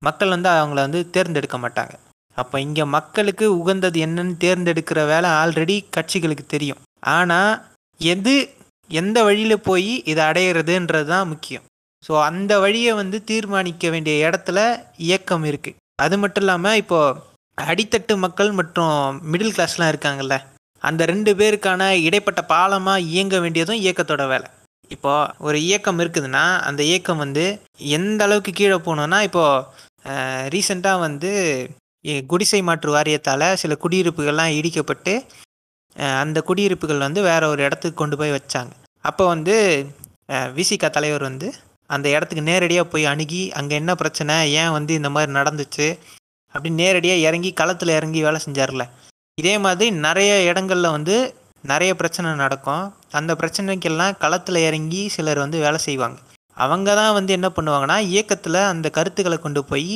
மக்கள் 0.07 0.33
வந்து 0.35 0.49
அவங்கள 0.55 0.79
வந்து 0.87 1.01
தேர்ந்தெடுக்க 1.15 1.57
மாட்டாங்க. 1.63 1.95
அப்போ 2.41 2.55
இங்கே 2.65 2.83
மக்களுக்கு 2.97 3.45
உகந்தது 3.59 3.99
என்னன்னு 4.07 4.35
தேர்ந்தெடுக்கிற 4.43 4.99
வேலை 5.11 5.29
ஆல்ரெடி 5.41 5.75
கட்சிகளுக்கு 5.95 6.45
தெரியும். 6.55 6.81
ஆனால் 7.17 7.53
எது 7.99 8.35
எந்த 8.89 9.17
வழியில் 9.27 9.65
போய் 9.69 9.91
இதை 10.11 10.21
அடையிறதுன்றது 10.29 11.07
தான் 11.13 11.29
முக்கியம். 11.31 11.65
ஸோ 12.03 12.13
அந்த 12.29 12.53
வழியை 12.63 12.91
வந்து 12.99 13.17
தீர்மானிக்க 13.29 13.89
வேண்டிய 13.93 14.27
இடத்துல 14.27 14.59
இயக்கம் 15.07 15.45
இருக்குது 15.51 15.79
அது 16.03 16.15
மட்டும் 16.23 16.43
இல்லாமல் 16.45 16.79
இப்போது 16.81 17.17
அடித்தட்டு 17.57 18.13
மக்கள் 18.25 18.51
மற்றும் 18.59 19.17
மிடில் 19.31 19.55
கிளாஸ்லாம் 19.55 19.91
இருக்காங்கல்ல 19.93 20.35
அந்த 20.81 21.01
ரெண்டு 21.11 21.31
பேருக்கான 21.39 21.81
இடைப்பட்ட 22.07 22.41
பாலமாக 22.51 23.05
இயங்க 23.13 23.35
வேண்டியதும் 23.43 23.81
இயக்கத்தோட 23.83 24.25
வேலை. 24.33 24.47
இப்போ 24.95 25.13
ஒரு 25.47 25.57
இயக்கம் 25.67 25.99
இருக்குதுன்னா 26.03 26.43
அந்த 26.67 26.81
இயக்கம் 26.89 27.23
வந்து 27.23 27.45
எந்த 27.97 28.21
அளவுக்கு 28.27 28.51
கீழே 28.59 28.77
போகணுன்னா 28.87 29.19
இப்போது 29.27 30.49
ரீசெண்டாக 30.53 31.03
வந்து 31.05 31.31
குடிசை 32.31 32.59
மாற்று 32.67 32.89
வாரியத்தால் 32.95 33.47
சில 33.61 33.75
குடியிருப்புகள்லாம் 33.83 34.55
இடிக்கப்பட்டு 34.59 35.13
அந்த 36.21 36.39
குடியிருப்புகள் 36.49 37.05
வந்து 37.05 37.21
வேற 37.29 37.43
ஒரு 37.53 37.61
இடத்துக்கு 37.67 37.97
கொண்டு 38.01 38.15
போய் 38.19 38.35
வச்சாங்க. 38.37 38.71
அப்போ 39.09 39.23
வந்து 39.33 39.55
விசிகா 40.57 40.89
தலைவர் 40.97 41.27
வந்து 41.29 41.47
அந்த 41.89 42.07
இடத்துக்கு 42.15 42.43
நேரடியாக 42.49 42.85
போய் 42.93 43.05
அணுகி 43.11 43.41
அங்கே 43.59 43.75
என்ன 43.81 43.91
பிரச்சனை? 44.01 44.35
ஏன் 44.61 44.73
வந்து 44.77 44.93
இந்த 44.99 45.09
மாதிரி 45.15 45.31
நடந்துச்சு? 45.39 45.87
அப்படின்னு 46.53 46.81
நேரடியாக 46.83 47.25
இறங்கி 47.27 47.51
களத்தில் 47.61 47.97
இறங்கி 47.97 48.21
வேலை 48.27 48.39
செஞ்சார்ல. 48.45 48.85
இதே 49.37 49.55
மாதிரி 49.65 49.89
நிறைய 50.05 50.31
இடங்களில் 50.49 50.95
வந்து 50.97 51.15
நிறைய 51.63 51.91
பிரச்சனை 52.01 52.29
நடக்கும். 52.43 52.85
அந்த 53.19 53.31
பிரச்சனைக்கெல்லாம் 53.41 54.17
களத்தில் 54.23 54.59
இறங்கி 54.67 55.01
சிலர் 55.15 55.43
வந்து 55.43 55.57
வேலை 55.65 55.79
செய்வாங்க. 55.87 56.17
அவங்க 56.57 56.89
தான் 56.99 57.15
வந்து 57.17 57.31
என்ன 57.37 57.47
பண்ணுவாங்கன்னா 57.55 57.97
இயக்கத்தில் 58.11 58.61
அந்த 58.71 58.87
கருத்துக்களை 58.97 59.37
கொண்டு 59.39 59.61
போய் 59.71 59.91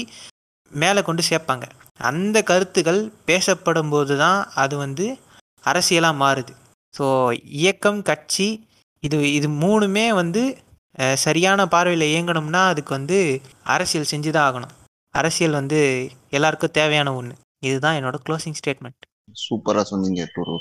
மேலே 0.82 1.02
கொண்டு 1.08 1.24
சேர்ப்பாங்க. 1.30 1.66
அந்த 2.10 2.38
கருத்துக்கள் 2.50 3.02
பேசப்படும் 3.30 3.92
போது 3.94 4.14
தான் 4.24 4.40
அது 4.64 4.76
வந்து 4.86 5.06
அரசியலாக 5.72 6.22
மாறுது. 6.24 6.54
ஸோ 6.94 7.06
இயக்கம் 7.62 8.02
கட்சி 8.10 8.48
இது 9.04 9.18
இது 9.38 9.48
மூணுமே 9.64 10.08
வந்து 10.22 10.42
சரியான 11.26 11.62
பார்வையில் 11.74 12.12
இயங்கணும்னா 12.12 12.62
அதுக்கு 12.72 12.92
வந்து 12.98 13.18
அரசியல் 13.76 14.12
செஞ்சு 14.12 14.32
தான் 14.36 14.48
ஆகணும். 14.48 14.74
அரசியல் 15.14 15.60
வந்து 15.60 15.80
எல்லாருக்கும் 16.38 16.76
தேவையான 16.80 17.14
ஒன்று 17.20 17.36
இதுதான் 17.70 17.98
என்னோட 18.00 18.18
க்ளோசிங் 18.28 18.60
ஸ்டேட்மெண்ட் 18.60 19.08
சூப்பரா 19.44 19.82
சொன்னீங்க 19.90 20.22
டோரு 20.34 20.56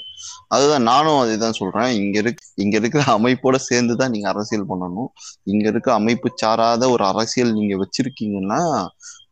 அதுதான் 0.55 0.85
நானும் 0.91 1.21
அதுதான் 1.23 1.57
சொல்றேன். 1.59 1.91
இங்க 2.01 2.17
இருக் 2.23 2.43
இங்க 2.65 2.75
இருக்கிற 2.81 3.03
அமைப்போட 3.17 3.57
சேர்ந்து 3.69 3.95
தான் 4.01 4.13
நீங்க 4.15 4.29
அரசியல் 4.33 4.69
பண்ணணும். 4.73 5.09
இங்க 5.53 5.65
இருக்க 5.73 5.89
அமைப்பு 6.01 6.29
சாராத 6.43 6.91
ஒரு 6.95 7.05
அரசியல் 7.13 7.57
நீங்க 7.59 7.77
வச்சிருக்கீங்கன்னா 7.83 8.61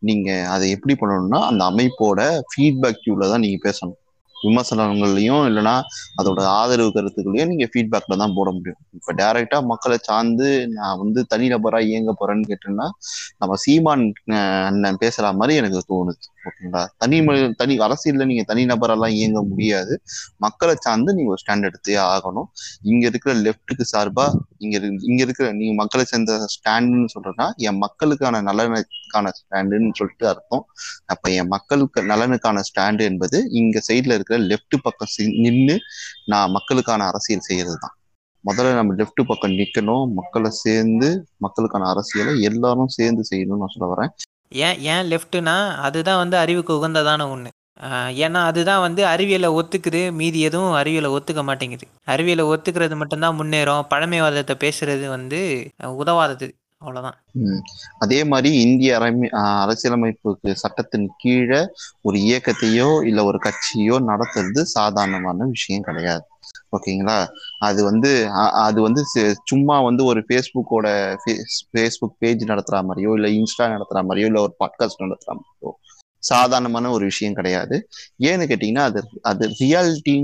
நீங்க 0.03 0.29
அதை 0.49 0.67
எப்படி 0.71 0.95
பண்ணணும்னா 0.95 1.41
அந்த 1.51 1.63
அமைப்போட 1.65 2.21
ஃபீட்பேக் 2.51 3.03
கியூல 3.05 3.29
தான் 3.31 3.41
நீங்க 3.41 3.61
பேசணும். 3.65 3.99
விமர்சனங்கள்லையும் 4.37 5.45
இல்லைன்னா 5.47 5.73
அதோட 6.17 6.41
ஆதரவு 6.59 6.91
கருத்துக்களையும் 6.93 7.49
நீங்க 7.49 7.67
ஃபீட்பேக்ல 7.73 8.17
தான் 8.17 8.35
போட 8.37 8.49
முடியும். 8.51 8.81
இப்ப 8.95 9.13
டைரக்டா 9.13 9.59
மக்களை 9.63 9.99
சார்ந்து 10.03 10.49
நான் 10.75 10.99
வந்து 10.99 11.27
தனிநபரா 11.31 11.81
இயங்க 11.89 12.13
போறேன்னு 12.21 12.51
கேட்டேன்னா 12.51 12.87
நம்ம 13.39 13.57
சீமான் 13.65 14.05
அண்ணன் 14.69 15.01
பேசுற 15.01 15.33
மாதிரி 15.35 15.55
எனக்கு 15.57 15.83
தோணுது. 15.91 16.23
ஓகேங்களா? 16.45 16.87
தனி 16.99 17.21
ம- 17.21 17.55
தனி 17.55 17.79
அரசியல்ல 17.79 18.27
நீங்க 18.27 18.55
தனிநபரெல்லாம் 18.55 19.09
இயங்க 19.09 19.43
முடியாது. 19.43 20.03
மக்களை 20.37 20.75
சார்ந்து 20.79 21.15
நீங்க 21.15 21.31
ஒரு 21.31 21.41
ஸ்டாண்ட் 21.47 21.71
எடுத்தே 21.71 21.97
ஆகணும். 22.07 22.45
இங்க 22.83 23.07
இருக்கிற 23.07 23.35
லெஃப்ட்டுக்கு 23.35 23.85
சார்பா 23.93 24.33
இங்க 24.59 24.79
இரு- 24.79 24.99
இங்க 25.01 25.23
இருக்கிற 25.23 25.53
நீங்க 25.53 25.75
மக்களை 25.75 26.07
சேர்ந்த 26.07 26.47
ஸ்டாண்டுன்னு 26.47 27.09
சொல்றேன்னா 27.15 27.55
என் 27.57 27.79
மக்களுக்கான 27.79 28.43
நலனுக்கான 28.43 29.31
ஸ்டாண்டுன்னு 29.31 29.91
சொல்லிட்டு 29.95 30.29
அர்த்தம். 30.29 30.67
அப்ப 31.07 31.31
என் 31.31 31.47
மக்களுக்கு 31.47 32.03
நலனுக்கான 32.03 32.61
ஸ்டாண்டு 32.61 33.01
என்பது 33.01 33.51
இங்க 33.51 33.81
சைட்ல 33.89 34.15
இருக்கிற 34.15 34.39
லெப்ட் 34.39 34.77
பக்கம் 34.83 35.09
நின்று 35.17 35.79
நான் 36.27 36.51
மக்களுக்கான 36.51 37.05
அரசியல் 37.05 37.41
செய்யறது 37.41 37.79
தான் 37.81 37.97
முதல்ல 38.45 38.75
நம்ம 38.75 38.95
லெஃப்ட் 38.95 39.23
பக்கம் 39.27 39.51
நிக்கணும். 39.51 40.13
மக்களை 40.13 40.51
சேர்ந்து 40.51 41.27
மக்களுக்கான 41.37 41.89
அரசியலை 41.89 42.41
எல்லாரும் 42.41 42.89
சேர்ந்து 42.89 43.23
செய்யணும்னு 43.31 43.57
நான் 43.57 43.75
சொல்ல 43.79 43.95
வரேன். 43.95 44.28
ஏன் 44.53 44.79
ஏன் 44.93 45.07
லெஃப்ட்டுனா 45.13 45.57
அதுதான் 45.87 46.21
வந்து 46.23 46.37
அறிவுக்கு 46.37 46.73
உகந்ததான 46.79 47.29
ஒன்று 47.31 47.51
ஏன்னா 48.25 48.41
அதுதான் 48.51 48.85
வந்து 48.85 49.03
அறிவியலை 49.07 49.49
ஒத்துக்குது 49.59 50.01
மீதி 50.13 50.41
எதுவும் 50.41 50.73
அறிவியலை 50.73 51.11
ஒத்துக்க 51.11 51.43
மாட்டேங்குது. 51.43 51.85
அறிவியலை 52.05 52.45
ஒத்துக்கிறது 52.45 52.95
மட்டும்தான் 52.97 53.37
முன்னேறும் 53.41 53.89
பழமைவாதத்தை 53.91 54.55
பேசுறது 54.65 55.05
வந்து 55.09 55.41
உதவாதது 56.01 56.49
அவ்வளவுதான். 56.83 57.17
அதே 57.99 58.19
மாதிரி 58.25 58.51
இந்திய 58.57 58.91
அரசியலமைப்புக்கு 59.63 60.51
சட்டத்தின் 60.55 61.07
கீழே 61.23 61.61
ஒரு 62.03 62.19
இயக்கத்தையோ 62.29 62.91
இல்ல 63.11 63.25
ஒரு 63.25 63.39
கட்சியோ 63.47 63.97
நடத்துறது 64.11 64.63
சாதாரணமான 64.77 65.49
விஷயம் 65.55 65.87
கிடையாது. 65.89 66.25
ஓகேங்களா? 66.77 67.19
அது 67.61 67.81
வந்து 67.85 68.11
அது 68.67 68.79
வந்து 68.83 69.03
சும்மா 69.51 69.77
வந்து 69.81 70.03
ஒரு 70.05 70.21
ஃபேஸ்புக்கோட 70.27 70.87
ஃபேஸ்புக் 71.73 72.19
பேஜ் 72.19 72.45
நடத்துற 72.53 72.79
மாதிரியோ 72.89 73.13
இல்லை 73.19 73.31
இன்ஸ்டா 73.39 73.67
நடத்துற 73.75 74.01
மாதிரியோ 74.09 74.29
இல்லை 74.31 74.43
ஒரு 74.47 74.55
பாட்காஸ்ட் 74.63 75.05
நடத்துற 75.07 75.33
மாதிரியோ 75.39 75.73
சாதாரணமான 76.23 76.91
ஒரு 76.91 77.05
விஷயம் 77.05 77.37
கிடையாது. 77.39 77.77
ஏன்னு 78.29 78.45
கேட்டிங்கன்னா 78.51 78.85
அது 78.91 79.01
அது 79.23 79.45
ரியாலிட்டி 79.61 80.15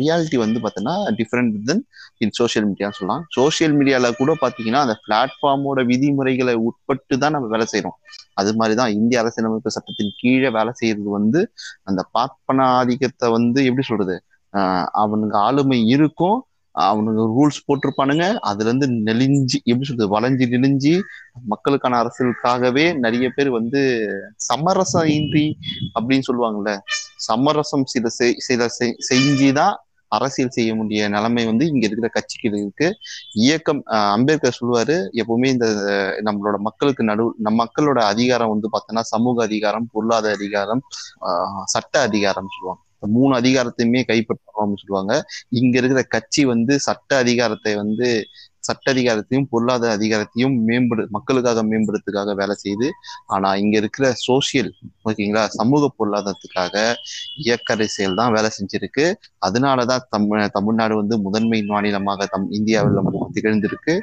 ரியாலிட்டி 0.00 0.38
வந்து 0.44 0.58
பார்த்தோன்னா 0.60 0.94
டிஃப்ரெண்ட் 1.18 1.56
தென் 1.68 1.82
இன் 2.18 2.34
சோஷியல் 2.38 2.66
மீடியான்னு 2.68 2.98
சொல்லலாம். 2.98 3.24
சோஷியல் 3.38 3.74
மீடியாவில் 3.78 4.18
கூட 4.20 4.32
பார்த்தீங்கன்னா 4.42 4.80
அந்த 4.86 4.96
பிளாட்ஃபார்மோட 5.06 5.82
விதிமுறைகளை 5.90 6.54
உட்பட்டு 6.68 7.16
தான் 7.18 7.34
நம்ம 7.36 7.50
வேலை 7.54 7.66
செய்கிறோம் 7.66 7.98
அது 8.34 8.52
மாதிரி 8.60 8.76
தான் 8.80 8.94
இந்திய 8.98 9.20
அரசியலமைப்பு 9.22 9.74
சட்டத்தின் 9.76 10.16
கீழே 10.20 10.50
வேலை 10.58 10.72
செய்கிறது 10.80 11.10
வந்து 11.18 11.42
அந்த 11.84 12.00
பார்ப்பன 12.16 12.66
ஆதிக்கத்தை 12.78 13.28
வந்து 13.30 13.60
எப்படி 13.64 13.86
சொல்றது? 13.90 14.16
அவனுக்கு 14.54 15.02
அவனுங்க 15.02 15.36
ஆளுமை 15.46 15.78
இருக்கும் 15.94 16.38
அவனுங்க 16.76 17.34
ரூல்ஸ் 17.38 17.68
போட்டிருப்பானுங்க. 17.68 18.34
அதுல 18.34 18.70
இருந்து 18.70 19.12
நெளிஞ்சு 19.12 19.62
எப்படி 19.64 19.84
சொல்றது 19.84 20.20
வளைஞ்சு 20.20 20.48
நெளிஞ்சு 20.48 21.00
மக்களுக்கான 21.46 22.02
அரசியலுக்காகவே 22.02 22.98
நிறைய 22.98 23.30
பேர் 23.30 23.50
வந்து 23.50 24.08
சமரசம் 24.36 25.06
இன்றி 25.06 25.58
அப்படின்னு 26.00 26.22
சொல்லுவாங்கல்ல. 26.32 26.78
சமரசம் 27.16 27.84
சில 27.84 28.08
செய்- 28.18 28.36
சில 28.36 28.66
செய்- 28.78 28.96
செஞ்சுதான் 29.14 29.74
அரசியல் 30.08 30.50
செய்ய 30.50 30.74
முடிய 30.74 31.08
நிலைமை 31.08 31.46
வந்து 31.46 31.66
இங்க 31.66 31.86
இருக்கிற 31.86 32.08
கட்சிக்கு 32.08 32.58
இருக்கு. 32.58 32.96
இயக்கம் 33.34 33.82
அம்பேத்கர் 33.84 34.58
சொல்லுவாரு 34.60 35.08
எப்பவுமே 35.12 35.46
இந்த 35.46 35.66
நம்மளோட 36.24 36.56
மக்களுக்கு 36.58 37.04
நடு 37.04 37.34
நம்ம 37.38 37.64
மக்களோட 37.64 37.98
அதிகாரம் 37.98 38.48
வந்து 38.48 38.68
பார்த்தோன்னா 38.72 39.00
சமூக 39.00 39.44
அதிகாரம் 39.44 39.88
பொருளாதார 39.92 40.34
அதிகாரம் 40.34 40.80
சட்ட 41.64 42.00
அதிகாரம் 42.00 42.46
சொல்லுவாங்க. 42.58 42.84
மூணு 43.00 43.32
அதிகாரத்தையுமே 43.40 44.02
கைப்பற்றணும் 44.10 44.62
அப்படின்னு 44.62 44.82
சொல்லுவாங்க. 44.84 45.14
இங்க 45.48 45.78
இருக்கிற 45.78 46.02
கட்சி 46.02 46.44
வந்து 46.44 46.80
சட்ட 46.80 47.16
அதிகாரத்தை 47.16 47.74
வந்து 47.74 48.08
சட்ட 48.60 48.92
அதிகாரத்தையும் 48.92 49.48
பொருளாதார 49.50 49.90
அதிகாரத்தையும் 49.96 50.54
மேம்படு 50.68 51.02
மக்களுக்காக 51.08 51.62
மேம்படுறதுக்காக 51.62 52.34
வேலை 52.34 52.54
செய்யுது. 52.62 52.88
ஆனா 53.26 53.54
இங்க 53.54 53.76
இருக்கிற 53.76 54.06
சோசியல் 54.26 54.70
ஓகேங்களா 55.08 55.46
சமூக 55.46 55.90
பொருளாதாரத்துக்காக 55.98 56.94
இயக்க 57.36 57.74
அரசியல் 57.74 58.14
தான் 58.14 58.32
வேலை 58.32 58.50
செஞ்சிருக்கு. 58.58 59.04
அதனாலதான் 59.46 60.04
தமிழ் 60.10 60.48
தமிழ்நாடு 60.48 60.94
வந்து 60.96 61.18
முதன்மை 61.18 61.62
மாநிலமாக 61.62 62.26
தம் 62.26 62.50
இந்தியாவில் 62.50 63.30
திகழ்ந்திருக்கு. 63.34 63.94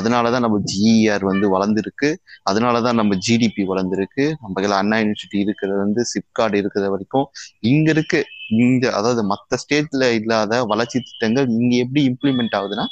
அதனாலதான் 0.00 0.40
நம்ம 0.40 0.60
ஜிஇஆர் 0.72 1.24
வந்து 1.24 1.48
வளர்ந்துருக்கு. 1.56 2.10
அதனாலதான் 2.50 2.94
நம்ம 2.94 3.14
ஜிடிபி 3.28 3.64
வளர்ந்துருக்கு. 3.72 4.26
நம்ம 4.42 4.76
அண்ணா 4.82 4.96
யூனிவர்சிட்டி 4.96 5.38
இருக்கிறது 5.46 5.78
வந்து 5.78 6.04
சிப்கார்டு 6.12 6.54
இருக்கிற 6.54 6.88
வரைக்கும் 6.88 7.26
இங்க 7.60 7.90
இருக்கு. 7.90 8.20
இங்க 8.58 8.84
அதாவது 8.98 9.22
மற்ற 9.32 9.58
ஸ்டேட்ல 9.62 10.06
இல்லாத 10.18 10.62
வளர்ச்சி 10.66 10.98
திட்டங்கள் 11.00 11.46
இங்க 11.56 11.74
எப்படி 11.84 12.02
இம்ப்ளிமெண்ட் 12.10 12.56
ஆகுதுன்னா 12.58 12.86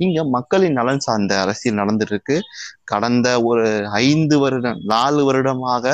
இங்க 0.00 0.20
மக்களின் 0.36 0.78
நலன் 0.78 1.04
சார்ந்த 1.06 1.32
அரசியல் 1.42 1.80
நடந்துட்டு 1.80 2.14
இருக்கு 2.14 2.36
கடந்த 2.92 3.28
ஒரு 3.48 3.66
ஐந்து 4.04 4.36
வருடம் 4.42 4.80
நாலு 4.92 5.22
வருடமாக 5.28 5.84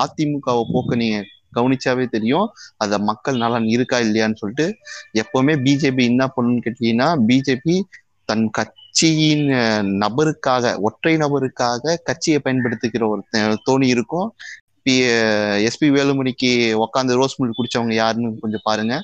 அதிமுகவை 0.00 0.64
போக்க 0.68 0.96
நீங்க 0.96 1.18
கவனிச்சாவே 1.56 2.04
தெரியும். 2.08 2.46
அத 2.78 2.98
மக்கள் 3.10 3.40
நலன் 3.44 3.66
இருக்கா 3.74 3.98
இல்லையான்னு 4.04 4.40
சொல்லிட்டு 4.42 4.66
எப்பவுமே 5.22 5.54
பிஜேபி 5.64 6.02
என்ன 6.10 6.24
பண்ணுன்னு 6.34 6.64
கேட்டீங்கன்னா 6.66 7.08
பிஜேபி 7.28 7.76
தன் 8.28 8.46
கட்சியின் 8.58 9.46
நபருக்காக 10.02 10.72
ஒற்றை 10.88 11.14
நபருக்காக 11.22 11.96
கட்சியை 12.08 12.38
பயன்படுத்துகிற 12.40 13.04
ஒரு 13.08 13.22
தோணி 13.66 13.88
இருக்கும். 13.94 14.28
பி 14.86 14.94
எஸ்பி 15.68 15.88
வேலுமணிக்கு 15.96 16.50
உக்காந்து 16.84 17.18
ரோஸ் 17.20 17.38
மில்க் 17.40 17.58
குடிச்சவங்க 17.58 17.94
யாருன்னு 18.02 18.42
கொஞ்சம் 18.44 18.66
பாருங்க. 18.68 18.94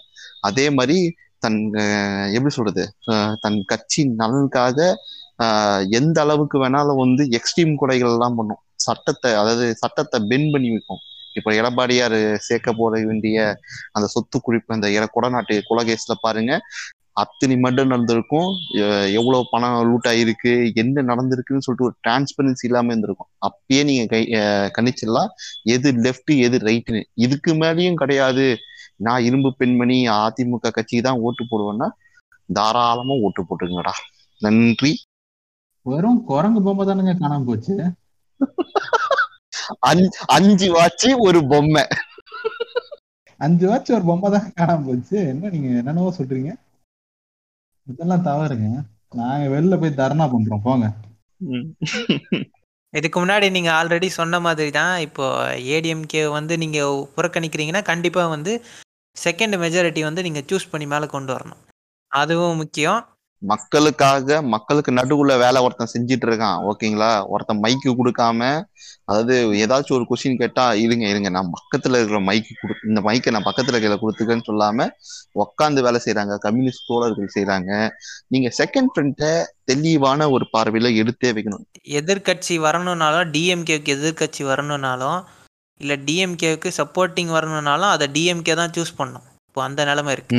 அதே 0.48 0.66
மாதிரி 0.78 0.98
தன் 1.44 1.58
எப்படி 2.36 2.52
சொல்றது? 2.58 2.84
தன் 3.44 3.58
கட்சி 3.72 4.02
நலனுக்காக 4.20 4.78
எந்த 5.98 6.18
அளவுக்கு 6.24 6.56
வேணாலும் 6.64 7.02
வந்து 7.05 7.22
எக்ஸ்ட்ரீம் 7.38 7.74
கொடைகள் 7.82 8.14
எல்லாம் 8.16 8.38
பண்ணும். 8.38 8.60
சட்டத்தை 8.86 9.30
அதாவது 9.40 9.66
சட்டத்தை 9.82 10.18
பென் 10.30 10.48
பண்ணி 10.55 10.68
வைக்கும். 10.74 11.02
இப்போ 11.38 11.50
எடப்பாடியார் 11.60 12.18
சேர்க்க 12.46 12.72
போட 12.80 12.92
வேண்டிய 13.08 13.38
அந்த 13.96 14.06
சொத்து 14.14 14.36
குறிப்பு 14.46 14.76
அந்த 14.76 14.88
இட 14.96 15.05
கொடநாட்டு 15.16 15.55
கொலை 15.68 15.82
கேஸ்ல 15.88 16.14
பாருங்க. 16.26 16.52
அத்தனை 17.16 17.56
மர்டர் 17.56 17.86
நடந்திருக்கும். 17.86 18.52
எ- 18.74 19.12
எவ்வளவு 19.12 19.46
பணம் 19.50 19.84
லூட் 19.84 20.06
ஆயிருக்கு 20.06 20.74
என்ன 20.74 21.02
நடந்திருக்குன்னு 21.02 21.58
சொல்லிட்டு 21.58 21.84
ஒரு 21.84 21.94
டிரான்ஸ்பரன்சி 22.08 22.64
இல்லாம 22.64 22.86
இருந்திருக்கும். 22.86 23.26
அப்பயே 23.40 23.84
நீங்க 23.84 24.06
கை 24.06 24.24
கணிச்சிடலாம். 24.76 25.28
எது 25.62 25.92
லெஃப்ட் 25.92 26.38
எது 26.38 26.58
ரைட்னு 26.58 27.02
இதுக்கு 27.14 27.54
மேலேயும் 27.54 27.94
கிடையாது. 27.94 28.56
நான் 28.96 29.22
இரும்பு 29.22 29.54
பெண்மணி 29.56 30.08
அதிமுக 30.08 30.56
கட்சிக்கு 30.60 31.02
தான் 31.02 31.18
ஓட்டு 31.18 31.44
போடுவேன்னா 31.44 31.88
தாராளமா 32.52 33.12
ஓட்டு 33.14 33.42
போட்டுருங்கடா 33.42 33.90
நன்றி. 34.38 34.98
வெறும் 35.82 36.24
குரங்கு 36.24 36.62
பொம்மை 36.62 36.86
தானுங்க 36.86 37.16
காணாம 37.20 37.44
போச்சு. 37.44 37.90
அஞ்சு 39.78 40.18
அஞ்சு 40.26 40.74
வாட்சி 40.74 41.16
ஒரு 41.18 41.46
பொம்மை. 41.46 41.86
அஞ்சு 43.38 43.68
வாட்ச் 43.68 43.92
ஒரு 43.92 44.02
பொம்மை 44.02 44.30
தான் 44.30 44.52
காணாம 44.60 44.86
போச்சு. 44.86 45.18
என்ன 45.18 45.48
நீங்க 45.48 45.68
என்னென்னவோ 45.68 46.14
சொல்றீங்க. 46.18 46.52
இதெல்லாம் 47.86 48.24
தவறுங்க. 48.24 48.68
நாங்க 49.15 49.44
வெளில 49.55 49.74
போய் 49.81 49.98
தர்ணா 50.00 50.24
பண்றோம். 50.32 50.65
போங்க. 50.65 50.86
இதுக்கு 52.94 53.18
முன்னாடி 53.24 53.47
நீங்க 53.50 53.70
ஆல்ரெடி 53.73 54.06
சொன்ன 54.06 54.40
மாதிரி 54.40 54.70
தான். 54.70 54.94
இப்போ 54.98 55.24
ஏடிஎம்கே 55.76 56.23
வந்து 56.31 56.55
நீங்க 56.58 56.78
புறக்கணிக்கிறீங்கன்னா 57.16 57.82
கண்டிப்பா 57.84 58.26
வந்து 58.26 58.52
செகண்ட் 59.16 59.56
மெஜாரிட்டி 59.65 60.02
வந்து 60.02 60.23
நீங்க 60.23 60.40
சூஸ் 60.50 60.70
பண்ணி 60.70 60.86
மேல 60.86 61.06
கொண்டு 61.06 61.31
வரணும். 61.34 61.62
அதுவும் 62.12 62.56
முக்கியம். 62.56 63.00
மக்களுக்காக 63.42 64.39
மக்களுக்கு 64.55 64.90
நடுவுல 64.98 65.32
வேலை 65.42 65.58
ஒருத்தன் 65.65 65.92
செஞ்சிட்டு 65.92 66.26
இருக்கான் 66.28 66.58
ஓகேங்களா? 66.70 67.10
ஒருத்தன் 67.32 67.60
மைக்கு 67.65 67.90
கொடுக்காம 67.98 68.40
அதாவது 69.08 69.34
ஏதாச்சும் 69.65 69.97
ஒரு 69.97 70.05
கொஸ்டின் 70.08 70.39
கேட்டா 70.40 70.65
இருங்க 70.84 71.05
இருங்க 71.12 71.28
நான் 71.36 71.52
பக்கத்துல 71.56 71.98
இருக்கிற 71.98 72.20
மைக்கு 72.28 72.52
கொடு 72.60 72.74
இந்த 72.89 73.00
மைக்கை 73.08 73.32
நான் 73.34 73.47
பக்கத்துல 73.48 73.74
இருக்கிற 73.74 73.98
கொடுத்துக்கன்னு 74.02 74.48
சொல்லாம 74.48 74.86
உக்காந்து 75.42 75.84
வேலை 75.86 76.00
செய்யறாங்க 76.05 76.36
கம்யூனிஸ்ட் 76.47 76.89
தோழர்கள் 76.89 77.34
செய்யறாங்க 77.36 77.70
நீங்க 78.34 78.50
செகண்ட் 78.60 78.92
ஃப்ரண்ட்டை 78.92 79.32
தெளிவான 79.65 80.28
ஒரு 80.31 80.47
பார்வையில 80.55 80.90
எடுத்தே 81.02 81.31
வைக்கணும். 81.36 81.65
எதிர்க்கட்சி 82.00 82.56
வரணும்னாலும் 82.66 83.31
டிஎம்கேவுக்கு 83.36 83.94
எதிர்க்கட்சி 83.98 84.44
வரணும்னாலும் 84.52 85.20
இல்லை 85.81 85.97
டிஎம்கேவுக்கு 86.08 86.68
சப்போர்ட்டிங் 86.81 87.32
வரணும்னாலும் 87.39 87.92
அதை 87.94 88.06
டிஎம்கே 88.16 88.55
தான் 88.55 88.74
சூஸ் 88.76 88.98
பண்ணும் 89.00 89.26
இப்போ 89.48 89.62
அந்த 89.68 89.81
நிலைமை 89.84 90.12
இருக்கு. 90.16 90.34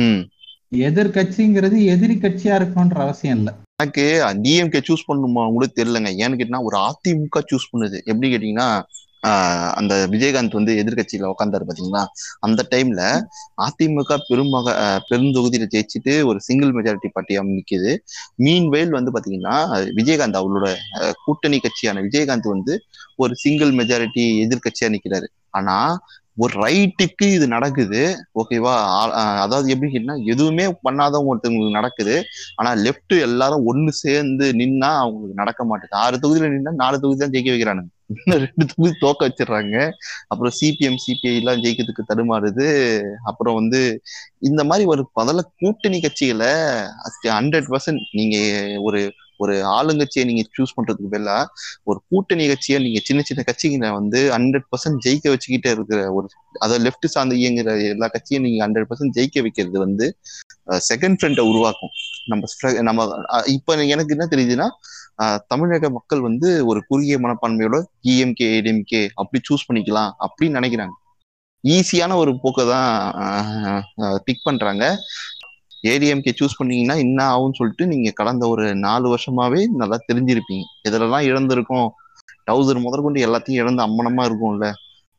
எதிர்கட்சிங்கிறது 0.72 1.84
எதிரி 1.84 2.14
கட்சியா 2.14 2.54
இருக்கணும்ன்ற 2.60 2.98
அவசியம் 2.98 3.38
இல்ல. 3.38 3.50
எனக்கு 3.76 4.04
டிஎம்கே 4.44 4.80
சூஸ் 4.88 5.08
பண்ணுமா 5.08 5.42
கூட 5.52 5.66
தெரியலங்க. 5.76 6.10
ஏன்னு 6.22 6.38
கேட்டீங்கன்னா 6.38 6.62
ஒரு 6.62 6.78
அதிமுக 6.86 7.42
சூஸ் 7.50 7.70
பண்ணுது. 7.72 7.98
எப்படி 8.04 8.28
கேட்டீங்கன்னா 8.32 8.68
ஆஹ் 9.26 9.70
அந்த 9.70 10.06
விஜயகாந்த் 10.10 10.56
வந்து 10.58 10.72
எதிர்க்கட்சியில 10.82 11.30
உட்காந்தாரு 11.30 11.64
பாத்தீங்களா? 11.68 12.02
அந்த 12.40 12.60
டைம்ல 12.70 13.00
அதிமுக 13.64 14.18
பெருமக 14.28 14.74
பெருந்தொகுதியில 15.08 15.66
ஜெயிச்சுட்டு 15.74 16.24
ஒரு 16.24 16.38
சிங்கிள் 16.40 16.72
மெஜாரிட்டி 16.72 17.08
பார்ட்டியா 17.14 17.42
நிக்குது. 17.48 17.92
மீன் 18.36 18.68
வயல் 18.68 18.90
வந்து 18.90 19.14
பாத்தீங்கன்னா 19.14 19.56
விஜயகாந்த் 19.98 20.40
அவரோட 20.42 20.68
கூட்டணி 21.24 21.58
கட்சியான 21.58 22.02
விஜயகாந்த் 22.02 22.48
வந்து 22.48 22.76
ஒரு 23.16 23.34
சிங்கிள் 23.36 23.72
மெஜாரிட்டி 23.72 24.26
எதிர்க்கட்சியா 24.44 24.90
நிக்கிறாரு. 24.96 25.28
ஆனா 25.50 25.76
ஒரு 26.38 26.60
ரைட்டுக்கு 26.60 27.22
இது 27.22 27.48
நடக்குது. 27.48 28.16
ஓகேவா 28.34 28.64
ஆ- 28.64 29.40
அதாவது 29.40 29.70
எப்படி 29.70 30.24
எதுவுமே 30.24 30.66
பண்ணாதவங்க 30.66 31.26
ஒருத்தவங்களுக்கு 31.30 31.70
நடக்குது. 31.70 32.24
ஆனா 32.56 32.82
லெப்ட் 32.82 33.20
எல்லாரும் 33.20 33.74
ஒண்ணு 33.74 33.88
சேர்ந்து 33.88 34.52
நின்னா 34.52 34.78
அவங்களுக்கு 34.78 35.34
நடக்க 35.34 35.64
மாட்டேங்குது 35.64 36.02
ஆறு 36.02 36.18
தொகுதியில 36.18 36.52
நின்னா 36.52 36.74
நாலு 36.74 37.00
தொகுதி 37.00 37.20
தான் 37.20 37.30
ஜெயிக்க 37.30 37.46
வைக்கிறானுங்க. 37.46 37.96
இன்னும் 38.24 38.46
ரெண்டு 38.46 38.66
தொகுதி 38.66 38.96
தோக்க 38.98 39.28
வச்சிடுறாங்க. 39.28 39.90
அப்புறம் 40.26 40.52
சிபிஎம் 40.60 40.96
சிபிஐ 41.06 41.36
எல்லாம் 41.36 41.62
ஜெயிக்கிறதுக்கு 41.62 42.02
தடுமாறுது. 42.08 43.00
அப்புறம் 43.24 43.54
வந்து 43.54 44.00
இந்த 44.38 44.64
மாதிரி 44.64 44.86
ஒரு 44.86 45.08
முதல்ல 45.20 45.40
கூட்டணி 45.58 46.00
கட்சிகளை 46.00 46.52
ஹண்ட்ரட் 47.22 47.74
பர்சன்ட் 47.74 48.00
நீங்க 48.12 48.38
ஒரு 48.80 49.12
ஒரு 49.38 49.54
ஆளுங்கட்சியை 49.62 50.24
நீங்க 50.24 50.42
சூஸ் 50.42 50.74
பண்றதுக்கு 50.76 51.06
பதிலா 51.10 51.44
ஒரு 51.82 52.02
கூட்டணி 52.08 52.46
கட்சியை 52.46 52.82
நீங்க 52.82 53.00
சின்ன 53.02 53.22
சின்ன 53.22 53.44
கட்சிகளை 53.50 53.92
வந்து 53.92 54.30
ஹண்ட்ரட் 54.38 54.66
பர்சன்ட் 54.70 55.06
ஜெயிக்க 55.06 55.26
வச்சுக்கிட்டே 55.26 55.70
இருக்கிற 55.70 56.12
ஒரு 56.12 56.28
அதாவது 56.58 56.90
லெப்ட் 56.90 57.06
சார்ந்து 57.06 57.36
இயங்குற 57.36 57.88
எல்லா 57.88 58.06
கட்சியும் 58.06 58.42
நீங்க 58.42 58.68
ஹண்ட்ரட் 58.68 58.84
பர்சன்ட் 58.90 59.16
ஜெயிக்க 59.16 59.40
வைக்கிறது 59.40 59.78
வந்து 59.78 60.16
செகண்ட் 60.88 61.16
ஃப்ரெண்டை 61.22 61.40
உருவாக்கும். 61.40 61.90
நம்ம 62.26 62.46
ஸ்ட்ர- 62.52 62.82
நம்ம 62.82 63.08
இப்ப 63.46 63.84
எனக்கு 63.84 64.16
என்ன 64.18 64.28
தெரியுதுன்னா 64.30 65.40
தமிழக 65.46 65.90
மக்கள் 65.90 66.20
வந்து 66.20 66.66
ஒரு 66.66 66.84
குறுகிய 66.88 67.18
மனப்பான்மையோட 67.18 67.82
டிஎம்கே 68.02 68.48
ஏடிஎம்கே 68.58 69.08
அப்படி 69.14 69.42
சூஸ் 69.48 69.72
பண்ணிக்கலாம் 69.72 70.10
அப்படின்னு 70.20 70.58
நினைக்கிறாங்க. 70.58 70.94
ஈஸியான 71.64 72.14
ஒரு 72.14 72.38
போக்கை 72.42 72.68
தான் 72.68 74.20
பிக் 74.24 74.40
பண்றாங்க. 74.42 74.96
ஏடிஎம்கே 75.82 76.32
சூஸ் 76.40 76.56
பண்ணீங்கன்னா 76.56 76.94
என்ன 76.94 77.36
ஆகும்னு 77.36 77.54
சொல்லிட்டு 77.54 77.86
நீங்க 77.86 78.10
கடந்த 78.10 78.48
ஒரு 78.48 78.74
நாலு 78.74 79.16
வருஷமாவே 79.16 79.66
நல்லா 79.66 79.98
தெரிஞ்சிருப்பீங்க. 80.12 80.62
இதுலலாம் 80.88 81.28
இழந்திருக்கோம். 81.28 81.88
டவுசர் 82.50 82.80
முதற்கொண்டு 82.80 83.26
எல்லாத்தையும் 83.26 83.60
இழந்து 83.62 83.82
அம்மனமா 83.82 84.16
இருக்கும்ல. 84.16 84.72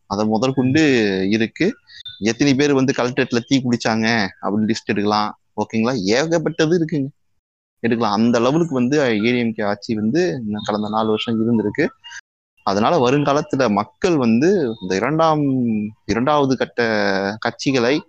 அதை 0.05 0.25
முதற்கொண்டு 0.25 0.81
இருக்கு. 1.29 1.75
எத்தனை 2.19 2.55
பேர் 2.55 2.73
வந்து 2.73 2.93
கலெக்டரேட்ல 2.97 3.39
தீ 3.47 3.61
குடிச்சாங்க 3.61 4.27
அப்படின்னு 4.41 4.67
லிஸ்ட் 4.67 4.85
எடுக்கலாம். 4.85 5.39
ஓகேங்களா? 5.55 5.95
ஏகப்பட்டது 5.95 6.85
இருக்குங்க. 6.85 7.07
எடுக்கலாம். 7.79 8.13
அந்த 8.13 8.39
லெவலுக்கு 8.39 8.73
வந்து 8.73 9.03
ஏடிஎம்கே 9.03 9.65
ஆட்சி 9.65 9.95
வந்து 9.95 10.43
கடந்த 10.63 10.89
நாலு 10.89 11.07
வருஷம் 11.07 11.41
இருந்திருக்கு. 11.41 11.87
அதனால 12.63 13.09
வருங்காலத்துல 13.09 13.69
மக்கள் 13.69 14.17
வந்து 14.17 14.75
இந்த 14.81 14.95
இரண்டாம் 14.95 15.41
இரண்டாவது 16.05 16.57
கட்ட 16.57 17.37
கட்சிகளை 17.37 17.99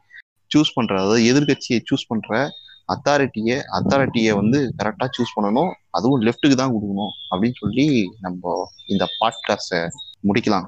சூஸ் 0.54 0.74
பண்ற 0.74 0.94
அதாவது 1.00 1.22
எதிர்கட்சியை 1.32 1.78
சூஸ் 1.90 2.08
பண்ற 2.08 2.50
அத்தாரிட்டியை 2.92 3.56
அத்தாரிட்டியை 3.78 4.32
வந்து 4.34 4.58
கரெக்டா 4.78 5.06
சூஸ் 5.16 5.34
பண்ணணும். 5.36 5.70
அதுவும் 5.90 6.22
லெஃப்ட்டுக்கு 6.22 6.56
தான் 6.62 6.72
கொடுக்கணும் 6.74 7.12
அப்படின்னு 7.30 7.58
சொல்லி 7.58 7.86
நம்ம 8.20 8.68
இந்த 8.86 9.06
பாட்காஸ்ட 9.20 9.88
முடிக்கலாம். 10.28 10.66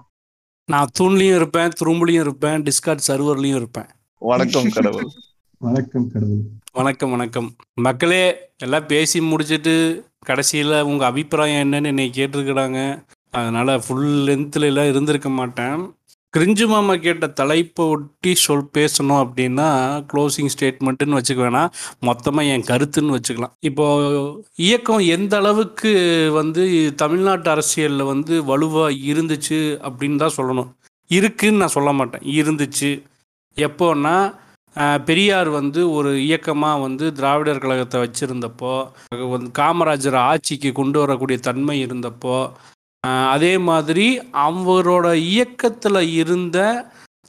நான் 0.68 0.92
தூண்லையும் 0.98 1.34
இருப்பேன் 1.34 1.72
துரும்புலையும் 1.80 2.24
இருப்பேன் 2.26 2.62
டிஸ்கார்ட் 2.62 3.06
சர்வர்லையும் 3.08 3.58
இருப்பேன். 3.60 3.88
வணக்கம் 4.18 4.68
கடவுள். 4.68 5.08
வணக்கம் 5.58 6.10
கடவுள். 6.10 6.42
வணக்கம் 6.72 7.10
வணக்கம். 7.10 7.48
மக்களே 7.74 8.22
எல்லாம் 8.58 8.86
பேசி 8.86 9.20
முடிச்சிட்டு 9.20 9.74
கடைசியில் 10.18 10.80
உங்கள் 10.80 11.08
அபிப்பிராயம் 11.08 11.62
என்னன்னு 11.64 11.86
என்னை 11.86 12.10
கேட்டிருக்கிறாங்க. 12.14 13.02
அதனால் 13.30 13.80
ஃபுல் 13.80 14.12
லென்த்தில் 14.28 14.68
எல்லாம் 14.70 14.88
இருந்திருக்க 14.88 15.28
மாட்டேன். 15.28 15.82
கிரிஞ்சு 16.34 16.64
மாமா 16.72 16.94
கேட்ட 17.04 17.26
தலைப்பை 17.38 17.84
ஒட்டி 17.94 18.30
சொல் 18.42 18.70
பேசணும் 18.76 19.20
அப்படின்னா 19.22 19.66
க்ளோசிங் 20.10 20.52
ஸ்டேட்மெண்ட்டுன்னு 20.54 21.18
வச்சுக்க 21.18 21.40
வேணாம் 21.46 21.72
மொத்தமாக 22.08 22.52
என் 22.52 22.64
கருத்துன்னு 22.70 23.16
வச்சுக்கலாம். 23.16 23.52
இப்போ 23.68 23.86
இயக்கம் 24.66 25.02
எந்த 25.16 25.36
அளவுக்கு 25.42 25.92
வந்து 26.38 26.62
தமிழ்நாட்டு 27.02 27.50
அரசியலில் 27.54 28.10
வந்து 28.12 28.36
வலுவாக 28.50 28.98
இருந்துச்சு 29.12 29.60
அப்படின்னு 29.88 30.22
தான் 30.24 30.36
சொல்லணும். 30.38 30.70
இருக்குன்னு 31.10 31.62
நான் 31.62 31.76
சொல்ல 31.78 31.92
மாட்டேன். 32.00 32.26
இருந்துச்சு. 32.40 32.90
எப்போன்னா 33.56 34.16
பெரியார் 35.08 35.48
வந்து 35.60 35.80
ஒரு 35.96 36.10
இயக்கமாக 36.26 36.82
வந்து 36.84 37.06
திராவிடர் 37.16 37.64
கழகத்தை 37.64 37.98
வச்சுருந்தப்போ 38.04 38.74
வந்து 39.34 39.50
காமராஜர் 39.58 40.16
ஆட்சிக்கு 40.28 40.70
கொண்டு 40.78 40.98
வரக்கூடிய 41.02 41.38
தன்மை 41.48 41.76
இருந்தப்போ 41.86 42.36
அதே 43.32 43.54
மாதிரி 43.68 44.06
அவரோட 44.46 45.06
இயக்கத்தில் 45.34 46.00
இருந்த 46.20 46.58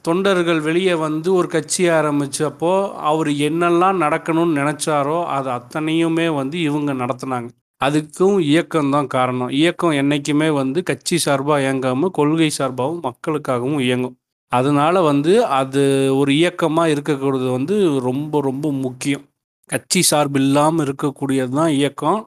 தொண்டர்கள் 0.04 0.60
வெளியே 0.60 0.94
வந்து 1.04 1.28
ஒரு 1.34 1.48
கட்சி 1.48 1.82
ஆரம்பித்தப்போ 1.98 2.72
அவர் 3.10 3.30
என்னெல்லாம் 3.48 4.02
நடக்கணும்னு 4.04 4.58
நினச்சாரோ 4.60 5.18
அது 5.36 5.48
அத்தனையுமே 5.50 6.26
வந்து 6.40 6.56
இவங்க 6.68 6.92
நடத்துனாங்க. 7.02 7.48
அதுக்கும் 7.80 8.36
இயக்கம் 8.50 8.92
தான் 8.94 9.06
காரணம். 9.06 9.50
இயக்கம் 9.60 9.96
என்றைக்குமே 10.00 10.48
வந்து 10.60 10.82
கட்சி 10.90 11.16
சார்பாக 11.18 11.62
இயங்காமல் 11.64 12.14
கொள்கை 12.18 12.50
சார்பாகவும் 12.58 13.02
மக்களுக்காகவும் 13.08 13.80
இயங்கும். 13.86 14.16
அதனால 14.52 15.00
வந்து 15.10 15.32
அது 15.60 15.82
ஒரு 16.20 16.30
இயக்கமாக 16.40 16.92
இருக்கக்கூடியது 16.94 17.50
வந்து 17.58 17.76
ரொம்ப 18.08 18.40
ரொம்ப 18.40 18.66
முக்கியம். 18.84 19.24
கட்சி 19.70 20.00
சார்பு 20.10 20.38
இல்லாமல் 20.40 20.84
இருக்கக்கூடியது 20.86 21.52
தான் 21.60 21.72
இயக்கம். 21.78 22.20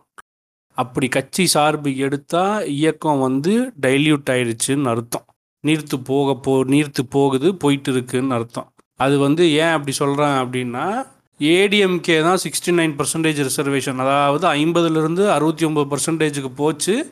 அப்படி 0.78 1.08
கட்சி 1.08 1.48
சார்பு 1.48 1.98
எடுத்தால் 1.98 2.66
இயக்கம் 2.66 3.20
வந்து 3.20 3.74
டைல்யூட் 3.82 4.30
ஆயிடுச்சுன்னு 4.30 4.84
அர்த்தம். 4.84 5.26
நீர்த்து 5.68 6.04
போக 6.04 6.36
போ 6.36 6.64
நீர்த்து 6.64 7.04
போகுது 7.10 7.56
போயிட்டு 7.56 7.92
இருக்குன்னு 7.92 8.34
அர்த்தம். 8.34 8.72
அது 8.96 9.20
வந்து 9.20 9.52
ஏன் 9.52 9.76
அப்படி 9.78 9.92
சொல்கிறேன் 9.92 10.28
அப்படின்னா 10.28 11.08
ஏடிஎம்கே 11.40 12.22
தான் 12.22 12.38
சிக்ஸ்டி 12.38 12.70
நைன் 12.70 12.96
பர்சன்டேஜ் 12.98 13.50
ரிசர்வேஷன் 13.50 13.96
அதாவது 13.96 14.48
ஐம்பதுலேருந்து 14.48 15.30
அறுபத்தி 15.30 15.66
ஒம்பது 15.66 15.94
பர்சன்டேஜுக்கு 15.94 16.50
போச்சு. 16.56 17.12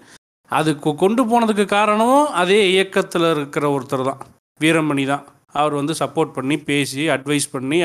அது 0.50 0.72
கொ- 0.74 0.96
கொண்டு 0.96 1.24
போனதுக்கு 1.26 1.66
காரணமும் 1.66 2.28
அதே 2.28 2.72
இயக்கத்தில் 2.72 3.32
இருக்கிற 3.32 3.80
ஒருத்தர் 3.80 4.04
தான். 4.04 4.18
வீரமணி 4.60 5.06
தான். 5.06 5.26
அவர் 5.52 5.74
வந்து 5.74 5.94
சப்போர்ட் 6.00 6.34
பண்ணி 6.34 6.58
பேசி 6.58 7.08
அட்வைஸ் 7.08 7.52
பண்ணி 7.52 7.82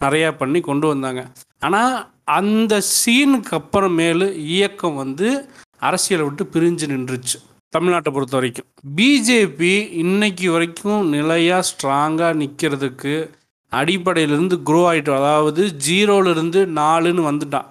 நிறையா 0.00 0.36
பண்ணி 0.36 0.60
கொண்டு 0.60 0.86
வந்தாங்க. 0.86 1.32
ஆனால் 1.62 1.94
அந்த 2.38 2.74
சீனுக்கு 2.96 3.52
அப்புறமேலு 3.60 4.26
இயக்கம் 4.54 4.96
வந்து 5.02 5.28
அரசியலை 5.80 6.24
விட்டு 6.26 6.44
பிரிஞ்சு 6.54 6.86
நின்றுச்சு 6.92 7.36
தமிழ்நாட்டை 7.72 8.10
பொறுத்த 8.12 8.34
வரைக்கும். 8.36 8.66
பிஜேபி 8.96 9.72
இன்னைக்கு 10.02 10.46
வரைக்கும் 10.50 11.00
நிலையாக 11.14 11.66
ஸ்ட்ராங்காக 11.70 12.38
நிற்கிறதுக்கு 12.42 13.14
அடிப்படையிலேருந்து 13.72 14.56
குரோ 14.68 14.82
ஆகிட்டு 14.90 15.12
அதாவது 15.12 15.62
ஜீரோலேருந்து 15.86 16.60
நாலுன்னு 16.80 17.22
வந்துட்டான். 17.30 17.68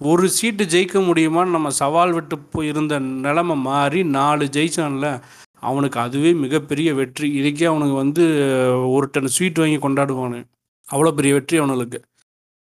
ஒரு 0.00 0.26
சீட்டு 0.36 0.64
ஜெயிக்க 0.64 0.98
முடியுமான்னு 1.08 1.56
நம்ம 1.56 1.70
சவால் 1.80 2.12
விட்டு 2.12 2.36
போய் 2.54 2.70
இருந்த 2.72 2.94
நிலமை 3.26 3.56
மாறி 3.68 4.00
நாலு 4.16 4.44
ஜெயிச்சான்ல 4.56 5.08
அவனுக்கு 5.68 5.98
அதுவே 6.00 6.30
மிகப்பெரிய 6.44 6.88
வெற்றி. 6.94 7.28
இதுக்கே 7.40 7.66
அவனுக்கு 7.72 7.96
வந்து 8.02 8.24
ஒரு 8.96 9.06
டன் 9.12 9.34
ஸ்வீட் 9.36 9.60
வாங்கி 9.62 9.78
கொண்டாடுவானு. 9.84 10.40
அவ்வளோ 10.88 11.12
பெரிய 11.18 11.34
வெற்றி 11.34 11.56
அவனுக்கு. 11.62 12.00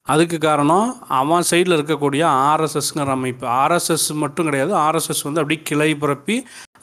அதுக்கு 0.08 0.38
காரணம் 0.38 0.88
அவன் 1.18 1.46
சைடில் 1.50 1.76
இருக்கக்கூடிய 1.76 2.24
ஆர்எஸ்எஸ்ங்கிற 2.52 3.12
அமைப்பு. 3.18 3.46
ஆர்எஸ்எஸ் 3.62 4.08
மட்டும் 4.24 4.48
கிடையாது 4.48 4.74
ஆர்எஸ்எஸ் 4.86 5.24
வந்து 5.28 5.42
அப்படியே 5.42 5.62
கிளை 5.70 5.88
பரப்பி 6.02 6.36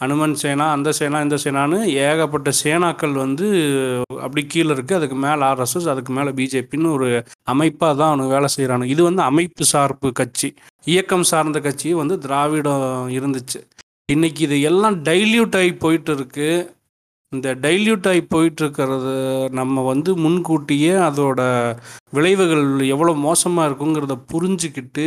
அனுமன் 0.04 0.36
சேனா 0.42 0.66
அந்த 0.76 0.90
சேனா 0.98 1.18
இந்த 1.24 1.36
சேனான்னு 1.44 1.78
ஏகப்பட்ட 2.04 2.50
சேனாக்கள் 2.62 3.14
வந்து 3.24 3.46
அப்படி 4.24 4.42
கீழே 4.52 4.70
இருக்குது 4.74 4.98
அதுக்கு 4.98 5.16
மேலே 5.26 5.42
ஆர்எஸ்எஸ் 5.50 5.90
அதுக்கு 5.94 6.12
மேலே 6.18 6.30
பிஜேபின்னு 6.38 6.94
ஒரு 6.96 7.08
அமைப்பாக 7.54 7.92
தான் 8.00 8.10
அவனுக்கு 8.12 8.34
வேலை 8.36 8.48
செய்கிறானு 8.56 8.90
இது 8.94 9.02
வந்து 9.08 9.22
அமைப்பு 9.30 9.64
சார்பு 9.72 10.10
கட்சி. 10.20 10.50
இயக்கம் 10.92 11.28
சார்ந்த 11.32 11.60
கட்சி 11.60 11.88
வந்து 12.02 12.16
திராவிடம் 12.26 12.86
இருந்துச்சு. 13.18 13.60
இன்னைக்கு 14.08 14.40
இது 14.46 14.56
எல்லாம் 14.70 14.96
டைல்யூட் 15.08 15.56
ஆகி 15.60 15.72
போயிட்டு 15.84 16.12
இருக்குது 16.16 16.66
இந்த 17.36 17.48
டைல்யூட் 17.64 18.06
ஆகி 18.10 18.22
போயிட்டு 18.32 18.60
இருக்கிறது 18.62 19.12
நம்ம 19.58 19.82
வந்து 19.90 20.10
முன்கூட்டியே 20.22 20.94
அதோட 21.08 21.40
விளைவுகள் 22.16 22.64
எவ்வளோ 22.94 23.12
மோசமாக 23.26 23.68
இருக்குங்கிறத 23.68 24.14
புரிஞ்சுக்கிட்டு 24.32 25.04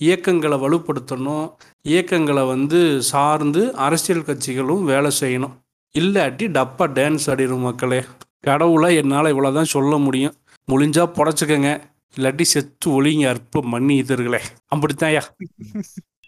இயக்கங்களை 0.00 0.56
வலுப்படுத்தணும். 0.64 1.46
இயக்கங்களை 1.92 2.42
வந்து 2.52 2.80
சார்ந்து 3.10 3.62
அரசியல் 3.86 4.26
கட்சிகளும் 4.28 4.84
வேலை 4.90 5.10
செய்யணும். 5.20 5.56
இல்லாட்டி 5.94 6.46
டப்பா 6.56 6.86
டான்ஸ் 6.98 7.26
ஆடிடும் 7.32 7.66
மக்களே. 7.68 8.00
கடவுளை 8.48 8.90
என்னால் 9.00 9.32
இவ்வளோ 9.32 9.50
தான் 9.58 9.72
சொல்ல 9.74 9.98
முடியும். 10.06 10.36
முடிஞ்சா 10.68 11.06
புடச்சிக்கங்க. 11.18 11.72
இல்லாட்டி 12.16 12.44
செத்து 12.52 12.88
ஒளிங்க 12.98 13.26
அற்ப 13.32 13.62
மண்ணி 13.74 13.96
இதர்களே 14.02 14.42
அப்படித்தான்யா 14.74 15.24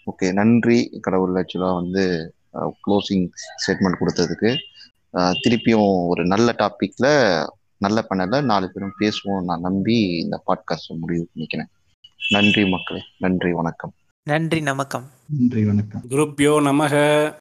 ஓகே 0.06 0.26
நன்றி 0.40 0.78
கடவுள் 1.06 1.38
ஆக்சுவலாக 1.40 1.78
வந்து 1.80 2.04
க்ளோசிங் 2.84 3.26
ஸ்டேட்மெண்ட் 3.62 4.00
கொடுத்ததுக்கு. 4.00 4.50
திருப்பியும் 5.14 6.06
ஒரு 6.06 6.26
நல்ல 6.26 6.54
டாபிக்ல 6.58 7.44
நல்ல 7.76 8.06
பண்ணல 8.10 8.44
நாலு 8.44 8.70
பேரும் 8.72 8.92
பேசுவோம் 9.00 9.44
நான் 9.44 9.60
நம்பி 9.60 10.00
இந்த 10.08 10.42
பாட்காஸ்ட் 10.46 10.98
முடிவு 11.00 11.28
பண்ணிக்கிறேன். 11.34 11.66
நன்றி 12.30 12.68
மக்களே. 12.68 13.00
நன்றி 13.18 13.52
வணக்கம். 13.52 13.92
நன்றி 14.22 14.60
நமக்கம். 14.60 15.10
நன்றி 15.38 15.64
வணக்கம். 15.64 16.02
குருப்பியோ 16.08 16.62
நமக. 16.62 17.34